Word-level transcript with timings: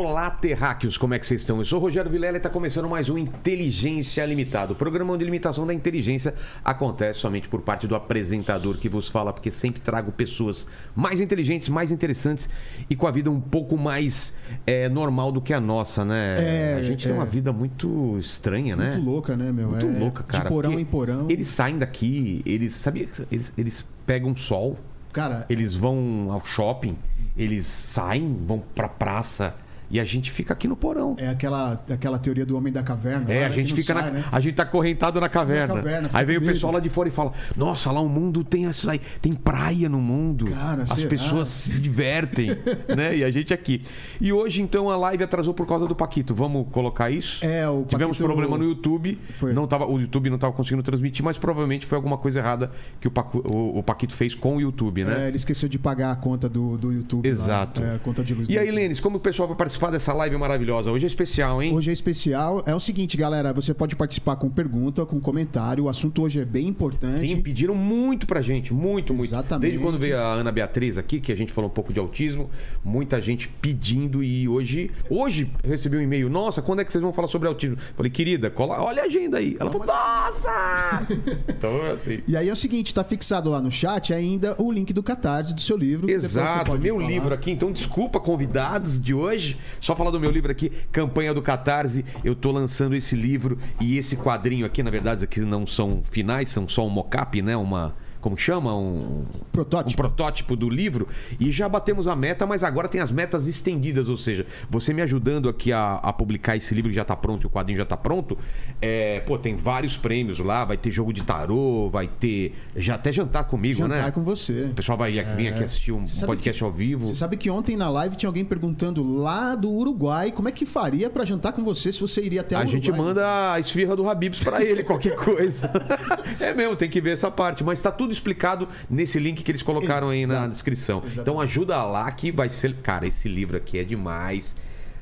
Olá, 0.00 0.30
terráqueos, 0.30 0.96
como 0.96 1.14
é 1.14 1.18
que 1.18 1.26
vocês 1.26 1.40
estão? 1.40 1.58
Eu 1.58 1.64
sou 1.64 1.80
o 1.80 1.82
Rogério 1.82 2.08
Vilela 2.08 2.36
e 2.36 2.36
está 2.36 2.48
começando 2.48 2.88
mais 2.88 3.10
um 3.10 3.18
Inteligência 3.18 4.24
Limitada. 4.24 4.72
O 4.72 4.76
programa 4.76 5.12
a 5.12 5.16
limitação 5.16 5.66
da 5.66 5.74
inteligência 5.74 6.34
acontece 6.64 7.18
somente 7.18 7.48
por 7.48 7.62
parte 7.62 7.88
do 7.88 7.96
apresentador 7.96 8.78
que 8.78 8.88
vos 8.88 9.08
fala, 9.08 9.32
porque 9.32 9.50
sempre 9.50 9.80
trago 9.80 10.12
pessoas 10.12 10.68
mais 10.94 11.20
inteligentes, 11.20 11.68
mais 11.68 11.90
interessantes 11.90 12.48
e 12.88 12.94
com 12.94 13.08
a 13.08 13.10
vida 13.10 13.28
um 13.28 13.40
pouco 13.40 13.76
mais 13.76 14.36
é, 14.64 14.88
normal 14.88 15.32
do 15.32 15.40
que 15.40 15.52
a 15.52 15.58
nossa, 15.58 16.04
né? 16.04 16.36
É, 16.38 16.74
a 16.74 16.82
gente 16.84 17.04
é. 17.04 17.08
tem 17.08 17.18
uma 17.18 17.26
vida 17.26 17.52
muito 17.52 18.16
estranha, 18.20 18.76
né? 18.76 18.92
Muito 18.92 19.04
louca, 19.04 19.36
né, 19.36 19.50
meu? 19.50 19.70
Muito 19.70 19.84
É, 19.84 19.98
louca, 19.98 20.22
cara. 20.22 20.44
De 20.44 20.48
porão 20.48 20.78
em 20.78 20.84
porão. 20.84 21.26
Eles 21.28 21.48
saem 21.48 21.76
daqui, 21.76 22.40
eles. 22.46 22.74
Sabia 22.74 23.08
eles, 23.32 23.52
eles 23.58 23.84
pegam 24.06 24.36
sol, 24.36 24.78
Cara, 25.12 25.44
eles 25.50 25.74
vão 25.74 26.28
ao 26.30 26.44
shopping, 26.44 26.96
eles 27.36 27.66
saem, 27.66 28.38
vão 28.46 28.62
pra 28.76 28.88
praça 28.88 29.56
e 29.90 29.98
a 30.00 30.04
gente 30.04 30.30
fica 30.30 30.52
aqui 30.52 30.66
no 30.68 30.76
porão. 30.76 31.14
é 31.18 31.28
aquela, 31.28 31.82
aquela 31.90 32.18
teoria 32.18 32.44
do 32.46 32.56
homem 32.56 32.72
da 32.72 32.82
caverna. 32.82 33.32
É, 33.32 33.40
lá, 33.40 33.46
a 33.46 33.48
né, 33.48 33.54
gente 33.54 33.74
fica 33.74 33.94
sai, 33.94 34.02
na, 34.04 34.10
né? 34.10 34.24
a 34.30 34.40
gente 34.40 34.54
tá 34.54 34.64
correntado 34.64 35.20
na 35.20 35.28
caverna. 35.28 35.74
Na 35.74 35.80
caverna, 35.82 36.10
Aí 36.12 36.24
vem 36.24 36.36
o 36.36 36.42
pessoal 36.42 36.72
lá 36.72 36.80
de 36.80 36.88
fora 36.88 37.08
e 37.08 37.12
fala: 37.12 37.32
"Nossa, 37.56 37.90
lá 37.90 38.00
o 38.00 38.08
mundo 38.08 38.42
tem 38.44 38.66
essas 38.66 38.88
aí, 38.88 39.00
tem 39.20 39.32
praia 39.32 39.88
no 39.88 40.00
mundo. 40.00 40.46
Cara, 40.46 40.82
As 40.82 40.90
será? 40.90 41.08
pessoas 41.08 41.48
se 41.48 41.80
divertem, 41.80 42.48
né? 42.96 43.16
E 43.16 43.24
a 43.24 43.30
gente 43.30 43.52
aqui. 43.54 43.82
E 44.20 44.32
hoje 44.32 44.60
então 44.62 44.90
a 44.90 44.96
live 44.96 45.24
atrasou 45.24 45.54
por 45.54 45.66
causa 45.66 45.86
do 45.86 45.94
Paquito. 45.94 46.34
Vamos 46.34 46.66
colocar 46.70 47.10
isso? 47.10 47.44
É, 47.44 47.68
o 47.68 47.84
Tivemos 47.84 48.16
Paquito- 48.18 48.24
problema 48.24 48.56
no 48.58 48.64
YouTube. 48.64 49.18
Foi. 49.38 49.52
Não 49.52 49.66
tava, 49.66 49.86
o 49.86 49.98
YouTube 50.00 50.28
não 50.30 50.36
estava 50.36 50.52
conseguindo 50.52 50.82
transmitir, 50.82 51.24
mas 51.24 51.38
provavelmente 51.38 51.86
foi 51.86 51.96
alguma 51.96 52.18
coisa 52.18 52.38
errada 52.40 52.70
que 53.00 53.08
o, 53.08 53.10
Pacu- 53.10 53.42
o- 53.46 53.78
o 53.78 53.82
Paquito 53.82 54.14
fez 54.14 54.34
com 54.34 54.56
o 54.56 54.60
YouTube, 54.60 55.04
né? 55.04 55.24
É, 55.24 55.28
ele 55.28 55.36
esqueceu 55.36 55.68
de 55.68 55.78
pagar 55.78 56.10
a 56.12 56.16
conta 56.16 56.48
do, 56.48 56.76
do 56.76 56.92
YouTube. 56.92 57.26
lá. 57.26 57.32
Exato. 57.32 57.82
É, 57.82 57.94
a 57.96 57.98
conta 57.98 58.22
de 58.22 58.34
luz 58.34 58.48
E 58.48 58.58
aí. 58.58 58.68
Lênis, 58.70 59.00
como 59.00 59.16
o 59.16 59.20
pessoal 59.20 59.48
vai 59.48 59.56
participar 59.56 59.77
dessa 59.86 60.12
live 60.12 60.36
maravilhosa? 60.36 60.90
Hoje 60.90 61.04
é 61.04 61.06
especial, 61.06 61.62
hein? 61.62 61.72
Hoje 61.74 61.90
é 61.90 61.92
especial. 61.92 62.62
É 62.66 62.74
o 62.74 62.80
seguinte, 62.80 63.16
galera. 63.16 63.52
Você 63.52 63.72
pode 63.72 63.94
participar 63.94 64.36
com 64.36 64.50
pergunta, 64.50 65.06
com 65.06 65.20
comentário. 65.20 65.84
O 65.84 65.88
assunto 65.88 66.22
hoje 66.22 66.40
é 66.40 66.44
bem 66.44 66.66
importante. 66.66 67.28
Sim, 67.28 67.40
pediram 67.40 67.74
muito 67.74 68.26
pra 68.26 68.40
gente, 68.40 68.74
muito, 68.74 69.14
muito. 69.14 69.28
Exatamente. 69.28 69.62
Desde 69.62 69.78
quando 69.78 69.98
veio 69.98 70.18
a 70.18 70.34
Ana 70.34 70.50
Beatriz 70.50 70.98
aqui, 70.98 71.20
que 71.20 71.30
a 71.30 71.36
gente 71.36 71.52
falou 71.52 71.70
um 71.70 71.72
pouco 71.72 71.92
de 71.92 72.00
autismo, 72.00 72.50
muita 72.84 73.22
gente 73.22 73.48
pedindo 73.48 74.22
e 74.22 74.48
hoje, 74.48 74.90
hoje 75.08 75.50
eu 75.62 75.70
recebi 75.70 75.96
um 75.96 76.02
e-mail, 76.02 76.28
nossa, 76.28 76.60
quando 76.60 76.80
é 76.80 76.84
que 76.84 76.92
vocês 76.92 77.02
vão 77.02 77.12
falar 77.12 77.28
sobre 77.28 77.46
autismo? 77.48 77.76
Falei, 77.96 78.10
querida, 78.10 78.50
cola, 78.50 78.82
olha 78.82 79.02
a 79.02 79.06
agenda 79.06 79.38
aí. 79.38 79.56
Ela 79.60 79.70
falou, 79.70 79.86
nossa! 79.86 81.06
então, 81.48 81.92
assim... 81.92 82.20
E 82.26 82.36
aí 82.36 82.48
é 82.48 82.52
o 82.52 82.56
seguinte, 82.56 82.92
tá 82.92 83.04
fixado 83.04 83.48
lá 83.50 83.60
no 83.60 83.70
chat 83.70 84.12
ainda 84.12 84.56
o 84.58 84.72
link 84.72 84.92
do 84.92 85.02
Catarse 85.02 85.54
do 85.54 85.60
seu 85.60 85.76
livro. 85.76 86.10
Exato, 86.10 86.78
meu 86.78 86.96
falar. 86.96 87.08
livro 87.08 87.34
aqui. 87.34 87.50
Então, 87.50 87.70
desculpa, 87.70 88.18
convidados 88.18 89.00
de 89.00 89.14
hoje. 89.14 89.56
Só 89.80 89.94
falar 89.94 90.10
do 90.10 90.20
meu 90.20 90.30
livro 90.30 90.50
aqui, 90.50 90.70
Campanha 90.92 91.32
do 91.34 91.42
Catarse. 91.42 92.04
Eu 92.24 92.34
tô 92.34 92.50
lançando 92.50 92.94
esse 92.94 93.16
livro 93.16 93.58
e 93.80 93.96
esse 93.96 94.16
quadrinho 94.16 94.66
aqui, 94.66 94.82
na 94.82 94.90
verdade, 94.90 95.24
aqui 95.24 95.40
não 95.40 95.66
são 95.66 96.02
finais, 96.02 96.48
são 96.48 96.68
só 96.68 96.86
um 96.86 96.90
mock-up, 96.90 97.40
né? 97.42 97.56
Uma. 97.56 97.94
Como 98.20 98.36
chama? 98.36 98.74
Um, 98.76 99.24
Protótipo. 99.52 99.90
um 99.92 99.96
protótipo 99.96 100.56
do 100.56 100.68
livro 100.68 101.06
e 101.38 101.50
já 101.50 101.68
batemos 101.68 102.06
a 102.08 102.16
meta, 102.16 102.46
mas 102.46 102.64
agora 102.64 102.88
tem 102.88 103.00
as 103.00 103.10
metas 103.12 103.46
estendidas, 103.46 104.08
ou 104.08 104.16
seja, 104.16 104.44
você 104.68 104.92
me 104.92 105.02
ajudando 105.02 105.48
aqui 105.48 105.72
a, 105.72 105.94
a 105.96 106.12
publicar 106.12 106.56
esse 106.56 106.74
livro 106.74 106.90
que 106.90 106.96
já 106.96 107.04
tá 107.04 107.14
pronto, 107.16 107.46
o 107.46 107.50
quadrinho 107.50 107.78
já 107.78 107.84
tá 107.84 107.96
pronto. 107.96 108.36
É, 108.82 109.20
pô, 109.20 109.38
tem 109.38 109.56
vários 109.56 109.96
prêmios 109.96 110.38
lá, 110.38 110.64
vai 110.64 110.76
ter 110.76 110.90
jogo 110.90 111.12
de 111.12 111.22
tarô, 111.22 111.88
vai 111.90 112.08
ter 112.08 112.54
já 112.76 112.94
até 112.96 113.12
jantar 113.12 113.44
comigo, 113.44 113.78
Jantar 113.78 114.04
né? 114.06 114.10
com 114.10 114.22
você. 114.24 114.64
O 114.70 114.74
pessoal 114.74 114.98
vai 114.98 115.12
vir 115.12 115.48
aqui 115.48 115.64
assistir 115.64 115.92
um 115.92 116.04
Você 116.04 116.26
podcast 116.26 116.58
que- 116.58 116.64
ao 116.64 116.72
vivo. 116.72 117.04
Você 117.04 117.14
sabe 117.14 117.36
que 117.36 117.48
ontem 117.50 117.76
na 117.76 117.88
live 117.88 118.16
tinha 118.16 118.28
alguém 118.28 118.44
perguntando 118.44 119.02
lá 119.02 119.54
do 119.54 119.70
Uruguai 119.70 120.32
como 120.32 120.48
é 120.48 120.52
que 120.52 120.66
faria 120.66 121.08
pra 121.10 121.24
jantar 121.24 121.52
com 121.52 121.62
você 121.62 121.92
se 121.92 122.00
você 122.00 122.22
iria 122.22 122.40
até 122.40 122.54
o 122.56 122.58
A 122.58 122.62
Uruguai. 122.62 122.80
gente 122.82 122.92
manda 122.92 123.52
a 123.52 123.60
esfirra 123.60 123.94
do 123.96 124.08
Habibs 124.08 124.40
pra 124.40 124.62
ele, 124.64 124.82
qualquer 124.82 125.14
coisa. 125.14 125.70
é 126.40 126.52
mesmo, 126.54 126.74
tem 126.76 126.88
que 126.90 127.00
ver 127.00 127.10
essa 127.12 127.30
parte. 127.30 127.62
Mas 127.62 127.80
tá 127.80 127.90
tudo 127.92 128.07
explicado 128.12 128.68
nesse 128.90 129.18
link 129.18 129.42
que 129.42 129.50
eles 129.50 129.62
colocaram 129.62 130.08
aí 130.10 130.26
na 130.26 130.34
Exato. 130.34 130.50
descrição. 130.50 130.96
Exatamente. 130.98 131.20
Então 131.20 131.40
ajuda 131.40 131.82
lá 131.84 132.10
que 132.10 132.30
vai 132.32 132.48
ser. 132.48 132.74
Cara, 132.82 133.06
esse 133.06 133.28
livro 133.28 133.56
aqui 133.56 133.78
é 133.78 133.84
demais. 133.84 134.56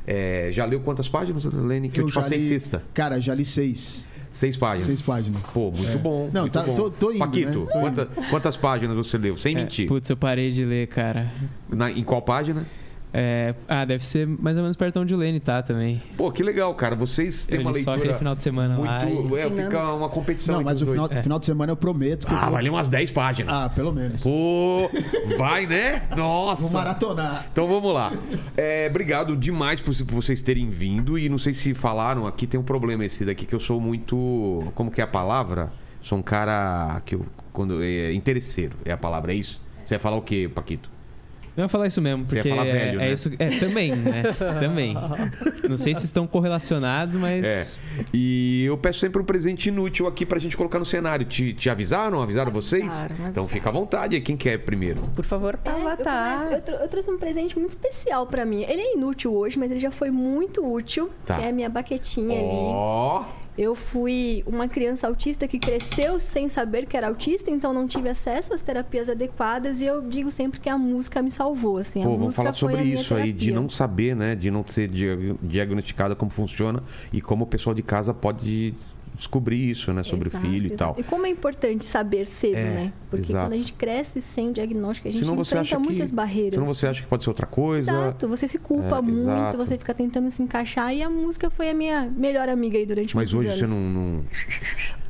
É, 0.06 0.50
já 0.52 0.64
leu 0.64 0.80
quantas 0.80 1.08
páginas, 1.08 1.44
Lene? 1.44 1.88
Que 1.88 2.00
eu, 2.00 2.06
te 2.06 2.14
já 2.14 2.20
passei 2.20 2.38
li- 2.38 2.48
sexta. 2.48 2.82
Cara, 2.94 3.20
já 3.20 3.34
li 3.34 3.44
seis. 3.44 4.06
Seis 4.30 4.56
páginas. 4.56 4.86
Seis 4.86 5.00
páginas. 5.02 5.50
Pô, 5.50 5.70
muito 5.72 5.98
bom. 5.98 6.28
Não, 6.32 6.42
muito 6.42 6.52
tá- 6.52 6.62
bom. 6.62 6.74
tô- 6.74 6.90
tô 6.90 7.10
indo, 7.10 7.18
Paquito, 7.20 7.60
né? 7.60 7.66
Tô 7.72 7.80
quanta- 7.80 8.06
quantas 8.30 8.56
páginas 8.56 8.94
você 8.96 9.16
leu? 9.16 9.36
Sem 9.36 9.56
É, 9.56 9.60
mentir. 9.60 9.88
putz, 9.88 10.08
eu 10.10 10.16
parei 10.16 10.50
de 10.52 10.64
ler, 10.64 10.86
cara. 10.88 11.32
Na- 11.68 11.90
em 11.90 12.04
qual 12.04 12.20
página? 12.22 12.66
É, 13.12 13.54
ah, 13.66 13.84
deve 13.86 14.04
ser 14.04 14.26
mais 14.26 14.56
ou 14.58 14.62
menos 14.62 14.76
perto 14.76 15.00
onde 15.00 15.14
o 15.14 15.16
Lene 15.16 15.40
tá 15.40 15.62
também. 15.62 16.02
Pô, 16.18 16.30
que 16.30 16.42
legal, 16.42 16.74
cara. 16.74 16.94
Vocês 16.94 17.46
têm 17.46 17.60
Eu 17.60 17.62
uma 17.66 17.70
li 17.72 17.78
só 17.82 17.90
leitura. 17.92 18.10
aquele 18.10 18.18
final 18.18 18.34
de 18.34 18.42
semana 18.42 18.76
lá. 18.78 19.04
muito. 19.06 19.36
e- 19.36 19.40
É, 19.40 19.50
fica 19.50 19.92
uma 19.94 20.08
competição. 20.08 20.54
Não, 20.56 20.60
entre 20.60 20.72
mas 20.72 20.82
os 20.82 20.88
o 20.88 20.90
final, 20.92 21.08
dois. 21.08 21.22
final 21.22 21.38
de 21.38 21.46
semana 21.46 21.72
eu 21.72 21.76
prometo 21.76 22.26
que 22.26 22.32
eu 22.34 22.36
Ah, 22.36 22.42
vou... 22.42 22.52
vai 22.52 22.62
ler 22.62 22.68
umas 22.70 22.88
10 22.90 23.10
páginas. 23.10 23.54
Ah, 23.54 23.68
pelo 23.70 23.92
menos. 23.92 24.22
Pô, 24.22 24.90
vai, 25.38 25.66
né? 25.66 26.02
Nossa. 26.16 26.62
Vou 26.62 26.72
maratonar. 26.72 27.46
Então 27.50 27.66
vamos 27.66 27.94
lá. 27.94 28.12
É, 28.56 28.86
obrigado 28.90 29.36
demais 29.36 29.80
por 29.80 29.94
por 30.04 30.14
vocês 30.16 30.42
terem 30.42 30.68
vindo. 30.68 31.18
E 31.18 31.28
não 31.28 31.38
sei 31.38 31.54
se 31.54 31.72
falaram 31.72 32.26
aqui, 32.26 32.46
tem 32.46 32.60
um 32.60 32.64
problema 32.64 33.04
esse 33.04 33.24
daqui 33.24 33.46
que 33.46 33.54
eu 33.54 33.60
sou 33.60 33.80
muito. 33.80 34.62
Como 34.74 34.90
que 34.90 35.00
é 35.00 35.04
a 35.04 35.06
palavra? 35.06 35.72
Sou 36.02 36.18
um 36.18 36.22
cara 36.22 37.00
que 37.06 37.14
eu. 37.14 37.24
Quando, 37.52 37.82
é, 37.82 38.12
interesseiro 38.12 38.76
é 38.84 38.92
a 38.92 38.96
palavra, 38.98 39.32
é 39.32 39.36
isso? 39.36 39.58
Você 39.82 39.94
ia 39.94 39.98
falar 39.98 40.16
o 40.16 40.22
quê, 40.22 40.50
Paquito? 40.54 40.90
Eu 41.56 41.62
ia 41.62 41.68
falar 41.68 41.86
isso 41.86 42.02
mesmo, 42.02 42.26
Você 42.28 42.36
ia 42.36 42.42
porque 42.42 42.50
falar 42.54 42.64
velho, 42.64 43.00
é, 43.00 43.04
é 43.04 43.06
né? 43.08 43.12
isso. 43.12 43.30
É, 43.38 43.48
também, 43.58 43.96
né? 43.96 44.22
também. 44.60 44.94
Não 45.68 45.76
sei 45.76 45.94
se 45.94 46.04
estão 46.04 46.26
correlacionados, 46.26 47.16
mas. 47.16 47.46
É. 47.46 47.64
E 48.12 48.64
eu 48.66 48.76
peço 48.76 49.00
sempre 49.00 49.20
um 49.22 49.24
presente 49.24 49.68
inútil 49.68 50.06
aqui 50.06 50.26
pra 50.26 50.38
gente 50.38 50.56
colocar 50.56 50.78
no 50.78 50.84
cenário. 50.84 51.24
Te, 51.24 51.52
te 51.54 51.70
avisaram? 51.70 52.20
Avisaram 52.20 52.52
vocês? 52.52 52.84
Avisaram, 52.84 53.28
Então 53.30 53.46
fica 53.48 53.68
à 53.68 53.72
vontade 53.72 54.14
aí. 54.16 54.20
Quem 54.20 54.36
quer 54.36 54.58
primeiro? 54.58 55.02
Por 55.14 55.24
favor, 55.24 55.54
É, 55.54 55.56
tá, 55.56 55.78
eu, 55.78 55.96
tá. 55.96 56.32
começo. 56.34 56.50
Eu, 56.50 56.60
trou- 56.60 56.78
eu 56.78 56.88
trouxe 56.88 57.10
um 57.10 57.18
presente 57.18 57.58
muito 57.58 57.70
especial 57.70 58.26
pra 58.26 58.44
mim. 58.44 58.62
Ele 58.62 58.82
é 58.82 58.94
inútil 58.94 59.34
hoje, 59.34 59.58
mas 59.58 59.70
ele 59.70 59.80
já 59.80 59.90
foi 59.90 60.10
muito 60.10 60.64
útil. 60.70 61.10
Tá. 61.24 61.36
Que 61.38 61.44
é 61.44 61.48
a 61.48 61.52
minha 61.52 61.68
baquetinha 61.70 62.38
ali. 62.38 63.45
Eu 63.58 63.74
fui 63.74 64.42
uma 64.46 64.68
criança 64.68 65.06
autista 65.06 65.48
que 65.48 65.58
cresceu 65.58 66.20
sem 66.20 66.48
saber 66.48 66.86
que 66.86 66.96
era 66.96 67.08
autista, 67.08 67.50
então 67.50 67.72
não 67.72 67.86
tive 67.86 68.08
acesso 68.08 68.52
às 68.52 68.60
terapias 68.60 69.08
adequadas. 69.08 69.80
E 69.80 69.86
eu 69.86 70.02
digo 70.02 70.30
sempre 70.30 70.60
que 70.60 70.68
a 70.68 70.76
música 70.76 71.22
me 71.22 71.30
salvou. 71.30 71.78
Assim, 71.78 72.00
a 72.00 72.04
Pô, 72.04 72.10
vamos 72.10 72.24
música 72.26 72.42
falar 72.42 72.50
a 72.50 72.52
sobre 72.52 72.82
isso 72.82 73.14
aí, 73.14 73.32
de 73.32 73.50
não 73.52 73.68
saber, 73.68 74.14
né? 74.14 74.34
De 74.34 74.50
não 74.50 74.64
ser 74.66 74.88
dia- 74.88 75.16
diagnosticada 75.42 76.14
como 76.14 76.30
funciona 76.30 76.82
e 77.12 77.20
como 77.20 77.44
o 77.44 77.46
pessoal 77.46 77.74
de 77.74 77.82
casa 77.82 78.12
pode 78.12 78.74
descobrir 79.16 79.70
isso, 79.70 79.92
né? 79.92 80.02
Sobre 80.02 80.28
Exato, 80.28 80.46
o 80.46 80.48
filho 80.50 80.64
e 80.64 80.66
exato. 80.72 80.76
tal. 80.94 80.96
E 80.98 81.02
como 81.02 81.26
é 81.26 81.30
importante 81.30 81.84
saber 81.84 82.26
cedo, 82.26 82.56
É, 82.56 82.62
né? 82.62 82.92
Porque 83.10 83.26
exato. 83.32 83.46
quando 83.46 83.52
a 83.54 83.56
gente 83.56 83.72
cresce 83.72 84.20
sem 84.20 84.52
diagnóstico, 84.52 85.08
a 85.08 85.10
gente 85.10 85.24
Senão 85.24 85.40
enfrenta 85.40 85.62
acha 85.62 85.76
que. 85.76 85.82
muitas 85.82 86.10
barreiras. 86.10 86.54
Senão 86.54 86.66
você 86.66 86.86
acha 86.86 87.02
que 87.02 87.08
pode 87.08 87.24
ser 87.24 87.30
outra 87.30 87.46
coisa. 87.46 87.90
Exato, 87.90 88.28
você 88.28 88.46
se 88.46 88.58
culpa 88.58 88.98
É, 88.98 89.00
muito, 89.00 89.56
você 89.56 89.76
fica 89.78 89.94
tentando 89.94 90.30
se 90.30 90.42
encaixar 90.42 90.94
e 90.94 91.02
a 91.02 91.10
música 91.10 91.50
foi 91.50 91.70
a 91.70 91.74
minha 91.74 92.10
melhor 92.16 92.48
amiga 92.48 92.76
aí 92.78 92.86
durante 92.86 93.16
Mas 93.16 93.32
hoje 93.34 93.48
anos. 93.48 93.60
você 93.60 93.66
não. 93.66 93.80
não 93.80 94.24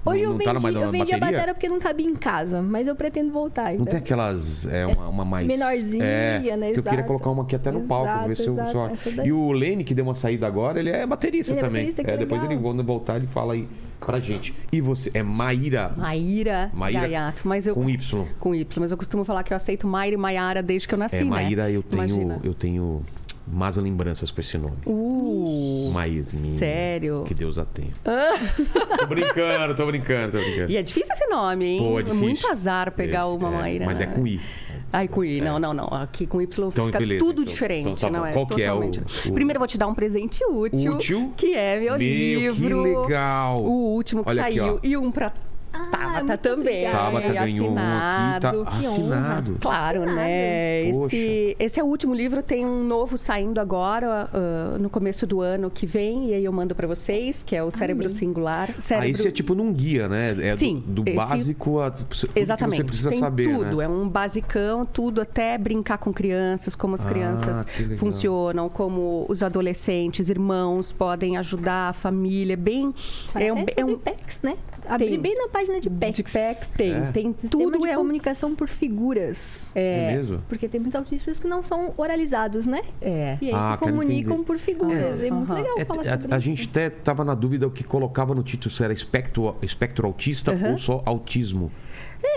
Hoje 0.07 0.23
não, 0.25 0.33
eu 0.33 0.39
tá 0.39 0.53
vendi, 0.53 0.65
na, 0.65 0.71
na 0.73 0.87
eu 0.87 0.91
vendi 0.91 1.13
a 1.13 1.19
bateria? 1.19 1.21
bateria 1.39 1.55
porque 1.55 1.69
não 1.69 1.79
cabia 1.81 2.07
em 2.07 2.15
casa, 2.15 2.63
mas 2.63 2.87
eu 2.89 2.95
pretendo 2.95 3.33
voltar 3.33 3.67
ainda. 3.67 3.79
Não 3.81 3.87
tem 3.87 3.99
aquelas. 3.99 4.67
É 4.67 4.87
uma, 4.87 5.09
uma 5.09 5.25
mais. 5.25 5.47
Menorzinha, 5.47 6.05
é, 6.05 6.57
né? 6.57 6.73
Que 6.73 6.79
eu 6.79 6.83
queria 6.83 7.03
colocar 7.05 7.31
uma 7.31 7.43
aqui 7.43 7.57
até 7.57 7.71
no 7.71 7.81
palco. 7.87 8.07
Exato, 8.07 8.29
ver 8.29 8.37
se 8.37 8.47
eu, 8.47 8.57
se 8.97 9.19
eu-. 9.21 9.27
E 9.27 9.33
o 9.33 9.53
Lene, 9.53 9.85
que 9.85 9.95
deu 9.95 10.05
uma 10.05 10.15
saída 10.15 10.47
agora, 10.47 10.79
ele 10.79 10.91
é 10.91 11.07
baterista 11.07 11.53
Ele 11.53 11.59
é 11.59 11.63
também. 11.63 11.87
baterista, 11.87 12.13
é, 12.13 12.17
depois 12.17 12.43
ele, 12.43 12.57
quando 12.59 12.83
voltar, 12.85 13.17
ele 13.17 13.27
fala 13.27 13.55
aí 13.55 13.67
pra 14.01 14.21
gente. 14.21 14.55
E 14.73 14.81
você? 14.81 15.11
É 15.15 15.23
Maíra 15.23 15.93
Maíra, 15.97 16.71
Maíra 16.73 17.01
Gaiato. 17.01 17.43
Mas 17.49 17.67
eu, 17.67 17.75
com 17.75 17.89
Y. 17.89 18.27
com 18.39 18.55
Y. 18.55 18.81
Mas 18.81 18.91
eu 18.91 18.97
costumo 18.97 19.25
falar 19.25 19.43
que 19.43 19.53
eu 19.53 19.57
aceito 19.57 19.87
Maíra 19.87 20.15
e 20.15 20.19
Maiara 20.19 20.63
desde 20.63 20.87
que 20.87 20.95
eu 20.95 20.99
nasci, 20.99 21.17
É, 21.17 21.25
né? 21.25 21.31
Maíra, 21.31 21.71
eu 21.71 21.83
tenho, 21.83 22.05
Imagina. 22.05 22.41
eu 22.45 22.55
tenho 22.55 23.03
más 23.47 23.77
lembranças 23.77 24.31
com 24.31 24.41
esse 24.41 24.59
nome. 24.59 24.77
Uh, 24.87 25.91
Maísminha. 25.93 26.59
sério? 26.59 27.23
Que 27.25 27.33
Deus 27.35 27.59
a 27.59 27.65
tenha. 27.65 27.93
tô 28.99 29.07
brincando, 29.07 29.75
tô 29.75 29.87
brincando, 29.87 30.33
tô 30.33 30.45
brincando. 30.45 30.71
E 30.73 30.77
é 30.77 30.83
difícil 30.83 31.13
esse 31.15 31.27
nome, 31.29 31.65
hein? 31.65 31.79
Pô, 31.79 31.99
é 32.01 32.03
difícil. 32.03 32.25
Muito 32.25 32.47
azar 32.49 32.91
pegar 32.93 33.21
É, 33.21 33.25
uma 33.25 33.49
é, 33.49 33.51
Maíra. 33.53 33.87
Mas 33.87 34.01
é 34.01 34.07
com 34.07 34.27
I. 34.27 34.41
Ai, 34.93 35.09
com 35.09 35.25
I. 35.25 35.41
Não, 35.41 35.59
não, 35.59 35.73
não. 35.75 35.87
Aqui 35.89 36.27
com 36.27 36.41
Y 36.41 36.69
Então, 36.69 36.87
fica 36.87 36.99
beleza, 36.99 37.25
tudo 37.25 37.43
então. 37.43 37.53
diferente, 37.53 37.89
Então 37.91 37.97
tá 37.97 38.11
não 38.19 38.27
é? 38.27 38.33
Qual 38.33 38.47
que 38.47 38.63
é 38.63 38.73
o- 38.73 38.79
o- 38.81 39.33
Primeiro 39.33 39.57
eu 39.57 39.61
vou 39.61 39.67
te 39.67 39.79
dar 39.79 39.87
um 39.87 39.95
presente 39.95 40.45
útil. 40.45 40.95
Útil? 40.95 41.33
Que 41.37 41.55
é 41.55 41.79
meu, 41.81 41.91
Meu, 41.91 41.97
livro. 41.99 42.83
que 42.83 43.01
legal. 43.07 43.63
O 43.63 43.95
último 43.95 44.23
que 44.25 44.31
Olha 44.31 44.45
aqui, 44.47 44.59
saiu. 44.59 44.75
ó. 44.77 44.79
e 44.83 44.97
um 44.97 45.11
pra 45.11 45.33
Tabata 45.91 46.25
muito 46.25 46.39
também. 46.39 46.87
obrigada. 46.89 46.99
Tabata 46.99 47.33
ganhou 47.33 47.71
um 47.71 47.79
aqui. 47.79 48.41
Tá 48.41 48.51
assinado. 48.51 48.65
Que 48.65 48.69
honra. 48.69 48.89
assinado. 48.89 49.59
Claro, 49.61 49.99
Assinado. 50.03 50.17
né? 50.17 50.85
Esse, 50.89 51.57
esse 51.59 51.81
é 51.81 51.83
o 51.83 51.87
último 51.87 52.15
livro, 52.15 52.43
tem 52.43 52.65
um 52.67 52.83
novo 52.85 53.17
saindo 53.19 53.61
agora, 53.61 54.29
ah, 54.33 54.77
no 54.79 54.89
começo 54.91 55.27
do 55.27 55.41
ano 55.41 55.71
que 55.71 55.87
vem, 55.87 56.31
e 56.31 56.35
aí 56.35 56.45
eu 56.45 56.53
mando 56.53 56.75
pra 56.75 56.87
vocês, 56.87 57.43
que 57.43 57.55
é 57.55 57.63
o 57.63 57.71
Cérebro 57.71 58.09
Singular. 58.11 58.71
Cérebro... 58.81 59.07
Aí 59.07 59.13
esse 59.13 59.29
é 59.29 59.31
tipo 59.31 59.55
num 59.55 59.73
guia, 59.73 60.09
né? 60.09 60.29
É 60.41 60.53
do- 60.53 60.59
Sim, 60.59 60.83
do, 60.87 61.03
esse- 61.07 61.17
básico 61.17 61.81
a 61.81 61.91
tudo 61.91 62.31
Exatamente. 62.35 62.77
que 62.77 62.83
você 62.83 62.85
precisa 62.85 63.11
Tem 63.11 63.19
saber, 63.21 63.53
tudo, 63.53 63.77
né? 63.77 63.85
é 63.85 63.89
um 63.89 64.09
basicão, 64.09 64.85
tudo 64.87 65.21
até 65.21 65.57
brincar 65.59 65.99
com 65.99 66.13
crianças, 66.13 66.75
como 66.75 66.95
as 66.95 67.05
Ah, 67.05 67.09
crianças 67.09 67.67
funcionam, 67.99 68.69
como 68.69 69.27
os 69.29 69.43
adolescentes, 69.43 70.29
irmãos 70.29 70.93
podem 70.93 71.37
ajudar 71.37 71.91
a 71.91 71.93
família, 71.93 72.57
bem 72.57 72.95
Fala 73.33 73.45
é 73.45 73.53
um, 73.53 73.65
é 73.77 73.85
um 73.85 73.99
PECs, 73.99 74.41
né? 74.43 74.57
Abri 74.89 75.09
Tem. 75.11 75.21
bem 75.21 75.35
na 75.35 75.49
página 75.49 75.81
de 75.81 75.91
PECs. 75.91 76.17
de 76.17 76.23
PECs 76.23 76.71
tem, 76.71 76.95
É. 76.95 77.11
tem 77.13 77.35
Sistema 77.37 77.51
tudo 77.51 77.79
de 77.81 77.89
é 77.89 77.95
um, 77.95 78.01
comunicação 78.01 78.55
por 78.55 78.69
figuras. 78.69 79.73
É 79.75 80.13
é, 80.13 80.17
mesmo? 80.17 80.43
Porque 80.49 80.69
tem 80.69 80.81
muitos 80.81 80.97
autistas 80.97 81.39
que 81.39 81.47
não 81.47 81.63
são 81.63 81.93
oralizados, 81.97 82.67
né? 82.67 82.81
é. 83.01 83.39
E 83.41 83.47
aí 83.49 83.55
Ah, 83.55 83.73
se 83.73 83.85
comunicam 83.85 84.43
por 84.45 84.59
figuras. 84.59 85.23
É, 85.23 85.31
muito 85.31 85.51
Aham. 85.51 85.61
legal 85.63 85.75
É, 85.79 85.85
falar 85.85 86.03
a, 86.03 86.21
sobre 86.21 86.35
a 86.35 86.39
isso. 86.39 86.47
gente 86.47 86.69
até 86.69 86.91
tava 86.91 87.25
na 87.25 87.35
dúvida 87.35 87.67
o 87.67 87.71
que 87.71 87.85
colocava 87.85 88.35
no 88.35 88.43
título 88.43 88.75
se 88.75 88.83
era 88.83 88.93
espectro, 88.93 89.57
espectro 89.63 90.07
autista 90.07 90.53
ou 90.71 90.79
só 90.79 91.03
autismo. 91.05 91.71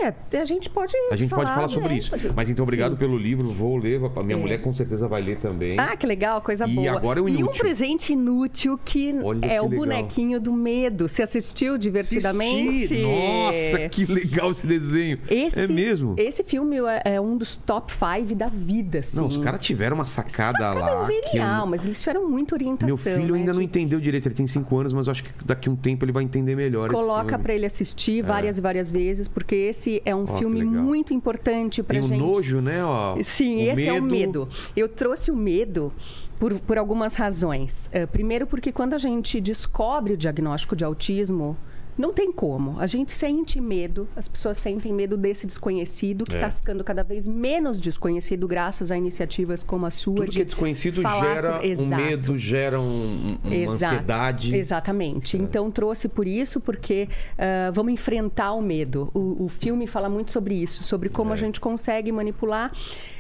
É, 0.01 0.37
a 0.37 0.45
gente 0.45 0.69
pode 0.69 0.93
A 1.11 1.15
gente 1.15 1.29
pode 1.29 1.49
falar 1.53 1.67
sobre 1.67 1.89
né? 1.89 1.97
isso. 1.97 2.11
Mas 2.35 2.49
então, 2.49 2.63
obrigado 2.63 2.91
Sim. 2.93 2.97
pelo 2.97 3.17
livro, 3.17 3.49
vou 3.49 3.75
ler. 3.77 3.99
Minha 4.23 4.37
É. 4.37 4.39
mulher 4.39 4.57
com 4.61 4.73
certeza 4.73 5.07
vai 5.07 5.21
ler 5.21 5.37
também. 5.37 5.75
Ah, 5.79 5.95
que 5.97 6.05
legal, 6.07 6.41
coisa 6.41 6.67
E 6.67 6.73
boa. 6.75 6.91
agora 6.91 7.19
é 7.19 7.21
o 7.23 7.29
E 7.29 7.43
um 7.43 7.47
presente 7.47 8.13
inútil 8.13 8.77
que 8.83 9.13
Olha 9.23 9.45
é 9.45 9.55
que 9.55 9.59
o 9.59 9.63
legal. 9.69 9.69
bonequinho 9.79 10.39
do 10.39 10.53
medo. 10.53 11.07
Você 11.07 11.23
assistiu 11.23 11.77
divertidamente? 11.77 12.85
Assisti. 12.85 13.01
Nossa, 13.01 13.89
que 13.89 14.05
legal 14.05 14.51
esse 14.51 14.65
desenho. 14.65 15.19
Esse, 15.29 15.59
é 15.59 15.67
mesmo? 15.67 16.15
Esse 16.17 16.43
filme 16.43 16.77
é, 16.77 17.15
é 17.15 17.21
um 17.21 17.37
dos 17.37 17.55
top 17.55 17.91
5 17.91 18.35
da 18.35 18.47
vida, 18.47 18.99
assim. 18.99 19.17
Não, 19.17 19.27
os 19.27 19.37
caras 19.37 19.59
tiveram 19.59 19.95
uma 19.95 20.05
sacada, 20.05 20.57
Sacada 20.59 20.79
lá. 20.79 21.05
que 21.05 21.11
eu- 21.13 21.31
genial, 21.31 21.67
mas 21.67 21.83
eles 21.83 21.99
tiveram 21.99 22.29
muita 22.29 22.55
orientação. 22.55 22.87
Meu 22.87 22.97
filho 22.97 23.33
né, 23.33 23.39
ainda 23.39 23.53
não 23.53 23.59
de- 23.59 23.65
entendeu 23.65 23.99
direito, 23.99 24.27
ele 24.27 24.35
tem 24.35 24.47
5 24.47 24.77
anos, 24.77 24.93
mas 24.93 25.07
eu 25.07 25.11
acho 25.11 25.23
que 25.23 25.29
daqui 25.45 25.69
a 25.69 25.71
um 25.71 25.75
tempo 25.75 26.05
ele 26.05 26.11
vai 26.11 26.23
entender 26.23 26.55
melhor. 26.55 26.89
Coloca 26.89 27.37
pra 27.37 27.53
ele 27.53 27.65
assistir 27.65 28.21
várias 28.21 28.57
e 28.57 28.61
várias 28.61 28.89
vezes, 28.91 29.27
porque 29.27 29.55
esse 29.55 29.78
é 30.05 30.13
um 30.15 30.25
que 30.25 30.37
filme 30.37 30.63
muito 30.63 31.13
importante 31.13 31.81
pra 31.83 31.99
Tem 31.99 32.09
gente. 32.09 32.19
nojo, 32.19 32.61
né? 32.61 32.83
Ó, 32.83 33.17
Sim, 33.23 33.61
esse 33.63 33.87
é 33.87 33.93
o 33.93 34.01
medo. 34.01 34.47
Eu 34.75 34.87
trouxe 34.87 35.31
o 35.31 35.35
medo 35.35 35.91
por, 36.39 36.53
por 36.59 36.77
algumas 36.77 37.15
razões. 37.15 37.89
Eh, 37.91 38.05
primeiro, 38.05 38.47
porque 38.47 38.71
quando 38.71 38.93
a 38.93 38.97
gente 38.97 39.39
descobre 39.41 40.13
o 40.13 40.17
diagnóstico 40.17 40.75
de 40.75 40.83
autismo, 40.83 41.57
não 41.99 42.13
tem 42.13 42.31
como. 42.31 42.79
A 42.79 42.87
gente 42.87 43.11
sente 43.11 43.59
medo, 43.59 44.07
as 44.15 44.27
pessoas 44.27 44.57
sentem 44.57 44.93
medo 44.93 45.17
desse 45.17 45.45
desconhecido, 45.45 46.23
que 46.23 46.33
É. 46.33 46.35
está 46.37 46.49
ficando 46.49 46.83
cada 46.83 47.03
vez 47.03 47.27
menos 47.27 47.79
desconhecido 47.79 48.47
graças 48.47 48.89
a 48.89 48.97
iniciativas 48.97 49.61
como 49.61 49.85
a 49.85 49.91
sua. 49.91 50.15
Tudo 50.15 50.29
de 50.29 50.37
que 50.37 50.41
é 50.41 50.45
desconhecido 50.45 51.01
gera 51.01 51.53
sobre- 51.61 51.75
um 51.75 51.87
medo, 51.87 52.37
gera 52.37 52.79
um- 52.79 53.27
uma 53.43 53.53
Exato. 53.55 53.93
ansiedade. 53.95 54.55
Exatamente. 54.55 55.37
Então 55.37 55.69
trouxe 55.69 56.07
por 56.07 56.25
isso, 56.25 56.61
porque 56.61 57.09
ah, 57.37 57.69
vamos 57.73 57.91
enfrentar 57.93 58.53
o 58.53 58.61
medo. 58.61 59.11
O, 59.13 59.43
o 59.45 59.49
filme 59.49 59.85
fala 59.85 60.07
muito 60.07 60.31
sobre 60.31 60.55
isso, 60.55 60.83
sobre 60.83 61.09
como 61.09 61.31
É. 61.31 61.33
a 61.33 61.35
gente 61.35 61.59
consegue 61.59 62.11
manipular. 62.11 62.71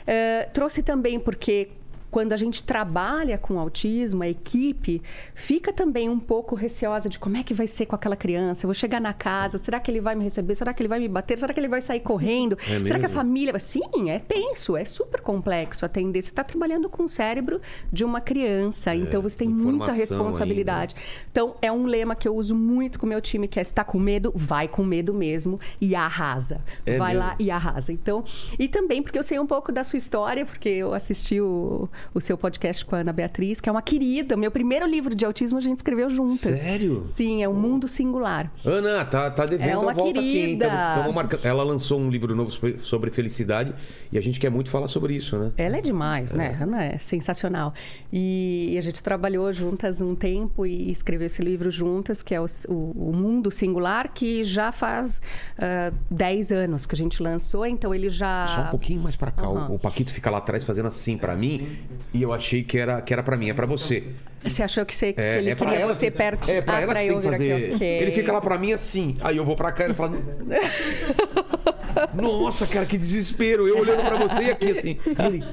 Ah, 0.07 0.47
trouxe 0.53 0.81
também 0.81 1.19
porque 1.19 1.69
quando 2.11 2.33
a 2.33 2.37
gente 2.37 2.63
trabalha 2.63 3.37
com 3.37 3.59
autismo, 3.59 4.23
a 4.23 4.29
equipe 4.29 5.01
fica 5.33 5.71
também 5.71 6.09
um 6.09 6.19
pouco 6.19 6.55
receosa 6.55 7.07
de 7.07 7.19
como 7.19 7.37
é 7.37 7.43
que 7.43 7.53
vai 7.53 7.67
ser 7.67 7.85
com 7.85 7.95
aquela 7.95 8.15
criança. 8.15 8.65
Eu 8.65 8.67
vou 8.67 8.73
chegar 8.73 8.99
na 8.99 9.13
casa, 9.13 9.57
será 9.57 9.79
que 9.79 9.91
ele 9.91 10.01
vai 10.01 10.15
me 10.15 10.23
receber? 10.23 10.55
Será 10.55 10.73
que 10.73 10.81
ele 10.81 10.89
vai 10.89 10.99
me 10.99 11.07
bater? 11.07 11.37
Será 11.37 11.53
que 11.53 11.59
ele 11.59 11.67
vai 11.67 11.81
sair 11.81 11.99
correndo? 11.99 12.57
É 12.67 12.85
será 12.85 12.99
que 12.99 13.05
a 13.05 13.09
família 13.09 13.51
vai. 13.51 13.59
Sim, 13.59 14.09
é 14.09 14.19
tenso, 14.19 14.75
é 14.75 14.85
super 14.85 15.21
complexo 15.21 15.85
atender. 15.85 16.21
Você 16.21 16.29
está 16.29 16.43
trabalhando 16.43 16.89
com 16.89 17.03
o 17.03 17.09
cérebro 17.09 17.61
de 17.91 18.03
uma 18.03 18.19
criança, 18.19 18.95
então 18.95 19.21
você 19.21 19.37
tem 19.37 19.49
muita 19.49 19.91
responsabilidade. 19.91 20.95
Então, 21.31 21.55
é 21.61 21.71
um 21.71 21.85
lema 21.85 22.15
que 22.15 22.27
eu 22.27 22.35
uso 22.35 22.55
muito 22.55 22.99
com 22.99 23.05
o 23.05 23.09
meu 23.09 23.21
time, 23.21 23.47
que 23.47 23.59
é 23.59 23.63
se 23.63 23.73
tá 23.73 23.83
com 23.83 23.99
medo, 23.99 24.31
vai 24.35 24.67
com 24.67 24.83
medo 24.83 25.13
mesmo 25.13 25.59
e 25.79 25.95
arrasa. 25.95 26.61
É 26.85 26.97
vai 26.97 27.13
mesmo? 27.13 27.27
lá 27.27 27.35
e 27.37 27.51
arrasa. 27.51 27.91
Então, 27.91 28.23
e 28.57 28.67
também 28.67 29.03
porque 29.03 29.17
eu 29.17 29.23
sei 29.23 29.39
um 29.39 29.45
pouco 29.45 29.71
da 29.71 29.83
sua 29.83 29.97
história, 29.97 30.45
porque 30.45 30.69
eu 30.69 30.93
assisti 30.93 31.39
o, 31.39 31.89
o 32.13 32.19
seu 32.21 32.37
podcast 32.37 32.85
com 32.85 32.95
a 32.95 32.99
Ana 32.99 33.13
Beatriz, 33.13 33.59
que 33.61 33.69
é 33.69 33.71
uma 33.71 33.81
querida. 33.81 34.35
Meu 34.37 34.51
primeiro 34.51 34.85
livro 34.87 35.13
de 35.15 35.25
autismo 35.25 35.57
a 35.57 35.61
gente 35.61 35.77
escreveu 35.77 36.09
juntas. 36.09 36.59
Sério? 36.59 37.03
Sim, 37.05 37.43
é 37.43 37.47
o 37.49 37.53
Mundo 37.53 37.87
Singular. 37.87 38.51
Ana, 38.65 39.03
tá, 39.05 39.29
tá 39.31 39.45
devendo 39.45 39.69
É 39.69 39.77
uma 39.77 39.91
a 39.91 39.93
volta 39.93 40.19
aqui, 40.19 40.31
querida. 40.33 40.69
Tamo 40.95 41.13
marcando- 41.13 41.45
Ela 41.45 41.63
lançou 41.63 41.99
um 41.99 42.09
livro 42.09 42.35
novo 42.35 42.51
sobre- 42.79 43.09
felicidade 43.11 43.73
e 44.11 44.17
a 44.17 44.21
gente 44.21 44.39
quer 44.39 44.49
muito 44.51 44.69
falar 44.69 44.87
sobre 44.87 45.15
isso, 45.15 45.37
né? 45.37 45.51
Ela 45.57 45.77
é 45.77 45.81
demais, 45.81 46.33
né? 46.33 46.57
Ana 46.61 46.83
é 46.85 46.97
sensacional. 46.97 47.73
E, 48.13 48.75
a 48.77 48.81
gente 48.81 49.01
trabalhou 49.03 49.51
juntas 49.51 50.01
um 50.01 50.15
tempo 50.15 50.65
e 50.65 50.91
escreveu 50.91 51.25
esse 51.27 51.41
livro 51.41 51.69
juntas, 51.71 52.21
que 52.21 52.33
é 52.35 52.39
o, 52.41 52.45
o- 52.67 53.09
o 53.09 53.13
Mundo 53.15 53.51
Singular, 53.51 54.11
que 54.13 54.43
já 54.43 54.71
faz 54.71 55.21
ah, 55.57 55.91
10 56.09 56.51
anos 56.51 56.85
que 56.85 56.95
a 56.95 56.97
gente 56.97 57.21
lançou, 57.21 57.65
então 57.65 57.93
ele 57.93 58.09
já. 58.09 58.45
Só 58.47 58.61
um 58.61 58.67
pouquinho 58.71 59.01
mais 59.01 59.15
pra 59.15 59.31
cá. 59.31 59.49
O- 59.49 59.57
Aham. 59.57 59.73
O, 59.75 59.79
Paquito 59.79 60.11
fica 60.13 60.29
lá 60.29 60.37
atrás 60.39 60.63
fazendo 60.63 60.87
assim 60.87 61.17
pra 61.17 61.35
mim 61.35 61.67
e 62.13 62.21
eu 62.21 62.33
achei 62.33 62.63
que 62.63 62.77
era, 62.77 63.01
que 63.01 63.13
era 63.13 63.23
pra 63.23 63.37
mim, 63.37 63.49
é 63.49 63.53
pra 63.53 63.65
você. 63.65 64.03
Você 64.43 64.63
achou 64.63 64.85
que, 64.85 64.95
você, 64.95 65.13
que 65.13 65.19
É, 65.21 65.37
ele 65.37 65.49
é 65.51 65.55
queria 65.55 65.75
ela 65.79 65.93
você 65.93 66.09
que- 66.09 66.17
perto? 66.17 66.49
É, 66.49 66.61
pra 66.61 66.77
ah, 66.77 66.81
ela 66.81 66.93
pra 66.93 67.01
que 67.03 67.07
eu 67.07 67.21
tem 67.21 67.31
que 67.31 67.37
vir 67.37 67.49
fazer. 67.49 67.65
aqui, 67.65 67.75
ok. 67.75 67.87
Ele 68.01 68.11
fica 68.11 68.31
lá 68.31 68.39
pra 68.41 68.57
mim 68.57 68.71
assim, 68.73 69.17
aí 69.21 69.37
eu 69.37 69.45
vou 69.45 69.55
pra 69.55 69.71
cá 69.71 69.83
e 69.83 69.87
ele 69.87 69.93
fala... 69.93 70.17
Nossa, 72.13 72.65
cara, 72.67 72.85
que 72.85 72.97
desespero. 72.97 73.67
Eu 73.67 73.79
olhando 73.79 74.01
pra 74.03 74.15
você 74.15 74.43
e 74.43 74.51
aqui 74.51 74.71
assim. 74.71 74.97
E 75.05 75.25
ele... 75.25 75.43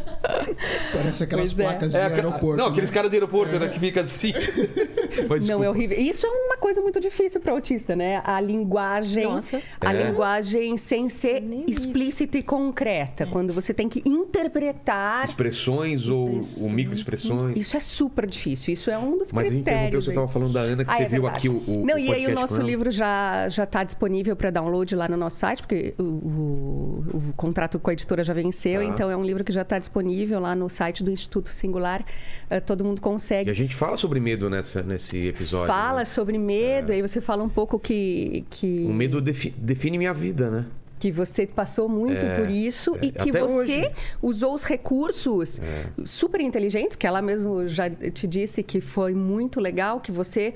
Parece 0.93 1.25
aquelas 1.25 1.53
Pois 1.53 1.61
é. 1.61 1.69
placas 1.71 1.93
de 1.93 1.99
É, 1.99 2.05
aquela- 2.05 2.29
aeroporto. 2.29 2.57
não, 2.59 2.67
né? 2.67 2.71
aqueles 2.73 2.91
caras 2.91 3.11
do 3.11 3.15
aeroporto, 3.15 3.59
né, 3.59 3.69
que 3.69 3.81
fica 3.81 4.03
assim. 4.03 4.33
Mas, 5.29 5.49
Não, 5.49 5.65
é 5.65 5.69
horrível. 5.69 5.99
Isso 5.99 6.27
é 6.27 6.29
uma 6.31 6.57
coisa 6.59 6.81
muito 6.81 7.01
difícil 7.01 7.41
para 7.41 7.53
autista, 7.53 7.97
né? 7.97 8.21
A 8.25 8.41
linguagem, 8.41 9.25
Nossa. 9.25 9.61
a 9.81 9.95
É. 9.95 10.05
linguagem 10.05 10.77
sem 10.77 11.09
ser 11.09 11.43
explícita 11.67 12.39
e 12.39 12.43
concreta, 12.43 13.27
quando 13.27 13.53
você 13.53 13.73
tem 13.73 13.89
que 13.89 14.03
interpretar. 14.07 15.27
Expressões 15.29 16.07
ou, 16.09 16.41
ou 16.61 16.71
microexpressões. 16.71 17.57
Isso 17.57 17.77
é 17.77 17.81
super 17.81 18.27
difícil. 18.27 18.73
Isso 18.77 18.91
é 18.91 18.99
um 18.99 19.19
dos 19.19 19.33
Mas 19.33 19.47
a 19.49 19.51
gente 19.51 19.61
interrompeu, 19.61 19.83
critérios. 20.01 20.05
você 20.05 20.11
aí. 20.11 20.15
tava 20.15 20.29
falando 20.29 20.53
da 20.53 20.61
Ana, 20.61 20.85
que 20.85 20.91
Ah, 20.91 20.97
você 20.97 21.03
é 21.03 21.09
viu 21.09 21.27
aqui 21.27 21.49
o, 21.49 21.57
o 21.67 21.85
Não, 21.87 21.95
o 21.95 21.99
e 21.99 22.13
aí 22.13 22.27
o 22.27 22.35
nosso 22.35 22.61
livro 22.61 22.91
já 22.91 23.49
já 23.49 23.65
está 23.65 23.83
disponível 23.85 24.37
para 24.37 24.51
download 24.51 24.95
lá 24.95 25.09
no 25.09 25.17
nosso 25.17 25.37
site, 25.39 25.63
porque 25.63 25.95
o, 25.99 26.03
o- 26.03 27.33
contrato 27.37 27.79
com 27.79 27.91
a 27.91 27.93
editora 27.93 28.23
já 28.25 28.33
venceu, 28.35 28.81
Tá. 28.81 28.87
então 28.87 29.11
é 29.11 29.17
um 29.17 29.23
livro 29.25 29.43
que 29.45 29.53
já 29.53 29.63
está 29.63 29.79
disponível 29.79 30.41
lá 30.41 30.55
no 30.55 30.69
site 30.69 31.03
do 31.03 31.11
Instituto 31.11 31.49
Singular. 31.51 32.05
Eh, 32.51 32.61
todo 32.61 32.85
mundo 32.85 32.99
E 32.99 33.01
consegue 33.01 33.51
a 33.51 33.55
gente 33.55 33.75
fala 33.75 33.97
sobre 33.97 34.21
medo 34.21 34.49
nessa, 34.51 34.83
nesse 34.83 35.27
episódio. 35.27 35.67
Fala 35.67 36.01
né? 36.01 36.05
sobre 36.05 36.39
medo, 36.39 36.93
aí 36.93 37.03
você 37.03 37.21
fala 37.21 37.43
um 37.43 37.49
pouco 37.49 37.79
que, 37.79 38.45
que, 38.51 38.85
O 38.89 38.93
medo 38.93 39.21
defi- 39.21 39.55
define 39.57 39.99
minha 39.99 40.13
vida, 40.15 40.51
né? 40.51 40.65
Que 40.99 41.13
você 41.13 41.47
passou 41.47 41.89
muito 41.89 42.25
É, 42.25 42.39
por 42.41 42.51
isso 42.51 42.97
é. 42.97 43.07
e 43.07 43.13
que 43.13 43.31
você 43.31 43.55
hoje. 43.55 43.73
É. 43.85 43.93
usou 44.23 44.55
os 44.55 44.65
recursos 44.65 45.61
super 46.05 46.41
inteligentes, 46.41 46.97
que 46.97 47.07
ela 47.07 47.21
mesmo 47.21 47.69
já 47.69 47.89
te 47.91 48.27
disse 48.27 48.63
que 48.63 48.81
foi 48.81 49.13
muito 49.15 49.61
legal, 49.61 50.01
que 50.01 50.11
você 50.11 50.55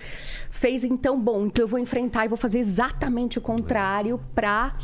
fez 0.51 0.83
então, 0.85 1.21
bom, 1.21 1.47
então 1.47 1.65
eu 1.65 1.69
vou 1.69 1.79
enfrentar 1.79 2.25
e 2.25 2.29
vou 2.29 2.39
fazer 2.39 2.59
exatamente 2.59 3.39
o 3.39 3.41
contrário 3.41 4.21
para 4.35 4.75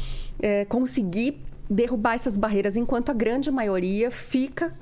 conseguir 0.69 1.39
derrubar 1.69 2.15
essas 2.15 2.37
barreiras, 2.37 2.77
enquanto 2.77 3.11
a 3.11 3.15
grande 3.15 3.51
maioria 3.51 4.11
fica 4.11 4.73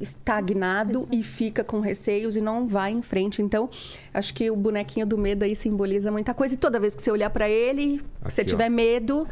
estagnado 0.00 1.08
e 1.10 1.22
fica 1.22 1.64
com 1.64 1.80
receios 1.80 2.36
e 2.36 2.40
não 2.40 2.66
vai 2.68 2.92
em 2.92 3.02
frente. 3.02 3.42
Então, 3.42 3.68
acho 4.14 4.32
que 4.32 4.50
o 4.50 4.56
bonequinho 4.56 5.04
do 5.06 5.18
medo 5.18 5.42
aí 5.44 5.54
simboliza 5.56 6.10
muita 6.10 6.32
coisa. 6.32 6.54
E 6.54 6.56
toda 6.56 6.78
vez 6.78 6.94
que 6.94 7.02
você 7.02 7.10
olhar 7.10 7.30
para 7.30 7.48
ele, 7.48 8.00
Aqui, 8.22 8.30
se 8.30 8.36
você 8.36 8.42
ó. 8.42 8.44
tiver 8.44 8.68
medo, 8.68 9.26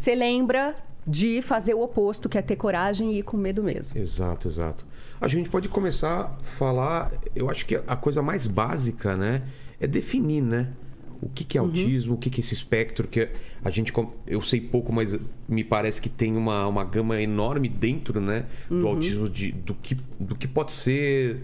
você 0.00 0.14
lembra 0.14 0.74
de 1.06 1.40
fazer 1.42 1.74
o 1.74 1.82
oposto, 1.82 2.28
que 2.28 2.36
é 2.36 2.42
ter 2.42 2.56
coragem 2.56 3.12
e 3.12 3.18
ir 3.18 3.22
com 3.22 3.36
medo 3.36 3.62
mesmo. 3.62 3.98
Exato, 3.98 4.48
exato. 4.48 4.84
A 5.20 5.28
gente 5.28 5.48
pode 5.48 5.68
começar 5.68 6.20
a 6.20 6.28
falar. 6.58 7.12
Eu 7.34 7.48
acho 7.48 7.64
que 7.64 7.76
a 7.86 7.96
coisa 7.96 8.20
mais 8.22 8.46
básica, 8.46 9.16
né? 9.16 9.42
É 9.80 9.86
definir, 9.86 10.42
né? 10.42 10.68
O 11.22 11.28
que, 11.30 11.42
Uhum. 11.44 11.48
que 11.48 11.56
é 11.56 11.60
autismo, 11.60 12.14
o 12.14 12.18
que, 12.18 12.28
que 12.28 12.40
é 12.40 12.42
esse 12.42 12.52
espectro, 12.52 13.08
que 13.08 13.28
a 13.64 13.70
gente. 13.70 13.90
Eu 14.26 14.42
sei 14.42 14.60
pouco, 14.60 14.92
mas 14.92 15.16
me 15.48 15.64
parece 15.64 16.02
que 16.02 16.08
tem 16.10 16.36
uma, 16.36 16.66
uma 16.66 16.84
gama 16.84 17.20
enorme 17.22 17.68
dentro, 17.70 18.20
né? 18.20 18.44
Do 18.68 18.76
Uhum. 18.82 18.86
autismo, 18.88 19.28
de, 19.30 19.52
do, 19.52 19.74
que, 19.74 19.96
do 20.20 20.34
que 20.34 20.46
pode 20.46 20.72
ser. 20.72 21.40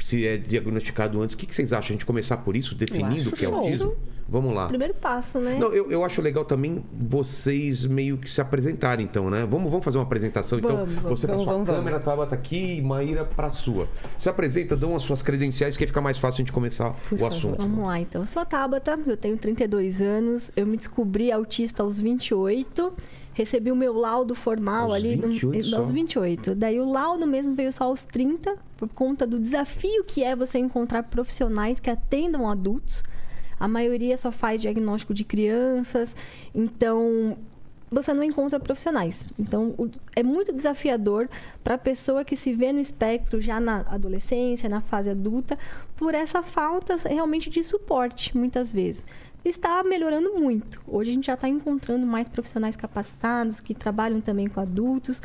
Se 0.00 0.26
é 0.26 0.36
diagnosticado 0.36 1.20
antes. 1.22 1.34
O 1.34 1.38
que, 1.38 1.46
que 1.46 1.54
vocês 1.54 1.72
acham? 1.72 1.90
A 1.90 1.92
gente 1.92 2.06
começar 2.06 2.38
por 2.38 2.56
isso, 2.56 2.74
definindo 2.74 3.28
o 3.28 3.32
que 3.32 3.44
é 3.44 3.48
show. 3.48 3.58
autismo? 3.58 3.94
Vamos 4.28 4.54
lá. 4.54 4.66
Primeiro 4.66 4.94
passo, 4.94 5.38
né? 5.38 5.56
Não, 5.58 5.72
eu, 5.72 5.90
eu 5.90 6.04
acho 6.04 6.20
legal 6.20 6.44
também 6.44 6.84
vocês 6.92 7.84
meio 7.84 8.18
que 8.18 8.30
se 8.30 8.40
apresentarem, 8.40 9.04
então, 9.04 9.30
né? 9.30 9.46
Vamos, 9.48 9.70
vamos 9.70 9.84
fazer 9.84 9.98
uma 9.98 10.04
apresentação, 10.04 10.58
então. 10.58 10.76
Vamos, 10.76 10.94
vamos, 10.94 11.20
você 11.20 11.26
com 11.28 11.34
a 11.34 11.38
sua 11.38 11.52
vamos, 11.52 11.68
câmera, 11.68 12.00
Tabata 12.00 12.34
aqui 12.34 12.78
e 12.78 12.82
Maíra 12.82 13.24
pra 13.24 13.50
sua. 13.50 13.88
Se 14.18 14.28
apresenta, 14.28 14.76
dão 14.76 14.96
as 14.96 15.02
suas 15.02 15.22
credenciais, 15.22 15.76
que 15.76 15.86
fica 15.86 16.00
mais 16.00 16.18
fácil 16.18 16.38
a 16.38 16.42
gente 16.42 16.52
começar 16.52 16.94
o 17.12 17.24
assunto. 17.24 17.56
Vamos 17.58 17.86
lá, 17.86 18.00
então. 18.00 18.22
Eu 18.22 18.26
sou 18.26 18.42
a 18.42 18.44
Tabata, 18.44 18.98
eu 19.06 19.16
tenho 19.16 19.36
32 19.36 20.02
anos, 20.02 20.50
eu 20.56 20.66
me 20.66 20.76
descobri 20.76 21.30
autista 21.30 21.82
aos 21.84 22.00
28. 22.00 22.92
Recebi 23.32 23.70
o 23.70 23.76
meu 23.76 23.92
laudo 23.92 24.34
formal 24.34 24.86
Aos 24.86 24.94
ali 24.94 25.14
28 25.14 25.66
só? 25.66 25.76
aos 25.76 25.90
28. 25.90 26.54
Daí 26.54 26.80
o 26.80 26.90
laudo 26.90 27.26
mesmo 27.26 27.54
veio 27.54 27.70
só 27.70 27.84
aos 27.84 28.02
30, 28.02 28.56
por 28.78 28.88
conta 28.88 29.26
do 29.26 29.38
desafio 29.38 30.04
que 30.04 30.24
é 30.24 30.34
você 30.34 30.58
encontrar 30.58 31.02
profissionais 31.02 31.78
que 31.78 31.90
atendam 31.90 32.48
adultos. 32.50 33.04
A 33.58 33.66
maioria 33.66 34.16
só 34.16 34.30
faz 34.30 34.60
diagnóstico 34.60 35.14
de 35.14 35.24
crianças, 35.24 36.14
então 36.54 37.36
você 37.90 38.12
não 38.12 38.22
encontra 38.22 38.58
profissionais. 38.58 39.28
Então, 39.38 39.74
é 40.14 40.22
muito 40.22 40.52
desafiador 40.52 41.28
para 41.62 41.74
a 41.74 41.78
pessoa 41.78 42.24
que 42.24 42.36
se 42.36 42.52
vê 42.52 42.72
no 42.72 42.80
espectro 42.80 43.40
já 43.40 43.60
na 43.60 43.80
adolescência, 43.88 44.68
na 44.68 44.80
fase 44.80 45.10
adulta, 45.10 45.58
por 45.96 46.14
essa 46.14 46.42
falta 46.42 46.96
realmente 46.96 47.48
de 47.48 47.62
suporte, 47.62 48.36
muitas 48.36 48.72
vezes. 48.72 49.06
Está 49.44 49.84
melhorando 49.84 50.34
muito. 50.34 50.82
Hoje 50.86 51.10
a 51.10 51.14
gente 51.14 51.26
já 51.26 51.34
está 51.34 51.48
encontrando 51.48 52.04
mais 52.04 52.28
profissionais 52.28 52.74
capacitados 52.74 53.60
que 53.60 53.72
trabalham 53.72 54.20
também 54.20 54.48
com 54.48 54.60
adultos. 54.60 55.22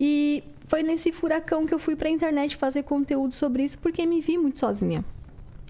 E 0.00 0.42
foi 0.66 0.82
nesse 0.82 1.12
furacão 1.12 1.64
que 1.64 1.72
eu 1.72 1.78
fui 1.78 1.94
para 1.94 2.08
a 2.08 2.10
internet 2.10 2.56
fazer 2.56 2.82
conteúdo 2.82 3.34
sobre 3.34 3.62
isso, 3.62 3.78
porque 3.78 4.04
me 4.04 4.20
vi 4.20 4.36
muito 4.36 4.58
sozinha. 4.58 5.04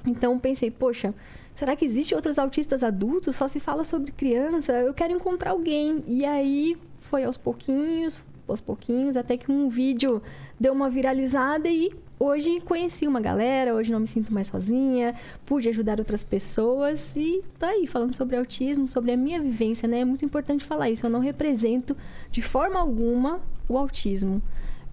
Então 0.06 0.38
pensei, 0.38 0.71
poxa, 0.71 1.14
será 1.54 1.76
que 1.76 1.85
existe 1.85 2.14
outros 2.14 2.38
autistas 2.38 2.82
adultos? 2.82 3.37
Só 3.37 3.49
se 3.49 3.61
fala 3.61 3.85
sobre 3.85 4.12
criança. 4.12 4.73
Eu 4.73 4.94
quero 4.94 5.12
encontrar 5.12 5.50
alguém. 5.50 6.02
E 6.06 6.25
aí 6.25 6.76
foi 7.00 7.25
aos 7.25 7.37
pouquinhos, 7.37 8.18
aos 8.49 8.61
pouquinhos, 8.61 9.16
até 9.16 9.37
que 9.37 9.50
um 9.50 9.68
vídeo 9.68 10.23
deu 10.59 10.73
uma 10.73 10.88
viralizada 10.88 11.68
e 11.68 11.92
hoje 12.18 12.61
conheci 12.61 13.06
uma 13.06 13.21
galera, 13.21 13.75
hoje 13.75 13.90
não 13.90 14.00
me 14.00 14.06
sinto 14.06 14.32
mais 14.32 14.47
sozinha, 14.47 15.14
pude 15.44 15.68
ajudar 15.68 15.99
outras 15.99 16.23
pessoas 16.23 17.16
e 17.16 17.42
tá 17.59 17.68
aí 17.68 17.87
falando 17.87 18.14
sobre 18.14 18.37
autismo, 18.37 18.88
sobre 18.88 19.12
a 19.12 19.16
minha 19.16 19.40
vivência, 19.40 19.88
né? 19.88 20.00
É 20.00 20.04
muito 20.04 20.25
importante 20.25 20.64
falar 20.64 20.88
isso. 20.88 21.04
Eu 21.04 21.11
não 21.11 21.21
represento 21.21 21.97
de 22.30 22.40
forma 22.40 22.78
alguma 22.78 23.40
o 23.68 23.76
autismo. 23.76 24.40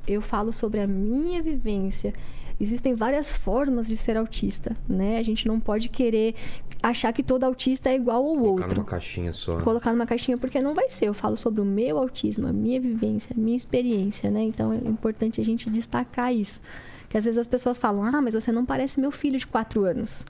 Eu 0.07 0.21
falo 0.21 0.51
sobre 0.51 0.79
a 0.79 0.87
minha 0.87 1.41
vivência. 1.41 2.13
Existem 2.59 2.93
várias 2.93 3.33
formas 3.33 3.87
de 3.87 3.95
ser 3.95 4.17
autista, 4.17 4.75
né? 4.87 5.17
A 5.17 5.23
gente 5.23 5.47
não 5.47 5.59
pode 5.59 5.87
querer 5.89 6.35
achar 6.81 7.11
que 7.13 7.23
todo 7.23 7.43
autista 7.43 7.89
é 7.89 7.95
igual 7.95 8.17
ao 8.25 8.35
Colocar 8.35 8.63
outro 8.63 8.75
numa 8.77 8.85
caixinha 8.85 9.33
só. 9.33 9.57
né? 9.57 9.63
colocar 9.63 9.91
numa 9.91 10.05
caixinha, 10.05 10.37
porque 10.37 10.61
não 10.61 10.73
vai 10.73 10.89
ser. 10.89 11.05
Eu 11.07 11.13
falo 11.13 11.37
sobre 11.37 11.61
o 11.61 11.65
meu 11.65 11.97
autismo, 11.97 12.47
a 12.47 12.53
minha 12.53 12.79
vivência, 12.79 13.33
a 13.35 13.39
minha 13.39 13.55
experiência, 13.55 14.29
né? 14.29 14.41
Então 14.43 14.73
é 14.73 14.77
importante 14.77 15.39
a 15.39 15.45
gente 15.45 15.69
destacar 15.69 16.33
isso. 16.33 16.61
Que 17.09 17.17
às 17.17 17.25
vezes 17.25 17.37
as 17.37 17.47
pessoas 17.47 17.77
falam, 17.77 18.03
ah, 18.03 18.21
mas 18.21 18.33
você 18.33 18.51
não 18.51 18.65
parece 18.65 18.99
meu 18.99 19.11
filho 19.11 19.39
de 19.39 19.47
4 19.47 19.83
anos. 19.83 20.25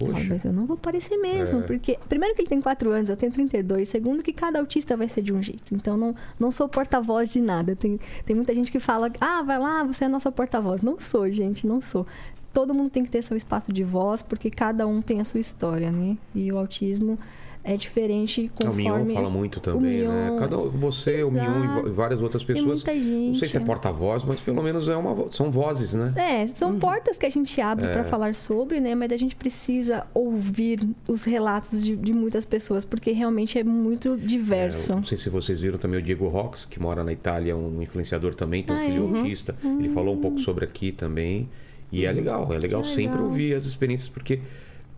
Poxa. 0.00 0.26
mas 0.28 0.44
eu 0.44 0.52
não 0.52 0.66
vou 0.66 0.76
parecer 0.76 1.16
mesmo, 1.18 1.60
É. 1.60 1.62
porque 1.62 1.98
primeiro 2.08 2.34
que 2.34 2.40
ele 2.42 2.48
tem 2.48 2.60
4 2.60 2.90
anos, 2.90 3.08
eu 3.08 3.16
tenho 3.16 3.30
32, 3.30 3.88
segundo 3.88 4.22
que 4.22 4.32
cada 4.32 4.58
autista 4.58 4.96
vai 4.96 5.08
ser 5.08 5.22
de 5.22 5.32
um 5.32 5.42
jeito. 5.42 5.72
Então 5.74 5.96
não, 5.96 6.14
não 6.38 6.50
sou 6.50 6.68
porta-voz 6.68 7.32
de 7.32 7.40
nada. 7.40 7.76
Tem, 7.76 7.98
tem 8.24 8.34
muita 8.34 8.54
gente 8.54 8.72
que 8.72 8.80
fala, 8.80 9.12
ah, 9.20 9.42
vai 9.42 9.58
lá, 9.58 9.84
você 9.84 10.04
é 10.04 10.06
a 10.06 10.10
nossa 10.10 10.32
porta-voz. 10.32 10.82
Não 10.82 10.98
sou, 10.98 11.30
gente, 11.30 11.66
não 11.66 11.80
sou. 11.80 12.06
Todo 12.52 12.74
mundo 12.74 12.90
tem 12.90 13.04
que 13.04 13.10
ter 13.10 13.22
seu 13.22 13.36
espaço 13.36 13.72
de 13.72 13.84
voz, 13.84 14.22
porque 14.22 14.50
cada 14.50 14.84
um 14.86 15.00
tem 15.00 15.20
a 15.20 15.24
sua 15.24 15.38
história, 15.38 15.92
né? 15.92 16.16
E 16.34 16.50
o 16.50 16.58
autismo 16.58 17.16
é 17.62 17.76
diferente 17.76 18.50
O 18.60 18.66
conforme... 18.66 18.82
Mion 18.84 19.14
fala 19.14 19.26
as- 19.26 19.32
muito 19.32 19.60
também, 19.60 20.02
o 20.06 20.08
né? 20.08 20.30
Mion- 20.30 20.38
Cada, 20.38 20.58
um- 20.58 20.70
você, 20.70 21.22
o 21.22 21.30
Mion 21.30 21.42
e 21.42 21.64
Exato. 21.64 21.92
várias 21.92 22.22
outras 22.22 22.42
Tem 22.44 22.56
pessoas. 22.56 22.76
muita 22.84 22.94
gente. 22.94 23.26
Não 23.28 23.34
sei 23.34 23.48
se 23.48 23.56
é 23.56 23.60
porta-voz, 23.60 24.24
mas 24.24 24.40
pelo 24.40 24.62
menos 24.62 24.88
é 24.88 24.96
uma, 24.96 25.30
são 25.30 25.50
vozes, 25.50 25.92
né? 25.92 26.12
É, 26.16 26.46
são 26.46 26.78
portas 26.78 27.18
que 27.18 27.26
a 27.26 27.30
gente 27.30 27.60
abre 27.60 27.86
É. 27.86 27.92
para 27.92 28.04
falar 28.04 28.34
sobre, 28.34 28.80
né? 28.80 28.94
Mas 28.94 29.12
a 29.12 29.16
gente 29.16 29.36
precisa 29.36 30.06
ouvir 30.14 30.80
os 31.06 31.24
relatos 31.24 31.84
de, 31.84 31.94
de 31.96 32.12
muitas 32.12 32.44
pessoas, 32.44 32.84
porque 32.84 33.12
realmente 33.12 33.58
é 33.58 33.64
muito 33.64 34.16
diverso. 34.16 34.92
É, 34.92 34.96
não 34.96 35.04
sei 35.04 35.18
se 35.18 35.28
vocês 35.28 35.60
viram 35.60 35.78
também 35.78 36.00
o 36.00 36.02
Diego 36.02 36.28
Rox, 36.28 36.64
que 36.64 36.80
mora 36.80 37.04
na 37.04 37.12
Itália, 37.12 37.56
um 37.56 37.82
influenciador 37.82 38.34
também, 38.34 38.62
tem 38.62 38.74
um 38.74 38.78
Ah, 38.78 38.82
filho 38.84 39.04
uhum. 39.04 39.16
autista. 39.18 39.54
Ele 39.62 39.88
falou 39.90 40.14
um 40.14 40.18
pouco 40.20 40.38
sobre 40.40 40.64
aqui 40.64 40.92
também. 40.92 41.48
E 41.92 42.06
é 42.06 42.12
legal, 42.12 42.52
é 42.54 42.58
legal 42.58 42.82
Que 42.82 42.88
sempre 42.88 43.12
legal. 43.16 43.24
ouvir 43.24 43.54
as 43.54 43.64
experiências, 43.66 44.08
porque 44.08 44.38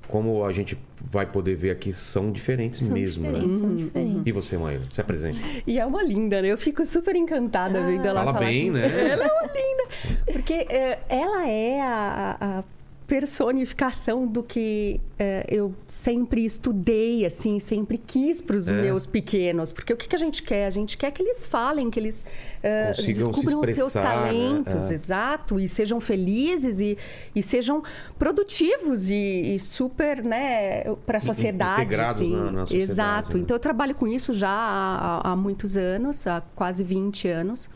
como 0.09 0.45
a 0.45 0.53
gente 0.53 0.77
vai 1.01 1.25
poder 1.27 1.55
ver 1.57 1.71
aqui, 1.71 1.93
são 1.93 2.31
diferentes 2.31 2.85
São 2.85 2.93
mesmo, 2.95 3.23
né? 3.25 3.33
diferentes, 3.33 3.61
são 3.61 3.77
diferentes. 3.77 4.23
E 4.27 4.33
você, 4.33 4.57
Maíra? 4.59 4.83
Se 4.91 5.01
apresente. 5.01 5.63
E 5.67 5.79
é 5.79 5.87
uma 5.87 6.03
linda, 6.03 6.41
né? 6.43 6.49
Eu 6.49 6.59
fico 6.59 6.85
super 6.85 7.15
encantada 7.17 7.83
vendo 7.83 8.07
ela 8.07 8.21
Fala 8.25 8.33
falar 8.35 8.47
bem, 8.47 8.71
assim. 8.71 8.71
né? 8.71 8.87
Ela 9.13 9.25
é 9.25 9.33
uma 9.33 9.43
linda. 9.43 10.23
Porque 10.33 10.55
é, 10.55 10.99
ela 11.09 11.49
é 11.49 11.81
a, 11.81 12.37
a 12.41 12.65
personificação 13.07 14.27
do 14.27 14.43
que 14.43 15.01
é, 15.19 15.45
eu 15.49 15.75
sempre 15.87 16.45
estudei, 16.45 17.25
assim, 17.25 17.59
sempre 17.59 17.99
quis 17.99 18.41
para 18.41 18.57
os 18.57 18.69
É. 18.69 18.73
meus 18.83 19.07
pequenos. 19.07 19.73
Porque 19.73 19.93
o 19.93 19.97
que, 19.97 20.09
que 20.09 20.17
a 20.17 20.19
gente 20.19 20.43
quer? 20.43 20.67
A 20.67 20.71
gente 20.71 20.97
quer 20.97 21.11
que 21.11 21.23
eles 21.23 21.45
falem, 21.47 21.91
que 21.91 21.99
eles 22.01 22.25
é, 22.63 22.87
Consigam 22.89 23.05
se 23.05 23.13
descubram 23.13 23.61
os 23.61 23.71
seus 23.75 23.95
né? 23.95 24.03
talentos, 24.03 24.91
É. 24.91 24.95
exato, 24.95 25.59
e 25.61 25.69
sejam 25.69 26.01
felizes 26.01 26.81
e, 26.81 26.97
e 27.35 27.43
sejam 27.43 27.83
produtivos 28.19 29.11
e, 29.11 29.55
e 29.55 29.59
super, 29.59 30.23
né, 30.25 30.85
para 31.07 31.19
a 31.19 31.21
sociedade. 31.21 31.83
integrados 31.83 32.23
assim. 32.23 32.31
na- 32.37 32.53
na 32.53 32.61
sociedade, 32.67 32.93
Exato. 32.93 33.37
né? 33.37 33.43
Então, 33.43 33.57
eu 33.57 33.61
trabalho 33.61 33.95
com 33.95 34.07
isso 34.07 34.33
já 34.33 34.49
há, 34.51 35.33
há 35.33 35.37
muitos 35.37 35.77
anos, 35.77 36.27
há 36.27 36.41
quase 36.55 36.83
20 36.85 37.29
anos. 37.29 37.69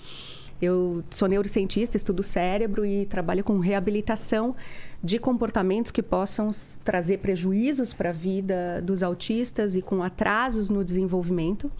Eu 0.62 1.04
sou 1.10 1.28
neurocientista, 1.28 1.98
estudo 1.98 2.22
cérebro 2.22 2.86
e 2.86 3.04
trabalho 3.04 3.44
com 3.44 3.58
reabilitação 3.58 4.56
de 5.02 5.18
comportamentos 5.18 5.90
que 5.90 6.02
possam 6.02 6.50
trazer 6.84 7.18
prejuízos 7.18 7.92
para 7.92 8.10
a 8.10 8.12
vida 8.12 8.80
dos 8.82 9.02
autistas 9.02 9.74
e 9.74 9.82
com 9.82 10.02
atrasos 10.02 10.70
no 10.70 10.84
desenvolvimento. 10.84 11.70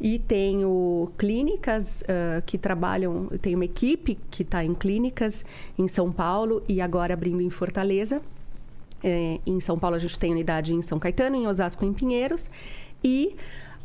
E 0.00 0.18
tenho 0.18 1.10
clínicas 1.16 2.02
ah, 2.08 2.42
que 2.44 2.58
trabalham, 2.58 3.28
tenho 3.40 3.56
uma 3.56 3.64
equipe 3.64 4.18
que 4.30 4.42
está 4.42 4.64
em 4.64 4.74
clínicas 4.74 5.44
em 5.78 5.86
São 5.86 6.10
Paulo 6.10 6.62
e 6.68 6.80
agora 6.80 7.14
abrindo 7.14 7.40
em 7.40 7.50
Fortaleza. 7.50 8.20
É, 9.02 9.38
em 9.46 9.60
São 9.60 9.78
Paulo 9.78 9.96
a 9.96 9.98
gente 9.98 10.18
tem 10.18 10.32
unidade 10.32 10.74
em 10.74 10.80
São 10.80 10.98
Caetano, 10.98 11.36
em 11.36 11.46
Osasco, 11.46 11.84
em 11.84 11.92
Pinheiros. 11.92 12.48
E 13.02 13.36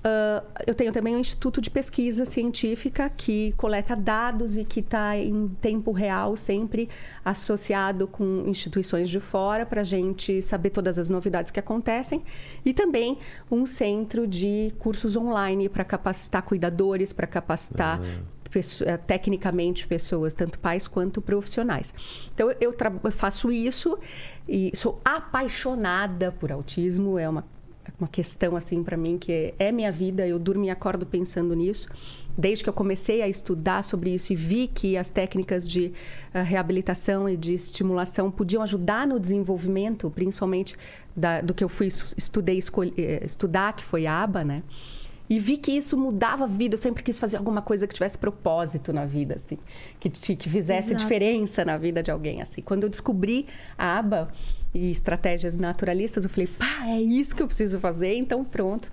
ah, 0.03 0.43
eu 0.65 0.73
tenho 0.73 0.93
também 0.93 1.15
um 1.15 1.19
instituto 1.19 1.59
de 1.59 1.69
pesquisa 1.69 2.25
científica 2.25 3.09
que 3.09 3.53
coleta 3.57 3.95
dados 3.95 4.55
e 4.55 4.63
que 4.63 4.79
está 4.79 5.17
em 5.17 5.49
tempo 5.61 5.91
real, 5.91 6.35
sempre 6.37 6.89
associado 7.23 8.07
com 8.07 8.43
instituições 8.47 9.09
de 9.09 9.19
fora, 9.19 9.65
para 9.65 9.81
a 9.81 9.83
gente 9.83 10.41
saber 10.41 10.69
todas 10.69 10.97
as 10.97 11.09
novidades 11.09 11.51
que 11.51 11.59
acontecem. 11.59 12.23
E 12.63 12.73
também 12.73 13.17
um 13.51 13.65
centro 13.65 14.25
de 14.25 14.73
cursos 14.79 15.15
online 15.15 15.67
para 15.67 15.83
capacitar 15.83 16.43
cuidadores, 16.43 17.11
para 17.11 17.27
capacitar 17.27 17.99
eh, 18.81 18.97
tecnicamente 18.97 19.85
pessoas, 19.85 20.33
tanto 20.33 20.57
pais 20.59 20.87
quanto 20.87 21.21
profissionais. 21.21 21.93
Então 22.33 22.49
eu 22.59 22.71
eu 23.03 23.11
faço 23.11 23.51
isso 23.51 23.97
e 24.47 24.71
sou 24.73 25.01
apaixonada 25.03 26.31
por 26.31 26.51
autismo, 26.51 27.19
é 27.19 27.27
uma 27.27 27.43
uma 27.99 28.07
questão 28.07 28.55
assim 28.55 28.83
para 28.83 28.95
mim 28.95 29.17
que 29.17 29.53
é 29.59 29.71
minha 29.71 29.91
vida, 29.91 30.25
eu 30.27 30.39
durmo 30.39 30.63
e 30.63 30.69
acordo 30.69 31.05
pensando 31.05 31.53
nisso. 31.53 31.89
Desde 32.37 32.63
que 32.63 32.69
eu 32.69 32.73
comecei 32.73 33.21
a 33.21 33.27
estudar 33.27 33.83
sobre 33.83 34.13
isso 34.13 34.31
e 34.31 34.35
vi 34.35 34.67
que 34.67 34.95
as 34.95 35.09
técnicas 35.09 35.67
de 35.67 35.91
ah, 36.33 36.41
reabilitação 36.41 37.27
e 37.27 37.35
de 37.35 37.53
estimulação 37.53 38.31
podiam 38.31 38.63
ajudar 38.63 39.05
no 39.05 39.19
desenvolvimento, 39.19 40.09
principalmente 40.09 40.77
da- 41.15 41.41
do 41.41 41.53
que 41.53 41.63
eu 41.63 41.67
fui 41.69 41.87
es- 41.87 42.13
estudei 42.17 42.57
escolhi- 42.57 42.93
eh, 42.97 43.21
estudar, 43.25 43.73
que 43.73 43.83
foi 43.83 44.05
a 44.07 44.23
aba, 44.23 44.43
né? 44.45 44.63
E 45.29 45.37
vi 45.37 45.57
que 45.57 45.71
isso 45.71 45.95
mudava 45.95 46.45
a 46.45 46.47
vida. 46.47 46.73
Eu 46.73 46.79
sempre 46.79 47.03
quis 47.03 47.19
fazer 47.19 47.37
alguma 47.37 47.61
coisa 47.61 47.85
que 47.85 47.93
tivesse 47.93 48.17
propósito 48.17 48.91
na 48.91 49.05
vida, 49.05 49.35
assim. 49.35 49.59
Que, 49.99 50.09
que 50.09 50.49
fizesse 50.49 50.89
Exato. 50.89 51.03
diferença 51.03 51.63
na 51.63 51.77
vida 51.77 52.01
de 52.01 52.09
alguém, 52.09 52.41
assim. 52.41 52.61
Quando 52.61 52.83
eu 52.85 52.89
descobri 52.89 53.45
a 53.77 53.99
aba 53.99 54.29
e 54.73 54.91
estratégias 54.91 55.57
naturalistas, 55.57 56.23
eu 56.23 56.29
falei, 56.29 56.47
pá, 56.47 56.85
é 56.87 57.01
isso 57.01 57.35
que 57.35 57.41
eu 57.41 57.47
preciso 57.47 57.79
fazer, 57.79 58.15
então 58.15 58.43
pronto. 58.43 58.91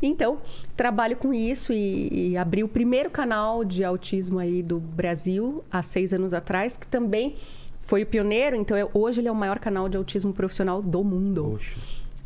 Então, 0.00 0.38
trabalho 0.76 1.16
com 1.16 1.34
isso 1.34 1.72
e, 1.72 2.30
e 2.30 2.36
abri 2.36 2.62
o 2.64 2.68
primeiro 2.68 3.10
canal 3.10 3.64
de 3.64 3.84
autismo 3.84 4.38
aí 4.38 4.62
do 4.62 4.78
Brasil, 4.78 5.62
há 5.70 5.82
seis 5.82 6.12
anos 6.12 6.32
atrás, 6.32 6.76
que 6.76 6.86
também 6.86 7.34
foi 7.80 8.02
o 8.04 8.06
pioneiro. 8.06 8.54
Então, 8.56 8.76
eu- 8.76 8.90
hoje 8.94 9.20
ele 9.20 9.28
é 9.28 9.32
o 9.32 9.34
maior 9.34 9.58
canal 9.58 9.88
de 9.88 9.96
autismo 9.96 10.32
profissional 10.32 10.80
do 10.80 11.02
mundo. 11.02 11.42
Poxa. 11.58 11.74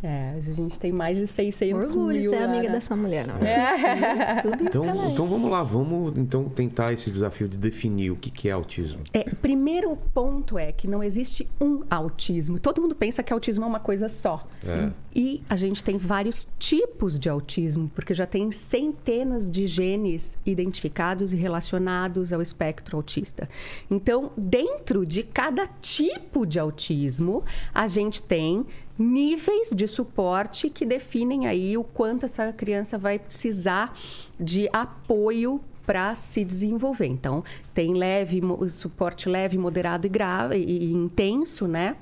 É, 0.02 0.35
a 0.37 0.40
gente 0.40 0.80
tem 0.80 0.90
mais 0.90 1.16
de 1.16 1.28
600 1.28 1.87
Orgulho 1.87 2.18
mil 2.18 2.30
ser 2.30 2.40
lá, 2.40 2.44
amiga 2.47 2.68
né? 2.68 2.71
dessa 2.71 2.97
mulher, 2.97 3.25
não. 3.25 3.37
É. 3.37 4.40
Tudo 4.42 4.54
isso 4.54 4.64
Então, 4.64 4.85
ela 4.85 5.04
é. 5.04 5.12
então 5.12 5.28
vamos 5.28 5.49
lá, 5.49 5.62
vamos 5.62 6.18
então 6.18 6.49
tentar 6.49 6.92
esse 6.92 7.09
desafio 7.09 7.49
de 7.49 7.56
definir 7.56 8.11
o 8.11 8.16
que, 8.16 8.28
que 8.28 8.49
é 8.49 8.52
autismo. 8.52 8.99
É, 9.12 9.23
primeiro 9.23 9.97
ponto 10.12 10.59
é 10.59 10.73
que 10.73 10.88
não 10.88 11.04
existe 11.04 11.47
um 11.61 11.82
autismo. 11.88 12.59
Todo 12.59 12.82
mundo 12.82 12.97
pensa 12.97 13.23
que 13.23 13.32
autismo 13.32 13.64
é 13.64 13.68
uma 13.68 13.78
coisa 13.78 14.09
só. 14.09 14.44
É. 14.66 14.90
E 15.14 15.42
a 15.49 15.56
gente 15.56 15.85
tem 15.85 15.99
vários 15.99 16.49
tipos 16.59 17.18
de 17.18 17.28
autismo, 17.28 17.90
porque 17.94 18.12
já 18.12 18.26
tem 18.26 18.50
centenas 18.50 19.49
de 19.49 19.66
genes 19.66 20.38
identificados 20.44 21.32
e 21.32 21.37
relacionados 21.37 22.32
ao 22.32 22.42
espectro 22.42 22.97
autista. 22.97 23.49
Então, 23.90 24.32
dentro 24.37 25.06
de 25.06 25.23
cada 25.23 25.66
tipo 25.66 26.47
de 26.47 26.59
autismo, 26.59 27.44
a 27.75 27.87
gente 27.87 28.23
tem 28.23 28.64
níveis 29.02 29.71
de 29.75 29.88
suporte 29.88 30.71
que 30.71 30.87
definem 30.87 31.47
aí 31.47 31.76
o 31.76 31.85
quanto 31.85 32.25
essa 32.25 32.52
criança 32.52 32.97
vai 32.97 33.18
precisar 33.18 33.99
de 34.38 34.68
apoio 34.73 35.61
para 35.85 36.14
se 36.14 36.44
desenvolver. 36.44 37.06
Então, 37.06 37.42
tem 37.75 37.94
leve, 37.94 38.40
suporte 38.68 39.28
leve, 39.28 39.59
moderado 39.59 40.06
e 40.06 40.11
grave 40.11 40.56
e 40.56 40.92
intenso, 40.92 41.66
né? 41.66 41.97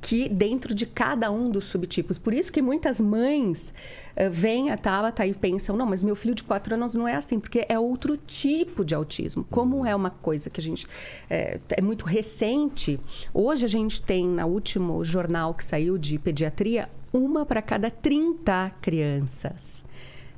Que 0.00 0.28
dentro 0.28 0.74
de 0.74 0.86
cada 0.86 1.30
um 1.30 1.50
dos 1.50 1.64
subtipos. 1.64 2.18
Por 2.18 2.32
isso 2.32 2.50
que 2.50 2.62
muitas 2.62 3.00
mães 3.00 3.72
eh, 4.16 4.28
vêm 4.28 4.70
a 4.70 4.76
Tabata 4.76 5.26
e 5.26 5.34
pensam, 5.34 5.76
não, 5.76 5.86
mas 5.86 6.02
meu 6.02 6.16
filho 6.16 6.34
de 6.34 6.42
4 6.42 6.74
anos 6.74 6.94
não 6.94 7.06
é 7.06 7.14
assim, 7.14 7.38
porque 7.38 7.66
é 7.68 7.78
outro 7.78 8.16
tipo 8.16 8.84
de 8.84 8.94
autismo. 8.94 9.44
Como 9.50 9.84
é 9.84 9.94
uma 9.94 10.10
coisa 10.10 10.48
que 10.48 10.60
a 10.60 10.62
gente 10.62 10.86
é, 11.28 11.60
é 11.68 11.82
muito 11.82 12.06
recente, 12.06 12.98
hoje 13.34 13.64
a 13.64 13.68
gente 13.68 14.02
tem, 14.02 14.26
na 14.26 14.46
último 14.46 15.04
jornal 15.04 15.52
que 15.52 15.64
saiu 15.64 15.98
de 15.98 16.18
pediatria, 16.18 16.88
uma 17.12 17.44
para 17.44 17.60
cada 17.60 17.90
30 17.90 18.72
crianças 18.80 19.84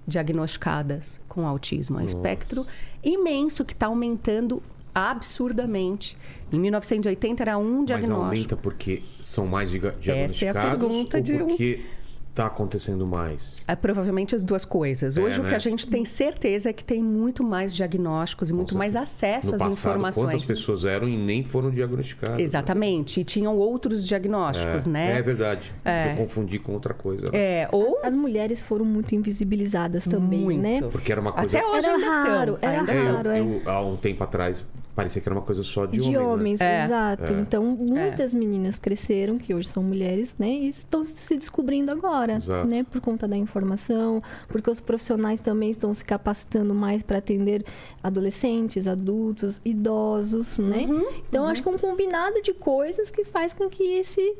diagnosticadas 0.06 1.20
com 1.28 1.46
autismo. 1.46 2.00
É 2.00 2.02
um 2.02 2.06
espectro 2.06 2.66
imenso 3.02 3.64
que 3.64 3.72
está 3.72 3.86
aumentando 3.86 4.62
absurdamente. 4.94 6.16
Em 6.52 6.58
1980 6.58 7.42
era 7.42 7.58
um 7.58 7.78
Mas 7.78 7.86
diagnóstico. 7.86 8.22
aumenta 8.24 8.56
porque 8.56 9.02
são 9.20 9.46
mais 9.46 9.70
diagnosticados 9.70 10.32
Essa 10.36 10.44
é 10.44 10.48
a 10.50 10.54
pergunta 10.54 11.20
de 11.20 11.34
um- 11.42 11.56
está 12.32 12.46
acontecendo 12.46 13.06
mais? 13.06 13.56
É, 13.68 13.76
provavelmente 13.76 14.34
as 14.34 14.42
duas 14.42 14.64
coisas. 14.64 15.16
É, 15.18 15.22
Hoje 15.22 15.38
o 15.40 15.42
né? 15.42 15.50
que 15.50 15.54
a 15.54 15.58
gente 15.58 15.86
tem 15.86 16.04
certeza 16.04 16.70
é 16.70 16.72
que 16.72 16.82
tem 16.82 17.02
muito 17.02 17.44
mais 17.44 17.74
diagnósticos 17.74 18.48
e 18.48 18.52
muito 18.54 18.76
mais 18.76 18.96
acesso 18.96 19.48
No 19.50 19.54
às 19.56 19.58
passado, 19.62 19.72
informações. 19.92 20.30
quantas 20.32 20.46
pessoas 20.46 20.84
eram 20.86 21.06
e 21.08 21.16
nem 21.16 21.44
foram 21.44 21.70
diagnosticadas? 21.70 22.40
Exatamente. 22.40 23.20
E 23.20 23.24
tinham 23.24 23.54
outros 23.56 24.06
diagnósticos, 24.06 24.86
é, 24.86 24.90
né? 24.90 25.18
É 25.18 25.22
verdade. 25.22 25.70
Eu 25.84 26.16
confundi 26.16 26.58
com 26.58 26.72
outra 26.72 26.94
coisa. 26.94 27.24
né? 27.30 27.30
É, 27.34 27.68
ou 27.70 28.00
As 28.02 28.14
mulheres 28.14 28.60
foram 28.62 28.84
muito 28.84 29.14
invisibilizadas 29.14 30.04
também, 30.06 30.40
Muito. 30.40 30.60
né? 30.62 30.80
Porque 30.90 31.12
era 31.12 31.20
uma 31.20 31.32
coisa. 31.32 31.58
até 31.58 31.66
hoje 31.66 31.86
Era 31.86 31.98
são. 31.98 32.08
raro, 32.10 32.58
era 32.62 32.92
É, 32.92 32.96
eu- 32.98 33.14
raro, 33.14 33.30
é. 33.30 33.40
eu, 33.40 33.62
há 33.66 33.80
um 33.84 33.96
tempo 33.96 34.24
atrás 34.24 34.62
parecia 34.94 35.20
que 35.22 35.28
era 35.28 35.34
uma 35.34 35.44
coisa 35.44 35.62
só 35.62 35.86
de, 35.86 35.98
De 35.98 36.16
homens. 36.16 36.18
né? 36.18 36.20
homens, 36.32 36.60
É. 36.60 36.84
exato. 36.84 37.32
Então, 37.34 37.62
muitas 37.64 38.34
meninas 38.34 38.78
cresceram, 38.78 39.38
que 39.38 39.54
hoje 39.54 39.68
são 39.68 39.82
mulheres, 39.82 40.36
né? 40.38 40.48
E 40.50 40.68
estão 40.68 41.04
se 41.04 41.36
descobrindo 41.36 41.90
agora, 41.90 42.34
Exato. 42.36 42.66
né? 42.68 42.84
Por 42.84 43.00
conta 43.00 43.26
da 43.26 43.36
informação, 43.36 44.20
porque 44.48 44.70
os 44.70 44.80
profissionais 44.80 45.40
também 45.40 45.70
estão 45.70 45.92
se 45.94 46.04
capacitando 46.04 46.74
mais 46.74 47.02
para 47.02 47.18
atender 47.18 47.64
adolescentes, 48.02 48.86
adultos, 48.86 49.60
idosos, 49.64 50.58
né? 50.58 50.86
Uhum, 50.88 51.06
Então, 51.28 51.46
acho 51.46 51.62
que 51.62 51.68
é 51.68 51.72
um 51.72 51.76
combinado 51.78 52.42
de 52.42 52.52
coisas 52.52 53.10
que 53.10 53.24
faz 53.24 53.52
com 53.52 53.68
que 53.68 53.82
esse, 53.82 54.34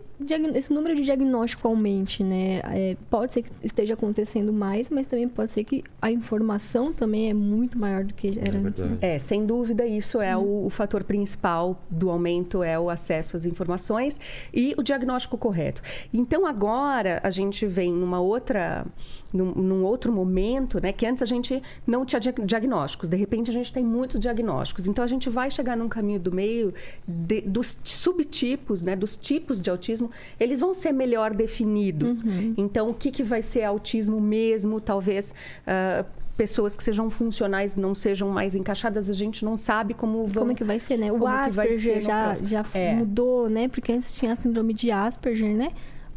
esse 0.55 0.73
número 0.73 0.95
de 0.95 1.03
diagnóstico 1.03 1.69
aumente, 1.69 2.23
né? 2.23 2.61
É, 2.65 2.97
pode 3.11 3.33
ser 3.33 3.43
que 3.43 3.51
esteja 3.63 3.95
acontecendo 3.95 4.53
mais, 4.53 4.91
mas 4.91 5.07
também 5.07 5.29
pode 5.29 5.53
ser 5.53 5.65
que 5.65 5.83
a 6.01 6.11
informação 6.11 6.93
também 6.93 7.31
é 7.31 7.35
muito 7.35 7.79
maior 7.79 8.05
do 8.05 8.15
que 8.15 8.39
era 8.39 8.59
antes. 8.59 8.83
né? 8.83 8.99
É, 9.01 9.19
sem 9.19 9.45
dúvida, 9.47 9.87
isso 9.87 10.21
é 10.21 10.37
o, 10.37 10.67
o 10.67 10.71
fator 10.71 11.05
principal 11.05 11.83
do 11.91 12.11
aumento, 12.11 12.63
é 12.63 12.79
o 12.79 12.89
acesso 12.91 13.37
às 13.37 13.47
informações 13.47 14.21
e 14.53 14.75
o 14.77 14.83
diagnóstico 14.83 15.37
correto. 15.39 15.83
Então, 16.13 16.47
agora, 16.47 17.21
a 17.23 17.31
gente 17.31 17.67
vem 17.67 17.93
numa 17.93 18.21
outra... 18.21 18.87
Num, 19.33 19.47
num 19.53 19.83
outro 19.85 20.13
momento, 20.13 20.79
né? 20.83 20.93
Que 20.93 21.07
antes 21.07 21.23
a 21.23 21.27
gente 21.27 21.63
não 21.87 22.05
tinha 22.05 22.21
dia- 22.21 22.35
diagnósticos. 22.45 23.09
De 23.09 23.17
repente, 23.17 23.51
a 23.51 23.53
gente 23.55 23.73
tem 23.73 23.83
muitos 23.83 24.21
diagnósticos. 24.21 24.87
Então, 24.87 25.03
a 25.03 25.09
gente 25.09 25.31
vai 25.31 25.51
chegar 25.51 25.77
num 25.77 25.89
caminho 25.89 26.21
do 26.21 26.31
meio 26.31 26.75
de- 27.09 27.41
dos 27.41 27.79
subtipos, 27.83 28.83
né? 28.83 28.95
Dos 28.95 29.17
tipos 29.17 29.61
de 29.63 29.71
autismo. 29.71 30.11
Eles 30.39 30.61
vão 30.61 30.75
ser 30.75 30.93
melhor 30.93 31.33
definidos. 31.35 32.23
Então, 32.57 32.91
o 32.91 32.95
que, 32.95 33.11
que 33.11 33.23
vai 33.23 33.43
ser 33.43 33.63
autismo 33.65 34.21
mesmo? 34.21 34.81
Talvez... 34.81 35.35
ah, 35.67 36.05
pessoas 36.35 36.75
que 36.75 36.83
sejam 36.83 37.11
funcionais 37.11 37.77
não 37.77 37.95
sejam 37.95 38.31
mais 38.31 38.55
encaixadas, 38.55 39.09
a 39.11 39.13
gente 39.13 39.45
não 39.45 39.55
sabe 39.55 39.93
como 39.93 40.27
vão... 40.27 40.43
Como 40.45 40.53
é 40.53 40.55
que 40.55 40.65
vai 40.65 40.81
ser, 40.81 40.97
né? 40.97 41.13
O 41.13 41.27
Asperger 41.27 42.01
já, 42.01 42.35
já 42.43 42.65
É. 42.73 42.95
mudou, 42.95 43.51
né? 43.51 43.69
Porque 43.69 43.93
antes 43.93 44.15
tinha 44.15 44.33
a 44.33 44.37
síndrome 44.37 44.73
de 44.73 44.91
Asperger, 44.91 45.55
né? 45.55 45.69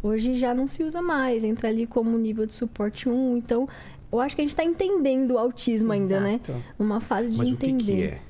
Hoje 0.05 0.37
já 0.37 0.53
não 0.53 0.67
se 0.67 0.83
usa 0.83 1.01
mais, 1.01 1.43
entra 1.43 1.67
ali 1.69 1.87
como 1.87 2.15
nível 2.17 2.45
de 2.45 2.53
suporte 2.53 3.09
1. 3.09 3.37
Então, 3.37 3.67
eu 4.11 4.19
acho 4.19 4.35
que 4.35 4.41
a 4.41 4.45
gente 4.45 4.51
está 4.51 4.63
entendendo 4.63 5.31
o 5.31 5.37
autismo 5.39 5.91
ainda, 5.91 6.19
né? 6.19 6.39
Exato. 6.43 6.63
Uma 6.77 6.99
fase 7.01 7.31
de 7.33 7.37
Mas 7.39 7.51
o 7.51 7.57
que, 7.57 7.65
entender. 7.65 7.83
que 7.85 8.03
é? 8.03 8.21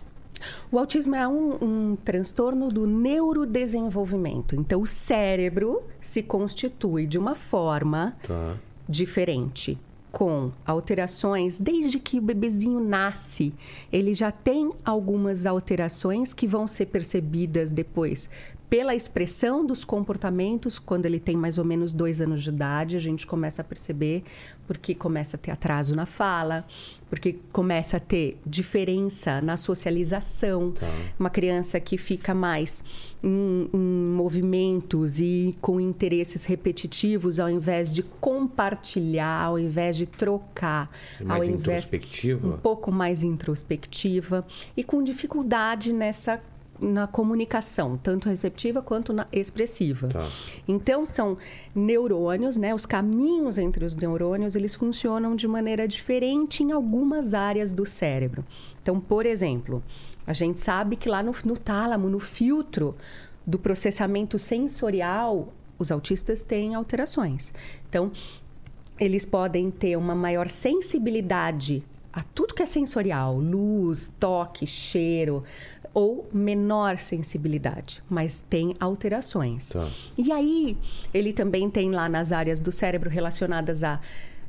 O 0.71 0.79
autismo 0.79 1.15
é 1.15 1.27
um, 1.27 1.57
um 1.61 1.97
transtorno 2.05 2.69
do 2.69 2.85
neurodesenvolvimento. 2.87 4.55
Então, 4.55 4.81
o 4.81 4.87
cérebro 4.87 5.83
se 5.99 6.21
constitui 6.23 7.05
de 7.07 7.17
uma 7.17 7.35
forma 7.35 8.15
Tá. 8.25 8.55
diferente, 8.87 9.77
com 10.11 10.51
alterações 10.65 11.57
desde 11.57 11.99
que 11.99 12.19
o 12.19 12.21
bebezinho 12.21 12.79
nasce. 12.79 13.53
Ele 13.91 14.13
já 14.13 14.31
tem 14.31 14.71
algumas 14.85 15.45
alterações 15.45 16.33
que 16.33 16.47
vão 16.47 16.67
ser 16.67 16.85
percebidas 16.85 17.71
depois 17.73 18.29
pela 18.75 18.93
expressão 18.93 19.65
dos 19.65 19.85
comportamentos, 19.85 20.77
quando 20.77 21.05
ele 21.05 21.17
tem 21.17 21.37
mais 21.37 21.57
ou 21.57 21.63
menos 21.63 21.93
dois 21.93 22.19
anos 22.19 22.43
de 22.43 22.49
idade, 22.49 22.97
a 22.97 22.99
gente 22.99 23.25
começa 23.25 23.61
a 23.61 23.63
perceber, 23.63 24.21
porque 24.67 24.93
começa 24.93 25.37
a 25.37 25.39
ter 25.39 25.51
atraso 25.51 25.95
na 25.95 26.05
fala, 26.05 26.67
porque 27.09 27.37
começa 27.53 27.95
a 27.95 27.99
ter 28.01 28.37
diferença 28.45 29.39
na 29.39 29.55
socialização. 29.55 30.73
Uma 31.17 31.29
criança 31.29 31.79
que 31.79 31.97
fica 31.97 32.33
mais 32.33 32.83
em, 33.23 33.69
em 33.73 33.77
movimentos 33.77 35.21
e 35.21 35.55
com 35.61 35.79
interesses 35.79 36.43
repetitivos, 36.43 37.39
ao 37.39 37.49
invés 37.49 37.93
de 37.93 38.03
compartilhar, 38.03 39.43
ao 39.43 39.57
invés 39.57 39.95
de 39.95 40.05
trocar, 40.05 40.91
mais 41.21 41.43
ao 41.43 41.49
invés 41.49 41.85
introspectiva? 41.85 42.47
um 42.49 42.57
pouco 42.57 42.91
mais 42.91 43.23
introspectiva 43.23 44.45
e 44.75 44.83
com 44.83 45.01
dificuldade 45.01 45.93
nessa 45.93 46.41
na 46.79 47.07
comunicação, 47.07 47.97
tanto 47.97 48.27
receptiva 48.29 48.81
quanto 48.81 49.13
na 49.13 49.25
expressiva. 49.31 50.07
Tá. 50.09 50.29
Então 50.67 51.05
são 51.05 51.37
neurônios, 51.73 52.57
né? 52.57 52.73
Os 52.73 52.85
caminhos 52.85 53.57
entre 53.57 53.85
os 53.85 53.95
neurônios, 53.95 54.55
eles 54.55 54.75
funcionam 54.75 55.35
de 55.35 55.47
maneira 55.47 55.87
diferente 55.87 56.63
em 56.63 56.71
algumas 56.71 57.33
áreas 57.33 57.71
do 57.71 57.85
cérebro. 57.85 58.45
Então, 58.81 58.99
por 58.99 59.25
exemplo, 59.25 59.83
a 60.27 60.33
gente 60.33 60.59
sabe 60.59 60.95
que 60.95 61.09
lá 61.09 61.23
no, 61.23 61.33
no 61.45 61.57
tálamo, 61.57 62.09
no 62.09 62.19
filtro 62.19 62.95
do 63.45 63.59
processamento 63.59 64.39
sensorial, 64.39 65.53
os 65.77 65.91
autistas 65.91 66.41
têm 66.41 66.73
alterações. 66.75 67.53
Então, 67.89 68.11
eles 68.99 69.25
podem 69.25 69.69
ter 69.69 69.97
uma 69.97 70.15
maior 70.15 70.47
sensibilidade 70.47 71.83
a 72.15 72.23
tudo 72.23 72.55
que 72.55 72.63
é 72.63 72.65
sensorial, 72.65 73.37
luz, 73.37 74.09
toque, 74.17 74.65
cheiro, 74.65 75.43
ou 75.95 76.29
menor 76.31 76.97
sensibilidade, 76.97 78.03
mas 78.07 78.43
tem 78.49 78.75
alterações. 78.79 79.69
Tá. 79.69 79.89
E 80.17 80.31
aí, 80.31 80.77
ele 81.13 81.31
também 81.33 81.69
tem 81.69 81.89
lá 81.89 82.07
nas 82.09 82.31
áreas 82.31 82.59
do 82.61 82.71
cérebro 82.71 83.09
relacionadas 83.09 83.81
a 83.83 83.99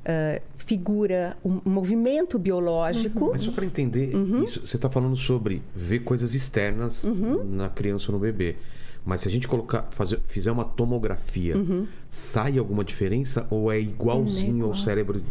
ah, 0.04 0.40
figura, 0.56 1.36
um 1.44 1.60
movimento 1.64 2.38
biológico. 2.38 3.30
Mas 3.32 3.42
só 3.42 3.50
para 3.52 3.64
entender, 3.64 4.14
Uhum. 4.14 4.44
isso, 4.44 4.66
você 4.66 4.76
está 4.76 4.90
falando 4.90 5.16
sobre 5.16 5.62
ver 5.74 6.00
coisas 6.00 6.34
externas 6.34 7.02
na 7.48 7.68
criança 7.68 8.10
ou 8.10 8.18
no 8.18 8.20
bebê. 8.20 8.56
Mas 9.04 9.20
se 9.20 9.28
a 9.28 9.30
gente 9.30 9.46
colocar, 9.46 9.86
fazer, 9.90 10.20
fizer 10.26 10.50
uma 10.50 10.64
tomografia, 10.64 11.56
Uhum. 11.56 11.86
sai 12.08 12.58
alguma 12.58 12.84
diferença 12.84 13.46
ou 13.50 13.70
é 13.70 13.80
igualzinho 13.80 14.66
ao 14.66 14.74
cérebro? 14.74 15.22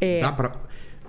É, 0.00 0.20
Dá 0.20 0.32
para 0.32 0.56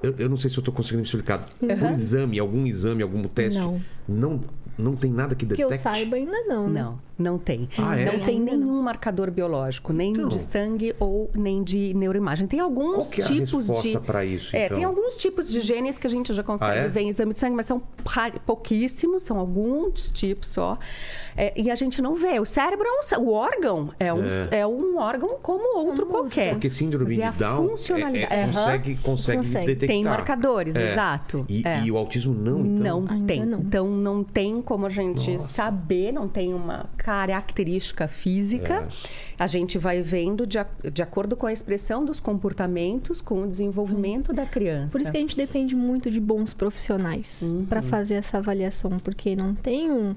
eu, 0.04 0.16
eu 0.20 0.30
não 0.30 0.38
sei 0.38 0.50
se 0.50 0.58
eu 0.58 0.62
estou 0.62 0.74
conseguindo 0.74 1.00
me 1.02 1.06
explicar. 1.06 1.40
Por 1.60 1.90
exame, 1.92 2.38
algum 2.40 2.66
exame, 2.68 3.02
algum 3.02 3.24
teste. 3.24 3.58
Não. 3.58 3.82
Não, 4.08 4.42
não 4.78 4.96
tem 4.96 5.10
nada 5.12 5.34
que 5.34 5.46
Que 5.46 5.56
detecte. 5.56 5.72
eu 5.74 5.78
saiba 5.80 6.18
ainda 6.18 6.42
não, 6.46 6.68
né? 6.70 6.82
Não, 6.84 7.00
não 7.18 7.38
tem. 7.40 7.70
Ah, 7.78 7.98
é? 7.98 8.06
Não 8.18 8.26
tem 8.26 8.38
nenhum 8.40 8.82
marcador 8.82 9.32
biológico, 9.32 9.94
nem 9.94 10.12
Então. 10.12 10.28
de 10.28 10.42
sangue 10.42 10.94
ou 11.00 11.32
nem 11.34 11.64
de 11.64 11.94
neuroimagem. 11.94 12.46
Tem 12.48 12.60
alguns 12.60 13.06
Qual 13.06 13.12
que 13.12 13.22
é 13.22 13.24
a 13.24 13.28
tipos 13.28 13.54
resposta 13.70 13.88
de. 13.88 14.00
pra 14.00 14.26
isso, 14.26 14.54
É, 14.54 14.66
então? 14.66 14.78
tem 14.78 14.84
alguns 14.86 15.16
tipos 15.16 15.50
de 15.50 15.62
genes 15.62 15.98
que 15.98 16.06
a 16.06 16.10
gente 16.10 16.34
já 16.34 16.44
consegue 16.44 16.72
Ah, 16.80 16.84
é? 16.84 16.88
ver 16.90 17.02
em 17.02 17.10
exame 17.10 17.32
de 17.32 17.40
sangue, 17.40 17.56
mas 17.56 17.66
são 17.66 17.82
pouquíssimos, 18.46 19.24
são 19.24 19.38
alguns 19.38 20.12
tipos 20.12 20.50
só. 20.50 20.78
É, 21.36 21.54
e 21.60 21.70
a 21.72 21.76
gente 21.76 22.02
não 22.02 22.16
vê. 22.16 22.40
O 22.40 22.46
cérebro 22.46 22.86
é 22.88 23.18
um, 23.18 23.24
o 23.24 23.32
órgão 23.32 23.90
é 24.00 24.14
um, 24.14 24.22
é. 24.52 24.66
um 24.68 24.98
órgão 24.98 25.38
como 25.42 25.78
outro 25.80 26.06
qualquer. 26.06 26.52
Porque 26.54 26.70
síndrome 26.70 27.14
é 27.14 27.16
de 27.16 27.24
a 27.24 27.32
Down 27.32 27.66
é- 27.66 27.70
funcionalidade. 27.70 28.34
é- 28.34 28.46
consegue, 28.48 28.96
consegue, 28.98 29.38
Consegue. 29.40 29.66
detectar. 29.68 29.88
Tem 29.88 30.04
marcadores, 30.04 30.76
É. 30.76 30.92
exato. 30.92 31.46
E, 31.50 31.64
É. 31.66 31.82
e 31.84 31.92
o 31.92 31.98
autismo 31.98 32.34
não, 32.34 32.60
então? 32.66 33.02
Não 33.02 33.12
Ainda 33.16 33.26
tem. 33.28 33.46
não. 33.46 33.60
Então 33.60 33.88
não 33.90 34.24
tem 34.24 34.62
como 34.62 34.86
a 34.86 34.90
gente 34.90 35.32
Nossa. 35.34 35.48
saber, 35.48 36.12
não 36.12 36.28
tem 36.28 36.54
uma 36.54 36.86
característica 36.98 38.08
física. 38.08 38.88
É. 39.38 39.44
A 39.44 39.48
gente 39.48 39.78
vai 39.78 40.02
vendo 40.02 40.46
de, 40.46 40.60
a- 40.60 40.68
de 40.92 41.02
acordo 41.02 41.36
com 41.36 41.48
a 41.48 41.54
expressão 41.54 42.06
dos 42.06 42.20
comportamentos, 42.20 43.22
com 43.22 43.44
o 43.44 43.48
desenvolvimento 43.48 44.32
da 44.32 44.46
criança. 44.46 44.92
Por 44.92 45.02
isso 45.02 45.12
que 45.12 45.18
a 45.18 45.20
gente 45.22 45.36
depende 45.36 45.76
muito 45.76 46.12
de 46.12 46.20
bons 46.20 46.54
profissionais 46.54 47.42
Uhum. 47.52 47.66
para 47.66 47.82
fazer 47.82 48.16
essa 48.16 48.38
avaliação, 48.38 49.00
porque 49.00 49.36
não 49.36 49.54
tem 49.56 49.92
um- 49.92 50.16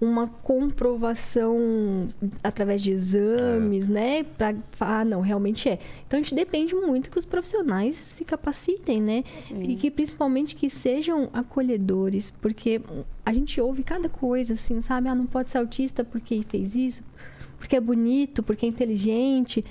uma 0.00 0.26
comprovação 0.26 2.08
através 2.42 2.82
de 2.82 2.90
exames, 2.90 3.88
né? 3.88 4.24
Para 4.24 4.54
falar, 4.72 5.00
ah, 5.00 5.04
não, 5.04 5.20
realmente 5.20 5.68
é. 5.68 5.78
Então 6.06 6.18
a 6.18 6.22
gente 6.22 6.34
depende 6.34 6.74
muito 6.74 7.10
que 7.10 7.18
os 7.18 7.24
profissionais 7.24 7.96
se 7.96 8.24
capacitem, 8.24 9.00
né? 9.00 9.24
E 9.50 9.76
que 9.76 9.90
principalmente 9.90 10.56
que 10.56 10.68
sejam 10.68 11.28
acolhedores, 11.32 12.30
porque 12.30 12.80
a 13.24 13.32
gente 13.32 13.60
ouve 13.60 13.82
cada 13.82 14.08
coisa 14.08 14.54
assim, 14.54 14.80
sabe? 14.80 15.08
Ah, 15.08 15.14
não 15.14 15.26
pode 15.26 15.50
ser 15.50 15.58
autista 15.58 16.04
porque 16.04 16.42
fez 16.48 16.74
isso, 16.74 17.02
porque 17.58 17.76
é 17.76 17.80
bonito, 17.80 18.42
porque 18.42 18.66
é 18.66 18.68
inteligente. 18.68 19.64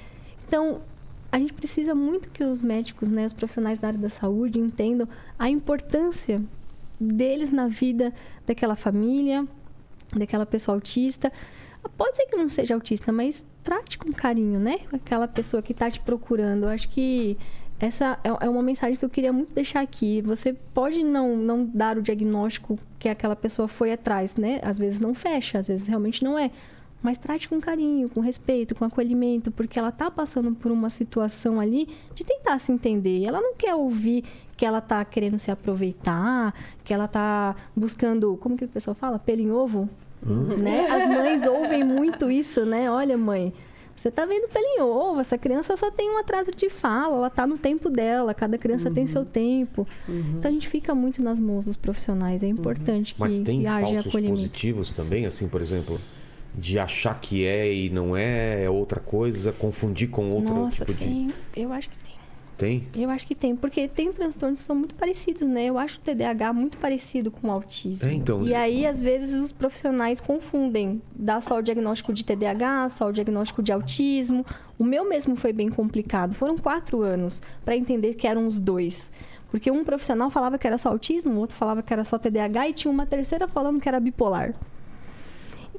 Então, 0.48 0.82
a 1.32 1.40
gente 1.40 1.54
precisa 1.54 1.96
muito 1.96 2.30
que 2.30 2.44
os 2.44 2.62
médicos, 2.62 3.10
né, 3.10 3.26
os 3.26 3.34
profissionais 3.34 3.80
da 3.80 3.88
área 3.88 4.00
da 4.00 4.10
saúde 4.10 4.60
entendam 4.60 5.08
a 5.38 5.50
importância 5.50 6.42
deles 7.00 7.52
na 7.52 7.68
vida 7.68 8.14
daquela 8.46 8.76
família, 8.76 9.48
daquela 10.20 10.46
pessoa 10.46 10.76
autista. 10.76 11.32
Pode 11.98 12.16
ser 12.16 12.26
que 12.28 12.36
não 12.36 12.48
seja 12.48 12.74
autista, 12.74 13.12
mas 13.12 13.46
trate 13.64 13.98
com 13.98 14.12
carinho, 14.12 14.60
né? 14.60 14.80
Aquela 14.92 15.28
pessoa 15.28 15.62
que 15.62 15.74
está 15.74 15.92
te 15.92 16.00
procurando. 16.00 16.64
Eu 16.64 16.70
acho 16.70 16.88
que 16.90 17.38
essa 17.80 18.18
é 18.24 18.46
é 18.46 18.50
uma 18.50 18.62
mensagem 18.62 18.96
que 18.96 19.04
eu 19.04 19.10
queria 19.10 19.34
muito 19.34 19.54
deixar 19.54 19.82
aqui. 19.82 20.22
Você 20.22 20.54
pode 20.54 21.04
não, 21.04 21.36
não 21.36 21.66
dar 21.66 21.98
o 21.98 22.02
diagnóstico 22.02 22.78
que 22.98 23.10
aquela 23.10 23.36
pessoa 23.36 23.68
foi 23.68 23.92
atrás, 23.92 24.38
né? 24.38 24.60
Às 24.64 24.78
vezes 24.78 25.00
não 25.00 25.14
fecha, 25.14 25.60
às 25.60 25.68
vezes 25.68 25.88
realmente 25.88 26.24
não 26.24 26.40
é. 26.40 26.50
Mas 27.02 27.18
trate 27.18 27.50
com 27.50 27.60
carinho, 27.60 28.08
com 28.08 28.22
respeito, 28.22 28.74
com 28.74 28.86
acolhimento, 28.86 29.52
porque 29.52 29.78
ela 29.78 29.92
tá 29.92 30.10
passando 30.10 30.56
por 30.56 30.72
uma 30.72 30.90
situação 30.90 31.60
ali 31.60 31.90
de 32.16 32.24
tentar 32.24 32.60
se 32.60 32.72
entender. 32.72 33.26
Ela 33.26 33.42
não 33.42 33.56
quer 33.56 33.76
ouvir 33.76 34.24
que 34.56 34.66
ela 34.66 34.80
tá 34.80 35.04
querendo 35.04 35.38
se 35.38 35.52
aproveitar, 35.52 36.54
que 36.82 36.94
ela 36.94 37.08
tá 37.10 37.58
buscando, 37.76 38.38
como 38.38 38.56
que 38.58 38.64
o 38.64 38.70
pessoal 38.70 38.96
fala? 38.96 39.20
Pelo 39.20 39.42
em 39.42 39.52
ovo? 39.52 39.90
Né? 40.26 40.88
As 40.90 41.08
mães 41.08 41.46
ouvem 41.46 41.84
muito 41.84 42.32
isso, 42.32 42.66
né? 42.66 42.90
Olha, 42.90 43.18
mãe, 43.18 43.54
você 43.96 44.10
tá 44.10 44.26
vendo 44.26 44.50
pelo 44.50 44.66
em 44.66 44.82
ovo, 44.82 45.20
essa 45.22 45.38
criança 45.38 45.78
só 45.78 45.92
tem 45.92 46.10
um 46.10 46.18
atraso 46.18 46.52
de 46.52 46.70
fala, 46.70 47.16
ela 47.16 47.30
tá 47.30 47.46
no 47.46 47.58
tempo 47.58 47.90
dela, 47.90 48.34
cada 48.34 48.58
criança 48.58 48.90
tem 48.92 49.06
seu 49.06 49.24
tempo. 49.24 49.88
Então 50.08 50.50
a 50.50 50.54
gente 50.54 50.68
fica 50.68 50.96
muito 50.96 51.24
nas 51.24 51.40
mãos 51.40 51.66
dos 51.66 51.78
profissionais, 51.78 52.44
é 52.44 52.48
importante 52.48 53.14
que, 53.14 53.20
Mas 53.20 53.38
tem 53.40 53.62
que 53.62 53.68
haja 53.68 53.86
falsos 53.86 54.08
acolhimento. 54.08 54.36
positivos 54.38 54.90
também, 54.90 55.26
assim, 55.26 55.48
por 55.48 55.62
exemplo, 55.62 56.02
de 56.56 56.78
achar 56.78 57.20
que 57.20 57.46
é 57.46 57.72
e 57.72 57.90
não 57.90 58.16
é, 58.16 58.64
é 58.64 58.70
outra 58.70 59.00
coisa, 59.00 59.52
confundir 59.52 60.10
com 60.10 60.30
outro 60.30 60.54
Nossa, 60.54 60.86
tipo 60.86 60.98
de. 60.98 61.06
tem, 61.06 61.34
eu 61.56 61.72
acho 61.72 61.90
que 61.90 61.98
tem. 62.58 62.88
Eu 62.96 63.10
acho 63.10 63.26
que 63.26 63.36
tem, 63.36 63.56
porque 63.56 63.88
tem 63.88 64.12
transtornos 64.12 64.60
que 64.60 64.66
são 64.66 64.76
muito 64.76 64.96
parecidos, 64.96 65.48
né? 65.48 65.66
Eu 65.66 65.78
acho 65.78 65.98
o 65.98 66.02
TDAH 66.02 66.54
muito 66.54 66.78
parecido 66.78 67.32
com 67.32 67.48
o 67.48 67.52
autismo. 67.52 68.10
É, 68.10 68.14
então. 68.14 68.44
E 68.44 68.54
aí, 68.54 68.86
às 68.86 69.02
vezes, 69.02 69.36
os 69.36 69.52
profissionais 69.52 70.20
confundem. 70.20 71.02
Dá 71.16 71.42
só 71.42 71.58
o 71.58 71.62
diagnóstico 71.62 72.14
de 72.14 72.24
TDAH, 72.24 72.90
só 72.90 73.10
o 73.10 73.12
diagnóstico 73.12 73.62
de 73.62 73.72
autismo. 73.72 74.46
O 74.78 74.84
meu 74.84 75.08
mesmo 75.08 75.36
foi 75.36 75.54
bem 75.54 75.70
complicado. 75.70 76.36
Foram 76.36 76.58
quatro 76.58 77.02
anos 77.02 77.42
para 77.66 77.76
entender 77.76 78.14
que 78.14 78.28
eram 78.28 78.48
os 78.48 78.60
dois. 78.60 79.12
Porque 79.50 79.70
um 79.70 79.84
profissional 79.84 80.30
falava 80.30 80.58
que 80.58 80.66
era 80.66 80.78
só 80.78 80.90
autismo, 80.90 81.34
o 81.34 81.38
outro 81.38 81.56
falava 81.56 81.84
que 81.84 81.94
era 81.94 82.04
só 82.04 82.18
TDAH 82.18 82.70
e 82.70 82.74
tinha 82.74 82.92
uma 82.92 83.06
terceira 83.06 83.48
falando 83.48 83.80
que 83.80 83.88
era 83.88 84.00
bipolar. 84.00 84.56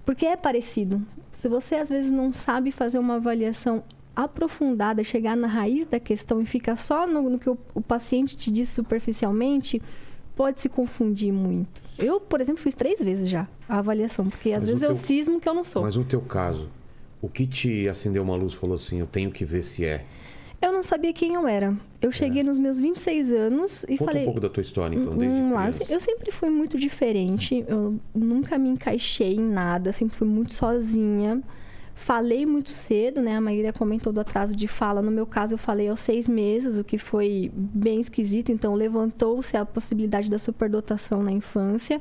Porque 0.04 0.26
é 0.26 0.36
parecido. 0.36 1.02
Se 1.30 1.48
você 1.48 1.74
às 1.76 1.88
vezes 1.88 2.12
não 2.12 2.32
sabe 2.32 2.70
fazer 2.70 2.98
uma 2.98 3.16
avaliação 3.16 3.82
aprofundada, 4.14 5.02
chegar 5.04 5.36
na 5.36 5.46
raiz 5.46 5.86
da 5.86 5.98
questão 6.00 6.40
e 6.40 6.44
fica 6.44 6.76
só 6.76 7.06
no, 7.06 7.28
no 7.30 7.38
que 7.38 7.48
o, 7.50 7.58
o 7.74 7.80
paciente 7.80 8.36
te 8.36 8.50
diz 8.50 8.68
superficialmente, 8.68 9.80
pode 10.36 10.60
se 10.60 10.68
confundir 10.68 11.32
muito. 11.32 11.82
Eu, 11.98 12.20
por 12.20 12.40
exemplo, 12.40 12.60
fiz 12.62 12.74
três 12.74 13.00
vezes 13.00 13.28
já 13.28 13.46
a 13.68 13.78
avaliação, 13.78 14.26
porque 14.26 14.50
às 14.50 14.58
Mas 14.58 14.66
vezes 14.66 14.82
o 14.82 14.86
eu 14.86 14.92
teu- 14.92 15.02
cismo 15.02 15.40
que 15.40 15.48
eu 15.48 15.54
não 15.54 15.64
sou. 15.64 15.82
Mas 15.82 15.96
no 15.96 16.04
teu 16.04 16.20
caso, 16.20 16.68
o 17.22 17.28
que 17.28 17.46
te 17.46 17.88
acendeu 17.88 18.22
uma 18.22 18.34
luz 18.36 18.54
falou 18.54 18.76
assim, 18.76 18.98
eu 19.00 19.06
tenho 19.06 19.30
que 19.30 19.44
ver 19.44 19.62
se 19.64 19.84
é? 19.84 20.04
Eu 20.62 20.72
não 20.72 20.82
sabia 20.82 21.12
quem 21.12 21.34
eu 21.34 21.46
era. 21.46 21.76
Eu 22.00 22.10
cheguei 22.10 22.42
nos 22.42 22.58
meus 22.58 22.78
26 22.78 23.30
anos 23.30 23.84
e 23.86 23.98
Conta 23.98 24.04
falei. 24.12 24.22
um 24.22 24.24
pouco 24.24 24.40
da 24.40 24.48
tua 24.48 24.62
história, 24.62 24.96
então, 24.96 25.12
desde 25.12 25.26
Hum, 25.36 25.52
lá, 25.52 25.62
criança. 25.68 25.92
eu 25.92 26.00
sempre 26.00 26.30
fui 26.32 26.48
muito 26.48 26.78
diferente. 26.78 27.62
Eu 27.68 27.98
nunca 28.14 28.56
me 28.56 28.70
encaixei 28.70 29.34
em 29.34 29.42
nada. 29.42 29.92
Sempre 29.92 30.16
fui 30.16 30.26
muito 30.26 30.54
sozinha. 30.54 31.42
Falei 31.94 32.44
muito 32.44 32.70
cedo, 32.70 33.22
né? 33.22 33.36
A 33.36 33.40
Maíra 33.40 33.72
comentou 33.72 34.12
do 34.12 34.20
atraso 34.20 34.54
de 34.54 34.66
fala. 34.66 35.00
No 35.00 35.10
meu 35.10 35.26
caso, 35.26 35.54
eu 35.54 35.58
falei 35.58 35.88
aos 35.88 36.00
seis 36.00 36.28
meses, 36.28 36.76
o 36.76 36.84
que 36.84 36.98
foi 36.98 37.50
bem 37.54 38.00
esquisito. 38.00 38.50
Então, 38.50 38.74
levantou-se 38.74 39.56
a 39.56 39.64
possibilidade 39.64 40.28
da 40.28 40.38
superdotação 40.38 41.22
na 41.22 41.30
infância. 41.30 42.00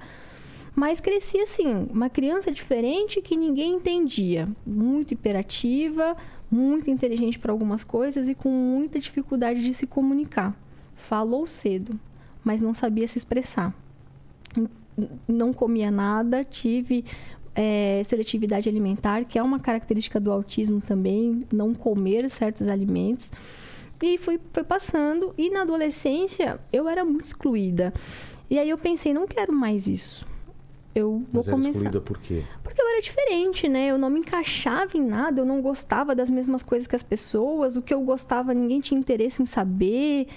Mas 0.75 0.99
cresci 0.99 1.39
assim, 1.39 1.87
uma 1.91 2.09
criança 2.09 2.51
diferente 2.51 3.21
que 3.21 3.37
ninguém 3.37 3.75
entendia. 3.75 4.47
Muito 4.65 5.13
hiperativa, 5.13 6.17
muito 6.49 6.89
inteligente 6.89 7.37
para 7.37 7.51
algumas 7.51 7.83
coisas 7.83 8.27
e 8.27 8.33
com 8.33 8.49
muita 8.49 8.99
dificuldade 8.99 9.61
de 9.61 9.73
se 9.73 9.85
comunicar. 9.85 10.57
Falou 10.95 11.45
cedo, 11.45 11.99
mas 12.43 12.61
não 12.61 12.73
sabia 12.73 13.07
se 13.07 13.19
expressar. 13.19 13.73
Não 15.27 15.53
comia 15.53 15.91
nada, 15.91 16.43
tive 16.43 17.05
eh, 17.55 18.01
seletividade 18.05 18.67
alimentar, 18.69 19.25
que 19.25 19.37
é 19.37 19.43
uma 19.43 19.59
característica 19.59 20.19
do 20.19 20.31
autismo 20.31 20.81
também, 20.81 21.45
não 21.53 21.73
comer 21.73 22.29
certos 22.29 22.67
alimentos. 22.67 23.31
E 24.01 24.17
foi, 24.17 24.39
foi 24.51 24.63
passando. 24.63 25.33
E 25.37 25.49
na 25.49 25.61
adolescência, 25.61 26.59
eu 26.71 26.89
era 26.89 27.05
muito 27.05 27.25
excluída. 27.25 27.93
E 28.49 28.59
aí 28.59 28.69
eu 28.69 28.77
pensei, 28.77 29.13
não 29.13 29.25
quero 29.25 29.53
mais 29.53 29.87
isso. 29.87 30.25
Eu 30.95 31.23
vou 31.31 31.41
Mas 31.43 31.47
era 31.47 31.55
começar. 31.55 31.69
excluída 31.71 32.01
por 32.01 32.19
quê? 32.19 32.43
Porque 32.63 32.81
eu 32.81 32.87
era 32.87 33.01
diferente, 33.01 33.67
né? 33.67 33.87
Eu 33.87 33.97
não 33.97 34.09
me 34.09 34.19
encaixava 34.19 34.95
em 34.97 35.03
nada, 35.03 35.41
eu 35.41 35.45
não 35.45 35.61
gostava 35.61 36.13
das 36.13 36.29
mesmas 36.29 36.61
coisas 36.61 36.87
que 36.87 36.95
as 36.95 37.01
pessoas, 37.01 37.75
o 37.75 37.81
que 37.81 37.93
eu 37.93 38.01
gostava 38.01 38.53
ninguém 38.53 38.79
tinha 38.79 38.99
interesse 38.99 39.41
em 39.41 39.45
saber. 39.45 40.27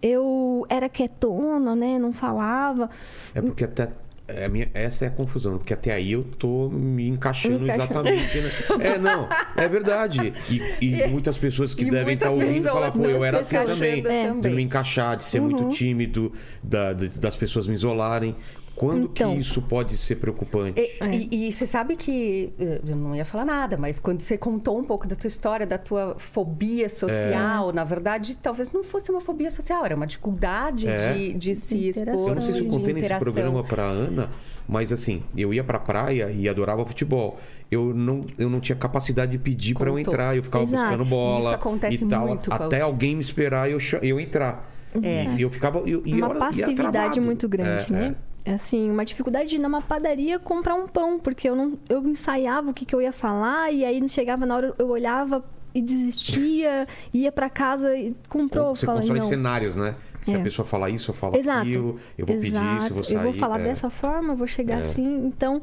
Eu 0.00 0.66
era 0.68 0.88
quietona, 0.88 1.74
né? 1.74 1.98
Não 1.98 2.12
falava. 2.12 2.90
É 3.34 3.40
porque 3.40 3.64
até. 3.64 3.88
É 4.26 4.48
minha- 4.48 4.70
essa 4.72 5.04
é 5.04 5.08
a 5.08 5.10
confusão, 5.10 5.58
porque 5.58 5.74
até 5.74 5.92
aí 5.92 6.12
eu 6.12 6.24
tô 6.24 6.68
me 6.70 7.06
encaixando 7.08 7.60
Me 7.60 7.64
encaixando. 7.66 8.08
exatamente. 8.08 8.38
Né? 8.78 8.86
É, 8.94 8.98
não, 8.98 9.28
é 9.56 9.68
verdade. 9.68 10.32
E, 10.80 10.84
e 11.04 11.06
muitas 11.08 11.36
pessoas 11.36 11.74
que 11.74 11.84
E 11.84 11.90
devem 11.90 12.14
estar 12.14 12.30
ouvindo 12.30 12.48
pessoas 12.54 12.72
falar, 12.72 12.92
pô, 12.92 13.04
eu 13.06 13.24
era 13.24 13.40
assim 13.40 13.56
também. 13.64 14.02
De 14.40 14.48
me 14.50 14.62
encaixar, 14.62 15.16
de 15.16 15.24
ser 15.24 15.40
Uhum. 15.40 15.50
muito 15.50 15.68
tímido, 15.76 16.32
da- 16.62 16.92
das 16.94 17.36
pessoas 17.36 17.66
me 17.66 17.74
isolarem. 17.74 18.34
Quando 18.76 19.04
Então. 19.04 19.34
que 19.34 19.40
isso 19.40 19.62
pode 19.62 19.96
ser 19.96 20.16
preocupante? 20.16 20.80
E, 20.80 21.28
e- 21.32 21.48
e 21.48 21.52
você 21.52 21.66
sabe 21.66 21.94
que 21.96 22.52
eh, 22.58 22.80
eu 22.84 22.96
não 22.96 23.14
ia 23.14 23.24
falar 23.24 23.44
nada, 23.44 23.76
mas 23.76 24.00
quando 24.00 24.20
você 24.20 24.36
contou 24.36 24.78
um 24.78 24.84
pouco 24.84 25.06
da 25.06 25.14
tua 25.14 25.28
história, 25.28 25.64
da 25.66 25.78
tua 25.78 26.16
fobia 26.18 26.88
social, 26.88 27.72
na 27.72 27.84
verdade, 27.84 28.36
talvez 28.36 28.72
não 28.72 28.82
fosse 28.82 29.10
uma 29.10 29.20
fobia 29.20 29.50
social, 29.50 29.84
era 29.84 29.94
uma 29.94 30.06
dificuldade 30.06 30.88
É. 30.88 31.12
de, 31.12 31.34
de 31.34 31.54
se 31.54 31.88
expor. 31.88 32.30
Eu 32.30 32.34
não 32.34 32.42
sei 32.42 32.54
se 32.54 32.60
eu 32.64 32.68
contei 32.70 32.92
nesse 32.94 33.14
programa 33.18 33.62
pra 33.62 33.84
Ana, 33.84 34.30
mas 34.68 34.92
assim, 34.92 35.22
eu 35.36 35.54
ia 35.54 35.62
pra 35.62 35.78
praia 35.78 36.30
e 36.32 36.48
adorava 36.48 36.84
futebol. 36.84 37.38
Eu 37.70 37.94
não, 37.94 38.20
eu 38.38 38.50
não 38.50 38.60
tinha 38.60 38.76
capacidade 38.76 39.32
de 39.32 39.38
pedir 39.38 39.74
pra 39.74 39.88
eu 39.88 39.98
entrar. 39.98 40.36
Eu 40.36 40.42
ficava 40.42 40.64
Exato. 40.64 40.82
buscando 40.84 41.04
bola 41.04 41.40
Isso 41.40 41.54
acontece 41.54 42.04
e 42.04 42.08
tal, 42.08 42.26
muito 42.28 42.52
até 42.52 42.80
alguém 42.80 43.14
me 43.14 43.20
esperar 43.22 43.68
e 43.68 43.72
eu, 43.72 43.78
eu 44.02 44.18
entrar. 44.20 44.70
É. 45.02 45.24
E 45.36 45.42
eu 45.42 45.50
ficava. 45.50 45.78
Eu, 45.80 46.02
e 46.06 46.14
uma 46.14 46.28
ia 46.28 46.34
passividade 46.34 47.20
muito 47.20 47.48
grande, 47.48 47.86
É, 47.92 47.96
né? 47.96 48.14
É 48.44 48.52
Assim, 48.54 48.90
uma 48.90 49.04
dificuldade 49.04 49.48
de 49.48 49.56
ir 49.56 49.58
numa 49.58 49.80
padaria 49.80 50.38
comprar 50.38 50.74
um 50.74 50.86
pão, 50.86 51.18
porque 51.18 51.48
eu 51.48 51.56
não 51.56 51.78
eu 51.88 52.06
ensaiava 52.06 52.70
o 52.70 52.74
que, 52.74 52.84
que 52.84 52.94
eu 52.94 53.00
ia 53.00 53.12
falar 53.12 53.72
e 53.72 53.84
aí 53.84 54.06
chegava 54.08 54.44
na 54.44 54.54
hora 54.54 54.74
eu 54.78 54.88
olhava 54.88 55.42
e 55.74 55.82
desistia, 55.82 56.86
ia 57.12 57.32
pra 57.32 57.50
casa 57.50 57.96
e 57.96 58.12
comprou. 58.28 58.76
Você 58.76 58.86
Falei, 58.86 59.00
constrói 59.00 59.20
não. 59.20 59.28
cenários, 59.28 59.74
né? 59.74 59.96
Se 60.22 60.32
É. 60.32 60.36
a 60.36 60.42
pessoa 60.42 60.64
falar 60.64 60.88
isso, 60.88 61.10
eu 61.10 61.14
falo 61.14 61.36
Exato. 61.36 61.68
aquilo, 61.68 61.98
eu 62.16 62.24
vou 62.24 62.36
pedir 62.36 62.46
isso, 62.48 62.86
eu 62.88 62.94
vou 62.94 63.04
sair. 63.04 63.16
eu 63.16 63.22
vou 63.22 63.32
falar 63.34 63.60
é. 63.60 63.64
dessa 63.64 63.90
forma, 63.90 64.32
eu 64.32 64.36
vou 64.36 64.46
chegar 64.46 64.78
assim. 64.78 65.26
Então, 65.26 65.60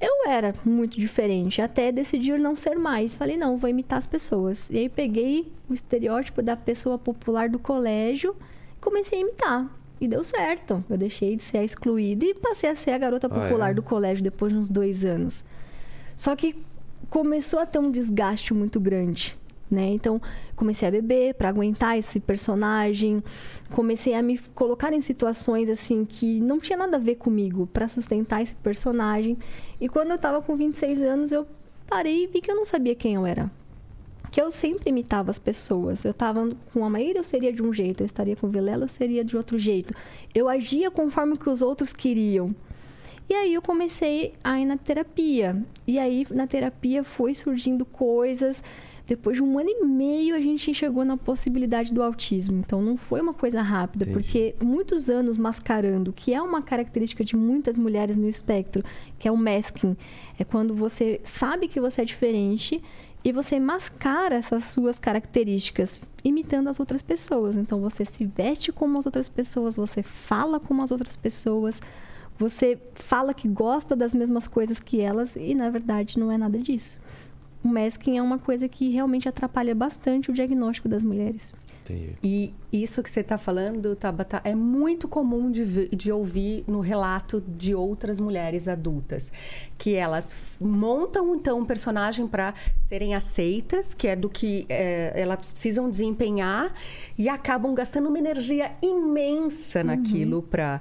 eu 0.00 0.28
era 0.28 0.52
muito 0.64 0.96
diferente, 0.96 1.62
até 1.62 1.90
decidir 1.90 2.38
não 2.38 2.54
ser 2.54 2.76
mais. 2.76 3.14
Falei, 3.14 3.36
não, 3.36 3.56
vou 3.56 3.68
imitar 3.70 3.98
as 3.98 4.06
pessoas. 4.06 4.68
E 4.70 4.78
aí 4.78 4.88
peguei 4.88 5.50
o 5.68 5.74
estereótipo 5.74 6.42
da 6.42 6.56
pessoa 6.56 6.98
popular 6.98 7.48
do 7.48 7.58
colégio 7.58 8.36
e 8.76 8.80
comecei 8.80 9.18
a 9.18 9.22
imitar. 9.22 9.66
E 10.00 10.06
deu 10.06 10.22
certo. 10.22 10.84
Eu 10.90 10.98
deixei 10.98 11.36
de 11.36 11.42
ser 11.42 11.58
a 11.58 11.64
excluída 11.64 12.24
e 12.24 12.34
passei 12.34 12.68
a 12.70 12.76
ser 12.76 12.90
a 12.90 12.98
garota 12.98 13.26
Ah, 13.28 13.30
popular 13.30 13.70
é? 13.70 13.74
do 13.74 13.82
colégio 13.82 14.22
depois 14.22 14.52
de 14.52 14.58
uns 14.58 14.68
dois 14.68 15.04
anos. 15.04 15.44
Só 16.14 16.36
que 16.36 16.54
começou 17.08 17.58
a 17.58 17.66
ter 17.66 17.78
um 17.78 17.90
desgaste 17.90 18.52
muito 18.52 18.78
grande. 18.78 19.36
Né? 19.68 19.86
Então, 19.88 20.22
comecei 20.54 20.86
a 20.86 20.90
beber 20.92 21.34
para 21.34 21.48
aguentar 21.48 21.98
esse 21.98 22.20
personagem. 22.20 23.22
Comecei 23.72 24.14
a 24.14 24.22
me 24.22 24.38
colocar 24.54 24.92
em 24.92 25.00
situações 25.00 25.68
assim 25.68 26.04
que 26.04 26.38
não 26.40 26.58
tinha 26.58 26.78
nada 26.78 26.96
a 26.98 27.00
ver 27.00 27.16
comigo 27.16 27.66
para 27.72 27.88
sustentar 27.88 28.42
esse 28.42 28.54
personagem. 28.54 29.36
E 29.80 29.88
quando 29.88 30.10
eu 30.12 30.18
tava 30.18 30.40
com 30.40 30.54
26 30.54 31.02
anos, 31.02 31.32
eu 31.32 31.46
parei 31.88 32.24
e 32.24 32.26
vi 32.28 32.40
que 32.40 32.50
eu 32.50 32.54
não 32.54 32.64
sabia 32.64 32.94
quem 32.94 33.14
eu 33.14 33.26
era. 33.26 33.50
Que 34.30 34.40
eu 34.40 34.50
sempre 34.50 34.90
imitava 34.90 35.30
as 35.30 35.38
pessoas. 35.38 36.04
Eu 36.04 36.12
tava 36.12 36.50
com 36.72 36.84
a 36.84 36.90
Maíra, 36.90 37.20
eu 37.20 37.24
seria 37.24 37.52
de 37.52 37.62
um 37.62 37.72
jeito. 37.72 38.02
Eu 38.02 38.06
estaria 38.06 38.36
com 38.36 38.46
o 38.46 38.50
Vilela, 38.50 38.84
eu 38.84 38.88
seria 38.88 39.24
de 39.24 39.36
outro 39.36 39.58
jeito. 39.58 39.94
Eu 40.34 40.48
agia 40.48 40.90
conforme 40.90 41.34
o 41.34 41.38
que 41.38 41.48
os 41.48 41.62
outros 41.62 41.92
queriam. 41.92 42.54
E 43.28 43.34
aí 43.34 43.54
eu 43.54 43.62
comecei 43.62 44.34
a 44.42 44.60
ir 44.60 44.66
na 44.66 44.76
terapia. 44.76 45.60
E 45.86 45.98
aí 45.98 46.24
na 46.30 46.46
terapia 46.46 47.02
foi 47.02 47.34
surgindo 47.34 47.84
coisas. 47.84 48.62
Depois 49.04 49.36
de 49.36 49.42
um 49.42 49.58
ano 49.58 49.68
e 49.68 49.84
meio 49.84 50.34
a 50.34 50.40
gente 50.40 50.72
chegou 50.74 51.04
na 51.04 51.16
possibilidade 51.16 51.92
do 51.92 52.02
autismo. 52.02 52.58
Então 52.58 52.80
não 52.80 52.96
foi 52.96 53.20
uma 53.20 53.34
coisa 53.34 53.62
rápida, 53.62 54.04
Entendi. 54.04 54.18
porque 54.18 54.54
muitos 54.64 55.08
anos 55.08 55.38
mascarando, 55.38 56.12
que 56.12 56.34
é 56.34 56.42
uma 56.42 56.62
característica 56.62 57.24
de 57.24 57.36
muitas 57.36 57.78
mulheres 57.78 58.16
no 58.16 58.28
espectro, 58.28 58.84
que 59.18 59.26
é 59.26 59.32
o 59.32 59.36
masking. 59.36 59.96
É 60.38 60.44
quando 60.44 60.74
você 60.74 61.20
sabe 61.24 61.66
que 61.66 61.80
você 61.80 62.02
é 62.02 62.04
diferente 62.04 62.82
e 63.26 63.32
você 63.32 63.58
mascara 63.58 64.36
essas 64.36 64.66
suas 64.66 65.00
características 65.00 66.00
imitando 66.22 66.68
as 66.68 66.78
outras 66.78 67.02
pessoas. 67.02 67.56
Então 67.56 67.80
você 67.80 68.04
se 68.04 68.24
veste 68.24 68.70
como 68.70 68.96
as 68.98 69.04
outras 69.04 69.28
pessoas, 69.28 69.74
você 69.74 70.00
fala 70.00 70.60
como 70.60 70.80
as 70.80 70.92
outras 70.92 71.16
pessoas, 71.16 71.82
você 72.38 72.78
fala 72.94 73.34
que 73.34 73.48
gosta 73.48 73.96
das 73.96 74.14
mesmas 74.14 74.46
coisas 74.46 74.78
que 74.78 75.00
elas 75.00 75.34
e 75.34 75.56
na 75.56 75.68
verdade 75.70 76.20
não 76.20 76.30
é 76.30 76.38
nada 76.38 76.56
disso. 76.56 76.98
O 77.66 77.68
masking 77.68 78.16
é 78.16 78.22
uma 78.22 78.38
coisa 78.38 78.68
que 78.68 78.90
realmente 78.90 79.28
atrapalha 79.28 79.74
bastante 79.74 80.30
o 80.30 80.32
diagnóstico 80.32 80.88
das 80.88 81.02
mulheres. 81.02 81.52
Entendi. 81.82 82.12
E 82.22 82.54
isso 82.72 83.02
que 83.02 83.10
você 83.10 83.20
está 83.20 83.36
falando, 83.36 83.96
Tabata, 83.96 84.40
é 84.44 84.54
muito 84.54 85.08
comum 85.08 85.50
de, 85.50 85.88
de 85.88 86.12
ouvir 86.12 86.62
no 86.68 86.78
relato 86.78 87.42
de 87.46 87.74
outras 87.74 88.20
mulheres 88.20 88.68
adultas. 88.68 89.32
Que 89.76 89.94
elas 89.94 90.56
montam, 90.60 91.34
então, 91.34 91.58
um 91.58 91.64
personagem 91.64 92.28
para 92.28 92.54
serem 92.82 93.16
aceitas, 93.16 93.92
que 93.92 94.06
é 94.06 94.14
do 94.14 94.28
que 94.28 94.64
é, 94.68 95.12
elas 95.20 95.52
precisam 95.52 95.90
desempenhar, 95.90 96.72
e 97.18 97.28
acabam 97.28 97.74
gastando 97.74 98.08
uma 98.08 98.18
energia 98.18 98.70
imensa 98.80 99.82
naquilo 99.82 100.40
para 100.40 100.80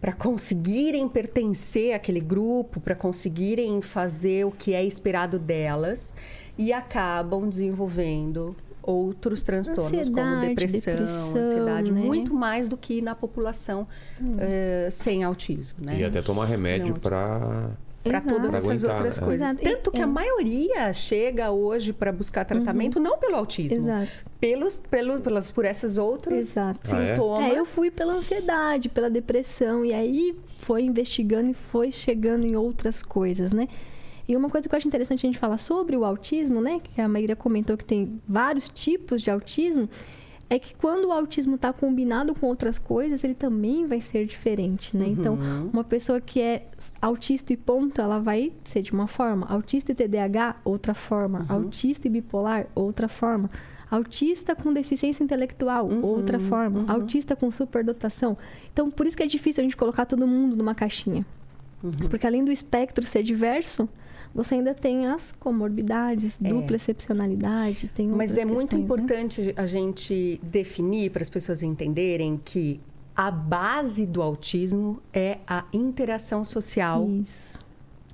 para 0.00 0.12
conseguirem 0.12 1.08
pertencer 1.08 1.94
àquele 1.94 2.20
grupo, 2.20 2.80
para 2.80 2.94
conseguirem 2.94 3.80
fazer 3.80 4.44
o 4.44 4.50
que 4.50 4.74
é 4.74 4.84
esperado 4.84 5.38
delas, 5.38 6.14
e 6.58 6.72
acabam 6.72 7.48
desenvolvendo 7.48 8.56
outros 8.82 9.42
transtornos 9.42 10.08
como 10.08 10.20
Ansiedade, 10.20 10.54
depressão, 10.54 10.92
depressão, 10.94 11.40
ansiedade, 11.40 11.90
né? 11.92 12.00
muito 12.00 12.32
mais 12.32 12.68
do 12.68 12.76
que 12.76 13.02
na 13.02 13.14
população 13.14 13.86
eh, 14.38 14.88
sem 14.92 15.24
autismo, 15.24 15.78
né? 15.84 15.98
E 15.98 16.04
até 16.04 16.22
tomar 16.22 16.46
remédio 16.46 16.94
pra. 16.94 17.70
Para 18.06 18.20
todas 18.20 18.48
Pra 18.50 18.58
essas 18.58 18.70
aguentar, 18.84 18.96
outras 18.96 19.18
né? 19.18 19.24
coisas. 19.26 19.48
Exato. 19.50 19.62
Tanto 19.62 19.90
que 19.90 19.98
É. 20.00 20.02
a 20.02 20.06
maioria 20.06 20.92
chega 20.92 21.50
hoje 21.50 21.92
para 21.92 22.12
buscar 22.12 22.44
tratamento 22.44 22.98
não 23.00 23.18
pelo 23.18 23.36
autismo, 23.36 23.84
Exato. 23.84 24.24
pelos, 24.40 24.78
pelo, 24.90 25.20
pelas, 25.20 25.50
por 25.50 25.64
essas 25.64 25.96
outras 25.98 26.50
Exato. 26.50 26.80
Ah, 26.92 26.98
é? 27.02 27.12
sintomas. 27.14 27.52
É, 27.52 27.58
eu 27.58 27.64
fui 27.64 27.90
pela 27.90 28.14
ansiedade, 28.14 28.88
pela 28.88 29.10
depressão, 29.10 29.84
e 29.84 29.92
aí 29.92 30.36
foi 30.58 30.82
investigando 30.82 31.50
e 31.50 31.54
foi 31.54 31.92
chegando 31.92 32.46
em 32.46 32.56
outras 32.56 33.02
coisas, 33.02 33.52
né? 33.52 33.68
E 34.28 34.34
uma 34.34 34.50
coisa 34.50 34.68
que 34.68 34.74
eu 34.74 34.76
acho 34.76 34.88
interessante 34.88 35.24
a 35.24 35.28
gente 35.28 35.38
falar 35.38 35.58
sobre 35.58 35.96
o 35.96 36.04
autismo, 36.04 36.60
né? 36.60 36.80
Que 36.82 37.00
a 37.00 37.06
Maíra 37.06 37.36
comentou 37.36 37.76
que 37.76 37.84
tem 37.84 38.20
vários 38.28 38.68
tipos 38.68 39.22
de 39.22 39.30
autismo, 39.30 39.88
é 40.48 40.58
que 40.58 40.74
quando 40.74 41.06
o 41.06 41.12
autismo 41.12 41.56
está 41.56 41.72
combinado 41.72 42.34
com 42.34 42.46
outras 42.46 42.78
coisas, 42.78 43.24
ele 43.24 43.34
também 43.34 43.86
vai 43.86 44.00
ser 44.00 44.26
diferente, 44.26 44.96
né? 44.96 45.06
Então, 45.08 45.36
uma 45.72 45.82
pessoa 45.82 46.20
que 46.20 46.40
é 46.40 46.66
autista 47.00 47.52
e 47.52 47.56
ponto, 47.56 48.00
ela 48.00 48.18
vai 48.20 48.52
ser 48.62 48.82
de 48.82 48.92
uma 48.92 49.06
forma. 49.06 49.46
Autista 49.48 49.92
e 49.92 49.94
TDAH, 49.94 50.56
outra 50.64 50.94
forma. 50.94 51.44
Autista 51.48 52.06
e 52.06 52.10
bipolar, 52.10 52.66
outra 52.74 53.08
forma. 53.08 53.50
Autista 53.90 54.54
com 54.54 54.72
deficiência 54.72 55.22
intelectual, 55.22 55.88
outra 56.02 56.38
forma. 56.38 56.84
Autista 56.86 57.34
com 57.34 57.50
superdotação. 57.50 58.36
Então, 58.72 58.90
por 58.90 59.06
isso 59.06 59.16
que 59.16 59.22
é 59.22 59.26
difícil 59.26 59.62
a 59.62 59.64
gente 59.64 59.76
colocar 59.76 60.06
todo 60.06 60.26
mundo 60.26 60.56
numa 60.56 60.74
caixinha. 60.74 61.26
Porque 62.08 62.26
além 62.26 62.44
do 62.44 62.52
espectro 62.52 63.04
ser 63.04 63.22
diverso, 63.22 63.88
você 64.36 64.54
ainda 64.56 64.74
tem 64.74 65.06
as 65.06 65.32
comorbidades, 65.32 66.38
dupla 66.38 66.76
excepcionalidade, 66.76 67.88
tem 67.88 68.08
Mas 68.08 68.36
é 68.36 68.44
muito 68.44 68.76
né? 68.76 68.82
importante 68.82 69.54
a 69.56 69.66
gente 69.66 70.38
definir 70.42 71.10
para 71.10 71.22
as 71.22 71.30
pessoas 71.30 71.62
entenderem 71.62 72.38
que 72.44 72.78
a 73.16 73.30
base 73.30 74.04
do 74.04 74.20
autismo 74.20 75.00
é 75.10 75.38
a 75.46 75.64
interação 75.72 76.44
social 76.44 77.08
Isso. 77.08 77.58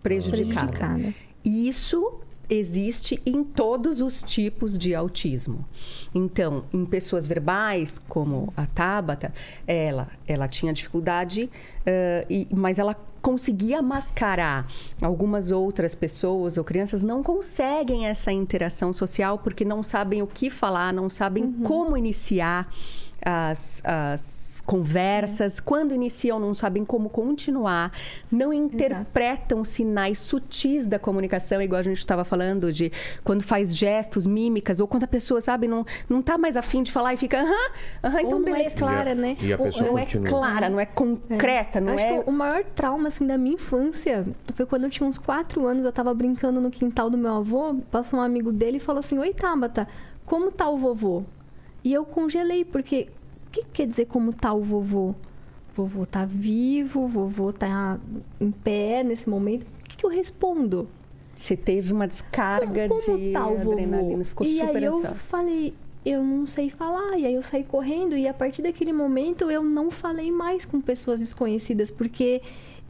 prejudicada. 0.00 0.68
Prejudicada. 0.70 1.14
E 1.44 1.68
Isso 1.68 2.20
existe 2.54 3.20
em 3.24 3.42
todos 3.42 4.00
os 4.00 4.22
tipos 4.22 4.76
de 4.76 4.94
autismo. 4.94 5.64
Então, 6.14 6.64
em 6.72 6.84
pessoas 6.84 7.26
verbais, 7.26 7.98
como 8.08 8.52
a 8.56 8.66
Tabata, 8.66 9.32
ela, 9.66 10.08
ela 10.26 10.46
tinha 10.48 10.72
dificuldade, 10.72 11.48
eh, 11.86 12.26
e- 12.28 12.46
mas 12.50 12.78
ela 12.78 12.94
conseguia 13.22 13.80
mascarar. 13.80 14.66
Algumas 15.00 15.50
outras 15.52 15.94
pessoas 15.94 16.56
ou 16.56 16.64
crianças 16.64 17.02
não 17.04 17.22
conseguem 17.22 18.06
essa 18.06 18.32
interação 18.32 18.92
social 18.92 19.38
porque 19.38 19.64
não 19.64 19.82
sabem 19.82 20.20
o 20.22 20.26
que 20.26 20.50
falar, 20.50 20.92
não 20.92 21.08
sabem 21.08 21.44
Uhum. 21.44 21.62
como 21.62 21.96
iniciar 21.96 22.68
as, 23.24 23.80
as 23.84 24.42
conversas. 24.64 25.58
Quando 25.58 25.92
iniciam, 25.92 26.38
não 26.38 26.54
sabem 26.54 26.84
como 26.84 27.08
continuar, 27.08 27.90
não 28.30 28.52
interpretam 28.52 29.64
sinais 29.64 30.18
sutis 30.20 30.86
da 30.86 30.98
comunicação, 31.00 31.60
igual 31.60 31.80
a 31.80 31.82
gente 31.82 31.98
estava 31.98 32.24
falando, 32.24 32.72
de 32.72 32.92
quando 33.24 33.42
faz 33.42 33.74
gestos, 33.76 34.24
mímicas, 34.24 34.78
ou 34.78 34.86
quando 34.86 35.02
a 35.04 35.08
pessoa, 35.08 35.40
sabe, 35.40 35.66
não, 35.66 35.84
não 36.08 36.22
tá 36.22 36.38
mais 36.38 36.56
afim 36.56 36.82
de 36.82 36.92
falar 36.92 37.12
e 37.14 37.16
fica, 37.16 37.40
aham, 37.42 37.70
aham, 38.04 38.20
então 38.20 38.38
Ou 38.38 38.44
não 38.44 38.48
é 38.54 38.58
beleza. 38.58 38.76
clara, 38.76 39.08
E 39.10 39.12
a- 39.12 39.14
né? 39.16 39.36
e 39.40 39.52
a 39.52 39.56
Ou- 39.56 39.64
pessoa 39.64 39.84
Não 39.90 39.98
é 39.98 40.02
continua. 40.02 40.28
clara, 40.28 40.68
não 40.68 40.78
é 40.80 40.86
concreta, 40.86 41.80
não 41.80 41.94
Acho 41.94 42.04
é. 42.04 42.22
que 42.22 42.30
o 42.30 42.32
maior 42.32 42.62
trauma 42.64 43.08
assim 43.08 43.26
da 43.26 43.36
minha 43.36 43.54
infância 43.54 44.24
foi 44.54 44.64
quando 44.66 44.84
eu 44.84 44.90
tinha 44.90 45.08
uns 45.08 45.18
quatro 45.18 45.66
anos, 45.66 45.84
eu 45.84 45.92
tava 45.92 46.14
brincando 46.14 46.60
no 46.60 46.70
quintal 46.70 47.10
do 47.10 47.18
meu 47.18 47.32
avô, 47.32 47.74
passou 47.90 48.20
um 48.20 48.22
amigo 48.22 48.52
dele 48.52 48.76
e 48.76 48.80
falou 48.80 49.00
assim: 49.00 49.18
"Oi, 49.18 49.32
Tabata, 49.34 49.88
como 50.24 50.52
tá 50.52 50.68
o 50.68 50.78
vovô?" 50.78 51.24
E 51.84 51.92
eu 51.92 52.04
congelei 52.04 52.64
porque 52.64 53.08
o 53.48 53.50
que 53.50 53.64
quer 53.72 53.86
dizer 53.86 54.06
como 54.06 54.32
tá 54.32 54.52
o 54.52 54.62
vovô? 54.62 55.14
Vovô 55.74 56.04
tá 56.04 56.24
vivo, 56.24 57.06
vovô 57.06 57.52
tá 57.52 57.98
em 58.40 58.50
pé 58.50 59.02
nesse 59.02 59.28
momento. 59.28 59.62
O 59.62 59.88
que, 59.88 59.96
que 59.96 60.06
eu 60.06 60.10
respondo? 60.10 60.88
Você 61.38 61.56
teve 61.56 61.92
uma 61.92 62.06
descarga 62.06 62.88
como, 62.88 63.02
como 63.02 63.18
de 63.18 63.32
tá 63.32 63.46
o 63.46 63.56
vovô? 63.56 63.72
adrenalina, 63.72 64.24
ficou 64.24 64.46
e 64.46 64.58
super 64.58 64.76
aí 64.76 64.84
eu 64.84 65.14
falei, 65.14 65.74
eu 66.04 66.22
não 66.22 66.46
sei 66.46 66.70
falar. 66.70 67.18
E 67.18 67.26
aí 67.26 67.34
eu 67.34 67.42
saí 67.42 67.64
correndo 67.64 68.16
e 68.16 68.28
a 68.28 68.34
partir 68.34 68.62
daquele 68.62 68.92
momento 68.92 69.50
eu 69.50 69.64
não 69.64 69.90
falei 69.90 70.30
mais 70.30 70.64
com 70.64 70.80
pessoas 70.80 71.20
desconhecidas 71.20 71.90
porque 71.90 72.40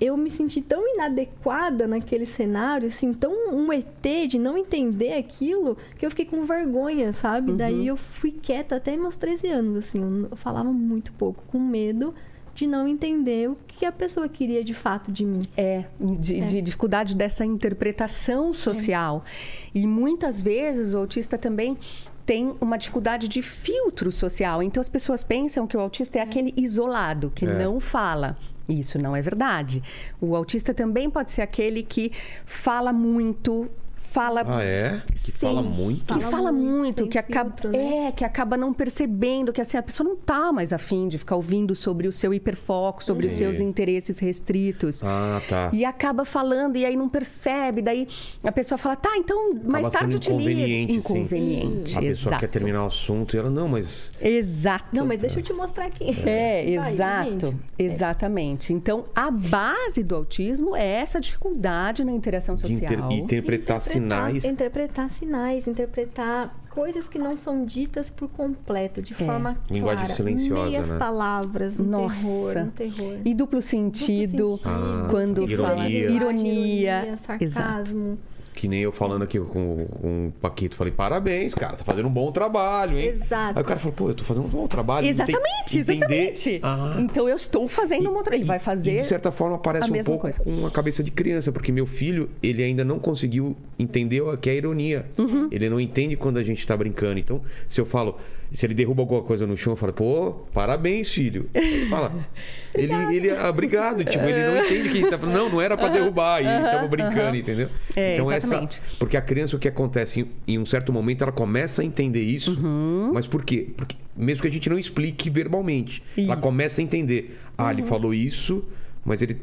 eu 0.02 0.16
me 0.16 0.28
senti 0.28 0.60
tão 0.60 0.82
inadequada 0.94 1.86
naquele 1.86 2.26
cenário, 2.26 2.88
assim, 2.88 3.12
tão 3.12 3.54
um 3.54 3.72
ET 3.72 3.86
de 4.28 4.36
não 4.36 4.58
entender 4.58 5.12
aquilo, 5.12 5.76
que 5.96 6.04
eu 6.04 6.10
fiquei 6.10 6.24
com 6.24 6.42
vergonha, 6.42 7.12
sabe? 7.12 7.52
Uhum. 7.52 7.56
Daí 7.56 7.86
eu 7.86 7.96
fui 7.96 8.32
quieta 8.32 8.76
até 8.76 8.96
meus 8.96 9.16
13 9.16 9.46
anos, 9.46 9.76
assim, 9.76 10.26
eu 10.28 10.36
falava 10.36 10.72
muito 10.72 11.12
pouco, 11.12 11.44
com 11.46 11.60
medo 11.60 12.12
de 12.52 12.66
não 12.66 12.86
entender 12.86 13.48
o 13.48 13.56
que 13.66 13.86
a 13.86 13.92
pessoa 13.92 14.28
queria 14.28 14.62
de 14.64 14.74
fato 14.74 15.10
de 15.12 15.24
mim. 15.24 15.42
É, 15.56 15.84
de, 16.00 16.40
de 16.40 16.60
dificuldade 16.60 17.16
dessa 17.16 17.46
interpretação 17.46 18.52
social. 18.52 19.24
E 19.72 19.86
muitas 19.86 20.42
vezes 20.42 20.92
o 20.94 20.98
autista 20.98 21.38
também 21.38 21.78
tem 22.26 22.54
uma 22.60 22.76
dificuldade 22.76 23.26
de 23.28 23.40
filtro 23.40 24.12
social. 24.12 24.62
Então 24.62 24.80
as 24.80 24.88
pessoas 24.88 25.24
pensam 25.24 25.66
que 25.66 25.76
o 25.76 25.80
autista 25.80 26.18
é 26.18 26.22
aquele 26.22 26.52
isolado, 26.56 27.32
que 27.34 27.46
É. 27.46 27.58
não 27.58 27.80
fala. 27.80 28.36
Isso 28.78 28.98
não 28.98 29.14
é 29.14 29.22
verdade. 29.22 29.82
O 30.20 30.35
autista 30.35 30.72
também 30.72 31.11
pode 31.11 31.30
ser 31.30 31.42
aquele 31.42 31.82
que 31.82 32.12
fala 32.44 32.92
muito, 32.92 33.68
fala 34.12 34.44
Ah, 34.46 34.62
é? 34.62 35.03
Que 35.11 35.18
Sim. 35.18 35.33
fala 35.33 35.62
muito. 35.62 36.05
que 36.14 36.20
Fala 36.20 36.31
fala 36.37 36.53
muito, 36.53 37.07
que 37.09 37.18
acaba 37.18 37.51
filtro, 37.51 37.70
né? 37.70 38.07
é 38.09 38.12
que 38.12 38.25
acaba 38.25 38.57
não 38.57 38.72
percebendo 38.72 39.53
que 39.53 39.61
assim 39.61 39.77
a 39.77 39.83
pessoa 39.83 40.09
não 40.09 40.16
tá 40.16 40.53
mais 40.53 40.72
afim 40.72 41.09
de 41.09 41.18
ficar 41.18 41.37
ouvindo 41.37 41.75
sobre 41.75 42.07
o 42.09 42.12
seu 42.12 42.33
hiperfoco, 42.35 43.03
sobre 43.03 43.27
os 43.27 43.33
seus 43.35 43.61
interesses 43.61 44.18
restritos. 44.18 45.03
Ah, 45.03 45.40
tá. 45.48 45.70
E 45.72 45.85
acaba 45.85 46.25
falando 46.25 46.77
e 46.77 46.85
aí 46.85 46.96
não 46.96 47.09
percebe, 47.09 47.81
daí 47.83 48.07
a 48.42 48.53
pessoa 48.53 48.79
fala: 48.79 48.96
"Tá, 48.96 49.16
então 49.16 49.55
mais 49.64 49.87
Acaba 49.87 50.01
tarde 50.01 50.16
eu 50.16 50.20
te 50.20 50.31
ligo". 50.31 50.40
inconveniente, 50.51 50.92
sim. 50.92 50.98
Inconveniente, 50.98 51.98
A 51.98 52.01
pessoa 52.01 52.29
exato. 52.35 52.40
quer 52.40 52.48
terminar 52.51 52.85
o 52.85 52.87
assunto 52.87 53.35
e 53.35 53.38
ela, 53.38 53.51
não, 53.51 53.68
mas. 53.68 54.12
Exato. 54.20 54.85
Não, 54.92 55.07
mas 55.07 55.20
deixa 55.20 55.38
eu 55.38 55.42
te 55.42 55.53
mostrar 55.53 55.87
aqui. 55.87 56.11
É, 56.27 56.77
Vai, 56.79 56.92
exato. 56.92 57.46
gente. 57.46 57.57
Exatamente. 57.79 58.72
Então, 58.72 59.05
a 59.14 59.31
base 59.31 60.03
do 60.03 60.14
autismo 60.14 60.75
é 60.77 60.87
essa 60.87 61.20
dificuldade 61.20 62.05
na 62.05 62.12
interação 62.12 62.55
De 62.55 62.62
social. 62.62 62.79
inter- 62.92 63.11
e 63.11 63.14
interpretar 63.20 63.81
sinais. 64.02 64.44
Interpretar 64.44 65.10
sinais, 65.10 65.66
interpretar 65.66 66.54
coisas 66.70 67.08
que 67.08 67.18
não 67.18 67.36
são 67.36 67.64
ditas 67.64 68.08
por 68.08 68.28
completo, 68.28 69.02
de 69.02 69.14
forma 69.14 69.56
Linguagem 69.70 70.06
clara. 70.06 70.14
silenciosa, 70.14 70.64
Meias 70.70 70.90
né? 70.92 70.98
palavras, 70.98 71.78
um 71.80 71.84
Nossa. 71.84 72.14
terror, 72.22 72.56
um 72.58 72.70
terror. 72.70 73.18
E 73.24 73.34
duplo 73.34 73.60
sentido, 73.62 74.56
sentido. 74.56 74.60
Ah, 74.64 75.06
quando 75.10 75.42
ironia. 75.42 75.58
fala 75.58 75.88
ironia, 75.88 77.06
exato. 77.12 77.22
sarcasmo. 77.50 78.18
Que 78.62 78.68
nem 78.68 78.79
eu 78.81 78.92
falando 78.92 79.22
aqui 79.22 79.40
com, 79.40 79.87
com 79.87 80.29
o 80.29 80.33
Paquito. 80.40 80.77
Falei, 80.77 80.92
parabéns, 80.92 81.53
cara, 81.53 81.77
tá 81.77 81.83
fazendo 81.83 82.07
um 82.07 82.12
bom 82.12 82.31
trabalho, 82.31 82.96
hein? 82.96 83.09
Exato. 83.09 83.59
Aí 83.59 83.62
o 83.64 83.66
cara 83.66 83.81
falou, 83.81 83.92
pô, 83.92 84.09
eu 84.11 84.14
tô 84.14 84.22
fazendo 84.22 84.46
um 84.46 84.48
bom 84.48 84.68
trabalho. 84.68 85.05
Exatamente, 85.05 85.81
exatamente. 85.81 86.61
Ah. 86.62 86.94
Então 87.01 87.29
eu 87.29 87.35
estou 87.35 87.66
fazendo 87.66 88.09
um 88.09 88.14
outro. 88.14 88.33
Ele 88.33 88.44
vai 88.44 88.59
E, 88.59 88.61
fazer. 88.61 89.01
de 89.01 89.07
certa 89.09 89.33
forma, 89.33 89.59
parece 89.59 89.90
a 89.90 89.92
um 89.92 90.05
pouco 90.05 90.20
coisa. 90.20 90.38
com 90.44 90.64
a 90.64 90.70
cabeça 90.70 91.03
de 91.03 91.11
criança, 91.11 91.51
porque 91.51 91.72
meu 91.72 91.87
filho, 91.87 92.31
ele 92.40 92.62
ainda 92.62 92.85
não 92.85 93.01
conseguiu 93.01 93.57
entender 93.77 94.20
o 94.20 94.37
que 94.37 94.48
é 94.48 94.55
ironia. 94.55 95.07
Uhum. 95.18 95.48
Ele 95.51 95.68
não 95.68 95.81
entende 95.81 96.14
quando 96.14 96.37
a 96.37 96.42
gente 96.44 96.64
tá 96.64 96.77
brincando. 96.77 97.18
Então, 97.18 97.42
se 97.66 97.81
eu 97.81 97.85
falo, 97.85 98.16
se 98.52 98.66
ele 98.66 98.74
derruba 98.74 99.02
alguma 99.02 99.22
coisa 99.22 99.46
no 99.46 99.56
chão, 99.56 99.72
eu 99.72 99.76
falo, 99.76 99.92
pô, 99.92 100.32
parabéns, 100.52 101.10
filho. 101.10 101.48
Ele 101.54 101.86
fala, 101.86 102.12
ele, 102.74 102.92
ele, 103.16 103.30
ah, 103.30 103.48
obrigado, 103.48 104.04
tipo, 104.04 104.24
ele 104.24 104.46
não 104.46 104.64
entende 104.64 104.88
que 104.90 105.10
tá 105.10 105.18
falando, 105.18 105.34
não, 105.36 105.48
não 105.48 105.60
era 105.60 105.76
pra 105.76 105.88
derrubar, 105.88 106.40
e 106.40 106.44
tava 106.44 106.86
brincando, 106.88 107.36
entendeu? 107.36 107.68
É, 107.96 108.14
então, 108.14 108.30
exatamente. 108.32 108.78
essa. 108.78 108.96
Porque 108.98 109.16
a 109.16 109.22
criança, 109.22 109.56
o 109.56 109.58
que 109.58 109.68
acontece, 109.68 110.20
em, 110.20 110.54
em 110.54 110.58
um 110.58 110.66
certo 110.66 110.92
momento, 110.92 111.22
ela 111.22 111.32
começa 111.32 111.82
a 111.82 111.84
entender 111.84 112.22
isso, 112.22 112.52
Uhum. 112.52 113.10
mas 113.14 113.26
por 113.26 113.44
quê? 113.44 113.68
Porque 113.76 113.96
mesmo 114.16 114.42
que 114.42 114.48
a 114.48 114.52
gente 114.52 114.68
não 114.68 114.78
explique 114.78 115.30
verbalmente, 115.30 116.02
ela 116.16 116.32
Isso. 116.34 116.36
começa 116.42 116.80
a 116.80 116.84
entender. 116.84 117.38
Ah, 117.56 117.64
Uhum. 117.64 117.70
ele 117.70 117.82
falou 117.82 118.12
isso, 118.14 118.62
mas 119.04 119.22
ele 119.22 119.38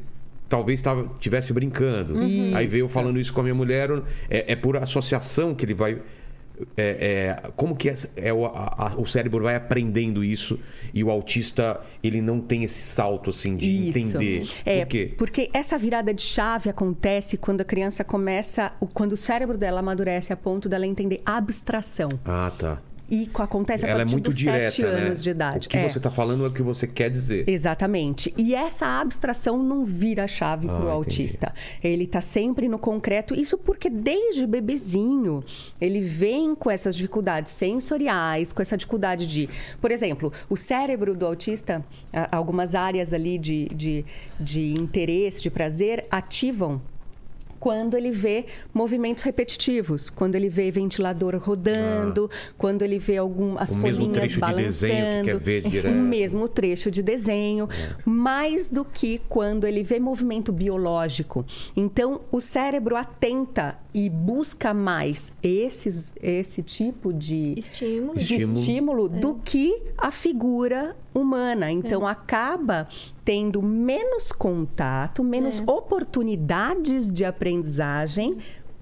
talvez 0.48 0.82
tava, 0.82 1.10
tivesse 1.19 1.54
brincando. 1.54 2.13
Uhum. 2.15 2.52
Aí 2.56 2.67
veio 2.67 2.88
falando 2.88 3.19
isso 3.19 3.32
com 3.34 3.39
a 3.39 3.43
minha 3.43 3.56
mulher. 3.56 3.89
É, 4.30 4.54
é 4.54 4.56
por 4.56 4.78
associação 4.78 5.54
que 5.54 5.63
ele 5.65 5.74
vai. 5.76 5.98
É- 6.78 7.38
é, 7.45 7.50
como 7.56 7.76
que 7.76 7.89
é, 7.89 7.93
é 8.15 8.34
o, 8.34 8.45
a- 8.45 8.93
o 8.98 9.06
cérebro 9.06 9.43
vai 9.43 9.56
aprendendo 9.56 10.24
isso 10.24 10.60
e 10.93 11.04
o 11.04 11.10
autista 11.10 11.82
ele 12.04 12.22
não 12.22 12.39
tem 12.39 12.63
esse 12.63 12.80
salto 12.82 13.30
assim 13.30 13.56
de 13.56 13.89
Isso. 13.89 14.00
entender. 14.00 14.48
É, 14.65 14.80
Por 14.80 14.88
quê? 14.89 15.13
porque 15.17 15.50
essa 15.54 15.78
virada 15.78 16.13
de 16.13 16.22
chave 16.22 16.69
acontece 16.69 17.38
quando 17.38 17.62
a 17.62 17.65
criança 17.65 18.04
começa, 18.04 18.72
quando 18.93 19.13
o 19.13 19.17
cérebro 19.17 19.58
dela 19.58 19.80
amadurece 19.80 20.34
a 20.34 20.38
ponto 20.38 20.67
dela 20.67 20.86
entender 20.88 21.22
abstração. 21.26 22.10
Ah, 22.26 22.52
tá. 22.58 22.82
E 23.10 23.28
co- 23.28 23.41
acontece 23.43 23.86
a 23.86 23.89
Ela 23.89 24.02
é 24.02 24.04
partir 24.04 24.13
muito 24.13 24.30
dos 24.30 24.38
direta, 24.38 24.69
sete 24.72 24.82
né? 24.84 24.88
anos 24.89 25.24
de 25.24 25.30
idade. 25.30 25.67
O 25.67 25.69
que 25.69 25.78
É. 25.78 25.89
você 25.89 25.98
está 25.98 26.12
falando 26.12 26.45
é 26.45 26.48
o 26.48 26.52
que 26.52 26.62
você 26.62 26.86
quer 26.88 27.10
dizer. 27.10 27.50
Exatamente. 27.50 28.34
E 28.38 28.54
essa 28.54 28.86
abstração 29.02 29.62
não 29.63 29.84
vira 29.84 30.28
chave 30.28 30.67
Ah, 30.69 30.74
para 30.78 30.86
o 30.86 30.89
autista. 30.89 31.54
Ele 31.84 32.04
está 32.04 32.22
sempre 32.22 32.67
no 32.67 32.78
concreto. 32.78 33.34
Isso 33.34 33.58
porque 33.58 33.89
desde 33.89 34.45
bebezinho 34.45 35.43
ele 35.82 36.02
vem 36.02 36.54
com 36.56 36.69
essas 36.69 36.95
dificuldades 36.95 37.52
sensoriais, 37.54 38.54
com 38.54 38.62
essa 38.62 38.78
dificuldade 38.78 39.26
de. 39.28 39.50
Por 39.82 39.91
exemplo, 39.91 40.32
o 40.50 40.56
cérebro 40.56 41.15
do 41.17 41.26
autista, 41.26 41.84
algumas 42.32 42.76
áreas 42.76 43.13
ali 43.13 43.38
de, 43.38 43.65
de, 43.69 44.06
de 44.39 44.74
interesse, 44.74 45.41
de 45.41 45.50
prazer, 45.50 46.06
ativam 46.12 46.82
quando 47.60 47.95
ele 47.95 48.12
vê 48.12 48.45
movimentos 48.74 49.24
repetitivos, 49.24 50.10
quando 50.10 50.36
ele 50.36 50.50
vê 50.50 50.72
ventilador 50.72 51.36
rodando, 51.38 52.30
quando 52.58 52.84
ele 52.84 52.98
vê 53.00 53.17
algum 53.17 53.58
as 53.58 53.76
Ah. 53.76 53.78
O 53.78 53.82
folhinhas 53.82 54.32
de 54.32 54.39
balançando, 54.39 55.39
direto. 55.69 55.88
o 55.93 55.95
mesmo 55.95 56.48
trecho 56.48 56.89
de 56.89 57.02
desenho, 57.04 57.67
mais 58.06 58.69
do 58.69 58.84
que 58.84 59.22
quando 59.30 59.65
ele 59.65 59.84
vê 59.84 60.00
movimento 60.00 60.52
biológico. 60.52 61.45
Então, 61.76 62.22
o 62.32 62.39
cérebro 62.39 62.95
atenta 62.95 63.78
e 63.93 64.10
busca 64.10 64.73
mais 64.73 65.34
esses, 65.41 66.13
esse 66.21 66.62
tipo 66.62 67.12
de 67.12 67.56
Estímulo. 67.58 68.13
de 68.13 68.21
Estímulo. 68.21 68.60
estímulo 68.60 69.10
do 69.10 69.36
que 69.43 69.82
a 69.97 70.12
figura 70.12 70.95
humana. 71.13 71.71
Então 71.71 72.08
acaba 72.08 72.88
tendo 73.25 73.62
menos 73.62 74.32
contato, 74.32 75.23
menos 75.23 75.62
oportunidades 75.65 77.12
de 77.12 77.25
aprendizagem 77.25 78.38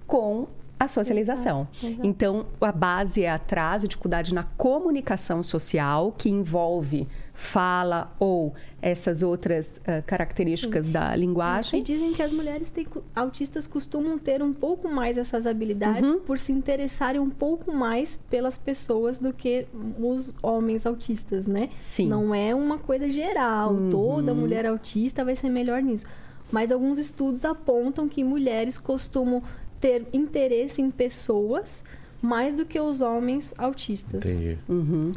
com 0.05 0.47
a 0.79 0.87
socialização. 0.87 1.61
Exato, 1.61 1.85
exato. 1.87 2.07
Então 2.07 2.45
a 2.61 2.71
base 2.71 3.23
é 3.23 3.31
atraso, 3.31 3.87
dificuldade 3.87 4.33
na 4.33 4.43
comunicação 4.43 5.41
social, 5.41 6.13
que 6.17 6.29
envolve 6.29 7.07
fala 7.39 8.12
ou 8.19 8.56
essas 8.82 9.21
outras 9.21 9.80
ah, 9.86 10.02
características 10.02 10.88
da 10.88 11.15
E 11.15 11.19
linguagem. 11.19 11.84
dizem 11.84 12.12
que 12.12 12.23
as 12.23 12.34
mulheres 12.34 12.71
têm 12.71 12.88
autistas 13.15 13.67
costumam 13.67 14.17
ter 14.17 14.41
um 14.41 14.52
pouco 14.52 14.89
mais 14.89 15.19
essas 15.19 15.45
habilidades 15.45 16.10
Uhum. 16.10 16.19
por 16.21 16.39
se 16.39 16.52
interessarem 16.52 17.21
um 17.21 17.30
pouco 17.30 17.71
mais 17.71 18.17
pelas 18.28 18.58
pessoas 18.58 19.19
do 19.19 19.32
que 19.32 19.67
os 20.00 20.34
homens 20.41 20.84
autistas, 20.88 21.45
né? 21.47 21.69
Sim. 21.80 22.08
Não 22.08 22.34
é 22.34 22.56
uma 22.56 22.80
coisa 22.80 23.08
geral, 23.08 23.76
toda 23.91 24.34
mulher 24.34 24.65
autista 24.65 25.23
vai 25.23 25.36
ser 25.36 25.50
melhor 25.50 25.84
nisso. 25.84 26.08
Mas 26.52 26.71
alguns 26.71 26.97
estudos 26.97 27.45
apontam 27.45 28.10
que 28.10 28.23
mulheres 28.23 28.80
costumam 28.80 29.43
ter 29.80 30.08
interesse 30.12 30.82
em 30.82 30.89
pessoas 30.89 31.84
mais 32.21 32.53
do 32.53 32.65
que 32.65 32.80
os 32.80 33.01
homens 33.01 33.53
autistas. 33.58 34.25
Entendi. 34.25 34.58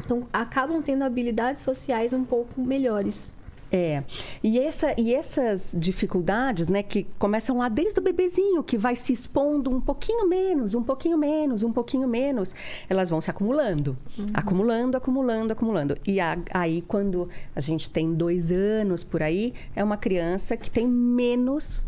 Então 0.03 0.27
acabam 0.31 0.81
tendo 0.81 1.03
habilidades 1.03 1.63
sociais 1.63 2.13
um 2.13 2.23
pouco 2.23 2.61
melhores. 2.61 3.33
É. 3.73 4.03
E, 4.43 4.59
essa, 4.59 4.93
e 4.99 5.15
essas 5.15 5.73
dificuldades, 5.79 6.67
né, 6.67 6.83
que 6.83 7.07
começam 7.17 7.57
lá 7.57 7.69
desde 7.69 8.01
o 8.01 8.03
bebezinho, 8.03 8.61
que 8.61 8.77
vai 8.77 8.97
se 8.97 9.13
expondo 9.13 9.69
um 9.73 9.79
pouquinho 9.79 10.27
menos, 10.27 10.73
um 10.75 10.83
pouquinho 10.83 11.17
menos, 11.17 11.63
um 11.63 11.71
pouquinho 11.71 12.05
menos, 12.05 12.53
elas 12.89 13.09
vão 13.09 13.21
se 13.21 13.29
acumulando. 13.31 13.97
Acumulando, 14.33 14.97
acumulando, 14.97 15.53
acumulando. 15.53 15.97
E 16.05 16.19
a- 16.19 16.37
aí, 16.53 16.81
quando 16.81 17.29
a 17.55 17.61
gente 17.61 17.89
tem 17.89 18.13
dois 18.13 18.51
anos 18.51 19.05
por 19.05 19.23
aí, 19.23 19.53
é 19.73 19.81
uma 19.81 19.95
criança 19.95 20.57
que 20.57 20.69
tem 20.69 20.85
menos 20.85 21.85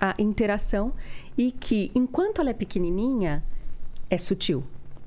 a 0.00 0.14
interação 0.18 0.94
e 1.36 1.52
que, 1.52 1.90
enquanto 1.94 2.40
ela 2.40 2.48
é 2.50 2.54
pequenininha, 2.54 3.44
é 4.10 4.18
sutil. 4.18 4.64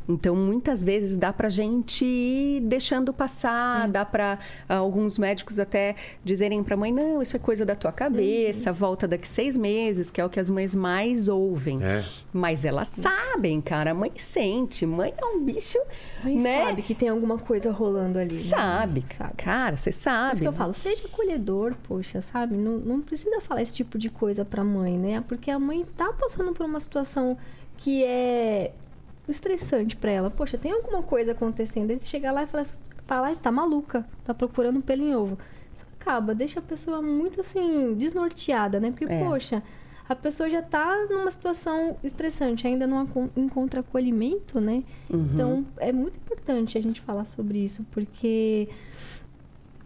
Então, 0.10 0.36
muitas 0.36 0.84
vezes 0.84 1.16
dá 1.16 1.32
pra 1.32 1.48
gente 1.48 2.04
ir 2.04 2.60
deixando 2.62 3.14
passar, 3.14 3.88
dá 3.88 4.04
pra 4.04 4.40
ah, 4.68 4.78
alguns 4.78 5.18
médicos 5.18 5.58
até 5.60 5.96
dizerem 6.24 6.64
pra 6.64 6.76
mãe: 6.76 6.92
não, 6.92 7.22
isso 7.22 7.36
é 7.36 7.40
coisa 7.40 7.64
da 7.64 7.76
tua 7.76 7.92
cabeça, 7.94 8.74
volta 8.74 9.08
daqui 9.08 9.28
seis 9.28 9.56
meses, 9.56 10.10
que 10.10 10.20
é 10.20 10.26
o 10.26 10.30
que 10.30 10.40
as 10.40 10.50
mães 10.50 10.74
mais 10.74 11.28
ouvem. 11.30 11.82
É. 11.82 12.04
Mas 12.34 12.66
elas 12.66 12.88
sabem, 12.90 13.62
cara, 13.62 13.92
a 13.92 13.94
mãe 13.94 14.12
sente, 14.18 14.86
mãe 14.88 15.14
é 15.16 15.24
um 15.24 15.46
bicho, 15.46 15.78
Mãe 16.24 16.36
né? 16.36 16.66
sabe 16.66 16.82
que 16.82 16.96
tem 16.96 17.08
alguma 17.08 17.38
coisa 17.38 17.72
rolando 17.72 18.18
ali. 18.18 18.36
né? 18.36 18.42
Sabe, 18.42 19.06
Sabe. 19.16 19.34
cara, 19.38 19.78
você 19.78 19.92
Por 19.92 19.96
sabe. 19.98 20.34
isso 20.34 20.42
que 20.42 20.48
eu 20.48 20.54
falo, 20.54 20.74
seja 20.74 21.06
acolhedor, 21.06 21.76
poxa, 21.84 22.22
sabe? 22.22 22.58
Não, 22.58 22.80
não 22.80 23.02
precisa 23.02 23.40
falar 23.40 23.62
esse 23.62 23.74
tipo 23.74 23.98
de 24.00 24.10
coisa 24.10 24.44
pra 24.44 24.64
mãe, 24.64 24.98
né? 24.98 25.24
Porque 25.28 25.52
a 25.52 25.60
mãe 25.60 25.86
tá 25.96 26.12
passando 26.12 26.52
por 26.54 26.66
uma 26.66 26.80
situação 26.80 27.38
que 27.78 28.04
é 28.04 28.72
estressante 29.32 29.96
pra 29.96 30.12
ela. 30.12 30.30
Poxa, 30.30 30.58
tem 30.58 30.72
alguma 30.72 31.02
coisa 31.02 31.32
acontecendo. 31.32 31.91
Aí 31.91 32.00
você 32.00 32.06
chega 32.08 32.32
lá 32.32 32.44
e 32.44 32.48
fala, 32.48 32.65
fala 33.08 33.28
"Ah, 33.30 33.34
você 33.34 33.39
tá 33.41 33.52
maluca, 33.52 34.06
tá 34.26 34.34
procurando 34.34 34.82
pelo 34.82 35.02
em 35.04 35.15
ovo. 35.15 35.38
Isso 35.76 35.86
acaba, 36.00 36.36
deixa 36.36 36.60
a 36.60 36.63
pessoa 36.63 37.02
muito 37.02 37.41
assim, 37.41 37.94
desnorteada, 37.96 38.80
né? 38.80 38.91
Porque, 38.91 39.06
É. 39.06 39.24
poxa, 39.26 39.63
a 40.08 40.15
pessoa 40.15 40.50
já 40.50 40.62
tá 40.62 41.08
numa 41.10 41.32
situação 41.32 41.96
estressante, 42.04 42.67
ainda 42.67 42.86
não 42.86 43.08
encontra 43.36 43.80
acolhimento, 43.80 44.60
né? 44.60 44.84
Então, 45.10 45.65
é 45.78 45.91
muito 45.91 46.17
importante 46.17 46.78
a 46.78 46.82
gente 46.82 47.00
falar 47.02 47.26
sobre 47.26 47.58
isso, 47.60 47.86
porque 47.91 48.67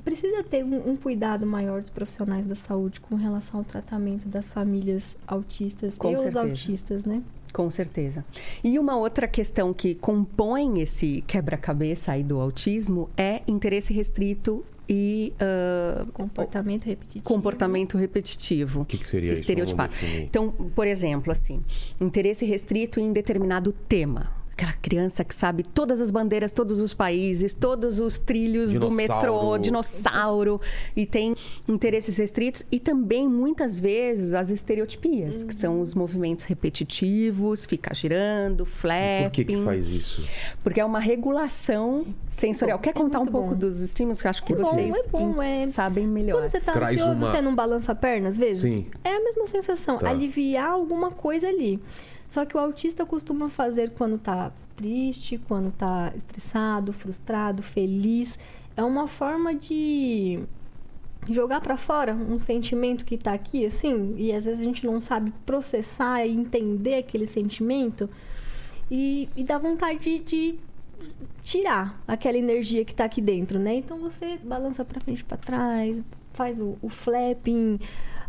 precisa 0.03 0.43
ter 0.43 0.63
um, 0.63 0.91
um 0.91 0.95
cuidado 0.95 1.45
maior 1.45 1.81
dos 1.81 1.89
profissionais 1.89 2.45
da 2.45 2.55
saúde 2.55 2.99
com 3.01 3.15
relação 3.15 3.59
ao 3.59 3.63
tratamento 3.65 4.27
das 4.27 4.47
famílias 4.47 5.17
autistas 5.27 5.97
Com 5.97 6.11
e 6.11 6.13
os 6.13 6.21
certeza. 6.21 6.41
autistas, 6.41 7.05
né? 7.05 7.21
Com 7.55 7.69
certeza. 7.69 8.25
E 8.61 8.77
uma 8.77 8.97
outra 8.97 9.29
questão 9.29 9.73
que 9.73 9.95
compõe 9.95 10.81
esse 10.81 11.23
quebra-cabeça 11.25 12.11
aí 12.11 12.21
do 12.21 12.37
autismo 12.37 13.09
é 13.15 13.43
interesse 13.47 13.93
restrito 13.93 14.65
e 14.89 15.31
ah, 15.39 16.05
Comportamento 16.11 16.83
repetitivo. 16.83 17.23
comportamento 17.23 17.97
repetitivo. 17.97 18.81
O 18.81 18.85
que, 18.85 18.97
que 18.97 19.07
seria 19.07 19.31
isso? 19.31 19.41
Estereotipado. 19.41 19.93
Então, 20.17 20.51
por 20.51 20.85
exemplo, 20.85 21.31
assim, 21.31 21.63
interesse 22.01 22.45
restrito 22.45 22.99
em 22.99 23.13
determinado 23.13 23.71
tema. 23.71 24.31
Aquela 24.57 24.71
criança 24.71 25.21
que 25.25 25.35
sabe 25.35 25.63
todas 25.63 25.99
as 25.99 26.09
bandeiras, 26.11 26.49
todos 26.53 26.79
os 26.79 26.93
países, 26.93 27.53
todos 27.53 27.99
os 27.99 28.17
trilhos 28.17 28.71
do 28.71 28.79
Dinossauro. 28.89 28.95
metrô, 28.95 29.57
dinossauro, 29.57 30.61
e 30.95 31.05
tem 31.05 31.35
interesses 31.67 32.15
restritos. 32.17 32.63
E 32.71 32.79
também, 32.79 33.27
muitas 33.27 33.77
vezes, 33.81 34.33
as 34.33 34.49
estereotipias, 34.49 35.43
que 35.43 35.53
são 35.53 35.81
os 35.81 35.93
movimentos 35.93 36.45
repetitivos, 36.45 37.65
fica 37.65 37.93
girando, 37.93 38.65
flapping. 38.65 39.23
Por 39.25 39.31
que 39.31 39.43
que 39.45 39.57
faz 39.63 39.85
isso? 39.87 40.21
Porque 40.63 40.79
é 40.79 40.85
uma 40.85 40.99
regulação 40.99 42.05
sensorial. 42.29 42.79
Quer 42.79 42.91
É 42.91 42.93
contar 42.93 43.17
um 43.19 43.21
muito 43.23 43.31
pouco 43.33 43.49
bom. 43.49 43.55
dos 43.57 43.81
estímulos 43.81 44.21
que 44.21 44.27
eu 44.27 44.29
acho 44.29 44.41
que 44.43 44.53
É 44.53 44.55
bom, 44.55 44.71
vocês 44.71 44.95
é 44.95 45.07
bom, 45.09 45.41
é- 45.41 45.67
sabem 45.67 46.07
melhor? 46.07 46.37
Quando 46.39 46.47
você 46.47 46.61
tá 46.61 46.71
Traz 46.71 46.93
ansioso, 46.95 47.25
uma- 47.25 47.29
você 47.31 47.41
não 47.41 47.53
balança 47.53 47.91
a 47.91 47.95
perna 47.95 48.29
às 48.29 48.37
vezes? 48.37 48.61
Sim. 48.63 48.85
É 49.03 49.15
a 49.17 49.19
mesma 49.21 49.47
sensação, 49.47 49.97
Tá. 49.97 50.09
aliviar 50.09 50.69
alguma 50.69 51.11
coisa 51.11 51.45
ali. 51.47 51.77
Só 52.35 52.43
que 52.43 52.57
o 52.57 52.59
autista 52.59 53.05
costuma 53.05 53.47
fazer 53.47 53.91
quando 53.91 54.17
tá 54.17 54.51
triste, 54.75 55.37
quando 55.47 55.71
tá 55.71 56.11
estressado, 56.13 56.91
frustrado, 56.91 57.63
feliz. 57.63 58.37
É 58.75 58.83
uma 58.83 59.07
forma 59.07 59.55
de 59.55 60.43
jogar 61.29 61.61
pra 61.61 61.77
fora 61.77 62.13
um 62.13 62.37
sentimento 62.37 63.05
que 63.05 63.17
tá 63.17 63.31
aqui, 63.31 63.65
assim, 63.65 64.15
e 64.17 64.33
às 64.33 64.43
vezes 64.43 64.59
a 64.59 64.63
gente 64.65 64.85
não 64.85 64.99
sabe 64.99 65.31
processar 65.45 66.25
e 66.25 66.35
entender 66.35 66.95
aquele 66.95 67.25
sentimento. 67.25 68.09
E, 68.91 69.29
e 69.33 69.41
dá 69.41 69.57
vontade 69.57 69.99
de, 69.99 70.19
de 70.19 70.55
tirar 71.41 72.03
aquela 72.05 72.37
energia 72.37 72.83
que 72.83 72.93
tá 72.93 73.05
aqui 73.05 73.21
dentro, 73.21 73.57
né? 73.57 73.75
Então 73.75 73.97
você 73.97 74.37
balança 74.43 74.83
pra 74.83 74.99
frente 74.99 75.23
pra 75.23 75.37
trás, 75.37 76.01
faz 76.33 76.59
o, 76.59 76.77
o 76.81 76.89
flapping, 76.89 77.79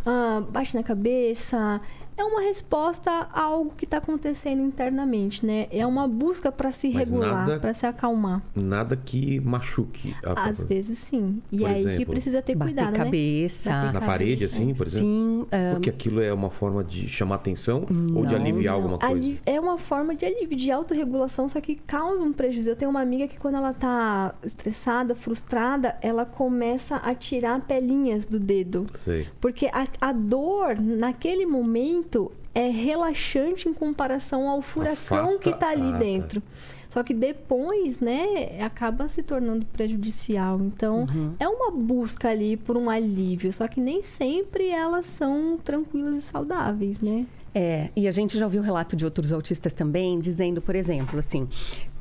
ah, 0.06 0.44
bate 0.48 0.76
na 0.76 0.84
cabeça. 0.84 1.80
É 2.16 2.24
uma 2.24 2.40
resposta 2.40 3.10
a 3.10 3.42
algo 3.42 3.72
que 3.76 3.84
tá 3.86 3.98
acontecendo 3.98 4.62
internamente, 4.62 5.44
né? 5.44 5.66
É 5.70 5.86
uma 5.86 6.08
busca 6.08 6.50
pra 6.50 6.72
se 6.72 6.88
Mas 6.90 7.10
regular, 7.10 7.60
pra 7.60 7.74
se 7.74 7.84
acalmar. 7.86 8.42
Nada 8.54 8.96
que 8.96 9.38
machuque 9.40 10.14
a 10.24 10.48
Às 10.48 10.62
vezes 10.62 10.98
sim. 10.98 11.42
E 11.52 11.58
Por 11.58 11.66
aí 11.68 11.82
que 11.84 11.90
exemplo, 11.90 12.06
precisa 12.14 12.40
ter 12.42 12.54
Bater 12.54 12.72
cuidado, 12.74 12.92
né? 12.92 12.98
cabeça. 13.04 13.70
Bater 13.70 13.86
Na 13.86 13.92
cabeça. 13.92 14.06
parede, 14.06 14.44
assim, 14.46 14.74
por 14.74 14.86
exemplo? 14.86 15.06
Sim, 15.06 15.46
ah, 15.52 15.70
Porque 15.74 15.90
aquilo 15.90 16.20
é 16.22 16.32
uma 16.32 16.48
forma 16.50 16.82
de 16.82 17.06
chamar 17.08 17.34
atenção 17.36 17.86
ou 18.14 18.24
de 18.24 18.32
Não, 18.32 18.40
aliviar 18.40 18.74
Não, 18.74 18.82
alguma 18.82 18.98
coisa? 18.98 19.14
ali- 19.14 19.40
É 19.44 19.60
uma 19.60 19.76
forma 19.76 20.14
de 20.14 20.24
alívio, 20.24 20.56
de 20.56 20.70
autorregulação, 20.70 21.48
só 21.50 21.60
que 21.60 21.74
causa 21.74 22.22
um 22.22 22.32
prejuízo. 22.32 22.70
Eu 22.70 22.76
tenho 22.76 22.90
uma 22.90 23.00
amiga 23.02 23.28
que 23.28 23.38
quando 23.38 23.56
ela 23.56 23.74
tá 23.74 24.34
estressada, 24.42 25.14
frustrada, 25.14 25.96
ela 26.00 26.24
começa 26.24 26.96
a 26.96 27.14
tirar 27.14 27.60
pelinhas 27.60 28.24
do 28.24 28.40
dedo. 28.40 28.86
Sei. 28.94 29.26
Porque 29.40 29.66
a, 29.66 29.86
a 30.00 30.12
dor, 30.12 30.80
naquele 30.80 31.44
momento, 31.44 32.05
é 32.54 32.68
relaxante 32.70 33.68
em 33.68 33.74
comparação 33.74 34.48
ao 34.48 34.62
furacão 34.62 35.24
Afasta- 35.24 35.38
que 35.40 35.52
tá 35.52 35.68
ali 35.70 35.88
Ah, 35.88 35.92
tá. 35.92 35.98
dentro. 35.98 36.42
Só 36.88 37.02
que 37.02 37.12
depois, 37.12 38.00
né, 38.00 38.58
acaba 38.64 39.06
se 39.08 39.22
tornando 39.22 39.66
prejudicial. 39.66 40.58
Então, 40.60 41.00
Uhum. 41.00 41.34
é 41.38 41.46
uma 41.46 41.70
busca 41.70 42.28
ali 42.30 42.56
por 42.56 42.76
um 42.76 42.88
alívio. 42.88 43.52
Só 43.52 43.68
que 43.68 43.80
nem 43.80 44.02
sempre 44.02 44.68
elas 44.70 45.04
são 45.06 45.58
tranquilas 45.62 46.16
e 46.16 46.22
saudáveis, 46.22 47.00
né? 47.00 47.26
É, 47.58 47.88
e 47.96 48.06
a 48.06 48.12
gente 48.12 48.36
já 48.36 48.44
ouviu 48.44 48.60
relato 48.60 48.94
de 48.94 49.02
outros 49.02 49.32
autistas 49.32 49.72
também, 49.72 50.20
dizendo, 50.20 50.60
por 50.60 50.76
exemplo, 50.76 51.18
assim, 51.18 51.48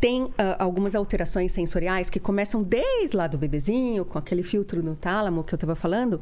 tem 0.01 0.27
ah, 0.37 0.61
algumas 0.61 0.95
alterações 0.95 1.53
sensoriais 1.53 2.09
que 2.09 2.19
começam 2.19 2.61
desde 2.61 3.15
lá 3.15 3.25
do 3.25 3.37
bebezinho, 3.37 4.03
com 4.03 4.19
aquele 4.19 4.43
filtro 4.43 4.83
no 4.83 4.97
tálamo 4.97 5.45
que 5.45 5.53
eu 5.53 5.55
estava 5.55 5.73
falando, 5.73 6.19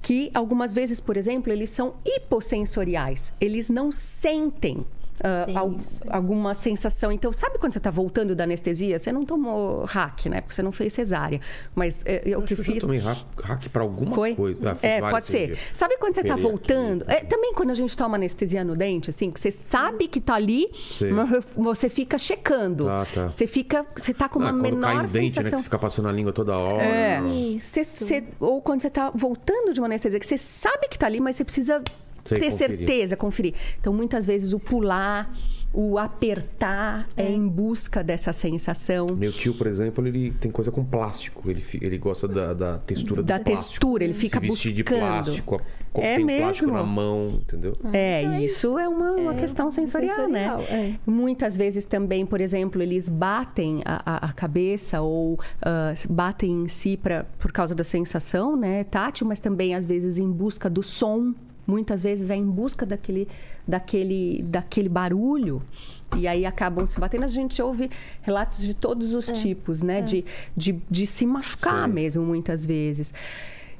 que 0.00 0.30
algumas 0.32 0.72
vezes, 0.72 1.00
por 1.00 1.16
exemplo, 1.16 1.52
eles 1.52 1.68
são 1.68 1.94
hipossensoriais. 2.04 3.32
Eles 3.40 3.68
não 3.68 3.90
sentem. 3.90 4.86
Ah, 5.22 5.44
Tem 5.46 5.56
al- 5.56 5.72
isso. 5.72 6.00
alguma 6.08 6.54
sensação. 6.54 7.10
Então, 7.12 7.32
sabe 7.32 7.58
quando 7.58 7.72
você 7.72 7.78
está 7.78 7.90
voltando 7.90 8.34
da 8.34 8.44
anestesia? 8.44 8.98
Você 8.98 9.10
não 9.12 9.24
tomou 9.24 9.84
hack, 9.84 10.26
né? 10.26 10.40
Porque 10.40 10.54
você 10.54 10.62
não 10.62 10.72
fez 10.72 10.92
cesárea. 10.92 11.40
Mas 11.74 12.02
é, 12.04 12.22
eu 12.24 12.42
que 12.42 12.54
eu 12.54 12.58
fiz. 12.58 12.82
tomei 12.82 12.98
hack, 12.98 13.68
pra 13.72 13.82
alguma 13.82 14.14
Foi? 14.14 14.34
coisa. 14.34 14.72
Ah, 14.72 14.76
é, 14.86 15.00
pode 15.00 15.26
ser. 15.28 15.58
Sabe 15.72 15.96
quando 15.98 16.14
você 16.14 16.22
tá 16.24 16.34
Operei 16.34 16.50
voltando? 16.50 17.02
aqui. 17.02 17.12
É, 17.12 17.20
também 17.24 17.52
quando 17.54 17.70
a 17.70 17.74
gente 17.74 17.96
toma 17.96 18.16
anestesia 18.16 18.62
no 18.64 18.74
dente, 18.74 19.10
assim, 19.10 19.30
que 19.30 19.40
você 19.40 19.50
sabe 19.50 20.08
que 20.08 20.20
tá 20.20 20.34
ali, 20.34 20.70
Sei. 20.98 21.10
mas 21.12 21.46
você 21.54 21.88
fica 21.88 22.18
checando. 22.18 22.84
Tá, 22.86 23.06
tá. 23.14 23.28
Você 23.28 23.46
fica. 23.46 23.84
Você 23.96 24.12
tá 24.14 24.28
com 24.28 24.38
uma 24.38 24.50
Ah, 24.50 24.52
menor 24.52 24.80
cai 24.94 24.96
em 24.96 25.06
dente, 25.06 25.14
né? 25.16 25.22
Que 25.28 25.30
sensação. 25.34 25.58
você 25.58 25.64
fica 25.64 25.78
passando 25.78 26.08
a 26.08 26.12
língua 26.12 26.32
toda 26.32 26.56
hora. 26.56 26.84
É. 26.84 27.20
Isso. 27.20 27.66
Você- 27.66 27.84
você- 27.84 28.24
ou 28.40 28.60
quando 28.60 28.82
você 28.82 28.90
tá 28.90 29.10
voltando 29.14 29.72
de 29.72 29.80
uma 29.80 29.86
anestesia, 29.86 30.18
que 30.20 30.26
você 30.26 30.38
sabe 30.38 30.88
que 30.88 30.98
tá 30.98 31.06
ali, 31.06 31.20
mas 31.20 31.36
você 31.36 31.44
precisa 31.44 31.82
Sei, 32.26 32.38
ter 32.38 32.50
conferir. 32.50 32.78
certeza, 32.78 33.16
conferir. 33.16 33.54
Então, 33.80 33.92
muitas 33.92 34.26
vezes, 34.26 34.52
o 34.52 34.58
pular, 34.58 35.32
o 35.72 35.98
apertar 35.98 37.06
é, 37.16 37.30
em 37.30 37.46
busca 37.46 38.02
dessa 38.02 38.32
sensação. 38.32 39.08
Meu 39.16 39.32
tio, 39.32 39.54
por 39.54 39.66
exemplo, 39.66 40.06
ele 40.06 40.30
tem 40.32 40.50
coisa 40.50 40.70
com 40.72 40.84
plástico. 40.84 41.50
Ele, 41.50 41.62
ele 41.80 41.98
gosta 41.98 42.26
da, 42.26 42.54
da 42.54 42.78
textura 42.78 43.22
Da 43.22 43.38
do 43.38 43.44
plástico. 43.44 43.68
textura, 43.70 44.04
ele 44.04 44.14
fica 44.14 44.40
Se 44.40 44.46
vestir 44.46 44.72
de 44.72 44.82
buscando. 44.82 45.00
plástico, 45.00 45.62
co- 45.92 46.00
É 46.02 46.16
tem 46.16 46.26
plástico 46.26 46.66
mesmo? 46.68 46.72
na 46.78 46.82
mão, 46.84 47.40
entendeu? 47.42 47.76
É, 47.92 48.22
Então 48.22 48.32
é 48.34 48.42
isso 48.44 48.78
é 48.78 48.88
uma, 48.88 49.12
uma 49.12 49.34
É, 49.34 49.36
questão 49.38 49.70
sensorial, 49.70 50.28
né? 50.28 50.48
sensorial, 50.56 50.60
é. 50.80 50.94
Muitas 51.06 51.56
vezes 51.56 51.84
também, 51.84 52.24
por 52.24 52.40
exemplo, 52.40 52.82
eles 52.82 53.08
batem 53.08 53.82
a, 53.84 54.02
a- 54.16 54.28
a 54.28 54.32
cabeça 54.32 55.00
ou 55.02 55.38
ah, 55.62 55.92
batem 56.08 56.64
em 56.64 56.68
si 56.68 56.96
pra, 56.96 57.24
por 57.38 57.52
causa 57.52 57.74
da 57.74 57.84
sensação, 57.84 58.56
né, 58.56 58.84
tátil, 58.84 59.26
mas 59.26 59.40
também 59.40 59.74
às 59.74 59.86
vezes 59.86 60.16
em 60.18 60.30
busca 60.30 60.70
do 60.70 60.82
som. 60.82 61.34
Muitas 61.66 62.02
vezes 62.02 62.30
é 62.30 62.36
em 62.36 62.44
busca 62.44 62.86
daquele, 62.86 63.26
daquele, 63.66 64.42
daquele 64.42 64.88
barulho. 64.88 65.62
E 66.16 66.28
aí 66.28 66.46
acabam 66.46 66.86
se 66.86 66.98
batendo. 67.00 67.24
A 67.24 67.28
gente 67.28 67.60
ouve 67.60 67.90
relatos 68.22 68.60
de 68.60 68.72
todos 68.74 69.12
os 69.12 69.26
tipos, 69.26 69.82
né? 69.82 70.00
De, 70.00 70.24
de, 70.56 70.80
de 70.88 71.06
se 71.06 71.26
machucar 71.26 71.88
Sim. 71.88 71.94
mesmo, 71.94 72.24
muitas 72.24 72.64
vezes. 72.64 73.12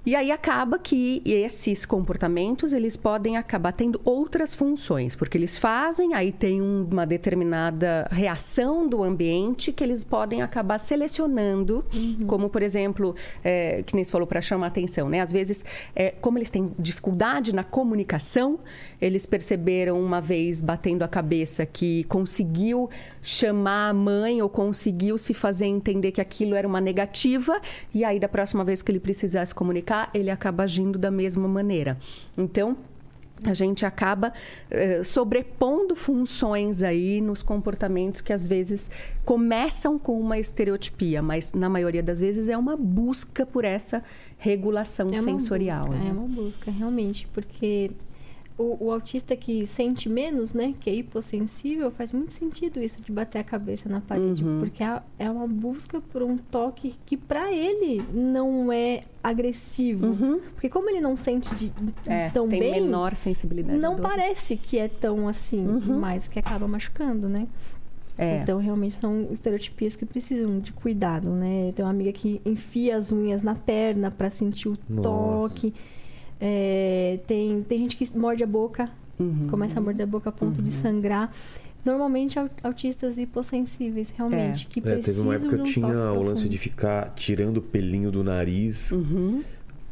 E 0.06 0.14
aí 0.14 0.30
acaba 0.30 0.78
que 0.78 1.20
esses 1.24 1.84
comportamentos, 1.84 2.72
eles 2.72 2.96
podem 2.96 3.36
acabar 3.36 3.72
tendo 3.72 4.00
outras 4.04 4.54
funções, 4.54 5.16
porque 5.16 5.36
eles 5.36 5.58
fazem, 5.58 6.14
aí 6.14 6.30
tem 6.30 6.62
um- 6.62 6.86
uma 6.88 7.04
determinada 7.04 8.06
reação 8.12 8.86
do 8.88 9.02
ambiente 9.02 9.72
que 9.72 9.82
eles 9.82 10.04
podem 10.04 10.42
acabar 10.42 10.78
selecionando, 10.78 11.84
como 12.28 12.48
por 12.48 12.62
exemplo, 12.62 13.16
é, 13.42 13.82
que 13.84 13.96
nem 13.96 14.04
você 14.04 14.12
falou, 14.12 14.28
para 14.28 14.40
chamar 14.40 14.68
atenção, 14.68 15.08
né? 15.08 15.20
Às 15.20 15.32
vezes, 15.32 15.64
é, 15.96 16.10
como 16.20 16.38
eles 16.38 16.50
têm 16.50 16.70
dificuldade 16.78 17.52
na 17.52 17.64
comunicação, 17.64 18.60
eles 19.00 19.26
perceberam 19.26 20.00
uma 20.00 20.20
vez 20.20 20.62
batendo 20.62 21.02
a 21.02 21.08
cabeça 21.08 21.66
que 21.66 22.04
conseguiu 22.04 22.88
chamar 23.20 23.88
a 23.88 23.92
mãe 23.92 24.40
ou 24.40 24.48
conseguiu 24.48 25.18
se 25.18 25.34
fazer 25.34 25.66
entender 25.66 26.12
que 26.12 26.20
aquilo 26.20 26.54
era 26.54 26.68
uma 26.68 26.80
negativa, 26.80 27.60
e 27.92 28.04
aí 28.04 28.20
da 28.20 28.28
próxima 28.28 28.62
vez 28.62 28.82
que 28.82 28.92
ele 28.92 29.00
precisasse 29.00 29.52
comunicar, 29.52 29.95
ele 30.14 30.30
acaba 30.30 30.62
agindo 30.64 30.98
da 30.98 31.10
mesma 31.10 31.46
maneira. 31.48 31.96
Então, 32.36 32.76
a 33.44 33.52
gente 33.52 33.84
acaba 33.84 34.32
eh, 34.70 35.02
sobrepondo 35.04 35.94
funções 35.94 36.82
aí 36.82 37.20
nos 37.20 37.42
comportamentos 37.42 38.22
que 38.22 38.32
às 38.32 38.48
vezes 38.48 38.90
começam 39.26 39.98
com 39.98 40.18
uma 40.18 40.38
estereotipia, 40.38 41.20
mas 41.22 41.52
na 41.52 41.68
maioria 41.68 42.02
das 42.02 42.18
vezes 42.18 42.48
é 42.48 42.56
uma 42.56 42.76
busca 42.78 43.44
por 43.44 43.62
essa 43.64 44.02
regulação 44.38 45.08
É 45.12 45.20
sensorial. 45.22 45.86
busca, 45.86 45.98
né? 46.02 46.08
É 46.08 46.12
uma 46.12 46.28
busca, 46.28 46.70
realmente, 46.70 47.28
porque 47.34 47.90
o, 48.58 48.86
o 48.86 48.90
autista 48.90 49.36
que 49.36 49.66
sente 49.66 50.08
menos, 50.08 50.54
né, 50.54 50.74
que 50.80 50.88
é 50.88 50.94
hipossensível, 50.94 51.90
faz 51.90 52.10
muito 52.12 52.32
sentido 52.32 52.80
isso 52.80 53.02
de 53.02 53.12
bater 53.12 53.38
a 53.38 53.44
cabeça 53.44 53.88
na 53.88 54.00
parede, 54.00 54.42
Uhum. 54.42 54.60
porque 54.60 54.82
é, 54.82 55.02
é 55.18 55.30
uma 55.30 55.46
busca 55.46 56.00
por 56.00 56.22
um 56.22 56.36
toque 56.38 56.94
que 57.04 57.16
para 57.18 57.52
ele 57.52 58.02
não 58.14 58.72
é 58.72 59.02
agressivo, 59.22 60.06
Uhum. 60.06 60.40
porque 60.54 60.68
como 60.70 60.88
ele 60.88 61.00
não 61.00 61.16
sente 61.16 61.54
de, 61.54 61.72
É, 62.06 62.30
tão 62.30 62.48
tem 62.48 62.60
bem, 62.60 62.80
menor 62.80 63.14
sensibilidade. 63.14 63.78
não 63.78 63.96
parece 63.96 64.56
que 64.56 64.78
é 64.78 64.88
tão 64.88 65.28
assim, 65.28 65.62
mas 66.00 66.26
que 66.28 66.38
acaba 66.38 66.66
machucando, 66.66 67.28
né? 67.28 67.46
É. 68.18 68.40
Então, 68.40 68.56
realmente 68.58 68.94
são 68.94 69.28
estereotipias 69.30 69.94
que 69.94 70.06
precisam 70.06 70.58
de 70.58 70.72
cuidado, 70.72 71.28
né? 71.28 71.70
Tem 71.76 71.84
uma 71.84 71.90
amiga 71.90 72.10
que 72.12 72.40
enfia 72.46 72.96
as 72.96 73.12
unhas 73.12 73.42
na 73.42 73.54
perna 73.54 74.10
para 74.10 74.30
sentir 74.30 74.68
o 74.68 74.78
Nossa. 74.88 75.02
toque. 75.02 75.74
É, 76.40 77.18
tem, 77.26 77.62
tem 77.62 77.78
gente 77.78 77.96
que 77.96 78.16
morde 78.16 78.42
a 78.42 78.46
boca, 78.46 78.88
Uhum. 79.18 79.46
começa 79.48 79.78
a 79.78 79.82
morder 79.82 80.04
a 80.04 80.06
boca 80.06 80.28
a 80.28 80.32
ponto 80.32 80.60
de 80.60 80.70
sangrar. 80.70 81.32
Normalmente, 81.84 82.38
au- 82.38 82.50
autistas 82.62 83.16
hipossensíveis, 83.16 84.10
realmente, 84.16 84.66
que 84.66 84.80
É, 84.86 84.96
teve 84.98 85.20
uma 85.20 85.34
época 85.34 85.50
que 85.50 85.54
eu 85.56 85.60
um 85.60 85.64
tinha 85.64 86.12
o 86.12 86.22
lance 86.22 86.48
de 86.48 86.58
ficar 86.58 87.14
tirando 87.14 87.58
o 87.58 87.62
pelinho 87.62 88.10
do 88.10 88.22
nariz. 88.24 88.90
Uhum. 88.90 89.42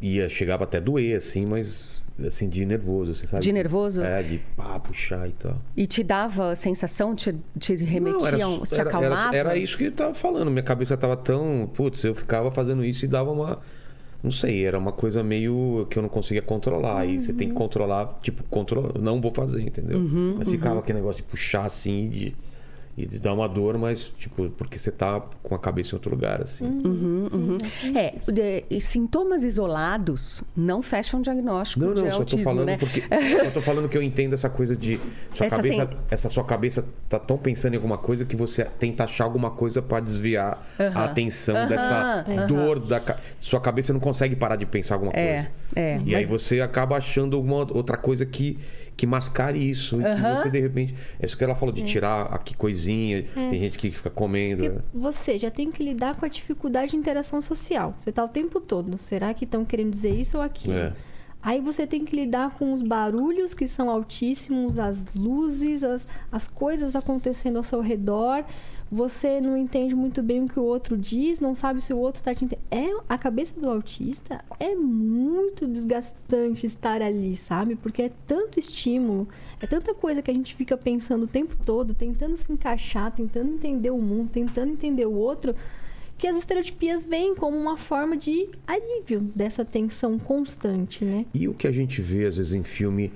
Ia, 0.02 0.28
chegava 0.28 0.64
até 0.64 0.78
a 0.78 0.80
doer, 0.80 1.16
assim, 1.16 1.46
mas 1.46 2.02
assim, 2.26 2.48
de 2.48 2.64
nervoso, 2.66 3.14
você 3.14 3.26
sabe? 3.26 3.42
De 3.42 3.52
nervoso? 3.52 4.02
É, 4.02 4.22
de 4.22 4.38
pá, 4.56 4.78
puxar 4.78 5.26
e 5.28 5.32
tal. 5.32 5.56
E 5.76 5.86
te 5.86 6.02
dava 6.04 6.50
a 6.50 6.56
sensação, 6.56 7.14
te, 7.14 7.34
te 7.58 7.74
remetiam, 7.76 8.56
Não, 8.58 8.62
te 8.62 8.74
era, 8.74 8.82
era, 8.82 8.88
acalmava? 8.90 9.36
era 9.36 9.56
isso 9.56 9.78
que 9.78 9.84
ele 9.84 9.92
tava 9.92 10.14
falando. 10.14 10.50
Minha 10.50 10.62
cabeça 10.64 10.96
tava 10.96 11.16
tão. 11.16 11.70
Putz, 11.74 12.04
eu 12.04 12.14
ficava 12.14 12.50
fazendo 12.50 12.84
isso 12.84 13.04
e 13.04 13.08
dava 13.08 13.30
uma. 13.32 13.60
Não 14.24 14.30
sei, 14.30 14.64
era 14.64 14.78
uma 14.78 14.90
coisa 14.90 15.22
meio 15.22 15.86
que 15.90 15.98
eu 15.98 16.02
não 16.02 16.08
conseguia 16.08 16.40
controlar. 16.40 17.00
Aí 17.00 17.20
você 17.20 17.30
tem 17.34 17.48
que 17.48 17.54
controlar, 17.54 18.18
tipo, 18.22 18.42
controlar, 18.44 18.98
não 18.98 19.20
vou 19.20 19.30
fazer, 19.30 19.60
entendeu? 19.60 19.98
mas 20.38 20.48
ficava 20.50 20.80
aquele 20.80 20.98
negócio 20.98 21.22
de 21.22 21.28
puxar 21.28 21.66
assim, 21.66 22.08
de, 22.08 22.34
e 22.96 23.06
de 23.06 23.18
dar 23.18 23.32
uma 23.34 23.48
dor, 23.48 23.76
mas, 23.76 24.04
tipo, 24.18 24.48
porque 24.50 24.78
você 24.78 24.90
tá 24.92 25.20
com 25.42 25.54
a 25.54 25.58
cabeça 25.58 25.90
em 25.90 25.94
outro 25.94 26.10
lugar, 26.12 26.40
assim. 26.42 26.64
É, 27.94 28.14
de- 28.30 28.64
e 28.70 28.80
sintomas 28.80 29.42
isolados 29.44 30.42
não 30.56 30.80
fecham 30.82 31.20
diagnóstico 31.20 31.84
Não, 31.84 31.94
de 31.94 32.02
não, 32.02 32.08
só 32.10 32.16
tô 32.16 32.20
autismo, 32.22 32.44
falando 32.44 32.66
né? 32.66 32.76
porque. 32.78 33.02
Só 33.44 33.50
tô 33.50 33.60
falando 33.60 33.88
que 33.88 33.96
eu 33.96 34.02
entendo 34.02 34.34
essa 34.34 34.48
coisa 34.48 34.76
de. 34.76 35.00
Sua 35.32 35.46
Essa, 35.46 35.56
cabeça, 35.56 35.82
assim- 35.82 35.96
essa 36.10 36.28
sua 36.28 36.44
cabeça 36.44 36.84
tá 37.08 37.18
tão 37.18 37.36
pensando 37.36 37.72
em 37.74 37.76
alguma 37.76 37.98
coisa 37.98 38.24
que 38.24 38.36
você 38.36 38.64
tenta 38.64 39.04
achar 39.04 39.24
alguma 39.24 39.50
coisa 39.50 39.82
pra 39.82 40.00
desviar 40.00 40.64
a 40.94 41.04
atenção 41.04 41.66
dessa 41.66 42.24
dor 42.46 42.78
da. 42.80 43.02
Sua 43.40 43.60
cabeça 43.60 43.92
não 43.92 44.00
consegue 44.00 44.36
parar 44.36 44.56
de 44.56 44.66
pensar 44.66 44.94
alguma 44.94 45.12
É, 45.14 45.34
coisa. 45.34 45.50
é. 45.76 46.00
E 46.04 46.14
aí 46.14 46.24
você 46.24 46.60
acaba 46.60 46.96
achando 46.96 47.36
alguma 47.36 47.56
outra 47.72 47.96
coisa 47.96 48.24
que, 48.24 48.58
que 48.96 49.06
mascare 49.06 49.58
isso. 49.58 50.00
E 50.00 50.04
que 50.04 50.20
você, 50.20 50.50
de 50.50 50.60
repente. 50.60 50.94
É 51.18 51.26
isso 51.26 51.36
que 51.36 51.44
ela 51.44 51.54
falou, 51.54 51.74
de 51.74 51.84
tirar 51.84 52.22
aqui 52.26 52.56
coisinha. 52.56 53.24
Tem 53.34 53.58
gente 53.58 53.78
que 53.78 53.90
fica 53.90 54.10
comendo. 54.10 54.62
Porque 54.64 54.86
você 54.92 55.38
já 55.38 55.50
tem 55.50 55.70
que 55.70 55.82
lidar 55.82 56.16
com 56.16 56.24
a 56.24 56.28
dificuldade 56.28 56.92
de 56.92 56.96
interação 56.96 57.40
social. 57.42 57.94
Você 57.96 58.12
tá 58.12 58.24
o 58.24 58.28
tempo 58.28 58.60
todo. 58.60 58.96
Será 58.98 59.32
que 59.34 59.44
estão 59.44 59.64
querendo 59.64 59.90
dizer 59.90 60.14
isso 60.14 60.36
ou 60.36 60.42
aquilo? 60.42 60.74
É. 60.74 60.92
Aí 61.44 61.60
você 61.60 61.86
tem 61.86 62.06
que 62.06 62.16
lidar 62.16 62.52
com 62.52 62.72
os 62.72 62.80
barulhos 62.80 63.52
que 63.52 63.66
são 63.66 63.90
altíssimos, 63.90 64.78
as 64.78 65.04
luzes, 65.14 65.84
as, 65.84 66.08
as 66.32 66.48
coisas 66.48 66.96
acontecendo 66.96 67.58
ao 67.58 67.62
seu 67.62 67.82
redor. 67.82 68.44
Você 68.92 69.40
não 69.40 69.56
entende 69.56 69.94
muito 69.94 70.22
bem 70.22 70.44
o 70.44 70.48
que 70.48 70.60
o 70.60 70.62
outro 70.62 70.96
diz, 70.96 71.40
não 71.40 71.54
sabe 71.54 71.80
se 71.80 71.92
o 71.92 71.98
outro 71.98 72.20
está 72.20 72.34
te 72.34 72.44
entendendo. 72.44 72.64
É, 72.70 73.02
a 73.08 73.18
cabeça 73.18 73.58
do 73.58 73.68
autista 73.68 74.44
é 74.60 74.74
muito 74.74 75.66
desgastante 75.66 76.66
estar 76.66 77.02
ali, 77.02 77.36
sabe? 77.36 77.76
Porque 77.76 78.02
é 78.02 78.12
tanto 78.26 78.58
estímulo, 78.58 79.28
é 79.60 79.66
tanta 79.66 79.94
coisa 79.94 80.22
que 80.22 80.30
a 80.30 80.34
gente 80.34 80.54
fica 80.54 80.76
pensando 80.76 81.24
o 81.24 81.28
tempo 81.28 81.56
todo, 81.64 81.94
tentando 81.94 82.36
se 82.36 82.52
encaixar, 82.52 83.10
tentando 83.10 83.52
entender 83.52 83.90
o 83.90 83.98
mundo, 83.98 84.30
tentando 84.30 84.72
entender 84.72 85.06
o 85.06 85.14
outro, 85.14 85.54
que 86.16 86.26
as 86.26 86.36
estereotipias 86.36 87.02
vêm 87.02 87.34
como 87.34 87.56
uma 87.56 87.76
forma 87.76 88.16
de 88.16 88.48
alívio 88.66 89.20
dessa 89.20 89.64
tensão 89.64 90.18
constante, 90.18 91.04
né? 91.04 91.26
E 91.34 91.48
o 91.48 91.54
que 91.54 91.66
a 91.66 91.72
gente 91.72 92.00
vê, 92.00 92.26
às 92.26 92.36
vezes, 92.36 92.52
em 92.52 92.62
filme 92.62 93.12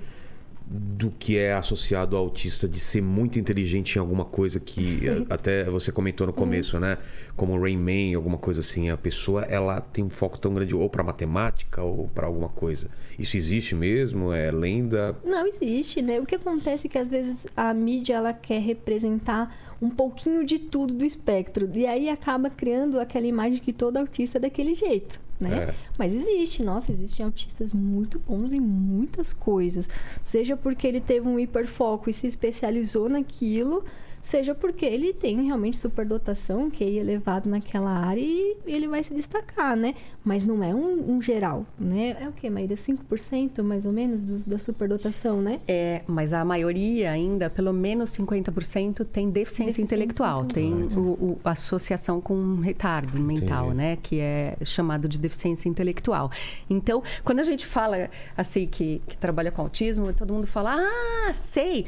do 0.71 1.09
que 1.09 1.35
é 1.35 1.53
associado 1.53 2.15
ao 2.15 2.25
autista 2.25 2.67
de 2.67 2.79
ser 2.79 3.01
muito 3.01 3.39
inteligente 3.39 3.95
em 3.95 3.99
alguma 3.99 4.23
coisa 4.23 4.59
que 4.59 5.07
eh, 5.07 5.25
até 5.27 5.63
você 5.63 5.91
comentou 5.91 6.27
no 6.27 6.33
começo, 6.33 6.79
né? 6.79 6.99
Como 7.35 7.59
Rain 7.59 7.77
Man, 7.77 8.15
alguma 8.15 8.37
coisa 8.37 8.61
assim. 8.61 8.89
A 8.91 8.97
pessoa, 8.97 9.41
ela 9.45 9.81
tem 9.81 10.03
um 10.03 10.11
foco 10.11 10.37
tão 10.37 10.53
grande 10.53 10.75
ou 10.75 10.87
para 10.87 11.01
matemática 11.01 11.81
ou 11.81 12.07
para 12.09 12.27
alguma 12.27 12.49
coisa. 12.49 12.91
Isso 13.17 13.35
existe 13.35 13.73
mesmo? 13.73 14.31
É 14.31 14.51
lenda? 14.51 15.15
Não 15.25 15.47
existe, 15.47 16.03
né? 16.03 16.19
O 16.19 16.25
que 16.25 16.35
acontece 16.35 16.85
é 16.85 16.89
que 16.89 16.99
às 16.99 17.09
vezes 17.09 17.47
a 17.57 17.73
mídia 17.73 18.13
ela 18.13 18.31
quer 18.31 18.61
representar 18.61 19.57
um 19.81 19.89
pouquinho 19.89 20.45
de 20.45 20.59
tudo 20.59 20.93
do 20.93 21.05
espectro 21.05 21.69
e 21.73 21.87
aí 21.87 22.09
acaba 22.09 22.49
criando 22.49 22.99
aquela 22.99 23.25
imagem 23.25 23.57
que 23.57 23.73
todo 23.73 23.97
autista 23.97 24.37
é 24.37 24.41
daquele 24.41 24.75
jeito, 24.75 25.19
né? 25.39 25.69
É. 25.69 25.75
Mas 25.97 26.13
existe, 26.13 26.63
nossa, 26.63 26.91
existem 26.91 27.25
autistas 27.25 27.71
muito 27.71 28.19
bons 28.19 28.51
em 28.51 28.59
muitas 28.59 29.33
coisas, 29.33 29.89
seja 30.23 30.57
porque 30.57 30.85
ele 30.85 30.99
teve 30.99 31.27
um 31.27 31.39
hiperfoco 31.39 32.09
e 32.09 32.13
se 32.13 32.27
especializou 32.27 33.07
naquilo, 33.07 33.83
seja 34.21 34.53
porque 34.53 34.85
ele 34.85 35.13
tem 35.13 35.45
realmente 35.45 35.77
superdotação, 35.77 36.69
que 36.69 36.83
é 36.83 36.89
elevado 36.89 37.49
naquela 37.49 37.89
área 37.91 38.19
e 38.21 38.57
ele 38.65 38.87
vai 38.87 39.03
se 39.03 39.13
destacar, 39.13 39.75
né? 39.75 39.95
Mas 40.23 40.45
não 40.45 40.63
é 40.63 40.73
um, 40.75 41.15
um 41.15 41.21
geral, 41.21 41.65
né? 41.79 42.17
É 42.21 42.27
o 42.27 42.31
quê, 42.31 42.49
Maíra? 42.49 42.75
5% 42.75 43.63
mais 43.63 43.85
ou 43.85 43.91
menos 43.91 44.21
do- 44.21 44.45
da 44.49 44.57
superdotação, 44.59 45.41
né? 45.41 45.59
É, 45.67 46.01
mas 46.07 46.33
a 46.33 46.43
maioria 46.43 47.11
ainda, 47.11 47.49
pelo 47.49 47.71
menos 47.73 48.11
50%, 48.11 49.05
tem 49.05 49.29
deficiência, 49.29 49.49
Deficiência 49.69 49.81
intelectual. 49.81 50.45
Tem 50.45 50.73
o, 50.73 50.99
o- 50.99 51.39
a 51.43 51.51
associação 51.51 52.19
com 52.21 52.33
um 52.35 52.59
retardo 52.59 53.17
mental, 53.19 53.65
Entendi. 53.67 53.77
né? 53.77 53.97
Que 54.01 54.19
é 54.19 54.57
chamado 54.63 55.07
de 55.07 55.17
deficiência 55.17 55.69
intelectual. 55.69 56.29
Então, 56.69 57.01
quando 57.23 57.39
a 57.39 57.43
gente 57.43 57.65
fala 57.65 58.09
assim 58.35 58.67
que, 58.67 59.01
que 59.07 59.17
trabalha 59.17 59.51
com 59.51 59.61
autismo, 59.61 60.11
todo 60.13 60.33
mundo 60.33 60.47
fala, 60.47 60.75
ah, 60.77 61.33
sei. 61.33 61.85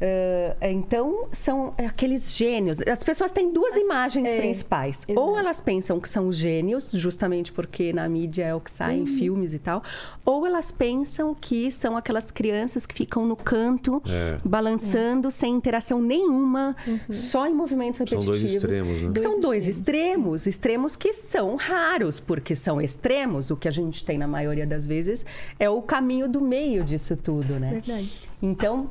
Ah, 0.00 0.70
então, 0.70 1.28
são 1.32 1.73
aqueles 1.78 2.34
gênios. 2.36 2.78
As 2.82 3.02
pessoas 3.02 3.30
têm 3.32 3.52
duas 3.52 3.76
imagens 3.76 4.28
é, 4.28 4.40
principais. 4.40 4.98
exato. 5.08 5.20
Ou 5.20 5.38
elas 5.38 5.60
pensam 5.60 5.98
que 6.00 6.08
são 6.08 6.30
gênios, 6.32 6.90
justamente 6.92 7.52
porque 7.52 7.92
na 7.92 8.08
mídia 8.08 8.44
é 8.44 8.54
o 8.54 8.60
que 8.60 8.70
sai 8.70 8.96
Uhum. 8.96 9.02
em 9.02 9.06
filmes 9.06 9.54
e 9.54 9.58
tal. 9.58 9.82
Ou 10.24 10.46
elas 10.46 10.70
pensam 10.72 11.34
que 11.34 11.70
são 11.70 11.96
aquelas 11.96 12.30
crianças 12.30 12.86
que 12.86 12.94
ficam 12.94 13.26
no 13.26 13.36
canto, 13.36 14.02
É. 14.06 14.36
balançando, 14.44 15.30
sem 15.30 15.54
interação 15.54 16.00
nenhuma, 16.00 16.74
Uhum. 16.86 16.98
só 17.10 17.46
em 17.46 17.52
movimentos 17.54 17.98
São 17.98 18.04
repetitivos. 18.06 18.40
dois 18.40 18.54
extremos, 18.54 19.02
né? 19.02 19.20
São 19.20 19.32
Dois 19.32 19.42
dois 19.42 19.68
extremos, 19.68 20.46
extremos 20.46 20.96
que 20.96 21.12
são 21.12 21.56
raros, 21.56 22.18
porque 22.20 22.56
são 22.56 22.80
extremos. 22.80 23.50
O 23.50 23.56
que 23.56 23.68
a 23.68 23.70
gente 23.70 24.04
tem 24.04 24.16
na 24.16 24.26
maioria 24.26 24.66
das 24.66 24.86
vezes 24.86 25.24
é 25.58 25.68
o 25.68 25.82
caminho 25.82 26.28
do 26.28 26.40
meio 26.40 26.82
disso 26.84 27.16
tudo, 27.16 27.58
né? 27.60 27.80
Verdade. 27.84 28.10
Então, 28.42 28.88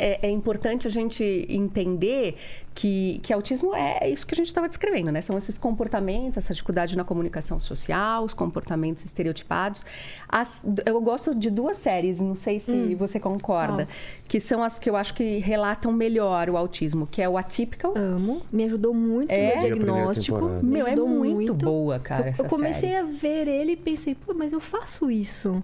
é, 0.00 0.26
é 0.28 0.30
importante 0.30 0.86
a 0.86 0.90
gente 0.90 1.22
entender 1.48 2.36
que, 2.74 3.20
que 3.22 3.32
autismo 3.32 3.74
é 3.74 4.08
isso 4.08 4.26
que 4.26 4.32
a 4.34 4.36
gente 4.36 4.46
estava 4.46 4.68
descrevendo, 4.68 5.10
né? 5.12 5.20
São 5.20 5.36
esses 5.36 5.58
comportamentos, 5.58 6.38
essa 6.38 6.54
dificuldade 6.54 6.96
na 6.96 7.04
comunicação 7.04 7.60
social, 7.60 8.24
os 8.24 8.32
comportamentos 8.32 9.04
estereotipados. 9.04 9.84
As- 10.28 10.62
eu 10.86 11.00
gosto 11.00 11.34
de 11.34 11.50
duas 11.50 11.76
séries, 11.76 12.20
não 12.20 12.36
sei 12.36 12.58
se 12.60 12.72
Hum. 12.72 12.96
você 12.96 13.20
concorda, 13.20 13.86
que 14.26 14.40
são 14.40 14.62
as 14.62 14.78
que 14.78 14.88
eu 14.88 14.96
acho 14.96 15.12
que 15.14 15.38
relatam 15.38 15.92
melhor 15.92 16.48
o 16.48 16.56
autismo, 16.56 17.06
que 17.06 17.20
é 17.20 17.28
o 17.28 17.36
Atypical. 17.36 17.92
Amo. 17.96 18.42
Me 18.52 18.64
ajudou 18.64 18.94
muito 18.94 19.32
É? 19.32 19.54
no 19.56 19.60
diagnóstico. 19.60 20.40
Meu, 20.62 20.86
é 20.86 20.92
ajudou 20.92 21.08
muito 21.08 21.52
boa, 21.54 21.98
cara, 21.98 22.26
Eu, 22.26 22.28
essa 22.30 22.42
eu 22.44 22.48
comecei 22.48 22.90
série. 22.90 23.00
a 23.00 23.02
ver 23.04 23.48
ele 23.48 23.72
e 23.72 23.76
pensei, 23.76 24.14
pô, 24.14 24.32
mas 24.32 24.52
eu 24.52 24.60
faço 24.60 25.10
isso. 25.10 25.62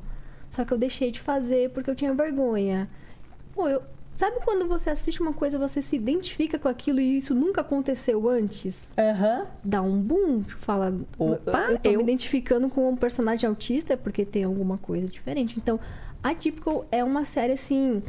Só 0.50 0.64
que 0.64 0.72
eu 0.72 0.78
deixei 0.78 1.10
de 1.10 1.20
fazer 1.20 1.70
porque 1.70 1.88
eu 1.90 1.94
tinha 1.94 2.12
vergonha. 2.14 2.88
Pô, 3.54 3.68
eu. 3.68 3.80
Sabe 4.16 4.36
quando 4.44 4.66
você 4.66 4.88
assiste 4.90 5.20
uma 5.20 5.32
coisa, 5.34 5.58
você 5.58 5.82
se 5.82 5.94
identifica 5.94 6.58
com 6.58 6.68
aquilo 6.68 6.98
e 7.00 7.18
isso 7.18 7.34
nunca 7.34 7.60
aconteceu 7.60 8.28
antes? 8.28 8.90
Aham. 8.96 9.46
Dá 9.62 9.82
um 9.82 10.00
boom, 10.00 10.40
fala, 10.40 10.94
Opa, 11.18 11.68
eu, 11.70 11.78
tô 11.78 11.90
eu- 11.90 11.96
me 11.98 12.02
identificando 12.04 12.68
com 12.70 12.88
um 12.88 12.96
personagem 12.96 13.46
autista 13.46 13.94
porque 13.96 14.24
tem 14.24 14.44
alguma 14.44 14.78
coisa 14.78 15.06
diferente. 15.06 15.56
Então, 15.58 15.78
a 16.22 16.34
Typical 16.34 16.86
é 16.90 17.04
uma 17.04 17.26
série 17.26 17.52
assim 17.52 18.02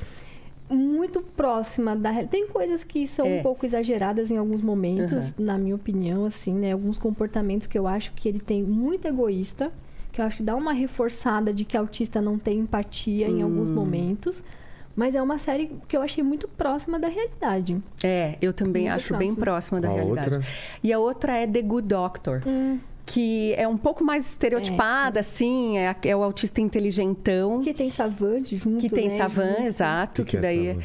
muito 0.70 1.22
próxima 1.22 1.94
da 1.96 2.10
realidade. 2.10 2.32
Tem 2.32 2.48
coisas 2.48 2.84
que 2.86 3.06
são 3.06 3.26
É. 3.26 3.40
um 3.40 3.44
pouco 3.44 3.66
exageradas 3.66 4.32
em 4.32 4.38
alguns 4.38 4.62
momentos, 4.62 5.36
na 5.38 5.58
minha 5.58 5.76
opinião, 5.76 6.26
assim, 6.26 6.54
né? 6.54 6.72
Alguns 6.72 6.98
comportamentos 6.98 7.68
que 7.68 7.78
eu 7.78 7.86
acho 7.86 8.14
que 8.14 8.30
ele 8.30 8.40
tem 8.40 8.64
muito 8.64 9.06
egoísta, 9.08 9.72
que 10.12 10.22
eu 10.22 10.26
acho 10.26 10.38
que 10.38 10.44
dá 10.44 10.56
uma 10.56 10.72
reforçada 10.74 11.54
de 11.54 11.64
que 11.66 11.76
autista 11.78 12.22
não 12.22 12.38
tem 12.40 12.60
empatia 12.60 13.28
em 13.28 13.42
Hum. 13.42 13.44
alguns 13.44 13.70
momentos. 13.70 14.42
Mas 14.98 15.14
é 15.14 15.22
uma 15.22 15.38
série 15.38 15.70
que 15.88 15.96
eu 15.96 16.02
achei 16.02 16.24
muito 16.24 16.48
próxima 16.48 16.98
da 17.00 17.08
realidade. 17.08 17.78
É, 18.04 18.36
eu 18.42 18.52
também 18.52 18.86
Muito 18.86 18.96
acho 18.96 19.16
bem 19.16 19.36
próxima 19.36 19.80
da 19.80 19.90
a 19.90 19.94
realidade. 19.94 20.34
outra? 20.36 20.48
E 20.84 20.92
a 20.92 20.98
outra 20.98 21.38
é 21.38 21.46
The 21.46 21.62
Good 21.62 21.88
Doctor. 21.88 22.42
Que 23.06 23.54
é 23.54 23.66
um 23.66 23.78
pouco 23.78 24.04
mais 24.04 24.28
estereotipada, 24.28 25.22
assim, 25.22 25.78
é, 25.78 25.96
é 26.04 26.16
o 26.16 26.22
autista 26.24 26.60
inteligentão. 26.60 27.62
Que 27.62 27.74
tem 27.74 27.90
Savante 27.90 28.58
junto, 28.58 28.80
Que 28.82 28.90
tem 28.90 29.08
né? 29.08 29.16
Savan, 29.16 29.48
Junto. 29.50 29.62
exato, 29.62 30.22
O 30.24 30.26
que, 30.26 30.32
que 30.32 30.38
que 30.38 30.38
é 30.38 30.42
daí 30.42 30.68
Savan? 30.74 30.82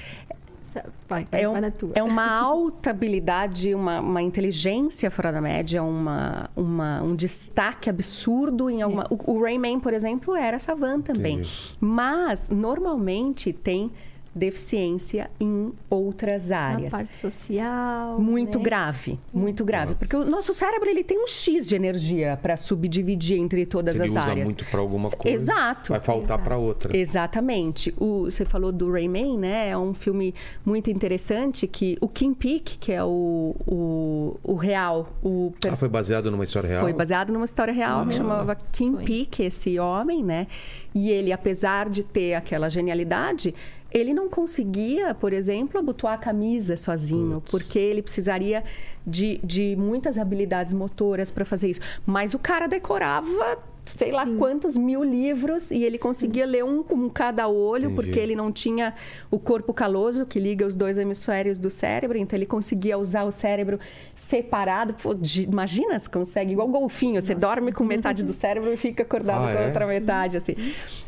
Vai, 1.09 1.25
vai, 1.31 1.43
é, 1.43 1.49
um- 1.49 1.53
vai 1.53 1.61
na 1.61 1.71
tua. 1.71 1.93
é 1.95 2.03
uma 2.03 2.27
alta 2.41 2.91
habilidade, 2.91 3.75
uma, 3.75 4.01
uma 4.01 4.23
inteligência 4.23 5.11
fora 5.11 5.31
da 5.33 5.41
média, 5.41 5.83
uma, 5.83 6.49
uma- 6.57 7.03
um 7.03 7.15
destaque 7.15 7.91
absurdo 7.91 8.71
em 8.71 8.83
alguma. 8.83 9.07
O, 9.11 9.33
o 9.35 9.43
Rayman, 9.43 9.79
por 9.81 9.93
exemplo, 9.93 10.35
era 10.35 10.59
Savan 10.59 11.01
também. 11.01 11.43
Mas 11.81 12.49
normalmente 12.49 13.53
tem 13.53 13.91
deficiência 14.35 15.31
em 15.39 15.73
outras 15.91 16.49
Na 16.49 16.59
áreas. 16.59 16.91
parte 16.91 17.17
social. 17.19 18.19
Muito 18.19 18.59
né? 18.59 18.65
grave, 18.65 19.19
muito 19.33 19.65
grave. 19.65 19.95
Porque 19.95 20.17
o 20.17 20.25
nosso 20.25 20.55
cérebro 20.55 20.89
ele 20.89 21.05
tem 21.05 21.23
um 21.23 21.27
X 21.27 21.69
de 21.69 21.77
energia 21.77 22.39
para 22.43 22.57
subdividir 22.57 23.39
entre 23.39 23.67
todas 23.67 23.95
ele 23.97 24.05
as 24.05 24.11
usa 24.11 24.21
áreas. 24.21 24.45
muito 24.47 24.65
para 24.67 24.81
alguma 24.81 25.11
coisa. 25.11 25.35
Exato. 25.37 25.93
Vai 25.93 26.01
faltar 26.01 26.39
para 26.43 26.57
outra. 26.57 26.97
Exatamente. 26.97 27.95
O, 27.99 28.25
você 28.25 28.45
falou 28.45 28.73
do 28.73 28.91
Rayman, 28.91 29.39
né? 29.39 29.69
É 29.71 29.77
um 29.79 29.93
filme 29.95 30.35
muito 30.65 30.91
interessante 30.91 31.67
que 31.67 31.99
o 32.01 32.09
Kim 32.09 32.33
Peek, 32.35 32.79
que 32.79 32.93
é 32.93 33.05
o, 33.05 33.55
o, 33.67 34.37
o 34.43 34.55
real, 34.55 35.13
o 35.23 35.53
Ah, 35.57 35.59
pers- 35.61 35.79
foi 35.81 35.89
baseado 35.89 36.31
numa 36.31 36.45
história 36.45 36.69
real? 36.69 36.81
foi 36.83 36.93
baseado 36.93 37.33
numa 37.33 37.45
história 37.45 37.73
real 37.73 38.07
que 38.07 38.15
chamava 38.15 38.55
Kim 38.73 38.95
Foi. 38.95 39.05
Peek, 39.05 39.43
esse 39.43 39.79
homem, 39.79 40.23
né? 40.25 40.47
E 40.95 41.11
ele, 41.11 41.33
apesar 41.33 41.89
de 41.89 42.03
ter 42.03 42.35
aquela 42.35 42.69
genialidade, 42.69 43.55
ele 43.93 44.15
não 44.15 44.29
conseguia, 44.29 45.15
por 45.15 45.33
exemplo, 45.33 45.79
abotoar 45.79 46.15
a 46.15 46.19
camisa 46.19 46.77
sozinho, 46.77 47.43
porque 47.51 47.79
ele 47.79 48.03
precisaria 48.03 48.65
de, 49.07 49.39
de 49.45 49.77
muitas 49.77 50.17
habilidades 50.17 50.73
motoras 50.73 51.31
para 51.31 51.45
fazer 51.45 51.69
isso. 51.71 51.81
Mas 52.07 52.33
o 52.35 52.39
cara 52.39 52.67
decorava 52.67 53.59
sei 53.85 54.13
lá 54.13 54.25
quantos 54.39 54.77
mil 54.77 55.03
livros 55.03 55.73
e 55.73 55.83
ele 55.83 55.99
conseguia 55.99 56.47
ler 56.47 56.63
um 56.63 56.85
com 56.85 57.11
cada 57.11 57.49
olho, 57.49 57.87
Entendi. 57.87 57.95
porque 57.97 58.21
ele 58.21 58.37
não 58.37 58.53
tinha 58.53 58.95
o 59.29 59.41
corpo 59.41 59.75
caloso 59.75 60.25
que 60.25 60.39
liga 60.39 60.65
os 60.65 60.77
dois 60.77 60.97
hemisférios 60.97 61.59
do 61.59 61.69
cérebro, 61.69 62.17
então 62.17 62.39
ele 62.39 62.47
conseguia 62.47 62.97
usar 62.97 63.25
o 63.25 63.33
cérebro 63.33 63.81
separado. 64.15 64.95
Pô, 64.95 65.15
de- 65.15 65.43
imagina 65.43 65.99
se 65.99 66.09
consegue, 66.09 66.53
igual 66.53 66.69
golfinho, 66.69 67.21
você 67.21 67.35
dorme 67.35 67.73
com 67.73 67.83
metade 67.83 68.23
do 68.25 68.33
cérebro 68.33 68.73
e 68.73 68.77
fica 68.77 69.03
acordado 69.03 69.47
Ah, 69.49 69.53
com 69.53 69.59
a 69.59 69.63
é? 69.63 69.67
outra 69.67 69.85
metade, 69.87 70.37
assim. 70.37 70.55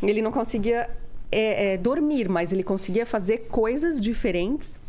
Ele 0.02 0.20
não 0.20 0.32
conseguia 0.32 0.90
é, 1.34 1.74
é, 1.74 1.76
dormir, 1.76 2.28
mas 2.28 2.52
ele 2.52 2.62
conseguia 2.62 3.04
fazer 3.04 3.46
coisas 3.50 4.00
diferentes 4.00 4.80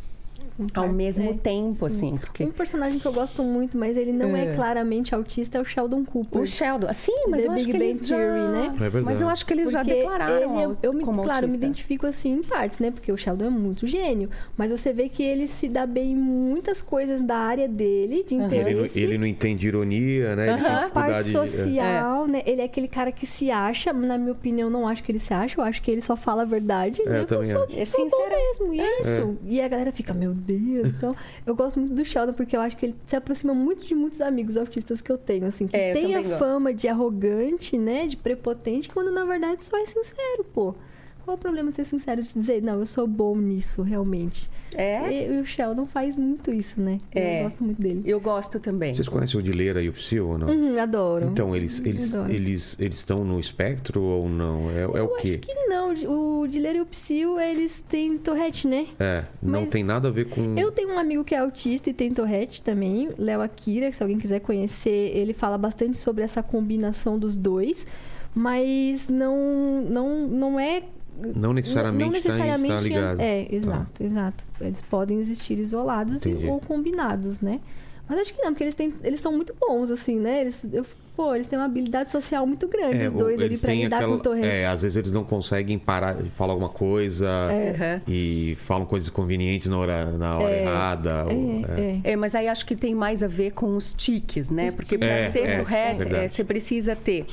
ao 0.73 0.83
Parte- 0.85 0.95
mesmo 0.95 1.29
é, 1.29 1.33
tempo, 1.33 1.89
sim. 1.89 1.95
assim, 1.95 2.17
porque... 2.17 2.43
Um 2.43 2.51
personagem 2.51 2.97
que 2.99 3.05
eu 3.05 3.11
gosto 3.11 3.43
muito, 3.43 3.77
mas 3.77 3.97
ele 3.97 4.11
não 4.13 4.35
é, 4.37 4.45
É. 4.45 4.55
claramente 4.55 5.13
autista, 5.13 5.57
é 5.57 5.61
o 5.61 5.65
Sheldon 5.65 6.05
Cooper. 6.05 6.41
O 6.41 6.45
Sheldon, 6.45 6.91
sim, 6.93 7.11
mas 7.29 7.43
eu 7.43 7.51
acho 7.51 7.65
Big 7.65 7.71
que 7.73 7.77
Bang 7.77 7.89
eles 7.91 8.07
já... 8.07 8.15
Theory, 8.17 8.47
né? 8.51 8.65
É 8.67 8.79
verdade. 8.79 9.05
Mas 9.05 9.21
eu 9.21 9.29
acho 9.29 9.45
que 9.45 9.53
eles 9.53 9.71
já 9.71 9.79
Porque 9.83 9.95
declararam 9.95 10.35
ele 10.61 10.73
é- 10.73 10.77
eu 10.83 10.93
me, 10.93 11.03
como 11.03 11.23
claro, 11.23 11.47
me 11.47 11.55
identifico 11.55 12.07
assim 12.07 12.35
em 12.37 12.43
partes, 12.43 12.79
né? 12.79 12.89
Porque 12.91 13.11
o 13.11 13.17
Sheldon 13.17 13.45
é 13.45 13.49
muito 13.49 13.85
gênio. 13.85 14.29
Mas 14.57 14.71
você 14.71 14.93
vê 14.93 15.09
que 15.09 15.21
ele 15.23 15.45
se 15.47 15.67
dá 15.67 15.85
bem 15.85 16.11
em 16.13 16.15
muitas 16.15 16.81
coisas 16.81 17.21
da 17.21 17.35
área 17.37 17.67
dele, 17.67 18.23
de 18.23 18.35
Ele 18.35 18.37
não, 18.41 18.47
interesse. 18.47 18.99
ele 18.99 19.17
não 19.17 19.25
entende 19.27 19.67
ironia, 19.67 20.35
né? 20.35 20.49
Ele 20.53 20.61
tem 20.63 20.89
parte 20.89 21.23
de- 21.23 21.37
é. 21.37 21.47
social, 21.47 22.27
né? 22.27 22.41
Ele 22.45 22.61
é 22.61 22.65
aquele 22.65 22.87
cara 22.87 23.11
que 23.11 23.25
se 23.25 23.51
acha, 23.51 23.91
na 23.91 24.17
minha 24.17 24.31
opinião, 24.31 24.69
não 24.69 24.87
acho 24.87 25.03
que 25.03 25.11
ele 25.11 25.19
se 25.19 25.33
acha, 25.33 25.59
eu 25.59 25.63
acho 25.63 25.81
que 25.81 25.91
ele 25.91 26.01
só 26.01 26.15
fala 26.15 26.43
a 26.43 26.45
verdade. 26.45 27.01
É, 27.01 27.09
né? 27.09 27.19
eu 27.21 27.25
também 27.25 27.45
sou, 27.51 27.63
acho. 27.63 27.77
É 27.79 27.85
sou 27.85 28.09
bom 28.09 28.17
sincero. 28.17 28.29
mesmo, 28.69 28.73
e 28.73 28.79
é 28.79 28.99
isso. 29.01 29.37
E 29.45 29.61
a 29.61 29.67
galera 29.67 29.91
fica, 29.91 30.13
meu 30.13 30.33
Deus. 30.33 30.44
Então, 30.53 31.15
eu 31.45 31.55
gosto 31.55 31.79
muito 31.79 31.93
do 31.93 32.05
Sheldon, 32.05 32.33
porque 32.33 32.55
eu 32.55 32.61
acho 32.61 32.77
que 32.77 32.87
ele 32.87 32.95
se 33.05 33.15
aproxima 33.15 33.53
muito 33.53 33.83
de 33.83 33.95
muitos 33.95 34.21
amigos 34.21 34.55
autistas 34.57 35.01
que 35.01 35.11
eu 35.11 35.17
tenho, 35.17 35.45
assim, 35.47 35.67
que 35.67 35.75
É, 35.75 35.93
tem 35.93 36.15
a 36.15 36.21
gosto. 36.21 36.37
fama 36.37 36.73
de 36.73 36.87
arrogante, 36.87 37.77
né? 37.77 38.07
De 38.07 38.17
prepotente, 38.17 38.89
quando 38.89 39.11
na 39.11 39.25
verdade 39.25 39.63
só 39.63 39.77
é 39.77 39.85
sincero, 39.85 40.45
pô. 40.53 40.75
Qual 41.25 41.35
o 41.35 41.39
problema 41.39 41.71
de 41.71 41.77
ser 41.77 41.85
sincero 41.85 42.21
de 42.21 42.29
dizer, 42.31 42.61
não, 42.61 42.79
eu 42.79 42.85
sou 42.85 43.07
bom 43.07 43.35
nisso, 43.35 43.81
realmente? 43.81 44.47
É, 44.77 45.11
E, 45.11 45.33
e 45.33 45.39
o 45.39 45.45
Sheldon 45.45 45.87
faz 45.87 46.19
muito 46.19 46.51
isso, 46.53 46.79
né? 46.79 46.99
É. 47.13 47.39
Eu 47.39 47.43
gosto 47.45 47.63
muito 47.63 47.81
dele. 47.81 48.03
eu 48.05 48.19
gosto 48.21 48.59
também. 48.59 48.93
Vocês 48.93 49.09
conhecem 49.09 49.39
o 49.39 49.41
Dileira 49.41 49.81
e 49.81 49.89
o 49.89 49.93
Psyu 49.93 50.27
ou 50.29 50.37
não? 50.37 50.47
Uhum, 50.47 50.79
adoro. 50.79 51.25
Então, 51.25 51.55
eles 51.55 51.79
eles 51.83 52.13
Adoro. 52.13 52.31
eles 52.31 52.75
eles 52.79 52.97
estão 52.97 53.23
no 53.23 53.39
espectro 53.39 54.03
ou 54.03 54.29
não? 54.29 54.69
É, 54.69 54.81
é 54.81 54.87
o 54.87 54.95
Eu 54.97 55.15
quê? 55.15 55.39
acho 55.43 55.55
que 55.55 55.65
não. 55.67 55.93
O 56.41 56.45
Dileira 56.47 56.77
e 56.77 56.81
o 56.81 56.85
Psyu, 56.85 57.39
eles 57.39 57.81
têm 57.89 58.17
Tourette, 58.19 58.67
né? 58.67 58.85
É, 58.99 59.23
não 59.41 59.61
Mas 59.61 59.71
tem 59.71 59.83
nada 59.83 60.09
a 60.09 60.11
ver 60.11 60.25
com 60.29 60.55
Eu 60.55 60.71
tenho 60.71 60.89
um 60.93 60.99
amigo 60.99 61.23
que 61.23 61.33
é 61.33 61.39
autista 61.39 61.89
e 61.89 61.93
tem 61.93 62.13
Tourette 62.13 62.61
também, 62.61 63.09
Léo 63.17 63.41
Akira, 63.41 63.89
que 63.89 63.95
se 63.95 64.03
alguém 64.03 64.19
quiser 64.19 64.41
conhecer, 64.41 65.11
ele 65.17 65.33
fala 65.33 65.57
bastante 65.57 65.97
sobre 65.97 66.23
essa 66.23 66.43
combinação 66.43 67.17
dos 67.17 67.35
dois, 67.35 67.87
mas 68.35 69.09
não 69.09 69.81
não 69.89 70.27
não 70.27 70.59
é 70.59 70.83
não 71.35 71.53
necessariamente, 71.53 72.03
não 72.05 72.11
tá- 72.11 72.17
necessariamente 72.29 72.73
tá, 72.75 72.81
ligado. 72.81 73.19
é, 73.21 73.47
exato, 73.53 74.03
exato. 74.03 74.43
Eles 74.61 74.81
podem 74.81 75.19
existir 75.19 75.57
isolados 75.59 76.25
e- 76.25 76.33
ou 76.47 76.59
combinados, 76.59 77.41
né? 77.41 77.59
Mas 78.07 78.19
acho 78.19 78.33
que 78.35 78.41
não, 78.43 78.51
porque 78.51 78.63
eles 78.63 78.75
têm, 78.75 78.93
eles 79.03 79.19
são 79.19 79.31
muito 79.31 79.55
bons 79.59 79.89
assim, 79.89 80.19
né? 80.19 80.41
Eles 80.41 80.63
eu, 80.71 80.85
pô, 81.15 81.33
eles 81.33 81.47
têm 81.47 81.57
uma 81.57 81.65
habilidade 81.65 82.11
social 82.11 82.45
muito 82.45 82.67
grande 82.67 82.97
É, 83.01 83.07
os 83.07 83.13
o- 83.13 83.17
dois 83.17 83.41
ali 83.41 83.57
pra 83.57 83.73
lidar 83.73 83.97
aquela, 83.97 84.15
com 84.17 84.21
Tourette. 84.21 84.45
é, 84.47 84.67
às 84.67 84.83
vezes 84.83 84.95
eles 84.95 85.11
não 85.11 85.23
conseguem 85.23 85.79
parar 85.79 86.13
de 86.21 86.29
falar 86.29 86.53
alguma 86.53 86.69
coisa 86.69 87.27
Aham. 87.27 88.01
e 88.07 88.55
falam 88.59 88.85
coisas 88.85 89.09
convenientes 89.09 89.67
na 89.69 89.77
hora, 89.79 90.11
na 90.11 90.37
hora 90.37 90.55
errada. 90.55 91.25
ou- 91.25 91.31
é. 91.31 91.81
É, 91.81 91.99
é. 92.05 92.11
É, 92.11 92.15
mas 92.15 92.35
aí 92.35 92.47
acho 92.47 92.63
que 92.67 92.75
tem 92.75 92.93
mais 92.93 93.23
a 93.23 93.27
ver 93.27 93.53
com 93.53 93.75
os 93.75 93.91
tiques, 93.91 94.51
né? 94.51 94.67
Os 94.67 94.75
Porque 94.75 94.89
tiques. 94.89 94.99
para 95.07 95.17
É, 95.17 95.31
ser 95.31 95.39
é, 95.39 96.25
é, 96.25 96.29
você 96.29 96.43
precisa 96.43 96.95
ter 96.95 97.25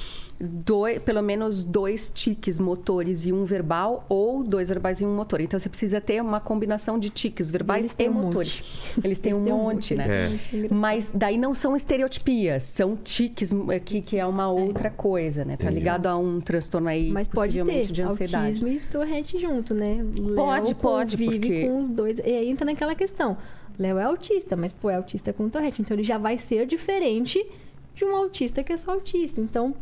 dois, 0.44 0.98
pelo 0.98 1.22
menos 1.22 1.62
dois 1.62 2.10
tiques 2.10 2.58
motores 2.58 3.26
e 3.26 3.32
um 3.32 3.44
verbal, 3.44 4.04
ou 4.08 4.42
dois 4.42 4.68
verbais 4.68 5.00
e 5.00 5.06
um 5.06 5.14
motor. 5.14 5.40
Então 5.40 5.58
você 5.60 5.68
precisa 5.68 6.00
ter 6.00 6.20
uma 6.20 6.40
combinação 6.40 6.98
de 6.98 7.10
tiques 7.10 7.50
verbais 7.50 7.82
Eles 7.84 7.92
e 7.92 7.96
têm 7.96 8.08
um 8.08 8.12
motores. 8.14 8.62
Eles 9.04 9.18
têm 9.20 9.32
Eles 9.32 9.40
um 9.40 9.44
têm 9.44 9.52
um 9.54 9.56
monte, 9.56 9.94
monte, 9.94 9.94
né? 9.94 10.38
É. 10.52 10.68
Mas 10.74 11.10
daí 11.14 11.38
não 11.38 11.54
são 11.54 11.76
estereotipias, 11.76 12.64
são 12.64 12.96
tiques 12.96 13.52
eh, 13.70 13.78
que, 13.78 14.00
que 14.00 14.18
é 14.18 14.26
uma 14.26 14.48
outra 14.48 14.90
coisa, 14.90 15.44
né? 15.44 15.56
Tá 15.56 15.64
Entendi. 15.66 15.78
ligado 15.78 16.06
a 16.06 16.16
um 16.16 16.40
transtorno 16.40 16.88
aí, 16.88 17.10
Mas 17.10 17.28
pode 17.28 17.62
ter 17.62 17.86
de 17.86 18.02
ansiedade. 18.02 18.46
autismo 18.46 18.68
e 18.68 18.80
Tourette 18.90 19.38
junto, 19.38 19.72
né? 19.74 20.04
Léo 20.18 20.34
Pode, 20.34 20.74
pode, 20.74 21.16
convive 21.16 21.38
porque- 21.38 21.66
com 21.68 21.78
os 21.78 21.88
dois. 21.88 22.18
E 22.18 22.22
aí 22.22 22.48
entra 22.50 22.64
naquela 22.64 22.94
questão. 22.94 23.36
Léo 23.78 23.96
é 23.98 24.02
autista, 24.04 24.56
mas 24.56 24.72
pô, 24.72 24.90
é 24.90 24.96
autista 24.96 25.32
com 25.32 25.48
Tourette. 25.48 25.80
Então 25.80 25.94
ele 25.94 26.02
já 26.02 26.18
vai 26.18 26.36
ser 26.36 26.66
diferente 26.66 27.44
de 27.94 28.04
um 28.04 28.14
autista 28.16 28.62
que 28.62 28.72
é 28.72 28.76
só 28.76 28.92
autista. 28.92 29.40
Então 29.40 29.74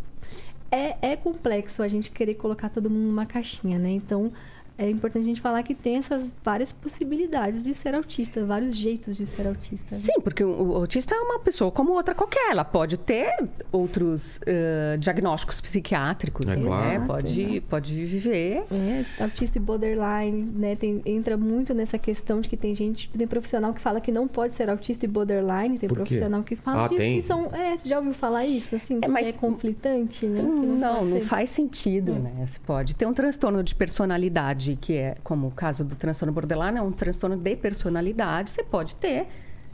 é, 0.70 1.12
é 1.12 1.16
complexo 1.16 1.82
a 1.82 1.88
gente 1.88 2.10
querer 2.10 2.34
colocar 2.34 2.68
todo 2.68 2.88
mundo 2.88 3.08
numa 3.08 3.26
caixinha, 3.26 3.78
né? 3.78 3.90
Então 3.90 4.32
é 4.80 4.90
importante 4.90 5.22
a 5.22 5.26
gente 5.26 5.40
falar 5.40 5.62
que 5.62 5.74
tem 5.74 5.96
essas 5.96 6.30
várias 6.42 6.72
possibilidades 6.72 7.64
de 7.64 7.74
ser 7.74 7.94
autista, 7.94 8.44
vários 8.44 8.74
jeitos 8.76 9.16
de 9.16 9.26
ser 9.26 9.46
autista. 9.46 9.94
né? 9.94 10.00
Sim, 10.00 10.20
porque 10.22 10.42
o 10.44 10.74
autista 10.74 11.14
é 11.14 11.18
uma 11.20 11.38
pessoa 11.38 11.70
como 11.70 11.92
outra 11.92 12.14
qualquer. 12.14 12.50
Ela 12.50 12.64
pode 12.64 12.96
ter 12.96 13.32
outros 13.70 14.40
eh, 14.46 14.96
diagnósticos 14.98 15.60
psiquiátricos, 15.60 16.46
É 16.46 16.56
né? 16.56 16.64
claro. 16.64 17.06
Pode, 17.06 17.40
Exato. 17.42 17.62
pode 17.68 18.04
viver. 18.04 18.64
É, 18.70 19.04
autista 19.22 19.58
e 19.58 19.60
borderline, 19.60 20.50
né? 20.54 20.76
Tem, 20.76 21.00
entra 21.04 21.36
muito 21.36 21.74
nessa 21.74 21.98
questão 21.98 22.40
de 22.40 22.48
que 22.48 22.56
tem 22.56 22.74
gente, 22.74 23.08
tem 23.10 23.26
profissional 23.26 23.72
que 23.74 23.80
fala 23.80 24.00
que 24.00 24.10
não 24.12 24.26
pode 24.26 24.54
ser 24.54 24.68
autista 24.70 25.04
e 25.04 25.08
borderline, 25.08 25.78
tem 25.78 25.88
profissional 25.88 26.42
que 26.42 26.56
fala 26.56 26.86
Ah, 26.86 26.88
tem? 26.88 27.16
que 27.16 27.22
são. 27.22 27.46
É, 27.54 27.76
já 27.84 27.98
ouviu 27.98 28.14
falar 28.14 28.44
isso? 28.46 28.74
Assim, 28.74 28.98
É, 29.02 29.08
mas- 29.08 29.28
é 29.28 29.32
conflitante, 29.32 30.26
né? 30.26 30.42
Não, 30.42 31.04
não 31.04 31.18
ser. 31.18 31.20
faz 31.22 31.50
sentido, 31.50 32.12
né? 32.14 32.32
Você 32.46 32.58
pode 32.66 32.94
ter 32.96 33.06
um 33.06 33.12
transtorno 33.14 33.62
de 33.62 33.74
personalidade, 33.74 34.69
que 34.76 34.94
é, 34.96 35.16
como 35.24 35.46
o 35.48 35.50
caso 35.50 35.84
do 35.84 35.94
transtorno 35.94 36.32
borderline, 36.32 36.78
é 36.78 36.82
um 36.82 36.92
transtorno 36.92 37.36
de 37.36 37.56
personalidade. 37.56 38.50
Você 38.50 38.62
pode 38.62 38.94
ter 38.96 39.26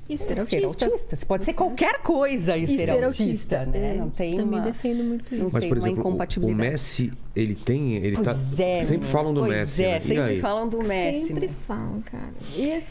E 0.09 0.17
ser 0.17 0.35
ser 0.47 0.65
autista. 0.65 0.87
autista. 0.87 1.17
Você 1.17 1.27
pode 1.27 1.45
ser 1.45 1.53
qualquer 1.53 1.99
coisa 2.01 2.57
e, 2.57 2.63
E 2.65 2.69
ser, 2.69 3.03
autista, 3.05 3.67
né? 3.67 3.95
é, 3.95 3.99
não 3.99 4.09
tem 4.11 4.37
Também 4.37 4.59
uma... 4.61 4.65
defendo 4.67 5.03
muito 5.03 5.35
não 5.35 5.47
isso. 5.47 5.51
Mas, 5.53 5.61
tem 5.61 5.69
por 5.69 5.79
uma 5.79 5.87
exemplo, 5.89 6.03
o- 6.03 6.07
o 6.07 6.09
incompatibilidade. 6.11 6.71
Messi, 6.71 7.13
ele 7.35 7.55
tem. 7.57 7.97
Ele 7.97 8.17
Pois 8.17 8.55
tá. 8.57 8.63
é, 8.65 8.85
sempre 8.85 9.09
falam 9.09 9.35
do 9.35 9.41
pois 9.41 9.53
Messi. 9.53 9.83
é, 9.85 9.93
né? 9.95 10.01
Sempre 10.01 10.23
aí? 10.23 10.41
falam 10.41 10.69
do 10.69 10.79
Messi, 10.79 11.25
Sempre 11.27 11.47
né? 11.49 11.53
falam, 11.67 12.01
cara. 12.03 12.33
E 12.55 12.83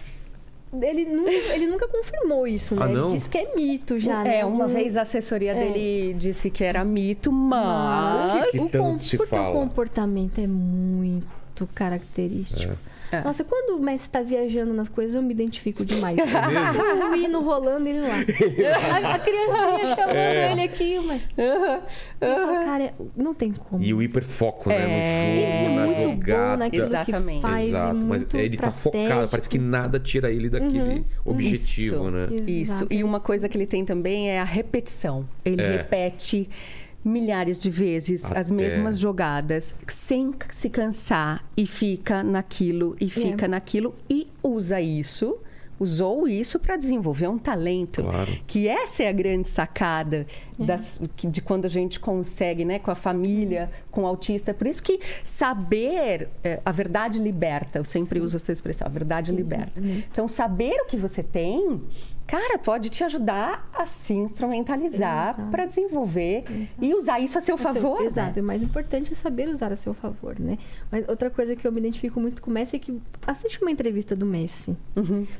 ele 0.81 1.05
nunca, 1.05 1.31
ele 1.31 1.67
nunca 1.67 1.87
confirmou 1.87 2.45
isso, 2.45 2.75
né? 2.75 2.81
Ah, 2.83 2.87
não? 2.89 3.07
Ele 3.07 3.15
disse 3.15 3.29
que 3.29 3.37
é 3.37 3.55
mito 3.55 3.97
já, 3.97 4.21
né? 4.25 4.39
É, 4.39 4.45
uma 4.45 4.65
Algum- 4.65 4.75
vez 4.75 4.97
a 4.97 5.03
assessoria 5.03 5.53
É. 5.53 5.53
dele 5.53 6.13
disse 6.15 6.49
que 6.49 6.65
era 6.65 6.83
mito, 6.83 7.31
mas... 7.31 8.49
que 8.49 8.59
o 8.59 8.67
tanto 8.67 8.77
com- 8.83 8.99
se 9.01 9.15
porque 9.15 9.29
fala? 9.29 9.55
o 9.55 9.61
comportamento 9.61 10.37
é 10.39 10.47
muito 10.47 11.25
característico. 11.73 12.73
É. 13.11 13.21
Nossa, 13.21 13.43
quando 13.43 13.77
o 13.77 13.81
Messi 13.81 14.09
tá 14.09 14.21
viajando 14.21 14.73
nas 14.73 14.89
coisas, 14.89 15.13
eu 15.13 15.21
me 15.21 15.31
identifico 15.31 15.85
demais. 15.85 16.17
É 16.25 17.05
o 17.09 17.15
hino 17.15 17.41
rolando 17.41 17.87
ele 17.87 18.01
lá. 18.01 18.15
A, 18.15 19.13
a 19.15 19.19
criancinha 19.19 19.95
chamando 19.95 20.15
É. 20.15 20.51
ele 20.51 20.61
aqui, 20.63 20.99
mas. 21.05 21.21
Falo, 21.23 21.81
aham. 22.21 22.65
cara, 22.65 22.93
não 23.15 23.33
tem 23.33 23.51
como. 23.53 23.83
E 23.83 23.93
o 23.93 24.01
hiperfoco, 24.01 24.71
É. 24.71 24.79
né? 24.87 25.35
Ele 25.37 25.45
No 25.45 25.51
é 25.51 25.55
jogo, 25.55 25.75
na 25.75 25.85
muito 25.85 25.97
bom 26.07 26.13
jogada. 26.15 26.57
naquilo 26.57 26.85
Exatamente. 26.87 27.35
que 27.35 27.41
faz. 27.41 27.67
Exato, 27.69 27.95
e 27.95 28.05
mas 28.05 28.21
muito 28.23 28.37
ele 28.37 28.57
tá 28.57 28.71
focado, 28.71 29.29
parece 29.29 29.49
que 29.49 29.59
nada 29.59 29.99
tira 29.99 30.31
ele 30.31 30.49
daquele 30.49 31.05
objetivo, 31.23 31.95
Isso. 31.95 32.11
né? 32.11 32.27
Isso. 32.31 32.73
Exato. 32.73 32.87
E 32.93 33.03
uma 33.03 33.19
coisa 33.19 33.47
que 33.47 33.55
ele 33.57 33.67
tem 33.67 33.85
também 33.85 34.29
é 34.31 34.39
a 34.39 34.43
repetição. 34.43 35.25
Ele 35.45 35.61
É. 35.61 35.71
repete 35.77 36.49
milhares 37.05 37.59
de 37.59 37.69
vezes 37.69 38.25
as 38.25 38.51
Até. 38.51 38.53
mesmas 38.53 38.97
jogadas 38.97 39.75
sem 39.87 40.33
se 40.49 40.69
cansar 40.69 41.45
e 41.55 41.67
fica 41.67 42.23
naquilo 42.23 42.97
e 42.99 43.07
fica 43.09 43.47
naquilo 43.47 43.93
e 44.09 44.27
usa 44.43 44.81
isso. 44.81 45.37
Usou 45.77 46.25
isso 46.25 46.57
para 46.57 46.77
desenvolver 46.77 47.27
um 47.27 47.37
talento. 47.37 48.01
Claro. 48.01 48.31
Que 48.47 48.65
essa 48.65 49.03
é 49.03 49.09
a 49.09 49.11
grande 49.11 49.49
sacada 49.49 50.25
das- 50.57 51.01
que- 51.17 51.27
de 51.27 51.41
quando 51.41 51.65
a 51.65 51.67
gente 51.67 51.99
consegue, 51.99 52.63
né, 52.63 52.79
com 52.79 52.89
a 52.91 52.95
família, 52.95 53.69
com 53.91 54.03
o 54.03 54.07
autista. 54.07 54.53
Por 54.53 54.67
isso 54.67 54.81
que 54.81 55.01
saber 55.21 56.29
eh, 56.45 56.61
a 56.65 56.71
verdade 56.71 57.19
liberta. 57.19 57.77
Eu 57.77 57.83
sempre 57.83 58.21
uso 58.21 58.37
essa 58.37 58.53
expressão, 58.53 58.87
a 58.87 58.89
verdade 58.89 59.33
liberta. 59.33 59.81
Então, 59.81 60.29
saber 60.29 60.79
o 60.81 60.85
que 60.85 60.95
você 60.95 61.21
tem, 61.21 61.81
cara, 62.27 62.57
pode 62.57 62.89
te 62.89 63.03
ajudar 63.03 63.69
a 63.73 63.85
se 63.85 64.13
instrumentalizar 64.13 65.33
Exato. 65.35 65.51
para 65.51 65.65
desenvolver 65.65 66.43
e 66.81 66.93
usar 66.95 67.19
isso 67.19 67.37
a 67.37 67.41
seu 67.41 67.55
A 67.55 67.57
seu- 67.57 67.73
favor. 67.73 67.99
né? 67.99 68.05
Exato. 68.07 68.39
O 68.39 68.43
mais 68.43 68.61
importante 68.63 69.11
é 69.13 69.15
saber 69.15 69.47
usar 69.49 69.71
a 69.71 69.75
seu 69.75 69.93
favor, 69.93 70.39
né? 70.39 70.57
Mas 70.91 71.07
outra 71.07 71.29
coisa 71.29 71.55
que 71.55 71.67
eu 71.67 71.71
me 71.71 71.79
identifico 71.79 72.19
muito 72.19 72.41
com 72.41 72.49
o 72.49 72.53
Messi 72.53 72.75
é 72.75 72.79
que 72.79 72.99
assiste 73.27 73.61
uma 73.61 73.71
entrevista 73.71 74.15
do 74.15 74.25
Messi. 74.25 74.75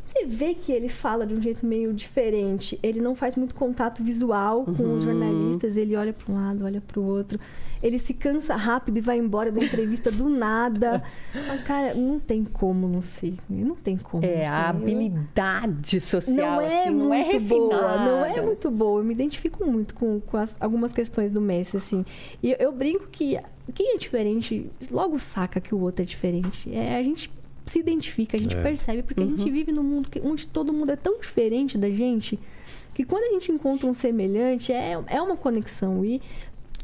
Você 0.05 0.25
vê 0.25 0.53
que 0.53 0.71
ele 0.71 0.89
fala 0.89 1.25
de 1.25 1.33
um 1.33 1.41
jeito 1.41 1.65
meio 1.65 1.93
diferente. 1.93 2.79
Ele 2.83 2.99
não 3.01 3.15
faz 3.15 3.35
muito 3.35 3.55
contato 3.55 4.03
visual 4.03 4.65
com 4.65 4.95
os 4.95 5.03
jornalistas, 5.03 5.77
ele 5.77 5.95
olha 5.95 6.13
para 6.13 6.31
um 6.31 6.35
lado, 6.35 6.65
olha 6.65 6.81
para 6.81 6.99
o 6.99 7.03
outro. 7.05 7.39
Ele 7.85 7.99
se 7.99 8.15
cansa 8.15 8.55
rápido 8.55 8.97
e 8.97 9.01
vai 9.01 9.19
embora 9.19 9.51
da 9.51 9.63
entrevista 9.63 10.09
do 10.09 10.27
nada. 10.27 11.03
Mas, 11.47 11.61
cara, 11.63 11.93
não 11.93 12.17
tem 12.17 12.43
como 12.43 12.87
não 12.87 13.01
ser. 13.01 13.35
Não 13.47 13.75
tem 13.75 13.95
como. 13.95 14.25
É, 14.25 14.45
não 14.47 14.53
a 14.53 14.69
habilidade 14.69 16.01
social, 16.01 16.35
não 16.57 16.61
é 16.61 16.81
assim, 16.83 16.89
muito 16.91 17.03
não 17.05 17.13
é 17.13 17.21
refinada. 17.21 17.67
boa, 17.77 17.97
não 18.05 18.25
é 18.25 18.41
muito 18.41 18.71
boa. 18.71 18.99
Eu 19.01 19.05
me 19.05 19.13
identifico 19.13 19.63
muito 19.69 19.93
com, 19.93 20.19
com 20.19 20.37
as- 20.37 20.57
algumas 20.59 20.93
questões 20.93 21.29
do 21.29 21.39
Messi, 21.39 21.77
assim. 21.77 22.03
E 22.41 22.51
eu, 22.51 22.57
eu 22.59 22.71
brinco 22.71 23.07
que 23.11 23.39
quem 23.73 23.93
é 23.93 23.97
diferente 23.97 24.69
logo 24.89 25.19
saca 25.19 25.61
que 25.61 25.75
o 25.75 25.79
outro 25.79 26.01
é 26.01 26.05
diferente. 26.05 26.73
É, 26.73 26.95
a 26.97 27.03
gente 27.03 27.31
se 27.67 27.79
identifica, 27.79 28.35
a 28.37 28.39
gente 28.39 28.55
percebe, 28.55 29.03
porque 29.03 29.21
a 29.21 29.25
gente 29.25 29.49
vive 29.49 29.71
num 29.71 29.83
mundo 29.83 30.09
que, 30.09 30.19
onde 30.21 30.45
todo 30.47 30.73
mundo 30.73 30.91
é 30.91 30.95
tão 30.95 31.19
diferente 31.19 31.77
da 31.77 31.89
gente 31.89 32.39
que 32.93 33.03
quando 33.03 33.23
a 33.23 33.33
gente 33.37 33.51
encontra 33.51 33.87
um 33.89 33.93
semelhante, 33.93 34.71
é, 34.71 34.97
é 35.07 35.21
uma 35.21 35.35
conexão. 35.35 36.05
E 36.05 36.21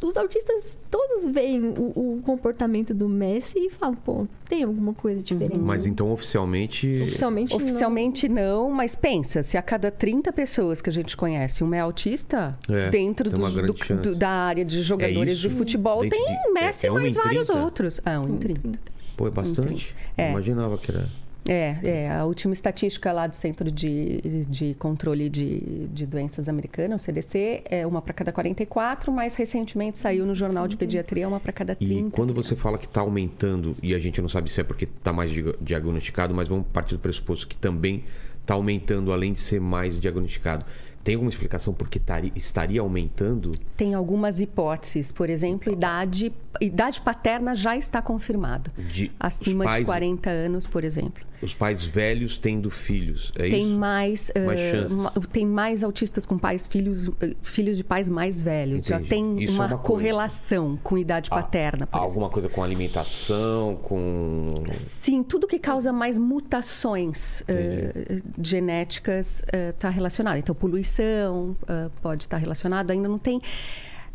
os 0.03 0.17
autistas 0.17 0.79
todos 0.89 1.29
veem 1.31 1.61
o, 1.63 2.17
o 2.17 2.21
comportamento 2.23 2.93
do 2.93 3.07
Messi 3.07 3.59
e 3.59 3.69
falam, 3.69 3.95
pô, 3.95 4.27
tem 4.49 4.63
alguma 4.63 4.93
coisa 4.93 5.21
diferente. 5.21 5.59
Mas 5.59 5.85
então, 5.85 6.11
oficialmente. 6.11 7.01
Oficialmente, 7.03 7.51
não. 7.57 7.63
Oficialmente 7.65 8.29
não. 8.29 8.71
mas 8.71 8.95
pensa, 8.95 9.43
se 9.43 9.57
a 9.57 9.61
cada 9.61 9.91
30 9.91 10.31
pessoas 10.33 10.81
que 10.81 10.89
a 10.89 10.93
gente 10.93 11.15
conhece, 11.15 11.63
uma 11.63 11.75
é 11.75 11.79
autista, 11.79 12.57
É, 12.69 12.89
dentro 12.89 13.29
dos- 13.29 13.53
do- 13.53 13.73
do- 14.01 14.15
da 14.15 14.29
área 14.29 14.65
de 14.65 14.81
jogadores 14.81 15.33
isso? 15.33 15.47
de 15.47 15.55
futebol, 15.55 16.01
Dentro 16.01 16.17
tem 16.17 16.27
de- 16.43 16.51
Messi 16.51 16.85
é- 16.85 16.89
é 16.89 16.91
um 16.91 16.95
mais 16.95 17.15
vários 17.15 17.47
30? 17.47 17.63
outros. 17.63 18.01
Ah, 18.05 18.19
um 18.19 18.29
em 18.29 18.37
30. 18.37 18.79
Pô, 19.17 19.27
é 19.27 19.31
bastante. 19.31 19.95
É. 20.17 20.31
Imaginava 20.31 20.77
que 20.77 20.89
era. 20.91 21.07
É, 21.47 21.75
é, 21.83 22.11
a 22.11 22.23
última 22.25 22.53
estatística 22.53 23.11
lá 23.11 23.25
do 23.25 23.35
Centro 23.35 23.71
de, 23.71 24.45
de 24.47 24.75
Controle 24.75 25.27
de, 25.27 25.87
de 25.91 26.05
Doenças 26.05 26.47
Americano, 26.47 26.95
o 26.95 26.99
CDC, 26.99 27.63
é 27.65 27.85
uma 27.87 27.99
para 27.99 28.13
cada 28.13 28.31
44, 28.31 29.11
mas 29.11 29.33
recentemente 29.33 29.97
saiu 29.97 30.23
no 30.25 30.35
Jornal 30.35 30.67
de 30.67 30.77
Pediatria 30.77 31.27
uma 31.27 31.39
para 31.39 31.51
cada 31.51 31.75
30. 31.75 31.93
E 32.07 32.11
quando 32.11 32.31
você 32.33 32.49
crianças. 32.49 32.59
fala 32.61 32.77
que 32.77 32.85
está 32.85 33.01
aumentando, 33.01 33.75
e 33.81 33.95
a 33.95 33.99
gente 33.99 34.21
não 34.21 34.29
sabe 34.29 34.51
se 34.51 34.61
é 34.61 34.63
porque 34.63 34.85
está 34.85 35.11
mais 35.11 35.31
diag- 35.31 35.55
diagnosticado, 35.59 36.33
mas 36.33 36.47
vamos 36.47 36.67
partir 36.71 36.93
do 36.95 36.99
pressuposto 36.99 37.47
que 37.47 37.55
também 37.55 38.03
está 38.39 38.53
aumentando, 38.53 39.11
além 39.11 39.33
de 39.33 39.39
ser 39.39 39.59
mais 39.59 39.99
diagnosticado. 39.99 40.63
Tem 41.03 41.15
alguma 41.15 41.31
explicação 41.31 41.73
por 41.73 41.89
que 41.89 41.97
tari- 41.99 42.31
estaria 42.35 42.81
aumentando? 42.81 43.51
Tem 43.75 43.95
algumas 43.95 44.39
hipóteses, 44.39 45.11
por 45.11 45.27
exemplo, 45.27 45.73
idade, 45.73 46.31
idade 46.59 47.01
paterna 47.01 47.55
já 47.55 47.75
está 47.75 47.99
confirmada. 47.99 48.71
De, 48.77 49.11
Acima 49.19 49.65
de 49.79 49.85
40 49.85 50.29
anos, 50.29 50.67
por 50.67 50.83
exemplo. 50.83 51.23
Os 51.41 51.53
pais 51.55 51.83
velhos 51.83 52.37
tendo 52.37 52.69
filhos, 52.69 53.31
é 53.35 53.49
tem 53.49 53.67
isso? 53.69 53.77
mais, 53.77 54.31
Mais 54.45 54.59
eh, 54.59 54.71
chances. 54.71 54.91
ma- 54.95 55.11
tem 55.31 55.45
mais 55.45 55.83
autistas 55.83 56.25
com 56.25 56.37
pais 56.37 56.67
filhos 56.67 57.09
eh, 57.19 57.35
filhos 57.41 57.77
de 57.77 57.83
pais 57.83 58.07
mais 58.07 58.43
velhos 58.43 58.85
já 58.85 58.97
Entendi. 58.97 59.09
tem 59.09 59.43
Isso 59.43 59.53
é 59.53 59.55
uma, 59.55 59.63
uma 59.65 59.69
coisa. 59.77 59.83
correlação 59.83 60.77
com 60.83 60.97
idade 60.97 61.29
paterna 61.29 61.87
por 61.87 61.97
exemplo. 61.97 62.09
Alguma 62.11 62.29
coisa 62.29 62.47
com 62.47 62.61
alimentação, 62.63 63.75
com. 63.81 64.45
Sim, 64.71 65.23
tudo 65.23 65.47
que 65.47 65.57
causa 65.57 65.91
mais 65.91 66.17
mutações 66.17 67.43
eh, 67.47 68.21
genéticas 68.41 69.43
está 69.69 69.89
relacionado. 69.89 70.37
Então, 70.37 70.53
poluição 70.53 71.55
pode 72.01 72.23
estar 72.23 72.37
relacionado. 72.37 72.91
Ainda 72.91 73.07
não 73.07 73.17
tem 73.17 73.41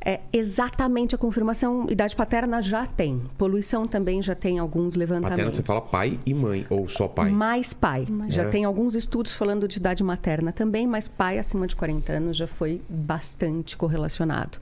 eh, 0.09 0.21
exatamente 0.33 1.15
a 1.15 1.19
confirmação. 1.19 1.87
Idade 1.91 2.15
paterna 2.15 2.63
já 2.63 2.87
tem. 2.87 3.21
Poluição 3.37 3.87
também 3.89 4.23
já 4.23 4.35
tem 4.37 4.59
alguns 4.61 4.95
levantamentos. 4.95 5.31
Paterna, 5.37 5.51
você 5.53 5.63
fala 5.63 5.81
pai 5.81 6.19
e 6.25 6.33
mãe, 6.33 6.65
ou 6.71 6.87
só 6.89 7.09
pai? 7.09 7.29
Mais 7.31 7.73
pai. 7.73 8.07
Já 8.29 8.45
É. 8.45 8.49
tem 8.49 8.65
alguns 8.65 8.95
estudos 8.95 9.33
falando 9.33 9.67
de 9.67 9.79
idade 9.79 10.05
materna 10.05 10.53
também, 10.53 10.87
mas 10.87 11.09
pai 11.09 11.39
acima 11.39 11.67
de 11.67 11.75
40 11.75 12.13
anos 12.13 12.37
já 12.37 12.47
foi 12.47 12.81
bastante 12.89 13.77
correlacionado. 13.77 14.59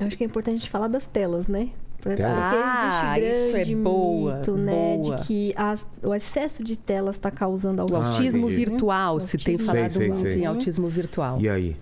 Eu 0.00 0.06
acho 0.06 0.16
que 0.16 0.24
é 0.24 0.26
importante 0.26 0.54
a 0.56 0.58
gente 0.58 0.70
falar 0.70 0.88
das 0.88 1.04
telas, 1.06 1.46
né? 1.48 1.68
Porque? 2.00 2.22
Ah, 2.22 3.16
existe 3.18 3.36
isso 3.38 3.48
é 3.48 3.52
grande 3.64 3.74
boa, 3.76 4.36
mito, 4.36 4.52
né? 4.56 4.96
boa. 5.02 5.16
De 5.16 5.26
que 5.26 5.52
as- 5.56 5.86
o 6.02 6.14
excesso 6.14 6.62
de 6.62 6.78
telas 6.78 7.16
está 7.16 7.28
causando 7.30 7.80
O 7.80 7.82
algum 7.82 7.96
autismo 7.96 8.46
entendi. 8.48 8.54
virtual, 8.64 9.18
se 9.20 9.36
tem 9.36 9.58
falado 9.58 9.90
Sei, 9.92 10.02
sei, 10.02 10.08
muito 10.08 10.30
sei. 10.32 10.40
em 10.42 10.46
autismo 10.46 10.86
virtual. 10.86 11.40
E 11.40 11.48
aí? 11.48 11.76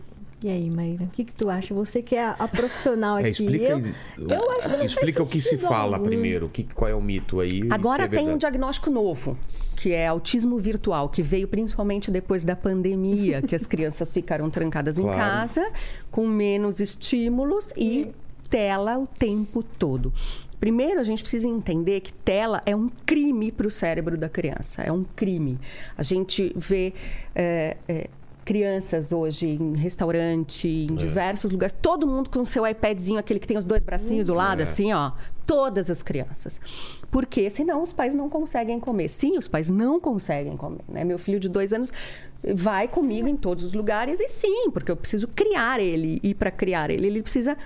E 0.47 0.49
aí, 0.49 0.71
Maíra, 0.71 1.03
o 1.03 1.09
que, 1.09 1.25
que 1.25 1.33
tu 1.33 1.51
acha? 1.51 1.75
Você 1.75 2.01
que 2.01 2.15
é 2.15 2.23
a, 2.25 2.31
a 2.39 2.47
profissional 2.47 3.19
É, 3.19 3.23
aqui. 3.23 3.43
explica 3.43 3.65
eu, 4.17 4.29
eu 4.29 4.51
acho 4.53 4.61
que 4.63 4.69
não 4.69 4.79
faz 4.79 4.93
explica 4.93 5.21
o 5.25 5.27
que 5.27 5.41
se 5.43 5.59
fala 5.59 5.97
algum. 5.97 6.07
primeiro. 6.07 6.47
O 6.47 6.49
que, 6.49 6.63
qual 6.63 6.89
é 6.89 6.95
o 6.95 7.03
mito 7.03 7.41
aí? 7.41 7.63
e 7.65 7.69
Agora 7.73 8.05
é 8.05 8.09
tem 8.09 8.29
um 8.31 8.39
diagnóstico 8.39 8.89
novo, 8.89 9.37
que 9.75 9.91
é 9.93 10.07
autismo 10.07 10.57
virtual, 10.57 11.09
que 11.09 11.21
veio 11.21 11.49
principalmente 11.49 12.13
depois 12.13 12.45
da 12.45 12.55
pandemia, 12.55 13.43
que 13.43 13.57
as 13.57 13.67
crianças 13.67 14.13
ficaram 14.13 14.49
trancadas 14.49 14.99
em 15.01 15.03
Claro. 15.03 15.19
casa, 15.19 15.69
com 16.13 16.29
menos 16.29 16.79
estímulos 16.79 17.73
e 17.77 18.13
tela 18.49 18.97
o 19.01 19.07
tempo 19.09 19.65
todo. 19.65 20.13
Primeiro, 20.61 21.01
a 21.01 21.05
gente 21.05 21.23
precisa 21.23 21.49
entender 21.49 22.01
que 22.03 22.13
tela 22.13 22.63
é 22.65 22.77
um 22.77 22.89
crime 23.05 23.51
para 23.51 23.67
o 23.67 23.71
cérebro 23.71 24.17
da 24.17 24.29
criança. 24.29 24.81
É 24.83 24.93
um 24.93 25.03
crime. 25.03 25.59
A 25.99 26.05
gente 26.05 26.53
vê 26.57 26.95
é, 27.35 27.77
é, 27.89 28.09
crianças 28.47 29.13
hoje 29.13 29.49
em 29.49 29.75
restaurante, 29.77 30.69
em 30.69 30.95
diversos 30.95 31.51
lugares, 31.51 31.75
todo 31.83 32.07
mundo 32.07 32.31
com 32.31 32.45
seu 32.45 32.65
iPadzinho, 32.67 33.19
aquele 33.19 33.41
que 33.41 33.47
tem 33.47 33.59
os 33.59 33.65
dois 33.65 33.83
bracinhos 33.83 34.25
do 34.25 34.33
lado, 34.33 34.61
É. 34.61 34.63
assim, 34.63 34.93
ó. 34.93 35.11
Todas 35.45 35.91
as 35.91 36.03
crianças. 36.03 36.61
Porque 37.11 37.51
senão 37.51 37.83
os 37.83 37.93
pais 37.93 38.15
não 38.15 38.29
conseguem 38.31 38.79
comer. 38.81 39.09
Sim, 39.09 39.37
os 39.37 39.47
pais 39.49 39.69
não 39.69 39.99
conseguem 40.01 40.57
comer. 40.57 40.81
Né? 40.89 41.05
Meu 41.05 41.19
filho 41.19 41.39
de 41.41 41.49
dois 41.49 41.73
anos 41.73 41.93
vai 42.55 42.87
comigo 42.89 43.27
em 43.29 43.37
todos 43.37 43.65
os 43.65 43.75
lugares 43.75 44.21
e 44.21 44.29
sim, 44.29 44.71
porque 44.71 44.91
eu 44.91 44.97
preciso 44.97 45.27
criar 45.29 45.81
ele. 45.81 46.21
E 46.23 46.33
para 46.35 46.51
criar 46.51 46.91
ele, 46.91 47.07
ele 47.09 47.23
precisa 47.23 47.57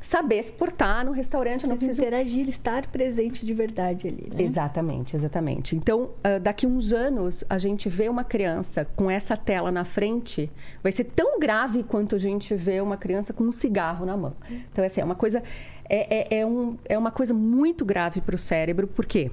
saber 0.00 0.42
se 0.42 0.52
portar 0.52 1.04
no 1.04 1.12
restaurante. 1.12 1.64
Eu 1.64 1.68
não 1.68 1.76
preciso 1.76 2.00
interagir, 2.00 2.48
estar 2.48 2.86
presente 2.86 3.44
de 3.44 3.52
verdade 3.52 4.08
ali, 4.08 4.28
né? 4.34 4.42
Exatamente, 4.42 5.14
exatamente. 5.14 5.76
Então, 5.76 6.10
ah, 6.24 6.38
daqui 6.38 6.66
uns 6.66 6.92
anos, 6.92 7.44
a 7.48 7.58
gente 7.58 7.88
vê 7.88 8.08
uma 8.08 8.24
criança 8.24 8.86
com 8.96 9.10
essa 9.10 9.36
tela 9.36 9.70
na 9.70 9.84
frente, 9.84 10.50
vai 10.82 10.90
ser 10.90 11.04
tão 11.04 11.38
grave 11.38 11.82
quanto 11.82 12.14
a 12.14 12.18
gente 12.18 12.54
vê 12.54 12.80
uma 12.80 12.96
criança 12.96 13.32
com 13.32 13.44
um 13.44 13.52
cigarro 13.52 14.06
na 14.06 14.16
mão. 14.16 14.32
Então, 14.72 14.84
assim, 14.84 15.00
é 15.00 15.04
uma 15.04 15.14
coisa, 15.14 15.42
é, 15.88 16.36
é, 16.36 16.40
é 16.40 16.46
um, 16.46 16.78
é 16.88 16.96
uma 16.96 17.10
coisa 17.10 17.34
muito 17.34 17.84
grave 17.84 18.20
para 18.20 18.34
o 18.34 18.38
cérebro, 18.38 18.86
por 18.86 19.04
quê? 19.04 19.30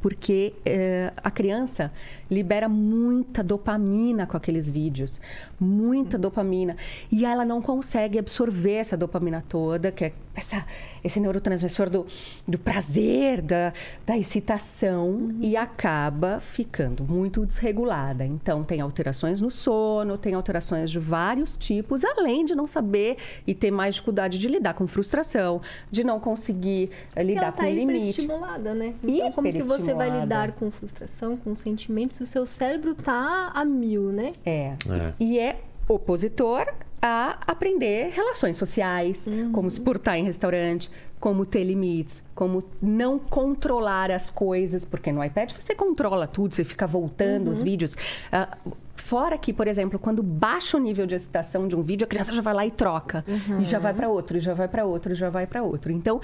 Porque 0.00 0.54
eh, 0.64 1.12
a 1.22 1.30
criança 1.30 1.92
libera 2.30 2.70
muita 2.70 3.44
dopamina 3.44 4.26
com 4.26 4.34
aqueles 4.34 4.70
vídeos, 4.70 5.20
muita 5.60 6.16
dopamina. 6.16 6.76
E 7.12 7.24
ela 7.24 7.44
não 7.44 7.60
consegue 7.60 8.18
absorver 8.18 8.76
essa 8.76 8.96
dopamina 8.96 9.44
toda, 9.46 9.92
que 9.92 10.06
é 10.06 10.12
essa, 10.34 10.64
esse 11.04 11.20
neurotransmissor 11.20 11.90
do, 11.90 12.06
do 12.46 12.58
prazer, 12.58 13.42
da, 13.42 13.72
da 14.06 14.16
excitação, 14.16 15.34
e 15.40 15.56
acaba 15.56 16.40
ficando 16.40 17.04
muito 17.04 17.44
desregulada. 17.44 18.24
Então, 18.24 18.64
tem 18.64 18.80
alterações 18.80 19.40
no 19.40 19.50
sono, 19.50 20.16
tem 20.16 20.34
alterações 20.34 20.90
de 20.90 20.98
vários 20.98 21.56
tipos, 21.56 22.04
além 22.04 22.44
de 22.44 22.54
não 22.54 22.66
saber 22.66 23.16
e 23.46 23.54
ter 23.54 23.70
mais 23.70 23.96
dificuldade 23.96 24.38
de 24.38 24.48
lidar 24.48 24.74
com 24.74 24.86
frustração, 24.86 25.60
de 25.90 26.02
não 26.02 26.18
conseguir 26.18 26.90
eh, 27.14 27.22
lidar 27.22 27.42
ela 27.42 27.52
tá 27.52 27.64
com 27.64 27.70
limite. 27.70 27.98
hiperestimulada, 27.98 28.74
né? 28.74 28.94
Então, 29.02 29.32
como 29.32 29.50
que 29.50 29.62
você 29.62 29.92
vai 29.92 30.20
lidar 30.20 30.52
com 30.52 30.70
frustração, 30.70 31.36
com 31.36 31.54
sentimentos, 31.54 32.16
se 32.16 32.22
o 32.22 32.26
seu 32.26 32.46
cérebro 32.46 32.94
tá 32.94 33.50
a 33.54 33.64
mil, 33.64 34.10
né? 34.12 34.32
É. 34.44 34.74
É. 34.88 35.12
E 35.18 35.38
é 35.38 35.49
opositor 35.94 36.66
a 37.02 37.38
aprender 37.46 38.10
relações 38.12 38.56
sociais, 38.56 39.26
como 39.52 39.70
se 39.70 39.80
portar 39.80 40.16
em 40.16 40.24
restaurante, 40.24 40.90
como 41.18 41.44
ter 41.44 41.64
limites, 41.64 42.22
como 42.34 42.64
não 42.80 43.18
controlar 43.18 44.10
as 44.10 44.30
coisas, 44.30 44.84
porque 44.84 45.12
no 45.12 45.22
iPad 45.22 45.52
você 45.52 45.74
controla 45.74 46.26
tudo, 46.26 46.54
você 46.54 46.64
fica 46.64 46.86
voltando 46.86 47.50
os 47.50 47.62
vídeos. 47.62 47.96
Ah, 48.32 48.56
fora 49.00 49.36
que, 49.36 49.52
por 49.52 49.66
exemplo, 49.66 49.98
quando 49.98 50.22
baixa 50.22 50.76
o 50.76 50.80
nível 50.80 51.06
de 51.06 51.14
excitação 51.14 51.66
de 51.66 51.74
um 51.74 51.82
vídeo, 51.82 52.04
a 52.04 52.08
criança 52.08 52.32
já 52.32 52.40
vai 52.40 52.54
lá 52.54 52.66
e 52.66 52.70
troca, 52.70 53.24
e 53.60 53.64
já 53.64 53.78
vai 53.78 53.92
para 53.92 54.08
outro, 54.08 54.36
e 54.36 54.40
já 54.40 54.54
vai 54.54 54.68
para 54.68 54.84
outro, 54.84 55.12
e 55.12 55.14
já 55.14 55.28
vai 55.28 55.46
para 55.46 55.62
outro. 55.62 55.90
Então, 55.90 56.20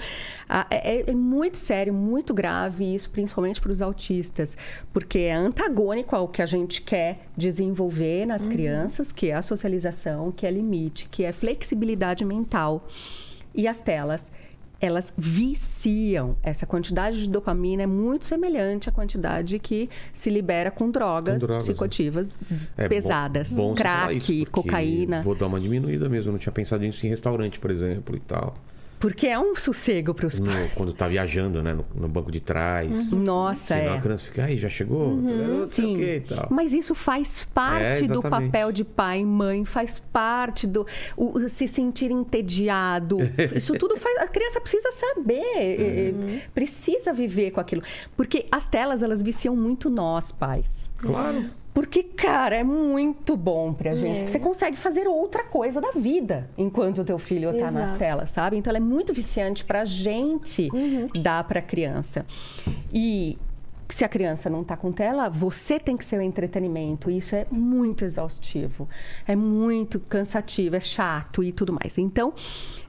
ah, 0.47 0.65
é, 0.69 1.09
é 1.09 1.13
muito 1.13 1.57
sério, 1.57 1.93
muito 1.93 2.33
grave 2.33 2.95
isso, 2.95 3.09
principalmente 3.09 3.59
para 3.59 3.71
os 3.71 3.81
autistas, 3.81 4.55
porque 4.93 5.19
é 5.19 5.33
antagônico 5.33 6.15
ao 6.15 6.27
que 6.27 6.41
a 6.41 6.45
gente 6.45 6.81
quer 6.81 7.27
desenvolver 7.35 8.25
nas 8.25 8.47
crianças, 8.47 9.11
que 9.11 9.31
é 9.31 9.33
a 9.33 9.41
socialização, 9.41 10.31
que 10.31 10.45
é 10.45 10.51
limite, 10.51 10.66
que 11.11 11.23
é 11.23 11.31
flexibilidade 11.31 12.23
mental. 12.25 12.87
E 13.55 13.67
as 13.67 13.79
telas, 13.79 14.31
elas 14.79 15.11
viciam. 15.17 16.35
Essa 16.43 16.65
quantidade 16.65 17.19
de 17.23 17.29
dopamina 17.29 17.83
é 17.83 17.87
muito 17.87 18.25
semelhante 18.25 18.87
à 18.89 18.91
quantidade 18.91 19.57
que 19.59 19.89
se 20.13 20.29
libera 20.29 20.69
com 20.69 20.91
drogas, 20.91 21.41
Com 21.41 21.47
drogas, 21.47 21.65
né? 21.65 21.71
psicoativas 21.73 22.39
É 22.77 22.87
pesadas, 22.87 23.53
bom- 23.53 23.69
bom 23.69 23.73
crack, 23.75 24.15
isso, 24.41 24.51
cocaína. 24.51 25.21
Vou 25.23 25.33
dar 25.33 25.47
uma 25.47 25.59
diminuída 25.59 26.07
mesmo. 26.07 26.29
Eu 26.29 26.33
não 26.33 26.39
tinha 26.39 26.51
pensado 26.53 26.83
nisso 26.83 27.05
em 27.05 27.09
restaurante, 27.09 27.59
por 27.59 27.71
exemplo, 27.71 28.15
e 28.15 28.19
tal. 28.19 28.55
Porque 28.99 29.27
é 29.27 29.39
um 29.39 29.55
sossego 29.55 30.13
para 30.13 30.27
os 30.27 30.39
pais. 30.39 30.73
quando 30.73 30.91
tá 30.91 31.07
viajando, 31.07 31.61
né? 31.61 31.73
No, 31.73 31.85
no 31.95 32.07
banco 32.07 32.31
de 32.31 32.39
trás. 32.39 33.11
Nossa, 33.11 33.75
Senão 33.75 33.93
é. 33.93 33.97
a 33.97 34.01
criança 34.01 34.25
fica, 34.25 34.45
aí, 34.45 34.57
já 34.57 34.69
chegou? 34.69 35.15
Não 35.15 35.67
sei 35.67 35.93
o 35.93 35.97
que 35.97 36.15
e 36.15 36.21
tal. 36.21 36.47
Mas 36.49 36.73
isso 36.73 36.95
faz 36.95 37.47
parte 37.53 38.05
É, 38.05 38.07
do 38.07 38.21
papel 38.21 38.71
de 38.71 38.83
pai 38.83 39.19
e 39.19 39.25
mãe, 39.25 39.65
faz 39.65 39.99
parte 39.99 40.65
do 40.65 40.85
o, 41.15 41.39
se 41.47 41.67
sentir 41.67 42.11
entediado. 42.11 43.17
Isso 43.55 43.73
tudo 43.73 43.97
faz. 43.97 44.17
A 44.19 44.27
criança 44.27 44.59
precisa 44.59 44.89
saber, 44.91 45.41
eh, 45.55 46.13
precisa 46.53 47.13
viver 47.13 47.51
com 47.51 47.59
aquilo. 47.59 47.81
Porque 48.15 48.45
as 48.51 48.65
telas, 48.65 49.01
elas 49.01 49.21
viciam 49.21 49.55
muito 49.55 49.89
nós, 49.89 50.31
pais. 50.31 50.89
Claro. 50.97 51.45
Porque, 51.77 52.01
cara, 52.01 52.55
é 52.55 52.63
muito 52.63 53.37
bom 53.37 53.71
pra 53.71 53.93
gente. 53.93 54.15
Porque 54.15 54.31
você 54.31 54.39
consegue 54.39 54.75
fazer 54.75 55.07
outra 55.07 55.43
coisa 55.43 55.79
da 55.79 55.91
vida 55.91 56.49
enquanto 56.57 57.01
o 57.01 57.03
teu 57.03 57.19
filho 57.19 57.53
tá 57.55 57.69
nas 57.69 57.83
Exato. 57.83 57.99
telas, 57.99 58.31
sabe? 58.31 58.57
Então 58.57 58.71
ela 58.71 58.79
é 58.79 58.81
muito 58.81 59.13
viciante 59.13 59.63
pra 59.63 59.85
gente 59.85 60.69
dar 61.21 61.43
pra 61.43 61.61
criança. 61.61 62.25
E 62.91 63.37
se 63.89 64.03
a 64.03 64.09
criança 64.09 64.49
não 64.49 64.63
tá 64.63 64.75
com 64.75 64.91
tela, 64.91 65.29
você 65.29 65.79
tem 65.79 65.95
que 65.95 66.03
ser 66.03 66.19
o 66.19 66.21
entretenimento. 66.21 67.09
Isso 67.09 67.35
é 67.35 67.45
muito 67.49 68.03
exaustivo. 68.03 68.87
É 69.25 69.35
muito 69.35 69.99
cansativo, 69.99 70.75
é 70.75 70.79
chato 70.79 71.43
e 71.43 71.51
tudo 71.51 71.71
mais. 71.73 71.97
Então, 71.97 72.33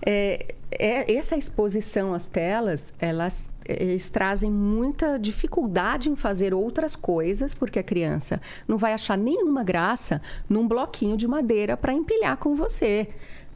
é, 0.04 0.54
é- 0.70 1.14
essa 1.14 1.36
exposição 1.36 2.12
às 2.14 2.26
telas, 2.26 2.92
elas, 2.98 3.48
é, 3.66 3.82
eles 3.82 4.10
trazem 4.10 4.50
muita 4.50 5.18
dificuldade 5.18 6.10
em 6.10 6.16
fazer 6.16 6.52
outras 6.52 6.96
coisas, 6.96 7.54
porque 7.54 7.78
a 7.78 7.82
criança 7.82 8.40
não 8.66 8.76
vai 8.76 8.92
achar 8.92 9.16
nenhuma 9.16 9.62
graça 9.62 10.20
num 10.48 10.66
bloquinho 10.66 11.16
de 11.16 11.28
madeira 11.28 11.76
para 11.76 11.92
empilhar 11.92 12.36
com 12.38 12.54
você. 12.56 13.08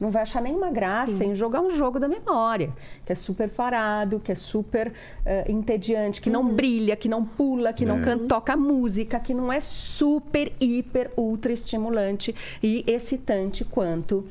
Não 0.02 0.10
vai 0.10 0.22
achar 0.22 0.42
nenhuma 0.42 0.68
graça 0.68 1.24
em 1.24 1.32
jogar 1.32 1.60
um 1.60 1.70
jogo 1.70 2.00
da 2.00 2.08
memória, 2.08 2.72
que 3.06 3.12
é 3.12 3.14
super 3.14 3.48
parado, 3.48 4.18
que 4.18 4.32
é 4.32 4.34
super 4.34 4.92
eh, 5.24 5.44
entediante, 5.48 6.20
que 6.20 6.28
não 6.28 6.44
brilha, 6.44 6.96
que 6.96 7.08
não 7.08 7.24
pula, 7.24 7.72
que 7.72 7.86
não 7.86 7.98
É. 7.98 8.02
can- 8.02 8.18
toca 8.26 8.56
música, 8.56 9.20
que 9.20 9.32
não 9.32 9.52
é 9.52 9.60
super, 9.60 10.52
hiper, 10.60 11.12
ultra 11.16 11.52
estimulante 11.52 12.34
e 12.60 12.82
excitante 12.84 13.64
quanto 13.64 14.24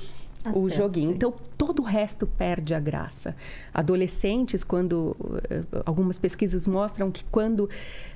O 0.54 0.68
joguinho. 0.70 1.10
sim. 1.10 1.16
Então, 1.16 1.34
todo 1.58 1.82
o 1.82 1.86
resto 1.86 2.26
perde 2.26 2.74
a 2.74 2.80
graça. 2.80 3.36
Adolescentes, 3.74 4.64
quando. 4.64 5.16
eh, 5.50 5.62
Algumas 5.86 6.18
pesquisas 6.18 6.68
mostram 6.68 7.12
que 7.12 7.24
quando 7.26 7.70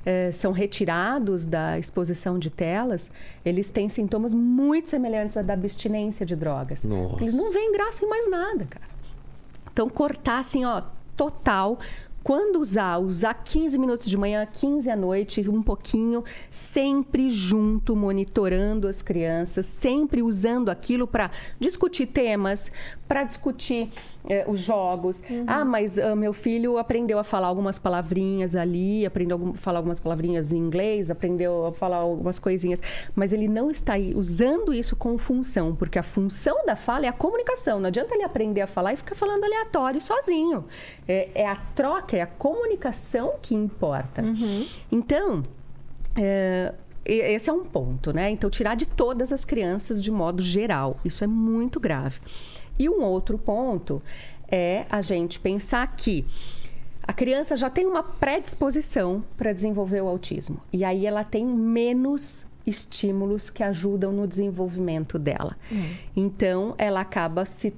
eh, 0.06 0.32
são 0.32 0.52
retirados 0.52 1.46
da 1.46 1.78
exposição 1.78 2.38
de 2.40 2.50
telas, 2.50 3.12
eles 3.44 3.70
têm 3.70 3.90
sintomas 3.90 4.34
muito 4.34 4.90
semelhantes 4.90 5.38
à 5.38 5.42
da 5.42 5.54
abstinência 5.54 6.26
de 6.26 6.36
drogas. 6.36 6.84
Nossa. 6.84 7.24
Eles 7.24 7.34
não 7.34 7.52
veem 7.52 7.72
graça 7.72 8.04
em 8.06 8.10
mais 8.10 8.30
nada, 8.30 8.66
cara. 8.66 8.86
Então, 9.72 9.90
cortar 9.90 10.40
assim, 10.40 10.64
ó, 10.66 10.82
total. 11.18 11.80
Quando 12.26 12.60
usar, 12.60 12.98
usar 12.98 13.36
15 13.36 13.78
minutos 13.78 14.08
de 14.08 14.18
manhã, 14.18 14.44
15 14.52 14.90
à 14.90 14.96
noite, 14.96 15.48
um 15.48 15.62
pouquinho, 15.62 16.24
sempre 16.50 17.30
junto, 17.30 17.96
monitorando 17.96 18.88
as 18.88 19.04
crianças, 19.04 19.68
sempre 19.68 20.24
usando 20.24 20.70
aquilo 20.70 21.06
para 21.06 21.30
discutir 21.60 22.08
temas, 22.08 22.72
para 23.08 23.24
discutir 23.24 23.92
eh, 24.28 24.44
os 24.48 24.60
jogos. 24.60 25.22
Ah, 25.46 25.64
mas 25.64 26.00
ah, 26.00 26.16
meu 26.16 26.34
filho 26.34 26.80
aprendeu 26.80 27.20
a 27.20 27.24
falar 27.24 27.48
algumas 27.48 27.78
palavrinhas 27.78 28.56
ali, 28.56 29.06
aprendeu 29.06 29.54
a 29.54 29.58
falar 29.58 29.78
algumas 29.78 30.00
palavrinhas 30.00 30.52
em 30.52 30.58
inglês, 30.58 31.12
aprendeu 31.12 31.68
a 31.68 31.72
falar 31.72 31.98
algumas 31.98 32.40
coisinhas, 32.40 32.82
mas 33.14 33.34
ele 33.34 33.48
não 33.48 33.70
está 33.70 33.94
aí 33.94 34.16
usando 34.16 34.74
isso 34.74 34.96
com 34.96 35.16
função, 35.18 35.76
porque 35.76 36.00
a 36.00 36.04
função 36.04 36.66
da 36.66 36.76
fala 36.76 37.06
é 37.06 37.10
a 37.10 37.14
comunicação. 37.14 37.80
Não 37.80 37.88
adianta 37.88 38.16
ele 38.16 38.24
aprender 38.24 38.62
a 38.62 38.68
falar 38.68 38.94
e 38.94 38.98
ficar 38.98 39.14
falando 39.14 39.44
aleatório 39.44 40.02
sozinho. 40.02 40.66
É, 41.08 41.30
é 41.36 41.48
a 41.48 41.56
troca, 41.76 42.15
é 42.18 42.22
a 42.22 42.28
comunicação 42.28 43.34
que 43.42 43.54
importa. 43.56 44.22
Então, 44.92 45.44
é, 46.16 46.74
esse 47.06 47.50
é 47.50 47.54
um 47.54 47.64
ponto, 47.64 48.12
né? 48.14 48.30
Então, 48.32 48.50
tirar 48.50 48.76
de 48.76 48.86
todas 48.86 49.32
as 49.32 49.46
crianças 49.46 50.02
de 50.02 50.10
modo 50.12 50.42
geral. 50.42 51.00
Isso 51.06 51.24
é 51.24 51.28
muito 51.28 51.80
grave. 51.80 52.20
E 52.80 52.90
um 52.90 53.02
outro 53.04 53.38
ponto 53.38 54.02
é 54.50 54.86
a 54.90 55.02
gente 55.02 55.40
pensar 55.40 55.86
que 55.96 56.26
a 57.08 57.14
criança 57.14 57.56
já 57.56 57.70
tem 57.70 57.86
uma 57.86 58.02
predisposição 58.02 59.24
para 59.38 59.54
desenvolver 59.54 60.02
o 60.02 60.08
autismo. 60.08 60.60
E 60.74 60.84
aí 60.84 61.06
ela 61.06 61.24
tem 61.24 61.46
menos 61.46 62.46
estímulos 62.66 63.52
que 63.52 63.62
ajudam 63.62 64.12
no 64.12 64.26
desenvolvimento 64.28 65.20
dela. 65.20 65.56
Então, 66.16 66.74
ela 66.80 67.02
acaba 67.02 67.46
se- 67.46 67.76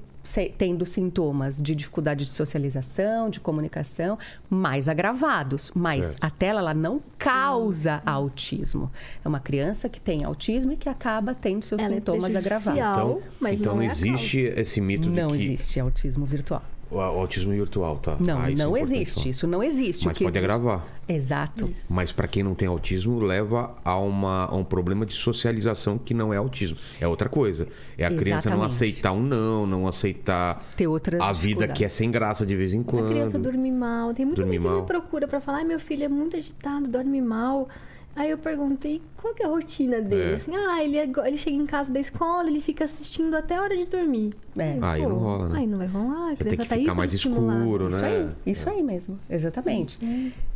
tendo 0.57 0.86
sintomas 0.86 1.61
de 1.61 1.73
dificuldade 1.75 2.25
de 2.25 2.32
socialização, 2.32 3.30
de 3.30 3.39
comunicação, 3.39 4.17
mais 4.49 4.88
agravados. 4.88 5.71
Mas 5.73 6.07
Certo. 6.07 6.23
a 6.23 6.30
tela 6.30 6.59
ela 6.59 6.73
não 6.73 7.01
causa 7.17 8.01
autismo. 8.05 8.91
É 9.23 9.28
uma 9.28 9.39
criança 9.39 9.88
que 9.89 9.99
tem 9.99 10.23
autismo 10.23 10.71
e 10.73 10.78
que 10.78 10.89
acaba 10.89 11.34
tendo 11.34 11.65
seus 11.65 11.82
Ela 11.82 11.93
é 11.93 11.95
sintomas 11.95 12.36
agravados. 12.36 12.63
prejudicial. 12.63 13.09
Então, 13.19 13.21
mas 13.39 13.59
então 13.59 13.75
não 13.75 13.82
não, 13.84 13.88
é 13.89 13.91
existe 13.91 14.39
esse 14.39 14.82
mito 14.82 15.09
Não 15.09 15.28
de 15.32 15.38
que 15.38 15.43
existe 15.45 15.80
autismo 15.80 16.25
virtual. 16.25 16.63
O 16.89 16.99
autismo 16.99 17.51
virtual, 17.51 17.97
tá? 17.97 18.15
Não, 18.19 18.39
Ah, 18.39 18.51
isso 18.51 18.61
é 18.61 18.65
não 18.65 18.77
importante 18.77 19.01
existe. 19.01 19.29
Isso 19.29 19.47
não 19.47 19.61
existe. 19.63 20.03
O 20.05 20.07
Mas 20.09 20.17
que 20.17 20.23
pode 20.23 20.38
existe- 20.38 20.51
agravar. 20.53 20.85
Exato. 21.09 21.69
Mas 21.89 22.11
para 22.11 22.27
quem 22.27 22.43
não 22.43 22.53
tem 22.53 22.67
autismo, 22.67 23.19
leva 23.19 23.75
a, 23.83 23.97
uma, 23.97 24.45
a 24.45 24.55
um 24.55 24.63
problema 24.63 25.05
de 25.05 25.13
socialização 25.13 25.97
que 25.97 26.13
não 26.13 26.33
é 26.33 26.38
autismo. 26.38 26.77
É 26.99 27.07
outra 27.07 27.29
coisa. 27.29 27.67
É 27.97 28.05
a 28.05 28.09
criança 28.09 28.49
não 28.49 28.57
Exatamente. 28.57 28.73
aceitar 28.75 29.11
um 29.13 29.21
não, 29.23 29.65
não 29.65 29.88
aceitar 29.88 30.65
Ter 30.75 30.88
outras 30.88 31.21
a 31.21 31.31
vida 31.31 31.67
que 31.67 31.85
é 31.85 31.89
sem 31.89 32.11
graça 32.11 32.45
de 32.45 32.55
vez 32.55 32.73
em 32.73 32.83
quando. 32.83 33.05
A 33.05 33.09
criança 33.09 33.39
dorme 33.39 33.71
mal. 33.71 34.13
Tem 34.13 34.25
muita 34.25 34.43
gente 34.43 34.51
que 34.59 34.69
me 34.69 34.81
procura 34.83 35.27
pra 35.27 35.39
falar, 35.39 35.59
"Ai, 35.59 35.63
meu 35.63 35.79
filho 35.79 36.03
é 36.03 36.09
muito 36.09 36.35
agitado, 36.35 36.88
dorme 36.89 37.21
mal. 37.21 37.69
Aí 38.18 38.32
eu 38.32 38.38
perguntei 38.38 39.01
qual 39.15 39.34
que 39.34 39.43
é 39.43 39.45
a 39.45 39.49
rotina 39.49 40.01
dele. 40.01 40.32
É. 40.32 40.36
Assim, 40.36 40.55
ah, 40.55 40.84
ele, 40.84 40.97
é 40.97 41.07
ele 41.26 41.38
chega 41.38 41.55
em 41.55 41.65
casa 41.65 41.91
da 41.93 41.99
escola, 41.99 42.49
ele 42.49 42.59
fica 42.59 42.86
assistindo 42.86 43.36
até 43.36 43.55
a 43.55 43.61
hora 43.61 43.78
de 43.78 43.86
dormir. 43.86 44.34
É. 44.57 44.78
Aí 44.82 45.03
não 45.03 45.18
rola, 45.18 45.49
né? 45.49 45.59
Aí 45.59 45.68
não 45.68 45.78
vai 45.78 45.88
rolar, 45.88 46.32
a 46.32 46.36
tem 46.36 46.38
criança 46.38 46.63
que 46.63 46.70
tá 46.70 46.76
ficar 46.76 46.95
mais 46.95 47.13
escuro, 47.13 47.89
Isso 47.89 48.01
né? 48.01 48.07
aí, 48.07 48.51
isso 48.51 48.70
aí 48.70 48.82
mesmo, 48.82 49.20
exatamente. 49.30 49.99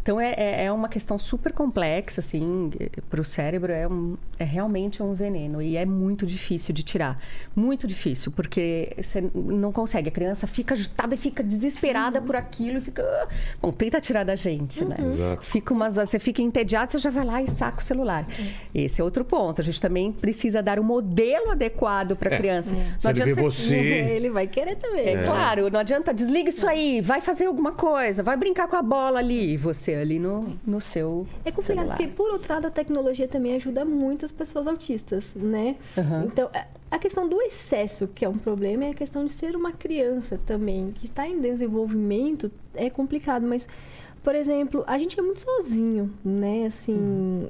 Então 0.02 0.20
é, 0.20 0.34
é, 0.36 0.66
é 0.66 0.72
uma 0.72 0.90
questão 0.90 1.18
super 1.20 1.54
complexa, 1.54 2.20
assim, 2.22 2.72
para 3.10 3.22
o 3.22 3.24
cérebro 3.24 3.72
é, 3.72 3.88
um, 3.88 4.18
é 4.40 4.44
realmente 4.44 5.04
um 5.04 5.14
veneno 5.14 5.62
e 5.62 5.78
é 5.78 5.86
muito 5.86 6.26
difícil 6.26 6.74
de 6.74 6.82
tirar. 6.82 7.20
Muito 7.56 7.86
difícil, 7.86 8.32
porque 8.32 8.94
você 9.02 9.24
não 9.36 9.72
consegue. 9.72 10.10
A 10.10 10.12
criança 10.12 10.48
fica 10.48 10.74
agitada 10.74 11.14
e 11.14 11.18
fica 11.18 11.44
desesperada 11.44 12.20
por 12.22 12.36
aquilo 12.36 12.80
e 12.80 12.82
fica. 12.82 13.04
"Ah". 13.04 13.28
Bom, 13.62 13.72
tenta 13.72 14.02
tirar 14.02 14.24
da 14.24 14.36
gente, 14.36 14.84
né? 14.84 14.96
Exato. 15.00 15.44
Fica 15.46 15.74
umas, 15.74 15.96
você 15.98 16.18
fica 16.18 16.42
entediado, 16.42 16.92
você 16.92 16.98
já 16.98 17.10
vai 17.12 17.24
lá 17.26 17.42
e 17.42 17.48
saca 17.48 17.80
o 17.80 17.84
celular. 17.84 18.26
Esse 18.74 19.02
é 19.02 19.04
outro 19.04 19.24
ponto. 19.24 19.62
A 19.62 19.64
gente 19.64 19.80
também 19.80 20.12
precisa 20.12 20.64
dar 20.64 20.80
o 20.80 20.84
modelo 20.84 21.52
adequado 21.52 22.16
para 22.16 22.30
a 22.32 22.34
É. 22.34 22.38
criança. 22.38 22.76
Se 22.98 23.08
ele 23.08 23.34
vê 23.34 23.34
você. 23.42 23.76
Ele 24.22 24.30
vai 24.30 24.48
querer 24.48 24.76
também. 24.76 25.08
É, 25.16 25.24
claro, 25.24 25.70
não 25.70 25.80
adianta, 25.80 26.14
desliga 26.14 26.50
isso 26.50 26.68
aí, 26.68 27.02
vai 27.02 27.22
fazer 27.22 27.46
alguma 27.46 27.72
coisa, 27.72 28.22
vai 28.24 28.36
brincar 28.38 28.68
com 28.68 28.76
a 28.76 28.82
bola 28.82 29.20
ali, 29.20 29.54
e 29.54 29.58
você 29.92 29.96
ali 29.96 30.20
no, 30.20 30.56
no 30.66 30.80
seu 30.82 31.28
É 31.46 31.52
complicado, 31.52 31.78
celular. 31.86 31.98
porque, 31.98 32.08
por 32.12 32.32
outro 32.32 32.54
lado, 32.54 32.68
a 32.68 32.72
tecnologia 32.72 33.28
também 33.28 33.56
ajuda 33.56 33.84
muitas 33.86 34.32
pessoas 34.32 34.68
autistas, 34.68 35.34
né? 35.36 35.76
Aham. 35.98 36.26
Então, 36.26 36.50
a- 36.54 36.66
a 36.92 37.00
questão 37.00 37.28
do 37.28 37.42
excesso, 37.42 38.08
que 38.08 38.26
é 38.26 38.30
um 38.30 38.38
problema, 38.38 38.86
é 38.86 38.90
a 38.90 38.94
questão 38.94 39.24
de 39.26 39.32
ser 39.32 39.56
uma 39.56 39.72
criança 39.72 40.40
também, 40.46 40.92
que 40.92 41.06
está 41.06 41.28
em 41.28 41.40
desenvolvimento, 41.42 42.52
é 42.74 42.90
complicado. 42.90 43.46
Mas, 43.46 43.68
por 44.24 44.36
exemplo, 44.36 44.84
a 44.88 44.98
gente 44.98 45.18
é 45.20 45.24
muito 45.24 45.40
sozinho, 45.40 46.12
né? 46.24 46.66
Assim, 46.66 47.48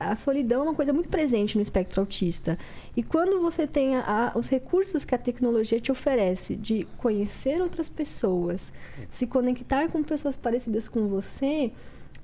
a 0.00 0.16
solidão 0.16 0.60
é 0.60 0.64
uma 0.64 0.74
coisa 0.74 0.92
muito 0.92 1.08
presente 1.10 1.54
no 1.56 1.62
espectro 1.62 2.00
autista. 2.00 2.58
E 2.96 3.02
quando 3.02 3.40
você 3.40 3.66
tem 3.66 3.96
a- 3.96 4.32
os 4.34 4.48
recursos 4.48 5.04
que 5.04 5.14
a 5.14 5.18
tecnologia 5.18 5.78
te 5.80 5.92
oferece 5.92 6.56
de 6.56 6.86
conhecer 6.96 7.60
outras 7.60 7.88
pessoas, 7.88 8.72
se 9.10 9.26
conectar 9.26 9.88
com 9.92 10.02
pessoas 10.02 10.36
parecidas 10.36 10.88
com 10.88 11.06
você, 11.08 11.70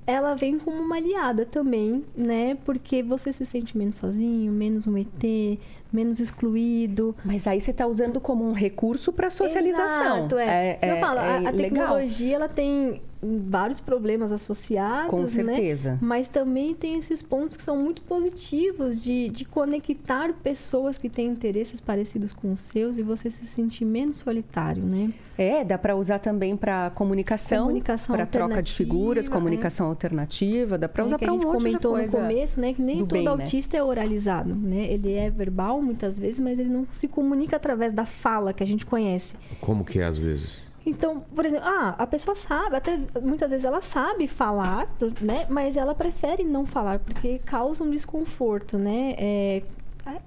ela 0.06 0.34
vem 0.34 0.56
como 0.58 0.76
uma 0.80 0.96
aliada 0.96 1.44
também, 1.44 2.04
né? 2.16 2.56
Porque 2.64 3.02
você 3.02 3.32
se 3.32 3.44
sente 3.44 3.76
menos 3.76 3.96
sozinho, 3.96 4.52
menos 4.52 4.86
um 4.86 4.96
ET, 4.96 5.58
menos 5.96 6.20
excluído. 6.20 7.14
Mas 7.24 7.46
aí 7.46 7.60
você 7.60 7.70
está 7.70 7.86
usando 7.86 8.20
como 8.20 8.48
um 8.48 8.52
recurso 8.52 9.12
para 9.12 9.30
socialização. 9.30 10.18
Exato, 10.18 10.38
é. 10.38 10.74
Que 10.74 10.86
eu 10.86 10.96
falo, 10.98 11.18
a, 11.20 11.36
a 11.36 11.38
legal. 11.38 11.52
tecnologia 11.56 12.36
ela 12.36 12.48
tem 12.48 13.00
vários 13.22 13.80
problemas 13.80 14.30
associados, 14.30 15.10
Com 15.10 15.20
né? 15.22 15.26
certeza. 15.26 15.98
Mas 16.00 16.28
também 16.28 16.74
tem 16.74 16.98
esses 16.98 17.22
pontos 17.22 17.56
que 17.56 17.62
são 17.62 17.76
muito 17.76 18.02
positivos 18.02 19.02
de, 19.02 19.30
de 19.30 19.44
conectar 19.44 20.32
pessoas 20.34 20.98
que 20.98 21.08
têm 21.08 21.26
interesses 21.28 21.80
parecidos 21.80 22.32
com 22.32 22.52
os 22.52 22.60
seus 22.60 22.98
e 22.98 23.02
você 23.02 23.30
se 23.30 23.46
sentir 23.46 23.84
menos 23.84 24.18
solitário, 24.18 24.82
né? 24.84 25.10
É, 25.38 25.64
dá 25.64 25.76
para 25.76 25.94
usar 25.96 26.18
também 26.18 26.56
para 26.56 26.90
comunicação, 26.90 27.64
Comunicação 27.66 28.16
para 28.16 28.24
troca 28.26 28.62
de 28.62 28.72
figuras, 28.72 29.26
alternativa, 29.26 29.34
comunicação 29.38 29.86
alternativa, 29.88 30.78
dá 30.78 30.88
para 30.88 31.02
É 31.02 31.06
usar 31.06 31.16
a 31.16 31.18
para 31.18 31.28
um 31.28 31.34
gente 31.34 31.46
monte 31.46 31.56
de 31.56 31.64
comentou 31.64 31.92
coisa. 31.92 32.18
no 32.18 32.28
começo, 32.28 32.60
né, 32.60 32.72
que 32.72 32.82
nem 32.82 32.98
do 32.98 33.06
todo 33.06 33.12
bem, 33.12 33.24
né? 33.24 33.30
autista 33.30 33.76
é 33.76 33.82
oralizado, 33.82 34.54
né? 34.54 34.86
Ele 34.90 35.12
é 35.12 35.28
verbal 35.28 35.82
muitas 35.86 36.18
vezes, 36.18 36.40
mas 36.40 36.58
ele 36.58 36.68
não 36.68 36.84
se 36.90 37.08
comunica 37.08 37.56
através 37.56 37.92
da 37.92 38.04
fala 38.04 38.52
que 38.52 38.62
a 38.62 38.66
gente 38.66 38.84
conhece. 38.84 39.36
Como 39.60 39.84
que 39.84 40.00
é 40.00 40.04
às 40.04 40.18
vezes? 40.18 40.66
Então, 40.84 41.20
por 41.34 41.44
exemplo, 41.44 41.66
ah, 41.66 41.96
a 41.98 42.06
pessoa 42.06 42.36
sabe, 42.36 42.76
até 42.76 43.00
muitas 43.20 43.50
vezes 43.50 43.64
ela 43.64 43.82
sabe 43.82 44.28
falar, 44.28 44.88
né? 45.20 45.44
Mas 45.48 45.76
ela 45.76 45.94
prefere 45.94 46.44
não 46.44 46.64
falar, 46.64 47.00
porque 47.00 47.40
causa 47.44 47.82
um 47.82 47.90
desconforto, 47.90 48.78
né? 48.78 49.14
É, 49.18 49.62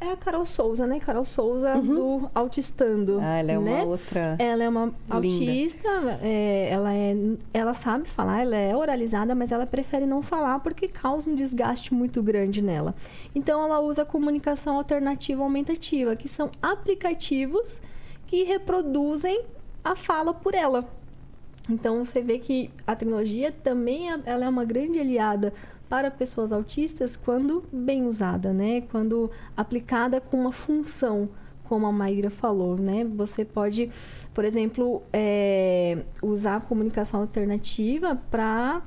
é 0.01 0.11
a 0.11 0.17
Carol 0.17 0.45
Souza, 0.45 0.85
né? 0.85 0.99
Carol 0.99 1.25
Souza 1.25 1.73
do 1.75 2.29
Autistando. 2.35 3.19
Ah, 3.21 3.37
ela 3.37 3.51
é 3.51 3.59
né? 3.59 3.75
uma 3.75 3.83
outra. 3.85 4.35
Ela 4.37 4.63
é 4.63 4.69
uma 4.69 4.93
autista, 5.09 5.89
é, 6.21 6.69
ela, 6.69 6.93
é, 6.93 7.15
ela 7.53 7.73
sabe 7.73 8.07
falar, 8.07 8.41
ela 8.41 8.55
é 8.55 8.75
oralizada, 8.75 9.33
mas 9.33 9.51
ela 9.51 9.65
prefere 9.65 10.05
não 10.05 10.21
falar 10.21 10.59
porque 10.59 10.87
causa 10.87 11.29
um 11.29 11.35
desgaste 11.35 11.93
muito 11.93 12.21
grande 12.21 12.61
nela. 12.61 12.93
Então, 13.33 13.63
ela 13.63 13.79
usa 13.79 14.01
a 14.01 14.05
comunicação 14.05 14.77
alternativa 14.77 15.41
aumentativa, 15.43 16.15
que 16.15 16.27
são 16.27 16.51
aplicativos 16.61 17.81
que 18.27 18.43
reproduzem 18.43 19.41
a 19.83 19.95
fala 19.95 20.33
por 20.33 20.53
ela. 20.53 20.85
Então, 21.69 22.03
você 22.03 22.21
vê 22.21 22.39
que 22.39 22.69
a 22.85 22.95
tecnologia 22.95 23.51
também 23.51 24.11
é- 24.11 24.19
ela 24.25 24.45
é 24.45 24.49
uma 24.49 24.65
grande 24.65 24.99
aliada 24.99 25.53
para 25.89 26.11
pessoas 26.11 26.51
autistas 26.51 27.17
quando 27.17 27.63
bem 27.73 28.05
usada, 28.05 28.53
né? 28.53 28.81
Quando 28.81 29.31
aplicada 29.57 30.21
com 30.21 30.39
uma 30.39 30.51
função, 30.51 31.27
como 31.63 31.87
a 31.87 31.91
Maíra 31.91 32.29
falou, 32.29 32.79
né? 32.79 33.03
Você 33.03 33.43
pode, 33.43 33.89
por 34.33 34.45
exemplo, 34.45 35.01
é, 35.11 35.97
usar 36.21 36.57
a 36.57 36.61
comunicação 36.61 37.21
alternativa 37.21 38.15
para 38.29 38.81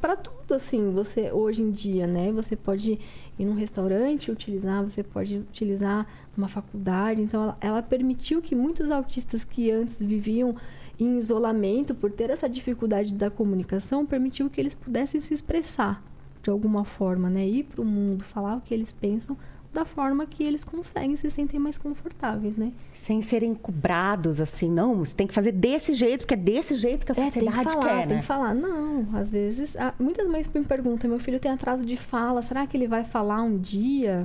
para 0.00 0.16
tudo 0.16 0.54
assim 0.54 0.90
você 0.90 1.30
hoje 1.30 1.62
em 1.62 1.70
dia 1.70 2.08
né 2.08 2.32
você 2.32 2.56
pode 2.56 2.98
ir 3.38 3.44
num 3.44 3.54
restaurante 3.54 4.32
utilizar 4.32 4.82
você 4.82 5.00
pode 5.00 5.38
utilizar 5.38 6.08
numa 6.36 6.48
faculdade 6.48 7.22
então 7.22 7.44
ela, 7.44 7.56
ela 7.60 7.82
permitiu 7.82 8.42
que 8.42 8.56
muitos 8.56 8.90
autistas 8.90 9.44
que 9.44 9.70
antes 9.70 10.02
viviam 10.02 10.56
em 10.98 11.18
isolamento 11.18 11.94
por 11.94 12.10
ter 12.10 12.30
essa 12.30 12.48
dificuldade 12.48 13.12
da 13.12 13.30
comunicação 13.30 14.04
permitiu 14.04 14.50
que 14.50 14.60
eles 14.60 14.74
pudessem 14.74 15.20
se 15.20 15.32
expressar 15.32 16.02
de 16.42 16.50
alguma 16.50 16.84
forma 16.84 17.30
né 17.30 17.46
ir 17.46 17.64
para 17.64 17.80
o 17.80 17.84
mundo 17.84 18.24
falar 18.24 18.56
o 18.56 18.60
que 18.60 18.74
eles 18.74 18.92
pensam 18.92 19.36
da 19.72 19.86
forma 19.86 20.26
que 20.26 20.44
eles 20.44 20.62
conseguem 20.64 21.16
se 21.16 21.30
sentem 21.30 21.58
mais 21.58 21.78
confortáveis 21.78 22.56
né 22.58 22.72
Sem 22.94 23.22
serem 23.22 23.54
cobrados, 23.54 24.38
assim, 24.40 24.70
não, 24.70 24.96
você 24.96 25.14
tem 25.14 25.26
que 25.26 25.32
fazer 25.34 25.50
desse 25.52 25.94
jeito, 25.94 26.20
porque 26.20 26.34
é 26.34 26.36
desse 26.36 26.76
jeito 26.76 27.06
que 27.06 27.12
a 27.12 27.14
É, 27.14 27.30
tem 27.30 27.42
sociedade 27.42 27.66
que 27.66 27.72
falar, 27.72 27.88
quer, 27.88 28.06
tem 28.06 28.16
né? 28.16 28.20
que 28.20 28.26
falar. 28.26 28.54
Não, 28.54 29.06
às 29.14 29.30
vezes... 29.30 29.74
muitas 29.98 30.28
mães 30.28 30.48
me 30.54 30.62
perguntam, 30.62 31.10
meu 31.10 31.18
filho 31.18 31.40
tem 31.40 31.50
atraso 31.50 31.84
de 31.86 31.96
fala, 31.96 32.42
será 32.42 32.66
que 32.66 32.76
ele 32.76 32.86
vai 32.86 33.02
falar 33.02 33.42
um 33.42 33.58
dia? 33.58 34.24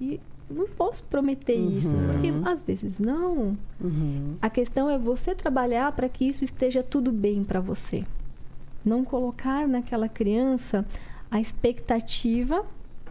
E 0.00 0.20
não 0.50 0.66
posso 0.68 1.02
prometer 1.04 1.54
isso, 1.54 1.94
porque 1.94 2.30
às 2.44 2.60
vezes 2.60 2.98
não. 2.98 3.56
Uhum. 3.80 4.34
A 4.42 4.50
questão 4.50 4.90
é 4.90 4.98
você 4.98 5.34
trabalhar 5.34 5.92
para 5.92 6.08
que 6.08 6.26
isso 6.26 6.44
esteja 6.44 6.82
tudo 6.82 7.10
bem 7.10 7.44
para 7.44 7.60
você. 7.60 8.04
Não 8.84 9.04
colocar 9.04 9.66
naquela 9.66 10.08
criança 10.08 10.84
a 11.32 11.40
expectativa, 11.40 12.64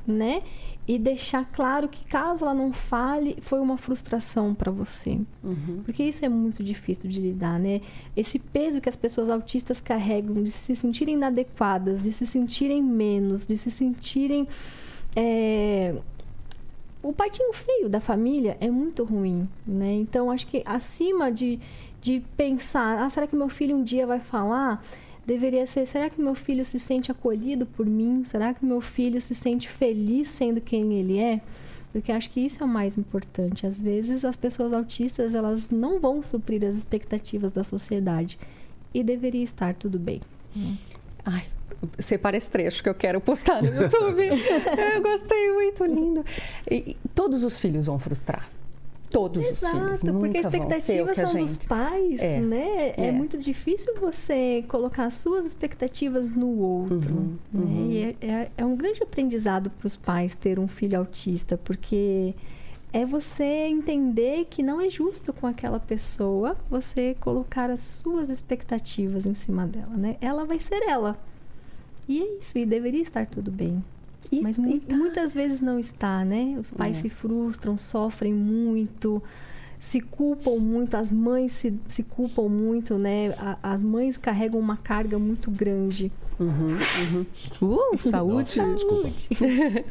né? 0.05 0.43
E 0.87 0.97
deixar 0.99 1.45
claro 1.45 1.89
que 1.89 2.05
caso 2.05 2.43
ela 2.43 2.53
não 2.53 2.71
fale, 2.71 3.37
foi 3.41 3.59
uma 3.59 3.77
frustração 3.77 4.53
para 4.53 4.71
você. 4.71 5.19
Uhum. 5.43 5.81
Porque 5.83 6.03
isso 6.03 6.23
é 6.23 6.29
muito 6.29 6.63
difícil 6.63 7.09
de 7.09 7.19
lidar, 7.19 7.59
né? 7.59 7.81
Esse 8.15 8.37
peso 8.37 8.79
que 8.79 8.87
as 8.89 8.95
pessoas 8.95 9.29
autistas 9.29 9.81
carregam 9.81 10.43
de 10.43 10.51
se 10.51 10.75
sentirem 10.75 11.15
inadequadas, 11.15 12.03
de 12.03 12.11
se 12.11 12.25
sentirem 12.25 12.81
menos, 12.83 13.47
de 13.47 13.57
se 13.57 13.71
sentirem. 13.71 14.47
é, 15.15 15.95
O 17.01 17.11
patinho 17.11 17.53
feio 17.53 17.89
da 17.89 17.99
família 17.99 18.55
é 18.59 18.69
muito 18.69 19.03
ruim, 19.03 19.49
né? 19.65 19.93
Então, 19.93 20.29
acho 20.29 20.45
que 20.45 20.61
acima 20.65 21.31
de, 21.31 21.59
de 21.99 22.21
pensar, 22.37 22.99
ah, 22.99 23.09
será 23.09 23.25
que 23.25 23.35
meu 23.35 23.49
filho 23.49 23.75
um 23.77 23.83
dia 23.83 24.05
vai 24.05 24.19
falar? 24.19 24.83
Deveria 25.25 25.67
ser, 25.67 25.85
será 25.85 26.09
que 26.09 26.19
meu 26.19 26.33
filho 26.33 26.65
se 26.65 26.79
sente 26.79 27.11
acolhido 27.11 27.65
por 27.65 27.85
mim? 27.85 28.23
Será 28.23 28.53
que 28.53 28.65
meu 28.65 28.81
filho 28.81 29.21
se 29.21 29.35
sente 29.35 29.69
feliz 29.69 30.27
sendo 30.27 30.59
quem 30.59 30.93
ele 30.93 31.19
é? 31.19 31.41
Porque 31.91 32.11
acho 32.11 32.29
que 32.29 32.39
isso 32.39 32.63
é 32.63 32.65
o 32.65 32.69
mais 32.69 32.97
importante. 32.97 33.67
Às 33.67 33.79
vezes 33.79 34.25
as 34.25 34.35
pessoas 34.35 34.73
autistas, 34.73 35.35
elas 35.35 35.69
não 35.69 35.99
vão 35.99 36.23
suprir 36.23 36.63
as 36.65 36.75
expectativas 36.75 37.51
da 37.51 37.63
sociedade. 37.63 38.39
E 38.93 39.03
deveria 39.03 39.43
estar 39.43 39.73
tudo 39.73 39.99
bem. 39.99 40.21
Ai, 41.25 41.45
separa 41.99 42.35
esse 42.35 42.49
trecho 42.49 42.81
que 42.81 42.89
eu 42.89 42.95
quero 42.95 43.21
postar 43.21 43.61
no 43.61 43.83
YouTube. 43.83 44.21
eu 44.25 45.01
gostei, 45.01 45.51
muito 45.53 45.85
lindo. 45.85 46.25
E 46.69 46.97
todos 47.13 47.43
os 47.43 47.59
filhos 47.59 47.85
vão 47.85 47.99
frustrar. 47.99 48.49
Todos 49.11 49.43
os 49.43 49.59
filhos. 49.59 50.01
Exato, 50.01 50.19
porque 50.19 50.37
as 50.37 50.45
expectativas 50.45 51.15
são 51.15 51.33
dos 51.35 51.51
gente... 51.53 51.67
pais, 51.67 52.19
É, 52.19 52.39
né? 52.39 52.93
É. 52.97 53.07
é. 53.07 53.11
muito 53.11 53.37
difícil 53.37 53.93
você 53.99 54.63
colocar 54.67 55.05
as 55.05 55.15
suas 55.15 55.45
expectativas 55.45 56.35
no 56.35 56.57
outro. 56.57 57.11
Uhum, 57.13 57.37
né? 57.53 57.61
uhum. 57.65 57.91
E 57.91 57.97
é, 57.97 58.15
é- 58.21 58.51
é 58.57 58.65
um 58.65 58.75
grande 58.75 59.03
aprendizado 59.03 59.69
para 59.69 59.85
os 59.85 59.95
pais 59.95 60.33
ter 60.33 60.57
um 60.57 60.67
filho 60.67 60.97
autista, 60.97 61.57
porque 61.57 62.33
é 62.93 63.05
você 63.05 63.43
entender 63.43 64.45
que 64.49 64.63
não 64.63 64.79
é 64.81 64.89
justo 64.89 65.31
com 65.33 65.45
aquela 65.47 65.79
pessoa 65.79 66.57
você 66.69 67.15
colocar 67.19 67.69
as 67.69 67.81
suas 67.81 68.29
expectativas 68.29 69.25
em 69.25 69.33
cima 69.33 69.65
dela, 69.67 69.95
né? 69.95 70.17
Ela 70.21 70.45
vai 70.45 70.59
ser 70.59 70.81
ela. 70.87 71.17
E 72.07 72.21
é 72.21 72.39
isso, 72.39 72.57
e 72.57 72.65
deveria 72.65 73.01
estar 73.01 73.25
tudo 73.27 73.51
bem. 73.51 73.83
E- 74.31 74.41
Mas 74.41 74.57
e 74.57 74.61
mu- 74.61 74.79
tá. 74.79 74.95
muitas 74.95 75.33
vezes 75.33 75.61
não 75.61 75.77
está, 75.77 76.23
né? 76.23 76.55
Os 76.59 76.71
pais 76.71 76.97
É. 76.97 77.01
se 77.01 77.09
frustram, 77.09 77.77
sofrem 77.77 78.33
muito, 78.33 79.21
se 79.79 79.99
culpam 79.99 80.57
muito, 80.57 80.95
as 80.95 81.11
mães 81.11 81.51
se, 81.51 81.73
se 81.87 82.01
culpam 82.03 82.47
muito, 82.47 82.97
né? 82.97 83.33
A- 83.37 83.57
as 83.61 83.81
mães 83.81 84.17
carregam 84.17 84.59
uma 84.59 84.77
carga 84.77 85.19
muito 85.19 85.51
grande. 85.51 86.11
Uhum, 86.39 86.75
uhum. 87.61 87.73
Uh, 87.93 87.97
saúde. 87.99 88.53
Saúde. 88.53 89.27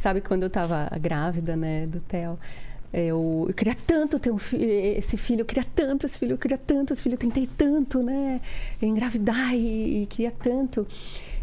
Sabe 0.00 0.20
quando 0.20 0.44
eu 0.44 0.50
tava 0.50 0.88
grávida, 1.00 1.56
né, 1.56 1.86
do 1.86 2.00
Theo? 2.00 2.38
Eu, 2.92 3.44
eu 3.48 3.54
queria 3.54 3.76
tanto 3.86 4.18
ter 4.18 4.30
um 4.32 4.38
fi- 4.38 4.56
esse 4.56 5.16
filho, 5.16 5.42
eu 5.42 5.44
queria 5.44 5.64
tanto 5.74 6.06
esse 6.06 6.18
filho, 6.18 6.32
eu 6.32 6.38
queria 6.38 6.58
tanto 6.58 6.92
esse 6.92 7.02
filho, 7.02 7.14
eu 7.14 7.18
tentei 7.18 7.46
tanto, 7.56 8.02
né, 8.02 8.40
engravidar 8.80 9.54
e, 9.54 10.02
e 10.02 10.06
queria 10.06 10.30
tanto 10.32 10.86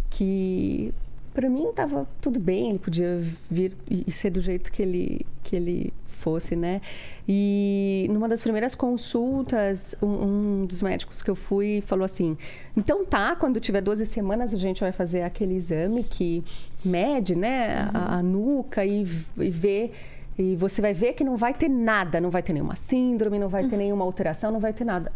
que 0.10 0.94
para 1.38 1.52
mim 1.52 1.72
tava 1.72 2.08
tudo 2.20 2.40
bem, 2.40 2.72
ele 2.72 2.80
podia 2.80 3.24
vir 3.48 3.72
e 3.88 4.12
ser 4.12 4.32
do 4.32 4.42
jeito 4.42 4.72
que 4.72 4.82
ele 4.82 5.24
que 5.44 5.56
ele 5.56 5.94
fosse, 6.08 6.56
né? 6.56 6.82
E 7.30 8.08
numa 8.10 8.28
das 8.28 8.42
primeiras 8.42 8.74
consultas, 8.74 9.96
um, 10.02 10.08
um 10.08 10.66
dos 10.66 10.82
médicos 10.82 11.22
que 11.22 11.30
eu 11.30 11.36
fui 11.36 11.84
falou 11.86 12.04
assim: 12.04 12.36
então 12.76 13.06
tá, 13.06 13.36
quando 13.36 13.60
tiver 13.60 13.82
12 13.82 14.04
semanas 14.08 14.52
a 14.52 14.58
gente 14.58 14.82
vai 14.82 14.92
fazer 14.92 15.22
aquele 15.22 15.54
exame 15.54 16.04
que 16.04 16.44
mede, 16.84 17.36
né, 17.36 17.88
a, 17.94 18.18
a 18.18 18.24
nuca 18.24 18.84
e, 18.84 19.08
e 19.38 19.50
vê. 19.52 19.92
E 20.40 20.56
você 20.56 20.82
vai 20.82 20.94
ver 20.94 21.14
que 21.14 21.24
não 21.24 21.38
vai 21.38 21.54
ter 21.54 21.70
nada, 21.70 22.20
não 22.20 22.32
vai 22.32 22.42
ter 22.42 22.54
nenhuma 22.54 22.76
síndrome, 22.76 23.38
não 23.38 23.48
vai 23.48 23.68
ter 23.68 23.78
nenhuma 23.78 24.04
alteração, 24.04 24.52
não 24.52 24.60
vai 24.60 24.74
ter 24.74 24.86
nada. 24.86 25.12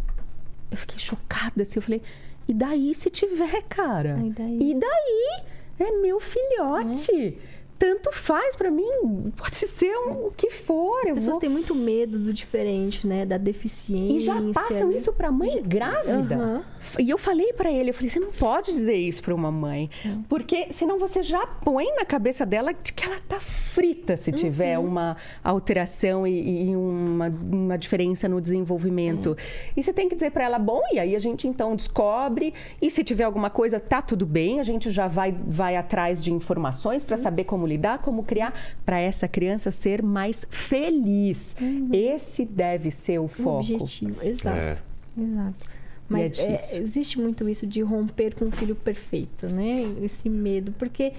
Eu 0.69 0.77
fiquei 0.77 0.99
chocada 0.99 1.63
assim, 1.63 1.79
eu 1.79 1.81
falei, 1.81 2.01
e 2.47 2.53
daí 2.53 2.93
se 2.93 3.09
tiver, 3.09 3.63
cara? 3.63 4.19
E 4.23 4.29
daí? 4.29 4.71
E 4.71 4.75
daí? 4.75 5.60
É 5.81 5.91
meu 5.99 6.19
filhote. 6.19 7.37
Tanto 7.81 8.11
faz 8.11 8.55
pra 8.55 8.69
mim, 8.69 9.31
pode 9.35 9.55
ser 9.55 9.91
um- 10.07 10.27
o 10.27 10.31
que 10.37 10.51
for. 10.51 10.99
As 11.03 11.09
pessoas 11.09 11.31
vou- 11.31 11.39
têm 11.39 11.49
muito 11.49 11.73
medo 11.73 12.19
do 12.19 12.31
diferente, 12.31 13.07
né? 13.07 13.25
Da 13.25 13.37
deficiência. 13.37 14.13
E 14.17 14.19
já 14.19 14.35
passam 14.53 14.89
né? 14.89 14.97
isso 14.97 15.11
pra 15.11 15.31
mãe 15.31 15.59
grávida. 15.63 16.35
Aham. 16.35 16.63
E 16.99 17.09
eu 17.09 17.17
falei 17.17 17.53
pra 17.53 17.71
ele, 17.71 17.89
eu 17.89 17.93
falei, 17.95 18.09
você 18.11 18.19
não 18.19 18.31
pode 18.31 18.71
dizer 18.71 18.93
isso 18.95 19.21
pra 19.23 19.33
uma 19.33 19.51
mãe, 19.51 19.89
porque 20.29 20.67
senão 20.71 20.99
você 20.99 21.23
já 21.23 21.45
põe 21.47 21.85
na 21.95 22.05
cabeça 22.05 22.45
dela 22.45 22.71
de 22.71 22.93
que 22.93 23.03
ela 23.03 23.19
tá 23.27 23.39
frita 23.39 24.15
se 24.15 24.31
tiver 24.31 24.77
uma 24.77 25.17
alteração 25.43 26.25
e, 26.27 26.65
e 26.69 26.75
uma, 26.75 27.29
uma 27.51 27.77
diferença 27.77 28.27
no 28.29 28.39
desenvolvimento. 28.39 29.35
E 29.75 29.81
você 29.81 29.91
tem 29.91 30.07
que 30.07 30.13
dizer 30.15 30.31
pra 30.31 30.43
ela, 30.43 30.59
bom, 30.59 30.81
e 30.93 30.99
aí 30.99 31.15
a 31.15 31.19
gente 31.19 31.47
então 31.47 31.75
descobre, 31.75 32.53
e 32.81 32.91
se 32.91 33.03
tiver 33.03 33.23
alguma 33.23 33.49
coisa, 33.49 33.79
tá 33.79 34.01
tudo 34.03 34.25
bem, 34.25 34.59
a 34.59 34.63
gente 34.63 34.91
já 34.91 35.07
vai, 35.07 35.35
vai 35.47 35.75
atrás 35.75 36.23
de 36.23 36.31
informações 36.31 37.03
pra 37.03 37.17
saber 37.17 37.43
como 37.45 37.65
lidar, 37.71 37.99
como 37.99 38.23
criar, 38.23 38.53
pra 38.85 38.99
essa 38.99 39.27
criança 39.27 39.71
ser 39.71 40.01
mais 40.03 40.45
feliz. 40.49 41.55
Esse 41.91 42.45
deve 42.45 42.91
ser 42.91 43.19
o 43.19 43.25
O 43.25 43.27
foco. 43.27 43.59
objetivo, 43.59 44.15
exato. 44.23 44.57
É. 44.57 44.77
Exato. 45.21 45.65
É 45.65 46.13
Mas 46.13 46.39
é, 46.39 46.51
difícil. 46.57 46.81
existe 46.81 47.19
muito 47.19 47.47
isso 47.47 47.65
de 47.65 47.81
romper 47.81 48.35
com 48.35 48.45
o 48.45 48.51
filho 48.51 48.75
perfeito, 48.75 49.47
né? 49.47 49.83
Esse 50.01 50.29
medo, 50.29 50.73
porque 50.73 51.13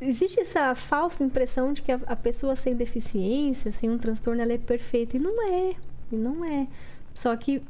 existe 0.00 0.40
essa 0.40 0.74
falsa 0.74 1.22
impressão 1.22 1.72
de 1.72 1.82
que 1.82 1.92
a, 1.92 2.00
a 2.06 2.16
pessoa 2.16 2.56
sem 2.56 2.74
deficiência, 2.74 3.70
sem 3.70 3.90
um 3.90 3.98
transtorno, 3.98 4.40
ela 4.40 4.52
é 4.52 4.58
perfeita 4.58 5.16
e 5.16 5.20
não 5.20 5.42
é, 5.42 5.74
e 6.10 6.16
não 6.16 6.44
é. 6.44 6.66
Só 7.14 7.34
que 7.36 7.62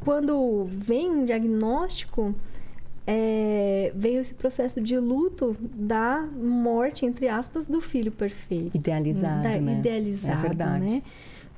quando 0.00 0.64
vem 0.70 1.10
um 1.10 1.24
diagnóstico, 1.26 2.34
é, 3.06 3.92
veio 3.94 4.20
esse 4.20 4.34
processo 4.34 4.80
de 4.80 4.96
luto 4.98 5.56
da 5.60 6.24
morte, 6.36 7.04
entre 7.04 7.28
aspas, 7.28 7.68
do 7.68 7.80
filho 7.80 8.12
perfeito. 8.12 8.76
Idealizado, 8.76 9.42
Da- 9.42 9.60
né? 9.60 9.78
Idealizado, 9.78 10.38
É 10.38 10.48
verdade. 10.48 10.84
né? 10.84 11.02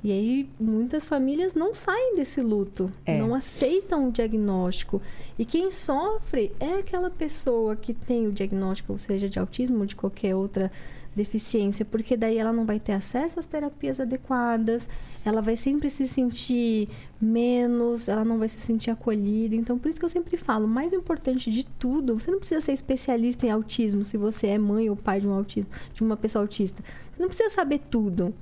E 0.03 0.11
aí 0.11 0.49
muitas 0.59 1.05
famílias 1.05 1.55
não 1.55 1.73
saem 1.73 2.15
desse 2.15 2.39
luto, 2.39 2.91
É. 3.05 3.17
não 3.17 3.33
aceitam 3.33 4.07
o 4.07 4.11
diagnóstico. 4.11 5.01
E 5.37 5.43
quem 5.45 5.71
sofre 5.71 6.51
é 6.59 6.75
aquela 6.79 7.09
pessoa 7.09 7.75
que 7.75 7.91
tem 7.93 8.27
o 8.27 8.31
diagnóstico, 8.31 8.93
ou 8.93 8.99
seja, 8.99 9.27
de 9.27 9.39
autismo 9.39 9.79
ou 9.79 9.85
de 9.87 9.95
qualquer 9.95 10.35
outra 10.35 10.71
deficiência, 11.15 11.85
porque 11.85 12.17
daí 12.17 12.37
ela 12.37 12.51
não 12.51 12.65
vai 12.65 12.79
ter 12.79 12.91
acesso 12.91 13.39
às 13.39 13.45
terapias 13.45 13.99
adequadas, 13.99 14.87
ela 15.23 15.41
vai 15.41 15.55
sempre 15.55 15.89
se 15.89 16.07
sentir 16.07 16.89
menos, 17.19 18.09
ela 18.09 18.25
não 18.25 18.37
vai 18.37 18.49
se 18.49 18.59
sentir 18.59 18.91
acolhida. 18.91 19.55
Então, 19.55 19.79
por 19.79 19.89
isso 19.89 19.99
que 19.99 20.05
eu 20.05 20.09
sempre 20.09 20.35
falo, 20.37 20.67
mais 20.67 20.91
importante 20.93 21.49
de 21.49 21.65
tudo, 21.65 22.19
você 22.19 22.29
não 22.29 22.39
precisa 22.39 22.61
ser 22.61 22.73
especialista 22.73 23.45
em 23.45 23.49
autismo 23.49 24.03
se 24.03 24.17
você 24.17 24.47
é 24.47 24.57
mãe 24.57 24.89
ou 24.89 24.95
pai 24.95 25.21
de 25.21 25.27
um 25.27 25.31
autismo, 25.31 25.71
de 25.93 26.03
uma 26.03 26.17
pessoa 26.17 26.43
autista. 26.43 26.83
Você 27.11 27.21
não 27.21 27.29
precisa 27.29 27.49
saber 27.49 27.79
tudo. 27.89 28.33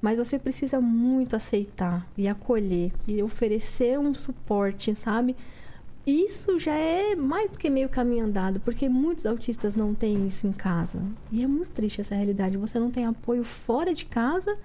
Mas 0.00 0.18
você 0.18 0.38
precisa 0.38 0.82
muito 0.82 1.34
aceitar 1.34 2.06
e 2.14 2.28
acolher 2.28 2.92
e 3.08 3.22
oferecer 3.22 3.98
um 3.98 4.12
suporte, 4.12 4.94
sabe? 4.94 5.34
Isso 6.06 6.58
já 6.58 6.74
é 6.74 7.16
mais 7.16 7.50
do 7.50 7.58
que 7.58 7.70
meio 7.70 7.88
caminho 7.88 8.26
andado, 8.26 8.60
porque 8.60 8.88
muitos 8.88 9.24
autistas 9.24 9.74
não 9.74 9.94
têm 9.94 10.26
isso 10.26 10.46
em 10.46 10.52
casa. 10.52 11.00
E 11.32 11.42
é 11.42 11.46
muito 11.46 11.70
triste 11.70 12.00
essa 12.00 12.14
realidade. 12.14 12.58
Você 12.58 12.78
não 12.78 12.90
tem 12.90 13.06
apoio 13.06 13.42
fora 13.42 13.94
de 13.94 14.04
casa, 14.04 14.56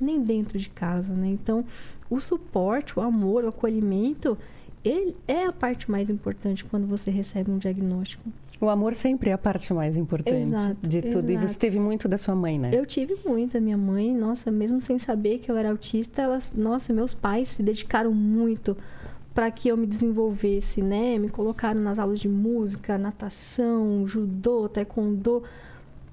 nem 0.00 0.22
dentro 0.22 0.58
de 0.58 0.70
casa, 0.70 1.12
né? 1.12 1.28
Então, 1.28 1.64
o 2.08 2.20
suporte, 2.20 2.98
o 2.98 3.02
amor, 3.02 3.44
o 3.44 3.48
acolhimento, 3.48 4.38
ele 4.82 5.14
é 5.26 5.44
a 5.44 5.52
parte 5.52 5.90
mais 5.90 6.08
importante 6.08 6.64
quando 6.64 6.86
você 6.86 7.10
recebe 7.10 7.50
um 7.50 7.58
diagnóstico. 7.58 8.24
O 8.60 8.68
amor 8.68 8.94
sempre 8.94 9.30
é 9.30 9.32
a 9.32 9.38
parte 9.38 9.72
mais 9.72 9.96
importante 9.96 10.48
Exato, 10.48 10.88
de 10.88 11.02
tudo. 11.02 11.30
E 11.30 11.34
exato. 11.34 11.52
você 11.52 11.58
teve 11.58 11.78
muito 11.78 12.08
da 12.08 12.18
sua 12.18 12.34
mãe, 12.34 12.58
né? 12.58 12.70
Eu 12.72 12.84
tive 12.84 13.16
muita. 13.24 13.60
Minha 13.60 13.76
mãe, 13.76 14.12
nossa, 14.12 14.50
mesmo 14.50 14.80
sem 14.80 14.98
saber 14.98 15.38
que 15.38 15.50
eu 15.50 15.56
era 15.56 15.70
autista, 15.70 16.22
elas, 16.22 16.52
nossa, 16.52 16.92
meus 16.92 17.14
pais 17.14 17.48
se 17.48 17.62
dedicaram 17.62 18.12
muito 18.12 18.76
para 19.38 19.52
que 19.52 19.68
eu 19.68 19.76
me 19.76 19.86
desenvolvesse, 19.86 20.82
né? 20.82 21.16
Me 21.16 21.28
colocaram 21.28 21.80
nas 21.80 21.96
aulas 21.96 22.18
de 22.18 22.28
música, 22.28 22.98
natação, 22.98 24.04
judô, 24.04 24.68
taekwondo, 24.68 25.44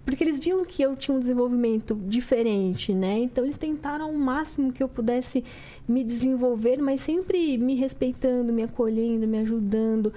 porque 0.06 0.24
eles 0.24 0.38
viam 0.38 0.64
que 0.64 0.84
eu 0.84 0.96
tinha 0.96 1.18
um 1.18 1.20
desenvolvimento 1.20 1.96
diferente, 1.96 2.94
né? 2.94 3.18
Então 3.18 3.44
eles 3.44 3.58
tentaram 3.58 4.06
ao 4.06 4.14
máximo 4.14 4.72
que 4.72 4.84
eu 4.84 4.88
pudesse 4.88 5.44
me 5.88 6.04
desenvolver, 6.04 6.80
mas 6.80 7.02
sempre 7.02 7.58
me 7.58 7.74
respeitando, 7.74 8.54
me 8.54 8.62
acolhendo, 8.62 9.28
me 9.28 9.40
ajudando. 9.40 10.14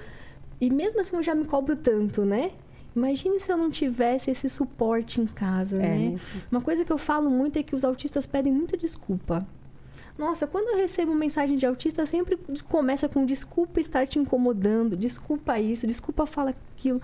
E 0.61 0.69
mesmo 0.69 1.01
assim 1.01 1.15
eu 1.15 1.23
já 1.23 1.33
me 1.33 1.45
cobro 1.45 1.75
tanto, 1.75 2.23
né? 2.23 2.51
Imagine 2.95 3.39
se 3.39 3.51
eu 3.51 3.57
não 3.57 3.71
tivesse 3.71 4.29
esse 4.29 4.47
suporte 4.47 5.19
em 5.19 5.25
casa, 5.25 5.77
É, 5.77 5.79
né? 5.79 6.09
né? 6.09 6.19
Uma 6.51 6.61
coisa 6.61 6.85
que 6.85 6.93
eu 6.93 6.99
falo 6.99 7.27
muito 7.31 7.57
é 7.57 7.63
que 7.63 7.75
os 7.75 7.83
autistas 7.83 8.27
pedem 8.27 8.53
muita 8.53 8.77
desculpa. 8.77 9.47
Nossa, 10.19 10.45
quando 10.45 10.67
eu 10.67 10.75
recebo 10.75 11.15
mensagem 11.15 11.55
de 11.55 11.65
autista, 11.65 12.05
sempre 12.05 12.37
começa 12.67 13.07
com 13.07 13.25
desculpa 13.25 13.79
estar 13.79 14.05
te 14.05 14.19
incomodando, 14.19 14.97
desculpa 14.97 15.57
isso, 15.57 15.87
desculpa 15.87 16.25
falar 16.25 16.53
aquilo. 16.75 17.01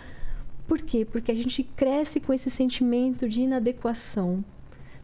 Por 0.67 0.81
quê? 0.81 1.07
Porque 1.09 1.31
a 1.31 1.35
gente 1.35 1.63
cresce 1.63 2.19
com 2.19 2.33
esse 2.33 2.49
sentimento 2.49 3.29
de 3.29 3.39
inadequação. 3.39 4.43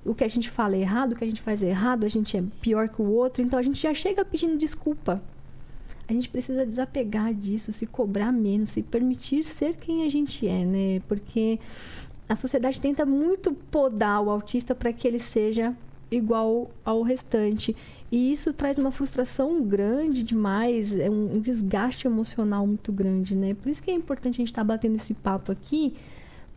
O 0.04 0.14
que 0.14 0.26
a 0.26 0.28
gente 0.28 0.50
fala 0.50 0.76
é 0.76 0.82
errado, 0.82 1.14
o 1.14 1.16
que 1.16 1.24
a 1.24 1.28
gente 1.28 1.42
faz 1.42 1.64
é 1.64 1.70
errado, 1.70 2.06
a 2.06 2.10
gente 2.10 2.36
é 2.36 2.44
pior 2.60 2.90
que 2.90 3.02
o 3.02 3.10
outro, 3.10 3.42
então 3.42 3.58
a 3.58 3.64
gente 3.64 3.82
já 3.82 3.94
chega 3.94 4.26
pedindo 4.26 4.58
desculpa. 4.58 5.24
A 6.06 6.12
gente 6.12 6.28
precisa 6.28 6.66
desapegar 6.66 7.34
disso, 7.34 7.72
se 7.72 7.88
cobrar 7.88 8.34
menos, 8.34 8.72
se 8.72 8.84
permitir 8.84 9.46
ser 9.46 9.78
quem 9.78 10.06
a 10.06 10.10
gente 10.10 10.46
é, 10.46 10.66
né? 10.66 11.02
Porque 11.08 11.58
a 12.28 12.36
sociedade 12.36 12.82
tenta 12.82 13.06
muito 13.06 13.54
podar 13.54 14.22
o 14.22 14.30
autista 14.30 14.76
para 14.76 14.92
que 14.92 15.08
ele 15.08 15.20
seja 15.20 15.74
igual 16.12 16.70
ao 16.84 17.02
restante. 17.02 17.76
E 18.12 18.32
isso 18.32 18.52
traz 18.52 18.78
uma 18.78 18.92
frustração 18.92 19.64
grande 19.64 20.22
demais, 20.22 20.94
é 20.98 21.10
um 21.10 21.36
um 21.36 21.40
desgaste 21.40 22.06
emocional 22.06 22.68
muito 22.68 22.92
grande, 22.92 23.34
né? 23.36 23.54
Por 23.54 23.70
isso 23.70 23.82
que 23.82 23.90
é 23.90 23.94
importante 23.94 24.36
a 24.36 24.38
gente 24.38 24.48
estar 24.48 24.64
batendo 24.66 24.98
esse 24.98 25.14
papo 25.14 25.52
aqui, 25.52 25.96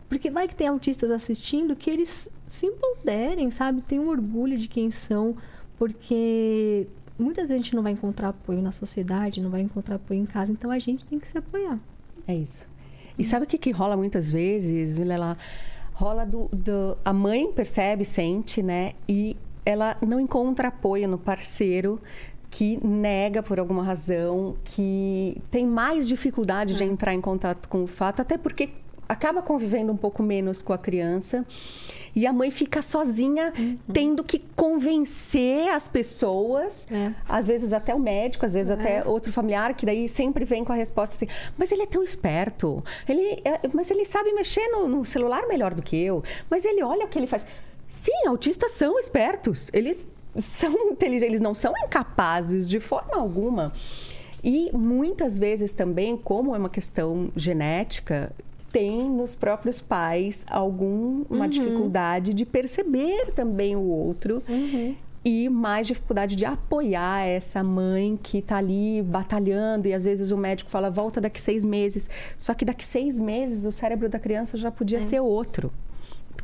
porque 0.08 0.30
vai 0.30 0.48
que 0.48 0.54
tem 0.54 0.66
autistas 0.66 1.10
assistindo 1.10 1.76
que 1.76 1.88
eles 1.88 2.28
se 2.48 2.66
empoderem, 2.66 3.50
sabe? 3.50 3.82
Tenham 3.82 4.08
orgulho 4.08 4.58
de 4.58 4.66
quem 4.66 4.90
são, 4.90 5.36
porque 5.78 6.88
muitas 7.16 7.48
vezes 7.48 7.60
a 7.60 7.62
gente 7.62 7.76
não 7.76 7.82
vai 7.82 7.92
encontrar 7.92 8.30
apoio 8.30 8.60
na 8.60 8.72
sociedade, 8.72 9.40
não 9.40 9.50
vai 9.50 9.60
encontrar 9.60 9.96
apoio 9.96 10.20
em 10.20 10.26
casa, 10.26 10.50
então 10.50 10.70
a 10.70 10.78
gente 10.78 11.04
tem 11.04 11.20
que 11.20 11.28
se 11.28 11.38
apoiar. 11.38 11.78
É 12.26 12.34
isso. 12.34 12.66
E 13.18 13.24
sabe 13.24 13.44
o 13.44 13.48
que, 13.48 13.58
que 13.58 13.70
rola 13.70 13.96
muitas 13.96 14.32
vezes, 14.32 14.96
Vilela? 14.96 15.38
Rola 15.92 16.24
do, 16.24 16.48
do. 16.52 16.98
A 17.04 17.12
mãe 17.12 17.52
percebe, 17.52 18.04
sente, 18.04 18.60
né? 18.60 18.94
E 19.08 19.36
ela 19.64 19.96
não 20.06 20.18
encontra 20.20 20.68
apoio 20.68 21.08
no 21.08 21.18
parceiro 21.18 22.00
que 22.50 22.78
nega 22.86 23.42
por 23.42 23.58
alguma 23.58 23.82
razão, 23.82 24.56
que 24.64 25.36
tem 25.50 25.66
mais 25.66 26.06
dificuldade 26.06 26.76
de 26.76 26.84
entrar 26.84 27.12
em 27.12 27.20
contato 27.20 27.68
com 27.68 27.82
o 27.82 27.86
fato, 27.86 28.22
até 28.22 28.38
porque 28.38 28.70
acaba 29.08 29.42
convivendo 29.42 29.92
um 29.92 29.96
pouco 29.96 30.22
menos 30.22 30.62
com 30.62 30.72
a 30.72 30.78
criança. 30.78 31.44
E 32.16 32.26
a 32.28 32.32
mãe 32.32 32.50
fica 32.52 32.80
sozinha, 32.80 33.52
tendo 33.92 34.22
que 34.22 34.38
convencer 34.54 35.68
as 35.70 35.88
pessoas, 35.88 36.86
É. 36.90 37.12
às 37.28 37.48
vezes 37.48 37.72
até 37.72 37.92
o 37.94 37.98
médico, 37.98 38.46
às 38.46 38.54
vezes 38.54 38.70
É. 38.70 38.74
até 38.74 39.08
outro 39.08 39.32
familiar, 39.32 39.74
que 39.74 39.84
daí 39.84 40.08
sempre 40.08 40.44
vem 40.44 40.64
com 40.64 40.72
a 40.72 40.76
resposta 40.76 41.16
assim: 41.16 41.26
mas 41.58 41.72
ele 41.72 41.82
é 41.82 41.86
tão 41.86 42.02
esperto, 42.04 42.82
ele, 43.08 43.40
é- 43.44 43.60
mas 43.72 43.90
ele 43.90 44.04
sabe 44.04 44.32
mexer 44.32 44.66
no, 44.68 44.88
no 44.88 45.04
celular 45.04 45.46
melhor 45.48 45.74
do 45.74 45.82
que 45.82 45.96
eu, 45.96 46.22
mas 46.48 46.64
ele 46.64 46.82
olha 46.84 47.04
o 47.04 47.08
que 47.08 47.18
ele 47.18 47.26
faz. 47.26 47.44
Sim, 47.88 48.26
autistas 48.26 48.72
são 48.72 48.98
espertos, 48.98 49.70
eles 49.72 50.08
são 50.36 50.72
inteligentes, 50.90 51.28
eles 51.28 51.40
não 51.40 51.54
são 51.54 51.72
incapazes 51.84 52.68
de 52.68 52.80
forma 52.80 53.16
alguma. 53.16 53.72
E 54.42 54.70
muitas 54.76 55.38
vezes 55.38 55.72
também, 55.72 56.16
como 56.16 56.54
é 56.54 56.58
uma 56.58 56.68
questão 56.68 57.30
genética, 57.34 58.30
tem 58.70 59.08
nos 59.08 59.36
próprios 59.36 59.80
pais 59.80 60.44
alguma 60.48 61.48
dificuldade 61.48 62.34
de 62.34 62.44
perceber 62.44 63.30
também 63.32 63.76
o 63.76 63.82
outro 63.82 64.42
e 65.24 65.48
mais 65.48 65.86
dificuldade 65.86 66.36
de 66.36 66.44
apoiar 66.44 67.24
essa 67.24 67.62
mãe 67.62 68.18
que 68.22 68.38
está 68.38 68.58
ali 68.58 69.00
batalhando 69.00 69.88
e 69.88 69.94
às 69.94 70.04
vezes 70.04 70.30
o 70.30 70.36
médico 70.36 70.70
fala 70.70 70.90
volta 70.90 71.20
daqui 71.20 71.40
seis 71.40 71.64
meses. 71.64 72.10
Só 72.36 72.52
que 72.52 72.64
daqui 72.64 72.84
seis 72.84 73.18
meses 73.18 73.64
o 73.64 73.72
cérebro 73.72 74.08
da 74.08 74.18
criança 74.18 74.58
já 74.58 74.70
podia 74.70 75.00
ser 75.00 75.20
outro. 75.20 75.72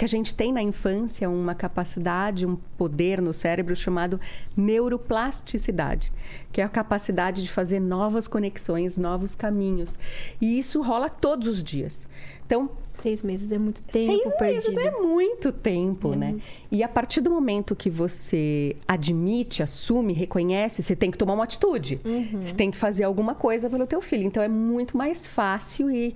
Porque 0.00 0.06
a 0.06 0.18
gente 0.18 0.34
tem 0.34 0.50
na 0.50 0.62
infância 0.62 1.28
uma 1.28 1.54
capacidade, 1.54 2.46
um 2.46 2.56
poder 2.78 3.20
no 3.20 3.34
cérebro 3.34 3.76
chamado 3.76 4.18
neuroplasticidade, 4.56 6.10
que 6.50 6.62
é 6.62 6.64
a 6.64 6.70
capacidade 6.70 7.42
de 7.42 7.50
fazer 7.50 7.80
novas 7.80 8.26
conexões, 8.26 8.96
novos 8.96 9.34
caminhos. 9.34 9.98
E 10.40 10.58
isso 10.58 10.80
rola 10.80 11.10
todos 11.10 11.46
os 11.48 11.62
dias. 11.62 12.08
Então, 12.46 12.70
Seis 12.94 13.22
meses 13.22 13.50
é 13.50 13.58
muito 13.58 13.82
tempo 13.82 14.12
Seis 14.22 14.34
perdido. 14.36 14.74
meses 14.74 14.76
é 14.76 14.90
muito 14.90 15.52
tempo, 15.52 16.14
né? 16.14 16.36
E 16.70 16.82
a 16.82 16.88
partir 16.88 17.22
do 17.22 17.30
momento 17.30 17.74
que 17.74 17.88
você 17.88 18.76
admite, 18.86 19.62
assume, 19.62 20.12
reconhece, 20.12 20.82
você 20.82 20.94
tem 20.94 21.10
que 21.10 21.16
tomar 21.16 21.32
uma 21.32 21.44
atitude. 21.44 22.00
Você 22.34 22.54
tem 22.54 22.70
que 22.70 22.76
fazer 22.76 23.04
alguma 23.04 23.34
coisa 23.34 23.70
pelo 23.70 23.86
teu 23.86 24.02
filho. 24.02 24.24
Então 24.24 24.42
é 24.42 24.48
muito 24.48 24.98
mais 24.98 25.26
fácil 25.26 25.90
e 25.90 26.14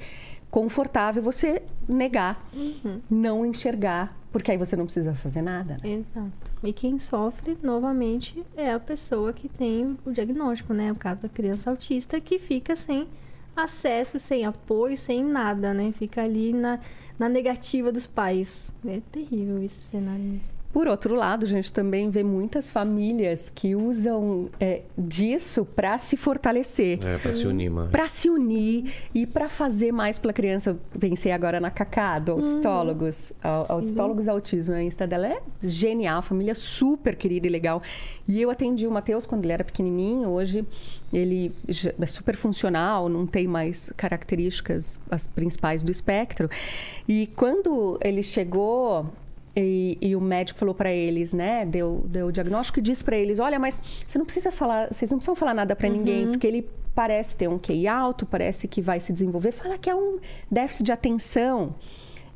confortável 0.54 1.20
você 1.20 1.60
negar, 1.88 2.40
não 3.10 3.44
enxergar, 3.44 4.16
porque 4.30 4.52
aí 4.52 4.56
você 4.56 4.76
não 4.76 4.84
precisa 4.84 5.12
fazer 5.12 5.42
nada. 5.42 5.78
Né? 5.82 5.94
Exato. 5.94 6.30
E 6.62 6.72
quem 6.72 6.96
sofre, 6.96 7.58
novamente, 7.60 8.40
é 8.56 8.72
a 8.72 8.78
pessoa 8.78 9.32
que 9.32 9.48
tem 9.48 9.98
o 10.06 10.12
diagnóstico, 10.12 10.72
né? 10.72 10.92
O 10.92 10.94
caso 10.94 11.22
da 11.22 11.28
criança 11.28 11.70
autista 11.70 12.20
que 12.20 12.38
fica 12.38 12.76
sem 12.76 13.08
acesso, 13.56 14.16
sem 14.20 14.44
apoio, 14.44 14.96
sem 14.96 15.24
nada, 15.24 15.74
né? 15.74 15.90
Fica 15.90 16.22
ali 16.22 16.52
na, 16.52 16.78
na 17.18 17.28
negativa 17.28 17.90
dos 17.90 18.06
pais. 18.06 18.72
É 18.86 19.00
terrível 19.10 19.60
esse 19.60 19.82
cenário 19.82 20.22
mesmo. 20.22 20.53
Por 20.74 20.88
outro 20.88 21.14
lado, 21.14 21.46
a 21.46 21.48
gente 21.48 21.72
também 21.72 22.10
vê 22.10 22.24
muitas 22.24 22.68
famílias 22.68 23.48
que 23.48 23.76
usam 23.76 24.50
é, 24.58 24.82
disso 24.98 25.64
para 25.64 25.96
se 25.98 26.16
fortalecer. 26.16 26.98
É, 27.06 27.16
pra 27.16 27.32
se 27.32 27.46
unir, 27.46 27.70
mano. 27.70 27.90
Para 27.92 28.08
se 28.08 28.28
unir 28.28 28.92
e 29.14 29.24
para 29.24 29.48
fazer 29.48 29.92
mais 29.92 30.18
pela 30.18 30.32
criança. 30.32 30.70
Eu 30.70 30.98
pensei 30.98 31.30
agora 31.30 31.60
na 31.60 31.70
Cacá, 31.70 32.18
do 32.18 32.32
Autistólogos. 32.32 33.32
Au- 33.40 33.66
Autistólogos 33.68 34.26
Autismo. 34.26 34.74
A 34.74 34.82
Insta 34.82 35.06
dela 35.06 35.28
é 35.28 35.40
genial, 35.62 36.20
família 36.22 36.56
super 36.56 37.14
querida 37.14 37.46
e 37.46 37.50
legal. 37.50 37.80
E 38.26 38.42
eu 38.42 38.50
atendi 38.50 38.84
o 38.84 38.90
Matheus 38.90 39.24
quando 39.24 39.44
ele 39.44 39.52
era 39.52 39.62
pequenininho. 39.62 40.28
Hoje 40.28 40.66
ele 41.12 41.52
é 42.00 42.06
super 42.06 42.34
funcional, 42.34 43.08
não 43.08 43.28
tem 43.28 43.46
mais 43.46 43.92
características 43.96 44.98
as 45.08 45.28
principais 45.28 45.84
do 45.84 45.92
espectro. 45.92 46.50
E 47.08 47.28
quando 47.36 47.96
ele 48.02 48.24
chegou 48.24 49.06
e, 49.56 49.96
e 50.00 50.16
o 50.16 50.20
médico 50.20 50.58
falou 50.58 50.74
para 50.74 50.92
eles, 50.92 51.32
né? 51.32 51.64
Deu, 51.64 52.04
deu 52.06 52.26
o 52.26 52.32
diagnóstico 52.32 52.78
e 52.78 52.82
disse 52.82 53.04
para 53.04 53.16
eles: 53.16 53.38
olha, 53.38 53.58
mas 53.58 53.80
você 54.06 54.18
não 54.18 54.24
precisa 54.24 54.50
falar, 54.50 54.88
vocês 54.92 55.10
não 55.10 55.18
precisam 55.18 55.36
falar 55.36 55.54
nada 55.54 55.76
para 55.76 55.88
ninguém, 55.88 56.28
porque 56.28 56.46
ele 56.46 56.68
parece 56.94 57.36
ter 57.36 57.48
um 57.48 57.58
QI 57.58 57.86
alto, 57.86 58.24
parece 58.24 58.68
que 58.68 58.80
vai 58.80 59.00
se 59.00 59.12
desenvolver. 59.12 59.52
Fala 59.52 59.76
que 59.78 59.90
é 59.90 59.94
um 59.94 60.18
déficit 60.50 60.84
de 60.84 60.92
atenção. 60.92 61.74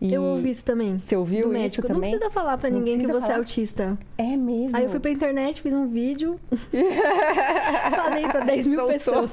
E 0.01 0.15
Eu 0.15 0.23
ouvi 0.23 0.51
isso 0.51 0.65
também. 0.65 0.97
Você 0.99 1.17
ouviu 1.17 1.41
do 1.49 1.53
isso 1.53 1.61
médico. 1.63 1.87
também? 1.89 2.03
Não 2.13 2.19
precisa 2.19 2.31
falar 2.31 2.57
pra 2.57 2.71
ninguém 2.71 2.99
que 3.01 3.07
você 3.07 3.17
é 3.17 3.21
falar? 3.21 3.37
autista. 3.39 3.99
É 4.17 4.37
mesmo. 4.37 4.77
Aí 4.77 4.85
eu 4.85 4.91
fui 4.91 5.01
pra 5.01 5.11
internet, 5.11 5.61
fiz 5.61 5.73
um 5.75 5.89
vídeo. 5.89 6.39
falei 7.97 8.29
pra 8.29 8.41
10 8.41 8.67
E 8.67 8.69
mil 8.69 8.87
pessoas. 8.87 9.31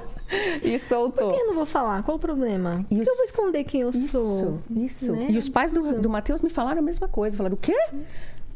E 0.64 0.72
Por 0.72 0.80
soltou. 0.88 1.34
que 1.34 1.40
eu 1.40 1.48
não 1.48 1.56
vou 1.56 1.66
falar? 1.66 2.04
Qual 2.04 2.18
o 2.18 2.20
problema? 2.20 2.86
E 2.90 2.96
Por 2.96 3.02
os- 3.04 3.08
eu 3.08 3.16
vou 3.16 3.26
esconder 3.26 3.64
quem 3.64 3.82
eu 3.82 3.90
Isso, 3.92 4.08
sou? 4.10 4.60
isso. 4.76 5.12
né? 5.12 5.28
E 5.30 5.38
os 5.38 5.48
pais 5.50 5.72
do, 5.72 5.80
Absurdo. 5.82 6.02
do 6.02 6.10
Matheus 6.10 6.42
me 6.42 6.50
falaram 6.50 6.80
a 6.80 6.84
mesma 6.84 7.08
coisa. 7.08 7.38
Falaram, 7.38 7.56
o 7.56 7.60
quê? 7.60 7.76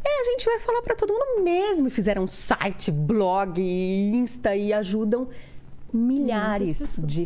É, 0.03 0.21
a 0.21 0.23
gente 0.31 0.45
vai 0.45 0.59
falar 0.59 0.81
pra 0.81 0.95
todo 0.95 1.13
mundo 1.13 1.43
mesmo. 1.43 1.87
E 1.87 1.91
Fizeram 1.91 2.25
site, 2.25 2.89
blog, 2.91 3.61
Insta 3.61 4.55
e 4.55 4.73
ajudam 4.73 5.27
milhares 5.93 6.95
de 6.97 7.25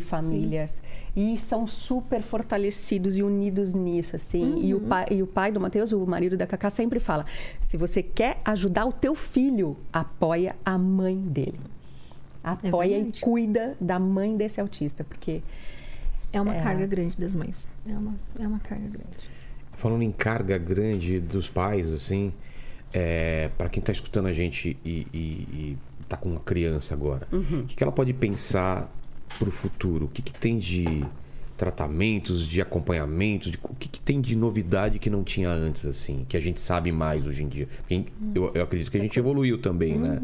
E 1.16 1.38
são 1.38 1.64
super 1.66 2.22
fortalecidos 2.22 3.16
e 3.16 3.22
unidos 3.22 3.72
nisso, 3.72 4.16
assim. 4.16 4.58
E, 4.64 4.74
o 4.74 4.80
pai, 4.80 5.06
e 5.12 5.22
o 5.22 5.26
pai 5.28 5.52
do 5.52 5.60
Matheus, 5.60 5.92
o 5.92 6.04
marido 6.06 6.36
da 6.36 6.46
Cacá, 6.46 6.70
sempre 6.70 6.98
fala: 6.98 7.24
se 7.60 7.76
você 7.76 8.02
quer 8.02 8.40
ajudar 8.44 8.84
o 8.86 8.92
teu 8.92 9.14
filho, 9.14 9.76
apoia 9.92 10.56
a 10.64 10.76
mãe 10.76 11.16
dele. 11.16 11.60
Apoia 12.42 12.96
e 12.98 13.02
verdade. 13.02 13.20
cuida 13.20 13.76
da 13.80 13.98
mãe 13.98 14.36
desse 14.36 14.60
autista, 14.60 15.04
porque 15.04 15.40
É 16.32 16.40
uma 16.40 16.54
É. 16.56 16.60
carga 16.62 16.84
grande 16.86 17.16
das 17.16 17.32
mães. 17.32 17.72
É 17.88 17.96
uma, 17.96 18.14
é 18.40 18.46
uma 18.48 18.58
carga 18.58 18.88
grande. 18.88 19.30
Falando 19.74 20.02
em 20.02 20.10
carga 20.10 20.58
grande 20.58 21.20
dos 21.20 21.48
pais, 21.48 21.92
assim, 21.92 22.32
é, 22.92 23.50
para 23.56 23.68
quem 23.68 23.80
tá 23.80 23.92
escutando 23.92 24.26
a 24.26 24.32
gente 24.32 24.76
e, 24.84 25.06
e, 25.14 25.18
e 25.18 25.78
tá 26.08 26.16
com 26.16 26.28
uma 26.28 26.40
criança 26.40 26.92
agora, 26.92 27.28
o 27.32 27.64
que, 27.66 27.76
que 27.76 27.82
ela 27.84 27.92
pode 27.92 28.12
pensar 28.12 28.90
pro 29.38 29.50
futuro? 29.50 30.06
O 30.06 30.08
que, 30.08 30.22
que 30.22 30.32
tem 30.32 30.58
de 30.58 31.04
tratamentos, 31.56 32.46
de 32.46 32.60
acompanhamento, 32.60 33.50
de- 33.50 33.58
o 33.62 33.74
que, 33.74 33.88
que 33.88 34.00
tem 34.00 34.20
de 34.20 34.34
novidade 34.34 34.98
que 34.98 35.08
não 35.08 35.22
tinha 35.22 35.48
antes, 35.50 35.86
assim, 35.86 36.26
que 36.28 36.36
a 36.36 36.40
gente 36.40 36.60
sabe 36.60 36.90
mais 36.90 37.24
hoje 37.26 37.42
em 37.44 37.48
dia? 37.48 37.68
Eu, 38.34 38.50
eu 38.54 38.62
acredito 38.64 38.90
que 38.90 38.96
a 38.96 39.00
gente 39.00 39.16
evoluiu 39.18 39.58
também, 39.58 39.96
né? 39.96 40.18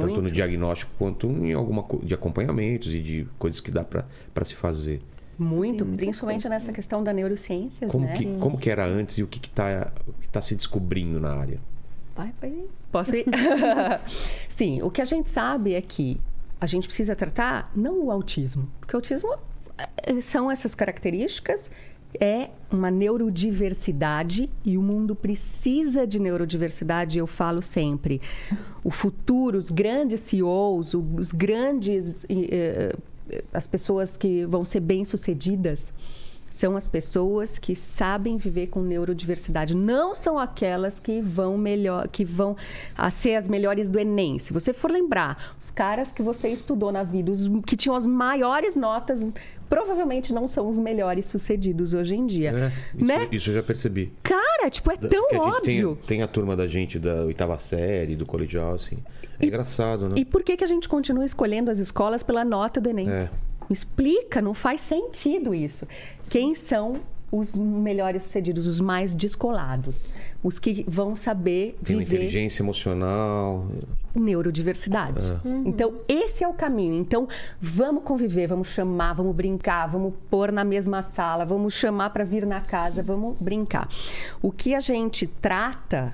Tanto 0.00 0.22
no 0.22 0.30
diagnóstico 0.30 0.90
quanto 0.98 1.26
em 1.26 1.52
alguma 1.52 1.84
de 2.02 2.14
acompanhamentos 2.14 2.92
e 2.92 3.00
de 3.00 3.26
coisas 3.38 3.60
que 3.60 3.70
dá 3.70 3.84
para 3.84 4.44
se 4.44 4.54
fazer. 4.54 5.00
Muito, 5.38 5.84
muita 5.84 6.02
principalmente 6.02 6.48
nessa 6.48 6.72
questão 6.72 7.02
da 7.02 7.12
neurociências, 7.12 7.90
Como, 7.90 8.04
né? 8.06 8.16
que, 8.16 8.24
como 8.38 8.56
que 8.58 8.70
era 8.70 8.86
antes 8.86 9.18
e 9.18 9.22
o 9.22 9.26
que 9.26 9.38
está 9.46 9.90
que 10.20 10.28
tá 10.28 10.40
se 10.40 10.54
descobrindo 10.54 11.18
na 11.18 11.32
área? 11.34 11.58
Vai, 12.14 12.32
vai. 12.40 12.52
Posso 12.92 13.16
ir? 13.16 13.24
Sim, 14.48 14.82
o 14.82 14.90
que 14.90 15.00
a 15.00 15.04
gente 15.04 15.28
sabe 15.30 15.72
é 15.74 15.80
que 15.80 16.20
a 16.62 16.66
gente 16.66 16.86
precisa 16.86 17.16
tratar 17.16 17.72
não 17.74 18.04
o 18.04 18.10
autismo, 18.12 18.70
porque 18.78 18.94
o 18.94 18.98
autismo 18.98 19.34
eh, 20.04 20.20
são 20.20 20.48
essas 20.48 20.76
características, 20.76 21.68
é 22.20 22.50
uma 22.70 22.88
neurodiversidade 22.88 24.48
e 24.64 24.78
o 24.78 24.82
mundo 24.82 25.16
precisa 25.16 26.06
de 26.06 26.20
neurodiversidade, 26.20 27.18
eu 27.18 27.26
falo 27.26 27.60
sempre. 27.62 28.20
O 28.84 28.92
futuro, 28.92 29.58
os 29.58 29.70
grandes 29.70 30.20
CEOs, 30.20 30.94
os 30.94 31.32
grandes. 31.32 32.24
eh, 32.30 32.94
eh, 33.28 33.44
as 33.52 33.66
pessoas 33.66 34.16
que 34.16 34.46
vão 34.46 34.64
ser 34.64 34.80
bem-sucedidas 34.80 35.92
são 36.52 36.76
as 36.76 36.86
pessoas 36.86 37.58
que 37.58 37.74
sabem 37.74 38.36
viver 38.36 38.68
com 38.68 38.82
neurodiversidade. 38.82 39.74
Não 39.74 40.14
são 40.14 40.38
aquelas 40.38 41.00
que 41.00 41.20
vão 41.20 41.56
melhor, 41.56 42.08
que 42.08 42.24
vão 42.24 42.56
a 42.96 43.10
ser 43.10 43.34
as 43.34 43.48
melhores 43.48 43.88
do 43.88 43.98
Enem. 43.98 44.38
Se 44.38 44.52
você 44.52 44.72
for 44.72 44.90
lembrar, 44.90 45.54
os 45.58 45.70
caras 45.70 46.12
que 46.12 46.22
você 46.22 46.48
estudou 46.48 46.92
na 46.92 47.02
vida, 47.02 47.30
os 47.30 47.48
que 47.66 47.76
tinham 47.76 47.96
as 47.96 48.06
maiores 48.06 48.76
notas, 48.76 49.28
provavelmente 49.68 50.34
não 50.34 50.46
são 50.46 50.68
os 50.68 50.78
melhores 50.78 51.26
sucedidos 51.26 51.94
hoje 51.94 52.14
em 52.14 52.26
dia. 52.26 52.50
É, 52.50 52.72
isso, 52.96 53.06
né? 53.06 53.28
isso 53.32 53.50
eu 53.50 53.54
já 53.54 53.62
percebi. 53.62 54.12
Cara, 54.22 54.68
tipo, 54.68 54.90
é 54.90 54.96
tão 54.96 55.08
gente 55.10 55.30
tem- 55.30 55.40
óbvio. 55.40 55.98
Tem, 56.06 56.22
a 56.22 56.28
turma 56.28 56.54
da 56.54 56.66
gente 56.66 56.98
da 56.98 57.24
oitava 57.24 57.56
série, 57.56 58.14
do 58.14 58.26
colegial, 58.26 58.74
assim. 58.74 58.98
É 59.40 59.46
engraçado, 59.46 60.08
né? 60.10 60.14
E 60.18 60.24
por 60.24 60.42
que, 60.42 60.56
que 60.56 60.64
a 60.64 60.66
gente 60.66 60.88
continua 60.88 61.24
escolhendo 61.24 61.70
as 61.70 61.78
escolas 61.78 62.22
pela 62.22 62.44
nota 62.44 62.80
do 62.80 62.90
Enem? 62.90 63.10
É. 63.10 63.30
Explica, 63.72 64.40
não 64.40 64.54
faz 64.54 64.80
sentido 64.80 65.54
isso. 65.54 65.86
Quem 66.30 66.54
são 66.54 67.00
os 67.30 67.56
melhores 67.56 68.24
sucedidos, 68.24 68.66
os 68.66 68.78
mais 68.78 69.14
descolados? 69.14 70.06
Os 70.42 70.58
que 70.58 70.84
vão 70.86 71.14
saber 71.14 71.78
Tem 71.82 71.96
viver 71.96 72.16
inteligência 72.16 72.62
emocional. 72.62 73.66
neurodiversidade. 74.14 75.24
Então, 75.64 75.94
esse 76.06 76.44
é 76.44 76.48
o 76.48 76.52
caminho. 76.52 76.94
Então, 76.94 77.26
vamos 77.58 78.04
conviver, 78.04 78.48
vamos 78.48 78.68
chamar, 78.68 79.14
vamos 79.14 79.34
brincar, 79.34 79.86
vamos 79.86 80.12
pôr 80.28 80.52
na 80.52 80.62
mesma 80.64 81.00
sala, 81.00 81.46
vamos 81.46 81.72
chamar 81.72 82.10
para 82.10 82.24
vir 82.24 82.44
na 82.44 82.60
casa, 82.60 83.02
vamos 83.02 83.36
brincar. 83.40 83.88
O 84.42 84.52
que 84.52 84.74
a 84.74 84.80
gente 84.80 85.26
trata 85.26 86.12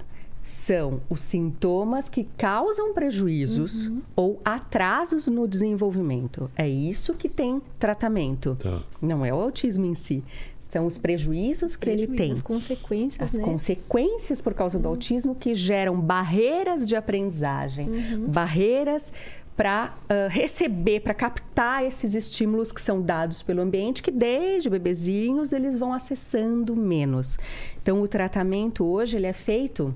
são 0.48 1.02
os 1.10 1.20
sintomas 1.20 2.08
que 2.08 2.26
causam 2.38 2.94
prejuízos 2.94 3.90
ou 4.16 4.40
atrasos 4.42 5.26
no 5.26 5.46
desenvolvimento. 5.46 6.50
É 6.56 6.66
isso 6.66 7.12
que 7.12 7.28
tem 7.28 7.60
tratamento. 7.78 8.56
Tá. 8.58 8.82
Não 9.00 9.26
é 9.26 9.32
o 9.32 9.36
autismo 9.36 9.84
em 9.84 9.94
si. 9.94 10.24
São 10.62 10.86
os 10.86 10.96
prejuízos 10.96 11.76
que 11.76 11.90
ele 11.90 12.06
tem 12.06 12.32
As 12.32 12.40
consequências, 12.40 13.34
as 13.34 13.38
né? 13.38 13.44
consequências 13.44 14.40
por 14.40 14.54
causa 14.54 14.78
do 14.78 14.88
autismo 14.88 15.34
que 15.34 15.54
geram 15.54 16.00
barreiras 16.00 16.86
de 16.86 16.96
aprendizagem, 16.96 17.86
barreiras 18.26 19.12
para 19.54 19.92
receber, 20.30 21.00
para 21.00 21.12
captar 21.12 21.84
esses 21.84 22.14
estímulos 22.14 22.72
que 22.72 22.80
são 22.80 23.02
dados 23.02 23.42
pelo 23.42 23.60
ambiente, 23.60 24.02
que 24.02 24.10
desde 24.10 24.70
bebezinhos 24.70 25.52
eles 25.52 25.76
vão 25.76 25.92
acessando 25.92 26.74
menos. 26.74 27.38
Então, 27.82 28.00
o 28.00 28.08
tratamento 28.08 28.84
hoje 28.84 29.16
ele 29.16 29.26
é 29.26 29.32
feito 29.32 29.94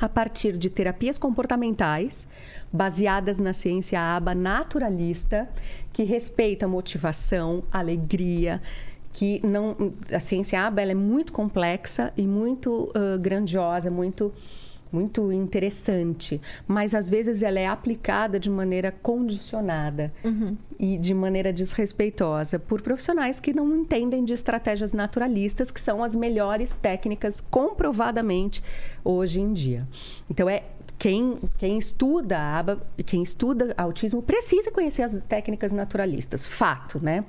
a 0.00 0.08
partir 0.08 0.56
de 0.56 0.68
terapias 0.68 1.16
comportamentais 1.16 2.26
baseadas 2.72 3.38
na 3.38 3.52
ciência 3.52 4.00
aba 4.00 4.34
naturalista, 4.34 5.48
que 5.92 6.02
respeita 6.02 6.66
a 6.66 6.68
motivação, 6.68 7.62
alegria, 7.72 8.60
que 9.12 9.40
não 9.46 9.94
a 10.12 10.20
ciência 10.20 10.60
aba 10.60 10.82
ela 10.82 10.92
é 10.92 10.94
muito 10.94 11.32
complexa 11.32 12.12
e 12.16 12.26
muito 12.26 12.92
ah, 12.94 13.16
grandiosa, 13.16 13.90
muito 13.90 14.32
muito 14.92 15.32
interessante, 15.32 16.40
mas 16.66 16.94
às 16.94 17.10
vezes 17.10 17.42
ela 17.42 17.58
é 17.58 17.66
aplicada 17.66 18.38
de 18.38 18.48
maneira 18.48 18.90
condicionada 18.90 20.12
e 20.78 20.96
de 20.98 21.12
maneira 21.14 21.52
desrespeitosa 21.52 22.58
por 22.58 22.80
profissionais 22.80 23.40
que 23.40 23.52
não 23.52 23.74
entendem 23.76 24.24
de 24.24 24.32
estratégias 24.32 24.92
naturalistas, 24.92 25.70
que 25.70 25.80
são 25.80 26.02
as 26.02 26.14
melhores 26.14 26.74
técnicas 26.74 27.40
comprovadamente 27.40 28.62
hoje 29.04 29.40
em 29.40 29.52
dia. 29.52 29.86
Então 30.30 30.48
é 30.48 30.62
quem, 30.98 31.38
quem 31.58 31.78
estuda 31.78 32.38
a 32.38 32.58
aba, 32.58 32.80
quem 33.04 33.22
estuda 33.22 33.74
autismo 33.76 34.22
precisa 34.22 34.70
conhecer 34.70 35.02
as 35.02 35.22
técnicas 35.24 35.72
naturalistas, 35.72 36.46
fato, 36.46 36.98
né? 37.02 37.24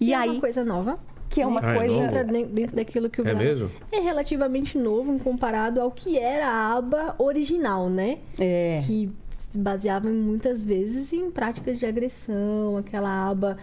E, 0.00 0.06
E 0.06 0.12
é 0.12 0.16
aí 0.16 0.30
uma 0.30 0.40
coisa 0.40 0.64
nova. 0.64 0.98
Que 1.28 1.40
é 1.40 1.46
uma 1.46 1.60
Ah, 1.62 1.72
é 1.72 1.76
coisa 1.76 2.24
den- 2.24 2.46
dentro 2.46 2.76
daquilo 2.76 3.10
que 3.10 3.20
o 3.20 3.26
É 3.28 3.34
mesmo? 3.34 3.70
É 3.90 4.00
relativamente 4.00 4.78
novo 4.78 5.18
comparado 5.22 5.80
ao 5.80 5.90
que 5.90 6.18
era 6.18 6.46
a 6.48 6.76
aba 6.76 7.14
original, 7.18 7.88
né? 7.88 8.18
é, 8.38 8.80
que 8.86 9.10
se 9.30 9.58
baseava 9.58 10.08
muitas 10.08 10.62
vezes 10.62 11.12
em 11.12 11.30
práticas 11.30 11.78
de 11.78 11.86
agressão, 11.86 12.76
aquela 12.76 13.28
aba. 13.30 13.56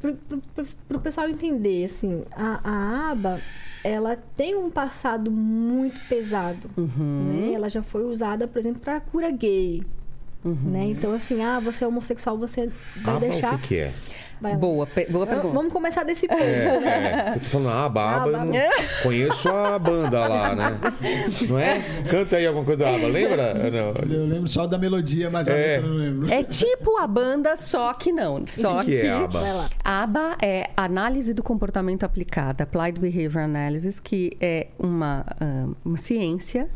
Para 0.00 0.96
o 0.96 1.00
pessoal 1.00 1.28
entender, 1.28 1.84
assim, 1.84 2.24
a, 2.32 2.60
a 2.64 3.10
aba 3.10 3.40
ela 3.84 4.16
tem 4.36 4.54
um 4.56 4.68
passado 4.70 5.30
muito 5.30 6.00
pesado. 6.08 6.68
Né? 6.76 7.52
Ela 7.54 7.68
já 7.68 7.82
foi 7.82 8.04
usada, 8.04 8.46
por 8.48 8.58
exemplo, 8.58 8.80
para 8.80 9.00
cura 9.00 9.30
gay. 9.30 9.82
Né? 10.44 10.86
Então, 10.86 11.12
assim, 11.12 11.42
ah, 11.42 11.60
você 11.60 11.84
é 11.84 11.86
homossexual, 11.86 12.36
você 12.38 12.70
vai 12.96 13.16
Aba, 13.16 13.20
deixar. 13.20 13.54
o 13.54 13.58
que, 13.58 13.68
que 13.68 13.76
é? 13.76 13.92
Boa, 14.58 14.86
pe- 14.86 15.06
boa 15.10 15.26
pergunta. 15.26 15.54
Vamos 15.54 15.72
começar 15.72 16.02
desse 16.04 16.26
ponto, 16.26 16.40
né? 16.40 17.24
É, 17.30 17.36
eu 17.36 17.40
tô 17.40 17.46
falando 17.46 17.68
aba, 17.70 18.16
aba, 18.16 18.28
eu 18.28 18.36
Aba. 18.36 18.44
não 18.46 18.52
conheço 19.02 19.48
a 19.48 19.78
banda 19.78 20.26
lá, 20.26 20.54
né? 20.54 20.78
Não 21.48 21.58
é? 21.58 21.80
Canta 22.10 22.36
aí 22.36 22.46
alguma 22.46 22.64
coisa 22.64 22.84
da 22.84 22.94
aba, 22.94 23.06
lembra? 23.06 23.54
Não. 23.54 24.14
Eu 24.14 24.26
lembro 24.26 24.48
só 24.48 24.66
da 24.66 24.78
melodia, 24.78 25.28
mas 25.30 25.48
a 25.48 25.52
É. 25.52 25.56
letra 25.56 25.86
eu 25.86 25.90
não 25.92 25.96
lembro. 25.98 26.32
É 26.32 26.42
tipo 26.42 26.96
a 26.98 27.06
banda, 27.06 27.56
só 27.56 27.92
que 27.94 28.10
não. 28.12 28.44
Só 28.46 28.80
O 28.80 28.84
que, 28.84 29.00
que 29.00 29.06
é 29.06 29.10
aba? 29.10 29.68
ABA 29.84 30.36
é 30.42 30.70
Análise 30.76 31.34
do 31.34 31.42
Comportamento 31.42 32.04
Aplicada, 32.04 32.64
Applied 32.64 32.98
Behavior 33.00 33.44
Analysis, 33.44 34.00
que 34.00 34.36
é 34.40 34.68
uma, 34.78 35.24
ah, 35.40 35.66
uma 35.84 35.96
ciência 35.98 36.68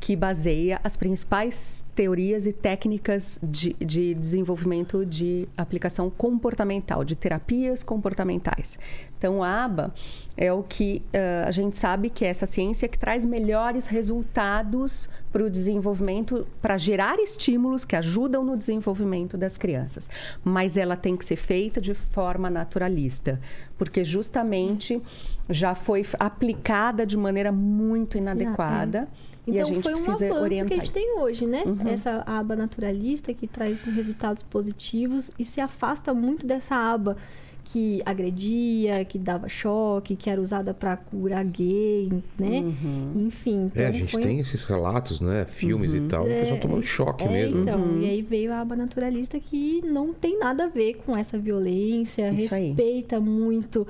que 0.00 0.16
baseia 0.16 0.80
as 0.82 0.96
principais 0.96 1.84
teorias 1.94 2.46
e 2.46 2.52
técnicas 2.52 3.38
de, 3.42 3.74
de 3.74 4.14
desenvolvimento 4.14 5.04
de 5.04 5.46
aplicação 5.54 6.08
comportamental, 6.08 7.04
de 7.04 7.14
terapias 7.14 7.82
comportamentais. 7.82 8.78
Então, 9.18 9.42
a 9.42 9.64
ABA 9.64 9.92
é 10.34 10.50
o 10.50 10.62
que 10.62 11.02
uh, 11.08 11.46
a 11.46 11.50
gente 11.50 11.76
sabe 11.76 12.08
que 12.08 12.24
é 12.24 12.28
essa 12.28 12.46
ciência 12.46 12.88
que 12.88 12.98
traz 12.98 13.26
melhores 13.26 13.86
resultados 13.86 15.06
para 15.30 15.44
o 15.44 15.50
desenvolvimento, 15.50 16.46
para 16.62 16.78
gerar 16.78 17.18
estímulos 17.18 17.84
que 17.84 17.94
ajudam 17.94 18.42
no 18.42 18.56
desenvolvimento 18.56 19.36
das 19.36 19.58
crianças. 19.58 20.08
Mas 20.42 20.78
ela 20.78 20.96
tem 20.96 21.14
que 21.14 21.26
ser 21.26 21.36
feita 21.36 21.78
de 21.78 21.92
forma 21.92 22.48
naturalista, 22.48 23.38
porque 23.76 24.02
justamente 24.02 25.02
já 25.50 25.74
foi 25.74 26.06
aplicada 26.18 27.04
de 27.04 27.18
maneira 27.18 27.52
muito 27.52 28.16
inadequada. 28.16 29.06
É. 29.26 29.29
Então, 29.50 29.60
e 29.60 29.62
a 29.62 29.64
gente 29.64 29.82
foi 29.82 29.92
um 29.92 30.02
precisa 30.02 30.26
avanço 30.26 30.42
orientar 30.42 30.68
que 30.68 30.74
a 30.74 30.76
gente 30.76 30.84
isso. 30.84 30.92
tem 30.92 31.18
hoje, 31.18 31.46
né? 31.46 31.62
Uhum. 31.66 31.88
Essa 31.88 32.22
aba 32.26 32.56
naturalista 32.56 33.32
que 33.34 33.46
traz 33.46 33.84
resultados 33.84 34.42
positivos 34.42 35.30
e 35.38 35.44
se 35.44 35.60
afasta 35.60 36.14
muito 36.14 36.46
dessa 36.46 36.74
aba 36.76 37.16
que 37.64 38.02
agredia, 38.04 39.04
que 39.04 39.16
dava 39.16 39.48
choque, 39.48 40.16
que 40.16 40.28
era 40.28 40.40
usada 40.40 40.74
para 40.74 40.96
curar 40.96 41.44
gay, 41.44 42.08
né? 42.36 42.58
Uhum. 42.62 43.26
Enfim, 43.28 43.66
então 43.66 43.80
É, 43.84 43.86
a 43.86 43.92
gente 43.92 44.10
foi... 44.10 44.22
tem 44.22 44.40
esses 44.40 44.64
relatos, 44.64 45.20
né? 45.20 45.44
Filmes 45.44 45.94
e 45.94 46.00
tal, 46.00 46.24
o 46.24 46.26
pessoal 46.26 46.58
tomando 46.58 46.82
choque 46.82 47.22
É, 47.22 47.28
mesmo. 47.28 47.62
então, 47.62 47.78
Uhum. 47.78 48.00
e 48.00 48.06
aí 48.06 48.22
veio 48.22 48.52
a 48.52 48.60
aba 48.60 48.74
naturalista 48.74 49.38
que 49.38 49.80
não 49.86 50.12
tem 50.12 50.36
nada 50.36 50.64
a 50.64 50.68
ver 50.68 50.94
com 50.94 51.16
essa 51.16 51.38
violência, 51.38 52.32
Isso 52.32 52.54
aí. 52.56 52.66
respeita 52.68 53.20
muito 53.20 53.86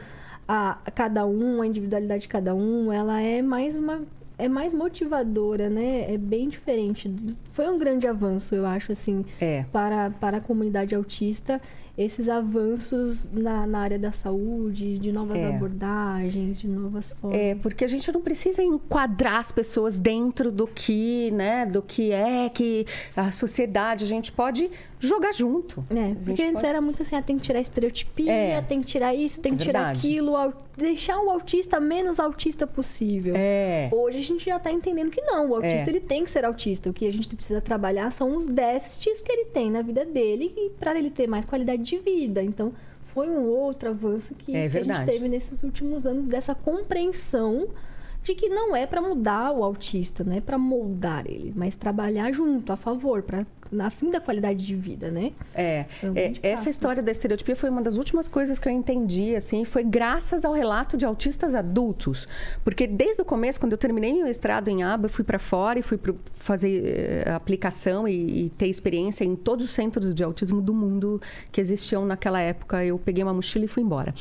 a, 0.46 0.76
a 0.84 0.90
cada 0.90 1.24
um, 1.26 1.62
a 1.62 1.66
individualidade 1.66 2.22
de 2.22 2.28
cada 2.28 2.54
um, 2.54 2.92
ela 2.92 3.18
é 3.22 3.40
mais 3.40 3.74
uma 3.76 4.02
é 4.44 4.48
mais 4.48 4.72
motivadora, 4.74 5.68
né? 5.70 6.12
É 6.12 6.16
bem 6.18 6.48
diferente. 6.48 7.12
Foi 7.52 7.68
um 7.68 7.78
grande 7.78 8.06
avanço, 8.06 8.54
eu 8.54 8.66
acho, 8.66 8.92
assim, 8.92 9.24
É. 9.40 9.64
para, 9.72 10.10
para 10.10 10.38
a 10.38 10.40
comunidade 10.40 10.94
autista, 10.94 11.60
esses 11.98 12.28
avanços 12.28 13.28
na, 13.30 13.66
na 13.66 13.80
área 13.80 13.98
da 13.98 14.10
saúde, 14.12 14.98
de 14.98 15.12
novas 15.12 15.36
É. 15.36 15.54
abordagens, 15.54 16.58
de 16.60 16.66
novas 16.68 17.10
formas. 17.10 17.38
É, 17.38 17.54
porque 17.56 17.84
a 17.84 17.88
gente 17.88 18.10
não 18.10 18.20
precisa 18.22 18.62
enquadrar 18.62 19.38
as 19.38 19.52
pessoas 19.52 19.98
dentro 19.98 20.50
do 20.50 20.66
que, 20.66 21.30
né, 21.32 21.66
do 21.66 21.82
que 21.82 22.10
é 22.12 22.48
que 22.48 22.86
a 23.14 23.30
sociedade, 23.32 24.04
a 24.04 24.08
gente 24.08 24.32
pode 24.32 24.70
jogar 25.00 25.32
junto. 25.32 25.84
É, 25.90 25.98
A 25.98 26.06
gente 26.08 26.24
porque 26.24 26.42
antes 26.42 26.54
pode- 26.54 26.66
era 26.66 26.80
muito 26.80 27.02
assim, 27.02 27.16
ah, 27.16 27.22
tem 27.22 27.36
que 27.36 27.42
tirar 27.42 27.58
estereotipia, 27.60 28.30
É. 28.32 28.60
tem 28.62 28.80
que 28.80 28.86
tirar 28.86 29.14
isso, 29.14 29.40
tem 29.40 29.54
É 29.54 29.56
que 29.56 29.62
tirar 29.62 29.90
aquilo, 29.96 30.34
deixar 30.76 31.18
o 31.20 31.30
autista 31.30 31.80
menos 31.80 32.20
autista 32.20 32.66
possível. 32.66 33.34
É. 33.36 33.88
Hoje 33.92 34.18
a 34.18 34.22
gente 34.22 34.44
já 34.44 34.58
tá 34.58 34.70
entendendo 34.70 35.10
que 35.10 35.20
não, 35.22 35.48
o 35.50 35.54
autista 35.56 35.88
É. 35.88 35.92
ele 35.92 36.00
tem 36.00 36.22
que 36.24 36.30
ser 36.30 36.44
autista. 36.44 36.90
O 36.90 36.92
que 36.92 37.06
a 37.06 37.12
gente 37.12 37.34
precisa 37.34 37.60
trabalhar 37.60 38.10
são 38.12 38.36
os 38.36 38.46
déficits 38.46 39.22
que 39.22 39.32
ele 39.32 39.46
tem 39.46 39.70
na 39.70 39.82
vida 39.82 40.04
dele 40.04 40.52
e 40.56 40.70
para 40.78 40.98
ele 40.98 41.10
ter 41.10 41.26
mais 41.26 41.44
qualidade 41.44 41.82
de 41.82 41.96
vida. 41.98 42.42
Então, 42.42 42.72
foi 43.14 43.28
um 43.28 43.44
outro 43.48 43.88
avanço 43.88 44.34
que, 44.34 44.54
É 44.54 44.68
que 44.68 44.78
a 44.78 44.84
gente 44.84 45.04
teve 45.04 45.28
nesses 45.28 45.62
últimos 45.64 46.06
anos 46.06 46.26
dessa 46.26 46.54
compreensão 46.54 47.68
de 48.22 48.34
que 48.34 48.48
não 48.50 48.76
é 48.76 48.86
para 48.86 49.00
mudar 49.00 49.50
o 49.50 49.64
autista, 49.64 50.22
não 50.22 50.34
é 50.36 50.40
para 50.42 50.58
moldar 50.58 51.24
ele, 51.26 51.52
mas 51.56 51.74
trabalhar 51.74 52.30
junto, 52.32 52.70
a 52.70 52.76
favor, 52.76 53.22
para 53.22 53.46
na 53.70 53.90
fim 53.90 54.10
da 54.10 54.20
qualidade 54.20 54.66
de 54.66 54.74
vida, 54.74 55.10
né? 55.10 55.32
É, 55.54 55.86
é, 56.14 56.32
essa 56.42 56.68
história 56.68 57.02
da 57.02 57.12
estereotipia 57.12 57.54
foi 57.54 57.70
uma 57.70 57.82
das 57.82 57.96
últimas 57.96 58.26
coisas 58.26 58.58
que 58.58 58.68
eu 58.68 58.72
entendi, 58.72 59.36
assim, 59.36 59.64
foi 59.64 59.84
graças 59.84 60.44
ao 60.44 60.52
relato 60.52 60.96
de 60.96 61.06
autistas 61.06 61.54
adultos. 61.54 62.26
Porque 62.64 62.86
desde 62.86 63.22
o 63.22 63.24
começo, 63.24 63.60
quando 63.60 63.72
eu 63.72 63.78
terminei 63.78 64.12
meu 64.12 64.24
mestrado 64.24 64.68
em 64.68 64.82
ABA, 64.82 65.06
eu 65.06 65.10
fui 65.10 65.24
para 65.24 65.38
fora 65.38 65.78
e 65.78 65.82
fui 65.82 65.98
fazer 66.34 67.24
eh, 67.26 67.30
aplicação 67.30 68.08
e, 68.08 68.46
e 68.46 68.50
ter 68.50 68.66
experiência 68.66 69.24
em 69.24 69.36
todos 69.36 69.64
os 69.64 69.70
centros 69.70 70.12
de 70.12 70.24
autismo 70.24 70.60
do 70.60 70.74
mundo 70.74 71.20
que 71.52 71.60
existiam 71.60 72.04
naquela 72.04 72.40
época. 72.40 72.84
Eu 72.84 72.98
peguei 72.98 73.22
uma 73.22 73.34
mochila 73.34 73.64
e 73.64 73.68
fui 73.68 73.82
embora. 73.82 74.14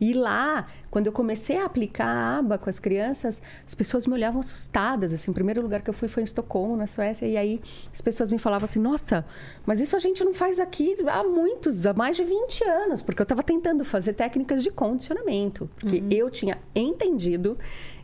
E 0.00 0.12
lá, 0.12 0.66
quando 0.90 1.06
eu 1.06 1.12
comecei 1.12 1.58
a 1.58 1.64
aplicar 1.64 2.06
a 2.06 2.38
aba 2.38 2.56
com 2.58 2.70
as 2.70 2.78
crianças, 2.78 3.42
as 3.66 3.74
pessoas 3.74 4.06
me 4.06 4.14
olhavam 4.14 4.40
assustadas. 4.40 5.12
Assim, 5.12 5.30
o 5.30 5.34
primeiro 5.34 5.60
lugar 5.60 5.82
que 5.82 5.90
eu 5.90 5.94
fui 5.94 6.08
foi 6.08 6.22
em 6.22 6.24
Estocolmo, 6.24 6.76
na 6.76 6.86
Suécia. 6.86 7.26
E 7.26 7.36
aí 7.36 7.60
as 7.92 8.00
pessoas 8.00 8.30
me 8.30 8.38
falavam 8.38 8.64
assim: 8.64 8.78
Nossa, 8.78 9.24
mas 9.66 9.80
isso 9.80 9.96
a 9.96 9.98
gente 9.98 10.24
não 10.24 10.32
faz 10.32 10.60
aqui 10.60 10.96
há 11.06 11.24
muitos, 11.24 11.86
há 11.86 11.92
mais 11.92 12.16
de 12.16 12.24
20 12.24 12.64
anos. 12.64 13.02
Porque 13.02 13.20
eu 13.20 13.24
estava 13.24 13.42
tentando 13.42 13.84
fazer 13.84 14.12
técnicas 14.12 14.62
de 14.62 14.70
condicionamento. 14.70 15.68
Porque 15.78 16.02
eu 16.10 16.30
tinha 16.30 16.58
entendido 16.74 17.58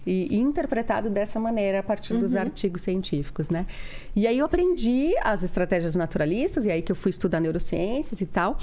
e 0.06 0.36
interpretado 0.36 1.08
dessa 1.08 1.40
maneira 1.40 1.80
a 1.80 1.82
partir 1.82 2.16
dos 2.18 2.34
artigos 2.34 2.82
científicos, 2.82 3.50
né? 3.50 3.66
E 4.14 4.26
aí 4.26 4.38
eu 4.38 4.46
aprendi 4.46 5.14
as 5.22 5.42
estratégias 5.42 5.96
naturalistas, 5.96 6.64
e 6.64 6.70
aí 6.70 6.82
que 6.82 6.92
eu 6.92 6.96
fui 6.96 7.10
estudar 7.10 7.40
neurociências 7.40 8.20
e 8.20 8.26
tal. 8.26 8.58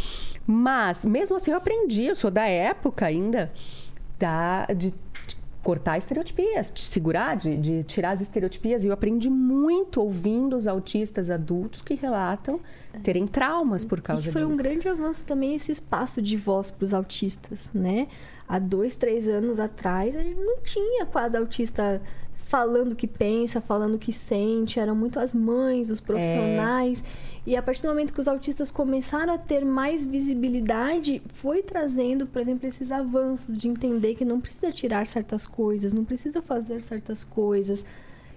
Mas, 0.46 1.06
mesmo 1.06 1.36
assim, 1.36 1.52
eu 1.52 1.58
aprendi, 1.58 2.06
eu 2.06 2.16
sou 2.16 2.32
da 2.32 2.46
época 2.46 3.06
ainda 3.06 3.52
da, 4.20 4.68
de 4.68 4.94
cortar 5.64 5.98
estereotipias, 5.98 6.74
segurar, 6.76 7.36
de, 7.38 7.56
de 7.56 7.84
tirar 7.84 8.12
as 8.12 8.22
estereotipias. 8.22 8.84
E 8.84 8.88
eu 8.88 8.94
aprendi 8.94 9.30
muito 9.30 10.02
ouvindo 10.02 10.56
os 10.56 10.68
autistas 10.68 11.30
adultos 11.30 11.82
que 11.82 11.94
relatam 11.94 12.60
terem 13.04 13.28
traumas 13.28 13.86
por 13.86 14.02
causa 14.02 14.28
E 14.28 14.32
foi 14.32 14.42
disso. 14.42 14.54
um 14.54 14.58
grande 14.58 14.88
avanço 14.88 15.24
também 15.24 15.56
esse 15.56 15.72
espaço 15.72 16.22
de 16.22 16.36
voz 16.36 16.72
para 16.72 16.84
os 16.84 16.94
autistas, 16.94 17.72
né? 17.74 18.08
Há 18.48 18.60
dois, 18.60 18.96
três 18.96 19.28
anos 19.28 19.60
atrás, 19.60 20.16
a 20.16 20.24
gente 20.24 20.40
não 20.40 20.58
tinha 20.62 21.06
quase 21.06 21.38
autista 21.38 22.02
falando 22.34 22.92
o 22.92 22.96
que 22.96 23.08
pensa, 23.08 23.62
falando 23.62 23.96
o 23.96 24.00
que 24.00 24.12
sente. 24.12 24.80
Eram 24.80 24.96
muito 24.96 25.20
as 25.20 25.34
mães, 25.34 25.90
os 25.90 26.02
profissionais. 26.02 27.02
E 27.46 27.56
a 27.56 27.62
partir 27.62 27.82
do 27.82 27.88
momento 27.88 28.14
que 28.14 28.20
os 28.20 28.28
autistas 28.28 28.70
começaram 28.70 29.34
a 29.34 29.38
ter 29.38 29.66
mais 29.66 30.06
visibilidade, 30.06 31.22
foi 31.34 31.64
trazendo, 31.64 32.28
por 32.28 32.40
exemplo, 32.40 32.68
esses 32.68 32.92
avanços 32.92 33.58
de 33.58 33.68
entender 33.68 34.14
que 34.16 34.24
não 34.24 34.40
precisa 34.40 34.72
tirar 34.72 35.08
certas 35.08 35.46
coisas, 35.48 35.92
não 35.94 36.06
precisa 36.06 36.42
fazer 36.42 36.82
certas 36.84 37.24
coisas. 37.24 37.84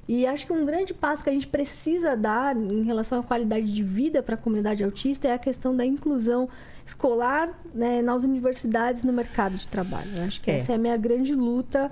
E 0.09 0.27
acho 0.27 0.47
que 0.47 0.53
um 0.53 0.65
grande 0.67 0.93
passo 0.93 1.23
que 1.25 1.31
a 1.31 1.33
gente 1.33 1.47
precisa 1.47 2.15
dar 2.17 2.57
em 2.57 2.83
relação 2.83 3.19
à 3.19 3.23
qualidade 3.23 3.73
de 3.73 3.83
vida 3.83 4.23
para 4.23 4.35
a 4.35 4.39
comunidade 4.39 4.85
autista 4.85 5.29
é 5.29 5.33
a 5.33 5.39
questão 5.39 5.75
da 5.75 5.85
inclusão 5.85 6.49
escolar 6.85 7.49
né, 7.75 8.03
nas 8.03 8.23
universidades 8.23 9.03
no 9.03 9.13
mercado 9.13 9.57
de 9.57 9.67
trabalho. 9.67 10.11
Eu 10.17 10.25
acho 10.25 10.41
que 10.43 10.51
É. 10.51 10.59
essa 10.59 10.73
é 10.73 10.75
a 10.75 10.79
minha 10.79 10.97
grande 10.97 11.35
luta, 11.35 11.91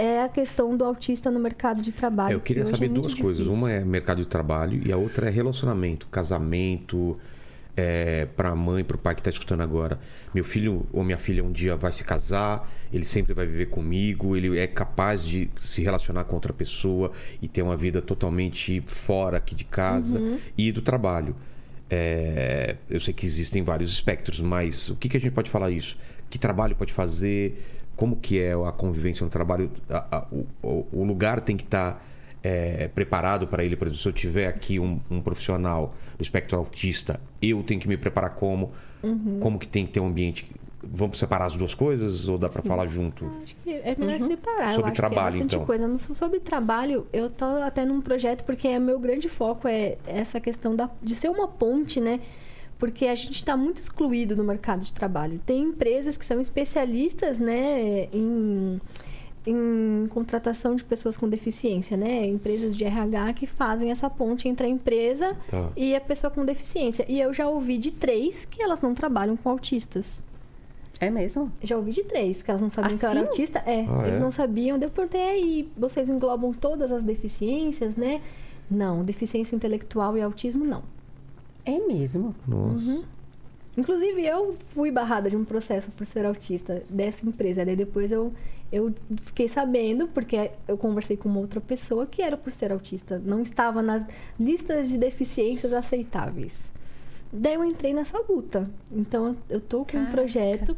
é 0.00 0.22
a 0.22 0.28
questão 0.28 0.76
do 0.76 0.84
autista 0.84 1.30
no 1.30 1.38
mercado 1.38 1.82
de 1.82 1.92
trabalho. 1.92 2.32
É, 2.32 2.34
eu 2.34 2.40
queria 2.40 2.62
que 2.62 2.68
hoje 2.70 2.76
saber 2.78 2.86
é 2.86 2.94
duas 2.94 3.14
coisas. 3.14 3.44
difícil. 3.44 3.58
Uma 3.58 3.70
é 3.70 3.84
mercado 3.84 4.18
de 4.22 4.26
trabalho 4.28 4.80
e 4.86 4.90
a 4.92 4.96
outra 4.96 5.26
é 5.26 5.30
relacionamento, 5.30 6.06
casamento. 6.08 7.18
É, 7.76 8.26
para 8.36 8.50
a 8.50 8.54
mãe, 8.56 8.82
para 8.84 8.96
o 8.96 8.98
pai 8.98 9.14
que 9.14 9.20
está 9.20 9.30
escutando 9.30 9.62
agora, 9.62 9.98
meu 10.34 10.44
filho 10.44 10.86
ou 10.92 11.02
minha 11.04 11.16
filha 11.16 11.42
um 11.42 11.52
dia 11.52 11.76
vai 11.76 11.92
se 11.92 12.04
casar, 12.04 12.68
ele 12.92 13.04
sempre 13.04 13.32
vai 13.32 13.46
viver 13.46 13.66
comigo, 13.66 14.36
ele 14.36 14.58
é 14.58 14.66
capaz 14.66 15.22
de 15.22 15.48
se 15.62 15.80
relacionar 15.80 16.24
com 16.24 16.34
outra 16.34 16.52
pessoa 16.52 17.10
e 17.40 17.46
ter 17.48 17.62
uma 17.62 17.76
vida 17.76 18.02
totalmente 18.02 18.82
fora 18.86 19.38
aqui 19.38 19.54
de 19.54 19.64
casa 19.64 20.18
Uhum. 20.18 20.38
e 20.58 20.70
do 20.72 20.82
trabalho. 20.82 21.34
É, 21.88 22.76
eu 22.90 23.00
sei 23.00 23.14
que 23.14 23.24
existem 23.24 23.62
vários 23.62 23.90
espectros, 23.92 24.40
mas 24.40 24.90
o 24.90 24.96
que, 24.96 25.08
que 25.08 25.16
a 25.16 25.20
gente 25.20 25.32
pode 25.32 25.50
falar 25.50 25.70
isso? 25.70 25.96
Que 26.28 26.38
trabalho 26.38 26.76
pode 26.76 26.92
fazer? 26.92 27.79
Como 28.00 28.16
que 28.16 28.40
é 28.40 28.52
a 28.54 28.72
convivência 28.72 29.22
no 29.24 29.28
trabalho? 29.28 29.70
A- 29.90 30.06
a- 30.10 30.26
o, 30.32 30.86
o- 30.90 31.04
lugar 31.04 31.38
tem 31.42 31.54
que 31.54 31.64
estar 31.64 32.02
é, 32.42 32.88
preparado 32.88 33.46
para 33.46 33.62
ele. 33.62 33.76
Por 33.76 33.86
exemplo, 33.86 34.00
se 34.02 34.08
eu 34.08 34.12
tiver 34.14 34.46
aqui 34.46 34.80
um, 34.80 34.98
um 35.10 35.20
profissional 35.20 35.94
do 36.16 36.22
espectro 36.22 36.56
autista, 36.56 37.20
eu 37.42 37.62
tenho 37.62 37.78
que 37.78 37.86
me 37.86 37.98
preparar 37.98 38.30
como? 38.30 38.72
Uhum. 39.02 39.36
Como 39.38 39.58
que 39.58 39.68
tem 39.68 39.84
que 39.84 39.92
ter 39.92 40.00
um 40.00 40.06
ambiente? 40.06 40.50
Vamos 40.82 41.18
separar 41.18 41.44
as 41.44 41.52
duas 41.54 41.74
coisas 41.74 42.26
ou 42.26 42.38
dá 42.38 42.48
para 42.48 42.62
falar 42.62 42.86
junto? 42.86 43.30
Acho 43.42 43.54
que 43.62 43.68
é 43.70 43.94
melhor 43.98 44.18
separar. 44.20 44.68
Sobre 44.70 44.80
eu 44.80 44.86
acho 44.86 44.94
trabalho, 44.94 45.36
que 45.36 45.42
é 45.42 45.44
então. 45.44 45.64
coisa. 45.66 45.86
Mas 45.86 46.00
sobre 46.00 46.40
trabalho, 46.40 47.06
eu 47.12 47.28
tô 47.28 47.44
até 47.44 47.84
num 47.84 48.00
projeto 48.00 48.44
porque 48.44 48.66
é 48.66 48.78
meu 48.78 48.98
grande 48.98 49.28
foco 49.28 49.68
é 49.68 49.98
essa 50.06 50.40
questão 50.40 50.74
da, 50.74 50.88
de 51.02 51.14
ser 51.14 51.28
uma 51.28 51.46
ponte, 51.46 52.00
né? 52.00 52.18
Porque 52.80 53.06
a 53.06 53.14
gente 53.14 53.36
está 53.36 53.56
muito 53.56 53.76
excluído 53.76 54.34
no 54.34 54.42
mercado 54.42 54.82
de 54.84 54.92
trabalho. 54.92 55.38
Tem 55.46 55.62
empresas 55.64 56.16
que 56.16 56.24
são 56.24 56.40
especialistas, 56.40 57.38
né, 57.38 58.08
em, 58.12 58.80
em 59.46 60.06
contratação 60.08 60.74
de 60.74 60.82
pessoas 60.82 61.16
com 61.16 61.28
deficiência, 61.28 61.96
né? 61.96 62.26
Empresas 62.26 62.76
de 62.76 62.84
RH 62.84 63.34
que 63.34 63.46
fazem 63.46 63.90
essa 63.90 64.10
ponte 64.10 64.48
entre 64.48 64.66
a 64.66 64.68
empresa 64.68 65.36
Tá. 65.48 65.70
e 65.76 65.94
a 65.94 66.00
pessoa 66.00 66.30
com 66.30 66.44
deficiência. 66.44 67.04
E 67.08 67.20
eu 67.20 67.32
já 67.32 67.48
ouvi 67.48 67.78
de 67.78 67.90
três 67.90 68.44
que 68.44 68.62
elas 68.62 68.80
não 68.80 68.94
trabalham 68.94 69.36
com 69.36 69.48
autistas. 69.50 70.22
É 71.00 71.08
mesmo? 71.08 71.50
Já 71.62 71.76
ouvi 71.78 71.92
de 71.92 72.02
três, 72.04 72.42
que 72.42 72.50
elas 72.50 72.60
não 72.60 72.68
sabiam 72.68 72.98
que 72.98 73.04
eu 73.04 73.10
era 73.10 73.20
Assim? 73.20 73.28
autista. 73.28 73.58
É, 73.66 73.86
Ah, 73.88 74.06
eles 74.06 74.18
é? 74.18 74.20
não 74.20 74.30
sabiam. 74.30 74.78
Daí 74.78 74.86
Eu 74.86 74.90
perguntei, 74.90 75.20
aí, 75.22 75.68
vocês 75.76 76.10
englobam 76.10 76.52
todas 76.52 76.92
as 76.92 77.02
deficiências, 77.02 77.96
né? 77.96 78.20
Não, 78.70 79.02
deficiência 79.02 79.56
intelectual 79.56 80.16
e 80.18 80.22
autismo 80.22 80.64
não. 80.66 80.82
É 81.70 81.86
mesmo. 81.86 82.34
Nossa. 82.46 83.02
Inclusive, 83.76 84.26
eu 84.26 84.56
fui 84.68 84.90
barrada 84.90 85.30
de 85.30 85.36
um 85.36 85.44
processo 85.44 85.90
por 85.92 86.04
ser 86.04 86.26
autista 86.26 86.82
dessa 86.88 87.24
empresa. 87.24 87.64
Daí 87.64 87.76
depois 87.76 88.10
eu, 88.10 88.32
eu 88.72 88.92
fiquei 89.22 89.46
sabendo, 89.48 90.08
porque 90.08 90.50
eu 90.66 90.76
conversei 90.76 91.16
com 91.16 91.28
uma 91.28 91.38
outra 91.40 91.60
pessoa 91.60 92.06
que 92.06 92.20
era 92.20 92.36
por 92.36 92.52
ser 92.52 92.72
autista. 92.72 93.20
Não 93.24 93.40
estava 93.42 93.80
nas 93.80 94.04
listas 94.38 94.88
de 94.88 94.98
deficiências 94.98 95.72
aceitáveis. 95.72 96.72
Daí 97.32 97.54
eu 97.54 97.64
entrei 97.64 97.94
nessa 97.94 98.18
luta. 98.28 98.68
Então, 98.90 99.36
eu 99.48 99.60
tô 99.60 99.78
com 99.78 99.96
um 99.96 100.04
Caraca. 100.04 100.10
projeto 100.10 100.76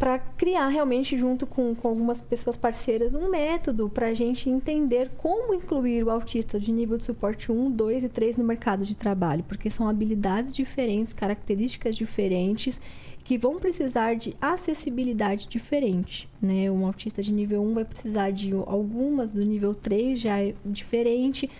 para 0.00 0.18
criar 0.18 0.68
realmente, 0.68 1.18
junto 1.18 1.46
com, 1.46 1.74
com 1.74 1.86
algumas 1.86 2.22
pessoas 2.22 2.56
parceiras, 2.56 3.12
um 3.12 3.28
método 3.28 3.86
para 3.86 4.06
a 4.06 4.14
gente 4.14 4.48
entender 4.48 5.10
como 5.18 5.52
incluir 5.52 6.02
o 6.02 6.10
autista 6.10 6.58
de 6.58 6.72
nível 6.72 6.96
de 6.96 7.04
suporte 7.04 7.52
1, 7.52 7.70
2 7.70 8.04
e 8.04 8.08
3 8.08 8.38
no 8.38 8.44
mercado 8.44 8.82
de 8.82 8.96
trabalho, 8.96 9.44
porque 9.46 9.68
são 9.68 9.86
habilidades 9.86 10.54
diferentes, 10.54 11.12
características 11.12 11.94
diferentes 11.94 12.80
que 13.22 13.36
vão 13.36 13.56
precisar 13.56 14.14
de 14.14 14.34
acessibilidade 14.40 15.46
diferente, 15.46 16.26
né? 16.40 16.70
Um 16.70 16.86
autista 16.86 17.22
de 17.22 17.30
nível 17.30 17.62
1 17.62 17.74
vai 17.74 17.84
precisar 17.84 18.30
de 18.30 18.52
algumas 18.52 19.32
do 19.32 19.44
nível 19.44 19.74
3, 19.74 20.18
já 20.18 20.40
é 20.40 20.54
diferente, 20.64 21.50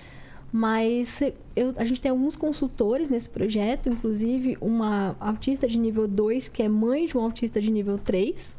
mas 0.52 1.22
eu- 1.55 1.72
a 1.77 1.85
gente 1.85 2.01
tem 2.01 2.10
alguns 2.10 2.35
consultores 2.35 3.09
nesse 3.10 3.31
projeto, 3.31 3.89
inclusive 3.89 4.56
uma 4.60 5.16
autista 5.20 5.68
de 5.68 5.78
nível 5.78 6.09
2, 6.09 6.48
que 6.48 6.62
é 6.62 6.68
mãe 6.68 7.06
de 7.06 7.16
um 7.16 7.20
autista 7.20 7.60
de 7.60 7.70
nível 7.70 7.98
3. 7.98 8.56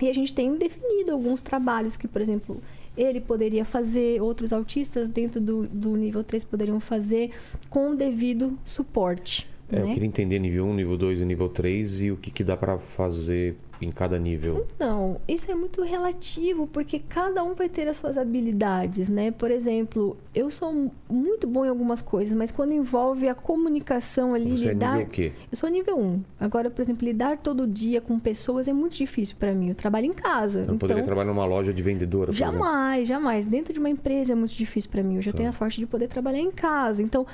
E 0.00 0.08
a 0.08 0.14
gente 0.14 0.32
tem 0.32 0.56
definido 0.56 1.12
alguns 1.12 1.40
trabalhos 1.40 1.96
que, 1.96 2.06
por 2.06 2.20
exemplo, 2.20 2.60
ele 2.96 3.20
poderia 3.20 3.64
fazer, 3.64 4.20
outros 4.20 4.52
autistas 4.52 5.08
dentro 5.08 5.40
do, 5.40 5.66
do 5.66 5.96
nível 5.96 6.24
3 6.24 6.44
poderiam 6.44 6.80
fazer 6.80 7.30
com 7.70 7.90
o 7.92 7.96
devido 7.96 8.58
suporte. 8.64 9.46
É, 9.70 9.80
eu 9.80 9.86
né? 9.86 9.94
queria 9.94 10.06
entender 10.06 10.38
nível 10.38 10.66
1, 10.66 10.74
nível 10.74 10.96
2 10.96 11.20
e 11.20 11.24
nível 11.24 11.48
3 11.48 12.02
e 12.02 12.10
o 12.10 12.16
que, 12.16 12.30
que 12.30 12.42
dá 12.42 12.56
pra 12.56 12.78
fazer 12.78 13.54
em 13.80 13.90
cada 13.90 14.18
nível. 14.18 14.66
Não, 14.78 15.20
isso 15.26 15.50
é 15.50 15.54
muito 15.54 15.82
relativo, 15.82 16.66
porque 16.66 16.98
cada 16.98 17.42
um 17.42 17.54
vai 17.54 17.68
ter 17.68 17.86
as 17.88 17.96
suas 17.96 18.16
habilidades, 18.16 19.08
né? 19.08 19.30
Por 19.30 19.50
exemplo, 19.50 20.16
eu 20.34 20.50
sou 20.50 20.90
muito 21.08 21.46
bom 21.46 21.64
em 21.64 21.68
algumas 21.68 22.02
coisas, 22.02 22.36
mas 22.36 22.50
quando 22.50 22.72
envolve 22.72 23.28
a 23.28 23.34
comunicação 23.34 24.34
ali, 24.34 24.56
Você 24.56 24.68
é 24.68 24.72
lidar. 24.72 24.92
nível 24.92 25.06
o 25.06 25.10
quê? 25.10 25.32
Eu 25.50 25.56
sou 25.56 25.68
nível 25.68 25.98
1. 25.98 26.22
Agora, 26.40 26.70
por 26.70 26.82
exemplo, 26.82 27.04
lidar 27.04 27.38
todo 27.38 27.66
dia 27.66 28.00
com 28.00 28.18
pessoas 28.18 28.68
é 28.68 28.72
muito 28.72 28.94
difícil 28.94 29.36
pra 29.38 29.52
mim. 29.52 29.68
Eu 29.68 29.74
trabalho 29.74 30.06
em 30.06 30.12
casa. 30.12 30.60
Eu 30.60 30.64
então, 30.64 30.78
poderia 30.78 31.04
trabalhar 31.04 31.28
numa 31.28 31.44
loja 31.44 31.72
de 31.72 31.82
vendedora. 31.82 32.32
Jamais, 32.32 33.08
jamais. 33.08 33.46
Dentro 33.46 33.72
de 33.72 33.78
uma 33.78 33.90
empresa 33.90 34.32
é 34.32 34.36
muito 34.36 34.54
difícil 34.54 34.90
para 34.90 35.02
mim. 35.02 35.16
Eu 35.16 35.22
já 35.22 35.32
tenho 35.32 35.48
a 35.48 35.52
sorte 35.52 35.78
de 35.78 35.86
poder 35.86 36.08
trabalhar 36.08 36.38
em 36.38 36.50
casa. 36.50 37.02
Então, 37.02 37.26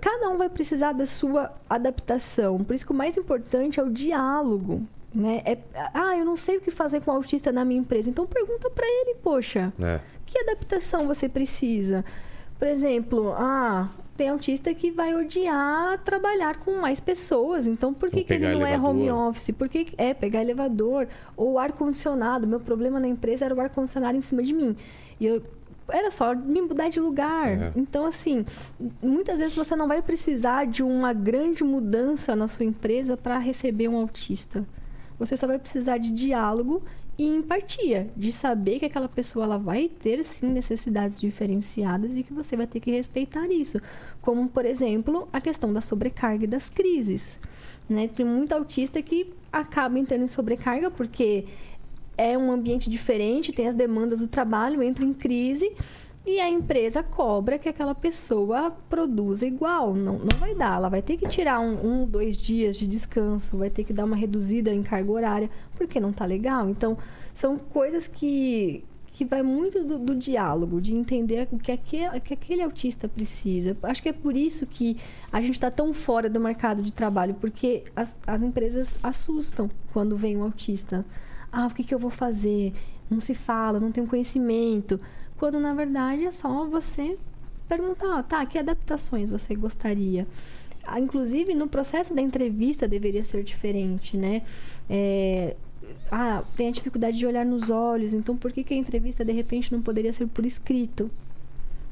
cada 0.00 0.28
um 0.28 0.36
vai 0.38 0.48
precisar 0.48 0.92
da 0.92 1.06
sua 1.06 1.52
adaptação. 1.68 2.58
Por 2.58 2.74
isso 2.74 2.84
que 2.84 2.92
o 2.92 2.94
mais 2.94 3.16
importante 3.16 3.78
é 3.78 3.82
o 3.82 3.90
diálogo. 3.90 4.82
Né? 5.14 5.42
É, 5.44 5.58
ah, 5.94 6.16
eu 6.16 6.24
não 6.24 6.36
sei 6.36 6.56
o 6.56 6.60
que 6.60 6.70
fazer 6.70 7.00
com 7.00 7.10
o 7.10 7.14
autista 7.14 7.52
na 7.52 7.64
minha 7.64 7.80
empresa. 7.80 8.10
Então 8.10 8.26
pergunta 8.26 8.68
para 8.70 8.86
ele, 8.86 9.14
poxa, 9.22 9.72
É. 9.80 10.00
que 10.26 10.38
adaptação 10.38 11.06
você 11.06 11.28
precisa? 11.28 12.04
Por 12.58 12.66
exemplo, 12.66 13.32
ah, 13.36 13.88
tem 14.16 14.28
autista 14.28 14.72
que 14.74 14.90
vai 14.90 15.14
odiar 15.14 15.98
trabalhar 16.04 16.58
com 16.58 16.80
mais 16.80 17.00
pessoas. 17.00 17.66
Então, 17.66 17.92
por 17.92 18.10
que, 18.10 18.24
que 18.24 18.32
ele 18.32 18.52
não 18.52 18.66
é 18.66 18.78
home 18.78 19.02
elevador. 19.02 19.28
office? 19.30 19.50
Por 19.50 19.68
que 19.68 19.92
é 19.98 20.14
pegar 20.14 20.40
elevador 20.40 21.08
ou 21.36 21.58
ar-condicionado? 21.58 22.46
Meu 22.46 22.60
problema 22.60 22.98
na 23.00 23.08
empresa 23.08 23.44
era 23.44 23.54
o 23.54 23.60
ar-condicionado 23.60 24.16
em 24.16 24.22
cima 24.22 24.42
de 24.42 24.52
mim. 24.52 24.76
E 25.20 25.26
eu 25.26 25.42
era 25.88 26.10
só 26.10 26.34
me 26.34 26.62
mudar 26.62 26.88
de 26.88 26.98
lugar. 27.00 27.48
É. 27.48 27.72
Então, 27.76 28.06
assim, 28.06 28.44
muitas 29.02 29.38
vezes 29.38 29.54
você 29.54 29.76
não 29.76 29.86
vai 29.86 30.00
precisar 30.00 30.64
de 30.66 30.82
uma 30.82 31.12
grande 31.12 31.62
mudança 31.62 32.34
na 32.34 32.48
sua 32.48 32.64
empresa 32.64 33.16
para 33.16 33.38
receber 33.38 33.88
um 33.88 33.96
autista. 33.96 34.64
Você 35.24 35.36
só 35.36 35.46
vai 35.46 35.58
precisar 35.58 35.98
de 35.98 36.12
diálogo 36.12 36.82
e 37.16 37.24
empatia, 37.24 38.10
de 38.16 38.32
saber 38.32 38.80
que 38.80 38.86
aquela 38.86 39.08
pessoa 39.08 39.44
ela 39.44 39.58
vai 39.58 39.88
ter 39.88 40.24
sim 40.24 40.52
necessidades 40.52 41.20
diferenciadas 41.20 42.16
e 42.16 42.22
que 42.22 42.32
você 42.32 42.56
vai 42.56 42.66
ter 42.66 42.80
que 42.80 42.90
respeitar 42.90 43.46
isso. 43.46 43.80
Como, 44.20 44.48
por 44.48 44.64
exemplo, 44.64 45.28
a 45.32 45.40
questão 45.40 45.72
da 45.72 45.80
sobrecarga 45.80 46.44
e 46.44 46.48
das 46.48 46.68
crises. 46.68 47.38
Né? 47.88 48.08
Tem 48.08 48.26
muito 48.26 48.52
autista 48.52 49.00
que 49.00 49.32
acaba 49.52 49.98
entrando 49.98 50.24
em 50.24 50.28
sobrecarga 50.28 50.90
porque 50.90 51.46
é 52.16 52.36
um 52.36 52.50
ambiente 52.50 52.90
diferente, 52.90 53.52
tem 53.52 53.68
as 53.68 53.74
demandas 53.74 54.20
do 54.20 54.28
trabalho, 54.28 54.82
entra 54.82 55.04
em 55.04 55.12
crise 55.12 55.72
e 56.26 56.40
a 56.40 56.48
empresa 56.48 57.02
cobra 57.02 57.58
que 57.58 57.68
aquela 57.68 57.94
pessoa 57.94 58.70
produza 58.88 59.46
igual. 59.46 59.94
Não, 59.94 60.18
não 60.18 60.38
vai 60.38 60.54
dar. 60.54 60.76
Ela 60.76 60.88
vai 60.88 61.02
ter 61.02 61.18
que 61.18 61.28
tirar 61.28 61.60
um, 61.60 62.02
um, 62.02 62.06
dois 62.06 62.36
dias 62.36 62.76
de 62.76 62.86
descanso, 62.86 63.58
vai 63.58 63.68
ter 63.68 63.84
que 63.84 63.92
dar 63.92 64.06
uma 64.06 64.16
reduzida 64.16 64.72
em 64.72 64.82
carga 64.82 65.12
horária, 65.12 65.50
porque 65.76 66.00
não 66.00 66.12
tá 66.12 66.24
legal. 66.24 66.68
Então, 66.70 66.96
são 67.34 67.58
coisas 67.58 68.08
que, 68.08 68.82
que 69.12 69.22
vai 69.22 69.42
muito 69.42 69.84
do, 69.84 69.98
do 69.98 70.14
diálogo, 70.14 70.80
de 70.80 70.94
entender 70.94 71.46
o 71.52 71.58
que 71.58 71.70
aquele, 71.70 72.18
que 72.20 72.32
aquele 72.32 72.62
autista 72.62 73.06
precisa. 73.06 73.76
Acho 73.82 74.02
que 74.02 74.08
é 74.08 74.12
por 74.12 74.34
isso 74.34 74.66
que 74.66 74.96
a 75.30 75.42
gente 75.42 75.52
está 75.52 75.70
tão 75.70 75.92
fora 75.92 76.30
do 76.30 76.40
mercado 76.40 76.82
de 76.82 76.92
trabalho, 76.92 77.34
porque 77.34 77.84
as, 77.94 78.16
as 78.26 78.40
empresas 78.40 78.98
assustam 79.02 79.70
quando 79.92 80.16
vem 80.16 80.38
um 80.38 80.42
autista. 80.42 81.04
Ah, 81.52 81.66
o 81.66 81.74
que, 81.74 81.84
que 81.84 81.94
eu 81.94 81.98
vou 81.98 82.10
fazer? 82.10 82.72
Não 83.10 83.20
se 83.20 83.34
fala, 83.34 83.78
não 83.78 83.92
tenho 83.92 84.08
conhecimento. 84.08 84.98
Quando 85.38 85.58
na 85.58 85.74
verdade 85.74 86.24
é 86.24 86.32
só 86.32 86.66
você 86.66 87.16
perguntar, 87.68 88.22
tá, 88.24 88.44
que 88.46 88.58
adaptações 88.58 89.28
você 89.28 89.54
gostaria? 89.54 90.26
Ah, 90.86 91.00
Inclusive, 91.00 91.54
no 91.54 91.66
processo 91.66 92.14
da 92.14 92.20
entrevista 92.20 92.86
deveria 92.86 93.24
ser 93.24 93.42
diferente, 93.42 94.16
né? 94.16 94.42
É, 94.88 95.56
ah, 96.10 96.42
tem 96.56 96.68
a 96.68 96.70
dificuldade 96.70 97.18
de 97.18 97.26
olhar 97.26 97.44
nos 97.44 97.70
olhos, 97.70 98.12
então 98.12 98.36
por 98.36 98.52
que, 98.52 98.62
que 98.62 98.74
a 98.74 98.76
entrevista 98.76 99.24
de 99.24 99.32
repente 99.32 99.72
não 99.72 99.82
poderia 99.82 100.12
ser 100.12 100.26
por 100.26 100.44
escrito? 100.44 101.10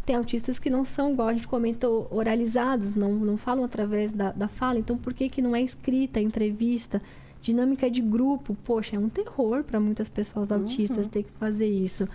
Tem 0.05 0.16
autistas 0.16 0.59
que 0.59 0.69
não 0.69 0.85
são, 0.85 1.12
igual 1.12 1.28
a 1.28 1.32
gente 1.32 1.47
comentou, 1.47 2.09
oralizados, 2.10 2.97
não, 2.97 3.12
não 3.12 3.36
falam 3.36 3.64
através 3.64 4.12
da, 4.12 4.32
da 4.32 4.48
fala, 4.48 4.78
então 4.78 4.98
por 4.98 5.14
que, 5.14 5.28
que 5.28 5.40
não 5.40 5.55
é 5.55 5.62
escrita 5.62 6.19
a 6.19 6.23
entrevista? 6.23 7.01
Dinâmica 7.40 7.90
de 7.90 8.01
grupo, 8.01 8.56
poxa, 8.64 8.97
é 8.97 8.98
um 8.98 9.09
terror 9.09 9.64
para 9.64 9.81
muitas 9.81 10.09
pessoas 10.09 10.52
autistas 10.52 11.06
ter 11.06 11.24
que 11.24 11.31
fazer 11.39 11.66
isso. 11.66 12.09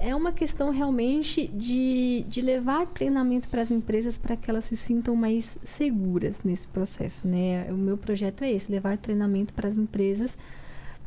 É 0.00 0.14
uma 0.14 0.32
questão 0.32 0.70
realmente 0.70 1.48
de, 1.48 2.24
de 2.28 2.40
levar 2.40 2.86
treinamento 2.86 3.48
para 3.48 3.62
as 3.62 3.70
empresas 3.70 4.16
para 4.16 4.36
que 4.36 4.48
elas 4.48 4.66
se 4.66 4.76
sintam 4.76 5.16
mais 5.16 5.58
seguras 5.64 6.44
nesse 6.44 6.68
processo, 6.68 7.26
né? 7.26 7.66
O 7.70 7.76
meu 7.76 7.96
projeto 7.96 8.42
é 8.42 8.52
esse, 8.52 8.70
levar 8.70 8.96
treinamento 8.96 9.52
para 9.52 9.68
as 9.68 9.76
empresas 9.76 10.38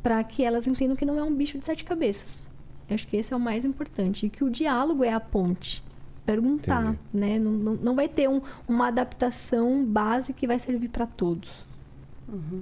para 0.03 0.23
que 0.23 0.43
elas 0.43 0.67
entendam 0.67 0.95
que 0.95 1.05
não 1.05 1.17
é 1.17 1.23
um 1.23 1.33
bicho 1.33 1.57
de 1.57 1.65
sete 1.65 1.83
cabeças. 1.83 2.49
Eu 2.89 2.95
acho 2.95 3.07
que 3.07 3.15
esse 3.15 3.33
é 3.33 3.37
o 3.37 3.39
mais 3.39 3.63
importante 3.63 4.25
e 4.25 4.29
que 4.29 4.43
o 4.43 4.49
diálogo 4.49 5.03
é 5.03 5.13
a 5.13 5.19
ponte. 5.19 5.81
Perguntar, 6.25 6.83
Entendi. 6.83 6.99
né? 7.13 7.39
Não, 7.39 7.51
não, 7.51 7.73
não 7.75 7.95
vai 7.95 8.07
ter 8.07 8.29
um, 8.29 8.41
uma 8.67 8.87
adaptação 8.87 9.85
base 9.85 10.33
que 10.33 10.45
vai 10.45 10.59
servir 10.59 10.89
para 10.89 11.05
todos. 11.05 11.49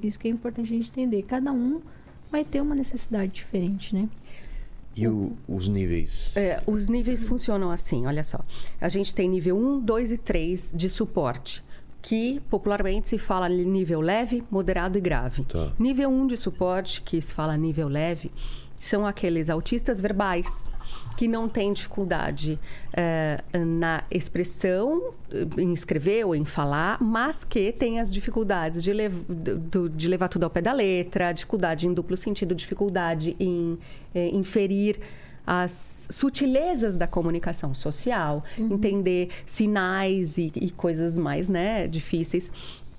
Isso 0.01 0.17
que 0.19 0.27
é 0.27 0.31
importante 0.31 0.73
a 0.73 0.77
gente 0.77 0.89
entender. 0.89 1.23
Cada 1.23 1.51
um 1.51 1.81
vai 2.31 2.43
ter 2.43 2.61
uma 2.61 2.75
necessidade 2.75 3.31
diferente, 3.31 3.93
né? 3.93 4.07
E 5.01 5.07
o- 5.07 5.37
os 5.47 5.67
níveis? 5.67 6.31
É, 6.35 6.61
os 6.65 6.87
níveis 6.87 7.23
funcionam 7.23 7.71
assim, 7.71 8.05
olha 8.05 8.23
só. 8.23 8.39
A 8.81 8.89
gente 8.89 9.13
tem 9.13 9.29
nível 9.29 9.57
1, 9.57 9.79
2 9.79 10.11
e 10.11 10.17
3 10.17 10.71
de 10.75 10.89
suporte, 10.89 11.63
que 12.01 12.39
popularmente 12.49 13.09
se 13.09 13.17
fala 13.17 13.47
nível 13.49 14.01
leve, 14.01 14.43
moderado 14.49 14.97
e 14.97 15.01
grave. 15.01 15.43
Tá. 15.45 15.71
Nível 15.79 16.09
1 16.09 16.27
de 16.27 16.37
suporte, 16.37 17.01
que 17.01 17.21
se 17.21 17.33
fala 17.33 17.55
nível 17.57 17.87
leve, 17.87 18.31
são 18.79 19.05
aqueles 19.05 19.49
autistas 19.49 19.99
verbais 20.01 20.69
que 21.19 21.27
não 21.27 21.49
têm 21.49 21.73
dificuldade 21.73 22.57
eh, 22.93 23.41
na 23.53 24.05
expressão, 24.09 25.11
eh, 25.29 25.45
em 25.61 25.73
escrever 25.73 26.23
ou 26.25 26.33
em 26.33 26.45
falar, 26.45 26.97
mas 27.03 27.43
que 27.43 27.73
têm 27.73 27.99
as 27.99 28.13
dificuldades 28.13 28.81
de, 28.81 28.93
lev- 28.93 29.25
do- 29.27 29.89
de 29.89 30.07
levar 30.07 30.29
tudo 30.29 30.45
ao 30.45 30.49
pé 30.49 30.61
da 30.61 30.71
letra, 30.71 31.33
dificuldade 31.33 31.85
em 31.87 31.93
duplo 31.93 32.15
sentido, 32.15 32.55
dificuldade 32.55 33.35
em 33.37 33.77
eh, 34.15 34.29
inferir 34.29 34.97
as 35.45 36.07
sutilezas 36.11 36.95
da 36.95 37.07
comunicação 37.07 37.73
social, 37.73 38.43
entender 38.57 39.29
sinais 39.45 40.37
e, 40.37 40.51
e 40.55 40.69
coisas 40.69 41.17
mais 41.17 41.49
né, 41.49 41.85
difíceis. 41.87 42.49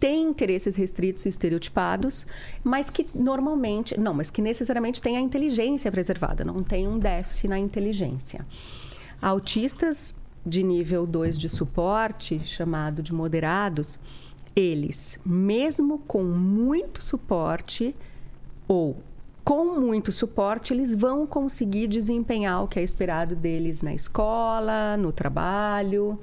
Tem 0.00 0.22
interesses 0.22 0.76
restritos 0.76 1.26
e 1.26 1.28
estereotipados, 1.28 2.26
mas 2.64 2.88
que 2.88 3.06
normalmente, 3.14 4.00
não, 4.00 4.14
mas 4.14 4.30
que 4.30 4.40
necessariamente 4.40 5.00
tem 5.00 5.18
a 5.18 5.20
inteligência 5.20 5.92
preservada, 5.92 6.42
não 6.42 6.62
tem 6.62 6.88
um 6.88 6.98
déficit 6.98 7.48
na 7.48 7.58
inteligência. 7.58 8.46
Autistas 9.20 10.14
de 10.44 10.62
nível 10.62 11.06
2 11.06 11.38
de 11.38 11.50
suporte, 11.50 12.40
chamado 12.46 13.02
de 13.02 13.12
moderados, 13.12 14.00
eles, 14.56 15.20
mesmo 15.24 15.98
com 15.98 16.24
muito 16.24 17.04
suporte, 17.04 17.94
ou 18.66 18.96
com 19.44 19.80
muito 19.80 20.12
suporte, 20.12 20.72
eles 20.72 20.94
vão 20.94 21.26
conseguir 21.26 21.88
desempenhar 21.88 22.62
o 22.62 22.68
que 22.68 22.78
é 22.78 22.82
esperado 22.82 23.34
deles 23.34 23.82
na 23.82 23.92
escola, 23.92 24.96
no 24.96 25.12
trabalho. 25.12 26.18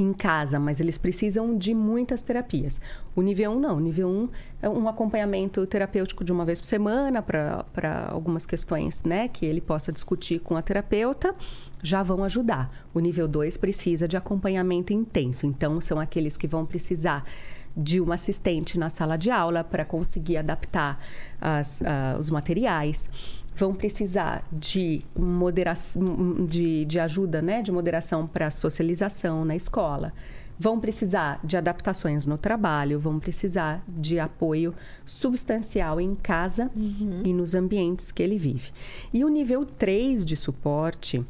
Em 0.00 0.12
casa, 0.12 0.58
mas 0.58 0.80
eles 0.80 0.96
precisam 0.96 1.56
de 1.56 1.74
muitas 1.74 2.22
terapias. 2.22 2.80
O 3.14 3.22
nível 3.22 3.52
1 3.52 3.60
não. 3.60 3.76
O 3.76 3.80
nível 3.80 4.08
1 4.08 4.28
é 4.62 4.68
um 4.68 4.88
acompanhamento 4.88 5.66
terapêutico 5.66 6.24
de 6.24 6.32
uma 6.32 6.44
vez 6.44 6.60
por 6.60 6.66
semana 6.66 7.20
para 7.22 8.06
algumas 8.08 8.46
questões 8.46 9.02
né, 9.02 9.28
que 9.28 9.44
ele 9.44 9.60
possa 9.60 9.90
discutir 9.90 10.38
com 10.40 10.56
a 10.56 10.62
terapeuta, 10.62 11.34
já 11.82 12.02
vão 12.02 12.22
ajudar. 12.24 12.70
O 12.94 13.00
nível 13.00 13.26
2 13.26 13.56
precisa 13.56 14.06
de 14.06 14.16
acompanhamento 14.16 14.92
intenso. 14.92 15.46
Então, 15.46 15.80
são 15.80 15.98
aqueles 15.98 16.36
que 16.36 16.46
vão 16.46 16.64
precisar 16.64 17.24
de 17.76 18.00
uma 18.00 18.14
assistente 18.14 18.78
na 18.78 18.90
sala 18.90 19.16
de 19.16 19.30
aula 19.30 19.64
para 19.64 19.84
conseguir 19.84 20.36
adaptar 20.36 21.02
as, 21.40 21.80
uh, 21.80 22.18
os 22.18 22.28
materiais 22.30 23.08
vão 23.54 23.74
precisar 23.74 24.46
de 24.52 25.04
moderação, 25.16 26.46
de, 26.46 26.84
de 26.84 26.98
ajuda, 26.98 27.42
né, 27.42 27.62
de 27.62 27.70
moderação 27.70 28.26
para 28.26 28.50
socialização 28.50 29.44
na 29.44 29.54
escola. 29.54 30.12
Vão 30.58 30.78
precisar 30.78 31.40
de 31.42 31.56
adaptações 31.56 32.24
no 32.24 32.38
trabalho, 32.38 33.00
vão 33.00 33.18
precisar 33.18 33.82
de 33.88 34.18
apoio 34.18 34.74
substancial 35.04 36.00
em 36.00 36.14
casa 36.14 36.70
uhum. 36.76 37.22
e 37.24 37.32
nos 37.32 37.54
ambientes 37.54 38.12
que 38.12 38.22
ele 38.22 38.38
vive. 38.38 38.70
E 39.12 39.24
o 39.24 39.28
nível 39.28 39.66
3 39.66 40.24
de 40.24 40.36
suporte, 40.36 41.24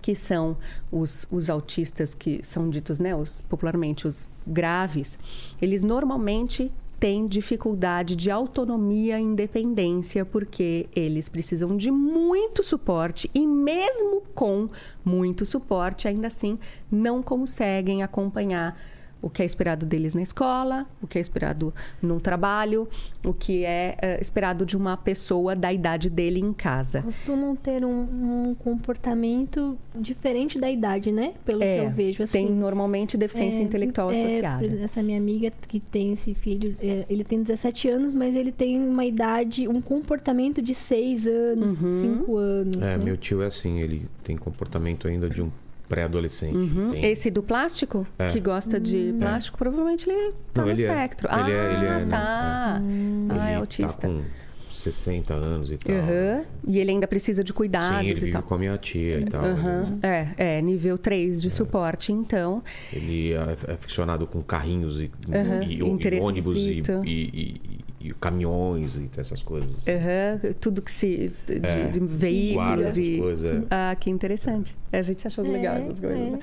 que 0.00 0.14
são 0.14 0.56
os, 0.90 1.26
os 1.30 1.50
autistas 1.50 2.14
que 2.14 2.40
são 2.42 2.70
ditos, 2.70 2.98
né, 2.98 3.14
os, 3.14 3.40
popularmente 3.42 4.06
os 4.06 4.28
graves, 4.46 5.18
eles 5.60 5.82
normalmente 5.82 6.70
têm 6.98 7.26
dificuldade 7.26 8.16
de 8.16 8.30
autonomia 8.30 9.18
e 9.18 9.22
independência 9.22 10.24
porque 10.24 10.88
eles 10.94 11.28
precisam 11.28 11.76
de 11.76 11.90
muito 11.90 12.62
suporte 12.62 13.30
e 13.34 13.46
mesmo 13.46 14.22
com 14.34 14.68
muito 15.04 15.44
suporte, 15.44 16.08
ainda 16.08 16.28
assim 16.28 16.58
não 16.90 17.22
conseguem 17.22 18.02
acompanhar 18.02 18.78
o 19.20 19.30
que 19.30 19.42
é 19.42 19.44
esperado 19.44 19.84
deles 19.86 20.14
na 20.14 20.22
escola, 20.22 20.86
o 21.02 21.06
que 21.06 21.18
é 21.18 21.20
esperado 21.20 21.72
no 22.00 22.20
trabalho, 22.20 22.88
o 23.24 23.32
que 23.32 23.64
é 23.64 23.96
uh, 23.96 24.22
esperado 24.22 24.64
de 24.64 24.76
uma 24.76 24.96
pessoa 24.96 25.56
da 25.56 25.72
idade 25.72 26.08
dele 26.08 26.40
em 26.40 26.52
casa. 26.52 27.02
Costumam 27.02 27.56
ter 27.56 27.84
um, 27.84 28.50
um 28.50 28.54
comportamento 28.54 29.76
diferente 29.94 30.58
da 30.58 30.70
idade, 30.70 31.10
né? 31.10 31.34
Pelo 31.44 31.62
é, 31.62 31.78
que 31.78 31.84
eu 31.86 31.90
vejo. 31.90 32.22
Assim, 32.22 32.46
tem 32.46 32.54
normalmente 32.54 33.16
deficiência 33.16 33.60
é, 33.60 33.64
intelectual 33.64 34.10
é, 34.10 34.24
associada. 34.24 34.66
Essa 34.66 35.02
minha 35.02 35.18
amiga 35.18 35.50
que 35.66 35.80
tem 35.80 36.12
esse 36.12 36.34
filho, 36.34 36.76
é, 36.80 37.04
ele 37.08 37.24
tem 37.24 37.42
17 37.42 37.88
anos, 37.88 38.14
mas 38.14 38.36
ele 38.36 38.52
tem 38.52 38.80
uma 38.86 39.04
idade, 39.04 39.66
um 39.66 39.80
comportamento 39.80 40.62
de 40.62 40.74
6 40.74 41.26
anos, 41.26 41.82
uhum. 41.82 42.18
5 42.18 42.36
anos. 42.36 42.82
É, 42.82 42.96
né? 42.96 43.04
meu 43.04 43.16
tio 43.16 43.42
é 43.42 43.46
assim, 43.46 43.80
ele 43.80 44.06
tem 44.22 44.36
comportamento 44.36 45.08
ainda 45.08 45.28
de 45.28 45.42
um 45.42 45.50
pré-adolescente. 45.88 46.56
Uhum. 46.56 46.92
Esse 46.94 47.30
do 47.30 47.42
plástico? 47.42 48.06
É. 48.18 48.30
Que 48.30 48.40
gosta 48.40 48.78
de 48.78 49.12
hum. 49.14 49.18
plástico, 49.18 49.56
é. 49.56 49.58
provavelmente 49.58 50.08
ele 50.08 50.32
tá 50.52 50.62
não, 50.62 50.66
no 50.66 50.74
ele 50.74 50.84
é. 50.84 50.88
espectro. 50.88 51.28
É. 51.28 51.30
Ah, 51.32 51.40
ele 51.40 51.52
é, 51.52 51.74
ele 51.74 51.86
é, 51.86 52.06
tá. 52.06 52.80
Hum. 52.82 53.28
Ah, 53.30 53.48
é 53.48 53.52
tá 53.52 53.58
autista. 53.58 54.00
Tá 54.00 54.08
com 54.08 54.22
60 54.70 55.34
anos 55.34 55.70
e 55.70 55.76
tal. 55.78 55.94
Uhum. 55.94 56.44
E 56.66 56.78
ele 56.78 56.90
ainda 56.90 57.06
precisa 57.06 57.42
de 57.42 57.52
cuidados 57.52 57.98
Sim, 57.98 58.04
ele 58.04 58.12
e 58.12 58.14
vive 58.14 58.32
tal. 58.32 58.42
com 58.42 58.54
a 58.54 58.58
minha 58.58 58.78
tia 58.78 59.20
e 59.20 59.24
tal. 59.24 59.44
Uhum. 59.44 59.98
É, 60.02 60.28
é, 60.36 60.62
nível 60.62 60.98
3 60.98 61.40
de 61.40 61.48
é. 61.48 61.50
suporte, 61.50 62.12
então. 62.12 62.62
Ele 62.92 63.32
é 63.32 63.72
aficionado 63.72 64.26
com 64.26 64.42
carrinhos 64.42 65.00
e, 65.00 65.10
e, 65.66 65.74
e 65.74 65.82
ônibus 65.82 66.56
e, 66.56 66.82
e, 67.04 67.75
e 68.10 68.14
caminhões 68.14 68.96
e 68.96 69.08
essas 69.16 69.42
coisas. 69.42 69.70
Uhum, 69.70 70.52
tudo 70.60 70.82
que 70.82 70.90
se. 70.90 71.32
de, 71.46 71.66
é, 71.66 71.88
de 71.88 72.00
veículos 72.00 72.96
e. 72.96 73.18
Coisas, 73.18 73.62
é. 73.62 73.66
Ah, 73.70 73.96
que 73.98 74.10
interessante. 74.10 74.76
A 74.92 75.02
gente 75.02 75.26
achou 75.26 75.44
é, 75.44 75.48
legal 75.48 75.76
essas 75.76 76.00
coisas. 76.00 76.34
É. 76.34 76.38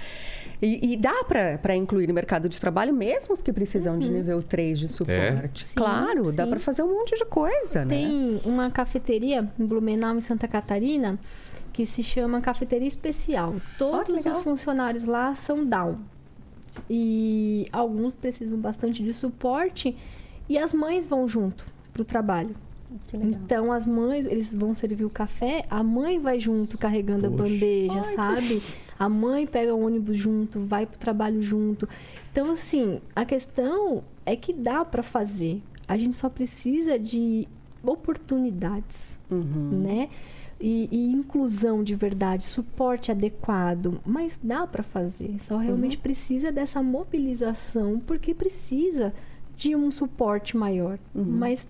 E, 0.62 0.94
e, 0.94 0.98
dá 0.98 1.26
para 1.26 1.76
incluir 1.76 2.08
no 2.08 2.14
mercado 2.14 2.48
de 2.48 2.58
trabalho 2.60 2.94
mesmo 2.94 3.34
os 3.34 3.42
que 3.42 3.52
precisam 3.52 3.96
uhum. 3.96 4.00
de 4.00 4.10
nível 4.10 4.42
3 4.42 4.80
de 4.80 4.88
suporte. 4.88 5.66
Sim, 5.66 5.76
claro, 5.76 6.30
sim. 6.30 6.38
dá 6.38 6.48
para 6.48 6.60
fazer 6.60 6.84
um 6.84 6.94
monte 6.94 7.16
de 7.16 7.26
coisa, 7.26 7.86
Tem 7.86 8.08
né? 8.08 8.40
Tem 8.42 8.52
uma 8.52 8.72
cafeteria 8.72 9.50
em 9.60 9.66
Blumenau, 9.66 10.16
em 10.16 10.22
Santa 10.22 10.48
Catarina, 10.48 11.20
que 11.74 11.86
se 11.86 12.02
chama 12.02 12.40
Cafeteria 12.40 12.88
Especial. 12.88 13.56
Todos 13.78 14.26
oh, 14.26 14.30
os 14.30 14.42
funcionários 14.42 15.04
lá 15.04 15.36
são 15.36 15.66
Down. 15.66 15.98
E 16.90 17.68
alguns 17.72 18.16
precisam 18.16 18.58
bastante 18.58 19.04
de 19.04 19.12
suporte 19.12 19.96
e 20.50 20.58
as 20.58 20.74
mães 20.74 21.08
vão 21.08 21.28
junto 21.28 21.66
para 21.92 22.02
o 22.02 22.06
trabalho. 22.06 22.56
Então 23.14 23.72
as 23.72 23.86
mães, 23.86 24.26
eles 24.26 24.54
vão 24.54 24.76
servir 24.76 25.06
o 25.06 25.10
café, 25.10 25.66
a 25.70 25.82
mãe 25.84 26.20
vai 26.20 26.40
junto 26.40 26.78
carregando 26.78 27.30
Poxa. 27.30 27.34
a 27.34 27.38
bandeja, 27.38 28.02
Ai, 28.06 28.16
sabe? 28.16 28.64
A 29.00 29.10
mãe 29.10 29.48
pega 29.48 29.74
o 29.74 29.84
ônibus 29.84 30.18
junto, 30.18 30.60
vai 30.60 30.86
pro 30.86 30.98
trabalho 31.00 31.42
junto. 31.42 31.90
Então 32.32 32.52
assim, 32.52 33.02
a 33.16 33.26
questão 33.26 34.04
é 34.26 34.36
que 34.36 34.54
dá 34.54 34.86
para 34.86 35.02
fazer. 35.02 35.62
A 35.88 35.98
gente 35.98 36.16
só 36.16 36.30
precisa 36.30 36.98
de 36.98 37.48
oportunidades, 37.84 39.20
uhum. 39.30 39.82
né? 39.84 40.10
E, 40.62 40.88
e, 40.90 41.12
inclusão 41.12 41.84
de 41.84 41.94
verdade, 41.94 42.46
suporte 42.46 43.12
adequado, 43.12 44.00
mas 44.06 44.40
dá 44.42 44.66
para 44.66 44.82
fazer. 44.82 45.36
Só 45.42 45.58
realmente 45.58 45.98
uhum. 45.98 46.02
precisa 46.02 46.54
dessa 46.54 46.82
mobilização, 46.82 48.00
porque 48.00 48.34
precisa 48.34 49.14
de 49.64 49.76
um 49.78 49.90
suporte 49.90 50.58
maior. 50.58 51.00
Uhum. 51.16 51.24
Mas 51.24 51.66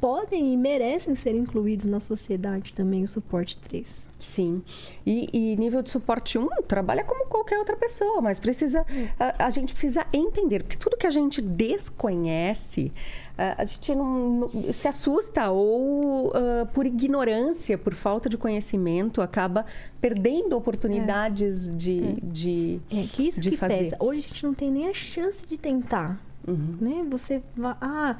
podem 0.00 0.52
e 0.52 0.56
merecem 0.56 1.14
ser 1.14 1.34
incluídos 1.34 1.86
na 1.86 1.98
sociedade 1.98 2.72
também 2.72 3.02
o 3.02 3.08
suporte 3.08 3.56
3. 3.58 4.08
Sim. 4.18 4.62
E, 5.04 5.28
e 5.32 5.56
nível 5.56 5.82
de 5.82 5.90
suporte 5.90 6.38
1 6.38 6.48
trabalha 6.68 7.02
como 7.02 7.26
qualquer 7.26 7.58
outra 7.58 7.76
pessoa, 7.76 8.20
mas 8.20 8.38
precisa 8.38 8.84
a, 9.18 9.46
a, 9.46 9.50
gente 9.50 9.72
precisa 9.72 10.06
entender, 10.12 10.62
porque 10.62 10.76
tudo 10.76 10.96
que 10.96 11.06
a 11.06 11.10
gente 11.10 11.40
desconhece, 11.40 12.92
a, 13.36 13.62
a 13.62 13.64
gente 13.64 13.94
não, 13.94 14.30
não, 14.30 14.72
se 14.72 14.86
assusta 14.86 15.50
ou 15.50 16.28
uh, 16.28 16.66
por 16.72 16.86
ignorância, 16.86 17.76
por 17.76 17.94
falta 17.94 18.28
de 18.28 18.36
conhecimento, 18.36 19.20
acaba 19.20 19.66
perdendo 20.00 20.56
oportunidades 20.56 21.68
é. 21.68 21.72
de, 21.72 22.04
é. 22.04 22.14
de 22.22 22.80
É 22.90 23.06
que 23.06 23.28
isso 23.28 23.40
de 23.40 23.50
que 23.50 23.56
fazer. 23.56 23.78
pesa. 23.78 23.96
Hoje 23.98 24.26
a 24.26 24.28
gente 24.28 24.44
não 24.44 24.54
tem 24.54 24.70
nem 24.70 24.88
a 24.88 24.94
chance 24.94 25.46
de 25.46 25.56
tentar. 25.56 26.20
Uhum. 26.46 26.76
Né? 26.80 27.06
Você 27.10 27.42
vai, 27.56 27.76
ah, 27.80 28.16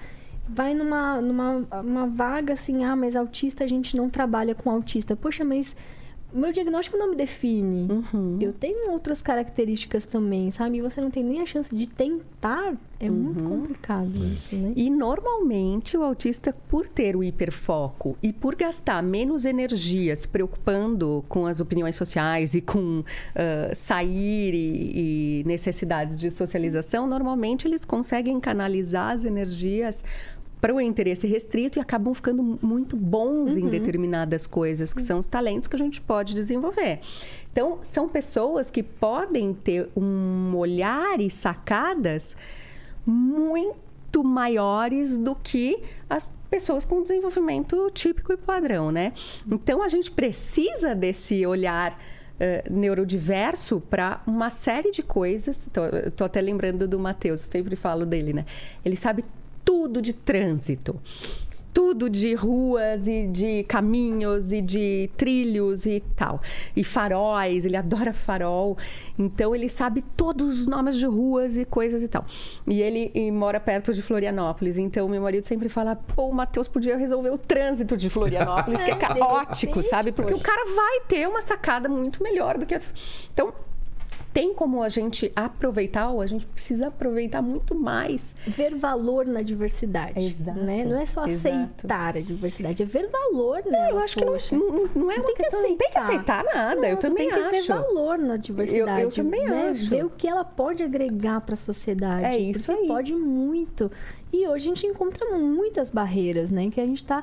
vai 0.49 0.74
numa, 0.74 1.20
numa 1.20 1.66
uma 1.81 2.07
vaga 2.07 2.55
assim, 2.55 2.85
ah, 2.85 2.97
mas 2.97 3.16
autista 3.16 3.65
a 3.65 3.66
gente 3.66 3.97
não 3.97 4.09
trabalha 4.09 4.55
com 4.55 4.70
autista. 4.70 5.16
Poxa, 5.16 5.44
mas 5.44 5.74
meu 6.33 6.53
diagnóstico 6.53 6.97
não 6.97 7.11
me 7.11 7.17
define. 7.17 7.89
Uhum. 7.91 8.39
Eu 8.41 8.53
tenho 8.53 8.91
outras 8.91 9.23
características 9.23 10.07
também, 10.07 10.51
sabe? 10.51 10.79
E 10.79 10.83
você 10.83 11.01
não 11.01 11.11
tem 11.11 11.23
nem 11.23 11.41
a 11.41 11.47
chance 11.47 11.75
de 11.75 11.87
tentar. 11.87 12.75
É 12.99 13.11
uhum. 13.11 13.17
muito 13.17 13.43
complicado 13.43 14.25
isso, 14.27 14.55
né? 14.55 14.73
E 14.77 14.89
normalmente 14.89 15.97
o 15.97 16.05
autista, 16.05 16.55
por 16.69 16.87
ter 16.89 17.17
o 17.17 17.25
hiperfoco 17.25 18.17
e 18.23 18.33
por 18.33 18.55
gastar 18.55 19.03
menos 19.03 19.45
energia 19.45 20.15
se 20.15 20.29
preocupando 20.29 21.25
com 21.29 21.45
as 21.45 21.59
opiniões 21.59 21.97
sociais 21.97 22.55
e 22.55 22.61
com 22.61 23.01
uh, 23.01 23.05
sair 23.75 24.55
e, 24.55 25.41
e 25.41 25.45
necessidades 25.45 26.19
de 26.19 26.31
socialização, 26.31 27.07
normalmente 27.09 27.67
eles 27.67 27.85
conseguem 27.85 28.39
canalizar 28.39 29.11
as 29.11 29.25
energias 29.25 30.05
para 30.62 30.72
o 30.72 30.80
interesse 30.80 31.26
restrito 31.26 31.80
e 31.80 31.82
acabam 31.82 32.14
ficando 32.14 32.56
muito 32.62 32.97
bons 32.97 33.51
uhum. 33.51 33.59
em 33.59 33.68
determinadas 33.68 34.47
coisas, 34.47 34.94
que 34.94 35.02
são 35.02 35.18
os 35.18 35.26
talentos 35.26 35.66
que 35.66 35.74
a 35.74 35.78
gente 35.78 36.01
pode 36.01 36.34
desenvolver. 36.34 37.01
Então, 37.51 37.80
são 37.82 38.09
pessoas 38.09 38.70
que 38.70 38.80
podem 38.80 39.52
ter 39.52 39.89
um 39.97 40.55
olhar 40.55 41.20
e 41.20 41.28
sacadas 41.28 42.36
muito 43.05 44.22
maiores 44.22 45.18
do 45.18 45.34
que 45.34 45.82
as 46.09 46.30
pessoas 46.48 46.84
com 46.84 47.02
desenvolvimento 47.02 47.90
típico 47.90 48.32
e 48.32 48.36
padrão, 48.36 48.93
né? 48.93 49.12
Então, 49.51 49.82
a 49.82 49.89
gente 49.89 50.12
precisa 50.12 50.94
desse 50.94 51.44
olhar 51.44 51.98
Uh, 52.32 52.72
neurodiverso 52.72 53.78
para 53.78 54.20
uma 54.26 54.51
série 54.51 54.90
de 54.90 55.01
coisas. 55.01 55.68
Estou 56.06 56.24
até 56.24 56.40
lembrando 56.40 56.89
do 56.89 56.98
Matheus, 56.98 57.43
sempre 57.43 57.76
falo 57.76 58.05
dele, 58.05 58.32
né? 58.32 58.47
Ele 58.84 58.97
sabe 58.97 59.22
tudo 59.73 60.03
de 60.03 60.12
trânsito. 60.12 61.01
Tudo 61.73 62.11
de 62.11 62.35
ruas 62.35 63.09
e 63.09 63.27
de 63.27 63.65
caminhos 63.65 64.53
e 64.53 64.61
de 64.61 65.09
trilhos 65.16 65.86
e 65.86 66.01
tal. 66.15 66.43
E 66.77 66.85
faróis, 66.85 67.65
ele 67.65 67.78
adora 67.78 68.12
farol. 68.12 68.77
Então 69.19 69.57
ele 69.57 69.70
sabe 69.70 70.05
todos 70.15 70.61
os 70.61 70.66
nomes 70.66 70.99
de 70.99 71.07
ruas 71.07 71.57
e 71.57 71.65
coisas 71.65 72.03
e 72.03 72.09
tal. 72.09 72.27
E 72.66 72.82
ele 72.82 73.11
e 73.15 73.31
mora 73.31 73.59
perto 73.59 73.94
de 73.94 74.03
Florianópolis. 74.03 74.77
Então 74.77 75.09
meu 75.09 75.23
marido 75.23 75.47
sempre 75.47 75.70
fala: 75.70 75.97
pô, 75.97 76.28
o 76.28 76.35
Matheus 76.35 76.69
podia 76.69 76.99
resolver 76.99 77.31
o 77.31 77.39
trânsito 77.39 77.97
de 77.97 78.11
Florianópolis, 78.11 78.82
que 78.82 78.90
é 78.90 78.94
caótico, 79.01 79.82
sabe? 79.82 80.12
Porque 80.12 80.35
o 80.35 80.40
cara 80.40 80.66
vai 80.77 81.01
ter 81.09 81.27
uma 81.27 81.40
sacada 81.40 81.89
muito 81.89 82.23
melhor 82.23 82.59
do 82.59 82.66
que. 82.66 82.78
Então 83.32 83.55
tem 84.33 84.55
como 84.55 84.83
a 84.83 84.89
gente 84.89 85.31
aproveitar, 85.37 86.11
ou 86.11 86.21
a 86.21 86.27
gente 86.27 86.47
precisa 86.47 86.89
aproveitar 86.89 87.43
muito 87.43 87.75
mais. 87.75 88.35
Ver 88.47 88.75
valor 88.75 89.27
na 89.27 89.43
diversidade. 89.43 90.19
Exato, 90.19 90.65
Né? 90.65 90.85
Não 90.85 90.99
é 91.01 91.05
só 91.07 91.27
exato. 91.27 91.49
aceitar 91.77 92.17
a 92.17 92.21
diversidade, 92.21 92.83
é 92.83 92.87
ver 92.87 93.09
valor 93.09 93.63
nela. 93.67 93.91
eu 93.91 93.99
acho 93.99 94.17
que 94.17 94.25
não, 94.25 94.33
poxa. 94.33 94.57
não, 94.57 94.87
não 94.95 95.11
é 95.11 95.17
uma 95.17 95.25
tem 95.25 95.35
que 95.35 95.43
questão, 95.43 95.63
não 95.63 95.77
tem 95.77 95.91
que 95.91 95.99
aceitar 95.99 96.45
nada, 96.45 96.75
Não, 96.81 96.85
eu 96.89 96.97
também 96.97 97.29
tem 97.29 97.39
que 97.39 97.45
acho. 97.45 97.51
ver 97.53 97.75
valor 97.75 98.19
na 98.19 98.37
diversidade. 98.37 99.01
Eu- 99.03 99.09
eu 99.09 99.15
também 99.15 99.45
né? 99.49 99.69
acho. 99.71 99.91
Ver 99.91 100.05
o 100.07 100.11
que 100.11 100.27
ela 100.27 100.45
pode 100.45 100.83
agregar 100.83 101.41
para 101.43 101.55
a 101.55 101.57
sociedade. 101.57 102.25
É 102.25 102.39
isso 102.39 102.67
porque 102.67 102.83
aí. 102.83 102.89
pode 102.89 103.13
muito. 103.15 103.91
E 104.33 104.47
hoje 104.49 104.71
a 104.71 104.75
gente 104.75 104.87
encontra 104.87 105.37
muitas 105.37 105.91
barreiras, 105.91 106.51
né? 106.51 106.71
Que 106.71 106.81
a 106.81 106.87
gente 106.87 107.03
está 107.03 107.23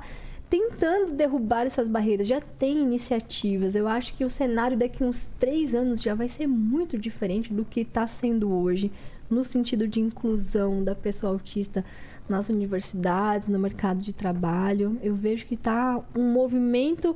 tentando 0.50 1.14
derrubar 1.14 1.68
essas 1.68 1.88
barreiras. 1.88 2.28
Já 2.28 2.42
tem 2.42 2.78
iniciativas. 2.80 3.76
Eu 3.76 3.88
acho 3.88 4.14
que 4.16 4.26
o 4.26 4.30
cenário 4.30 4.78
daqui 4.78 5.04
uns 5.04 5.30
três 5.40 5.76
anos 5.76 6.02
já 6.02 6.16
vai 6.16 6.28
ser 6.28 6.48
muito 6.48 6.98
diferente 6.98 7.54
do 7.54 7.64
que 7.64 7.82
está 7.82 8.08
sendo 8.08 8.52
hoje, 8.52 8.92
no 9.30 9.44
sentido 9.44 9.88
de 9.88 10.00
inclusão 10.00 10.84
da 10.84 10.96
pessoa 10.96 11.32
autista 11.34 11.86
nas 12.28 12.50
universidades, 12.50 13.48
no 13.50 13.60
mercado 13.60 14.02
de 14.02 14.12
trabalho. 14.14 14.98
Eu 15.04 15.16
vejo 15.16 15.46
que 15.46 15.54
está 15.56 16.02
um 16.16 16.32
movimento 16.32 17.16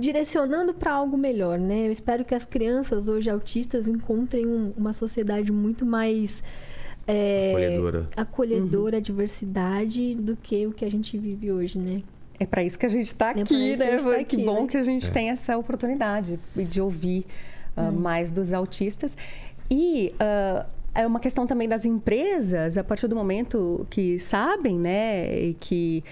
direcionando 0.00 0.72
para 0.74 0.92
algo 0.92 1.16
melhor, 1.18 1.58
né? 1.58 1.86
Eu 1.86 1.92
espero 1.92 2.24
que 2.24 2.34
as 2.34 2.44
crianças 2.44 3.06
hoje 3.08 3.28
autistas 3.28 3.86
encontrem 3.86 4.46
um- 4.46 4.72
uma 4.76 4.92
sociedade 4.92 5.52
muito 5.52 5.84
mais 5.84 6.42
é, 7.10 7.50
Acolhedora. 7.52 8.08
acolhedora 8.16 8.96
à 8.98 9.00
diversidade 9.00 10.14
do 10.14 10.36
que 10.36 10.66
o 10.66 10.72
que 10.72 10.84
a 10.84 10.90
gente 10.90 11.16
vive 11.16 11.50
hoje, 11.50 11.78
né? 11.78 12.02
É 12.40 12.46
para 12.46 12.62
isso 12.62 12.78
que 12.78 12.86
a 12.86 12.88
gente 12.88 13.06
está 13.08 13.28
É 13.28 13.30
aqui, 13.30 13.44
que 13.44 13.54
a 13.54 13.58
né? 13.58 13.90
gente 13.92 14.04
tá 14.04 14.10
que 14.24 14.36
aqui, 14.36 14.44
bom 14.44 14.62
né? 14.62 14.68
que 14.68 14.76
a 14.76 14.82
gente 14.84 15.10
tem 15.10 15.30
essa 15.30 15.56
oportunidade 15.56 16.38
de 16.54 16.80
ouvir 16.80 17.26
ah, 17.76 17.90
mais 17.90 18.30
dos 18.30 18.52
autistas. 18.52 19.16
E 19.70 20.12
ah, 20.20 20.64
é 20.94 21.06
uma 21.06 21.20
questão 21.20 21.46
também 21.46 21.68
das 21.68 21.84
empresas, 21.84 22.76
a 22.76 22.82
partir 22.82 23.06
do 23.06 23.14
momento 23.14 23.86
que 23.88 24.18
sabem, 24.18 24.78
né, 24.78 25.40
e 25.40 25.54
que 25.54 26.02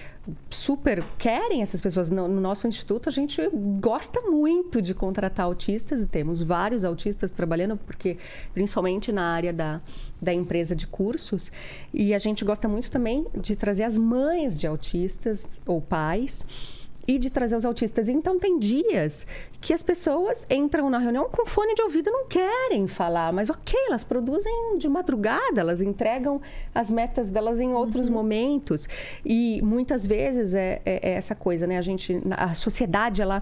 super 0.49 1.03
querem 1.17 1.61
essas 1.61 1.81
pessoas. 1.81 2.09
No, 2.09 2.27
no 2.27 2.39
nosso 2.39 2.67
instituto, 2.67 3.09
a 3.09 3.11
gente 3.11 3.41
gosta 3.79 4.21
muito 4.21 4.81
de 4.81 4.93
contratar 4.93 5.45
autistas, 5.45 6.03
e 6.03 6.05
temos 6.05 6.41
vários 6.41 6.83
autistas 6.83 7.31
trabalhando, 7.31 7.77
porque 7.77 8.17
principalmente 8.53 9.11
na 9.11 9.23
área 9.33 9.51
da, 9.51 9.81
da 10.21 10.33
empresa 10.33 10.75
de 10.75 10.87
cursos, 10.87 11.51
e 11.93 12.13
a 12.13 12.19
gente 12.19 12.45
gosta 12.45 12.67
muito 12.67 12.89
também 12.89 13.25
de 13.35 13.55
trazer 13.55 13.83
as 13.83 13.97
mães 13.97 14.59
de 14.59 14.67
autistas 14.67 15.61
ou 15.65 15.81
pais 15.81 16.45
e 17.07 17.17
de 17.17 17.29
trazer 17.29 17.55
os 17.55 17.63
autistas. 17.63 18.09
Então, 18.09 18.37
tem 18.37 18.59
dias 18.59 19.25
que 19.59 19.73
as 19.73 19.81
pessoas 19.81 20.45
entram 20.49 20.89
na 20.89 20.99
reunião 20.99 21.27
com 21.29 21.45
fone 21.45 21.73
de 21.73 21.81
ouvido 21.81 22.09
e 22.09 22.11
não 22.11 22.27
querem 22.27 22.85
falar, 22.87 23.33
mas 23.33 23.49
ok, 23.49 23.73
elas 23.87 24.03
produzem 24.03 24.77
de 24.77 24.87
madrugada, 24.87 25.59
elas 25.61 25.81
entregam 25.81 26.39
as 26.75 26.91
metas 26.91 27.31
delas 27.31 27.59
em 27.59 27.73
outros 27.73 28.07
momentos. 28.07 28.87
E 29.25 29.59
muitas 29.63 30.05
vezes 30.05 30.53
é, 30.53 30.81
é- 30.85 31.09
é 31.09 31.13
essa 31.13 31.33
coisa, 31.33 31.65
né? 31.65 31.77
A 31.77 31.81
gente, 31.81 32.21
a 32.31 32.53
sociedade, 32.53 33.21
ela 33.21 33.41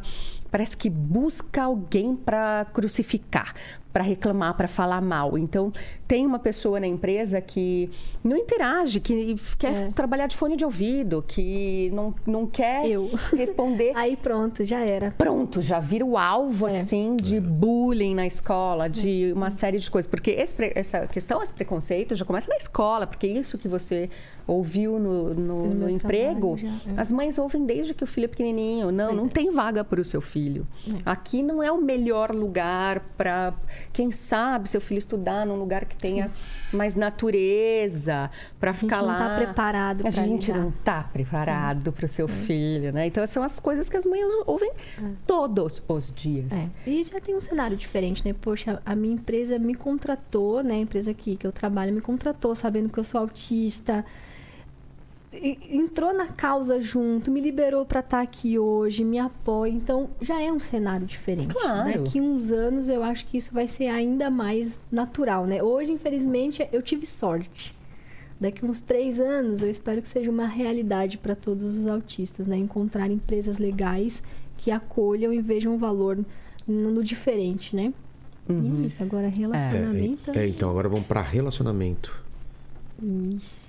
parece 0.49 0.77
que 0.77 0.89
busca 0.89 1.63
alguém 1.63 2.15
para 2.15 2.65
crucificar, 2.73 3.53
para 3.91 4.03
reclamar, 4.03 4.55
para 4.55 4.67
falar 4.69 5.01
mal. 5.01 5.37
Então, 5.37 5.71
tem 6.07 6.25
uma 6.25 6.39
pessoa 6.39 6.79
na 6.79 6.87
empresa 6.87 7.41
que 7.41 7.89
não 8.23 8.37
interage, 8.37 8.99
que 9.01 9.35
quer 9.57 9.73
É. 9.87 9.91
trabalhar 9.91 10.27
de 10.27 10.35
fone 10.35 10.55
de 10.55 10.63
ouvido, 10.63 11.23
que 11.27 11.89
não, 11.93 12.13
não 12.25 12.45
quer 12.45 12.87
Eu. 12.89 13.09
responder. 13.35 13.91
Aí 13.95 14.15
pronto, 14.15 14.63
já 14.63 14.79
era. 14.79 15.11
Pronto, 15.17 15.61
já 15.61 15.79
vira 15.79 16.04
o 16.05 16.17
alvo, 16.17 16.67
É. 16.67 16.81
assim, 16.81 17.15
de 17.15 17.39
bullying 17.39 18.13
na 18.15 18.25
escola, 18.27 18.87
de 18.89 19.31
uma 19.33 19.51
série 19.51 19.79
de 19.79 19.89
coisas. 19.89 20.09
Porque 20.09 20.31
esse 20.31 20.55
essa 20.75 21.07
questão, 21.07 21.41
esse 21.41 21.53
preconceito, 21.53 22.15
já 22.15 22.23
começa 22.25 22.49
na 22.49 22.57
escola, 22.57 23.07
porque 23.07 23.27
isso 23.27 23.57
que 23.57 23.67
você 23.67 24.09
ouviu 24.47 24.99
no, 24.99 25.33
no, 25.33 25.67
No 25.67 25.73
no 25.75 25.89
emprego, 25.89 26.57
já, 26.57 26.67
é. 26.67 26.71
as 26.97 27.11
mães 27.11 27.37
ouvem 27.37 27.65
desde 27.65 27.93
que 27.93 28.03
o 28.03 28.07
filho 28.07 28.25
é 28.25 28.27
pequenininho. 28.27 28.91
Não, 28.91 29.05
Pois 29.07 29.17
não 29.17 29.25
é. 29.25 29.29
tem 29.29 29.51
vaga 29.51 29.83
para 29.83 29.99
o 29.99 30.05
seu 30.05 30.21
filho. 30.21 30.67
Aqui 31.05 31.41
não 31.41 31.61
é 31.63 31.71
o 31.71 31.81
melhor 31.81 32.31
lugar 32.33 32.99
para, 33.17 33.53
quem 33.91 34.11
sabe, 34.11 34.69
seu 34.69 34.79
filho 34.81 34.99
estudar 34.99 35.45
num 35.45 35.55
lugar 35.55 35.85
que 35.85 35.95
tenha 35.95 36.31
mais 36.71 36.95
natureza, 36.95 38.29
para 38.59 38.71
gente 38.71 38.81
ficar 38.81 38.97
não 38.97 39.05
lá. 39.07 39.17
tá 39.17 39.37
preparado 39.37 40.05
A 40.05 40.09
gente 40.09 40.51
não 40.51 40.71
tá 40.71 41.03
preparado 41.11 41.91
para 41.91 42.05
o 42.05 42.09
seu 42.09 42.27
filho, 42.27 42.91
né? 42.91 43.07
Então, 43.07 43.25
são 43.27 43.43
as 43.43 43.59
coisas 43.59 43.89
que 43.89 43.97
as 43.97 44.05
mães 44.05 44.23
ouvem 44.45 44.71
todos 45.25 45.81
os 45.87 46.13
dias. 46.13 46.51
É. 46.51 46.89
E 46.89 47.03
já 47.03 47.19
tem 47.19 47.35
um 47.35 47.39
cenário 47.41 47.75
diferente, 47.77 48.23
né? 48.25 48.33
Poxa, 48.39 48.81
a 48.85 48.95
minha 48.95 49.15
empresa 49.15 49.57
me 49.57 49.73
contratou, 49.73 50.63
né? 50.63 50.75
A 50.75 50.79
empresa 50.79 51.11
aqui 51.11 51.35
que 51.35 51.47
eu 51.47 51.51
trabalho 51.51 51.93
me 51.93 52.01
contratou 52.01 52.53
sabendo 52.55 52.91
que 52.91 52.99
eu 52.99 53.03
sou 53.03 53.19
autista. 53.19 54.05
Entrou 55.69 56.13
na 56.13 56.27
causa 56.27 56.79
junto, 56.81 57.29
me 57.31 57.41
liberou 57.41 57.85
para 57.85 57.99
estar 57.99 58.21
aqui 58.21 58.57
hoje, 58.57 59.03
me 59.03 59.19
apoia. 59.19 59.71
Então, 59.71 60.09
já 60.21 60.41
é 60.41 60.51
um 60.51 60.59
cenário 60.59 61.05
diferente. 61.05 61.53
Claro. 61.53 62.03
Daqui 62.03 62.21
uns 62.21 62.51
anos, 62.51 62.89
eu 62.89 63.03
acho 63.03 63.25
que 63.25 63.37
isso 63.37 63.53
vai 63.53 63.67
ser 63.67 63.87
ainda 63.87 64.29
mais 64.29 64.79
natural, 64.91 65.45
né? 65.45 65.61
Hoje, 65.61 65.91
infelizmente, 65.91 66.67
eu 66.71 66.81
tive 66.81 67.05
sorte. 67.05 67.75
Daqui 68.39 68.65
uns 68.65 68.81
três 68.81 69.19
anos, 69.19 69.61
eu 69.61 69.69
espero 69.69 70.01
que 70.01 70.07
seja 70.07 70.29
uma 70.29 70.45
realidade 70.45 71.17
para 71.17 71.35
todos 71.35 71.77
os 71.77 71.87
autistas, 71.87 72.47
né? 72.47 72.57
Encontrar 72.57 73.09
empresas 73.09 73.57
legais 73.57 74.21
que 74.57 74.71
acolham 74.71 75.33
e 75.33 75.41
vejam 75.41 75.75
o 75.75 75.77
valor 75.77 76.17
no, 76.67 76.91
no 76.91 77.03
diferente, 77.03 77.75
né? 77.75 77.93
E 78.47 78.83
é 78.83 78.87
isso, 78.87 79.01
agora 79.01 79.27
É, 79.27 79.29
relacionamento. 79.29 80.31
é, 80.37 80.47
então, 80.47 80.69
agora 80.69 80.87
vamos 80.89 81.07
para 81.07 81.21
relacionamento. 81.21 82.21
Isso. 83.01 83.64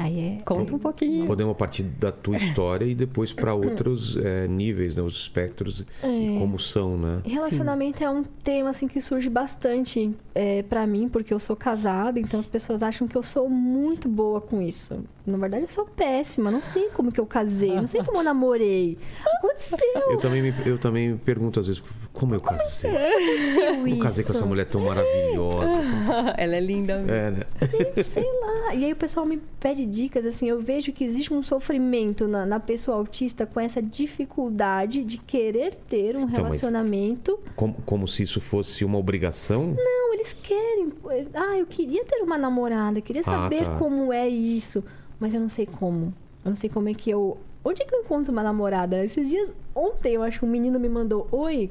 Aí 0.00 0.38
é. 0.38 0.42
Conta 0.46 0.74
um 0.74 0.78
pouquinho. 0.78 1.26
Podemos 1.26 1.54
partir 1.54 1.82
da 1.82 2.10
tua 2.10 2.34
história 2.38 2.86
e 2.86 2.94
depois 2.94 3.34
para 3.34 3.52
outros 3.54 4.16
é, 4.16 4.48
níveis, 4.48 4.96
né, 4.96 5.02
os 5.02 5.14
espectros, 5.14 5.84
e 6.02 6.38
como 6.38 6.58
são, 6.58 6.96
né? 6.96 7.20
Relacionamento 7.22 8.02
é 8.02 8.08
um 8.08 8.22
tema 8.22 8.70
assim 8.70 8.88
que 8.88 8.98
surge 9.02 9.28
bastante 9.28 10.16
é, 10.34 10.62
para 10.62 10.86
mim, 10.86 11.06
porque 11.06 11.34
eu 11.34 11.38
sou 11.38 11.54
casada, 11.54 12.18
então 12.18 12.40
as 12.40 12.46
pessoas 12.46 12.82
acham 12.82 13.06
que 13.06 13.14
eu 13.14 13.22
sou 13.22 13.50
muito 13.50 14.08
boa 14.08 14.40
com 14.40 14.62
isso. 14.62 15.04
Na 15.26 15.36
verdade, 15.36 15.64
eu 15.64 15.68
sou 15.68 15.84
péssima. 15.84 16.50
Não 16.50 16.62
sei 16.62 16.88
como 16.88 17.12
que 17.12 17.20
eu 17.20 17.26
casei, 17.26 17.74
não 17.74 17.86
sei 17.86 18.02
como 18.02 18.18
eu 18.18 18.22
namorei. 18.22 18.96
Aconteceu. 19.36 19.78
Eu 20.10 20.18
também, 20.18 20.42
me, 20.42 20.54
eu 20.64 20.78
também 20.78 21.10
me 21.10 21.18
pergunto 21.18 21.60
às 21.60 21.66
vezes, 21.66 21.82
como 22.12 22.34
eu 22.34 22.40
casei? 22.40 22.90
Aconteceu 22.90 23.86
Eu 23.86 23.98
casei 23.98 24.24
com 24.24 24.32
essa 24.32 24.46
mulher 24.46 24.66
tão 24.66 24.80
maravilhosa. 24.80 25.68
Ela 26.36 26.56
é 26.56 26.60
linda. 26.60 27.04
É, 27.06 27.30
né? 27.30 27.40
Gente, 27.68 28.08
sei 28.08 28.24
lá. 28.24 28.74
E 28.74 28.84
aí 28.84 28.92
o 28.92 28.96
pessoal 28.96 29.26
me 29.26 29.38
pede 29.60 29.86
dicas, 29.90 30.24
assim, 30.24 30.48
eu 30.48 30.60
vejo 30.60 30.92
que 30.92 31.02
existe 31.04 31.34
um 31.34 31.42
sofrimento 31.42 32.26
na, 32.28 32.46
na 32.46 32.60
pessoa 32.60 32.96
autista 32.96 33.44
com 33.44 33.58
essa 33.60 33.82
dificuldade 33.82 35.02
de 35.04 35.18
querer 35.18 35.74
ter 35.88 36.16
um 36.16 36.20
Então, 36.22 36.34
relacionamento. 36.44 37.38
Como, 37.56 37.74
como 37.84 38.06
se 38.08 38.22
isso 38.22 38.40
fosse 38.40 38.84
uma 38.84 38.96
obrigação? 38.98 39.74
Não, 39.76 40.14
eles 40.14 40.32
querem. 40.32 40.92
Ah, 41.34 41.58
eu 41.58 41.66
queria 41.66 42.04
ter 42.04 42.22
uma 42.22 42.38
namorada, 42.38 43.00
queria 43.00 43.22
Ah, 43.22 43.24
saber 43.24 43.64
tá. 43.64 43.76
como 43.78 44.12
é 44.12 44.28
isso. 44.28 44.84
Mas 45.18 45.34
eu 45.34 45.40
não 45.40 45.48
sei 45.48 45.66
como. 45.66 46.14
Eu 46.44 46.50
não 46.50 46.56
sei 46.56 46.70
como 46.70 46.88
é 46.88 46.94
que 46.94 47.10
eu. 47.10 47.36
Onde 47.62 47.82
é 47.82 47.84
que 47.84 47.94
eu 47.94 48.00
encontro 48.00 48.32
uma 48.32 48.42
namorada? 48.42 49.04
Esses 49.04 49.28
dias, 49.28 49.52
ontem, 49.74 50.14
eu 50.14 50.22
acho, 50.22 50.46
um 50.46 50.48
menino 50.48 50.78
me 50.80 50.88
mandou: 50.88 51.28
Oi, 51.30 51.70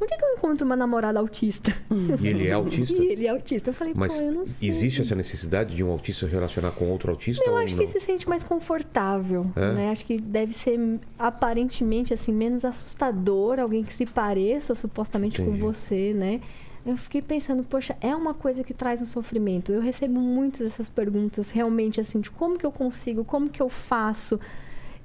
onde 0.00 0.12
é 0.12 0.16
que 0.16 0.24
eu 0.24 0.28
encontro 0.36 0.64
uma 0.66 0.76
namorada 0.76 1.18
autista? 1.18 1.72
E 2.20 2.26
ele 2.28 2.46
é 2.48 2.52
autista? 2.52 2.94
E 3.02 3.06
ele 3.06 3.26
é 3.26 3.30
autista. 3.30 3.70
Eu 3.70 3.74
falei, 3.74 3.92
Mas 3.96 4.14
pô, 4.14 4.20
eu 4.20 4.32
não 4.32 4.46
sei. 4.46 4.68
existe 4.68 5.00
essa 5.02 5.14
necessidade 5.14 5.74
de 5.74 5.82
um 5.84 5.90
autista 5.90 6.26
se 6.26 6.32
relacionar 6.32 6.72
com 6.72 6.88
outro 6.90 7.10
autista 7.10 7.42
Eu 7.44 7.52
ou 7.52 7.58
acho 7.58 7.76
não? 7.76 7.84
que 7.84 7.90
se 7.90 8.00
sente 8.00 8.28
mais 8.28 8.42
confortável, 8.44 9.50
É? 9.56 9.72
né? 9.72 9.90
Acho 9.90 10.04
que 10.04 10.18
deve 10.20 10.52
ser 10.52 10.78
aparentemente 11.18 12.12
assim 12.12 12.32
menos 12.32 12.64
assustador 12.64 13.58
alguém 13.58 13.82
que 13.82 13.92
se 13.92 14.06
pareça 14.06 14.74
supostamente 14.74 15.40
Entendi. 15.40 15.58
com 15.58 15.66
você, 15.66 16.12
né? 16.14 16.40
Eu 16.86 16.98
fiquei 16.98 17.22
pensando, 17.22 17.64
poxa, 17.64 17.96
é 18.00 18.14
uma 18.14 18.34
coisa 18.34 18.62
que 18.62 18.74
traz 18.74 19.00
um 19.00 19.06
sofrimento. 19.06 19.72
Eu 19.72 19.80
recebo 19.80 20.20
muitas 20.20 20.60
dessas 20.60 20.86
perguntas 20.88 21.50
realmente 21.50 21.98
assim 21.98 22.20
de 22.20 22.30
como 22.30 22.58
que 22.58 22.66
eu 22.66 22.70
consigo, 22.72 23.24
como 23.24 23.48
que 23.48 23.62
eu 23.62 23.70
faço. 23.70 24.38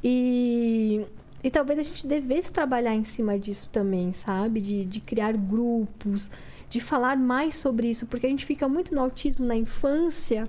E 0.03 1.05
e 1.43 1.49
talvez 1.49 1.79
a 1.79 1.83
gente 1.83 2.05
devesse 2.05 2.51
trabalhar 2.51 2.93
em 2.93 3.03
cima 3.03 3.37
disso 3.39 3.69
também, 3.71 4.11
sabe? 4.13 4.59
De, 4.59 4.85
de 4.85 4.99
criar 4.99 5.33
grupos, 5.33 6.29
de 6.69 6.79
falar 6.81 7.17
mais 7.17 7.55
sobre 7.55 7.89
isso, 7.89 8.05
porque 8.05 8.25
a 8.25 8.29
gente 8.29 8.45
fica 8.45 8.67
muito 8.67 8.93
no 8.93 9.01
autismo 9.01 9.45
na 9.45 9.55
infância 9.55 10.47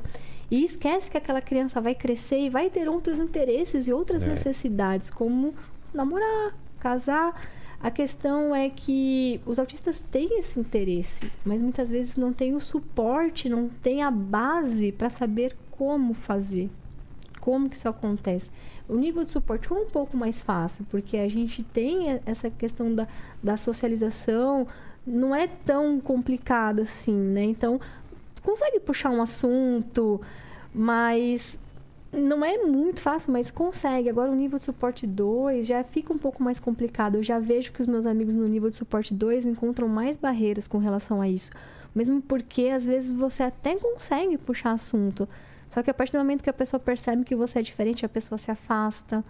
e 0.50 0.64
esquece 0.64 1.10
que 1.10 1.16
aquela 1.16 1.40
criança 1.40 1.80
vai 1.80 1.94
crescer 1.94 2.40
e 2.40 2.50
vai 2.50 2.68
ter 2.68 2.88
outros 2.88 3.18
interesses 3.18 3.86
e 3.86 3.92
outras 3.92 4.22
É. 4.22 4.26
necessidades, 4.26 5.10
como 5.10 5.54
namorar, 5.94 6.54
casar. 6.78 7.40
A 7.82 7.90
questão 7.90 8.54
é 8.54 8.68
que 8.68 9.40
os 9.46 9.58
autistas 9.58 10.02
têm 10.02 10.38
esse 10.38 10.60
interesse, 10.60 11.30
mas 11.44 11.62
muitas 11.62 11.88
vezes 11.88 12.16
não 12.16 12.30
tem 12.32 12.54
o 12.54 12.60
suporte, 12.60 13.48
não 13.48 13.68
tem 13.68 14.02
a 14.02 14.10
base 14.10 14.92
para 14.92 15.08
saber 15.08 15.56
como 15.70 16.12
fazer, 16.12 16.68
como 17.40 17.70
que 17.70 17.76
isso 17.76 17.88
acontece. 17.88 18.50
O 18.90 18.96
nível 18.96 19.22
de 19.22 19.30
suporte 19.30 19.72
é 19.72 19.74
um 19.74 19.86
pouco 19.86 20.16
mais 20.16 20.40
fácil, 20.40 20.84
porque 20.90 21.16
a 21.16 21.28
gente 21.28 21.62
tem 21.62 22.20
essa 22.26 22.50
questão 22.50 22.92
da, 22.92 23.06
da 23.40 23.56
socialização, 23.56 24.66
não 25.06 25.34
é 25.34 25.46
tão 25.46 26.00
complicado 26.00 26.80
assim, 26.80 27.14
né? 27.14 27.44
Então, 27.44 27.80
consegue 28.42 28.80
puxar 28.80 29.10
um 29.10 29.22
assunto, 29.22 30.20
mas 30.74 31.60
não 32.12 32.44
é 32.44 32.58
muito 32.58 33.00
fácil, 33.00 33.32
mas 33.32 33.50
consegue. 33.50 34.08
Agora, 34.08 34.30
o 34.30 34.34
nível 34.34 34.58
de 34.58 34.64
suporte 34.64 35.06
2 35.06 35.66
já 35.66 35.84
fica 35.84 36.12
um 36.12 36.18
pouco 36.18 36.42
mais 36.42 36.58
complicado. 36.58 37.14
Eu 37.14 37.22
já 37.22 37.38
vejo 37.38 37.70
que 37.72 37.80
os 37.80 37.86
meus 37.86 38.06
amigos 38.06 38.34
no 38.34 38.48
nível 38.48 38.70
de 38.70 38.76
suporte 38.76 39.14
2 39.14 39.46
encontram 39.46 39.86
mais 39.86 40.16
barreiras 40.16 40.66
com 40.66 40.78
relação 40.78 41.22
a 41.22 41.28
isso. 41.28 41.52
Mesmo 41.94 42.20
porque, 42.20 42.68
às 42.68 42.84
vezes, 42.84 43.12
você 43.12 43.44
até 43.44 43.76
consegue 43.76 44.36
puxar 44.36 44.72
assunto. 44.72 45.28
Só 45.70 45.82
que 45.82 45.90
a 45.90 45.94
partir 45.94 46.12
do 46.12 46.18
momento 46.18 46.42
que 46.42 46.50
a 46.50 46.52
pessoa 46.52 46.78
percebe 46.78 47.24
que 47.24 47.34
você 47.34 47.60
é 47.60 47.62
diferente, 47.62 48.04
a 48.04 48.08
pessoa 48.08 48.36
se 48.36 48.50
afasta, 48.50 49.24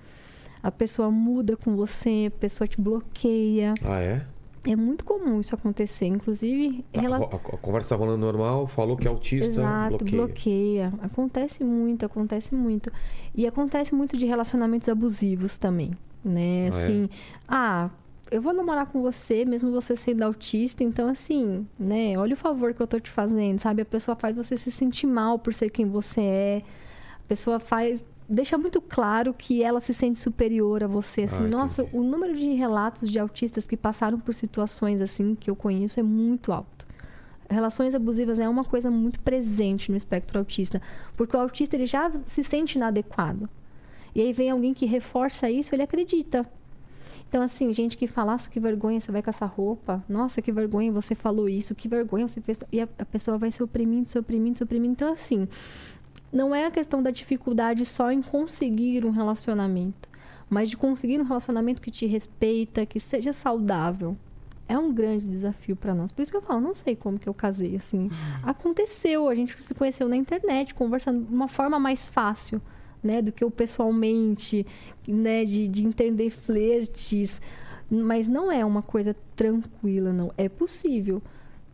a 0.63 0.71
pessoa 0.73 1.09
muda 1.11 1.57
com 1.57 1.77
você, 1.77 2.25
a 2.35 2.39
pessoa 2.41 2.67
te 2.67 2.81
bloqueia. 2.81 3.75
Ah, 3.85 4.01
é? 4.01 4.27
É 4.67 4.75
muito 4.77 5.05
comum 5.07 5.41
isso 5.41 5.55
acontecer. 5.55 6.07
Inclusive, 6.07 6.85
Tá, 6.93 7.01
rela- 7.01 7.17
a, 7.19 7.37
a 7.37 7.39
conversa 7.59 7.91
tá 7.91 7.97
rolando 7.97 8.19
normal, 8.19 8.67
falou 8.67 8.97
que 8.97 9.07
é 9.07 9.11
autista, 9.11 9.47
Exato, 9.47 9.97
bloqueia. 9.99 10.17
bloqueia. 10.27 10.93
Acontece 11.03 11.63
muito, 11.65 12.05
acontece 12.05 12.55
muito. 12.55 12.93
E 13.35 13.47
acontece 13.47 13.95
muito 13.95 14.17
de 14.19 14.27
relacionamentos 14.27 14.87
abusivos 14.89 15.57
também, 15.57 15.93
né? 16.23 16.65
Ah, 16.65 16.65
é? 16.65 16.69
Assim, 16.69 17.11
ah, 17.49 17.91
eu 18.31 18.41
vou 18.41 18.53
namorar 18.53 18.87
com 18.87 19.03
você, 19.03 19.45
mesmo 19.45 19.71
você 19.73 19.97
sendo 19.97 20.23
autista, 20.23 20.85
então 20.85 21.09
assim, 21.09 21.67
né? 21.79 22.17
Olha 22.17 22.35
o 22.35 22.37
favor 22.37 22.73
que 22.73 22.81
eu 22.81 22.87
tô 22.87 23.01
te 23.01 23.11
fazendo, 23.11 23.59
sabe? 23.59 23.83
A 23.83 23.85
pessoa 23.85 24.17
faz 24.17 24.37
você 24.37 24.57
se 24.57 24.71
sentir 24.71 25.07
mal 25.07 25.39
por 25.39 25.53
ser 25.53 25.71
quem 25.71 25.87
você 25.87 26.21
é. 26.21 26.63
A 27.25 27.29
pessoa 27.29 27.59
faz 27.59 28.05
deixa 28.29 28.57
muito 28.57 28.81
claro 28.81 29.35
que 29.35 29.61
ela 29.61 29.81
se 29.81 29.93
sente 29.93 30.21
superior 30.21 30.85
a 30.85 30.87
você, 30.87 31.23
assim. 31.23 31.45
Ah, 31.45 31.49
Nossa, 31.49 31.83
entendi. 31.83 31.97
o 31.97 32.03
número 32.05 32.37
de 32.37 32.53
relatos 32.55 33.11
de 33.11 33.19
autistas 33.19 33.67
que 33.67 33.77
passaram 33.77 34.21
por 34.21 34.33
situações 34.35 35.03
assim 35.03 35.35
que 35.35 35.51
eu 35.51 35.57
conheço 35.57 35.99
é 35.99 36.03
muito 36.03 36.53
alto. 36.53 36.87
Relações 37.49 37.97
abusivas 37.97 38.39
é 38.39 38.49
uma 38.49 38.63
coisa 38.63 38.89
muito 38.89 39.19
presente 39.19 39.91
no 39.91 39.97
espectro 39.97 40.39
autista, 40.39 40.81
porque 41.17 41.37
o 41.37 41.41
autista 41.41 41.75
ele 41.75 41.87
já 41.87 42.13
se 42.25 42.45
sente 42.45 42.79
inadequado. 42.79 43.49
E 44.15 44.21
aí 44.21 44.33
vem 44.33 44.51
alguém 44.51 44.73
que 44.73 44.87
reforça 44.87 45.51
isso, 45.51 45.75
ele 45.75 45.83
acredita. 45.83 46.47
Então, 47.31 47.43
assim, 47.43 47.73
gente 47.73 47.97
que 47.97 48.09
fala, 48.09 48.33
nossa, 48.33 48.51
que 48.51 48.59
vergonha, 48.59 49.01
você 49.01 49.13
vai 49.13 49.23
com 49.23 49.31
essa 49.31 49.47
roupa. 49.47 50.05
Nossa, 50.09 50.43
que 50.43 50.51
vergonha, 50.51 50.91
você 50.91 51.15
falou 51.15 51.49
isso. 51.49 51.77
Que 51.77 51.87
vergonha, 51.87 52.27
você 52.27 52.41
fez... 52.41 52.59
E 52.73 52.81
a, 52.81 52.89
a 52.99 53.05
pessoa 53.05 53.39
vai 53.39 53.53
se 53.53 53.63
oprimindo, 53.63 54.11
se 54.11 54.19
oprimindo, 54.19 54.59
se 54.59 54.65
oprimindo. 54.65 54.91
Então, 54.91 55.13
assim, 55.13 55.47
não 56.33 56.53
é 56.53 56.67
a 56.67 56.73
questão 56.73 57.01
da 57.01 57.13
dificuldade 57.13 57.87
só 57.87 58.11
em 58.11 58.21
conseguir 58.21 59.05
um 59.05 59.11
relacionamento, 59.11 60.09
mas 60.49 60.71
de 60.71 60.77
conseguir 60.77 61.21
um 61.21 61.25
relacionamento 61.25 61.81
que 61.81 61.93
te 61.93 62.05
respeita, 62.05 62.85
que 62.85 62.99
seja 62.99 63.33
saudável. 63.33 64.17
É 64.67 64.77
um 64.77 64.93
grande 64.93 65.29
desafio 65.29 65.77
para 65.77 65.95
nós. 65.95 66.11
Por 66.11 66.23
isso 66.23 66.33
que 66.33 66.37
eu 66.37 66.43
falo, 66.43 66.61
não 66.61 66.75
sei 66.75 66.97
como 66.97 67.17
que 67.17 67.29
eu 67.29 67.35
casei, 67.35 67.77
assim. 67.77 68.11
Aconteceu, 68.43 69.29
a 69.29 69.37
gente 69.37 69.55
se 69.63 69.73
conheceu 69.73 70.09
na 70.09 70.17
internet, 70.17 70.75
conversando 70.75 71.25
de 71.25 71.33
uma 71.33 71.47
forma 71.47 71.79
mais 71.79 72.05
fácil, 72.05 72.61
né, 73.03 73.23
do 73.23 73.33
que 73.33 73.43
eu 73.43 73.51
pessoalmente, 73.51 74.67
né, 75.07 75.45
de, 75.45 75.69
de 75.69 75.85
entender 75.85 76.31
flertes. 76.31 77.41
Mas 77.91 78.29
não 78.29 78.53
é 78.53 78.65
uma 78.65 78.83
coisa 78.83 79.17
tranquila, 79.35 80.13
não. 80.13 80.33
É 80.39 80.49
possível. 80.49 81.21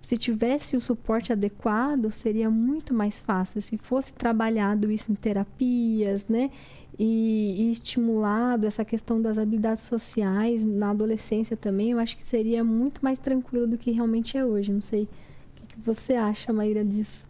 Se 0.01 0.17
tivesse 0.17 0.77
o 0.77 0.81
suporte 0.81 1.33
adequado, 1.33 2.11
seria 2.11 2.49
muito 2.49 2.95
mais 2.95 3.19
fácil. 3.19 3.61
Se 3.61 3.77
fosse 3.77 4.13
trabalhado 4.13 4.91
isso 4.91 5.11
em 5.11 5.15
terapias, 5.15 6.27
né? 6.29 6.51
E, 6.99 7.57
e 7.59 7.73
estimulado 7.73 8.67
essa 8.67 8.85
questão 8.85 9.21
das 9.21 9.37
habilidades 9.37 9.83
sociais 9.83 10.65
na 10.65 10.91
adolescência 10.91 11.57
também, 11.57 11.91
eu 11.91 11.99
acho 11.99 12.17
que 12.17 12.25
seria 12.25 12.65
muito 12.65 13.05
mais 13.05 13.19
tranquilo 13.19 13.67
do 13.67 13.77
que 13.77 13.91
realmente 13.91 14.39
é 14.39 14.45
hoje. 14.45 14.73
Não 14.73 14.81
sei 14.81 15.03
o 15.03 15.09
que, 15.57 15.67
que 15.75 15.81
você 15.81 16.15
acha, 16.15 16.53
Maíra, 16.53 16.85
disso. 16.85 17.26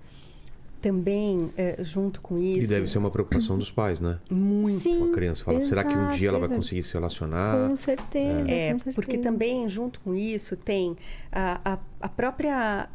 Também, 0.80 1.50
é, 1.56 1.76
junto 1.82 2.20
com 2.20 2.38
isso. 2.38 2.64
E 2.64 2.66
deve 2.66 2.86
ser 2.88 2.98
uma 2.98 3.10
preocupação 3.10 3.58
dos 3.58 3.70
pais, 3.70 3.98
né? 3.98 4.18
muito. 4.30 4.78
Sim, 4.80 5.10
A 5.10 5.14
criança 5.14 5.42
fala, 5.44 5.60
será 5.60 5.82
que 5.82 5.94
um 5.96 6.10
dia 6.10 6.28
ela 6.28 6.38
vai 6.38 6.46
exato, 6.48 6.60
conseguir 6.60 6.82
se 6.84 6.92
relacionar? 6.92 7.68
Com 7.68 7.76
certeza. 7.76 8.50
É, 8.50 8.72
com 8.72 8.78
certeza. 8.78 8.94
porque 8.94 9.18
também, 9.18 9.68
junto 9.68 9.98
com 10.00 10.14
isso, 10.14 10.56
tem 10.56 10.96
a, 11.32 11.72
a, 11.72 11.78
a 12.00 12.08
própria 12.08 12.88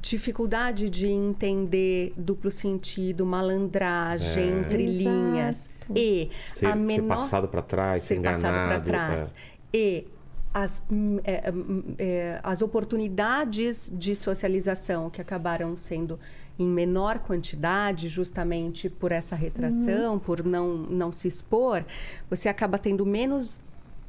dificuldade 0.00 0.88
de 0.88 1.06
entender 1.08 2.12
duplo 2.16 2.50
sentido, 2.50 3.24
malandragem, 3.26 4.44
É. 4.44 4.60
entre 4.60 4.84
Exato. 4.84 4.98
linhas 4.98 5.70
e 5.94 6.30
Ser, 6.42 6.66
a 6.66 6.70
ser 6.72 6.76
menor 6.76 7.08
passado 7.16 7.48
para 7.48 7.62
trás, 7.62 8.02
ser 8.02 8.14
ser 8.14 8.20
enganado. 8.20 8.42
passado 8.42 8.68
para 8.68 8.80
trás 8.80 9.34
é. 9.72 9.76
e 9.76 10.06
as, 10.54 10.82
hum, 10.90 11.18
é, 11.24 11.50
hum, 11.50 11.82
é, 11.98 12.40
as 12.42 12.60
oportunidades 12.60 13.90
de 13.96 14.14
socialização 14.14 15.08
que 15.08 15.20
acabaram 15.20 15.76
sendo 15.78 16.18
em 16.58 16.66
menor 16.66 17.18
quantidade, 17.18 18.08
justamente 18.08 18.88
por 18.88 19.12
essa 19.12 19.34
retração, 19.34 20.18
por 20.18 20.44
não, 20.44 20.76
não 20.76 21.10
se 21.10 21.26
expor, 21.26 21.84
você 22.28 22.48
acaba 22.48 22.78
tendo 22.78 23.04
menos 23.06 23.60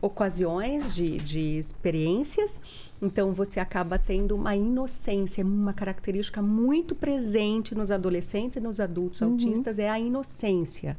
ocasiões 0.02 0.94
de, 0.94 1.18
de 1.20 1.57
experiências, 1.57 2.61
então 3.02 3.32
você 3.32 3.60
acaba 3.60 3.98
tendo 3.98 4.36
uma 4.36 4.53
inocência, 4.53 5.44
uma 5.45 5.72
característica 5.72 6.41
muito 6.41 6.94
presente 6.94 7.74
nos 7.74 7.90
adolescentes 7.90 8.57
e 8.57 8.60
nos 8.60 8.82
adultos 8.82 9.22
autistas 9.22 9.80
é 9.80 9.90
a 9.90 9.98
inocência. 9.98 10.98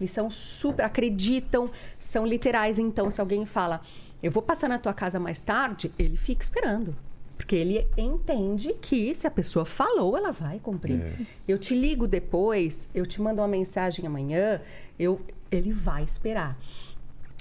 Eles 0.00 0.10
são 0.12 0.30
super, 0.30 0.84
acreditam, 0.84 1.70
são 1.98 2.26
literais. 2.26 2.78
Então, 2.78 3.10
se 3.10 3.20
alguém 3.20 3.46
fala, 3.46 3.80
eu 4.22 4.30
vou 4.30 4.42
passar 4.42 4.68
na 4.68 4.78
tua 4.78 4.92
casa 4.92 5.18
mais 5.18 5.40
tarde, 5.40 5.90
ele 5.98 6.16
fica 6.16 6.42
esperando. 6.42 6.94
Porque 7.36 7.54
ele 7.54 7.86
entende 7.98 8.72
que 8.80 9.14
se 9.14 9.26
a 9.26 9.30
pessoa 9.30 9.64
falou, 9.64 10.16
ela 10.16 10.32
vai 10.32 10.58
cumprir. 10.58 11.00
É. 11.00 11.14
Eu 11.46 11.58
te 11.58 11.74
ligo 11.74 12.06
depois, 12.08 12.88
eu 12.94 13.04
te 13.04 13.20
mando 13.20 13.40
uma 13.42 13.48
mensagem 13.48 14.06
amanhã, 14.06 14.58
eu, 14.98 15.20
ele 15.50 15.72
vai 15.72 16.02
esperar. 16.02 16.58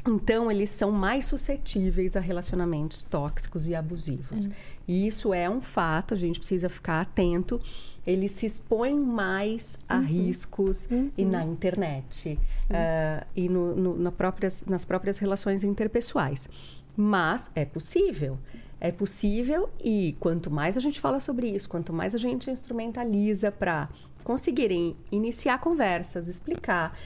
Então, 0.08 0.52
eles 0.52 0.70
são 0.70 0.92
mais 0.92 1.26
suscetíveis 1.26 2.16
a 2.16 2.20
relacionamentos 2.20 3.02
tóxicos 3.02 3.68
e 3.68 3.74
abusivos. 3.74 4.48
E 4.88 5.08
isso 5.08 5.34
é 5.34 5.50
um 5.50 5.60
fato, 5.62 6.14
a 6.14 6.18
gente 6.18 6.38
precisa 6.38 6.70
ficar 6.70 7.02
atento. 7.02 7.60
Eles 8.06 8.32
se 8.34 8.46
expõem 8.46 8.96
mais 9.00 9.80
a 9.90 9.98
riscos 9.98 10.88
e 11.18 11.26
na 11.26 11.44
internet 11.44 12.38
ah, 12.70 13.26
e 13.36 13.50
no, 13.50 13.76
no- 13.76 13.98
na 13.98 14.12
próprias, 14.12 14.64
nas 14.68 14.86
próprias 14.86 15.18
relações 15.18 15.64
interpessoais. 15.64 16.48
Mas 16.96 17.50
é 17.56 17.66
possível. 17.66 18.38
É 18.80 18.92
possível 18.92 19.70
e 19.84 20.16
quanto 20.20 20.52
mais 20.52 20.78
a 20.78 20.80
gente 20.80 21.00
fala 21.00 21.20
sobre 21.20 21.48
isso, 21.48 21.68
quanto 21.70 21.94
mais 21.94 22.14
a 22.14 22.18
gente 22.18 22.52
instrumentaliza 22.52 23.52
para 23.52 23.90
conseguirem 24.24 24.96
iniciar 25.12 25.60
conversas, 25.60 26.28
explicar. 26.28 26.98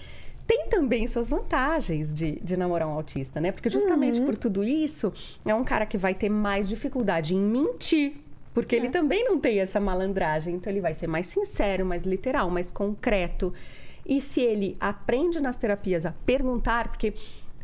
Tem 0.48 0.68
também 0.68 1.06
suas 1.06 1.30
vantagens 1.30 2.12
de, 2.12 2.40
de 2.40 2.58
namorar 2.58 2.88
um 2.88 2.94
autista, 2.94 3.40
né? 3.40 3.52
Porque 3.52 3.70
justamente 3.70 4.20
por 4.22 4.36
tudo 4.36 4.64
isso, 4.64 5.14
é 5.46 5.54
um 5.54 5.64
cara 5.64 5.86
que 5.86 5.98
vai 5.98 6.16
ter 6.16 6.30
mais 6.30 6.68
dificuldade 6.68 7.36
em 7.36 7.40
mentir. 7.40 8.14
Porque 8.52 8.76
ele 8.76 8.90
também 8.90 9.24
não 9.24 9.40
tem 9.40 9.60
essa 9.60 9.80
malandragem. 9.80 10.56
Então, 10.56 10.74
ele 10.74 10.82
vai 10.82 10.96
ser 10.96 11.06
mais 11.08 11.28
sincero, 11.28 11.86
mais 11.86 12.04
literal, 12.04 12.50
mais 12.50 12.72
concreto. 12.72 13.54
E 14.06 14.20
se 14.20 14.42
ele 14.42 14.76
aprende 14.80 15.40
nas 15.40 15.56
terapias 15.56 16.04
a 16.04 16.12
perguntar, 16.26 16.88
porque 16.88 17.14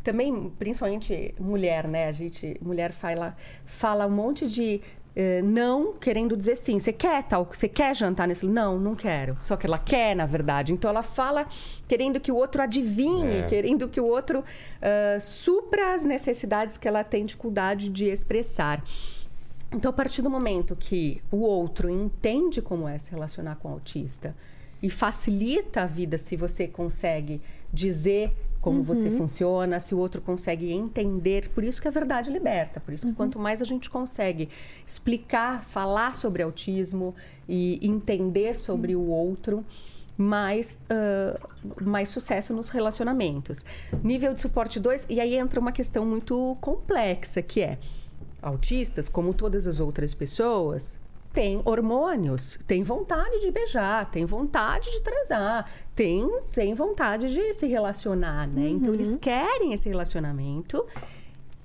também, 0.06 0.52
principalmente 0.56 1.34
mulher, 1.38 1.88
né? 1.88 2.06
A 2.06 2.12
gente, 2.12 2.56
mulher 2.62 2.92
fala, 2.92 3.36
fala 3.64 4.06
um 4.06 4.10
monte 4.10 4.46
de 4.46 4.80
eh, 5.16 5.42
não 5.42 5.94
querendo 5.94 6.36
dizer 6.36 6.54
sim. 6.56 6.78
Você 6.78 6.92
quer 6.92 7.24
tal? 7.24 7.44
Você 7.52 7.66
quer 7.68 7.96
jantar 7.96 8.28
nesse? 8.28 8.46
Não, 8.46 8.78
não 8.78 8.94
quero. 8.94 9.36
Só 9.40 9.56
que 9.56 9.66
ela 9.66 9.78
quer, 9.80 10.14
na 10.14 10.24
verdade. 10.24 10.72
Então 10.72 10.88
ela 10.88 11.02
fala 11.02 11.46
querendo 11.88 12.20
que 12.20 12.30
o 12.30 12.36
outro 12.36 12.62
adivinhe, 12.62 13.38
É. 13.38 13.46
querendo 13.48 13.88
que 13.88 14.00
o 14.00 14.04
outro 14.06 14.44
ah, 14.80 15.18
supra 15.18 15.92
as 15.94 16.04
necessidades 16.04 16.76
que 16.78 16.86
ela 16.86 17.02
tem 17.02 17.26
dificuldade 17.26 17.88
de 17.88 18.06
expressar. 18.06 18.84
Então, 19.72 19.90
a 19.90 19.92
partir 19.92 20.22
do 20.22 20.30
momento 20.30 20.76
que 20.76 21.20
o 21.32 21.38
outro 21.38 21.90
entende 21.90 22.62
como 22.62 22.86
é 22.86 22.96
se 22.98 23.10
relacionar 23.10 23.56
com 23.56 23.68
o 23.68 23.72
autista 23.72 24.36
e 24.80 24.88
facilita 24.88 25.82
a 25.82 25.86
vida 25.86 26.16
se 26.16 26.36
você 26.36 26.68
consegue 26.68 27.40
dizer 27.72 28.32
como 28.66 28.82
você 28.82 29.12
funciona, 29.12 29.78
se 29.78 29.94
o 29.94 29.98
outro 29.98 30.20
consegue 30.20 30.72
entender, 30.72 31.50
por 31.50 31.62
isso 31.62 31.80
que 31.80 31.86
a 31.86 31.90
verdade 31.92 32.32
liberta, 32.32 32.80
por 32.80 32.92
isso 32.92 33.06
que 33.06 33.12
quanto 33.12 33.38
mais 33.38 33.62
a 33.62 33.64
gente 33.64 33.88
consegue 33.88 34.48
explicar, 34.84 35.62
falar 35.62 36.16
sobre 36.16 36.42
autismo 36.42 37.14
e 37.48 37.78
entender 37.80 38.56
sobre 38.56 38.96
o 38.96 39.06
outro, 39.06 39.64
mais, 40.18 40.76
ah, 40.90 41.38
mais 41.80 42.08
sucesso 42.08 42.52
nos 42.52 42.68
relacionamentos. 42.68 43.64
Nível 44.02 44.34
de 44.34 44.40
suporte 44.40 44.80
2, 44.80 45.06
e 45.08 45.20
aí 45.20 45.36
entra 45.36 45.60
uma 45.60 45.70
questão 45.70 46.04
muito 46.04 46.56
complexa, 46.60 47.40
que 47.40 47.60
é 47.60 47.78
autistas, 48.42 49.08
como 49.08 49.32
todas 49.32 49.68
as 49.68 49.78
outras 49.78 50.12
pessoas, 50.12 50.98
têm 51.36 51.60
hormônios, 51.66 52.58
têm 52.66 52.82
vontade 52.82 53.40
de 53.40 53.50
beijar, 53.50 54.10
têm 54.10 54.24
vontade 54.24 54.90
de 54.90 55.02
transar, 55.02 55.70
têm, 55.94 56.26
têm 56.50 56.72
vontade 56.72 57.28
de 57.28 57.52
se 57.52 57.66
relacionar, 57.66 58.48
né? 58.48 58.70
Então 58.70 58.94
eles 58.94 59.16
querem 59.16 59.74
esse 59.74 59.86
relacionamento 59.86 60.86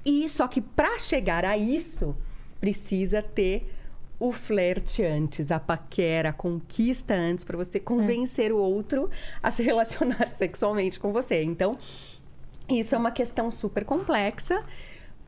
e 0.06 0.28
só 0.28 0.46
que 0.46 0.60
para 0.60 1.00
chegar 1.00 1.46
a 1.46 1.58
isso 1.58 2.14
precisa 2.60 3.22
ter 3.22 3.74
o 4.20 4.34
flerte 4.34 5.06
antes, 5.06 5.54
a 5.54 5.60
paquera, 5.60 6.30
a 6.30 6.34
conquista 6.34 7.14
antes, 7.14 7.46
para 7.46 7.56
você 7.56 7.80
convencer 7.80 8.52
o 8.52 8.58
outro 8.58 9.10
a 9.42 9.52
se 9.52 9.64
relacionar 9.64 10.28
sexualmente 10.28 11.00
com 11.00 11.14
você. 11.14 11.44
Então, 11.44 11.78
isso 12.68 12.94
é 12.94 12.98
uma 12.98 13.12
questão 13.12 13.50
super 13.50 13.86
complexa, 13.86 14.66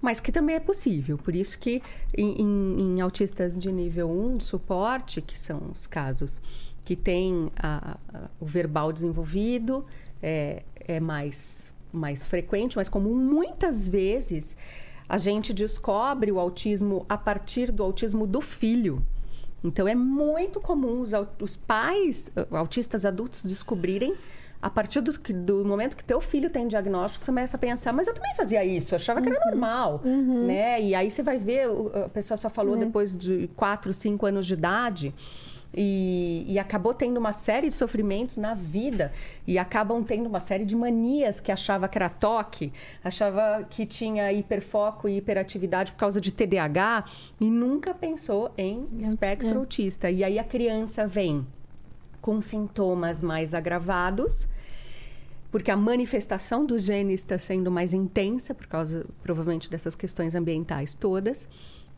mas 0.04 0.20
que 0.20 0.34
também 0.34 0.58
é 0.58 0.60
possível. 0.60 1.18
Por 1.18 1.34
isso 1.34 1.58
que 1.58 1.82
em, 2.16 2.42
em- 2.42 3.02
autistas 3.02 3.58
de 3.58 3.72
nível 3.72 4.12
1 4.12 4.38
de 4.40 4.44
suporte, 4.44 5.22
que 5.22 5.40
são 5.40 5.62
os 5.72 5.88
casos 5.88 6.42
que 6.84 6.94
têm 6.96 7.50
a- 7.56 7.98
a- 8.14 8.30
o 8.40 8.46
verbal 8.46 8.92
desenvolvido, 8.92 9.86
é, 10.22 10.64
é 10.86 11.00
mais, 11.00 11.74
mais 11.92 12.26
frequente, 12.26 12.76
mas 12.76 12.90
comum 12.90 13.16
muitas 13.16 13.88
vezes 13.88 14.58
a 15.08 15.18
gente 15.18 15.54
descobre 15.54 16.30
o 16.34 16.38
autismo 16.40 17.06
a 17.08 17.18
partir 17.18 17.72
do 17.72 17.82
autismo 17.82 18.28
do 18.28 18.42
filho. 18.42 19.02
Então 19.64 19.88
é 19.88 19.96
muito 19.96 20.60
comum 20.60 21.00
os, 21.00 21.12
os 21.40 21.56
pais, 21.56 22.30
eh, 22.36 22.46
autistas 22.52 23.06
adultos, 23.06 23.42
descobrirem 23.44 24.14
a 24.64 24.69
partir 24.69 25.02
do, 25.02 25.11
do 25.11 25.65
momento 25.65 25.98
que 25.98 26.06
teu 26.06 26.22
filho 26.22 26.49
tem 26.49 26.69
diagnóstico, 26.69 27.22
você 27.22 27.30
começa 27.30 27.57
a 27.57 27.60
pensar, 27.60 27.91
mas 27.91 28.07
eu 28.07 28.14
também 28.14 28.34
fazia 28.34 28.64
isso, 28.64 28.94
eu 28.94 28.95
achava 28.95 29.22
que 29.22 29.27
era 29.27 29.45
normal, 29.45 29.99
né? 30.48 30.81
E 30.81 30.95
aí 30.95 31.11
você 31.11 31.22
vai 31.22 31.38
ver, 31.38 31.68
a 32.06 32.07
pessoa 32.07 32.38
só 32.38 32.49
falou 32.49 32.77
depois 32.77 33.15
de 33.15 33.49
4, 33.57 33.94
5 33.94 34.26
anos 34.26 34.48
de 34.48 34.53
idade, 34.53 35.14
e, 35.76 36.45
e 36.48 36.57
acabou 36.60 36.94
tendo 36.94 37.18
uma 37.18 37.34
série 37.34 37.68
de 37.68 37.76
sofrimentos 37.76 38.38
na 38.38 38.53
vida 38.53 39.11
e 39.45 39.57
acabam 39.57 40.02
tendo 40.02 40.27
uma 40.27 40.40
série 40.40 40.64
de 40.64 40.77
manias 40.77 41.41
que 41.41 41.52
achava 41.52 41.90
que 41.90 41.98
era 41.98 42.07
toque, 42.07 42.72
achava 43.03 43.65
que 43.69 43.85
tinha 43.85 44.31
hiperfoco 44.31 45.10
e 45.10 45.18
hiperatividade 45.18 45.91
por 45.91 45.98
causa 45.98 46.22
de 46.22 46.31
TDAH 46.31 47.06
e 47.41 47.49
nunca 47.49 47.94
pensou 47.94 48.53
em 48.57 48.88
espectro 48.99 49.60
autista. 49.60 50.10
E 50.10 50.23
aí 50.23 50.40
a 50.40 50.44
criança 50.44 51.06
vem 51.06 51.45
com 52.22 52.40
sintomas 52.40 53.22
mais 53.22 53.53
agravados, 53.53 54.48
porque 55.54 55.70
a 55.70 55.78
manifestação 55.78 56.66
dos 56.66 56.82
genes 56.82 57.22
está 57.22 57.38
sendo 57.38 57.70
mais 57.70 57.94
intensa 57.94 58.56
por 58.56 58.66
causa 58.66 59.06
provavelmente 59.22 59.70
dessas 59.70 59.94
questões 59.94 60.34
ambientais 60.34 60.96
todas, 60.96 61.48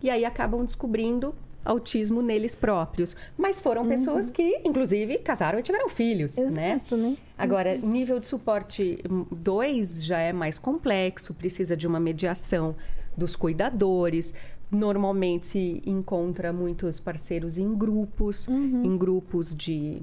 e 0.04 0.10
aí 0.10 0.26
acabam 0.26 0.66
descobrindo 0.66 1.34
autismo 1.64 2.22
neles 2.22 2.54
próprios. 2.54 3.16
Mas 3.38 3.62
foram 3.62 3.88
pessoas 3.88 4.30
que, 4.30 4.60
inclusive, 4.66 5.20
casaram 5.20 5.58
e 5.58 5.64
tiveram 5.64 5.88
filhos, 5.88 6.36
né? 6.36 6.74
Exato, 6.74 6.98
né? 6.98 7.16
Agora, 7.38 7.78
nível 7.78 8.20
de 8.20 8.28
suporte 8.28 9.00
2 9.32 10.04
já 10.04 10.20
é 10.20 10.34
mais 10.34 10.60
complexo, 10.60 11.34
precisa 11.34 11.78
de 11.78 11.88
uma 11.88 12.00
mediação 12.00 12.76
dos 13.16 13.38
cuidadores. 13.38 14.34
Normalmente 14.70 15.46
se 15.46 15.82
encontra 15.86 16.52
muitos 16.52 17.00
parceiros 17.00 17.58
em 17.58 17.74
grupos, 17.74 18.50
em 18.50 18.98
grupos 18.98 19.56
de, 19.56 20.02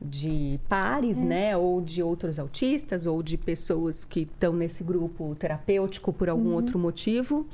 de 0.00 0.58
pares, 0.68 1.20
né? 1.20 1.56
Ou 1.56 1.80
de 1.80 2.02
outros 2.02 2.38
autistas, 2.38 3.06
ou 3.06 3.22
de 3.22 3.36
pessoas 3.36 4.04
que 4.04 4.20
estão 4.20 4.52
nesse 4.52 4.82
grupo 4.82 5.34
terapêutico 5.38 6.12
por 6.12 6.28
algum 6.28 6.54
outro 6.54 6.78
motivo. 6.78 7.46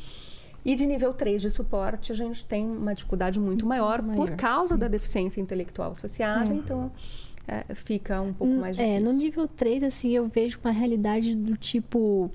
E 0.65 0.75
de 0.75 0.85
nível 0.87 1.13
3 1.15 1.43
de 1.43 1.51
suporte, 1.51 2.11
a 2.11 2.15
gente 2.15 2.45
tem 2.47 2.67
uma 2.69 2.95
dificuldade 2.95 3.39
muito 3.39 3.65
maior, 3.67 3.99
por 4.03 4.07
maior. 4.17 4.37
causa 4.37 4.77
da 4.77 4.89
deficiência 4.89 5.41
intelectual 5.41 5.93
associada. 5.93 6.53
Então, 6.53 6.91
é, 7.47 7.73
fica 7.75 8.21
um 8.21 8.33
pouco 8.33 8.53
mais 8.55 8.77
difícil. 8.77 8.97
É, 8.97 9.01
no 9.01 9.13
nível 9.13 9.47
3, 9.47 9.85
assim, 9.85 10.11
eu 10.11 10.27
vejo 10.27 10.59
uma 10.65 10.73
realidade 10.73 11.35
do 11.35 11.57
tipo. 11.57 12.31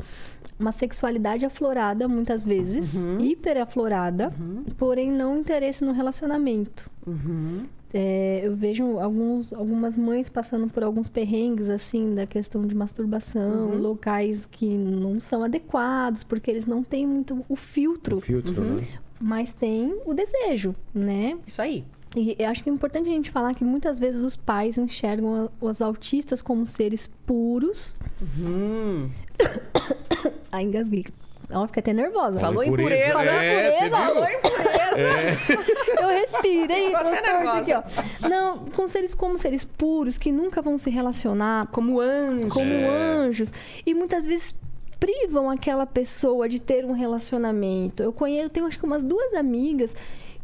Uma 0.60 0.72
sexualidade 0.72 1.44
aflorada, 1.46 2.08
muitas 2.08 2.44
vezes, 2.44 3.04
Uhum. 3.04 3.20
hiper 3.20 3.58
aflorada, 3.58 4.32
porém 4.78 5.12
não 5.12 5.38
interesse 5.40 5.84
no 5.84 5.92
relacionamento. 5.92 6.88
Uhum. 7.06 7.64
É, 7.94 8.40
eu 8.44 8.56
vejo 8.56 9.00
alguns, 9.00 9.52
algumas 9.52 9.98
mães 9.98 10.30
passando 10.30 10.68
por 10.72 10.82
alguns 10.82 11.10
perrengues, 11.10 11.70
assim, 11.70 12.16
da 12.16 12.26
questão 12.26 12.62
de 12.62 12.74
masturbação, 12.74 13.72
Uhum. 13.72 13.78
locais 13.80 14.46
que 14.46 14.66
não 14.66 15.20
são 15.20 15.44
adequados, 15.44 16.24
porque 16.24 16.50
eles 16.50 16.68
não 16.68 16.84
têm 16.84 17.06
muito 17.06 17.44
o 17.50 17.56
filtro, 17.56 18.18
O 18.18 18.22
filtro, 18.22 18.62
né? 18.64 18.88
mas 19.20 19.52
tem 19.52 19.94
o 20.06 20.14
desejo, 20.14 20.74
né? 20.94 21.38
Isso 21.46 21.62
aí. 21.62 21.84
E 22.16 22.36
eu 22.40 22.50
acho 22.50 22.62
que 22.64 22.70
é 22.70 22.74
importante 22.74 23.10
a 23.10 23.14
gente 23.14 23.30
falar 23.32 23.54
que 23.56 23.64
muitas 23.64 23.98
vezes 24.00 24.22
os 24.24 24.36
pais 24.36 24.78
enxergam 24.78 25.50
os 25.62 25.82
autistas 25.82 26.42
como 26.42 26.66
seres 26.68 27.08
puros. 27.26 27.98
Hum. 28.40 29.10
Ai, 30.52 30.64
engasguei. 30.64 31.06
Ó, 31.54 31.68
fica 31.68 31.80
até 31.80 31.94
nervosa. 31.94 32.40
Falou 32.40 32.64
impureza. 32.64 33.10
impureza. 33.10 33.32
É, 33.32 33.72
você 33.78 33.84
viu? 33.84 33.92
falou 33.98 34.24
impureza. 34.26 36.02
Eu 36.02 36.08
respirei, 36.10 36.86
Ficou 36.88 37.00
tô 37.02 37.08
até 37.08 37.22
torta 37.22 37.52
aqui, 37.54 37.74
ó. 37.74 38.28
Não, 38.30 38.60
com 38.66 38.88
seres 38.88 39.14
como 39.14 39.38
seres 39.38 39.64
puros, 39.64 40.18
que 40.18 40.32
nunca 40.32 40.62
vão 40.62 40.78
se 40.78 40.90
relacionar 40.90 41.68
Como 41.68 42.00
anjo. 42.00 42.50
como 42.50 42.72
É. 42.72 42.88
anjos. 42.90 43.52
E 43.86 43.94
muitas 43.94 44.26
vezes 44.26 44.56
privam 45.00 45.50
aquela 45.50 45.86
pessoa 45.86 46.48
de 46.48 46.60
ter 46.60 46.86
um 46.86 46.92
relacionamento. 46.92 48.04
Eu 48.04 48.14
conheço, 48.14 48.46
eu 48.46 48.50
tenho 48.50 48.66
acho 48.66 48.78
que 48.80 48.86
umas 48.86 49.04
duas 49.04 49.34
amigas 49.34 49.96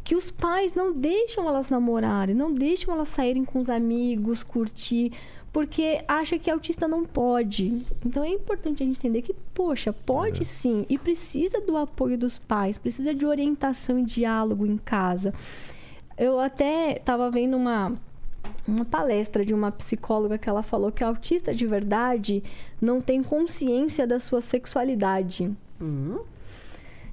que 0.03 0.15
os 0.15 0.31
pais 0.31 0.73
não 0.73 0.93
deixam 0.93 1.47
elas 1.47 1.69
namorarem, 1.69 2.33
não 2.33 2.53
deixam 2.53 2.93
elas 2.93 3.09
saírem 3.09 3.43
com 3.43 3.59
os 3.59 3.69
amigos, 3.69 4.41
curtir, 4.41 5.11
porque 5.57 6.03
acha 6.07 6.37
que 6.37 6.51
autista 6.51 6.87
não 6.87 7.03
pode. 7.03 7.81
Então 8.05 8.23
é 8.23 8.29
importante 8.29 8.83
a 8.83 8.85
gente 8.85 8.99
entender 8.99 9.23
que, 9.23 9.33
poxa, 9.55 9.91
pode 9.91 10.45
sim, 10.45 10.85
e 10.87 10.99
precisa 10.99 11.59
do 11.59 11.75
apoio 11.75 12.15
dos 12.15 12.37
pais, 12.37 12.77
precisa 12.77 13.11
de 13.11 13.25
orientação 13.25 13.97
e 13.97 14.05
diálogo 14.05 14.67
em 14.67 14.77
casa. 14.77 15.33
Eu 16.15 16.39
até 16.39 16.97
estava 16.97 17.31
vendo 17.31 17.57
uma 17.57 17.91
uma 18.67 18.85
palestra 18.85 19.43
de 19.43 19.51
uma 19.51 19.71
psicóloga 19.71 20.37
que 20.37 20.47
ela 20.47 20.61
falou 20.61 20.91
que 20.91 21.03
o 21.03 21.07
autista 21.07 21.55
de 21.55 21.65
verdade 21.65 22.43
não 22.79 23.01
tem 23.01 23.23
consciência 23.23 24.05
da 24.05 24.19
sua 24.19 24.41
sexualidade. 24.41 25.51
Hum. 25.81 26.19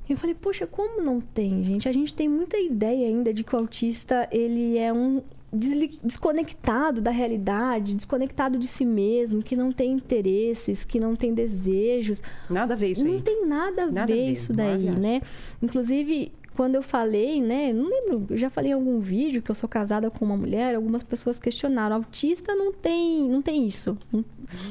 E 0.06 0.12
eu 0.12 0.18
falei, 0.18 0.34
poxa, 0.34 0.66
como 0.66 1.00
não 1.00 1.18
tem, 1.18 1.64
gente? 1.64 1.88
A 1.88 1.92
gente 1.94 2.12
tem 2.12 2.28
muita 2.28 2.58
ideia 2.58 3.08
ainda 3.08 3.32
de 3.32 3.42
que 3.42 3.56
o 3.56 3.58
autista, 3.58 4.28
ele 4.30 4.76
é 4.76 4.92
um 4.92 5.22
desconectado 5.54 7.00
da 7.00 7.10
realidade, 7.10 7.94
desconectado 7.94 8.58
de 8.58 8.66
si 8.66 8.84
mesmo, 8.84 9.42
que 9.42 9.56
não 9.56 9.72
tem 9.72 9.92
interesses, 9.92 10.84
que 10.84 10.98
não 11.00 11.14
tem 11.16 11.32
desejos. 11.34 12.22
Nada 12.48 12.74
a 12.74 12.76
ver 12.76 12.90
isso 12.92 13.04
não 13.04 13.12
aí. 13.14 13.20
tem 13.22 13.46
nada 13.46 13.84
a 13.84 13.90
Nada 13.90 14.06
ver 14.06 14.26
ver, 14.26 14.32
isso 14.32 14.52
não 14.52 14.56
daí, 14.64 14.90
né? 14.90 15.20
Inclusive, 15.62 16.32
quando 16.56 16.76
eu 16.76 16.82
falei, 16.82 17.40
né? 17.40 17.72
Não 17.72 17.88
lembro, 17.88 18.26
eu 18.30 18.36
já 18.36 18.48
falei 18.50 18.70
em 18.70 18.74
algum 18.74 19.00
vídeo 19.00 19.42
que 19.42 19.50
eu 19.50 19.54
sou 19.54 19.68
casada 19.68 20.10
com 20.10 20.24
uma 20.24 20.36
mulher, 20.36 20.74
algumas 20.74 21.02
pessoas 21.02 21.38
questionaram. 21.38 21.96
Autista 21.96 22.54
não 22.54 22.72
tem, 22.72 23.28
não 23.28 23.42
tem 23.42 23.66
isso. 23.66 23.96
Não- 24.12 24.24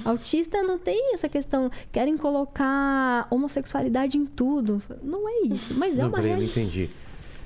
Autista 0.06 0.64
não 0.64 0.78
tem 0.78 1.14
essa 1.14 1.28
questão. 1.28 1.70
Querem 1.92 2.16
colocar 2.16 3.28
homossexualidade 3.30 4.18
em 4.18 4.26
tudo. 4.26 4.82
Não 5.04 5.28
é 5.28 5.48
isso. 5.48 5.74
Mas 5.78 5.98
é 5.98 6.04
não, 6.04 6.10
uma 6.10 6.20
eu 6.20 6.22
não 6.22 6.28
realidade. 6.30 6.60
entendi. 6.62 6.90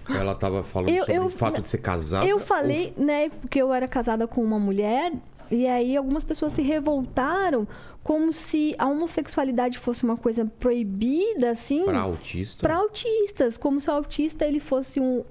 Ela 0.09 0.33
tava 0.35 0.63
falando 0.63 0.89
Eu- 0.89 0.99
sobre 1.01 1.15
eu- 1.15 1.25
o 1.25 1.29
fato 1.29 1.61
de 1.61 1.69
ser 1.69 1.79
casada. 1.79 2.25
Eu 2.25 2.39
falei, 2.39 2.93
né, 2.97 3.29
porque 3.29 3.61
eu 3.61 3.73
era 3.73 3.87
casada 3.87 4.27
com 4.27 4.41
uma 4.43 4.59
mulher, 4.59 5.11
e 5.51 5.67
aí 5.67 5.95
algumas 5.97 6.23
pessoas 6.23 6.53
se 6.53 6.61
revoltaram 6.61 7.67
como 8.03 8.31
se 8.31 8.73
a 8.77 8.87
homossexualidade 8.87 9.77
fosse 9.77 10.03
uma 10.05 10.15
coisa 10.15 10.45
proibida, 10.59 11.49
assim. 11.51 11.83
Pra 11.83 11.99
autista? 11.99 12.61
para 12.61 12.75
autistas, 12.77 13.57
como 13.57 13.81
se 13.81 13.89
o 13.89 13.93
autista 13.93 14.45
ele 14.45 14.61
fosse 14.61 14.99
um 14.99 15.23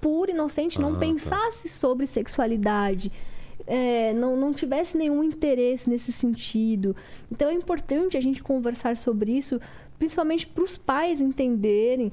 puro 0.00 0.30
inocente, 0.30 0.80
não 0.80 0.90
Ah, 0.90 0.94
tá. 0.94 0.98
pensasse 1.00 1.68
sobre 1.68 2.06
sexualidade, 2.06 3.10
é, 3.66 4.12
não, 4.12 4.36
não 4.36 4.52
tivesse 4.52 4.96
nenhum 4.96 5.24
interesse 5.24 5.90
nesse 5.90 6.12
sentido. 6.12 6.94
Então 7.32 7.48
é 7.48 7.54
importante 7.54 8.16
a 8.16 8.20
gente 8.20 8.42
conversar 8.42 8.96
sobre 8.96 9.32
isso, 9.32 9.60
principalmente 9.98 10.46
para 10.46 10.62
os 10.62 10.76
pais 10.76 11.20
entenderem 11.20 12.12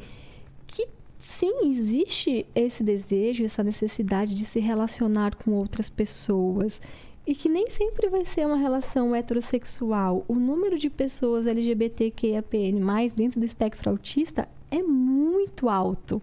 sim, 1.24 1.70
existe 1.70 2.46
esse 2.54 2.84
desejo, 2.84 3.46
essa 3.46 3.64
necessidade 3.64 4.36
de 4.36 4.44
se 4.44 4.60
relacionar 4.60 5.36
com 5.36 5.52
outras 5.52 5.90
pessoas. 5.90 6.82
E 7.26 7.34
que 7.34 7.48
nem 7.48 7.70
sempre 7.70 8.10
vai 8.10 8.26
ser 8.26 8.46
uma 8.46 8.58
relação 8.58 9.16
heterossexual. 9.16 10.26
O 10.28 10.36
número 10.36 10.78
de 10.78 10.90
pessoas 10.90 11.48
LGBTQIAPN+, 11.48 13.10
dentro 13.16 13.40
do 13.40 13.46
espectro 13.46 13.90
autista 13.90 14.50
é 14.70 14.84
muito 14.84 15.70
alto. 15.70 16.22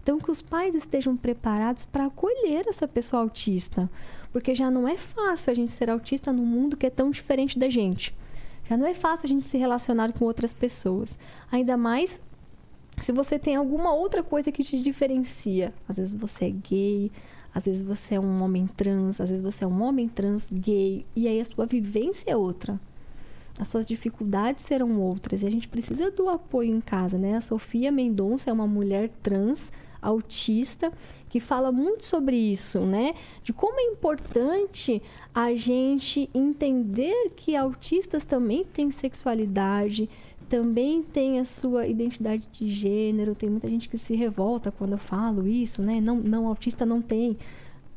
Então, 0.00 0.18
que 0.18 0.30
os 0.30 0.40
pais 0.40 0.76
estejam 0.76 1.16
preparados 1.16 1.84
para 1.84 2.06
acolher 2.06 2.68
essa 2.68 2.86
pessoa 2.86 3.22
autista. 3.22 3.90
Porque 4.32 4.54
já 4.54 4.70
não 4.70 4.86
é 4.86 4.96
fácil 4.96 5.50
a 5.50 5.54
gente 5.54 5.72
ser 5.72 5.90
autista 5.90 6.32
num 6.32 6.46
mundo 6.46 6.76
que 6.76 6.86
é 6.86 6.90
tão 6.90 7.10
diferente 7.10 7.58
da 7.58 7.68
gente. 7.68 8.14
Já 8.68 8.76
não 8.76 8.86
é 8.86 8.94
fácil 8.94 9.26
a 9.26 9.28
gente 9.28 9.42
se 9.42 9.58
relacionar 9.58 10.12
com 10.12 10.24
outras 10.24 10.52
pessoas. 10.52 11.18
Ainda 11.50 11.76
mais 11.76 12.22
se 12.98 13.12
você 13.12 13.38
tem 13.38 13.56
alguma 13.56 13.92
outra 13.94 14.22
coisa 14.22 14.52
que 14.52 14.62
te 14.62 14.78
diferencia. 14.82 15.72
Às 15.88 15.96
vezes 15.96 16.14
você 16.14 16.46
é 16.46 16.50
gay, 16.50 17.10
às 17.54 17.64
vezes 17.64 17.82
você 17.82 18.14
é 18.14 18.20
um 18.20 18.42
homem 18.42 18.66
trans, 18.66 19.20
às 19.20 19.28
vezes 19.28 19.42
você 19.42 19.64
é 19.64 19.66
um 19.66 19.82
homem 19.82 20.08
trans 20.08 20.48
gay, 20.52 21.04
e 21.16 21.26
aí 21.26 21.40
a 21.40 21.44
sua 21.44 21.66
vivência 21.66 22.30
é 22.30 22.36
outra. 22.36 22.78
as 23.58 23.68
suas 23.68 23.84
dificuldades 23.84 24.64
serão 24.64 25.00
outras 25.00 25.42
e 25.42 25.46
a 25.46 25.50
gente 25.50 25.68
precisa 25.68 26.10
do 26.10 26.28
apoio 26.28 26.74
em 26.74 26.80
casa, 26.80 27.18
né? 27.18 27.36
A 27.36 27.40
Sofia 27.40 27.92
Mendonça 27.92 28.48
é 28.48 28.52
uma 28.52 28.66
mulher 28.66 29.10
trans 29.22 29.70
autista 30.00 30.90
que 31.28 31.38
fala 31.38 31.70
muito 31.70 32.04
sobre 32.04 32.36
isso, 32.36 32.80
né? 32.80 33.14
De 33.42 33.52
como 33.52 33.78
é 33.78 33.84
importante 33.84 35.02
a 35.34 35.54
gente 35.54 36.30
entender 36.34 37.30
que 37.36 37.54
autistas 37.54 38.24
também 38.24 38.64
têm 38.64 38.90
sexualidade, 38.90 40.08
também 40.50 41.00
têm 41.00 41.38
a 41.38 41.44
sua 41.44 41.86
identidade 41.86 42.48
de 42.50 42.68
gênero. 42.68 43.36
Tem 43.36 43.48
muita 43.48 43.70
gente 43.70 43.88
que 43.88 43.96
se 43.96 44.16
revolta 44.16 44.72
quando 44.72 44.92
eu 44.92 44.98
falo 44.98 45.46
isso, 45.46 45.80
né? 45.80 46.00
Não, 46.00 46.16
não 46.16 46.48
autista 46.48 46.84
não 46.84 47.00
tem. 47.00 47.38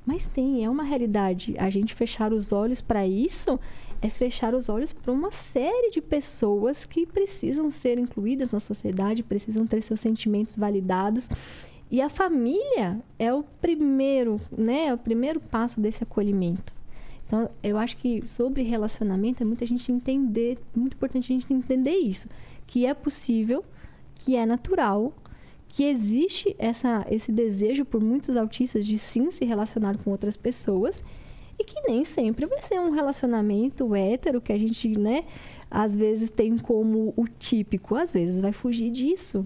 Mas 0.05 0.27
tem, 0.27 0.63
é 0.63 0.69
uma 0.69 0.84
realidade. 0.84 1.55
A 1.57 1.71
gente 1.71 1.95
fechar 1.95 2.31
os 2.31 2.51
olhos 2.51 2.80
para 2.80 3.07
isso 3.07 3.59
é 4.03 4.09
fechar 4.09 4.53
os 4.53 4.69
olhos 4.69 4.93
para 4.93 5.11
uma 5.11 5.31
série 5.31 5.89
de 5.89 5.99
pessoas 5.99 6.85
que 6.85 7.07
precisam 7.07 7.71
ser 7.71 7.97
incluídas 7.97 8.51
na 8.51 8.59
sociedade, 8.59 9.23
precisam 9.23 9.65
ter 9.65 9.81
seus 9.81 9.99
sentimentos 9.99 10.55
validados. 10.55 11.27
E 11.89 12.01
a 12.01 12.09
família 12.09 13.01
é 13.17 13.34
o 13.34 13.43
primeiro, 13.61 14.39
né, 14.55 14.88
é 14.88 14.93
o 14.93 14.97
primeiro 14.97 15.39
passo 15.39 15.80
desse 15.80 16.03
acolhimento. 16.03 16.73
Então, 17.34 17.49
eu 17.64 17.80
acho 17.80 17.97
que 17.97 18.22
sobre 18.27 18.61
relacionamento 18.61 19.41
é 19.41 19.45
muita 19.45 19.65
gente 19.65 19.91
entender, 19.91 20.60
muito 20.76 20.93
importante 20.93 21.34
a 21.34 21.35
gente 21.35 21.51
entender 21.51 21.95
isso, 21.95 22.30
que 22.68 22.85
é 22.85 22.93
possível, 22.93 23.65
que 24.14 24.35
é 24.35 24.45
natural, 24.45 25.11
que 25.68 25.84
existe 25.84 26.55
essa, 26.60 27.03
esse 27.10 27.31
desejo 27.31 27.85
por 27.85 28.03
muitos 28.03 28.38
autistas 28.38 28.85
de 28.85 28.99
sim 28.99 29.31
se 29.31 29.45
relacionar 29.45 29.97
com 29.97 30.11
outras 30.11 30.38
pessoas 30.38 31.03
e 31.57 31.64
que 31.64 31.81
nem 31.88 32.05
sempre 32.05 32.45
vai 32.45 32.61
ser 32.61 32.80
um 32.80 32.91
relacionamento 32.91 33.95
hétero 33.95 34.39
que 34.39 34.53
a 34.53 34.57
gente, 34.60 34.95
né, 34.95 35.23
às 35.72 35.95
vezes 35.95 36.30
tem 36.30 36.55
como 36.55 37.15
o 37.18 37.27
típico, 37.27 37.95
às 37.95 38.14
vezes 38.14 38.39
vai 38.39 38.53
fugir 38.53 38.91
disso. 38.91 39.43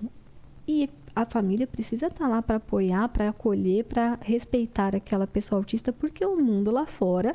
E 0.67 0.89
a 1.15 1.25
família 1.25 1.65
precisa 1.65 2.07
estar 2.07 2.27
lá 2.27 2.41
para 2.41 2.57
apoiar, 2.57 3.07
para 3.07 3.29
acolher, 3.29 3.85
para 3.85 4.19
respeitar 4.21 4.93
aquela 4.93 5.25
pessoa 5.25 5.57
autista, 5.57 5.93
porque 5.93 6.25
o 6.25 6.35
mundo 6.35 6.69
lá 6.69 6.85
fora 6.85 7.33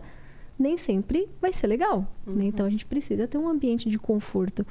nem 0.58 0.76
sempre 0.76 1.28
vai 1.40 1.52
ser 1.52 1.66
legal. 1.66 2.06
Uhum. 2.26 2.36
Né? 2.36 2.44
Então 2.46 2.66
a 2.66 2.70
gente 2.70 2.86
precisa 2.86 3.26
ter 3.26 3.38
um 3.38 3.48
ambiente 3.48 3.88
de 3.88 3.98
conforto. 3.98 4.66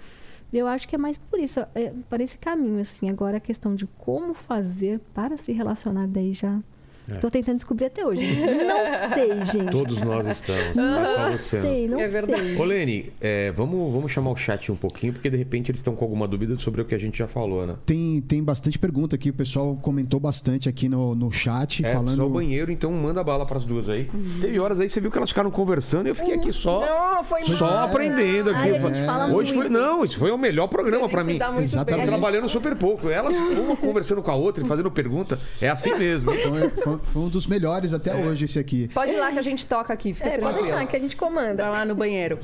Eu 0.51 0.67
acho 0.67 0.87
que 0.87 0.95
é 0.95 0.97
mais 0.97 1.17
por 1.17 1.39
isso, 1.39 1.61
é, 1.73 1.93
para 2.09 2.21
esse 2.21 2.37
caminho, 2.37 2.81
assim. 2.81 3.09
Agora 3.09 3.37
a 3.37 3.39
questão 3.39 3.73
de 3.73 3.87
como 3.97 4.33
fazer 4.33 4.99
para 5.13 5.37
se 5.37 5.53
relacionar 5.53 6.07
daí 6.07 6.33
já 6.33 6.61
é. 7.09 7.15
Tô 7.15 7.29
tentando 7.29 7.55
descobrir 7.55 7.85
até 7.85 8.05
hoje. 8.05 8.25
Não 8.25 8.89
sei, 9.13 9.45
gente. 9.45 9.71
Todos 9.71 9.99
nós 10.01 10.27
estamos. 10.27 10.75
Não 10.75 11.37
sei, 11.37 11.87
não 11.87 11.99
é 11.99 12.07
verdade. 12.07 12.41
sei. 12.41 12.57
Ô, 12.57 12.63
Lene, 12.63 13.11
é, 13.19 13.51
vamos, 13.51 13.91
vamos 13.91 14.11
chamar 14.11 14.31
o 14.31 14.35
chat 14.35 14.71
um 14.71 14.75
pouquinho, 14.75 15.13
porque 15.13 15.29
de 15.29 15.37
repente 15.37 15.71
eles 15.71 15.79
estão 15.79 15.95
com 15.95 16.05
alguma 16.05 16.27
dúvida 16.27 16.57
sobre 16.59 16.81
o 16.81 16.85
que 16.85 16.95
a 16.95 16.97
gente 16.97 17.17
já 17.17 17.27
falou, 17.27 17.65
né? 17.65 17.75
Tem, 17.85 18.21
tem 18.21 18.43
bastante 18.43 18.77
pergunta 18.77 19.15
aqui. 19.15 19.29
O 19.29 19.33
pessoal 19.33 19.77
comentou 19.81 20.19
bastante 20.19 20.69
aqui 20.69 20.87
no, 20.87 21.15
no 21.15 21.31
chat. 21.31 21.85
É, 21.85 21.93
falando... 21.93 22.15
só 22.15 22.25
o 22.25 22.29
banheiro, 22.29 22.71
então 22.71 22.91
manda 22.91 23.23
bala 23.23 23.45
para 23.45 23.57
as 23.57 23.63
duas 23.63 23.89
aí. 23.89 24.09
Uhum. 24.13 24.39
Teve 24.41 24.59
horas 24.59 24.79
aí, 24.79 24.89
você 24.89 24.99
viu 24.99 25.11
que 25.11 25.17
elas 25.17 25.29
ficaram 25.29 25.51
conversando 25.51 26.07
e 26.07 26.09
eu 26.09 26.15
fiquei 26.15 26.35
aqui 26.35 26.53
só. 26.53 26.79
Não, 26.79 27.23
foi 27.23 27.43
Só 27.45 27.79
aprendendo 27.79 28.49
aqui. 28.49 28.59
Ai, 28.59 28.75
a 28.75 28.79
gente 28.79 29.05
fala 29.05 29.27
Hoje 29.27 29.53
muito. 29.53 29.69
foi. 29.71 29.81
Não, 29.81 30.05
isso 30.05 30.17
foi 30.17 30.31
o 30.31 30.37
melhor 30.37 30.67
programa 30.67 31.07
para 31.09 31.23
mim. 31.23 31.39
Exatamente. 31.59 32.07
Trabalhando 32.07 32.47
super 32.47 32.75
pouco. 32.75 33.09
Elas, 33.09 33.35
uma 33.35 33.75
conversando 33.75 34.21
com 34.21 34.31
a 34.31 34.35
outra 34.35 34.63
e 34.63 34.67
fazendo 34.67 34.91
pergunta. 34.91 35.39
É 35.61 35.69
assim 35.69 35.93
mesmo. 35.95 36.33
Então, 36.33 36.57
é, 36.57 36.69
foi, 36.69 36.90
foi 36.99 37.21
um 37.21 37.29
dos 37.29 37.47
melhores 37.47 37.93
até 37.93 38.11
é. 38.11 38.25
hoje 38.25 38.45
esse 38.45 38.59
aqui. 38.59 38.89
Pode 38.93 39.11
ir 39.11 39.17
lá 39.17 39.31
que 39.31 39.39
a 39.39 39.41
gente 39.41 39.65
toca 39.65 39.93
aqui, 39.93 40.13
fica 40.13 40.29
é, 40.29 40.37
tranquilo. 40.37 40.53
Pode 40.53 40.67
deixar 40.67 40.87
que 40.87 40.95
a 40.95 40.99
gente 40.99 41.15
comanda. 41.15 41.63
Vai 41.63 41.71
lá 41.71 41.85
no 41.85 41.95
banheiro. 41.95 42.39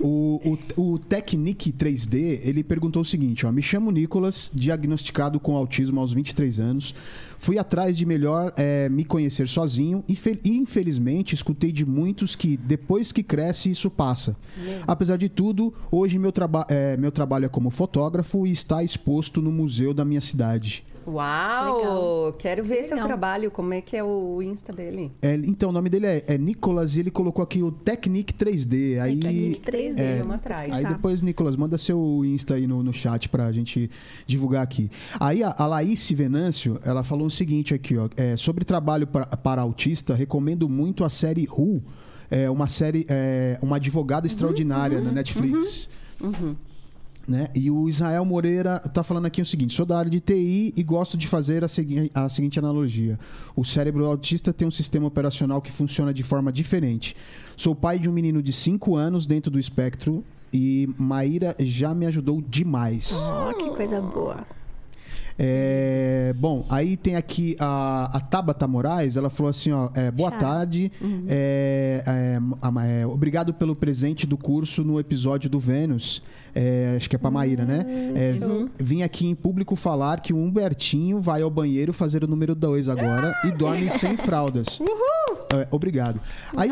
O, 0.00 0.58
o, 0.76 0.82
o 0.82 0.98
Technic 0.98 1.72
3D, 1.72 2.40
ele 2.42 2.62
perguntou 2.62 3.02
o 3.02 3.04
seguinte, 3.04 3.46
ó. 3.46 3.52
Me 3.52 3.62
chamo 3.62 3.90
Nicolas, 3.90 4.50
diagnosticado 4.54 5.40
com 5.40 5.56
autismo 5.56 6.00
aos 6.00 6.12
23 6.12 6.60
anos. 6.60 6.94
Fui 7.38 7.56
atrás 7.56 7.96
de 7.96 8.04
melhor 8.04 8.52
é, 8.56 8.88
me 8.88 9.04
conhecer 9.04 9.48
sozinho 9.48 10.04
e 10.08 10.18
infelizmente 10.44 11.34
escutei 11.34 11.70
de 11.70 11.86
muitos 11.86 12.34
que 12.34 12.56
depois 12.56 13.12
que 13.12 13.22
cresce 13.22 13.70
isso 13.70 13.88
passa. 13.88 14.36
Apesar 14.86 15.16
de 15.16 15.28
tudo, 15.28 15.72
hoje 15.90 16.18
meu, 16.18 16.32
traba 16.32 16.66
é, 16.68 16.96
meu 16.96 17.12
trabalho 17.12 17.46
é 17.46 17.48
como 17.48 17.70
fotógrafo 17.70 18.44
e 18.44 18.50
está 18.50 18.82
exposto 18.82 19.40
no 19.40 19.52
museu 19.52 19.94
da 19.94 20.04
minha 20.04 20.20
cidade. 20.20 20.84
Uau! 21.08 21.76
Legal. 21.76 22.32
Quero 22.38 22.64
ver 22.64 22.82
Legal. 22.82 22.88
seu 22.88 23.06
trabalho. 23.06 23.50
Como 23.50 23.72
é 23.72 23.80
que 23.80 23.96
é 23.96 24.04
o 24.04 24.42
Insta 24.42 24.72
dele? 24.72 25.12
É, 25.22 25.34
então, 25.34 25.70
o 25.70 25.72
nome 25.72 25.88
dele 25.88 26.06
é, 26.06 26.24
é, 26.26 26.38
Nicolas 26.38 26.96
e 26.96 27.00
ele 27.00 27.10
colocou 27.10 27.42
aqui 27.42 27.62
o 27.62 27.72
Technique 27.72 28.32
3D. 28.34 29.00
Aí, 29.00 29.18
Technique 29.18 29.70
3D, 29.70 29.98
é, 29.98 30.18
vamos 30.18 30.36
atrás. 30.36 30.72
Aí 30.72 30.84
depois, 30.84 31.22
Nicolas, 31.22 31.56
manda 31.56 31.78
seu 31.78 32.24
Insta 32.24 32.54
aí 32.54 32.66
no, 32.66 32.82
no 32.82 32.92
chat 32.92 33.28
pra 33.28 33.50
gente 33.52 33.90
divulgar 34.26 34.62
aqui. 34.62 34.90
Aí 35.18 35.42
a, 35.42 35.54
a 35.56 35.66
Laís 35.66 36.10
Venâncio, 36.10 36.78
ela 36.84 37.02
falou 37.02 37.26
o 37.26 37.30
seguinte 37.30 37.74
aqui, 37.74 37.96
ó. 37.96 38.08
É, 38.16 38.36
sobre 38.36 38.64
trabalho 38.64 39.06
pra, 39.06 39.26
para 39.26 39.62
autista, 39.62 40.14
recomendo 40.14 40.68
muito 40.68 41.04
a 41.04 41.08
série 41.08 41.48
Who. 41.48 41.82
É 42.30 42.50
uma 42.50 42.68
série, 42.68 43.06
é, 43.08 43.58
uma 43.62 43.76
advogada 43.76 44.26
uhum, 44.26 44.30
extraordinária 44.30 44.98
uhum, 44.98 45.04
na 45.04 45.12
Netflix. 45.12 45.88
Uhum, 46.20 46.28
uhum. 46.28 46.56
Né? 47.28 47.48
E 47.54 47.70
o 47.70 47.90
Israel 47.90 48.24
Moreira 48.24 48.80
está 48.82 49.04
falando 49.04 49.26
aqui 49.26 49.42
o 49.42 49.46
seguinte: 49.46 49.74
sou 49.74 49.84
da 49.84 49.98
área 49.98 50.10
de 50.10 50.18
TI 50.18 50.72
e 50.74 50.82
gosto 50.82 51.14
de 51.14 51.28
fazer 51.28 51.62
a, 51.62 51.68
segui 51.68 52.10
a 52.14 52.26
seguinte 52.26 52.58
analogia. 52.58 53.20
O 53.54 53.66
cérebro 53.66 54.06
autista 54.06 54.50
tem 54.50 54.66
um 54.66 54.70
sistema 54.70 55.06
operacional 55.06 55.60
que 55.60 55.70
funciona 55.70 56.14
de 56.14 56.22
forma 56.22 56.50
diferente. 56.50 57.14
Sou 57.54 57.74
pai 57.74 57.98
de 57.98 58.08
um 58.08 58.12
menino 58.12 58.42
de 58.42 58.50
5 58.50 58.96
anos 58.96 59.26
dentro 59.26 59.50
do 59.50 59.58
espectro 59.58 60.24
e 60.50 60.88
Maíra 60.96 61.54
já 61.60 61.94
me 61.94 62.06
ajudou 62.06 62.40
demais. 62.40 63.12
Oh, 63.30 63.52
que 63.52 63.76
coisa 63.76 64.00
boa. 64.00 64.46
É, 65.40 66.34
bom, 66.36 66.66
aí 66.68 66.96
tem 66.96 67.14
aqui 67.14 67.56
a, 67.60 68.10
a 68.12 68.18
Tabata 68.18 68.66
Moraes, 68.66 69.16
ela 69.16 69.30
falou 69.30 69.48
assim, 69.50 69.70
ó, 69.70 69.88
é, 69.94 70.10
boa 70.10 70.30
Chá. 70.30 70.36
tarde, 70.36 70.90
uhum. 71.00 71.26
é, 71.28 72.02
é, 72.04 73.06
obrigado 73.06 73.54
pelo 73.54 73.76
presente 73.76 74.26
do 74.26 74.36
curso 74.36 74.82
no 74.82 74.98
episódio 74.98 75.48
do 75.48 75.60
Vênus, 75.60 76.20
é, 76.58 76.94
acho 76.96 77.08
que 77.08 77.14
é 77.14 77.18
pra 77.18 77.30
Maíra, 77.30 77.64
né? 77.64 77.84
Uhum. 78.42 78.68
vim 78.76 79.02
aqui 79.02 79.28
em 79.28 79.34
público 79.34 79.76
falar 79.76 80.20
que 80.20 80.32
o 80.32 80.36
Humbertinho 80.36 81.20
vai 81.20 81.40
ao 81.40 81.50
banheiro 81.50 81.92
fazer 81.92 82.24
o 82.24 82.26
número 82.26 82.52
2 82.52 82.88
agora 82.88 83.38
e 83.44 83.52
dorme 83.52 83.88
sem 83.90 84.16
fraldas. 84.16 84.80
Uhul! 84.82 85.38
É, 85.54 85.68
obrigado. 85.70 86.20
Aí, 86.56 86.70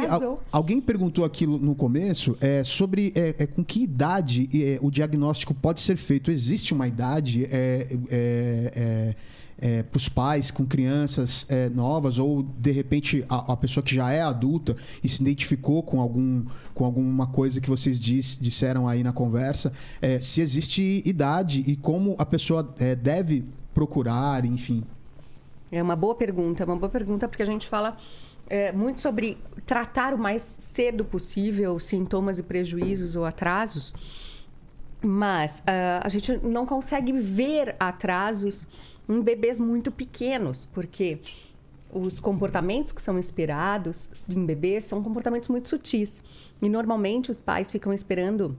alguém 0.51 0.81
perguntou 0.81 1.25
aqui 1.25 1.47
no 1.47 1.75
começo 1.75 2.37
é, 2.41 2.65
sobre 2.65 3.13
é, 3.15 3.35
é, 3.39 3.47
com 3.47 3.65
que 3.65 3.85
idade 3.85 4.49
é, 4.53 4.79
o 4.83 4.91
diagnóstico 4.91 5.55
pode 5.55 5.81
ser 5.81 5.97
feito. 5.97 6.31
Existe 6.31 6.75
uma 6.75 6.89
idade 6.89 7.49
é, 7.51 9.15
é, 9.61 9.79
é 9.79 9.83
para 9.83 9.97
os 9.97 10.09
pais 10.09 10.51
com 10.51 10.65
crianças 10.65 11.47
novas 11.75 12.19
ou 12.19 12.43
de 12.43 12.71
repente 12.71 13.25
a, 13.29 13.53
a, 13.53 13.57
pessoa 13.57 13.83
que 13.83 13.95
já 13.95 14.11
é 14.11 14.23
adulta 14.23 14.77
e 15.03 15.09
se 15.09 15.23
identificou 15.23 15.83
com 15.83 16.01
algum 16.01 16.45
com 16.75 16.85
alguma 16.85 17.27
coisa 17.27 17.61
que 17.61 17.69
vocês 17.69 17.99
diz, 17.99 18.39
disseram 18.41 18.87
aí 18.87 19.03
na 19.03 19.13
conversa 19.13 19.73
se 20.21 20.41
existe 20.41 21.03
idade 21.05 21.65
e 21.67 21.77
como 21.77 22.15
a 22.19 22.27
pessoa 22.27 22.75
deve 23.03 23.45
procurar 23.75 24.45
enfim. 24.45 24.83
É 25.71 25.83
uma 25.83 25.97
boa 25.97 26.15
pergunta 26.15 26.65
uma 26.65 26.77
boa 26.77 26.91
pergunta 26.91 27.29
porque 27.29 27.43
a 27.43 27.47
gente 27.47 27.67
fala 27.67 27.97
é, 28.49 28.73
muito 28.73 29.01
sobre 29.01 29.39
tratar 29.65 30.15
o 30.15 30.19
mais 30.19 30.43
cedo 30.59 31.05
possível 31.05 31.79
sintomas 31.79 32.39
e 32.39 32.43
prejuízos 32.43 33.17
ou 33.17 33.25
atrasos, 33.25 33.93
mas 35.03 35.59
uh, 35.61 36.03
a 36.03 36.09
gente 36.09 36.39
não 36.43 36.65
consegue 36.65 37.13
ver 37.13 37.75
atrasos 37.79 38.67
em 39.09 39.21
bebês 39.21 39.59
muito 39.59 39.91
pequenos, 39.93 40.67
porque 40.67 41.21
os 41.93 42.21
comportamentos 42.21 42.93
que 42.93 43.01
são 43.01 43.19
inspirados 43.19 44.11
em 44.29 44.45
bebês 44.45 44.85
são 44.85 45.03
comportamentos 45.03 45.49
muito 45.49 45.69
sutis. 45.69 46.23
E 46.61 46.69
normalmente 46.69 47.31
os 47.31 47.41
pais 47.41 47.71
ficam 47.71 47.93
esperando, 47.93 48.57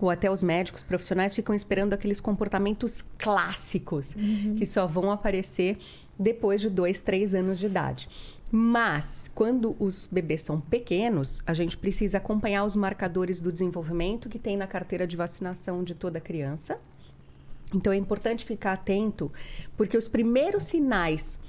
ou 0.00 0.10
até 0.10 0.30
os 0.30 0.42
médicos 0.42 0.82
profissionais 0.82 1.34
ficam 1.34 1.54
esperando 1.54 1.92
aqueles 1.92 2.20
comportamentos 2.20 3.02
clássicos, 3.18 4.14
uhum. 4.14 4.54
que 4.56 4.66
só 4.66 4.86
vão 4.86 5.10
aparecer 5.10 5.78
depois 6.18 6.60
de 6.60 6.68
dois, 6.68 7.00
três 7.00 7.34
anos 7.34 7.58
de 7.58 7.66
idade. 7.66 8.08
Mas, 8.54 9.30
quando 9.34 9.74
os 9.78 10.06
bebês 10.06 10.42
são 10.42 10.60
pequenos, 10.60 11.40
a 11.46 11.54
gente 11.54 11.74
precisa 11.74 12.18
acompanhar 12.18 12.66
os 12.66 12.76
marcadores 12.76 13.40
do 13.40 13.50
desenvolvimento 13.50 14.28
que 14.28 14.38
tem 14.38 14.58
na 14.58 14.66
carteira 14.66 15.06
de 15.06 15.16
vacinação 15.16 15.82
de 15.82 15.94
toda 15.94 16.20
criança. 16.20 16.78
Então, 17.74 17.92
é 17.92 17.96
importante 17.96 18.44
ficar 18.44 18.72
atento, 18.72 19.32
porque 19.76 19.96
os 19.96 20.08
primeiros 20.08 20.64
sinais 20.64 21.40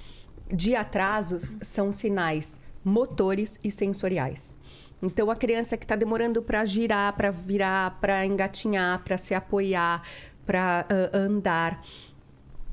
de 0.52 0.76
atrasos 0.76 1.58
são 1.62 1.92
sinais 1.92 2.62
motores 2.84 3.60
e 3.64 3.72
sensoriais. 3.72 4.56
Então, 5.02 5.30
a 5.30 5.36
criança 5.36 5.76
que 5.76 5.84
está 5.84 5.96
demorando 5.96 6.42
para 6.42 6.64
girar, 6.64 7.14
para 7.14 7.30
virar, 7.30 8.00
para 8.00 8.26
engatinhar, 8.26 9.04
para 9.04 9.18
se 9.18 9.34
apoiar, 9.34 10.02
para 10.46 10.86
uh, 10.90 11.18
andar, 11.18 11.82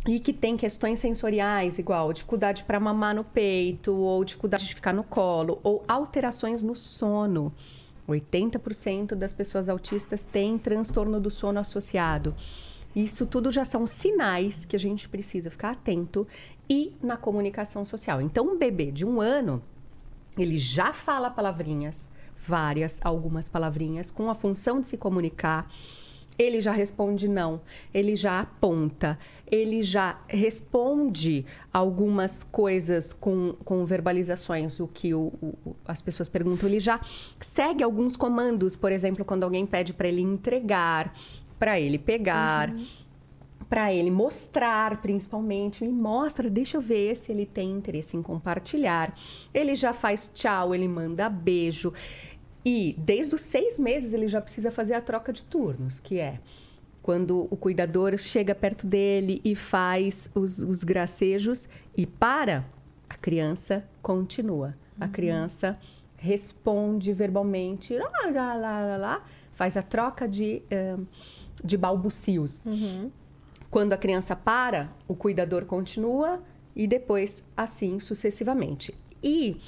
e 0.06 0.18
que 0.18 0.32
tem 0.32 0.56
questões 0.56 1.00
sensoriais, 1.00 1.78
igual 1.78 2.12
dificuldade 2.12 2.64
para 2.64 2.80
mamar 2.80 3.14
no 3.14 3.24
peito, 3.24 3.94
ou 3.94 4.24
dificuldade 4.24 4.66
de 4.66 4.74
ficar 4.74 4.94
no 4.94 5.04
colo, 5.04 5.58
ou 5.62 5.84
alterações 5.86 6.62
no 6.62 6.74
sono. 6.74 7.52
80% 8.08 9.14
das 9.14 9.32
pessoas 9.32 9.68
autistas 9.68 10.22
têm 10.22 10.58
transtorno 10.58 11.20
do 11.20 11.30
sono 11.30 11.60
associado. 11.60 12.34
Isso 12.94 13.26
tudo 13.26 13.50
já 13.50 13.64
são 13.64 13.86
sinais 13.86 14.64
que 14.64 14.74
a 14.74 14.78
gente 14.78 15.08
precisa 15.08 15.50
ficar 15.50 15.70
atento 15.70 16.26
e 16.68 16.92
na 17.02 17.16
comunicação 17.16 17.84
social. 17.84 18.20
Então, 18.20 18.46
um 18.46 18.58
bebê 18.58 18.90
de 18.90 19.04
um 19.04 19.20
ano, 19.20 19.62
ele 20.36 20.58
já 20.58 20.92
fala 20.92 21.30
palavrinhas, 21.30 22.10
várias, 22.36 23.00
algumas 23.04 23.48
palavrinhas, 23.48 24.10
com 24.10 24.30
a 24.30 24.34
função 24.34 24.80
de 24.80 24.86
se 24.86 24.96
comunicar. 24.96 25.70
Ele 26.38 26.60
já 26.60 26.72
responde 26.72 27.28
não, 27.28 27.60
ele 27.92 28.16
já 28.16 28.40
aponta, 28.40 29.18
ele 29.46 29.82
já 29.82 30.18
responde 30.26 31.44
algumas 31.72 32.42
coisas 32.44 33.12
com, 33.12 33.54
com 33.64 33.84
verbalizações, 33.84 34.80
o 34.80 34.88
que 34.88 35.12
o, 35.12 35.32
o, 35.42 35.76
as 35.84 36.00
pessoas 36.00 36.28
perguntam. 36.28 36.68
Ele 36.68 36.80
já 36.80 37.00
segue 37.40 37.84
alguns 37.84 38.16
comandos, 38.16 38.74
por 38.74 38.90
exemplo, 38.90 39.24
quando 39.24 39.42
alguém 39.42 39.66
pede 39.66 39.92
para 39.92 40.08
ele 40.08 40.22
entregar, 40.22 41.12
para 41.60 41.78
ele 41.78 41.98
pegar. 41.98 42.70
Uhum. 42.70 42.86
Para 43.68 43.94
ele 43.94 44.10
mostrar, 44.10 45.00
principalmente, 45.00 45.84
me 45.84 45.92
mostra, 45.92 46.50
deixa 46.50 46.76
eu 46.76 46.80
ver 46.80 47.14
se 47.14 47.30
ele 47.30 47.46
tem 47.46 47.70
interesse 47.70 48.16
em 48.16 48.22
compartilhar. 48.22 49.14
Ele 49.54 49.76
já 49.76 49.92
faz 49.92 50.28
tchau, 50.34 50.74
ele 50.74 50.88
manda 50.88 51.28
beijo. 51.28 51.92
E 52.64 52.96
desde 52.98 53.36
os 53.36 53.42
seis 53.42 53.78
meses 53.78 54.12
ele 54.12 54.26
já 54.26 54.40
precisa 54.40 54.72
fazer 54.72 54.94
a 54.94 55.00
troca 55.00 55.32
de 55.32 55.44
turnos, 55.44 56.00
que 56.00 56.18
é 56.18 56.40
quando 57.00 57.46
o 57.48 57.56
cuidador 57.56 58.16
chega 58.18 58.54
perto 58.56 58.86
dele 58.86 59.40
e 59.44 59.54
faz 59.54 60.28
os, 60.34 60.58
os 60.58 60.82
gracejos 60.82 61.68
e 61.96 62.06
para, 62.06 62.64
a 63.08 63.14
criança 63.14 63.84
continua. 64.02 64.74
A 65.00 65.04
uhum. 65.04 65.12
criança 65.12 65.78
responde 66.16 67.12
verbalmente, 67.12 67.96
lá, 67.96 68.30
lá, 68.32 68.54
lá, 68.54 68.96
lá, 68.96 69.24
faz 69.54 69.76
a 69.76 69.82
troca 69.82 70.26
de. 70.26 70.62
Uh, 70.72 71.06
de 71.64 71.76
balbucios. 71.76 72.62
Uhum. 72.64 73.10
Quando 73.70 73.92
a 73.92 73.96
criança 73.96 74.34
para, 74.34 74.90
o 75.06 75.14
cuidador 75.14 75.64
continua 75.64 76.42
e 76.74 76.86
depois 76.86 77.44
assim 77.56 78.00
sucessivamente. 78.00 78.94
E 79.22 79.60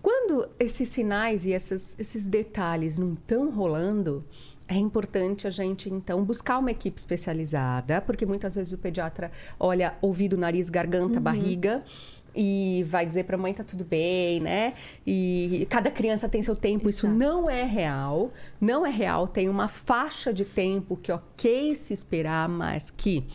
quando 0.00 0.48
esses 0.58 0.88
sinais 0.88 1.46
e 1.46 1.52
essas, 1.52 1.94
esses 1.98 2.26
detalhes 2.26 2.98
não 2.98 3.14
estão 3.14 3.50
rolando, 3.50 4.24
é 4.66 4.76
importante 4.76 5.46
a 5.46 5.50
gente 5.50 5.90
então 5.90 6.24
buscar 6.24 6.58
uma 6.58 6.70
equipe 6.70 6.98
especializada, 6.98 8.00
porque 8.00 8.24
muitas 8.24 8.54
vezes 8.54 8.72
o 8.72 8.78
pediatra 8.78 9.30
olha 9.60 9.96
ouvido, 10.00 10.36
nariz, 10.36 10.70
garganta, 10.70 11.16
uhum. 11.16 11.22
barriga 11.22 11.84
e 12.34 12.84
vai 12.88 13.06
dizer 13.06 13.24
para 13.24 13.36
a 13.36 13.38
mãe 13.38 13.52
tá 13.52 13.64
tudo 13.64 13.84
bem, 13.84 14.40
né? 14.40 14.74
E 15.06 15.66
cada 15.70 15.90
criança 15.90 16.28
tem 16.28 16.42
seu 16.42 16.56
tempo, 16.56 16.88
Exato. 16.88 17.06
isso 17.06 17.08
não 17.08 17.48
é 17.48 17.64
real, 17.64 18.32
não 18.60 18.86
é 18.86 18.90
real, 18.90 19.28
tem 19.28 19.48
uma 19.48 19.68
faixa 19.68 20.32
de 20.32 20.44
tempo 20.44 20.96
que 20.96 21.12
OK 21.12 21.74
se 21.76 21.92
esperar, 21.92 22.48
mas 22.48 22.90
que 22.90 23.26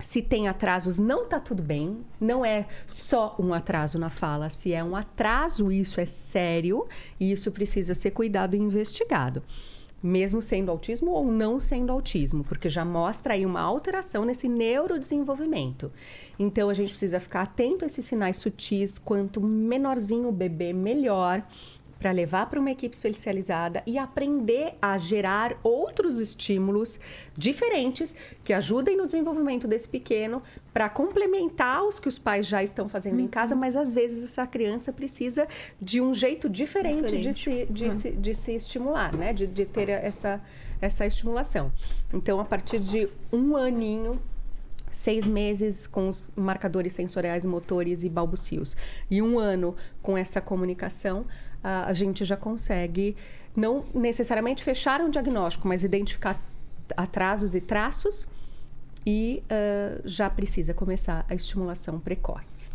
se 0.00 0.22
tem 0.22 0.48
atrasos, 0.48 0.98
não 0.98 1.26
tá 1.26 1.38
tudo 1.38 1.62
bem. 1.62 1.98
Não 2.18 2.42
é 2.42 2.66
só 2.86 3.36
um 3.38 3.52
atraso 3.52 3.98
na 3.98 4.08
fala. 4.08 4.48
Se 4.48 4.72
é 4.72 4.82
um 4.82 4.96
atraso, 4.96 5.70
isso 5.70 6.00
é 6.00 6.06
sério 6.06 6.86
e 7.18 7.30
isso 7.30 7.52
precisa 7.52 7.94
ser 7.94 8.12
cuidado 8.12 8.56
e 8.56 8.58
investigado 8.58 9.42
mesmo 10.02 10.40
sendo 10.40 10.70
autismo 10.70 11.10
ou 11.10 11.30
não 11.30 11.60
sendo 11.60 11.92
autismo, 11.92 12.42
porque 12.44 12.68
já 12.68 12.84
mostra 12.84 13.34
aí 13.34 13.44
uma 13.44 13.60
alteração 13.60 14.24
nesse 14.24 14.48
neurodesenvolvimento. 14.48 15.92
Então 16.38 16.70
a 16.70 16.74
gente 16.74 16.90
precisa 16.90 17.20
ficar 17.20 17.42
atento 17.42 17.84
a 17.84 17.86
esses 17.86 18.04
sinais 18.04 18.38
sutis, 18.38 18.98
quanto 18.98 19.40
menorzinho 19.40 20.28
o 20.28 20.32
bebê, 20.32 20.72
melhor 20.72 21.44
para 22.00 22.10
levar 22.12 22.46
para 22.46 22.58
uma 22.58 22.70
equipe 22.70 22.94
especializada 22.94 23.82
e 23.86 23.98
aprender 23.98 24.74
a 24.80 24.96
gerar 24.96 25.56
outros 25.62 26.18
estímulos 26.18 26.98
diferentes 27.36 28.14
que 28.42 28.54
ajudem 28.54 28.96
no 28.96 29.04
desenvolvimento 29.04 29.68
desse 29.68 29.86
pequeno 29.86 30.42
para 30.72 30.88
complementar 30.88 31.84
os 31.84 31.98
que 31.98 32.08
os 32.08 32.18
pais 32.18 32.46
já 32.46 32.62
estão 32.62 32.88
fazendo 32.88 33.18
uhum. 33.18 33.24
em 33.24 33.28
casa, 33.28 33.54
mas 33.54 33.76
às 33.76 33.92
vezes 33.92 34.24
essa 34.24 34.46
criança 34.46 34.92
precisa 34.92 35.46
de 35.78 36.00
um 36.00 36.14
jeito 36.14 36.48
diferente, 36.48 37.02
diferente. 37.02 37.22
De, 37.22 37.34
se, 37.34 37.66
de, 37.70 37.84
uhum. 37.84 37.92
se, 37.92 38.10
de 38.12 38.34
se 38.34 38.52
estimular, 38.54 39.14
né? 39.14 39.34
De, 39.34 39.46
de 39.46 39.66
ter 39.66 39.90
essa, 39.90 40.40
essa 40.80 41.04
estimulação. 41.06 41.70
Então, 42.14 42.40
a 42.40 42.44
partir 42.46 42.80
de 42.80 43.08
um 43.30 43.56
aninho, 43.56 44.18
seis 44.90 45.26
meses 45.26 45.86
com 45.86 46.08
os 46.08 46.32
marcadores 46.34 46.94
sensoriais, 46.94 47.44
motores 47.44 48.02
e 48.04 48.08
balbucios, 48.08 48.76
e 49.10 49.20
um 49.20 49.38
ano 49.38 49.76
com 50.02 50.16
essa 50.16 50.40
comunicação, 50.40 51.26
a, 51.62 51.92
gente 51.92 52.24
já 52.24 52.36
consegue 52.36 53.16
não 53.54 53.84
necessariamente 53.94 54.62
fechar 54.64 55.00
um 55.00 55.10
diagnóstico, 55.10 55.66
mas 55.66 55.84
identificar 55.84 56.40
atrasos 56.96 57.54
e 57.54 57.60
traços 57.60 58.26
e 59.06 59.42
uh, 59.44 60.02
já 60.04 60.28
precisa 60.28 60.74
começar 60.74 61.24
a 61.28 61.34
estimulação 61.34 61.98
precoce. 61.98 62.68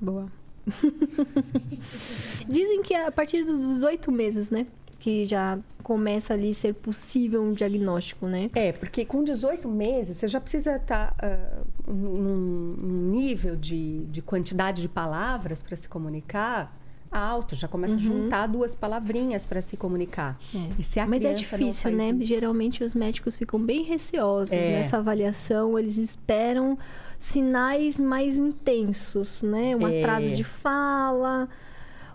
Boa. 0.00 0.30
Dizem 2.48 2.82
que 2.82 2.94
a 2.94 3.10
partir 3.10 3.44
dos 3.44 3.58
18 3.58 4.12
meses, 4.12 4.50
né? 4.50 4.66
Que 4.98 5.24
já 5.24 5.58
começa 5.82 6.32
ali 6.32 6.54
ser 6.54 6.74
possível 6.74 7.42
um 7.42 7.52
diagnóstico, 7.52 8.26
né? 8.26 8.48
É, 8.54 8.70
porque 8.72 9.04
com 9.04 9.24
18 9.24 9.68
meses 9.68 10.18
você 10.18 10.28
já 10.28 10.40
precisa 10.40 10.76
estar 10.76 11.14
tá, 11.14 11.64
uh, 11.86 11.92
num, 11.92 12.76
num 12.78 13.10
nível 13.10 13.56
de, 13.56 14.04
de 14.06 14.22
quantidade 14.22 14.80
de 14.82 14.88
palavras 14.88 15.62
para 15.62 15.76
se 15.76 15.88
comunicar 15.88 16.81
alto, 17.12 17.54
já 17.54 17.68
começa 17.68 17.94
uhum. 17.94 17.98
a 17.98 18.02
juntar 18.02 18.46
duas 18.46 18.74
palavrinhas 18.74 19.44
para 19.44 19.60
se 19.60 19.76
comunicar. 19.76 20.38
É. 20.54 21.06
Mas 21.06 21.24
é 21.24 21.32
difícil, 21.34 21.90
né? 21.92 22.10
Isso. 22.10 22.24
Geralmente 22.24 22.82
os 22.82 22.94
médicos 22.94 23.36
ficam 23.36 23.60
bem 23.60 23.82
receosos 23.82 24.52
é. 24.52 24.78
nessa 24.78 24.96
avaliação, 24.96 25.78
eles 25.78 25.98
esperam 25.98 26.78
sinais 27.18 28.00
mais 28.00 28.38
intensos, 28.38 29.42
né? 29.42 29.76
Um 29.76 29.86
é. 29.86 29.98
atraso 29.98 30.30
de 30.30 30.42
fala, 30.42 31.48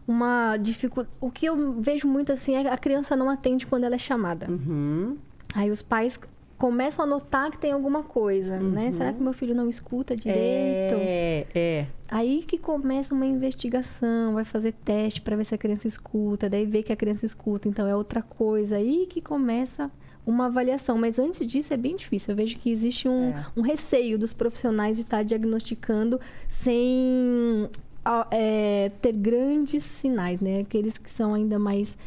uma 0.08 0.58
dificuldade. 0.58 1.16
O 1.22 1.30
que 1.30 1.46
eu 1.46 1.80
vejo 1.80 2.08
muito 2.08 2.32
assim 2.32 2.56
é 2.56 2.68
a 2.68 2.78
criança 2.78 3.16
não 3.16 3.30
atende 3.30 3.66
quando 3.66 3.84
ela 3.84 3.96
é 3.96 4.00
chamada. 4.00 4.50
Uhum. 4.50 5.18
Aí 5.54 5.72
os 5.72 5.82
pais 5.82 6.20
começam 6.58 7.06
a 7.06 7.08
notar 7.08 7.52
que 7.52 7.58
tem 7.58 7.72
alguma 7.72 8.04
coisa, 8.04 8.58
né? 8.58 8.64
uhum. 8.64 8.70
né? 8.72 8.92
Será 8.92 9.14
que 9.14 9.22
meu 9.22 9.34
filho 9.34 9.54
não 9.54 9.70
escuta 9.70 10.16
direito? 10.16 10.96
É, 10.98 11.46
é. 11.54 11.88
Aí 12.10 12.44
que 12.48 12.58
começa 12.58 13.14
uma 13.14 13.26
investigação, 13.26 14.34
vai 14.34 14.44
fazer 14.44 14.74
teste 14.74 15.22
para 15.22 15.36
ver 15.36 15.46
se 15.46 15.54
a 15.54 15.58
criança 15.58 15.88
escuta, 15.88 16.50
daí 16.50 16.66
vê 16.66 16.82
que 16.82 16.92
a 16.92 16.96
criança 16.96 17.26
escuta, 17.26 17.68
então 17.68 17.86
é 17.86 17.96
outra 17.96 18.22
coisa. 18.22 18.78
Aí 18.78 19.06
que 19.06 19.22
começa 19.22 19.92
uma 20.26 20.48
avaliação. 20.48 20.98
Mas 20.98 21.18
antes 21.18 21.46
disso 21.48 21.74
é 21.74 21.78
bem 21.78 21.96
difícil. 21.96 22.34
Eu 22.34 22.36
vejo 22.36 22.58
que 22.58 22.70
existe 22.70 23.08
um, 23.08 23.30
é. 23.30 23.46
um 23.56 23.62
receio 23.62 24.20
dos 24.20 24.34
profissionais 24.34 24.98
de 24.98 25.04
estar 25.04 25.24
diagnosticando 25.24 26.20
sem 26.50 27.70
é, 28.30 28.92
ter 29.02 29.16
grandes 29.16 29.84
sinais, 29.84 30.42
né? 30.42 30.60
Aqueles 30.60 30.98
que 30.98 31.10
são 31.10 31.34
ainda 31.34 31.58
mais 31.58 31.98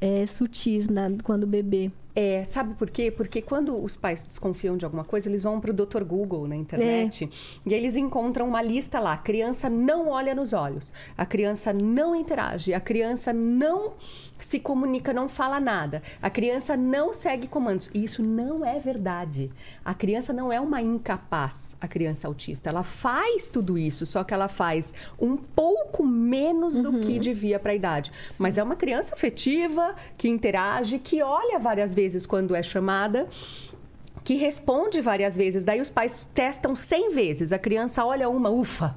é, 0.00 0.24
sutis 0.24 0.88
na, 0.88 1.10
quando 1.22 1.44
o 1.44 1.46
bebê 1.46 1.90
é, 2.20 2.42
sabe 2.44 2.74
por 2.74 2.90
quê? 2.90 3.12
Porque 3.12 3.40
quando 3.40 3.80
os 3.80 3.96
pais 3.96 4.24
desconfiam 4.24 4.76
de 4.76 4.84
alguma 4.84 5.04
coisa, 5.04 5.28
eles 5.28 5.44
vão 5.44 5.60
para 5.60 5.70
o 5.70 5.72
Dr. 5.72 6.02
Google 6.02 6.48
na 6.48 6.56
internet 6.56 7.26
é. 7.26 7.28
e 7.64 7.72
eles 7.72 7.94
encontram 7.94 8.48
uma 8.48 8.60
lista 8.60 8.98
lá. 8.98 9.12
A 9.12 9.18
criança 9.18 9.70
não 9.70 10.08
olha 10.08 10.34
nos 10.34 10.52
olhos, 10.52 10.92
a 11.16 11.24
criança 11.24 11.72
não 11.72 12.16
interage, 12.16 12.74
a 12.74 12.80
criança 12.80 13.32
não 13.32 13.92
se 14.38 14.58
comunica, 14.60 15.12
não 15.12 15.28
fala 15.28 15.58
nada. 15.60 16.02
A 16.22 16.30
criança 16.30 16.76
não 16.76 17.12
segue 17.12 17.46
comandos. 17.46 17.90
E 17.92 18.04
isso 18.04 18.22
não 18.22 18.64
é 18.64 18.78
verdade. 18.78 19.50
A 19.84 19.94
criança 19.94 20.32
não 20.32 20.52
é 20.52 20.60
uma 20.60 20.80
incapaz, 20.80 21.76
a 21.80 21.88
criança 21.88 22.28
autista. 22.28 22.68
Ela 22.68 22.82
faz 22.82 23.48
tudo 23.48 23.76
isso, 23.76 24.06
só 24.06 24.22
que 24.24 24.32
ela 24.32 24.48
faz 24.48 24.94
um 25.20 25.36
pouco 25.36 26.04
menos 26.04 26.76
uhum. 26.76 26.82
do 26.82 26.92
que 27.00 27.14
uhum. 27.14 27.18
devia 27.18 27.58
para 27.58 27.72
a 27.72 27.74
idade. 27.74 28.12
Sim. 28.28 28.36
Mas 28.42 28.58
é 28.58 28.62
uma 28.62 28.76
criança 28.76 29.14
afetiva, 29.14 29.94
que 30.16 30.28
interage, 30.28 30.98
que 30.98 31.22
olha 31.22 31.58
várias 31.58 31.94
vezes 31.94 32.26
quando 32.26 32.54
é 32.54 32.62
chamada 32.62 33.26
que 34.28 34.34
responde 34.34 35.00
várias 35.00 35.34
vezes. 35.38 35.64
Daí 35.64 35.80
os 35.80 35.88
pais 35.88 36.26
testam 36.34 36.76
100 36.76 37.14
vezes. 37.14 37.50
A 37.50 37.58
criança 37.58 38.04
olha 38.04 38.28
uma, 38.28 38.50
ufa. 38.50 38.94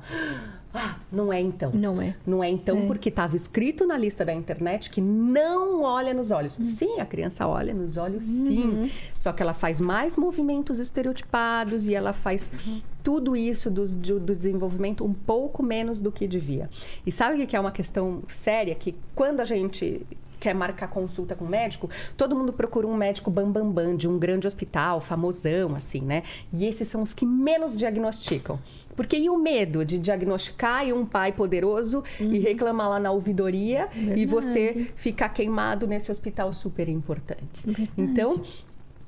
Ah, 0.73 0.95
não 1.11 1.31
é 1.31 1.39
então. 1.41 1.71
Não 1.73 2.01
é. 2.01 2.15
Não 2.25 2.43
é 2.43 2.49
então 2.49 2.77
é. 2.77 2.85
porque 2.85 3.09
estava 3.09 3.35
escrito 3.35 3.85
na 3.85 3.97
lista 3.97 4.23
da 4.23 4.33
internet 4.33 4.89
que 4.89 5.01
não 5.01 5.81
olha 5.81 6.13
nos 6.13 6.31
olhos. 6.31 6.57
Uhum. 6.57 6.65
Sim, 6.65 6.99
a 6.99 7.05
criança 7.05 7.47
olha 7.47 7.73
nos 7.73 7.97
olhos, 7.97 8.23
sim. 8.23 8.63
Uhum. 8.63 8.89
Só 9.15 9.33
que 9.33 9.43
ela 9.43 9.53
faz 9.53 9.79
mais 9.81 10.15
movimentos 10.15 10.79
estereotipados 10.79 11.87
e 11.87 11.93
ela 11.93 12.13
faz 12.13 12.51
uhum. 12.65 12.81
tudo 13.03 13.35
isso 13.35 13.69
do, 13.69 13.85
do, 13.87 14.19
do, 14.19 14.35
desenvolvimento 14.35 15.03
um 15.03 15.13
pouco 15.13 15.61
menos 15.61 15.99
do 15.99 16.11
que 16.11 16.27
devia. 16.27 16.69
E 17.05 17.11
sabe 17.11 17.41
o 17.41 17.47
que 17.47 17.55
é 17.55 17.59
uma 17.59 17.71
questão 17.71 18.23
séria? 18.27 18.73
Que 18.73 18.95
quando 19.13 19.41
a 19.41 19.45
gente 19.45 20.05
quer 20.41 20.55
marcar 20.55 20.87
consulta 20.87 21.35
com 21.35 21.45
um 21.45 21.47
médico, 21.47 21.89
todo 22.17 22.35
mundo 22.35 22.51
procura 22.51 22.87
um 22.87 22.95
médico 22.95 23.29
bambambam 23.29 23.71
bam, 23.71 23.85
bam, 23.89 23.95
de 23.95 24.09
um 24.09 24.17
grande 24.17 24.47
hospital, 24.47 24.99
famosão, 24.99 25.75
assim, 25.75 26.01
né? 26.01 26.23
E 26.51 26.65
esses 26.65 26.87
são 26.87 27.03
os 27.03 27.13
que 27.13 27.25
menos 27.25 27.77
diagnosticam. 27.77 28.59
Porque 28.95 29.17
e 29.17 29.29
o 29.29 29.37
medo 29.37 29.85
de 29.85 29.97
diagnosticar 29.97 30.87
e 30.87 30.93
um 30.93 31.05
pai 31.05 31.31
poderoso 31.31 32.03
uhum. 32.19 32.33
e 32.33 32.39
reclamar 32.39 32.89
lá 32.89 32.99
na 32.99 33.11
ouvidoria 33.11 33.87
Verdade. 33.87 34.21
e 34.21 34.25
você 34.25 34.87
ficar 34.95 35.29
queimado 35.29 35.87
nesse 35.87 36.11
hospital 36.11 36.51
super 36.53 36.89
importante. 36.89 37.65
Verdade. 37.65 37.91
Então, 37.97 38.41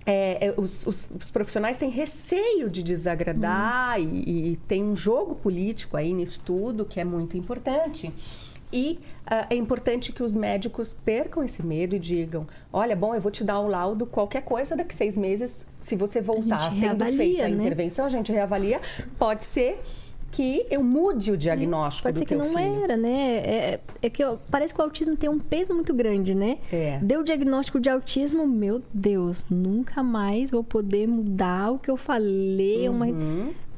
é, 0.06 0.48
é, 0.48 0.54
os, 0.58 0.86
os, 0.86 1.10
os, 1.18 1.32
profissionais 1.32 1.78
têm 1.78 1.90
receio 1.90 2.70
de 2.70 2.84
desagradar 2.84 4.00
uhum. 4.00 4.16
e, 4.16 4.52
e, 4.52 4.56
tem 4.68 4.84
um 4.84 4.96
jogo 4.96 5.36
político 5.36 5.96
aí 5.96 6.14
nisso 6.14 6.42
tudo 6.44 6.84
que 6.84 7.00
é 7.00 7.06
muito 7.06 7.38
importante. 7.38 8.12
E 8.74 9.00
uh, 9.26 9.46
é 9.52 9.56
importante 9.56 10.12
que 10.12 10.24
os 10.24 10.34
médicos 10.34 10.94
percam 11.06 11.44
esse 11.44 11.64
medo 11.64 11.96
e 11.96 12.00
digam: 12.00 12.48
olha, 12.72 12.96
bom, 12.96 13.14
eu 13.14 13.22
vou 13.22 13.32
te 13.32 13.44
dar 13.44 13.62
um 13.62 13.68
laudo, 13.68 14.08
qualquer 14.08 14.42
coisa, 14.42 14.76
daqui 14.76 14.96
seis 14.96 15.16
meses, 15.16 15.66
se 15.80 15.96
você 15.96 16.20
voltar 16.20 16.72
tendo 16.72 16.82
reavalia, 16.82 17.18
feito 17.18 17.42
a 17.44 17.50
né? 17.50 17.64
intervenção, 17.64 18.06
a 18.06 18.10
gente 18.10 18.32
reavalia. 18.32 18.82
Pode 19.18 19.46
ser 19.46 19.80
que 20.32 20.66
eu 20.72 20.84
mude 20.84 21.32
o 21.32 21.38
diagnóstico 21.38 22.08
Pode 22.08 22.16
do 22.16 22.20
ser 22.20 22.26
que 22.26 22.36
não 22.36 22.48
filho. 22.48 22.84
era, 22.84 22.98
né? 22.98 23.36
É, 23.38 23.80
é 24.02 24.10
que 24.10 24.24
eu, 24.24 24.40
parece 24.50 24.74
que 24.74 24.82
o 24.82 24.84
autismo 24.84 25.16
tem 25.16 25.30
um 25.30 25.38
peso 25.38 25.76
muito 25.76 25.94
grande, 25.94 26.34
né? 26.34 26.58
É. 26.72 26.98
Deu 27.04 27.22
o 27.22 27.24
diagnóstico 27.24 27.80
de 27.80 27.88
autismo, 27.88 28.48
meu 28.48 28.82
Deus, 28.92 29.46
nunca 29.48 30.02
mais 30.02 30.50
vou 30.50 30.64
poder 30.64 31.08
mudar 31.08 31.72
o 31.72 31.78
que 31.78 31.90
eu 31.90 31.98
falei. 31.98 32.90
Uhum. 32.90 32.98
Mas, 32.98 33.16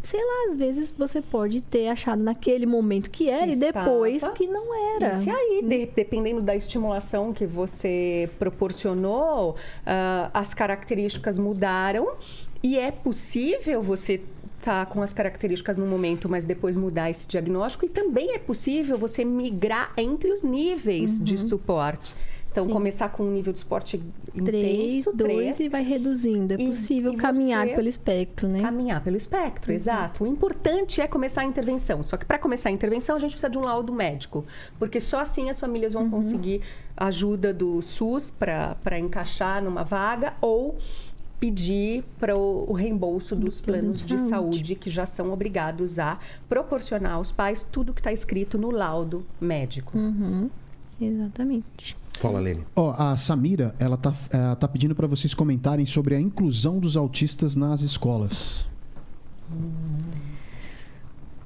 sei 0.05 0.23
lá, 0.23 0.51
às 0.51 0.55
vezes 0.55 0.91
você 0.91 1.21
pode 1.21 1.61
ter 1.61 1.87
achado 1.87 2.21
naquele 2.21 2.65
momento 2.65 3.09
que 3.09 3.27
era 3.27 3.47
que 3.47 3.53
e 3.53 3.55
depois 3.55 4.15
estava. 4.17 4.33
que 4.33 4.45
não 4.47 4.95
era. 4.95 5.17
E 5.17 5.23
se 5.23 5.29
aí, 5.29 5.63
de, 5.63 5.87
dependendo 5.87 6.41
da 6.41 6.55
estimulação 6.55 7.33
que 7.33 7.45
você 7.45 8.29
proporcionou, 8.37 9.51
uh, 9.51 10.29
as 10.33 10.53
características 10.53 11.39
mudaram 11.39 12.13
e 12.61 12.77
é 12.77 12.91
possível 12.91 13.81
você 13.81 14.21
estar 14.59 14.85
tá 14.85 14.91
com 14.91 15.01
as 15.01 15.11
características 15.11 15.75
no 15.77 15.87
momento, 15.87 16.29
mas 16.29 16.45
depois 16.45 16.77
mudar 16.77 17.09
esse 17.09 17.27
diagnóstico. 17.27 17.85
E 17.85 17.89
também 17.89 18.33
é 18.35 18.39
possível 18.39 18.97
você 18.97 19.25
migrar 19.25 19.91
entre 19.97 20.31
os 20.31 20.43
níveis 20.43 21.17
uhum. 21.17 21.23
de 21.23 21.37
suporte. 21.39 22.15
Então, 22.55 22.67
Sim. 22.67 22.71
começar 22.71 23.09
com 23.09 23.23
um 23.23 23.31
nível 23.31 23.51
de 23.51 23.59
esporte 23.59 24.01
intenso, 24.33 25.11
3, 25.11 25.35
2 25.35 25.59
e 25.59 25.67
vai 25.67 25.83
reduzindo. 25.83 26.53
É 26.53 26.57
possível 26.57 27.13
e 27.13 27.17
caminhar 27.17 27.67
pelo 27.67 27.89
espectro, 27.89 28.47
né? 28.47 28.61
Caminhar 28.61 29.03
pelo 29.03 29.17
espectro, 29.17 29.71
uhum. 29.71 29.75
exato. 29.75 30.23
O 30.23 30.27
importante 30.27 31.01
é 31.01 31.07
começar 31.07 31.41
a 31.41 31.43
intervenção. 31.43 32.01
Só 32.01 32.15
que 32.15 32.25
para 32.25 32.39
começar 32.39 32.69
a 32.69 32.71
intervenção, 32.71 33.17
a 33.17 33.19
gente 33.19 33.31
precisa 33.31 33.49
de 33.49 33.57
um 33.57 33.61
laudo 33.61 33.91
médico. 33.91 34.45
Porque 34.79 35.01
só 35.01 35.19
assim 35.19 35.49
as 35.49 35.59
famílias 35.59 35.91
vão 35.91 36.03
uhum. 36.03 36.11
conseguir 36.11 36.61
ajuda 36.95 37.53
do 37.53 37.81
SUS 37.81 38.31
para 38.31 38.97
encaixar 38.97 39.61
numa 39.61 39.83
vaga 39.83 40.33
ou 40.39 40.77
pedir 41.37 42.05
para 42.17 42.37
o, 42.37 42.71
reembolso 42.71 43.35
dos 43.35 43.59
planos 43.59 44.05
de 44.05 44.17
saúde. 44.17 44.75
que 44.75 44.89
já 44.89 45.05
são 45.05 45.33
obrigados 45.33 45.99
a 45.99 46.17
proporcionar 46.47 47.13
aos 47.13 47.33
pais 47.33 47.67
tudo 47.69 47.93
que 47.93 47.99
está 47.99 48.13
escrito 48.13 48.57
no 48.57 48.71
laudo 48.71 49.25
médico. 49.41 49.97
Uhum. 49.97 50.49
Exatamente. 51.01 51.97
Fala, 52.19 52.39
Lene. 52.39 52.65
Ó, 52.75 52.89
oh, 52.89 53.01
a 53.01 53.15
Samira, 53.15 53.75
ela 53.79 53.97
tá, 53.97 54.13
ela 54.31 54.55
tá 54.55 54.67
pedindo 54.67 54.95
para 54.95 55.07
vocês 55.07 55.33
comentarem 55.33 55.85
sobre 55.85 56.15
a 56.15 56.19
inclusão 56.19 56.79
dos 56.79 56.97
autistas 56.97 57.55
nas 57.55 57.81
escolas. 57.81 58.67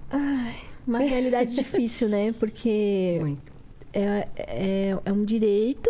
Ai, 0.09 0.57
uma 0.87 0.99
realidade 0.99 1.53
difícil, 1.55 2.09
né? 2.09 2.31
Porque 2.33 3.37
é, 3.93 4.27
é, 4.37 4.99
é 5.03 5.11
um 5.11 5.23
direito 5.23 5.89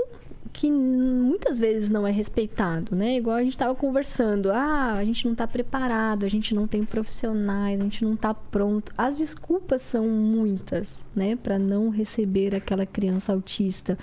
que 0.52 0.70
muitas 0.70 1.60
vezes 1.60 1.90
não 1.90 2.06
é 2.06 2.12
respeitado, 2.12 2.96
né? 2.96 3.18
Igual 3.18 3.38
a 3.38 3.44
gente 3.44 3.54
estava 3.54 3.76
conversando, 3.76 4.52
ah, 4.52 4.94
a 4.94 5.06
gente 5.06 5.26
não 5.26 5.34
está 5.34 5.48
preparado, 5.48 6.26
a 6.26 6.30
gente 6.30 6.54
não 6.54 6.68
tem 6.68 6.84
profissionais, 6.84 7.80
a 7.80 7.84
gente 7.84 8.04
não 8.04 8.16
está 8.16 8.34
pronto. 8.34 8.92
As 8.98 9.18
desculpas 9.18 9.82
são 9.82 10.08
muitas, 10.08 11.04
né, 11.16 11.36
para 11.36 11.60
não 11.60 11.90
receber 11.90 12.56
aquela 12.56 12.86
criança 12.86 13.32
autista. 13.32 13.98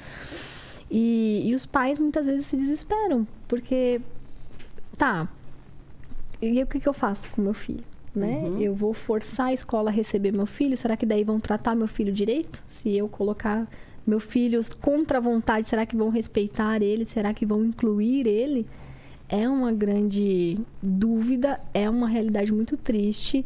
E, 0.90 1.42
e 1.44 1.54
os 1.54 1.66
pais 1.66 2.00
muitas 2.00 2.26
vezes 2.26 2.46
se 2.46 2.56
desesperam, 2.56 3.26
porque 3.48 4.00
tá, 4.96 5.28
e 6.40 6.62
o 6.62 6.66
que, 6.66 6.78
que 6.78 6.88
eu 6.88 6.92
faço 6.92 7.28
com 7.30 7.42
meu 7.42 7.54
filho? 7.54 7.84
Né? 8.14 8.44
Uhum. 8.46 8.60
Eu 8.60 8.74
vou 8.74 8.94
forçar 8.94 9.48
a 9.48 9.52
escola 9.52 9.90
a 9.90 9.92
receber 9.92 10.32
meu 10.32 10.46
filho? 10.46 10.76
Será 10.76 10.96
que 10.96 11.04
daí 11.04 11.22
vão 11.22 11.38
tratar 11.38 11.74
meu 11.74 11.86
filho 11.86 12.12
direito? 12.12 12.62
Se 12.66 12.96
eu 12.96 13.08
colocar 13.08 13.68
meu 14.06 14.20
filho 14.20 14.60
contra 14.80 15.18
a 15.18 15.20
vontade, 15.20 15.66
será 15.66 15.84
que 15.84 15.96
vão 15.96 16.08
respeitar 16.08 16.80
ele? 16.80 17.04
Será 17.04 17.34
que 17.34 17.44
vão 17.44 17.64
incluir 17.64 18.26
ele? 18.26 18.66
É 19.28 19.48
uma 19.48 19.72
grande 19.72 20.58
dúvida, 20.82 21.60
é 21.74 21.90
uma 21.90 22.08
realidade 22.08 22.52
muito 22.52 22.76
triste, 22.76 23.44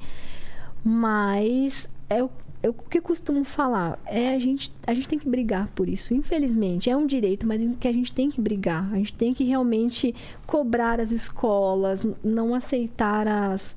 mas 0.84 1.88
é 2.08 2.22
o, 2.22 2.30
é 2.62 2.68
o 2.68 2.72
que 2.72 2.98
eu 2.98 3.02
costumo 3.02 3.42
falar. 3.44 3.98
É 4.06 4.34
a 4.34 4.38
gente, 4.38 4.72
a 4.86 4.92
gente 4.92 5.08
tem 5.08 5.18
que 5.18 5.28
brigar 5.28 5.68
por 5.68 5.88
isso. 5.88 6.12
Infelizmente, 6.12 6.90
é 6.90 6.96
um 6.96 7.06
direito, 7.06 7.46
mas 7.46 7.60
que 7.78 7.88
a 7.88 7.92
gente 7.92 8.12
tem 8.12 8.30
que 8.30 8.40
brigar. 8.40 8.92
A 8.92 8.96
gente 8.96 9.14
tem 9.14 9.32
que 9.32 9.44
realmente 9.44 10.14
cobrar 10.46 11.00
as 11.00 11.12
escolas, 11.12 12.06
não 12.22 12.54
aceitar 12.54 13.26
as 13.26 13.76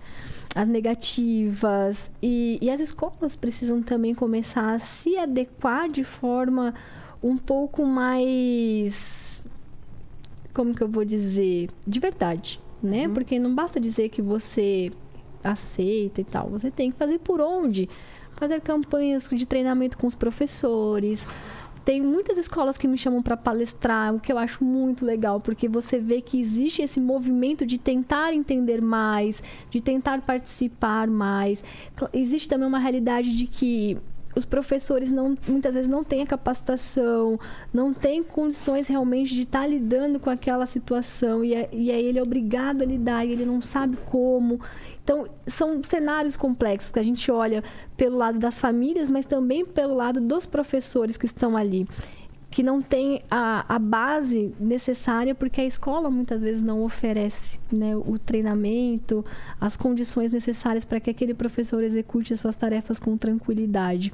as 0.55 0.67
negativas. 0.67 2.11
E, 2.21 2.59
e 2.61 2.69
as 2.69 2.79
escolas 2.79 3.35
precisam 3.35 3.81
também 3.81 4.13
começar 4.13 4.73
a 4.73 4.79
se 4.79 5.17
adequar 5.17 5.89
de 5.89 6.03
forma 6.03 6.73
um 7.21 7.37
pouco 7.37 7.85
mais. 7.85 9.43
Como 10.53 10.75
que 10.75 10.83
eu 10.83 10.87
vou 10.87 11.03
dizer? 11.03 11.69
De 11.87 11.99
verdade, 11.99 12.59
né? 12.81 13.07
Uhum. 13.07 13.13
Porque 13.13 13.39
não 13.39 13.55
basta 13.55 13.79
dizer 13.79 14.09
que 14.09 14.21
você 14.21 14.91
aceita 15.43 16.21
e 16.21 16.23
tal. 16.23 16.49
Você 16.49 16.69
tem 16.69 16.91
que 16.91 16.97
fazer 16.97 17.19
por 17.19 17.41
onde? 17.41 17.89
Fazer 18.43 18.59
campanhas 18.59 19.29
de 19.29 19.45
treinamento 19.45 19.97
com 19.97 20.05
os 20.05 20.15
professores, 20.15 21.25
tem 21.85 22.01
muitas 22.01 22.37
escolas 22.37 22.77
que 22.77 22.89
me 22.89 22.97
chamam 22.97 23.21
para 23.21 23.37
palestrar, 23.37 24.13
o 24.13 24.19
que 24.19 24.33
eu 24.33 24.37
acho 24.37 24.65
muito 24.65 25.05
legal, 25.05 25.39
porque 25.39 25.69
você 25.69 25.97
vê 25.97 26.19
que 26.19 26.41
existe 26.41 26.81
esse 26.81 26.99
movimento 26.99 27.65
de 27.65 27.77
tentar 27.77 28.33
entender 28.33 28.81
mais, 28.81 29.41
de 29.69 29.79
tentar 29.79 30.19
participar 30.23 31.07
mais. 31.07 31.63
Existe 32.11 32.49
também 32.49 32.67
uma 32.67 32.79
realidade 32.79 33.33
de 33.33 33.47
que 33.47 33.97
os 34.35 34.45
professores 34.45 35.11
não, 35.11 35.37
muitas 35.47 35.73
vezes 35.73 35.89
não 35.89 36.03
têm 36.03 36.21
a 36.21 36.25
capacitação, 36.25 37.39
não 37.73 37.93
têm 37.93 38.23
condições 38.23 38.87
realmente 38.87 39.33
de 39.33 39.41
estar 39.41 39.67
lidando 39.67 40.19
com 40.19 40.29
aquela 40.29 40.65
situação 40.65 41.43
e, 41.43 41.53
e 41.71 41.91
aí 41.91 42.05
ele 42.05 42.19
é 42.19 42.23
obrigado 42.23 42.81
a 42.81 42.85
lidar 42.85 43.25
e 43.25 43.31
ele 43.31 43.45
não 43.45 43.61
sabe 43.61 43.97
como. 44.05 44.59
Então, 45.03 45.27
são 45.45 45.83
cenários 45.83 46.37
complexos 46.37 46.91
que 46.91 46.99
a 46.99 47.03
gente 47.03 47.29
olha 47.29 47.63
pelo 47.97 48.17
lado 48.17 48.39
das 48.39 48.57
famílias, 48.57 49.11
mas 49.11 49.25
também 49.25 49.65
pelo 49.65 49.93
lado 49.93 50.21
dos 50.21 50.45
professores 50.45 51.17
que 51.17 51.25
estão 51.25 51.57
ali 51.57 51.87
que 52.53 52.61
não 52.61 52.79
tem 52.79 53.23
a, 53.31 53.65
a 53.67 53.79
base 53.79 54.53
necessária, 54.59 55.33
porque 55.33 55.59
a 55.59 55.65
escola 55.65 56.11
muitas 56.11 56.39
vezes 56.39 56.63
não 56.63 56.83
oferece 56.83 57.59
né, 57.71 57.95
o 57.95 58.19
treinamento, 58.19 59.25
as 59.59 59.75
condições 59.75 60.33
necessárias 60.33 60.85
para 60.85 60.99
que 60.99 61.09
aquele 61.09 61.33
professor 61.33 61.83
execute 61.83 62.31
as 62.31 62.39
suas 62.39 62.55
tarefas 62.55 62.99
com 62.99 63.17
tranquilidade. 63.17 64.13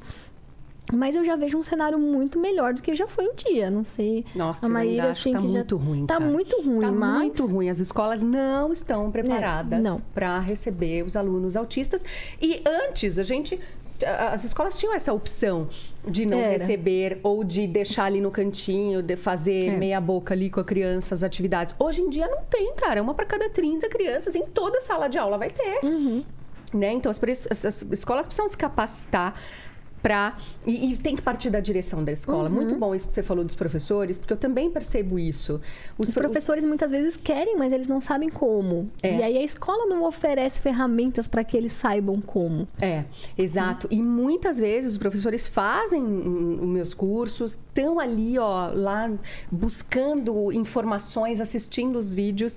Mas 0.92 1.14
eu 1.14 1.24
já 1.24 1.36
vejo 1.36 1.56
um 1.58 1.62
cenário 1.62 1.98
muito 1.98 2.38
melhor 2.38 2.74
do 2.74 2.82
que 2.82 2.96
já 2.96 3.06
foi 3.06 3.28
um 3.28 3.34
dia. 3.34 3.70
Não 3.70 3.84
sei. 3.84 4.24
Nossa, 4.34 4.66
a 4.66 4.68
Maíra, 4.68 5.10
assim, 5.10 5.32
tá 5.32 5.40
muito 5.42 5.78
já... 5.78 5.84
ruim. 5.84 6.06
Tá 6.06 6.18
cara. 6.18 6.30
muito 6.30 6.60
ruim, 6.62 6.80
tá 6.80 6.92
mas... 6.92 7.18
muito 7.18 7.46
ruim. 7.46 7.68
As 7.68 7.78
escolas 7.78 8.22
não 8.22 8.72
estão 8.72 9.10
preparadas 9.10 9.84
é, 9.84 10.02
para 10.14 10.38
receber 10.40 11.04
os 11.04 11.14
alunos 11.14 11.56
autistas. 11.56 12.04
E 12.40 12.62
antes, 12.66 13.18
a 13.18 13.22
gente 13.22 13.60
as 14.04 14.44
escolas 14.44 14.78
tinham 14.78 14.94
essa 14.94 15.12
opção 15.12 15.68
de 16.06 16.24
não 16.26 16.38
Era. 16.38 16.52
receber 16.52 17.20
ou 17.22 17.44
de 17.44 17.66
deixar 17.66 18.04
ali 18.04 18.20
no 18.20 18.30
cantinho, 18.30 19.02
de 19.02 19.16
fazer 19.16 19.68
é. 19.68 19.76
meia 19.76 20.00
boca 20.00 20.34
ali 20.34 20.50
com 20.50 20.60
a 20.60 20.64
criança 20.64 21.14
as 21.14 21.22
atividades. 21.22 21.74
Hoje 21.78 22.02
em 22.02 22.08
dia 22.08 22.26
não 22.28 22.42
tem, 22.44 22.74
cara. 22.74 23.02
Uma 23.02 23.14
para 23.14 23.26
cada 23.26 23.48
30 23.48 23.88
crianças 23.88 24.34
em 24.34 24.46
toda 24.46 24.80
sala 24.80 25.08
de 25.08 25.18
aula 25.18 25.36
vai 25.38 25.50
ter. 25.50 25.80
Uhum. 25.84 26.24
Né? 26.72 26.92
Então 26.92 27.10
as, 27.10 27.20
as, 27.50 27.64
as 27.64 27.82
escolas 27.82 28.26
precisam 28.26 28.48
se 28.48 28.56
capacitar 28.56 29.34
para 30.02 30.36
e, 30.66 30.92
e, 30.92 30.96
tem 30.96 31.16
que 31.16 31.22
partir 31.22 31.50
da 31.50 31.60
direção 31.60 32.02
da 32.04 32.12
escola. 32.12 32.48
Uhum. 32.48 32.56
Muito 32.56 32.76
bom 32.76 32.94
isso 32.94 33.06
que 33.06 33.12
você 33.12 33.22
falou 33.22 33.44
dos 33.44 33.54
professores, 33.54 34.18
porque 34.18 34.32
eu 34.32 34.36
também 34.36 34.70
percebo 34.70 35.18
isso. 35.18 35.60
Os, 35.98 36.08
os 36.08 36.14
professores 36.14 36.64
muitas 36.64 36.90
vezes 36.90 37.16
querem, 37.16 37.56
mas 37.56 37.72
eles 37.72 37.88
não 37.88 38.00
sabem 38.00 38.28
como. 38.28 38.90
É. 39.02 39.18
E 39.18 39.22
aí 39.22 39.38
a 39.38 39.42
escola 39.42 39.86
não 39.86 40.04
oferece 40.04 40.60
ferramentas 40.60 41.28
para 41.28 41.44
que 41.44 41.56
eles 41.56 41.72
saibam 41.72 42.20
como. 42.20 42.66
É, 42.80 43.04
exato. 43.36 43.88
Uhum. 43.90 43.98
E 43.98 44.02
muitas 44.02 44.58
vezes 44.58 44.92
os 44.92 44.98
professores 44.98 45.48
fazem 45.48 46.02
os 46.02 46.68
meus 46.68 46.94
cursos, 46.94 47.52
estão 47.52 47.98
ali, 47.98 48.38
ó, 48.38 48.70
lá 48.74 49.10
buscando 49.50 50.52
informações, 50.52 51.40
assistindo 51.40 51.98
os 51.98 52.14
vídeos 52.14 52.56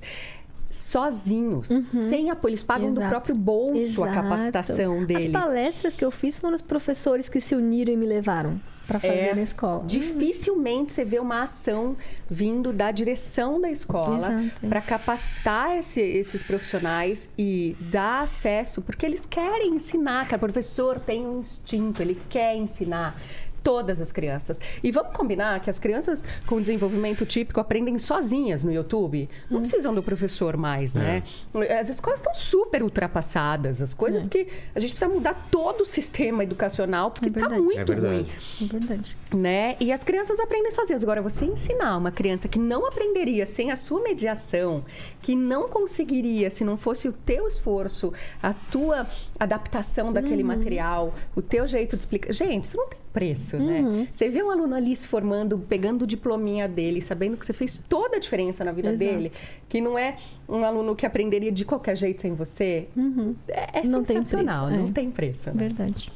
sozinhos, 0.75 1.69
uhum. 1.69 2.09
sem 2.09 2.29
apoio. 2.29 2.51
Eles 2.51 2.63
pagam 2.63 2.89
Exato. 2.89 3.05
do 3.05 3.09
próprio 3.09 3.35
bolso 3.35 3.77
Exato. 3.77 4.09
a 4.09 4.13
capacitação 4.13 5.05
deles. 5.05 5.25
As 5.25 5.31
palestras 5.31 5.95
que 5.95 6.03
eu 6.03 6.11
fiz 6.11 6.37
foram 6.37 6.55
os 6.55 6.61
professores 6.61 7.29
que 7.29 7.39
se 7.39 7.55
uniram 7.55 7.93
e 7.93 7.97
me 7.97 8.05
levaram. 8.05 8.59
para 8.85 8.99
fazer 8.99 9.13
é, 9.13 9.35
na 9.35 9.41
escola. 9.41 9.83
Dificilmente 9.85 10.91
você 10.91 11.05
vê 11.05 11.17
uma 11.17 11.43
ação 11.43 11.95
vindo 12.29 12.73
da 12.73 12.91
direção 12.91 13.61
da 13.61 13.69
escola 13.69 14.43
para 14.67 14.81
capacitar 14.81 15.77
esse, 15.77 16.01
esses 16.01 16.43
profissionais 16.43 17.29
e 17.37 17.77
dar 17.79 18.23
acesso, 18.23 18.81
porque 18.81 19.05
eles 19.05 19.25
querem 19.25 19.75
ensinar, 19.75 20.25
cara. 20.25 20.35
O 20.35 20.39
professor 20.39 20.99
tem 20.99 21.25
um 21.25 21.39
instinto, 21.39 22.01
ele 22.01 22.19
quer 22.29 22.57
ensinar 22.57 23.15
todas 23.63 24.01
as 24.01 24.11
crianças. 24.11 24.59
E 24.83 24.91
vamos 24.91 25.15
combinar 25.15 25.59
que 25.61 25.69
as 25.69 25.79
crianças 25.79 26.23
com 26.45 26.59
desenvolvimento 26.59 27.25
típico 27.25 27.59
aprendem 27.59 27.97
sozinhas 27.97 28.63
no 28.63 28.71
YouTube. 28.71 29.29
Não 29.49 29.59
hum. 29.59 29.61
precisam 29.61 29.95
do 29.95 30.03
professor 30.03 30.57
mais, 30.57 30.95
né? 30.95 31.23
É. 31.55 31.79
As 31.79 31.89
escolas 31.89 32.19
estão 32.19 32.33
super 32.33 32.83
ultrapassadas. 32.83 33.81
As 33.81 33.93
coisas 33.93 34.25
é. 34.25 34.29
que 34.29 34.47
a 34.75 34.79
gente 34.79 34.91
precisa 34.91 35.11
mudar 35.11 35.47
todo 35.49 35.81
o 35.81 35.85
sistema 35.85 36.43
educacional 36.43 37.09
porque 37.11 37.29
está 37.29 37.55
é 37.55 37.59
muito 37.59 37.91
é 37.91 37.95
ruim. 37.95 38.27
É 38.61 38.65
verdade. 38.65 39.17
Né? 39.33 39.75
E 39.79 39.91
as 39.91 40.03
crianças 40.03 40.39
aprendem 40.39 40.71
sozinhas. 40.71 41.03
Agora, 41.03 41.21
você 41.21 41.45
ensinar 41.45 41.97
uma 41.97 42.11
criança 42.11 42.47
que 42.47 42.59
não 42.59 42.85
aprenderia 42.85 43.45
sem 43.45 43.71
a 43.71 43.75
sua 43.75 44.01
mediação, 44.01 44.83
que 45.21 45.35
não 45.35 45.69
conseguiria 45.69 46.49
se 46.49 46.63
não 46.63 46.77
fosse 46.77 47.07
o 47.07 47.13
teu 47.13 47.47
esforço, 47.47 48.11
a 48.41 48.53
tua 48.53 49.07
adaptação 49.39 50.11
daquele 50.11 50.41
uhum. 50.41 50.49
material, 50.49 51.13
o 51.35 51.41
teu 51.41 51.67
jeito 51.67 51.95
de 51.95 52.01
explicar. 52.01 52.33
Gente, 52.33 52.65
isso 52.65 52.77
não 52.77 52.87
tem 52.87 53.02
preço, 53.13 53.57
né? 53.57 53.79
uhum. 53.79 53.91
né? 53.99 54.07
Você 54.11 54.27
vê 54.27 54.43
um 54.43 54.49
aluno 54.49 54.73
ali 54.73 54.95
se 54.95 55.07
formando, 55.07 55.59
pegando 55.59 56.01
o 56.01 56.07
diplominha 56.07 56.67
dele, 56.67 57.01
sabendo 57.01 57.37
que 57.37 57.45
você 57.45 57.53
fez 57.53 57.81
toda 57.87 58.17
a 58.17 58.19
diferença 58.19 58.65
na 58.65 58.71
vida 58.71 58.89
Exato. 58.89 59.11
dele, 59.11 59.31
que 59.69 59.79
não 59.79 59.97
é 59.97 60.17
um 60.49 60.65
aluno 60.65 60.95
que 60.95 61.05
aprenderia 61.05 61.51
de 61.51 61.63
qualquer 61.63 61.95
jeito 61.95 62.23
sem 62.23 62.33
você. 62.33 62.87
Uhum. 62.97 63.35
É, 63.47 63.79
é 63.79 63.83
não 63.83 64.03
sensacional, 64.03 64.67
tem 64.67 64.71
preço, 64.71 64.81
não 64.81 64.89
é. 64.89 64.91
tem 64.91 65.11
preço. 65.11 65.49
Né? 65.49 65.55
Verdade. 65.55 66.11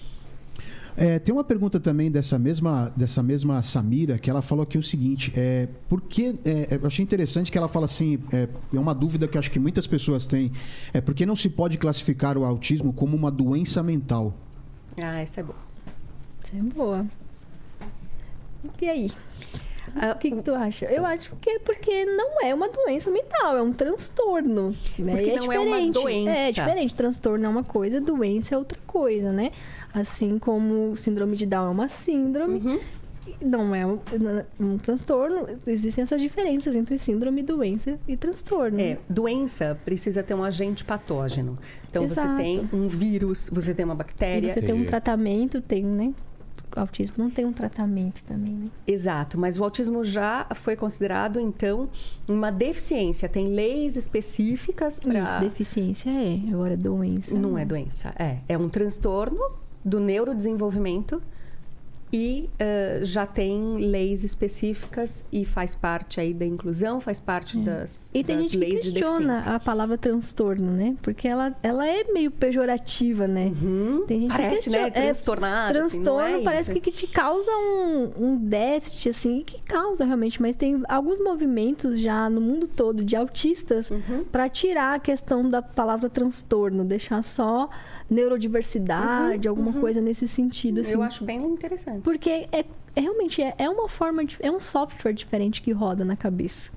É, 0.99 1.19
tem 1.19 1.31
uma 1.31 1.43
pergunta 1.43 1.79
também 1.79 2.09
dessa 2.09 2.39
mesma, 2.39 2.91
dessa 2.95 3.21
mesma 3.21 3.61
Samira, 3.61 4.17
que 4.17 4.31
ela 4.31 4.41
falou 4.41 4.63
aqui 4.63 4.79
o 4.79 4.83
seguinte: 4.83 5.31
é, 5.37 5.67
por 5.87 6.01
que. 6.01 6.39
É, 6.43 6.79
eu 6.81 6.87
achei 6.87 7.03
interessante 7.03 7.51
que 7.51 7.57
ela 7.57 7.67
fala 7.67 7.85
assim: 7.85 8.17
é, 8.33 8.47
é 8.73 8.79
uma 8.79 8.95
dúvida 8.95 9.27
que 9.27 9.37
acho 9.37 9.51
que 9.51 9.59
muitas 9.59 9.85
pessoas 9.85 10.25
têm. 10.25 10.51
É 10.91 10.99
por 10.99 11.13
que 11.13 11.23
não 11.23 11.35
se 11.35 11.49
pode 11.49 11.77
classificar 11.77 12.35
o 12.35 12.43
autismo 12.43 12.91
como 12.91 13.15
uma 13.15 13.29
doença 13.29 13.83
mental? 13.83 14.33
Ah, 14.99 15.19
essa 15.19 15.41
é 15.41 15.43
boa. 15.43 15.66
Essa 16.47 16.55
é 16.55 16.61
boa. 16.61 17.05
E 18.81 18.89
aí? 18.89 19.11
Ah, 19.95 20.13
o 20.13 20.17
que, 20.17 20.31
que, 20.31 20.41
tu 20.41 20.53
acha? 20.53 20.85
Eu 20.85 21.05
acho 21.05 21.35
que 21.41 21.49
é 21.49 21.59
porque 21.59 22.05
não 22.05 22.41
é 22.41 22.53
uma 22.53 22.69
doença 22.69 23.11
mental, 23.11 23.57
é 23.57 23.61
um 23.61 23.73
transtorno. 23.73 24.73
Né? 24.97 25.15
Porque 25.15 25.29
é 25.29 25.35
não 25.35 25.41
diferente. 25.41 25.55
é 25.55 25.59
uma 25.59 25.91
doença. 25.91 26.31
É 26.31 26.51
diferente. 26.51 26.95
Transtorno 26.95 27.45
é 27.45 27.49
uma 27.49 27.63
coisa, 27.63 27.99
doença 27.99 28.55
é 28.55 28.57
outra 28.57 28.79
coisa, 28.87 29.31
né? 29.33 29.51
Assim 29.93 30.39
como 30.39 30.95
síndrome 30.95 31.35
de 31.35 31.45
Down 31.45 31.67
é 31.67 31.71
uma 31.71 31.89
síndrome, 31.89 32.59
uhum. 32.59 32.79
não 33.41 33.75
é 33.75 33.85
um, 33.85 33.99
um, 34.57 34.77
transtorno. 34.77 35.47
Existem 35.65 36.01
essas 36.01 36.21
diferenças 36.21 36.75
entre 36.75 36.97
síndrome, 36.97 37.43
doença 37.43 37.99
e 38.07 38.15
transtorno. 38.15 38.79
É, 38.79 38.97
doença 39.09 39.77
precisa 39.83 40.23
ter 40.23 40.33
um 40.33 40.43
agente 40.43 40.85
patógeno. 40.85 41.57
Então 41.89 42.03
Exato. 42.03 42.37
você 42.37 42.43
tem 42.43 42.69
um 42.71 42.87
vírus, 42.87 43.49
você 43.51 43.73
tem 43.73 43.83
uma 43.83 43.95
bactéria. 43.95 44.47
E 44.47 44.49
você 44.49 44.61
tem 44.61 44.73
um 44.73 44.85
tratamento, 44.85 45.59
tem, 45.59 45.83
né? 45.83 46.13
O 46.76 46.80
autismo 46.80 47.15
não 47.18 47.30
tem 47.30 47.45
um 47.45 47.53
tratamento 47.53 48.23
também, 48.23 48.53
né? 48.53 48.69
Exato, 48.85 49.38
mas 49.38 49.60
o 49.60 49.64
autismo 49.64 50.03
já 50.03 50.45
foi 50.56 50.76
considerado, 50.76 51.39
então, 51.39 51.89
uma 52.27 52.52
deficiência. 52.52 53.27
Tem 53.30 53.48
leis 53.48 53.95
específicas 53.95 54.99
para... 54.99 55.22
Isso, 55.22 55.39
deficiência 55.39 56.10
é. 56.10 56.39
Agora, 56.52 56.76
doença... 56.76 57.34
Não, 57.34 57.52
não 57.52 57.57
é 57.57 57.65
doença, 57.65 58.14
é. 58.18 58.39
É 58.48 58.57
um 58.57 58.69
transtorno 58.69 59.39
do 59.84 59.99
neurodesenvolvimento 59.99 61.22
e 62.11 62.49
uh, 62.53 63.03
já 63.03 63.25
tem 63.25 63.75
leis 63.75 64.23
específicas 64.23 65.25
e 65.31 65.43
faz 65.43 65.75
parte 65.75 66.21
aí 66.21 66.34
da 66.34 66.45
inclusão, 66.45 67.01
faz 67.01 67.19
parte 67.19 67.57
é. 67.59 67.61
das, 67.61 68.09
e 68.13 68.23
tem 68.23 68.38
das 68.38 68.45
gente 68.45 68.57
leis 68.57 68.84
que 68.84 68.91
questiona 68.91 69.39
a 69.55 69.59
palavra 69.59 69.97
transtorno, 69.97 70.71
né? 70.71 70.95
Porque 71.01 71.27
ela, 71.27 71.55
ela 71.61 71.88
é 71.88 72.05
meio 72.05 72.31
pejorativa, 72.31 73.27
né? 73.27 73.51
Uhum. 73.61 74.05
Tem 74.07 74.21
gente 74.21 74.31
parece, 74.31 74.49
que 74.49 74.55
questiona, 74.55 74.84
né? 74.85 74.91
Transtornado. 74.91 75.69
É, 75.69 75.79
transtorno 75.79 76.21
assim, 76.21 76.41
é 76.41 76.43
parece 76.43 76.73
que, 76.73 76.79
que 76.79 76.91
te 76.91 77.07
causa 77.07 77.51
um, 77.51 78.11
um 78.17 78.38
déficit, 78.38 79.09
assim, 79.09 79.43
que 79.45 79.61
causa 79.61 80.05
realmente, 80.05 80.41
mas 80.41 80.55
tem 80.55 80.81
alguns 80.88 81.19
movimentos 81.19 81.99
já 81.99 82.29
no 82.29 82.39
mundo 82.39 82.67
todo 82.67 83.03
de 83.03 83.15
autistas 83.15 83.89
uhum. 83.89 84.23
para 84.31 84.47
tirar 84.47 84.95
a 84.95 84.99
questão 84.99 85.47
da 85.47 85.61
palavra 85.61 86.09
transtorno, 86.09 86.85
deixar 86.85 87.21
só 87.21 87.69
neurodiversidade, 88.09 89.47
uhum, 89.47 89.51
alguma 89.51 89.71
uhum. 89.71 89.81
coisa 89.81 89.99
nesse 89.99 90.27
sentido. 90.27 90.81
Assim. 90.81 90.93
Eu 90.93 91.03
acho 91.03 91.23
bem 91.23 91.41
interessante. 91.43 91.96
Porque 92.03 92.47
é, 92.51 92.65
é 92.95 92.99
realmente 92.99 93.41
é, 93.41 93.53
é 93.57 93.69
uma 93.69 93.87
forma, 93.87 94.25
de, 94.25 94.37
é 94.39 94.51
um 94.51 94.59
software 94.59 95.13
diferente 95.13 95.61
que 95.61 95.71
roda 95.71 96.03
na 96.03 96.15
cabeça. 96.15 96.71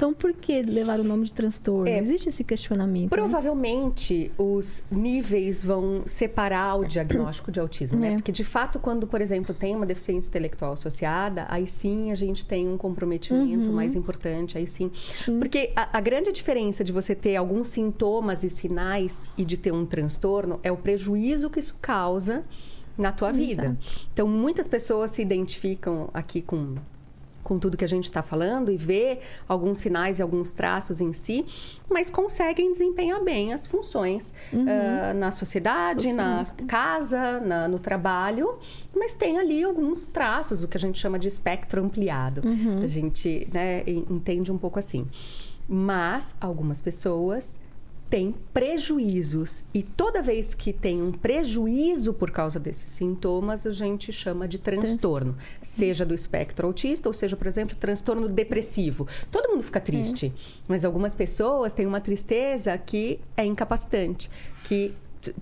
Então, 0.00 0.14
por 0.14 0.32
que 0.32 0.62
levar 0.62 0.98
o 0.98 1.04
nome 1.04 1.26
de 1.26 1.32
transtorno? 1.34 1.86
É, 1.86 1.98
Existe 1.98 2.30
esse 2.30 2.42
questionamento. 2.42 3.02
Né? 3.02 3.08
Provavelmente 3.10 4.28
né? 4.28 4.30
os 4.38 4.82
níveis 4.90 5.62
vão 5.62 6.00
separar 6.06 6.76
o 6.76 6.86
diagnóstico 6.86 7.52
de 7.52 7.60
autismo, 7.60 7.98
né? 7.98 8.06
é. 8.06 8.10
né? 8.12 8.16
Porque, 8.16 8.32
de 8.32 8.42
fato, 8.42 8.78
quando, 8.78 9.06
por 9.06 9.20
exemplo, 9.20 9.54
tem 9.54 9.76
uma 9.76 9.84
deficiência 9.84 10.30
intelectual 10.30 10.72
associada, 10.72 11.44
aí 11.50 11.66
sim 11.66 12.10
a 12.10 12.14
gente 12.14 12.46
tem 12.46 12.66
um 12.66 12.78
comprometimento 12.78 13.66
uhum. 13.66 13.74
mais 13.74 13.94
importante, 13.94 14.56
aí 14.56 14.66
sim. 14.66 14.90
sim. 14.94 15.38
Porque 15.38 15.70
a, 15.76 15.98
a 15.98 16.00
grande 16.00 16.32
diferença 16.32 16.82
de 16.82 16.92
você 16.92 17.14
ter 17.14 17.36
alguns 17.36 17.66
sintomas 17.66 18.42
e 18.42 18.48
sinais 18.48 19.28
e 19.36 19.44
de 19.44 19.58
ter 19.58 19.70
um 19.70 19.84
transtorno 19.84 20.58
é 20.62 20.72
o 20.72 20.78
prejuízo 20.78 21.50
que 21.50 21.60
isso 21.60 21.76
causa 21.78 22.42
na 23.00 23.12
tua 23.12 23.32
vida. 23.32 23.64
Exato. 23.64 24.08
Então, 24.12 24.28
muitas 24.28 24.68
pessoas 24.68 25.10
se 25.10 25.22
identificam 25.22 26.08
aqui 26.12 26.42
com 26.42 26.76
com 27.42 27.58
tudo 27.58 27.76
que 27.76 27.84
a 27.84 27.88
gente 27.88 28.04
está 28.04 28.22
falando 28.22 28.70
e 28.70 28.76
vê 28.76 29.18
alguns 29.48 29.78
sinais 29.78 30.20
e 30.20 30.22
alguns 30.22 30.52
traços 30.52 31.00
em 31.00 31.12
si, 31.12 31.44
mas 31.88 32.08
conseguem 32.08 32.70
desempenhar 32.70 33.24
bem 33.24 33.52
as 33.52 33.66
funções 33.66 34.32
uhum. 34.52 34.62
uh, 34.62 35.14
na 35.14 35.32
sociedade, 35.32 36.12
na 36.12 36.44
casa, 36.68 37.40
na, 37.40 37.66
no 37.66 37.80
trabalho, 37.80 38.56
mas 38.94 39.14
tem 39.14 39.36
ali 39.36 39.64
alguns 39.64 40.06
traços, 40.06 40.62
o 40.62 40.68
que 40.68 40.76
a 40.76 40.80
gente 40.80 40.98
chama 40.98 41.18
de 41.18 41.26
espectro 41.26 41.82
ampliado. 41.82 42.40
Uhum. 42.46 42.84
A 42.84 42.86
gente 42.86 43.48
né, 43.52 43.82
entende 43.86 44.52
um 44.52 44.58
pouco 44.58 44.78
assim. 44.78 45.08
Mas 45.68 46.34
algumas 46.40 46.80
pessoas 46.80 47.58
tem 48.10 48.34
prejuízos. 48.52 49.62
E 49.72 49.84
toda 49.84 50.20
vez 50.20 50.52
que 50.52 50.72
tem 50.72 51.00
um 51.00 51.12
prejuízo 51.12 52.12
por 52.12 52.32
causa 52.32 52.58
desses 52.58 52.90
sintomas, 52.90 53.64
a 53.64 53.70
gente 53.70 54.12
chama 54.12 54.48
de 54.48 54.58
transtorno. 54.58 55.36
Seja 55.62 56.04
do 56.04 56.12
espectro 56.12 56.66
autista, 56.66 57.08
ou 57.08 57.12
seja, 57.12 57.36
por 57.36 57.46
exemplo, 57.46 57.76
transtorno 57.76 58.28
depressivo. 58.28 59.06
Todo 59.30 59.50
mundo 59.50 59.62
fica 59.62 59.80
triste, 59.80 60.26
é. 60.26 60.62
mas 60.66 60.84
algumas 60.84 61.14
pessoas 61.14 61.72
têm 61.72 61.86
uma 61.86 62.00
tristeza 62.00 62.76
que 62.76 63.20
é 63.36 63.44
incapacitante, 63.44 64.28
que 64.64 64.92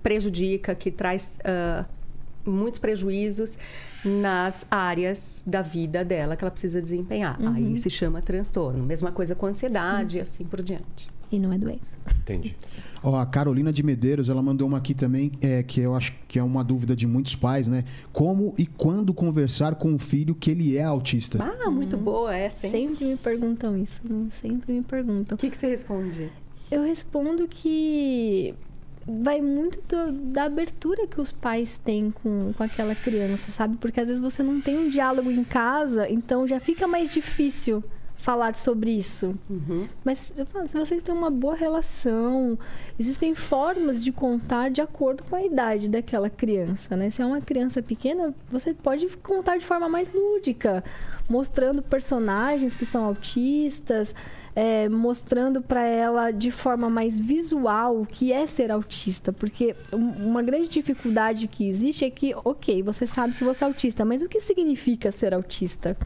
prejudica, 0.03 0.75
que 0.75 0.91
traz. 0.91 1.39
Uh, 1.41 1.99
muitos 2.47 2.81
prejuízos 2.81 3.59
nas 4.03 4.67
áreas 4.71 5.43
da 5.47 5.61
vida 5.61 6.03
dela 6.03 6.35
que 6.35 6.43
ela 6.43 6.51
precisa 6.51 6.81
desempenhar. 6.81 7.39
Uhum. 7.39 7.53
Aí 7.53 7.77
se 7.77 7.91
chama 7.91 8.23
transtorno. 8.23 8.83
Mesma 8.85 9.13
coisa 9.13 9.35
com 9.35 9.45
ansiedade 9.45 10.13
Sim. 10.13 10.19
e 10.19 10.21
assim 10.23 10.45
por 10.45 10.63
diante 10.63 11.18
e 11.31 11.39
não 11.39 11.53
é 11.53 11.59
doença. 11.59 11.97
Entendi. 12.23 12.55
Ó, 13.03 13.17
a 13.17 13.27
Carolina 13.27 13.73
de 13.73 13.83
Medeiros, 13.83 14.29
ela 14.29 14.43
mandou 14.43 14.67
uma 14.67 14.79
aqui 14.79 14.93
também, 14.93 15.31
é, 15.41 15.63
que 15.63 15.81
eu 15.81 15.95
acho 15.95 16.15
que 16.27 16.39
é 16.39 16.43
uma 16.43 16.65
dúvida 16.65 16.97
de 16.97 17.07
muitos 17.07 17.37
pais, 17.37 17.69
né? 17.69 17.85
Como 18.13 18.55
e 18.59 18.67
quando 18.67 19.15
conversar 19.15 19.77
com 19.77 19.95
o 19.95 19.99
filho 19.99 20.35
que 20.35 20.51
ele 20.51 20.77
é 20.77 20.83
autista? 20.83 21.39
Ah, 21.41 21.71
muito 21.71 21.97
hum, 21.97 22.01
boa 22.01 22.37
essa, 22.37 22.67
hein? 22.67 22.73
Sempre 22.73 23.05
me 23.07 23.17
perguntam 23.17 23.77
isso, 23.77 24.01
né? 24.05 24.29
Sempre 24.31 24.73
me 24.73 24.83
perguntam. 24.83 25.37
O 25.37 25.39
que, 25.39 25.49
que 25.49 25.57
você 25.57 25.69
responde? 25.69 26.31
Eu 26.71 26.83
respondo 26.83 27.47
que 27.49 28.55
vai 29.07 29.41
muito 29.41 29.81
do, 29.89 30.13
da 30.33 30.45
abertura 30.45 31.07
que 31.07 31.21
os 31.21 31.33
pais 31.33 31.79
têm 31.79 32.11
com, 32.11 32.53
com 32.53 32.63
aquela 32.63 32.95
criança, 32.95 33.51
sabe? 33.51 33.77
Porque 33.79 34.01
às 34.01 34.09
vezes 34.09 34.21
você 34.21 34.43
não 34.43 34.61
tem 34.61 34.79
um 34.79 34.91
diálogo 34.91 35.31
em 35.31 35.45
casa, 35.45 36.11
então 36.11 36.47
já 36.47 36.61
fica 36.61 36.87
mais 36.87 37.13
difícil 37.13 37.83
falar 38.19 38.55
sobre 38.55 38.91
isso. 38.91 39.35
Uhum. 39.49 39.87
Mas 40.05 40.35
eu 40.37 40.45
falo, 40.45 40.67
se 40.67 40.77
vocês 40.77 41.03
têm 41.03 41.15
uma 41.15 41.31
boa 41.31 41.55
relação, 41.55 42.59
existem 42.99 43.35
formas 43.35 44.03
de 44.03 44.13
contar 44.13 44.71
de 44.71 44.81
acordo 44.81 45.23
com 45.23 45.37
a 45.37 45.43
idade 45.43 45.89
daquela 45.89 46.29
criança, 46.29 46.97
né? 46.97 47.11
Se 47.11 47.23
é 47.23 47.27
uma 47.27 47.41
criança 47.41 47.81
pequena, 47.81 48.35
você 48.51 48.75
pode 48.75 49.07
contar 49.19 49.57
de 49.57 49.65
forma 49.65 49.89
mais 49.89 50.13
lúdica, 50.13 50.85
mostrando 51.29 51.81
personagens 51.81 52.75
que 52.75 52.85
são 52.85 53.05
autistas, 53.05 54.15
é, 54.55 54.89
mostrando 54.89 55.63
para 55.63 55.87
ela 55.87 56.33
de 56.33 56.51
forma 56.51 56.91
mais 56.91 57.21
visual 57.21 58.01
o 58.01 58.07
que 58.07 58.33
é 58.33 58.47
ser 58.47 58.73
autista, 58.73 59.33
porque 59.33 59.77
uma 59.93 60.43
grande 60.43 60.69
dificuldade 60.69 61.47
que 61.47 61.69
existe 61.69 62.05
é 62.05 62.11
que, 62.11 62.35
ok, 62.45 62.83
você 62.83 63.07
sabe 63.07 63.35
que 63.35 63.45
você 63.45 63.63
é 63.63 63.67
autista, 63.67 64.05
mas 64.05 64.23
o 64.23 64.29
que 64.29 64.41
significa 64.41 65.13
ser 65.13 65.33
autista? 65.33 65.97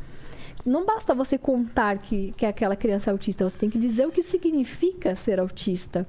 Não 0.64 0.84
basta 0.84 1.14
você 1.14 1.36
contar 1.36 1.98
que, 1.98 2.32
que 2.36 2.46
é 2.46 2.48
aquela 2.48 2.76
criança 2.76 3.10
autista, 3.10 3.48
você 3.48 3.58
tem 3.58 3.70
que 3.70 3.78
dizer 3.78 4.06
o 4.06 4.10
que 4.10 4.22
significa 4.22 5.14
ser 5.16 5.40
autista. 5.40 6.06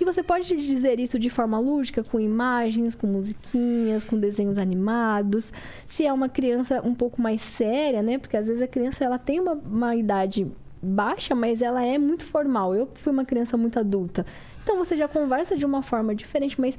E 0.00 0.04
você 0.04 0.22
pode 0.22 0.56
dizer 0.56 0.98
isso 0.98 1.18
de 1.18 1.30
forma 1.30 1.58
lúdica, 1.58 2.02
com 2.02 2.18
imagens, 2.18 2.94
com 2.94 3.06
musiquinhas, 3.06 4.04
com 4.04 4.18
desenhos 4.18 4.58
animados. 4.58 5.52
Se 5.86 6.04
é 6.04 6.12
uma 6.12 6.28
criança 6.28 6.82
um 6.84 6.94
pouco 6.94 7.22
mais 7.22 7.40
séria, 7.40 8.02
né? 8.02 8.18
Porque 8.18 8.36
às 8.36 8.48
vezes 8.48 8.60
a 8.60 8.66
criança 8.66 9.04
ela 9.04 9.18
tem 9.18 9.38
uma, 9.40 9.52
uma 9.52 9.94
idade 9.94 10.50
baixa, 10.82 11.34
mas 11.34 11.62
ela 11.62 11.84
é 11.84 11.96
muito 11.96 12.24
formal. 12.24 12.74
Eu 12.74 12.88
fui 12.94 13.12
uma 13.12 13.24
criança 13.24 13.56
muito 13.56 13.78
adulta. 13.78 14.26
Então 14.62 14.76
você 14.76 14.96
já 14.96 15.06
conversa 15.06 15.56
de 15.56 15.64
uma 15.64 15.82
forma 15.82 16.14
diferente, 16.14 16.60
mas 16.60 16.76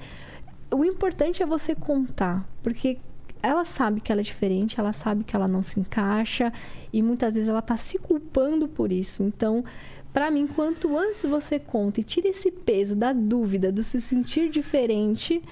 o 0.70 0.84
importante 0.84 1.42
é 1.42 1.46
você 1.46 1.74
contar, 1.74 2.46
porque 2.62 2.98
ela 3.46 3.64
sabe 3.64 4.02
que 4.02 4.12
ela 4.12 4.22
é 4.22 4.24
diferente, 4.24 4.80
ela 4.80 4.94
sabe 4.94 5.24
que 5.24 5.36
ela 5.36 5.48
não 5.48 5.62
se 5.62 5.80
encaixa 5.80 6.52
e 6.92 7.02
muitas 7.02 7.36
vezes 7.36 7.50
ela 7.50 7.60
está 7.60 7.78
se 7.78 8.00
culpando 8.00 8.68
por 8.68 8.92
isso. 8.92 9.22
Então, 9.24 9.64
para 10.12 10.32
mim, 10.32 10.48
quanto 10.48 10.98
antes 10.98 11.24
você 11.24 11.60
conta 11.60 12.00
e 12.00 12.04
tira 12.04 12.28
esse 12.28 12.50
peso 12.50 12.96
da 12.96 13.14
dúvida, 13.14 13.72
do 13.72 13.84
se 13.84 14.00
sentir 14.02 14.50
diferente, 14.50 15.44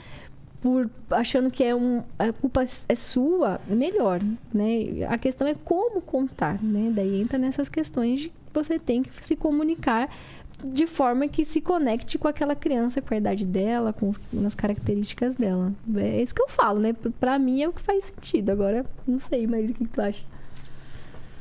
por 0.62 0.90
achando 1.12 1.52
que 1.52 1.62
é 1.64 1.76
um, 1.76 2.02
a 2.18 2.32
culpa 2.32 2.64
é 2.88 2.96
sua, 2.96 3.60
melhor, 3.68 4.22
né? 4.54 5.06
A 5.10 5.18
questão 5.18 5.46
é 5.46 5.54
como 5.54 6.02
contar, 6.02 6.64
né? 6.64 6.90
Daí 6.96 7.22
entra 7.22 7.38
nessas 7.38 7.68
questões 7.68 8.22
de 8.22 8.30
que 8.30 8.36
você 8.54 8.80
tem 8.80 9.04
que 9.04 9.22
se 9.22 9.36
comunicar 9.36 10.10
de 10.64 10.88
forma 10.88 11.28
que 11.28 11.44
se 11.46 11.62
conecte 11.62 12.18
com 12.18 12.28
aquela 12.28 12.56
criança, 12.56 13.02
com 13.02 13.14
a 13.14 13.18
idade 13.18 13.46
dela, 13.46 13.94
com 13.94 14.12
as 14.46 14.56
características 14.56 15.36
dela. 15.36 15.74
É 15.96 16.22
isso 16.22 16.34
que 16.34 16.42
eu 16.42 16.50
falo, 16.50 16.80
né? 16.80 16.94
Pra 17.20 17.38
mim 17.38 17.62
é 17.62 17.68
o 17.68 17.74
que 17.74 17.82
faz 17.82 18.06
sentido. 18.06 18.50
Agora, 18.50 18.86
não 19.08 19.20
sei, 19.20 19.46
mas 19.46 19.70
o 19.70 19.74
que, 19.74 19.86
tu 19.86 20.02
acha? 20.02 20.26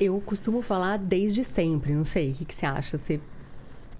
Eu 0.00 0.20
costumo 0.24 0.62
falar 0.62 0.98
desde 0.98 1.44
sempre, 1.44 1.94
não 1.94 2.04
sei. 2.04 2.30
O 2.30 2.34
que, 2.34 2.44
que 2.44 2.54
você 2.54 2.66
acha? 2.66 2.98
Você 2.98 3.20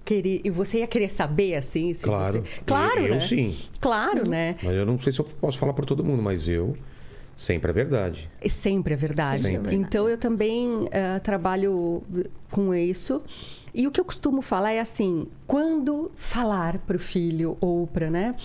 querer. 0.03 0.41
E 0.43 0.49
você 0.49 0.79
ia 0.79 0.87
querer 0.87 1.09
saber, 1.09 1.55
assim? 1.55 1.93
claro. 1.93 2.41
Você... 2.41 2.63
Claro, 2.65 2.99
eu, 2.99 3.15
né? 3.15 3.19
sim. 3.21 3.57
Claro, 3.79 4.29
né? 4.29 4.55
Mas 4.61 4.75
eu 4.75 4.85
não 4.85 4.99
sei 4.99 5.13
se 5.13 5.19
eu 5.19 5.25
posso 5.25 5.57
falar 5.57 5.73
para 5.73 5.85
todo 5.85 6.03
mundo, 6.03 6.21
mas 6.21 6.47
eu. 6.47 6.75
Sempre 7.35 7.71
é 7.71 7.73
verdade. 7.73 8.29
Sempre 8.47 8.93
é 8.93 8.95
verdade. 8.95 9.43
Sempre. 9.43 9.75
Então 9.75 10.07
eu 10.07 10.19
também 10.19 10.69
uh, 10.69 11.19
trabalho 11.23 12.03
com 12.51 12.75
isso. 12.75 13.23
E 13.73 13.87
o 13.87 13.91
que 13.91 13.99
eu 13.99 14.05
costumo 14.05 14.41
falar 14.41 14.71
é 14.71 14.79
assim: 14.79 15.27
quando 15.47 16.11
falar 16.15 16.77
para 16.79 16.95
o 16.95 16.99
filho 16.99 17.57
ou 17.59 17.87
para, 17.87 18.09
né? 18.09 18.35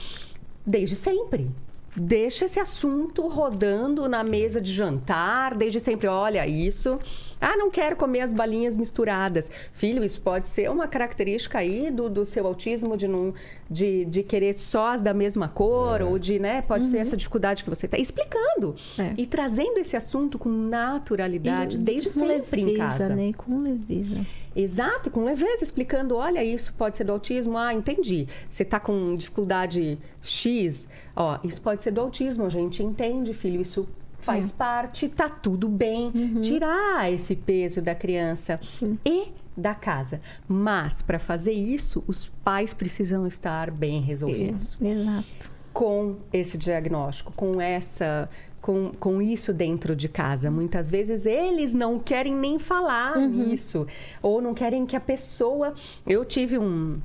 Desde 0.64 0.96
sempre. 0.96 1.50
Deixa 1.96 2.44
esse 2.44 2.60
assunto 2.60 3.26
rodando 3.26 4.08
na 4.08 4.22
mesa 4.22 4.60
de 4.60 4.72
jantar, 4.72 5.56
desde 5.56 5.80
sempre. 5.80 6.06
Olha, 6.06 6.46
isso 6.46 6.98
ah, 7.40 7.56
não 7.56 7.70
quero 7.70 7.96
comer 7.96 8.20
as 8.20 8.32
balinhas 8.32 8.76
misturadas. 8.76 9.50
Filho, 9.72 10.04
isso 10.04 10.20
pode 10.20 10.48
ser 10.48 10.70
uma 10.70 10.88
característica 10.88 11.58
aí 11.58 11.90
do, 11.90 12.08
do 12.08 12.24
seu 12.24 12.46
autismo 12.46 12.96
de, 12.96 13.06
não, 13.06 13.32
de, 13.70 14.04
de 14.04 14.22
querer 14.22 14.58
só 14.58 14.94
as 14.94 15.02
da 15.02 15.14
mesma 15.14 15.48
cor, 15.48 16.00
é. 16.00 16.04
ou 16.04 16.18
de, 16.18 16.38
né? 16.38 16.62
Pode 16.62 16.84
uhum. 16.84 16.90
ser 16.90 16.98
essa 16.98 17.16
dificuldade 17.16 17.62
que 17.62 17.70
você 17.70 17.86
está 17.86 17.98
explicando. 17.98 18.74
É. 18.98 19.14
E 19.16 19.26
trazendo 19.26 19.78
esse 19.78 19.96
assunto 19.96 20.38
com 20.38 20.48
naturalidade, 20.48 21.76
e, 21.76 21.80
desde 21.80 22.10
com 22.10 22.20
sempre 22.26 22.64
leveza, 22.64 22.70
em 22.70 22.76
casa. 22.76 23.08
Né? 23.14 23.32
Com 23.36 23.62
leveza. 23.62 24.26
Exato, 24.60 25.08
com 25.08 25.22
leveza, 25.22 25.62
explicando, 25.62 26.16
olha, 26.16 26.42
isso 26.42 26.74
pode 26.74 26.96
ser 26.96 27.04
do 27.04 27.12
autismo. 27.12 27.56
Ah, 27.56 27.72
entendi. 27.72 28.26
Você 28.50 28.64
está 28.64 28.80
com 28.80 29.14
dificuldade 29.14 29.96
X, 30.20 30.88
ó, 31.14 31.38
isso 31.44 31.62
pode 31.62 31.84
ser 31.84 31.92
do 31.92 32.00
autismo, 32.00 32.44
a 32.44 32.48
gente 32.48 32.82
entende, 32.82 33.32
filho, 33.32 33.60
isso 33.60 33.88
faz 34.18 34.50
é. 34.50 34.54
parte, 34.54 35.08
tá 35.08 35.28
tudo 35.28 35.68
bem. 35.68 36.10
Uhum. 36.12 36.40
Tirar 36.40 37.12
esse 37.12 37.36
peso 37.36 37.80
da 37.80 37.94
criança 37.94 38.58
Sim. 38.78 38.98
e 39.04 39.28
da 39.56 39.76
casa. 39.76 40.20
Mas 40.48 41.02
para 41.02 41.20
fazer 41.20 41.52
isso, 41.52 42.02
os 42.08 42.26
pais 42.44 42.74
precisam 42.74 43.28
estar 43.28 43.70
bem 43.70 44.00
resolvidos. 44.00 44.76
É, 44.82 44.88
exato. 44.88 45.50
Com 45.72 46.16
esse 46.32 46.58
diagnóstico, 46.58 47.32
com 47.32 47.60
essa 47.60 48.28
com, 48.68 48.92
com 49.00 49.22
isso 49.22 49.50
dentro 49.54 49.96
de 49.96 50.10
casa. 50.10 50.50
Muitas 50.50 50.90
vezes 50.90 51.24
eles 51.24 51.72
não 51.72 51.98
querem 51.98 52.34
nem 52.34 52.58
falar 52.58 53.16
uhum. 53.16 53.26
nisso. 53.26 53.86
Ou 54.20 54.42
não 54.42 54.52
querem 54.52 54.84
que 54.84 54.94
a 54.94 55.00
pessoa. 55.00 55.72
Eu 56.06 56.22
tive 56.22 56.58
um, 56.58 57.00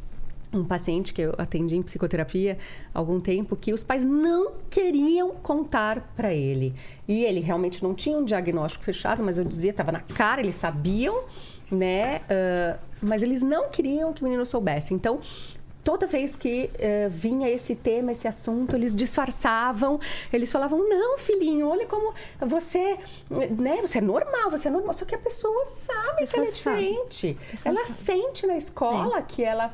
um 0.52 0.66
paciente 0.66 1.14
que 1.14 1.22
eu 1.22 1.34
atendi 1.38 1.78
em 1.78 1.82
psicoterapia 1.82 2.58
há 2.94 3.00
algum 3.00 3.18
tempo 3.18 3.56
que 3.56 3.72
os 3.72 3.82
pais 3.82 4.04
não 4.04 4.52
queriam 4.70 5.30
contar 5.36 6.12
para 6.18 6.34
ele. 6.34 6.74
E 7.08 7.24
ele 7.24 7.40
realmente 7.40 7.82
não 7.82 7.94
tinha 7.94 8.18
um 8.18 8.26
diagnóstico 8.26 8.84
fechado, 8.84 9.24
mas 9.24 9.38
eu 9.38 9.46
dizia, 9.46 9.72
estava 9.72 9.94
na 9.94 10.02
cara, 10.02 10.42
eles 10.42 10.58
sabiam, 10.58 11.24
né? 11.72 12.18
Uh, 12.18 12.78
mas 13.02 13.24
eles 13.24 13.42
não 13.42 13.70
queriam 13.70 14.12
que 14.12 14.22
o 14.22 14.26
menino 14.26 14.46
soubesse. 14.46 14.94
Então, 14.94 15.22
toda 15.84 16.08
vez 16.08 16.36
que 16.36 16.70
uh, 16.74 17.10
vinha 17.10 17.50
esse 17.50 17.76
tema, 17.76 18.12
esse 18.12 18.28
assunto, 18.28 18.76
eles 18.76 18.96
disfarçavam, 18.96 20.00
eles 20.32 20.52
falavam: 20.52 20.88
"Não, 20.88 21.18
filhinho, 21.18 21.68
olha 21.68 21.86
como 21.86 22.14
você, 22.40 22.98
né, 23.30 23.82
você 23.82 23.98
é 23.98 24.02
normal, 24.02 24.50
você 24.50 24.68
é 24.68 24.72
normal". 24.72 24.94
Só 24.94 25.06
que 25.06 25.16
a 25.16 25.20
pessoa 25.20 25.66
sabe 25.66 26.10
a 26.10 26.14
pessoa 26.16 26.26
que 26.28 26.36
ela 26.36 26.46
é 26.46 26.52
diferente. 26.52 27.38
Ela 27.66 27.86
sabe. 27.86 27.92
sente 27.92 28.48
na 28.48 28.58
escola 28.58 29.20
é. 29.20 29.22
que 29.22 29.44
ela 29.44 29.74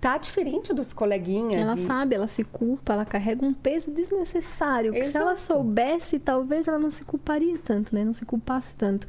tá 0.00 0.18
diferente 0.18 0.72
dos 0.72 0.92
coleguinhas. 0.92 1.60
Ela 1.60 1.76
e... 1.76 1.86
sabe, 1.86 2.14
ela 2.14 2.28
se 2.28 2.44
culpa, 2.44 2.92
ela 2.92 3.04
carrega 3.04 3.44
um 3.44 3.54
peso 3.54 3.90
desnecessário. 3.90 4.92
Que 4.92 5.04
se 5.04 5.16
ela 5.16 5.36
soubesse, 5.36 6.18
talvez 6.18 6.68
ela 6.68 6.78
não 6.78 6.90
se 6.90 7.04
culparia 7.04 7.58
tanto, 7.58 7.94
né? 7.94 8.04
Não 8.04 8.12
se 8.12 8.24
culpasse 8.24 8.76
tanto. 8.76 9.06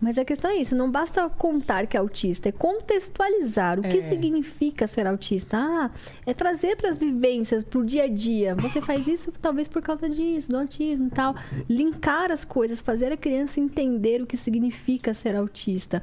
Mas 0.00 0.18
a 0.18 0.24
questão 0.24 0.50
é 0.50 0.56
isso, 0.56 0.76
não 0.76 0.90
basta 0.90 1.26
contar 1.30 1.86
que 1.86 1.96
é 1.96 2.00
autista, 2.00 2.48
é 2.50 2.52
contextualizar 2.52 3.80
o 3.80 3.86
é. 3.86 3.88
que 3.88 4.02
significa 4.02 4.86
ser 4.86 5.06
autista. 5.06 5.56
Ah, 5.56 5.90
é 6.26 6.34
trazer 6.34 6.76
para 6.76 6.90
as 6.90 6.98
vivências, 6.98 7.64
para 7.64 7.78
o 7.78 7.84
dia 7.84 8.04
a 8.04 8.08
dia. 8.08 8.54
Você 8.56 8.80
faz 8.82 9.08
isso 9.08 9.32
talvez 9.40 9.68
por 9.68 9.80
causa 9.80 10.08
disso, 10.08 10.50
do 10.50 10.58
autismo 10.58 11.06
e 11.06 11.10
tal. 11.10 11.34
Linkar 11.68 12.30
as 12.30 12.44
coisas, 12.44 12.80
fazer 12.80 13.10
a 13.10 13.16
criança 13.16 13.58
entender 13.58 14.22
o 14.22 14.26
que 14.26 14.36
significa 14.36 15.14
ser 15.14 15.34
autista. 15.34 16.02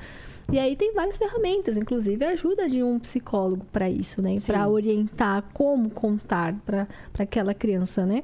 E 0.51 0.59
aí 0.59 0.75
tem 0.75 0.93
várias 0.93 1.17
ferramentas, 1.17 1.77
inclusive 1.77 2.23
a 2.25 2.29
ajuda 2.29 2.69
de 2.69 2.83
um 2.83 2.99
psicólogo 2.99 3.65
para 3.71 3.89
isso, 3.89 4.21
né? 4.21 4.35
Para 4.45 4.67
orientar 4.67 5.43
como 5.53 5.89
contar 5.89 6.53
para 6.65 6.87
aquela 7.17 7.53
criança, 7.53 8.05
né? 8.05 8.23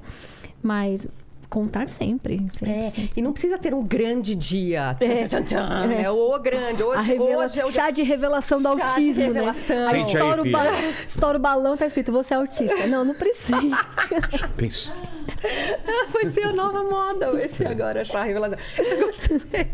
Mas 0.62 1.08
contar 1.50 1.88
sempre. 1.88 2.40
sempre, 2.52 2.72
é, 2.72 2.90
sempre, 2.90 3.12
E 3.18 3.22
não 3.22 3.34
precisa 3.34 3.58
ter 3.58 3.74
um 3.74 3.84
grande 3.84 4.36
dia. 4.36 4.96
É, 5.00 5.28
tchan, 5.28 5.44
tchan, 5.44 5.92
é. 5.92 6.04
é. 6.04 6.12
O 6.12 6.38
grande. 6.40 6.84
Hoje, 6.84 7.02
revela... 7.02 7.46
hoje 7.46 7.60
é 7.60 7.66
o 7.66 7.72
chá 7.72 7.90
de 7.90 8.04
revelação 8.04 8.62
do 8.62 8.68
autismo, 8.68 9.22
né? 9.22 9.28
revelação. 9.28 9.78
né? 9.78 9.88
Aí 9.88 10.02
estoura, 10.02 10.44
aí, 10.44 10.50
o 10.50 10.52
balão, 10.52 10.74
estoura 11.08 11.38
o 11.38 11.42
balão, 11.42 11.78
tá 11.78 11.88
escrito, 11.88 12.12
você 12.12 12.34
é 12.34 12.38
autista. 12.38 12.88
Não, 12.88 13.04
não 13.04 13.16
precisa. 13.16 13.78
Pensa. 14.56 14.94
Vai 16.12 16.26
ser 16.28 16.44
a 16.44 16.52
nova 16.52 16.84
moda 16.84 17.44
esse 17.44 17.66
agora, 17.66 18.04
chá 18.06 18.24
revelação. 18.24 18.58
Eu 18.78 19.06
gostei. 19.08 19.68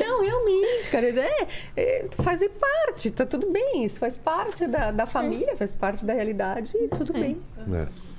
Não, 0.00 0.22
realmente, 0.22 0.90
cara. 0.90 1.08
É, 1.08 1.46
é, 1.76 2.06
fazer 2.10 2.48
parte, 2.50 3.10
tá 3.10 3.24
tudo 3.24 3.50
bem. 3.50 3.84
Isso 3.84 4.00
faz 4.00 4.18
parte 4.18 4.66
da, 4.66 4.90
da 4.90 5.06
família, 5.06 5.56
faz 5.56 5.72
parte 5.72 6.04
da 6.04 6.12
realidade 6.12 6.72
e 6.74 6.88
tudo 6.88 7.16
é. 7.16 7.20
bem. 7.20 7.42
É. 7.72 8.11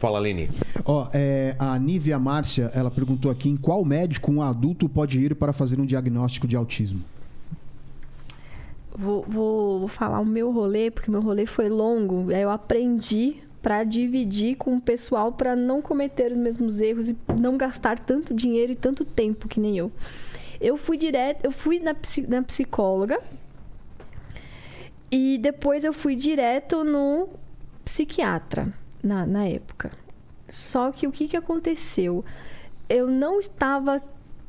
Fala, 0.00 0.18
Leni. 0.18 0.48
Ó, 0.86 1.06
é, 1.12 1.54
a 1.58 1.78
Nívia 1.78 2.18
Márcia, 2.18 2.70
ela 2.74 2.90
perguntou 2.90 3.30
aqui 3.30 3.50
em 3.50 3.56
qual 3.56 3.84
médico 3.84 4.32
um 4.32 4.40
adulto 4.40 4.88
pode 4.88 5.20
ir 5.20 5.34
para 5.34 5.52
fazer 5.52 5.78
um 5.78 5.84
diagnóstico 5.84 6.48
de 6.48 6.56
autismo? 6.56 7.02
Vou, 8.96 9.22
vou, 9.28 9.80
vou 9.80 9.88
falar 9.88 10.18
o 10.20 10.24
meu 10.24 10.50
rolê, 10.50 10.90
porque 10.90 11.10
meu 11.10 11.20
rolê 11.20 11.44
foi 11.44 11.68
longo. 11.68 12.32
Eu 12.32 12.50
aprendi 12.50 13.42
para 13.60 13.84
dividir 13.84 14.56
com 14.56 14.74
o 14.74 14.80
pessoal 14.80 15.32
para 15.32 15.54
não 15.54 15.82
cometer 15.82 16.32
os 16.32 16.38
mesmos 16.38 16.80
erros 16.80 17.10
e 17.10 17.16
não 17.36 17.58
gastar 17.58 17.98
tanto 17.98 18.32
dinheiro 18.32 18.72
e 18.72 18.76
tanto 18.76 19.04
tempo 19.04 19.46
que 19.46 19.60
nem 19.60 19.76
eu. 19.76 19.92
Eu 20.58 20.78
fui 20.78 20.96
direto, 20.96 21.44
eu 21.44 21.52
fui 21.52 21.78
na, 21.78 21.94
na 22.26 22.42
psicóloga 22.42 23.20
e 25.12 25.36
depois 25.36 25.84
eu 25.84 25.92
fui 25.92 26.16
direto 26.16 26.84
no 26.84 27.28
psiquiatra 27.84 28.79
na, 29.02 29.26
na 29.26 29.46
época. 29.46 29.90
Só 30.48 30.90
que 30.90 31.06
o 31.06 31.12
que, 31.12 31.28
que 31.28 31.36
aconteceu? 31.36 32.24
Eu 32.88 33.06
não 33.08 33.38
estava 33.38 34.02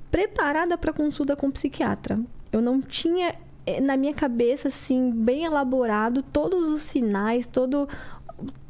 preparada 0.09 0.77
para 0.77 0.91
consulta 0.91 1.35
com 1.35 1.51
psiquiatra. 1.51 2.19
Eu 2.51 2.61
não 2.61 2.81
tinha 2.81 3.35
eh, 3.65 3.79
na 3.79 3.95
minha 3.95 4.13
cabeça 4.13 4.67
assim 4.67 5.11
bem 5.11 5.45
elaborado 5.45 6.21
todos 6.21 6.69
os 6.69 6.81
sinais, 6.81 7.45
todo 7.45 7.87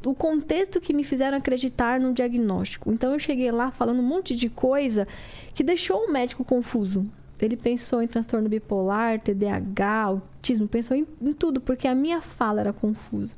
o 0.05 0.13
contexto 0.13 0.81
que 0.81 0.93
me 0.93 1.03
fizeram 1.03 1.37
acreditar 1.37 1.99
no 1.99 2.13
diagnóstico. 2.13 2.91
Então 2.91 3.13
eu 3.13 3.19
cheguei 3.19 3.51
lá 3.51 3.71
falando 3.71 3.99
um 3.99 4.07
monte 4.07 4.35
de 4.35 4.49
coisa 4.49 5.07
que 5.53 5.63
deixou 5.63 6.05
o 6.05 6.11
médico 6.11 6.43
confuso. 6.43 7.05
Ele 7.39 7.57
pensou 7.57 8.03
em 8.03 8.07
transtorno 8.07 8.47
bipolar, 8.47 9.19
TDAH, 9.19 10.03
autismo, 10.03 10.67
pensou 10.67 10.95
em, 10.95 11.07
em 11.19 11.33
tudo, 11.33 11.59
porque 11.59 11.87
a 11.87 11.95
minha 11.95 12.21
fala 12.21 12.61
era 12.61 12.71
confusa. 12.71 13.35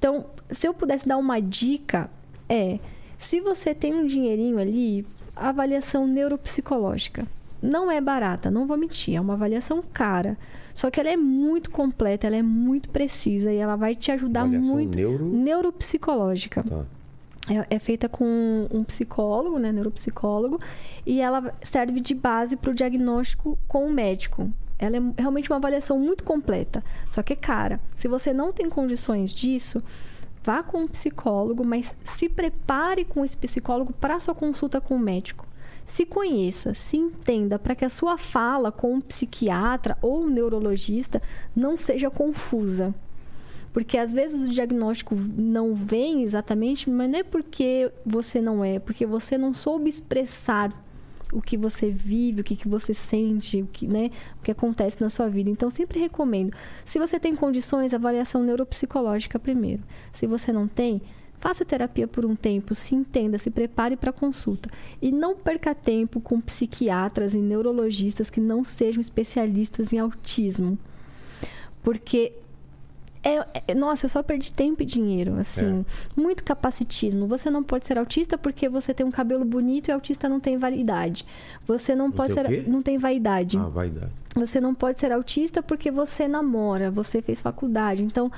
Então, 0.00 0.24
se 0.50 0.66
eu 0.66 0.72
pudesse 0.72 1.06
dar 1.06 1.18
uma 1.18 1.38
dica, 1.40 2.10
é: 2.48 2.78
se 3.18 3.38
você 3.38 3.74
tem 3.74 3.94
um 3.94 4.06
dinheirinho 4.06 4.58
ali, 4.58 5.06
avaliação 5.36 6.06
neuropsicológica. 6.06 7.26
não 7.62 7.90
é 7.90 8.00
barata, 8.00 8.50
não 8.50 8.66
vou 8.66 8.78
mentir, 8.78 9.14
é 9.14 9.20
uma 9.20 9.34
avaliação 9.34 9.82
cara. 9.92 10.38
Só 10.74 10.90
que 10.90 10.98
ela 10.98 11.10
é 11.10 11.16
muito 11.18 11.70
completa, 11.70 12.26
ela 12.26 12.36
é 12.36 12.40
muito 12.42 12.88
precisa 12.88 13.52
e 13.52 13.58
ela 13.58 13.76
vai 13.76 13.94
te 13.94 14.10
ajudar 14.10 14.40
Avaliação 14.44 14.72
muito. 14.74 14.96
neuro- 14.96 15.26
Neuropsicológica. 15.26 16.62
Tá. 16.62 16.84
É, 17.50 17.76
é 17.76 17.78
feita 17.78 18.08
com 18.08 18.66
um 18.72 18.82
psicólogo, 18.84 19.58
né, 19.58 19.70
neuropsicólogo, 19.72 20.58
e 21.04 21.20
ela 21.20 21.52
serve 21.60 22.00
de 22.00 22.14
base 22.14 22.56
para 22.56 22.70
o 22.70 22.74
diagnóstico 22.74 23.58
com 23.68 23.86
o 23.86 23.92
médico. 23.92 24.50
Ela 24.80 24.96
é 24.96 25.00
realmente 25.18 25.50
uma 25.50 25.58
avaliação 25.58 25.98
muito 25.98 26.24
completa, 26.24 26.82
só 27.08 27.22
que 27.22 27.34
é 27.34 27.36
cara. 27.36 27.78
Se 27.94 28.08
você 28.08 28.32
não 28.32 28.50
tem 28.50 28.70
condições 28.70 29.32
disso, 29.32 29.82
vá 30.42 30.62
com 30.62 30.78
um 30.78 30.88
psicólogo, 30.88 31.66
mas 31.66 31.94
se 32.02 32.28
prepare 32.28 33.04
com 33.04 33.22
esse 33.22 33.36
psicólogo 33.36 33.92
para 33.92 34.18
sua 34.18 34.34
consulta 34.34 34.80
com 34.80 34.96
o 34.96 34.98
médico. 34.98 35.46
Se 35.84 36.06
conheça, 36.06 36.72
se 36.72 36.96
entenda, 36.96 37.58
para 37.58 37.74
que 37.74 37.84
a 37.84 37.90
sua 37.90 38.16
fala 38.16 38.72
com 38.72 38.94
um 38.94 39.00
psiquiatra 39.00 39.98
ou 40.00 40.22
um 40.22 40.30
neurologista 40.30 41.20
não 41.54 41.76
seja 41.76 42.08
confusa. 42.08 42.94
Porque 43.72 43.98
às 43.98 44.12
vezes 44.12 44.48
o 44.48 44.52
diagnóstico 44.52 45.14
não 45.14 45.74
vem 45.74 46.22
exatamente, 46.22 46.88
mas 46.88 47.10
não 47.10 47.18
é 47.18 47.22
porque 47.22 47.92
você 48.04 48.40
não 48.40 48.64
é, 48.64 48.78
porque 48.78 49.04
você 49.04 49.36
não 49.36 49.52
soube 49.52 49.88
expressar 49.88 50.72
o 51.32 51.40
que 51.40 51.56
você 51.56 51.90
vive, 51.90 52.40
o 52.40 52.44
que, 52.44 52.56
que 52.56 52.68
você 52.68 52.92
sente, 52.92 53.62
o 53.62 53.66
que, 53.66 53.86
né, 53.86 54.10
o 54.38 54.42
que 54.42 54.50
acontece 54.50 55.00
na 55.00 55.08
sua 55.08 55.28
vida. 55.28 55.50
Então, 55.50 55.70
sempre 55.70 56.00
recomendo. 56.00 56.52
Se 56.84 56.98
você 56.98 57.18
tem 57.18 57.34
condições, 57.36 57.94
avaliação 57.94 58.42
neuropsicológica 58.42 59.38
primeiro. 59.38 59.82
Se 60.12 60.26
você 60.26 60.52
não 60.52 60.66
tem, 60.66 61.00
faça 61.38 61.64
terapia 61.64 62.06
por 62.06 62.24
um 62.24 62.36
tempo, 62.36 62.74
se 62.74 62.94
entenda, 62.94 63.38
se 63.38 63.50
prepare 63.50 63.96
para 63.96 64.12
consulta. 64.12 64.70
E 65.00 65.10
não 65.10 65.34
perca 65.34 65.74
tempo 65.74 66.20
com 66.20 66.40
psiquiatras 66.40 67.34
e 67.34 67.38
neurologistas 67.38 68.30
que 68.30 68.40
não 68.40 68.64
sejam 68.64 69.00
especialistas 69.00 69.92
em 69.92 69.98
autismo. 69.98 70.78
Porque 71.82 72.34
é, 73.22 73.62
é- 73.68 73.74
nossa, 73.74 74.06
eu 74.06 74.10
só 74.10 74.22
perdi 74.22 74.52
tempo 74.52 74.82
e 74.82 74.86
dinheiro, 74.86 75.34
assim. 75.36 75.84
Muito 76.16 76.42
capacitismo. 76.42 77.26
Você 77.26 77.50
não 77.50 77.62
pode 77.62 77.86
ser 77.86 77.98
autista 77.98 78.38
porque 78.38 78.68
você 78.68 78.94
tem 78.94 79.04
um 79.04 79.10
cabelo 79.10 79.44
bonito 79.44 79.88
e 79.88 79.92
autista 79.92 80.28
não 80.28 80.40
tem 80.40 80.56
vaidade. 80.56 81.24
Você 81.66 81.94
não, 81.94 82.10
pode 82.10 82.34
tem 82.34 82.42
o 82.44 82.46
ser 82.46 82.68
não 82.68 82.82
tem 82.82 82.98
vaidade. 82.98 83.58
Ah, 83.58 83.68
vaidade. 83.68 84.12
Você 84.34 84.60
não 84.60 84.74
pode 84.74 85.00
ser 85.00 85.12
autista 85.12 85.62
porque 85.62 85.90
você 85.90 86.28
namora, 86.28 86.90
você 86.90 87.20
fez 87.20 87.40
faculdade. 87.40 88.02
Então, 88.02 88.30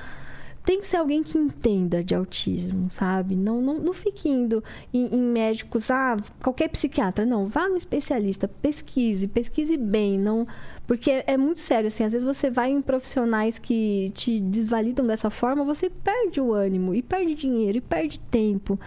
tem 0.65 0.81
que 0.81 0.87
ser 0.87 0.99
alguém 0.99 1.23
que 1.23 1.37
entenda 1.37 2.05
de 2.05 2.15
autismo, 2.15 2.89
sabe? 2.89 3.35
Não, 3.35 3.61
não, 3.61 3.79
não 3.79 3.93
fique 3.93 4.29
indo 4.29 4.63
em, 4.95 5.07
em 5.07 5.21
médicos, 5.21 5.91
ah, 5.91 6.17
qualquer 6.41 6.69
psiquiatra. 6.69 7.27
Não, 7.27 7.49
vá 7.49 7.69
no 7.69 7.77
especialista, 7.77 8.47
pesquise, 8.47 9.27
pesquise 9.27 9.77
bem. 9.77 10.17
não 10.19 10.47
Porque 10.87 11.25
é 11.27 11.37
muito 11.37 11.59
sério, 11.59 11.89
assim. 11.89 12.05
Às 12.05 12.13
vezes 12.13 12.27
você 12.27 12.49
vai 12.49 12.71
em 12.71 12.81
profissionais 12.81 13.59
que 13.59 14.13
te 14.15 14.39
desvalidam 14.39 15.05
dessa 15.05 15.31
forma, 15.31 15.65
você 15.65 15.91
perde 15.91 16.41
o 16.41 16.53
ânimo, 16.53 16.95
e 16.95 17.03
perde 17.03 17.35
dinheiro, 17.35 17.79
e 17.79 17.81
perde 17.81 18.21
tempo. 18.21 18.79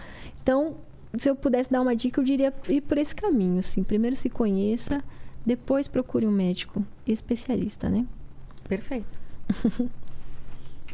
Então, 0.42 0.78
se 1.14 1.28
eu 1.28 1.36
pudesse 1.36 1.70
dar 1.70 1.82
uma 1.82 1.94
dica, 1.94 2.20
eu 2.20 2.24
diria 2.24 2.54
ir 2.68 2.80
por 2.80 2.96
esse 2.96 3.14
caminho, 3.14 3.58
assim. 3.58 3.82
Primeiro 3.82 4.16
se 4.16 4.30
conheça, 4.30 5.04
depois 5.44 5.88
procure 5.88 6.26
um 6.26 6.32
médico 6.32 6.82
especialista, 7.06 7.90
né? 7.90 8.06
Perfeito. 8.66 9.20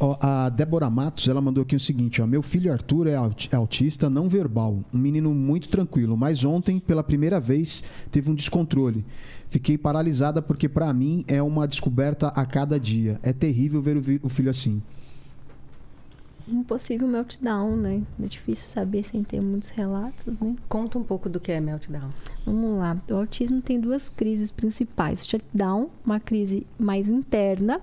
Ó, 0.04 0.16
a 0.20 0.48
Débora 0.48 0.90
Matos, 0.90 1.28
ela 1.28 1.40
mandou 1.40 1.62
aqui 1.62 1.76
o 1.76 1.80
seguinte, 1.80 2.20
ó, 2.20 2.26
meu 2.26 2.42
filho 2.42 2.72
Arthur 2.72 3.06
é 3.06 3.12
é 3.12 3.56
autista 3.56 4.10
não 4.10 4.28
verbal, 4.28 4.80
um 4.92 4.98
menino 4.98 5.32
muito 5.32 5.68
tranquilo, 5.68 6.16
mas 6.16 6.44
ontem, 6.44 6.80
pela 6.80 7.04
primeira 7.04 7.38
vez, 7.38 7.84
teve 8.10 8.28
um 8.28 8.34
descontrole. 8.34 9.04
Fiquei 9.48 9.78
paralisada 9.78 10.42
porque 10.42 10.68
para 10.68 10.92
mim 10.92 11.24
é 11.28 11.40
uma 11.40 11.68
descoberta 11.68 12.26
a 12.28 12.44
cada 12.44 12.80
dia. 12.80 13.20
É 13.22 13.32
terrível 13.32 13.80
ver 13.80 13.96
o, 14.24 14.28
filho 14.28 14.50
assim. 14.50 14.82
Um 16.48 16.64
possível 16.64 17.06
meltdown, 17.06 17.76
né? 17.76 18.02
É 18.20 18.26
difícil 18.26 18.66
saber 18.66 19.04
sem 19.04 19.22
ter 19.22 19.40
muitos 19.40 19.68
relatos, 19.68 20.36
né? 20.36 20.56
Conta 20.68 20.98
um 20.98 21.04
pouco 21.04 21.28
do 21.28 21.38
que 21.38 21.52
é 21.52 21.60
meltdown. 21.60 22.10
Vamos 22.44 22.76
lá. 22.76 23.00
O 23.08 23.14
autismo 23.14 23.62
tem 23.62 23.78
duas 23.78 24.08
crises 24.08 24.50
principais. 24.50 25.28
Shutdown, 25.28 25.90
uma 26.04 26.18
crise 26.18 26.66
mais 26.76 27.08
interna, 27.08 27.80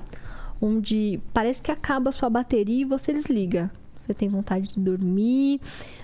onde 0.61 1.19
parece 1.33 1.61
que 1.61 1.71
acaba 1.71 2.09
a 2.09 2.13
sua 2.13 2.29
bateria 2.29 2.81
e 2.81 2.85
você 2.85 3.13
desliga. 3.13 3.71
Você 3.97 4.13
tem 4.13 4.29
vontade 4.29 4.69
de 4.69 4.79
dormir, 4.79 5.59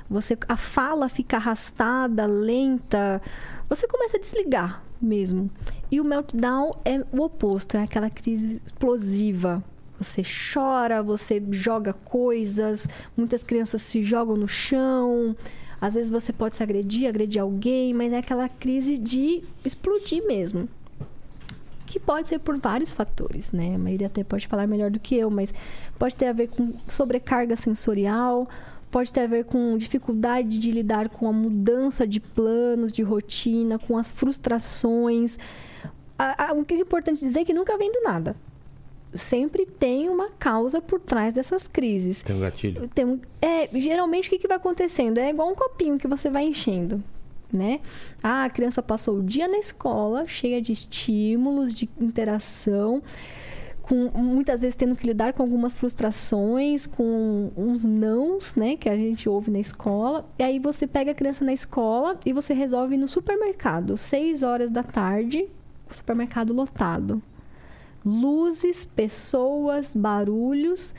você 0.10 0.38
a 0.50 0.58
fala 0.58 1.08
fica 1.08 1.38
arrastada, 1.38 2.26
lenta, 2.26 3.22
você 3.70 3.88
começa 3.88 4.18
a 4.18 4.20
desligar 4.20 4.84
mesmo. 5.02 5.50
E 5.90 6.02
o 6.02 6.04
meltdown 6.04 6.72
é 6.84 7.00
o 7.14 7.22
oposto, 7.22 7.78
é 7.78 7.84
aquela 7.84 8.10
crise 8.10 8.62
explosiva. 8.66 9.64
Você 9.98 10.24
chora, 10.24 11.02
você 11.02 11.42
joga 11.52 11.94
coisas, 11.94 12.86
muitas 13.16 13.46
crianças 13.46 13.82
se 13.82 14.04
jogam 14.04 14.36
no 14.36 14.48
chão. 14.48 15.34
Às 15.80 15.94
vezes 15.94 16.10
você 16.10 16.34
pode 16.34 16.58
se 16.58 16.64
agredir, 16.64 17.08
agredir 17.08 17.42
alguém, 17.42 17.94
mas 17.94 18.12
é 18.12 18.18
aquela 18.18 18.50
crise 18.50 18.98
de 18.98 19.42
explodir 19.64 20.26
mesmo 20.28 20.68
que 21.86 22.00
pode 22.00 22.28
ser 22.28 22.40
por 22.40 22.58
vários 22.58 22.92
fatores, 22.92 23.52
né? 23.52 23.76
A 23.76 23.78
maioria 23.78 24.08
até 24.08 24.24
pode 24.24 24.48
falar 24.48 24.66
melhor 24.68 24.90
do 24.92 25.00
que 25.00 25.16
eu, 25.16 25.30
mas 25.30 25.54
pode 26.00 26.16
ter 26.16 26.26
a 26.28 26.34
ver 26.34 26.48
com 26.50 26.74
sobrecarga 26.88 27.56
sensorial, 27.56 28.48
pode 28.92 29.12
ter 29.14 29.22
a 29.22 29.28
ver 29.28 29.46
com 29.46 29.78
dificuldade 29.78 30.58
de 30.58 30.72
lidar 30.72 31.10
com 31.10 31.28
a 31.28 31.34
mudança 31.34 32.08
de 32.08 32.20
planos, 32.20 32.92
de 32.92 33.02
rotina, 33.04 33.78
com 33.78 33.98
as 33.98 34.12
frustrações. 34.12 35.38
A- 36.18 36.48
a- 36.50 36.54
o 36.54 36.64
que 36.64 36.74
é 36.74 36.80
importante 36.80 37.20
dizer 37.20 37.42
é 37.42 37.46
que 37.46 37.54
nunca 37.54 37.78
vem 37.78 37.92
do 37.92 38.02
nada. 38.02 38.36
Sempre 39.14 39.66
tem 39.66 40.10
uma 40.10 40.30
causa 40.32 40.82
por 40.82 41.00
trás 41.00 41.34
dessas 41.34 41.68
crises. 41.68 42.22
Tem 42.22 42.36
um 42.36 42.40
gatilho. 42.42 42.90
Tem 42.94 43.06
um- 43.06 43.20
é, 43.42 43.68
geralmente 43.80 44.28
o 44.28 44.30
que, 44.30 44.40
que 44.40 44.48
vai 44.48 44.58
acontecendo? 44.58 45.18
É 45.20 45.30
igual 45.30 45.50
um 45.50 45.56
copinho 45.56 45.98
que 45.98 46.08
você 46.08 46.30
vai 46.30 46.44
enchendo, 46.46 47.02
né? 47.56 47.80
Ah, 48.22 48.46
a 48.46 48.50
criança 48.50 48.82
passou 48.82 49.18
o 49.18 49.24
dia 49.24 49.48
na 49.48 49.58
escola, 49.58 50.28
cheia 50.28 50.62
de 50.62 50.72
estímulos, 50.72 51.74
de 51.74 51.90
interação, 52.00 53.02
com 53.82 54.10
muitas 54.16 54.62
vezes 54.62 54.76
tendo 54.76 54.96
que 54.96 55.06
lidar 55.06 55.34
com 55.34 55.44
algumas 55.44 55.78
frustrações, 55.78 56.88
com 56.88 57.52
uns 57.56 57.84
nãos, 57.86 58.56
né, 58.56 58.76
que 58.76 58.90
a 58.90 58.96
gente 58.96 59.30
ouve 59.30 59.52
na 59.52 59.60
escola. 59.60 60.28
E 60.40 60.44
aí 60.44 60.60
você 60.60 60.88
pega 60.88 61.12
a 61.12 61.16
criança 61.16 61.46
na 61.46 61.54
escola 61.54 62.20
e 62.26 62.34
você 62.34 62.54
resolve 62.54 62.96
ir 62.96 62.98
no 62.98 63.08
supermercado, 63.08 63.98
seis 63.98 64.42
horas 64.42 64.72
da 64.72 64.82
tarde, 64.82 65.48
supermercado 65.92 66.54
lotado. 66.54 67.22
Luzes, 68.04 68.86
pessoas, 68.86 69.96
barulhos 69.96 70.94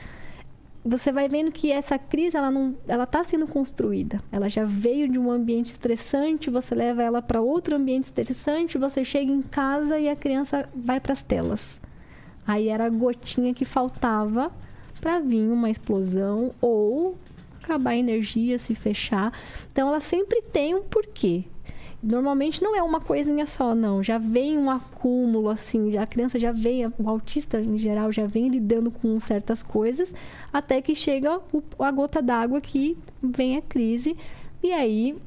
você 0.83 1.11
vai 1.11 1.27
vendo 1.27 1.51
que 1.51 1.71
essa 1.71 1.97
crise 1.99 2.37
ela 2.37 2.49
não 2.49 2.75
ela 2.87 3.03
está 3.03 3.23
sendo 3.23 3.47
construída. 3.47 4.21
Ela 4.31 4.49
já 4.49 4.63
veio 4.63 5.07
de 5.07 5.19
um 5.19 5.31
ambiente 5.31 5.71
estressante 5.71 6.49
você 6.49 6.73
leva 6.73 7.03
ela 7.03 7.21
para 7.21 7.41
outro 7.41 7.75
ambiente 7.75 8.05
estressante 8.05 8.77
você 8.77 9.03
chega 9.03 9.31
em 9.31 9.41
casa 9.41 9.99
e 9.99 10.09
a 10.09 10.15
criança 10.15 10.69
vai 10.73 10.99
para 10.99 11.13
as 11.13 11.21
telas. 11.21 11.79
Aí 12.45 12.69
era 12.69 12.85
a 12.85 12.89
gotinha 12.89 13.53
que 13.53 13.65
faltava 13.65 14.51
para 15.01 15.19
vir 15.19 15.51
uma 15.51 15.69
explosão 15.69 16.53
ou 16.61 17.17
acabar 17.61 17.91
a 17.91 17.97
energia 17.97 18.57
se 18.57 18.73
fechar. 18.73 19.33
Então 19.71 19.89
ela 19.89 19.99
sempre 19.99 20.41
tem 20.41 20.73
um 20.73 20.83
porquê 20.83 21.43
Normalmente 22.01 22.61
não 22.61 22.75
é 22.75 22.81
uma 22.83 23.01
coisinha 23.01 23.45
só, 23.47 23.73
não. 23.73 24.03
Já 24.03 24.17
vem 24.17 24.57
um 24.57 24.69
acúmulo, 24.69 25.49
assim. 25.49 25.97
A 25.97 26.05
criança 26.05 26.39
já 26.39 26.51
vem, 26.51 26.85
o 26.85 27.09
autista 27.09 27.59
em 27.59 27.77
geral, 27.77 28.11
já 28.11 28.25
vem 28.27 28.49
lidando 28.49 28.91
com 28.91 29.19
certas 29.19 29.63
coisas, 29.63 30.13
até 30.53 30.81
que 30.81 30.93
chega 30.93 31.39
o- 31.51 31.63
a 31.79 31.91
gota 31.91 32.21
d'água 32.21 32.61
que 32.61 32.95
vem 33.21 33.57
a 33.57 33.61
crise. 33.61 34.15
E 34.63 34.71
aí, 34.71 35.17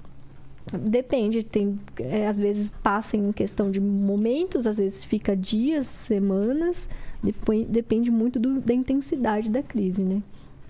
depende. 0.73 1.43
Tem, 1.43 1.79
é, 1.99 2.27
às 2.29 2.39
vezes 2.39 2.71
passa 2.83 3.17
em 3.17 3.33
questão 3.33 3.71
de 3.71 3.81
momentos, 3.81 4.67
às 4.67 4.79
vezes 4.79 5.03
fica 5.05 5.37
dias, 5.37 5.87
semanas. 5.87 6.89
Depois, 7.23 7.67
depende 7.67 8.11
muito 8.11 8.39
do- 8.39 8.61
da 8.61 8.73
intensidade 8.73 9.51
da 9.51 9.63
crise, 9.63 10.03
né? 10.03 10.23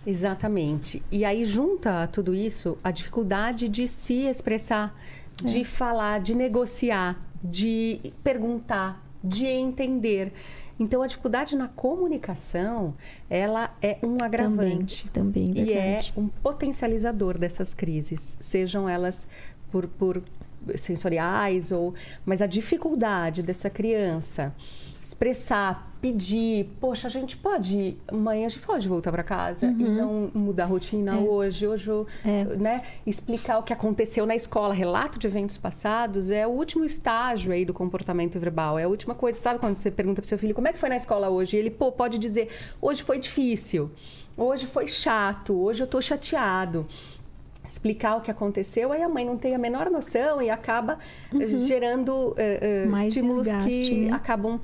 Exatamente. 0.06 1.02
E 1.12 1.24
aí 1.27 1.44
junta 1.44 2.02
a 2.02 2.06
tudo 2.06 2.35
isso 2.35 2.77
a 2.82 2.90
dificuldade 2.90 3.68
de 3.68 3.86
se 3.86 4.14
expressar, 4.14 4.94
de 5.45 5.65
falar, 5.65 6.21
de 6.21 6.35
negociar, 6.35 7.19
de 7.43 8.12
perguntar, 8.23 9.05
de 9.23 9.47
entender. 9.47 10.33
Então 10.79 11.03
a 11.03 11.07
dificuldade 11.07 11.57
na 11.57 11.69
comunicação, 11.69 12.95
ela 13.29 13.75
é 13.83 13.99
um 14.03 14.17
agravante. 14.23 15.09
Também, 15.11 15.47
também 15.47 15.65
E 15.65 15.73
é 15.75 16.01
um 16.17 16.27
potencializador 16.29 17.37
dessas 17.39 17.75
crises, 17.75 18.39
sejam 18.41 18.89
elas 18.89 19.27
por, 19.71 19.87
por 19.87 20.23
sensoriais 20.77 21.71
ou, 21.71 21.95
mas 22.25 22.41
a 22.41 22.47
dificuldade 22.47 23.43
dessa 23.43 23.69
criança 23.69 24.55
expressar 25.03 25.90
pedir, 26.01 26.66
poxa, 26.81 27.09
a 27.09 27.10
gente 27.10 27.36
pode, 27.36 27.97
mãe, 28.10 28.47
a 28.47 28.48
gente 28.48 28.62
pode 28.62 28.89
voltar 28.89 29.12
para 29.12 29.22
casa 29.22 29.66
uhum. 29.66 29.81
e 29.81 29.85
não 29.85 30.31
mudar 30.35 30.64
a 30.64 30.66
rotina 30.66 31.16
é. 31.16 31.18
hoje, 31.18 31.66
hoje, 31.66 31.90
é. 32.24 32.44
né? 32.56 32.82
Explicar 33.06 33.59
o 33.59 33.62
que 33.62 33.72
aconteceu 33.72 34.24
na 34.24 34.35
escola, 34.35 34.72
relato 34.72 35.18
de 35.18 35.27
eventos 35.27 35.59
passados 35.59 36.31
é 36.31 36.47
o 36.47 36.51
último 36.51 36.85
estágio 36.85 37.52
aí 37.52 37.64
do 37.64 37.74
comportamento 37.74 38.39
verbal, 38.40 38.78
é 38.78 38.85
a 38.85 38.89
última 38.89 39.14
coisa, 39.14 39.39
sabe 39.39 39.59
quando 39.59 39.77
você 39.77 39.90
pergunta 39.90 40.22
pro 40.22 40.28
seu 40.28 40.39
filho 40.39 40.55
como 40.55 40.68
é 40.68 40.72
que 40.72 40.78
foi 40.78 40.89
na 40.89 40.97
escola 40.97 41.28
hoje? 41.28 41.56
E 41.56 41.60
ele, 41.60 41.70
pô, 41.70 41.93
pode 41.93 42.18
dizer, 42.18 42.48
hoje 42.81 43.02
foi 43.02 43.18
difícil, 43.18 43.90
hoje 44.36 44.66
foi 44.66 44.89
chato, 44.89 45.55
hoje 45.55 45.82
eu 45.82 45.86
tô 45.86 46.01
chateado 46.01 46.86
explicar 47.70 48.16
o 48.16 48.20
que 48.20 48.31
aconteceu, 48.31 48.90
aí 48.90 49.02
a 49.02 49.09
mãe 49.09 49.24
não 49.24 49.36
tem 49.36 49.55
a 49.55 49.59
menor 49.59 49.89
noção 49.90 50.43
e 50.43 50.51
acaba 50.51 50.98
uhum. 51.32 51.47
gerando 51.66 52.12
uh, 52.12 52.35
uh, 52.93 53.06
estímulos 53.06 53.44
desgaste, 53.44 53.70
que 53.70 53.94
né? 54.06 54.12
acabam 54.12 54.60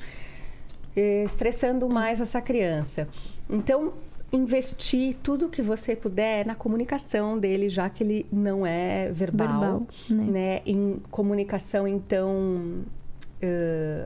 uh, 0.97 1.25
estressando 1.25 1.89
mais 1.89 2.21
essa 2.21 2.41
criança. 2.41 3.09
Então, 3.49 3.93
investir 4.33 5.17
tudo 5.23 5.49
que 5.49 5.63
você 5.63 5.95
puder 5.95 6.45
na 6.47 6.55
comunicação 6.55 7.39
dele, 7.39 7.69
já 7.69 7.89
que 7.89 8.03
ele 8.03 8.27
não 8.33 8.67
é 8.67 9.11
verbal, 9.13 9.49
verbal 9.49 9.87
né? 10.09 10.25
né? 10.25 10.63
Em 10.67 11.01
comunicação, 11.11 11.87
então, 11.87 12.85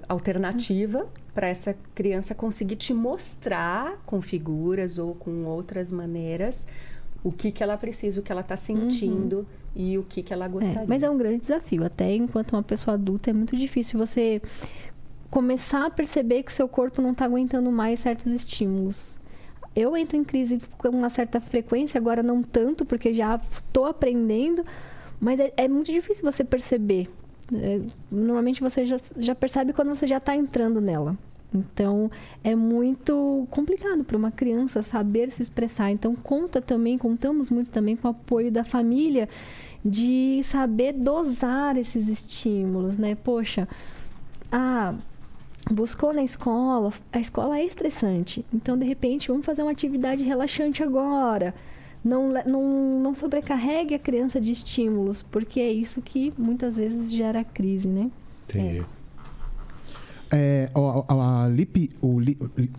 alternativa. 0.08 1.00
Uhum 1.00 1.20
para 1.34 1.48
essa 1.48 1.76
criança 1.94 2.34
conseguir 2.34 2.76
te 2.76 2.92
mostrar 2.92 4.02
com 4.04 4.20
figuras 4.20 4.98
ou 4.98 5.14
com 5.14 5.44
outras 5.44 5.90
maneiras 5.90 6.66
o 7.22 7.30
que, 7.30 7.52
que 7.52 7.62
ela 7.62 7.76
precisa, 7.76 8.20
o 8.20 8.22
que 8.22 8.32
ela 8.32 8.40
está 8.40 8.56
sentindo 8.56 9.38
uhum. 9.38 9.44
e 9.76 9.98
o 9.98 10.02
que, 10.02 10.22
que 10.22 10.32
ela 10.32 10.48
gostaria. 10.48 10.80
É, 10.80 10.86
mas 10.86 11.02
é 11.02 11.10
um 11.10 11.18
grande 11.18 11.38
desafio. 11.38 11.84
Até 11.84 12.14
enquanto 12.14 12.54
uma 12.54 12.62
pessoa 12.62 12.94
adulta 12.94 13.30
é 13.30 13.32
muito 13.32 13.56
difícil 13.56 13.98
você 13.98 14.40
começar 15.30 15.86
a 15.86 15.90
perceber 15.90 16.42
que 16.42 16.50
o 16.50 16.54
seu 16.54 16.68
corpo 16.68 17.00
não 17.00 17.12
está 17.12 17.24
aguentando 17.24 17.70
mais 17.70 18.00
certos 18.00 18.32
estímulos. 18.32 19.18
Eu 19.74 19.96
entro 19.96 20.16
em 20.16 20.24
crise 20.24 20.60
com 20.76 20.88
uma 20.88 21.08
certa 21.08 21.40
frequência, 21.40 21.98
agora 21.98 22.22
não 22.22 22.42
tanto, 22.42 22.84
porque 22.84 23.14
já 23.14 23.40
estou 23.50 23.86
aprendendo, 23.86 24.64
mas 25.20 25.38
é, 25.38 25.52
é, 25.56 25.68
muito 25.68 25.92
difícil 25.92 26.24
você 26.24 26.42
perceber. 26.42 27.08
É, 27.52 27.80
normalmente 28.10 28.60
você 28.60 28.84
já, 28.84 28.96
já 29.16 29.34
percebe 29.34 29.72
quando 29.72 29.88
você 29.88 30.06
já 30.06 30.16
está 30.16 30.34
entrando 30.34 30.80
nela. 30.80 31.16
Então, 31.52 32.10
é 32.44 32.54
muito 32.54 33.46
complicado 33.50 34.04
para 34.04 34.16
uma 34.16 34.30
criança 34.30 34.82
saber 34.82 35.30
se 35.30 35.42
expressar. 35.42 35.90
Então, 35.90 36.14
conta 36.14 36.60
também, 36.60 36.96
contamos 36.96 37.50
muito 37.50 37.70
também 37.70 37.96
com 37.96 38.06
o 38.06 38.10
apoio 38.12 38.52
da 38.52 38.62
família 38.62 39.28
de 39.84 40.40
saber 40.44 40.92
dosar 40.92 41.76
esses 41.76 42.08
estímulos, 42.08 42.96
né? 42.96 43.16
Poxa, 43.16 43.66
ah, 44.52 44.94
buscou 45.70 46.12
na 46.12 46.22
escola, 46.22 46.92
a 47.12 47.20
escola 47.20 47.58
é 47.58 47.64
estressante. 47.64 48.44
Então, 48.52 48.76
de 48.76 48.84
repente, 48.84 49.28
vamos 49.28 49.46
fazer 49.46 49.62
uma 49.62 49.70
atividade 49.70 50.24
relaxante 50.24 50.82
agora. 50.82 51.54
Não, 52.04 52.32
não, 52.46 53.00
não 53.00 53.14
sobrecarregue 53.14 53.94
a 53.94 53.98
criança 53.98 54.40
de 54.40 54.50
estímulos, 54.50 55.22
porque 55.22 55.60
é 55.60 55.70
isso 55.70 56.00
que 56.00 56.32
muitas 56.36 56.76
vezes 56.76 57.12
gera 57.12 57.44
crise, 57.44 57.88
né? 57.88 58.10
Entendi. 58.48 58.80
É. 58.80 59.00
É, 60.32 60.70
a, 60.72 61.42
a, 61.44 61.48
Lipe, 61.48 61.90
o, 62.00 62.18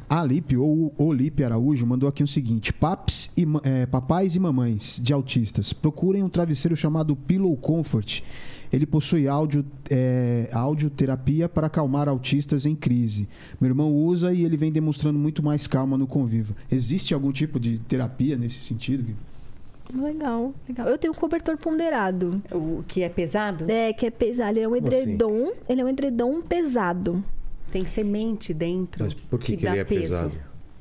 a 0.10 0.24
Lipe, 0.24 0.56
ou 0.56 0.94
o 0.98 1.12
Lipe 1.12 1.44
Araújo, 1.44 1.86
mandou 1.86 2.08
aqui 2.08 2.24
o 2.24 2.28
seguinte: 2.28 2.72
Paps 2.72 3.30
e, 3.36 3.46
é, 3.64 3.86
papais 3.86 4.36
e 4.36 4.40
mamães 4.40 5.02
de 5.04 5.12
autistas, 5.12 5.74
procurem 5.74 6.24
um 6.24 6.30
travesseiro 6.30 6.78
chamado 6.78 7.14
Pillow 7.14 7.56
Comfort. 7.58 8.24
Ele 8.72 8.86
possui 8.86 9.28
áudio, 9.28 9.66
é, 9.90 10.50
audioterapia 10.52 11.50
para 11.50 11.68
acalmar 11.68 12.08
autistas 12.08 12.66
em 12.66 12.76
crise. 12.76 13.28
Meu 13.60 13.70
irmão 13.70 13.94
usa 13.94 14.34
e 14.34 14.44
ele 14.44 14.56
vem 14.56 14.72
demonstrando 14.72 15.20
muito 15.20 15.44
mais 15.44 15.68
calma 15.68 15.98
no 15.98 16.08
convívio. 16.08 16.56
Existe 16.72 17.14
algum 17.14 17.32
tipo 17.32 17.60
de 17.60 17.80
terapia 17.80 18.38
nesse 18.38 18.60
sentido? 18.60 19.14
Legal, 19.94 20.54
legal. 20.68 20.88
Eu 20.88 20.98
tenho 20.98 21.14
um 21.14 21.16
cobertor 21.16 21.58
ponderado. 21.58 22.42
O 22.52 22.84
que 22.88 23.02
é 23.02 23.10
pesado? 23.10 23.70
É, 23.70 23.92
que 23.92 24.06
é 24.06 24.10
pesado. 24.10 24.52
Ele 24.52 24.62
é 24.62 24.68
um 24.68 24.74
assim? 24.74 24.86
edredom. 24.86 25.44
Assim? 25.44 25.54
Ele 25.68 25.82
é 25.82 25.84
um 25.84 25.88
edredom 25.90 26.42
pesado. 26.42 27.24
Tem 27.72 27.86
semente 27.86 28.54
dentro. 28.54 29.04
Mas 29.04 29.14
por 29.14 29.40
que, 29.40 29.48
que, 29.48 29.58
que 29.58 29.66
ele 29.66 29.80
é 29.80 29.84
peso. 29.84 30.02
pesado? 30.02 30.32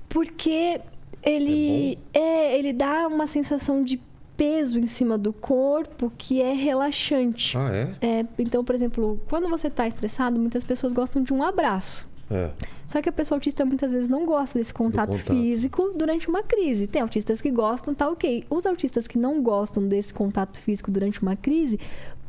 Porque 0.08 0.80
ele 1.22 1.98
é, 2.14 2.20
é, 2.20 2.58
ele 2.58 2.72
dá 2.72 3.06
uma 3.08 3.26
sensação 3.26 3.82
de 3.82 4.00
peso 4.40 4.78
em 4.78 4.86
cima 4.86 5.18
do 5.18 5.34
corpo 5.34 6.10
que 6.16 6.40
é 6.40 6.54
relaxante. 6.54 7.58
Ah, 7.58 7.70
é? 7.70 7.94
é 8.00 8.26
então, 8.38 8.64
por 8.64 8.74
exemplo, 8.74 9.20
quando 9.28 9.50
você 9.50 9.66
está 9.66 9.86
estressado, 9.86 10.40
muitas 10.40 10.64
pessoas 10.64 10.94
gostam 10.94 11.22
de 11.22 11.30
um 11.30 11.42
abraço. 11.42 12.08
É. 12.30 12.50
Só 12.86 13.02
que 13.02 13.08
a 13.10 13.12
pessoa 13.12 13.36
autista 13.36 13.66
muitas 13.66 13.92
vezes 13.92 14.08
não 14.08 14.24
gosta 14.24 14.58
desse 14.58 14.72
contato, 14.72 15.10
contato, 15.10 15.30
físico 15.30 15.92
durante 15.94 16.26
uma 16.26 16.42
crise. 16.42 16.86
Tem 16.86 17.02
autistas 17.02 17.42
que 17.42 17.50
gostam, 17.50 17.92
tá 17.92 18.08
ok. 18.08 18.46
Os 18.48 18.64
autistas 18.64 19.06
que 19.06 19.18
não 19.18 19.42
gostam 19.42 19.86
desse 19.86 20.14
contato 20.14 20.58
físico 20.58 20.90
durante 20.90 21.20
uma 21.20 21.36
crise 21.36 21.78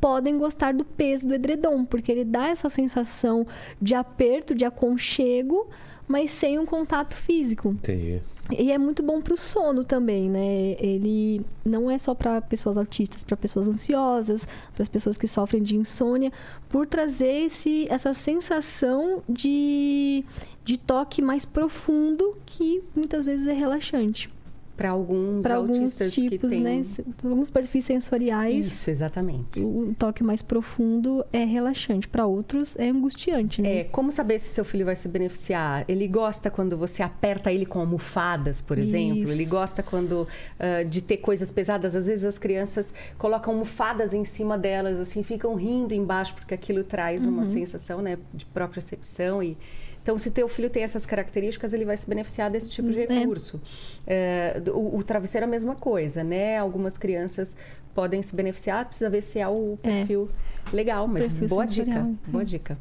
podem 0.01 0.37
gostar 0.37 0.73
do 0.73 0.83
peso 0.83 1.25
do 1.25 1.33
edredom, 1.33 1.85
porque 1.85 2.11
ele 2.11 2.25
dá 2.25 2.49
essa 2.49 2.69
sensação 2.69 3.47
de 3.81 3.95
aperto, 3.95 4.53
de 4.53 4.65
aconchego, 4.65 5.69
mas 6.09 6.29
sem 6.31 6.59
um 6.59 6.65
contato 6.65 7.15
físico. 7.15 7.69
Entendi. 7.69 8.21
E 8.57 8.71
é 8.71 8.77
muito 8.77 9.01
bom 9.01 9.21
para 9.21 9.33
o 9.33 9.37
sono 9.37 9.83
também, 9.83 10.29
né? 10.29 10.75
Ele 10.79 11.41
não 11.63 11.89
é 11.89 11.97
só 11.97 12.13
para 12.13 12.41
pessoas 12.41 12.77
autistas, 12.77 13.23
para 13.23 13.37
pessoas 13.37 13.67
ansiosas, 13.67 14.47
para 14.73 14.83
as 14.83 14.89
pessoas 14.89 15.17
que 15.17 15.27
sofrem 15.27 15.63
de 15.63 15.75
insônia, 15.75 16.31
por 16.69 16.87
trazer 16.87 17.45
esse, 17.45 17.87
essa 17.89 18.13
sensação 18.13 19.23
de, 19.27 20.23
de 20.63 20.77
toque 20.77 21.21
mais 21.21 21.45
profundo 21.45 22.35
que 22.45 22.83
muitas 22.95 23.25
vezes 23.25 23.47
é 23.47 23.53
relaxante 23.53 24.29
para 24.75 24.89
alguns 24.89 25.41
pra 25.41 25.55
autistas 25.55 26.01
alguns 26.01 26.13
tipos, 26.13 26.39
que 26.39 26.47
têm... 26.47 26.61
né? 26.61 26.81
Alguns 27.23 27.49
perfis 27.49 27.85
sensoriais. 27.85 28.65
Isso, 28.65 28.89
exatamente. 28.89 29.59
O 29.59 29.93
toque 29.97 30.23
mais 30.23 30.41
profundo 30.41 31.23
é 31.31 31.43
relaxante, 31.43 32.07
para 32.07 32.25
outros 32.25 32.75
é 32.75 32.89
angustiante, 32.89 33.61
né? 33.61 33.79
É, 33.79 33.83
como 33.85 34.11
saber 34.11 34.39
se 34.39 34.49
seu 34.49 34.65
filho 34.65 34.85
vai 34.85 34.95
se 34.95 35.07
beneficiar? 35.07 35.85
Ele 35.87 36.07
gosta 36.07 36.49
quando 36.49 36.77
você 36.77 37.03
aperta 37.03 37.51
ele 37.51 37.65
com 37.65 37.79
almofadas, 37.79 38.61
por 38.61 38.77
exemplo? 38.77 39.23
Isso. 39.23 39.31
Ele 39.31 39.45
gosta 39.45 39.83
quando 39.83 40.21
uh, 40.23 40.85
de 40.89 41.01
ter 41.01 41.17
coisas 41.17 41.51
pesadas, 41.51 41.95
às 41.95 42.07
vezes 42.07 42.25
as 42.25 42.37
crianças 42.37 42.93
colocam 43.17 43.53
almofadas 43.53 44.13
em 44.13 44.25
cima 44.25 44.57
delas, 44.57 44.99
assim, 44.99 45.23
ficam 45.23 45.55
rindo 45.55 45.93
embaixo 45.93 46.33
porque 46.33 46.53
aquilo 46.53 46.83
traz 46.83 47.25
uhum. 47.25 47.31
uma 47.31 47.45
sensação, 47.45 48.01
né, 48.01 48.17
de 48.33 48.45
própria 48.45 48.81
percepção 48.81 49.41
e 49.41 49.57
então, 50.01 50.17
se 50.17 50.31
teu 50.31 50.47
filho 50.47 50.69
tem 50.69 50.83
essas 50.83 51.05
características, 51.05 51.73
ele 51.73 51.85
vai 51.85 51.95
se 51.95 52.09
beneficiar 52.09 52.49
desse 52.49 52.69
tipo 52.69 52.89
de 52.89 53.01
é. 53.01 53.05
recurso. 53.05 53.61
É. 54.05 54.61
É, 54.65 54.71
o, 54.71 54.97
o, 54.97 55.03
travesseiro 55.03 55.45
é 55.45 55.47
a 55.47 55.49
mesma 55.49 55.75
coisa, 55.75 56.23
né? 56.23 56.57
Algumas 56.57 56.97
crianças 56.97 57.55
podem 57.93 58.21
se 58.21 58.35
beneficiar, 58.35 58.85
precisa 58.85 59.09
ver 59.09 59.21
se 59.21 59.39
é 59.39 59.47
o 59.47 59.77
é. 59.83 59.99
perfil 59.99 60.29
legal, 60.73 61.07
mas 61.07 61.27
perfil 61.27 61.47
boa 61.47 61.67
sensorial. 61.67 62.05
dica. 62.05 62.31
Boa 62.31 62.45
dica. 62.45 62.77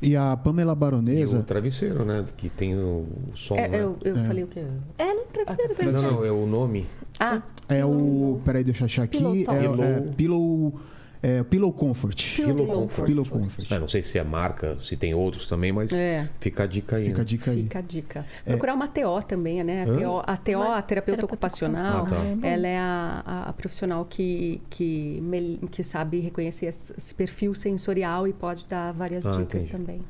E 0.00 0.16
a 0.16 0.36
Pamela 0.36 0.74
Baronesa. 0.74 1.36
E 1.36 1.40
o 1.40 1.42
travesseiro, 1.42 2.04
né? 2.04 2.24
Que 2.36 2.48
tem 2.48 2.76
o 2.76 3.06
som. 3.34 3.54
É, 3.54 3.68
né? 3.68 3.82
Eu, 3.82 3.96
eu 4.02 4.16
é. 4.16 4.24
falei 4.24 4.44
o 4.44 4.48
quê? 4.48 4.64
É, 4.98 5.14
não, 5.14 5.24
travesseiro, 5.26 5.72
ah, 5.72 5.76
travesseiro. 5.76 6.12
Não, 6.12 6.20
não, 6.20 6.24
é 6.24 6.32
o 6.32 6.46
nome. 6.46 6.86
Ah. 7.18 7.42
É 7.68 7.84
o. 7.84 8.40
Peraí, 8.44 8.64
deixa 8.64 8.82
eu 8.82 8.86
achar 8.86 9.04
aqui. 9.04 9.18
Pillow 9.18 9.34
é, 9.34 10.08
é, 10.08 10.12
Pillow 10.16 10.80
é, 11.22 11.44
Pillow 11.44 11.72
Comfort. 11.72 12.36
Pillow, 12.36 12.66
Comfort. 12.66 13.06
Pillow 13.06 13.24
Comfort. 13.24 13.70
É, 13.70 13.78
não 13.78 13.86
sei 13.86 14.02
se 14.02 14.18
é 14.18 14.24
marca, 14.24 14.76
se 14.80 14.96
tem 14.96 15.14
outros 15.14 15.46
também, 15.46 15.70
mas 15.70 15.92
é. 15.92 16.28
fica 16.40 16.64
a 16.64 16.66
dica 16.66 16.96
aí. 16.96 17.04
Fica 17.04 17.18
né? 17.18 17.22
a 17.22 17.24
dica 17.24 17.50
aí. 17.52 17.62
Fica 17.62 17.78
a 17.78 17.82
dica. 17.82 18.26
É. 18.44 18.50
Procurar 18.50 18.74
uma 18.74 18.88
TO 18.88 19.22
também, 19.26 19.62
né? 19.62 19.84
A 19.84 19.86
TO, 19.86 20.22
a, 20.26 20.36
TO, 20.36 20.62
a 20.62 20.82
terapeuta 20.82 21.24
ocupacional, 21.24 22.06
ah, 22.06 22.10
tá. 22.10 22.46
ela 22.46 22.66
é 22.66 22.76
a, 22.76 23.22
a, 23.24 23.42
a, 23.50 23.52
profissional 23.52 24.04
que, 24.04 24.60
que, 24.68 25.22
que 25.70 25.84
sabe 25.84 26.18
reconhecer 26.18 26.66
esse 26.66 27.14
perfil 27.14 27.54
sensorial 27.54 28.26
e 28.26 28.32
pode 28.32 28.66
dar 28.66 28.92
várias 28.92 29.24
ah, 29.24 29.30
dicas 29.30 29.64
entendi. 29.64 29.70
também. 29.70 30.00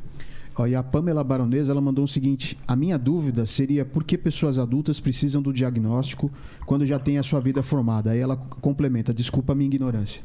Ó, 0.56 0.66
e 0.66 0.74
a 0.74 0.82
Pamela 0.82 1.22
Baronesa 1.22 1.72
ela 1.72 1.80
mandou 1.80 2.04
o 2.04 2.08
seguinte: 2.08 2.58
a 2.66 2.74
minha 2.74 2.98
dúvida 2.98 3.44
seria 3.44 3.84
por 3.84 4.02
que 4.02 4.16
pessoas 4.16 4.58
adultas 4.58 4.98
precisam 4.98 5.42
do 5.42 5.52
diagnóstico 5.52 6.30
quando 6.64 6.86
já 6.86 6.98
têm 6.98 7.18
a 7.18 7.22
sua 7.22 7.40
vida 7.40 7.62
formada? 7.62 8.12
Aí 8.12 8.18
ela 8.18 8.36
complementa: 8.36 9.12
desculpa 9.12 9.52
a 9.52 9.54
minha 9.54 9.66
ignorância. 9.66 10.22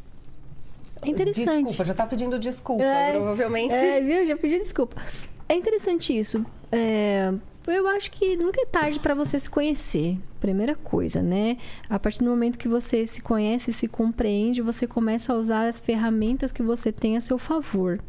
É 1.01 1.09
interessante. 1.09 1.67
Desculpa, 1.67 1.85
já 1.85 1.93
tá 1.93 2.05
pedindo 2.05 2.39
desculpa, 2.39 2.83
é, 2.83 3.11
provavelmente. 3.13 3.75
É, 3.75 4.01
viu? 4.01 4.25
Já 4.25 4.37
pedi 4.37 4.59
desculpa. 4.59 5.01
É 5.49 5.55
interessante 5.55 6.17
isso. 6.17 6.45
É, 6.71 7.33
eu 7.67 7.87
acho 7.87 8.11
que 8.11 8.35
nunca 8.35 8.61
é 8.61 8.65
tarde 8.65 8.99
para 8.99 9.13
você 9.13 9.39
se 9.39 9.49
conhecer. 9.49 10.17
Primeira 10.39 10.75
coisa, 10.75 11.21
né? 11.21 11.57
A 11.89 11.97
partir 11.97 12.19
do 12.19 12.29
momento 12.29 12.57
que 12.57 12.67
você 12.67 13.05
se 13.05 13.21
conhece, 13.21 13.71
se 13.71 13.87
compreende, 13.87 14.61
você 14.61 14.85
começa 14.85 15.33
a 15.33 15.35
usar 15.35 15.67
as 15.67 15.79
ferramentas 15.79 16.51
que 16.51 16.61
você 16.61 16.91
tem 16.91 17.17
a 17.17 17.21
seu 17.21 17.37
favor. 17.37 17.99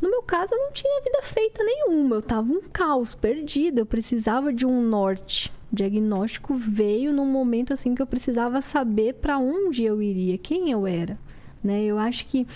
No 0.00 0.10
meu 0.10 0.22
caso, 0.22 0.54
eu 0.54 0.58
não 0.58 0.72
tinha 0.72 1.02
vida 1.02 1.20
feita 1.22 1.62
nenhuma. 1.64 2.16
Eu 2.16 2.22
tava 2.22 2.52
um 2.52 2.60
caos, 2.72 3.14
perdida. 3.14 3.80
Eu 3.80 3.86
precisava 3.86 4.52
de 4.52 4.66
um 4.66 4.82
norte. 4.82 5.52
O 5.72 5.76
diagnóstico 5.76 6.54
veio 6.54 7.12
num 7.12 7.26
momento 7.26 7.72
assim 7.72 7.94
que 7.94 8.02
eu 8.02 8.06
precisava 8.06 8.60
saber 8.60 9.14
para 9.14 9.38
onde 9.38 9.84
eu 9.84 10.00
iria, 10.00 10.38
quem 10.38 10.70
eu 10.70 10.86
era 10.86 11.18
Né? 11.62 11.84
Eu 11.84 11.98
acho 11.98 12.26
que 12.26 12.46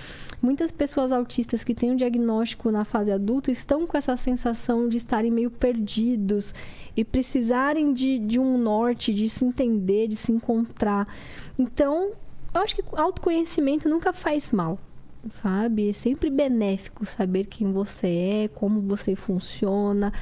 muitas 0.40 0.70
pessoas 0.70 1.10
autistas 1.10 1.64
que 1.64 1.74
têm 1.74 1.92
um 1.92 1.96
diagnóstico 1.96 2.70
na 2.70 2.84
fase 2.84 3.10
adulta 3.10 3.50
estão 3.50 3.86
com 3.86 3.96
essa 3.96 4.16
sensação 4.16 4.88
de 4.88 4.96
estarem 4.96 5.30
meio 5.30 5.50
perdidos 5.50 6.54
e 6.96 7.04
precisarem 7.04 7.92
de, 7.92 8.18
de 8.18 8.38
um 8.38 8.56
norte, 8.56 9.12
de 9.12 9.28
se 9.28 9.44
entender, 9.44 10.08
de 10.08 10.16
se 10.16 10.32
encontrar. 10.32 11.08
Então, 11.58 12.12
eu 12.54 12.60
acho 12.60 12.74
que 12.74 12.82
autoconhecimento 12.92 13.88
nunca 13.88 14.12
faz 14.12 14.50
mal, 14.50 14.78
sabe? 15.30 15.90
É 15.90 15.92
sempre 15.92 16.30
benéfico 16.30 17.06
saber 17.06 17.46
quem 17.46 17.72
você 17.72 18.08
é, 18.08 18.48
como 18.48 18.80
você 18.80 19.14
funciona, 19.14 20.12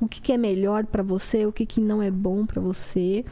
o 0.00 0.08
que, 0.08 0.20
que 0.20 0.32
é 0.32 0.36
melhor 0.36 0.86
para 0.86 1.02
você, 1.02 1.46
o 1.46 1.52
que, 1.52 1.66
que 1.66 1.80
não 1.80 2.02
é 2.02 2.10
bom 2.10 2.44
para 2.46 2.60
você. 2.60 3.24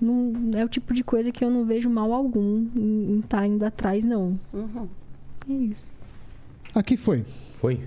Não, 0.00 0.32
é 0.54 0.64
o 0.64 0.68
tipo 0.68 0.94
de 0.94 1.02
coisa 1.02 1.32
que 1.32 1.44
eu 1.44 1.50
não 1.50 1.64
vejo 1.64 1.90
mal 1.90 2.12
algum 2.12 2.66
em 2.76 3.18
estar 3.18 3.38
tá 3.38 3.46
indo 3.46 3.64
atrás, 3.64 4.04
não. 4.04 4.38
Uhum. 4.52 4.88
É 5.48 5.52
isso. 5.52 5.86
Aqui 6.74 6.96
foi. 6.96 7.24
Foi? 7.60 7.80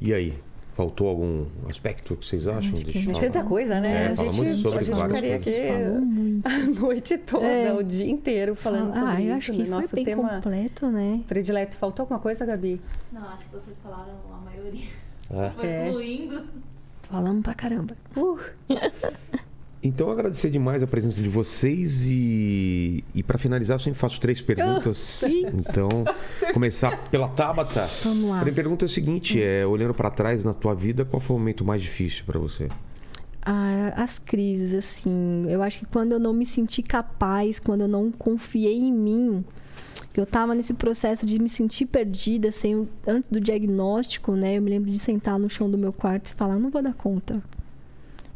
E 0.00 0.14
aí? 0.14 0.34
Faltou 0.76 1.08
algum 1.08 1.46
aspecto 1.70 2.14
que 2.16 2.26
vocês 2.26 2.46
acham? 2.46 2.74
Acho 2.74 2.84
que 2.84 2.92
Tem 2.92 3.18
tanta 3.18 3.42
coisa, 3.42 3.80
né? 3.80 4.04
É, 4.04 4.06
a, 4.08 4.14
gente, 4.14 4.36
muito 4.36 4.56
sobre 4.58 4.78
a 4.78 4.82
gente 4.82 5.02
ficaria 5.02 5.36
aqui 5.36 5.50
a 6.44 6.80
noite 6.80 7.16
toda, 7.16 7.46
é. 7.46 7.72
o 7.72 7.82
dia 7.82 8.06
inteiro 8.06 8.54
falando 8.54 8.90
ah, 8.90 8.94
sobre 8.94 9.10
ah, 9.10 9.20
isso. 9.20 9.30
Eu 9.30 9.34
acho 9.36 9.52
que 9.52 9.62
né? 9.62 9.68
Nosso 9.70 9.88
foi 9.88 9.96
bem 9.96 10.04
tema 10.04 10.28
completo, 10.28 10.86
né? 10.88 11.20
Predileto. 11.26 11.78
Faltou 11.78 12.02
alguma 12.02 12.20
coisa, 12.20 12.44
Gabi? 12.44 12.78
Não, 13.10 13.26
acho 13.30 13.48
que 13.48 13.56
vocês 13.56 13.78
falaram 13.82 14.12
a 14.30 14.36
maioria. 14.44 14.84
É. 15.30 15.50
Foi 15.56 15.66
é. 15.66 15.90
fluindo. 15.90 16.42
Falamos 17.04 17.42
pra 17.42 17.54
caramba. 17.54 17.96
Uh. 18.14 18.38
Então, 19.86 20.10
agradecer 20.10 20.50
demais 20.50 20.82
a 20.82 20.86
presença 20.86 21.22
de 21.22 21.28
vocês 21.28 22.06
e, 22.06 23.04
e 23.14 23.22
para 23.22 23.38
finalizar, 23.38 23.76
eu 23.76 23.78
sempre 23.78 24.00
faço 24.00 24.20
três 24.20 24.40
perguntas. 24.40 25.22
então, 25.54 25.88
começar 26.52 27.08
pela 27.08 27.28
Tabata. 27.28 27.88
Vamos 28.02 28.28
lá. 28.28 28.38
A 28.38 28.42
primeira 28.42 28.62
pergunta 28.62 28.84
é 28.84 28.86
o 28.86 28.88
seguinte: 28.88 29.40
é, 29.40 29.64
olhando 29.64 29.94
para 29.94 30.10
trás 30.10 30.42
na 30.42 30.52
tua 30.52 30.74
vida, 30.74 31.04
qual 31.04 31.20
foi 31.20 31.36
o 31.36 31.38
momento 31.38 31.64
mais 31.64 31.80
difícil 31.80 32.24
para 32.26 32.36
você? 32.36 32.68
Ah, 33.40 33.92
as 33.96 34.18
crises, 34.18 34.74
assim. 34.74 35.46
Eu 35.48 35.62
acho 35.62 35.78
que 35.78 35.86
quando 35.86 36.10
eu 36.10 36.18
não 36.18 36.32
me 36.32 36.44
senti 36.44 36.82
capaz, 36.82 37.60
quando 37.60 37.82
eu 37.82 37.88
não 37.88 38.10
confiei 38.10 38.76
em 38.76 38.92
mim, 38.92 39.44
eu 40.16 40.24
estava 40.24 40.52
nesse 40.52 40.74
processo 40.74 41.24
de 41.24 41.38
me 41.38 41.48
sentir 41.48 41.86
perdida, 41.86 42.50
sem, 42.50 42.88
antes 43.06 43.30
do 43.30 43.40
diagnóstico, 43.40 44.32
né? 44.32 44.58
Eu 44.58 44.62
me 44.62 44.70
lembro 44.70 44.90
de 44.90 44.98
sentar 44.98 45.38
no 45.38 45.48
chão 45.48 45.70
do 45.70 45.78
meu 45.78 45.92
quarto 45.92 46.32
e 46.32 46.34
falar: 46.34 46.58
não 46.58 46.70
vou 46.70 46.82
dar 46.82 46.94
conta 46.94 47.40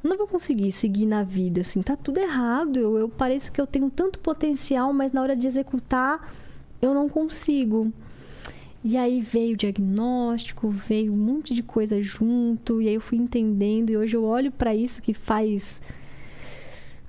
não 0.03 0.17
vou 0.17 0.27
conseguir 0.27 0.73
seguir 0.73 1.07
na 1.07 1.23
vida, 1.23 1.61
assim, 1.61 1.81
tá 1.81 1.97
tudo 1.97 2.19
errado. 2.19 2.79
Eu, 2.79 2.99
eu 2.99 3.09
pareço 3.09 3.53
que 3.53 3.61
eu 3.61 3.67
tenho 3.67 3.91
tanto 3.91 4.19
potencial, 4.19 4.93
mas 4.93 5.13
na 5.13 5.23
hora 5.23 5.37
de 5.37 5.47
executar 5.47 6.33
eu 6.81 6.95
não 6.95 7.09
consigo. 7.09 7.93
E 8.83 8.97
aí 8.97 9.21
veio 9.21 9.55
o 9.55 9.57
diagnóstico, 9.59 10.71
veio 10.71 11.13
um 11.13 11.17
monte 11.17 11.53
de 11.53 11.63
coisa 11.63 12.03
junto, 12.03 12.81
e 12.81 12.89
aí 12.89 12.95
eu 12.95 13.01
fui 13.01 13.19
entendendo, 13.19 13.91
e 13.91 13.97
hoje 13.97 14.17
eu 14.17 14.25
olho 14.25 14.51
para 14.51 14.75
isso 14.75 15.03
que 15.03 15.13
faz 15.13 15.83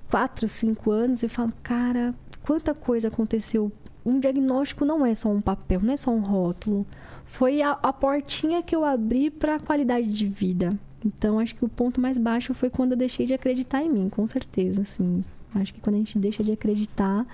quatro, 0.10 0.50
cinco 0.50 0.92
anos 0.92 1.24
e 1.24 1.30
falo, 1.30 1.54
cara, 1.64 2.14
quanta 2.44 2.74
coisa 2.74 3.08
aconteceu. 3.08 3.72
Um 4.06 4.20
diagnóstico 4.20 4.84
não 4.84 5.06
é 5.06 5.16
só 5.16 5.30
um 5.30 5.40
papel, 5.40 5.80
não 5.82 5.94
é 5.94 5.98
só 5.98 6.12
um 6.12 6.20
rótulo. 6.20 6.86
Foi 7.24 7.62
a, 7.62 7.72
a 7.72 7.94
portinha 7.94 8.62
que 8.62 8.76
eu 8.76 8.84
abri 8.84 9.30
para 9.30 9.56
a 9.56 9.60
qualidade 9.60 10.12
de 10.12 10.28
vida. 10.28 10.78
Então, 11.04 11.40
acho 11.40 11.56
que 11.56 11.66
o 11.66 11.70
ponto 11.70 12.00
mais 12.00 12.18
baixo 12.18 12.54
foi 12.54 12.70
quando 12.70 12.92
eu 12.92 12.98
deixei 12.98 13.26
de 13.26 13.34
acreditar 13.34 13.84
em 13.84 13.90
mim, 13.90 14.10
com 14.10 14.26
certeza, 14.28 14.82
assim. 14.82 15.24
Acho 15.56 15.74
que 15.74 15.82
quando 15.82 15.96
a 15.96 16.00
gente 16.00 16.18
deixa 16.18 16.44
de 16.44 16.52
acreditar, 16.52 17.26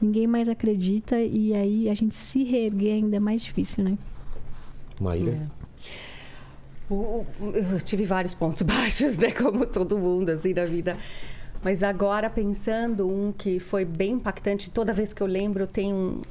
ninguém 0.00 0.26
mais 0.26 0.48
acredita 0.48 1.18
e 1.18 1.54
aí 1.54 1.88
a 1.88 1.94
gente 1.94 2.14
se 2.14 2.42
reerguer 2.42 2.94
ainda 2.94 3.16
é 3.16 3.20
mais 3.20 3.42
difícil, 3.42 3.84
né? 3.84 3.96
Maíra? 5.00 5.32
É. 5.32 5.62
Eu 6.90 7.80
tive 7.80 8.04
vários 8.04 8.34
pontos 8.34 8.62
baixos, 8.66 9.16
né? 9.16 9.30
Como 9.30 9.66
todo 9.66 9.96
mundo, 9.96 10.30
assim, 10.30 10.52
da 10.52 10.66
vida. 10.66 10.96
Mas 11.62 11.82
agora, 11.82 12.28
pensando 12.28 13.08
um 13.08 13.32
que 13.32 13.60
foi 13.60 13.84
bem 13.84 14.14
impactante, 14.14 14.68
toda 14.68 14.92
vez 14.92 15.12
que 15.12 15.22
eu 15.22 15.26
lembro, 15.26 15.62
eu 15.62 15.66
tenho 15.66 15.94
um 15.96 16.22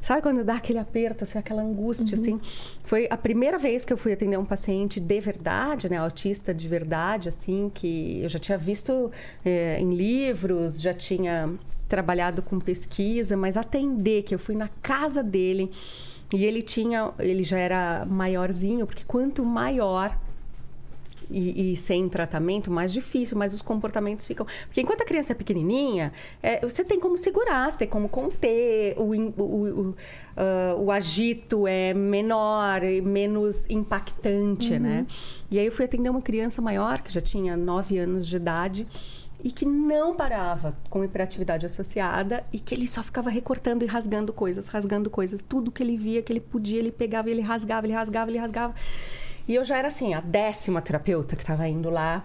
Sabe 0.00 0.22
quando 0.22 0.44
dá 0.44 0.54
aquele 0.54 0.78
aperto, 0.78 1.24
assim, 1.24 1.38
aquela 1.38 1.62
angústia, 1.62 2.16
uhum. 2.16 2.22
assim? 2.22 2.40
Foi 2.84 3.06
a 3.10 3.16
primeira 3.16 3.58
vez 3.58 3.84
que 3.84 3.92
eu 3.92 3.96
fui 3.96 4.12
atender 4.12 4.38
um 4.38 4.44
paciente 4.44 5.00
de 5.00 5.20
verdade, 5.20 5.88
né? 5.88 5.96
Autista 5.96 6.54
de 6.54 6.68
verdade, 6.68 7.28
assim, 7.28 7.70
que 7.74 8.20
eu 8.22 8.28
já 8.28 8.38
tinha 8.38 8.58
visto 8.58 9.10
é, 9.44 9.80
em 9.80 9.94
livros, 9.94 10.80
já 10.80 10.94
tinha 10.94 11.52
trabalhado 11.88 12.42
com 12.42 12.58
pesquisa, 12.58 13.36
mas 13.36 13.56
atender, 13.56 14.22
que 14.22 14.34
eu 14.34 14.38
fui 14.38 14.54
na 14.54 14.68
casa 14.82 15.22
dele 15.22 15.70
e 16.32 16.44
ele 16.44 16.60
tinha, 16.60 17.12
ele 17.18 17.42
já 17.42 17.58
era 17.58 18.04
maiorzinho, 18.04 18.86
porque 18.86 19.04
quanto 19.04 19.44
maior 19.44 20.16
e, 21.30 21.72
e, 21.72 21.76
sem 21.76 22.08
tratamento, 22.08 22.70
mais 22.70 22.92
difícil, 22.92 23.36
mas 23.36 23.52
os 23.52 23.62
comportamentos 23.62 24.26
ficam. 24.26 24.46
Porque 24.66 24.80
enquanto 24.80 25.02
a 25.02 25.04
criança 25.04 25.32
é 25.32 25.34
pequenininha, 25.34 26.12
é, 26.42 26.60
você 26.60 26.84
tem 26.84 27.00
como 27.00 27.16
segurar, 27.16 27.70
você 27.70 27.78
tem 27.78 27.88
como 27.88 28.08
conter, 28.08 28.94
o, 28.98 29.14
o, 29.14 29.42
o, 29.42 29.90
uh, 29.90 29.94
o 30.78 30.90
agito 30.90 31.66
é 31.66 31.92
menor, 31.94 32.80
menos 33.02 33.68
impactante, 33.68 34.72
uhum. 34.74 34.80
né? 34.80 35.06
E 35.50 35.58
aí 35.58 35.66
eu 35.66 35.72
fui 35.72 35.84
atender 35.84 36.10
uma 36.10 36.22
criança 36.22 36.60
maior, 36.62 37.00
que 37.00 37.12
já 37.12 37.20
tinha 37.20 37.56
9 37.56 37.98
anos 37.98 38.26
de 38.26 38.36
idade 38.36 38.86
e 39.42 39.50
que 39.50 39.64
não 39.64 40.14
parava 40.14 40.76
com 40.88 41.04
hiperatividade 41.04 41.66
associada 41.66 42.44
e 42.52 42.58
que 42.58 42.74
ele 42.74 42.86
só 42.86 43.02
ficava 43.02 43.30
recortando 43.30 43.84
e 43.84 43.86
rasgando 43.86 44.32
coisas, 44.32 44.68
rasgando 44.68 45.10
coisas. 45.10 45.40
Tudo 45.40 45.70
que 45.70 45.82
ele 45.82 45.96
via, 45.96 46.22
que 46.22 46.32
ele 46.32 46.40
podia, 46.40 46.78
ele 46.78 46.90
pegava, 46.90 47.30
ele 47.30 47.42
rasgava, 47.42 47.86
ele 47.86 47.94
rasgava, 47.94 48.30
ele 48.30 48.38
rasgava. 48.38 48.74
E 49.48 49.54
eu 49.54 49.64
já 49.64 49.78
era 49.78 49.88
assim, 49.88 50.14
a 50.14 50.20
décima 50.20 50.82
terapeuta 50.82 51.36
que 51.36 51.42
estava 51.42 51.68
indo 51.68 51.88
lá. 51.88 52.24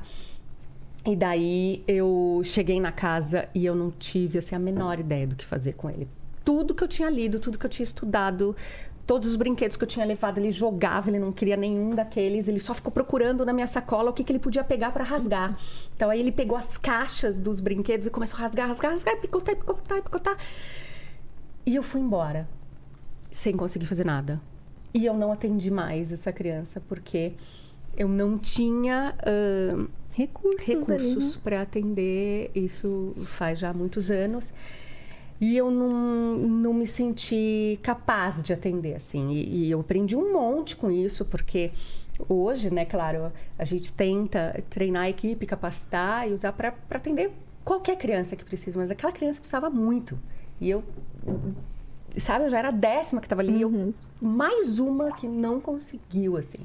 E 1.06 1.16
daí 1.16 1.84
eu 1.88 2.42
cheguei 2.44 2.80
na 2.80 2.92
casa 2.92 3.50
e 3.56 3.66
eu 3.66 3.76
não 3.76 3.92
tive 3.92 4.38
assim, 4.38 4.56
a 4.56 4.60
menor 4.60 5.00
ideia 5.00 5.28
do 5.28 5.36
que 5.36 5.46
fazer 5.46 5.74
com 5.74 5.90
ele. 5.90 6.08
Tudo 6.46 6.74
que 6.74 6.84
eu 6.84 6.88
tinha 6.88 7.10
lido, 7.10 7.40
tudo 7.40 7.58
que 7.58 7.66
eu 7.66 7.70
tinha 7.70 7.84
estudado, 7.84 8.56
todos 9.06 9.30
os 9.30 9.36
brinquedos 9.36 9.78
que 9.78 9.84
eu 9.84 9.88
tinha 9.88 10.06
levado, 10.06 10.38
ele 10.38 10.52
jogava, 10.52 11.10
ele 11.10 11.20
não 11.20 11.32
queria 11.32 11.58
nenhum 11.58 11.94
daqueles, 11.94 12.48
ele 12.48 12.60
só 12.60 12.74
ficou 12.74 12.92
procurando 12.92 13.46
na 13.46 13.54
minha 13.54 13.68
sacola 13.68 14.10
o 14.12 14.14
que, 14.14 14.24
que 14.24 14.32
ele 14.32 14.40
podia 14.40 14.64
pegar 14.64 14.92
para 14.92 15.04
rasgar. 15.04 15.58
Então 15.96 16.10
aí 16.10 16.20
ele 16.20 16.32
pegou 16.32 16.58
as 16.58 16.78
caixas 16.78 17.40
dos 17.40 17.60
brinquedos 17.60 18.08
e 18.08 18.10
começou 18.10 18.38
a 18.38 18.42
rasgar, 18.42 18.68
rasgar, 18.68 18.92
rasgar, 18.92 19.18
picotar, 19.20 19.56
picotar, 19.56 20.02
picotar. 20.02 20.38
E 21.66 21.76
eu 21.76 21.84
fui 21.84 22.02
embora, 22.02 22.48
sem 23.32 23.56
conseguir 23.56 23.86
fazer 23.86 24.06
nada. 24.06 24.42
E 24.94 25.06
eu 25.06 25.14
não 25.14 25.32
atendi 25.32 25.72
mais 25.72 26.12
essa 26.12 26.32
criança 26.32 26.82
porque 26.88 27.34
eu 27.98 28.08
não 28.08 28.38
tinha 28.38 29.16
uh, 29.22 29.88
recursos, 30.12 30.68
recursos 30.68 31.36
né? 31.36 31.42
para 31.44 31.62
atender. 31.62 32.52
Isso 32.54 33.14
faz 33.26 33.60
já 33.60 33.74
muitos 33.74 34.12
anos. 34.12 34.54
E 35.40 35.58
eu 35.58 35.72
não, 35.72 36.38
não 36.38 36.74
me 36.74 36.86
senti 36.86 37.80
capaz 37.82 38.44
de 38.44 38.54
atender, 38.54 38.96
assim. 38.96 39.32
E, 39.32 39.66
e 39.66 39.72
eu 39.72 39.80
aprendi 39.80 40.16
um 40.16 40.32
monte 40.32 40.76
com 40.76 40.92
isso, 40.92 41.26
porque 41.26 41.72
hoje, 42.30 42.70
né, 42.70 42.86
claro, 42.86 43.32
a 43.58 43.66
gente 43.66 43.92
tenta 43.92 44.64
treinar 44.70 45.04
a 45.04 45.10
equipe, 45.10 45.46
capacitar 45.48 46.30
e 46.30 46.34
usar 46.34 46.54
para 46.54 46.76
atender 46.92 47.32
qualquer 47.64 47.98
criança 47.98 48.36
que 48.36 48.46
precisa, 48.46 48.80
mas 48.80 48.92
aquela 48.92 49.12
criança 49.12 49.40
precisava 49.40 49.70
muito. 49.70 50.18
E 50.60 50.70
eu 50.70 50.84
sabe, 52.18 52.46
eu 52.46 52.50
já 52.50 52.60
era 52.60 52.68
a 52.70 52.72
décima 52.72 53.22
que 53.22 53.28
estava 53.28 53.42
ali. 53.42 53.64
Uhum. 53.64 53.94
Eu, 54.22 54.28
mais 54.28 54.80
uma 54.80 55.12
que 55.12 55.28
não 55.28 55.60
conseguiu, 55.60 56.38
assim. 56.38 56.60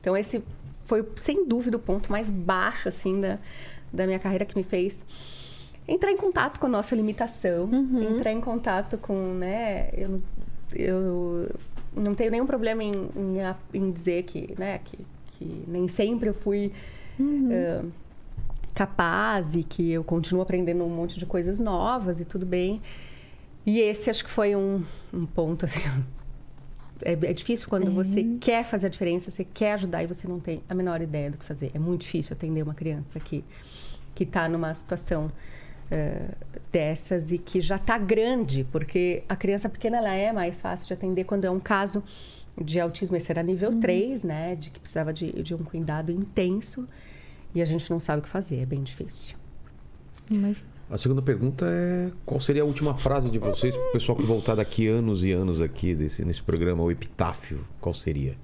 Então, 0.00 0.16
esse 0.16 0.42
foi, 0.84 1.06
sem 1.16 1.46
dúvida, 1.46 1.76
o 1.76 1.80
ponto 1.80 2.10
mais 2.12 2.30
baixo, 2.30 2.88
assim, 2.88 3.20
da, 3.20 3.38
da 3.92 4.06
minha 4.06 4.18
carreira 4.18 4.44
que 4.44 4.56
me 4.56 4.62
fez 4.62 5.04
entrar 5.88 6.10
em 6.10 6.16
contato 6.16 6.58
com 6.58 6.66
a 6.66 6.68
nossa 6.68 6.94
limitação, 6.94 7.64
uhum. 7.64 8.16
entrar 8.16 8.32
em 8.32 8.40
contato 8.40 8.98
com, 8.98 9.34
né, 9.34 9.88
eu, 9.92 10.20
eu 10.74 11.48
não 11.94 12.14
tenho 12.14 12.30
nenhum 12.30 12.46
problema 12.46 12.82
em, 12.82 12.92
em, 12.92 13.38
em 13.72 13.90
dizer 13.90 14.24
que, 14.24 14.54
né, 14.58 14.80
que, 14.84 14.98
que, 15.32 15.64
nem 15.68 15.86
sempre 15.86 16.28
eu 16.28 16.34
fui 16.34 16.72
uhum. 17.18 17.50
uh, 17.50 17.92
capaz 18.74 19.54
e 19.54 19.62
que 19.62 19.92
eu 19.92 20.02
continuo 20.02 20.42
aprendendo 20.42 20.84
um 20.84 20.88
monte 20.88 21.18
de 21.18 21.26
coisas 21.26 21.60
novas 21.60 22.20
e 22.20 22.24
tudo 22.24 22.44
bem. 22.44 22.82
E 23.66 23.80
esse 23.80 24.08
acho 24.08 24.24
que 24.24 24.30
foi 24.30 24.56
um, 24.56 24.82
um 25.12 25.26
ponto 25.26 25.64
assim. 25.64 25.80
É, 27.02 27.12
é 27.12 27.32
difícil 27.34 27.68
quando 27.68 27.88
é. 27.88 27.90
você 27.90 28.24
quer 28.40 28.64
fazer 28.64 28.86
a 28.86 28.88
diferença, 28.88 29.30
você 29.30 29.44
quer 29.44 29.74
ajudar 29.74 30.02
e 30.02 30.06
você 30.06 30.26
não 30.26 30.40
tem 30.40 30.62
a 30.66 30.74
menor 30.74 31.02
ideia 31.02 31.30
do 31.30 31.36
que 31.36 31.44
fazer. 31.44 31.70
É 31.74 31.78
muito 31.78 32.00
difícil 32.00 32.32
atender 32.32 32.62
uma 32.62 32.72
criança 32.72 33.20
que 33.20 33.44
que 34.16 34.24
está 34.24 34.48
numa 34.48 34.72
situação 34.74 35.26
uh, 35.26 36.36
dessas 36.72 37.30
e 37.30 37.38
que 37.38 37.60
já 37.60 37.76
está 37.76 37.98
grande, 37.98 38.64
porque 38.64 39.22
a 39.28 39.36
criança 39.36 39.68
pequena 39.68 39.98
ela 39.98 40.14
é 40.14 40.32
mais 40.32 40.60
fácil 40.60 40.86
de 40.88 40.94
atender 40.94 41.24
quando 41.24 41.44
é 41.44 41.50
um 41.50 41.60
caso 41.60 42.02
de 42.60 42.80
autismo, 42.80 43.14
esse 43.16 43.30
era 43.30 43.42
nível 43.42 43.70
uhum. 43.70 43.80
3, 43.80 44.24
né? 44.24 44.56
De 44.56 44.70
que 44.70 44.80
precisava 44.80 45.12
de, 45.12 45.30
de 45.42 45.54
um 45.54 45.58
cuidado 45.58 46.10
intenso 46.10 46.88
e 47.54 47.60
a 47.60 47.64
gente 47.64 47.88
não 47.90 48.00
sabe 48.00 48.20
o 48.20 48.22
que 48.22 48.28
fazer, 48.28 48.60
é 48.62 48.66
bem 48.66 48.82
difícil. 48.82 49.36
Imagina. 50.30 50.66
A 50.88 50.96
segunda 50.96 51.20
pergunta 51.20 51.66
é 51.68 52.10
qual 52.24 52.38
seria 52.40 52.62
a 52.62 52.64
última 52.64 52.94
frase 52.94 53.28
de 53.28 53.38
vocês 53.38 53.74
para 53.76 53.88
o 53.88 53.92
pessoal 53.92 54.16
que 54.16 54.22
voltar 54.24 54.54
daqui 54.54 54.86
anos 54.86 55.24
e 55.24 55.32
anos 55.32 55.60
aqui 55.60 55.94
desse, 55.96 56.24
nesse 56.24 56.40
programa, 56.42 56.82
o 56.82 56.90
epitáfio, 56.92 57.58
qual 57.80 57.92
seria? 57.92 58.34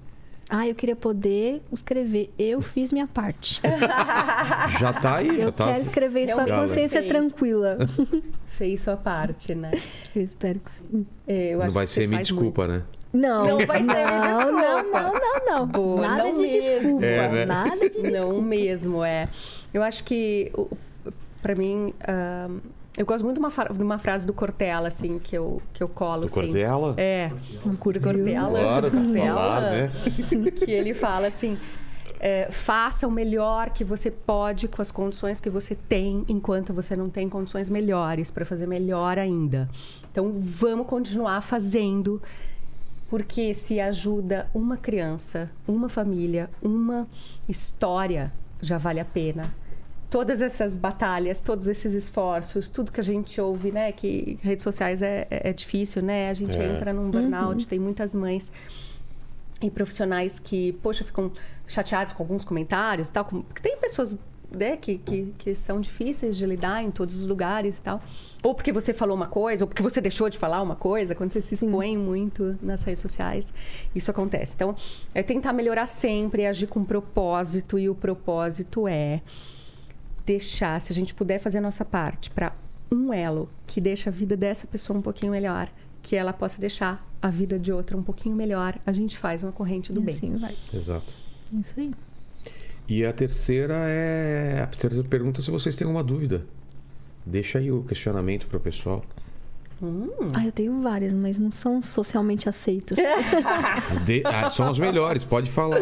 Ah, 0.49 0.67
eu 0.67 0.75
queria 0.75 0.95
poder 0.95 1.61
escrever. 1.71 2.29
Eu 2.37 2.61
fiz 2.61 2.91
minha 2.91 3.07
parte. 3.07 3.61
já 4.79 4.91
tá 4.93 5.17
aí, 5.17 5.29
eu 5.29 5.45
já 5.45 5.51
tá. 5.53 5.65
quero 5.67 5.81
escrever 5.83 6.23
isso 6.25 6.33
com 6.35 6.41
a 6.41 6.45
consciência 6.45 6.99
fez. 7.01 7.11
tranquila. 7.11 7.77
Fez 8.47 8.81
sua 8.81 8.95
parte, 8.97 9.55
né? 9.55 9.71
Eu 10.15 10.21
espero 10.21 10.59
que 10.59 10.71
sim. 10.71 11.07
É, 11.25 11.53
eu 11.53 11.57
Não 11.57 11.65
acho 11.65 11.73
vai 11.73 11.85
que 11.87 11.91
ser 11.91 12.07
me 12.07 12.17
desculpa, 12.17 12.67
muito. 12.67 12.79
né? 12.81 12.85
Não, 13.11 13.47
Não 13.47 13.65
vai 13.65 13.81
ser 13.81 13.87
me 13.87 13.93
não, 13.93 14.51
não, 14.51 14.75
desculpa. 14.75 15.01
não, 15.01 15.13
não, 15.13 15.45
não. 15.59 15.67
Boa, 15.67 16.01
Nada 16.01 16.23
não 16.25 16.33
de 16.33 16.41
mesmo. 16.41 16.59
desculpa. 16.79 17.05
É, 17.05 17.29
né? 17.31 17.45
Nada 17.45 17.71
de 17.77 17.89
desculpa. 17.89 18.09
Não 18.11 18.41
mesmo, 18.41 19.03
é. 19.03 19.27
Eu 19.73 19.81
acho 19.81 20.03
que, 20.03 20.51
o- 20.55 20.69
para 21.43 21.53
mim, 21.55 21.93
ah, 22.01 22.49
eu 22.97 23.05
gosto 23.05 23.23
muito 23.23 23.39
de 23.39 23.45
uma, 23.45 23.49
de 23.49 23.83
uma 23.83 23.97
frase 23.97 24.25
do 24.25 24.33
Cortella, 24.33 24.87
assim, 24.87 25.19
que 25.19 25.35
eu, 25.35 25.61
que 25.73 25.83
eu 25.83 25.89
colo, 25.89 26.21
Do 26.21 26.25
assim. 26.27 26.41
Cortella? 26.41 26.95
É, 26.97 27.31
do 27.65 27.77
Cortella. 27.77 28.59
Claro, 28.59 28.91
Cortella, 28.91 29.35
falar, 29.35 29.61
né? 29.61 29.91
Que 30.63 30.71
ele 30.71 30.93
fala 30.93 31.27
assim, 31.27 31.57
é, 32.19 32.49
faça 32.51 33.07
o 33.07 33.11
melhor 33.11 33.71
que 33.71 33.83
você 33.83 34.11
pode 34.11 34.67
com 34.67 34.81
as 34.81 34.91
condições 34.91 35.39
que 35.39 35.49
você 35.49 35.75
tem, 35.75 36.23
enquanto 36.27 36.71
você 36.71 36.95
não 36.95 37.09
tem 37.09 37.27
condições 37.27 37.69
melhores 37.69 38.29
para 38.31 38.45
fazer 38.45 38.67
melhor 38.67 39.17
ainda. 39.17 39.67
Então, 40.11 40.31
vamos 40.35 40.85
continuar 40.85 41.41
fazendo, 41.41 42.21
porque 43.09 43.55
se 43.55 43.79
ajuda 43.79 44.47
uma 44.53 44.77
criança, 44.77 45.49
uma 45.67 45.89
família, 45.89 46.47
uma 46.61 47.07
história, 47.49 48.31
já 48.61 48.77
vale 48.77 48.99
a 48.99 49.05
pena. 49.05 49.62
Todas 50.13 50.43
essas 50.43 50.77
batalhas, 50.77 51.39
todos 51.39 51.67
esses 51.67 51.91
esforços, 51.91 52.69
tudo 52.69 52.91
que 52.91 52.99
a 52.99 53.03
gente 53.03 53.41
ouve, 53.41 53.71
né? 53.71 53.91
Que 53.91 54.37
redes 54.43 54.63
sociais 54.63 55.01
é, 55.01 55.25
é 55.31 55.49
é 55.49 55.53
difícil, 55.53 56.03
né? 56.03 56.29
A 56.29 56.35
gente 56.35 56.55
É. 56.55 56.71
entra 56.71 56.93
num 56.93 57.09
burnout, 57.09 57.67
tem 57.67 57.79
muitas 57.79 58.13
mães 58.13 58.51
e 59.59 59.71
profissionais 59.71 60.37
que, 60.37 60.73
poxa, 60.83 61.03
ficam 61.03 61.31
chateados 61.67 62.13
com 62.13 62.21
alguns 62.21 62.45
comentários 62.45 63.07
e 63.07 63.11
tal. 63.11 63.25
Porque 63.25 63.59
tem 63.61 63.75
pessoas 63.77 64.19
né, 64.51 64.77
que, 64.77 64.99
que, 64.99 65.33
que 65.35 65.55
são 65.55 65.81
difíceis 65.81 66.37
de 66.37 66.45
lidar 66.45 66.83
em 66.83 66.91
todos 66.91 67.15
os 67.15 67.25
lugares 67.25 67.79
e 67.79 67.81
tal. 67.81 67.99
Ou 68.43 68.53
porque 68.53 68.71
você 68.71 68.93
falou 68.93 69.15
uma 69.15 69.25
coisa, 69.25 69.63
ou 69.63 69.67
porque 69.67 69.81
você 69.81 69.99
deixou 69.99 70.29
de 70.29 70.37
falar 70.37 70.61
uma 70.61 70.75
coisa, 70.75 71.15
quando 71.15 71.31
você 71.31 71.41
se 71.41 71.55
expõe 71.55 71.97
muito 71.97 72.55
nas 72.61 72.83
redes 72.83 73.01
sociais, 73.01 73.51
isso 73.95 74.11
acontece. 74.11 74.53
Então, 74.55 74.75
é 75.15 75.23
tentar 75.23 75.53
melhorar 75.53 75.87
sempre, 75.87 76.45
agir 76.45 76.67
com 76.67 76.83
propósito, 76.83 77.79
e 77.79 77.89
o 77.89 77.95
propósito 77.95 78.87
é 78.87 79.21
deixar, 80.25 80.79
se 80.81 80.91
a 80.91 80.95
gente 80.95 81.13
puder 81.13 81.39
fazer 81.39 81.57
a 81.57 81.61
nossa 81.61 81.83
parte 81.83 82.29
para 82.29 82.53
um 82.91 83.11
elo 83.13 83.49
que 83.67 83.81
deixa 83.81 84.09
a 84.09 84.13
vida 84.13 84.37
dessa 84.37 84.67
pessoa 84.67 84.97
um 84.97 85.01
pouquinho 85.01 85.31
melhor, 85.31 85.69
que 86.01 86.15
ela 86.15 86.33
possa 86.33 86.59
deixar 86.59 87.05
a 87.21 87.29
vida 87.29 87.57
de 87.57 87.71
outra 87.71 87.97
um 87.97 88.03
pouquinho 88.03 88.35
melhor, 88.35 88.77
a 88.85 88.91
gente 88.91 89.17
faz 89.17 89.41
uma 89.43 89.51
corrente 89.51 89.91
do 89.93 90.01
E 90.01 90.03
bem. 90.03 90.15
assim 90.15 90.35
vai. 90.37 90.55
Exato. 90.73 91.13
Isso 91.53 91.79
aí. 91.79 91.91
E 92.87 93.05
a 93.05 93.13
terceira 93.13 93.75
é. 93.87 94.61
A 94.61 94.67
terceira 94.67 95.07
pergunta 95.07 95.39
é 95.39 95.43
se 95.43 95.49
vocês 95.49 95.75
têm 95.75 95.85
alguma 95.85 96.03
dúvida. 96.03 96.45
Deixa 97.25 97.57
aí 97.59 97.71
o 97.71 97.83
questionamento 97.83 98.45
para 98.47 98.57
o 98.57 98.59
pessoal. 98.59 99.03
Ah, 100.33 100.45
eu 100.45 100.51
tenho 100.51 100.81
várias, 100.81 101.13
mas 101.13 101.37
não 101.39 101.51
são 101.51 101.81
socialmente 101.81 102.47
aceitas. 102.47 102.97
De- 104.05 104.23
ah, 104.25 104.49
são 104.49 104.69
as 104.69 104.79
melhores, 104.79 105.23
pode 105.23 105.51
falar. 105.51 105.79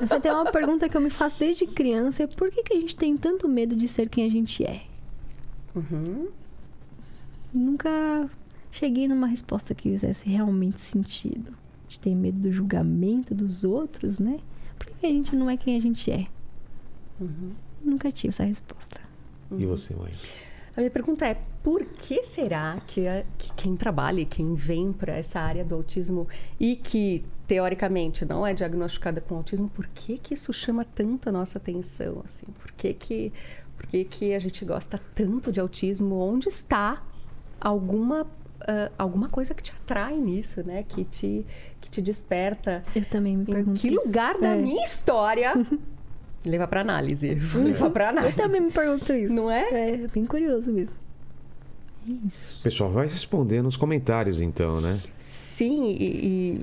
Essa 0.00 0.18
tem 0.20 0.32
uma 0.32 0.50
pergunta 0.50 0.88
que 0.88 0.96
eu 0.96 1.00
me 1.00 1.10
faço 1.10 1.38
desde 1.38 1.66
criança: 1.66 2.22
é 2.22 2.26
por 2.26 2.50
que, 2.50 2.62
que 2.62 2.72
a 2.72 2.76
gente 2.80 2.96
tem 2.96 3.16
tanto 3.16 3.48
medo 3.48 3.74
de 3.76 3.86
ser 3.88 4.08
quem 4.08 4.24
a 4.26 4.30
gente 4.30 4.64
é? 4.64 4.82
Nunca 7.52 8.28
cheguei 8.70 9.08
numa 9.08 9.26
resposta 9.26 9.74
que 9.74 9.90
fizesse 9.90 10.28
realmente 10.28 10.80
sentido. 10.80 11.52
A 11.52 11.88
gente 11.88 12.00
tem 12.00 12.14
medo 12.16 12.38
do 12.38 12.52
julgamento 12.52 13.34
dos 13.34 13.64
outros, 13.64 14.18
né? 14.18 14.38
Por 14.78 14.86
que, 14.88 14.94
que 15.00 15.06
a 15.06 15.10
gente 15.10 15.34
não 15.36 15.48
é 15.48 15.56
quem 15.56 15.76
a 15.76 15.80
gente 15.80 16.10
é? 16.10 16.26
Nunca 17.84 18.10
tive 18.12 18.30
essa 18.30 18.44
resposta. 18.44 19.00
E 19.56 19.64
você, 19.64 19.94
mãe? 19.94 20.10
A 20.76 20.80
minha 20.80 20.90
pergunta 20.90 21.26
é: 21.26 21.38
por 21.62 21.84
que 21.84 22.22
será 22.22 22.76
que, 22.86 23.06
a- 23.08 23.24
que 23.38 23.52
quem 23.54 23.74
trabalha 23.76 24.20
e 24.20 24.26
quem 24.26 24.54
vem 24.54 24.92
para 24.92 25.14
essa 25.14 25.40
área 25.40 25.64
do 25.64 25.74
autismo 25.74 26.28
e 26.60 26.76
que 26.76 27.24
teoricamente 27.46 28.24
não 28.24 28.46
é 28.46 28.52
diagnosticada 28.52 29.20
com 29.20 29.36
autismo, 29.36 29.68
por 29.70 29.86
que 29.86 30.18
que 30.18 30.34
isso 30.34 30.52
chama 30.52 30.84
tanto 30.84 31.28
a 31.28 31.32
nossa 31.32 31.58
atenção? 31.58 32.20
Assim? 32.24 32.46
Por 32.60 32.72
que 32.72 32.92
que, 32.92 33.32
por 33.76 33.86
que 33.86 34.04
que 34.04 34.34
a 34.34 34.38
gente 34.38 34.64
gosta 34.64 35.00
tanto 35.14 35.50
de 35.50 35.60
autismo? 35.60 36.16
Onde 36.18 36.48
está 36.48 37.02
alguma 37.60 38.26
ah, 38.60 38.90
alguma 38.98 39.28
coisa 39.28 39.54
que 39.54 39.62
te 39.62 39.72
atrai 39.72 40.16
nisso, 40.16 40.62
né? 40.62 40.82
Que 40.82 41.04
te 41.04 41.46
que 41.80 41.88
te 41.88 42.02
desperta? 42.02 42.84
Eu 42.94 43.04
também 43.04 43.36
me 43.36 43.42
Em 43.44 43.46
pergunto. 43.46 43.80
que 43.80 43.88
isso. 43.88 44.04
lugar 44.06 44.38
da 44.38 44.54
É. 44.56 44.60
minha 44.60 44.82
história 44.82 45.52
levar 46.48 46.68
para 46.68 46.80
análise? 46.80 47.34
Vou 47.36 47.62
levar 47.62 47.90
para 47.90 48.04
Eu 48.04 48.08
análise. 48.10 48.36
também 48.36 48.60
me 48.60 48.70
pergunto 48.70 49.12
isso. 49.12 49.32
Não 49.32 49.50
é? 49.50 49.68
É, 49.92 49.96
bem 50.12 50.24
curioso 50.24 50.72
mesmo. 50.72 50.94
Isso. 52.24 52.60
O 52.60 52.62
pessoal 52.62 52.90
vai 52.90 53.08
responder 53.08 53.62
nos 53.62 53.76
comentários, 53.76 54.40
então, 54.40 54.80
né? 54.80 55.00
Sim, 55.18 55.86
e, 55.98 56.04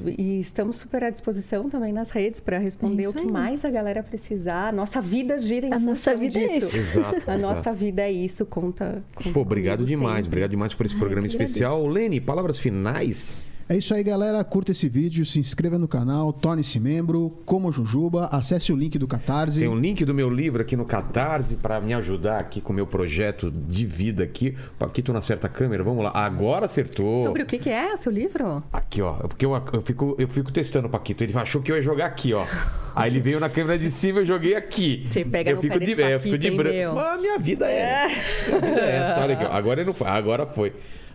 e- 0.05 0.21
e 0.21 0.39
estamos 0.39 0.77
super 0.77 1.03
à 1.03 1.09
disposição 1.09 1.67
também 1.67 1.91
nas 1.91 2.11
redes 2.11 2.39
para 2.39 2.59
responder 2.59 3.03
É 3.03 3.07
o 3.07 3.09
isso 3.09 3.13
que 3.19 3.25
aí. 3.25 3.31
mais 3.31 3.65
a 3.65 3.69
galera 3.71 4.01
precisar. 4.03 4.71
Nossa 4.71 5.01
vida 5.01 5.37
gira 5.39 5.65
em 5.67 5.73
A 5.73 5.79
nossa 5.79 6.15
vida 6.15 6.39
é 6.39 6.59
disso. 6.59 6.77
isso. 6.77 6.99
Exato. 6.99 7.23
A 7.29 7.37
nossa 7.37 7.59
exato. 7.61 7.77
vida 7.77 8.03
é 8.03 8.11
isso, 8.11 8.45
conta. 8.45 9.03
conta 9.15 9.31
Pô, 9.31 9.41
obrigado 9.41 9.83
demais. 9.83 10.17
sempre. 10.17 10.27
Obrigado 10.27 10.51
demais 10.51 10.73
por 10.73 10.85
esse 10.85 10.95
Ai, 10.95 10.99
programa 10.99 11.25
eu 11.27 11.29
que 11.31 11.35
especial. 11.43 11.85
Lene, 11.87 12.21
palavras 12.21 12.57
finais. 12.59 13.51
É 13.67 13.77
isso 13.77 13.93
aí, 13.93 14.03
galera. 14.03 14.43
Curta 14.43 14.71
esse 14.71 14.89
vídeo, 14.89 15.25
se 15.25 15.39
inscreva 15.39 15.77
no 15.77 15.87
canal, 15.87 16.33
torne-se 16.33 16.79
membro, 16.79 17.37
como 17.45 17.71
Jujuba, 17.71 18.27
acesse 18.31 18.73
o 18.73 18.75
link 18.75 18.99
do 18.99 19.07
Catarse. 19.07 19.59
Tem 19.59 19.69
um 19.69 19.79
link 19.79 20.03
do 20.03 20.13
meu 20.13 20.29
livro 20.29 20.61
aqui 20.61 20.75
no 20.75 20.85
Catarse 20.85 21.55
para 21.55 21.79
me 21.79 21.93
ajudar 21.93 22.39
aqui 22.39 22.59
com 22.59 22.73
o 22.73 22.75
meu 22.75 22.85
projeto 22.85 23.49
de 23.49 23.85
vida 23.85 24.23
aqui. 24.23 24.55
Paquito 24.77 25.13
na 25.13 25.21
certa 25.21 25.47
câmera, 25.47 25.81
vamos 25.81 26.03
lá. 26.03 26.11
Agora 26.13 26.65
acertou. 26.65 27.23
Sobre 27.23 27.43
o 27.43 27.45
que, 27.45 27.57
que 27.57 27.69
é 27.69 27.93
o 27.93 27.97
seu 27.97 28.11
livro? 28.11 28.61
Aqui, 28.71 29.01
ó. 29.01 29.13
Porque 29.13 29.45
eu, 29.45 29.53
eu, 29.71 29.81
fico, 29.81 30.15
eu 30.19 30.27
fico 30.27 30.51
testando 30.51 30.87
o 30.87 30.91
Paquito. 30.91 31.23
Ele 31.23 31.35
achou 31.37 31.61
que 31.61 31.71
eu 31.71 31.77
ia 31.77 31.81
jogar 31.81 32.07
aqui, 32.07 32.33
ó. 32.33 32.45
Aí 32.93 33.09
ele 33.09 33.21
veio 33.21 33.39
na 33.39 33.49
câmera 33.49 33.79
de 33.79 33.89
cima 33.89 34.19
e 34.19 34.23
eu 34.23 34.25
joguei 34.25 34.55
aqui. 34.55 35.07
Você 35.09 35.23
pega 35.23 35.51
eu 35.51 35.55
no 35.55 35.61
fico 35.61 35.79
de, 35.79 35.85
desse 35.85 36.01
é, 36.01 36.15
eu 36.15 36.19
fico 36.19 36.37
de 36.37 36.51
Paquito, 36.51 36.63
branco. 36.63 36.77
meu? 36.77 36.99
Ah, 36.99 37.17
minha 37.17 37.39
vida 37.39 37.65
é. 37.71 38.07
Minha 38.47 38.59
vida 38.59 38.81
é 38.81 38.95
essa. 38.97 39.21
Olha 39.21 39.33
aqui, 39.35 39.45
ó. 39.45 39.51
Agora 39.51 39.83
não 39.85 39.93
foi. 39.93 40.07
Agora 40.07 40.45
foi. 40.45 40.73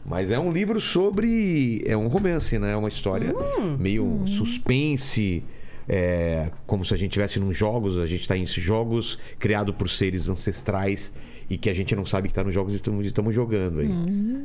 Mas 0.09 0.31
é 0.31 0.39
um 0.39 0.51
livro 0.51 0.81
sobre. 0.81 1.83
É 1.87 1.97
um 1.97 2.09
romance, 2.09 2.59
né? 2.59 2.73
É 2.73 2.77
uma 2.77 2.89
história 2.89 3.35
Hum. 3.37 3.77
meio 3.79 4.23
suspense. 4.27 5.43
é, 5.91 6.51
como 6.67 6.85
se 6.85 6.93
a 6.93 6.97
gente 6.99 7.11
estivesse 7.13 7.41
nos 7.41 7.57
jogos, 7.57 7.97
a 7.99 8.07
gente 8.07 8.21
está 8.21 8.37
em 8.37 8.47
jogos 8.47 9.19
criados 9.39 9.75
por 9.75 9.89
seres 9.89 10.29
ancestrais 10.29 11.13
e 11.51 11.57
que 11.57 11.71
a 11.71 11.75
gente 11.75 11.95
não 11.97 12.05
sabe 12.05 12.29
que 12.29 12.33
está 12.33 12.45
nos 12.45 12.53
jogos 12.53 12.73
e 12.73 12.77
estamos, 12.77 13.07
estamos 13.07 13.35
jogando 13.35 13.81
aí. 13.81 13.89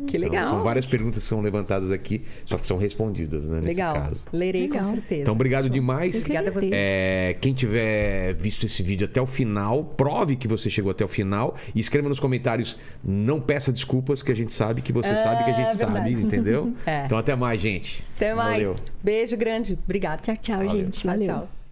Que 0.08 0.18
Então, 0.18 0.30
legal. 0.30 0.46
são 0.46 0.62
várias 0.62 0.86
perguntas 0.86 1.24
que 1.24 1.28
são 1.30 1.42
levantadas 1.42 1.92
aqui, 1.92 2.22
só 2.46 2.58
que 2.58 2.66
são 2.68 2.78
respondidas, 2.78 3.48
né? 3.48 3.56
Nesse 3.58 3.68
Legal. 3.68 3.94
caso. 3.96 4.22
Lerei 4.32 4.62
Legal. 4.68 4.84
com 4.86 4.94
certeza. 4.96 5.22
Então, 5.22 5.34
obrigado 5.34 5.70
demais. 5.70 6.16
Obrigada 6.22 6.50
a 6.50 6.54
você. 6.54 6.70
É, 6.72 7.38
quem 7.42 7.54
tiver 7.54 8.34
visto 8.36 8.66
esse 8.66 8.82
vídeo 8.84 9.06
até 9.06 9.22
o 9.22 9.26
final, 9.28 9.84
prove 9.84 10.36
que 10.36 10.48
você 10.48 10.70
chegou 10.70 10.92
até 10.92 11.04
o 11.04 11.08
final 11.08 11.56
e 11.76 11.80
escreva 11.80 12.08
nos 12.08 12.20
comentários. 12.20 12.78
Não 13.04 13.42
peça 13.42 13.72
desculpas, 13.72 14.24
que 14.24 14.32
a 14.32 14.36
gente 14.36 14.54
sabe 14.54 14.82
que 14.82 14.94
você 14.94 15.16
sabe 15.18 15.44
que 15.44 15.50
a 15.52 15.54
gente 15.54 15.72
É 15.74 15.76
verdade. 15.86 16.12
sabe, 16.12 16.12
entendeu? 16.22 16.74
É. 16.86 17.06
Então, 17.06 17.18
até 17.18 17.36
mais, 17.36 17.62
gente. 17.62 18.04
Até 18.16 18.34
mais. 18.34 18.64
Valeu. 18.68 18.80
Beijo 19.04 19.36
grande. 19.38 19.78
Obrigada. 19.84 20.22
Tchau, 20.22 20.38
tchau, 20.38 20.58
Valeu. 20.66 20.72
gente. 20.86 21.00
Tchau, 21.02 21.12
Valeu. 21.12 21.26
tchau. 21.28 21.63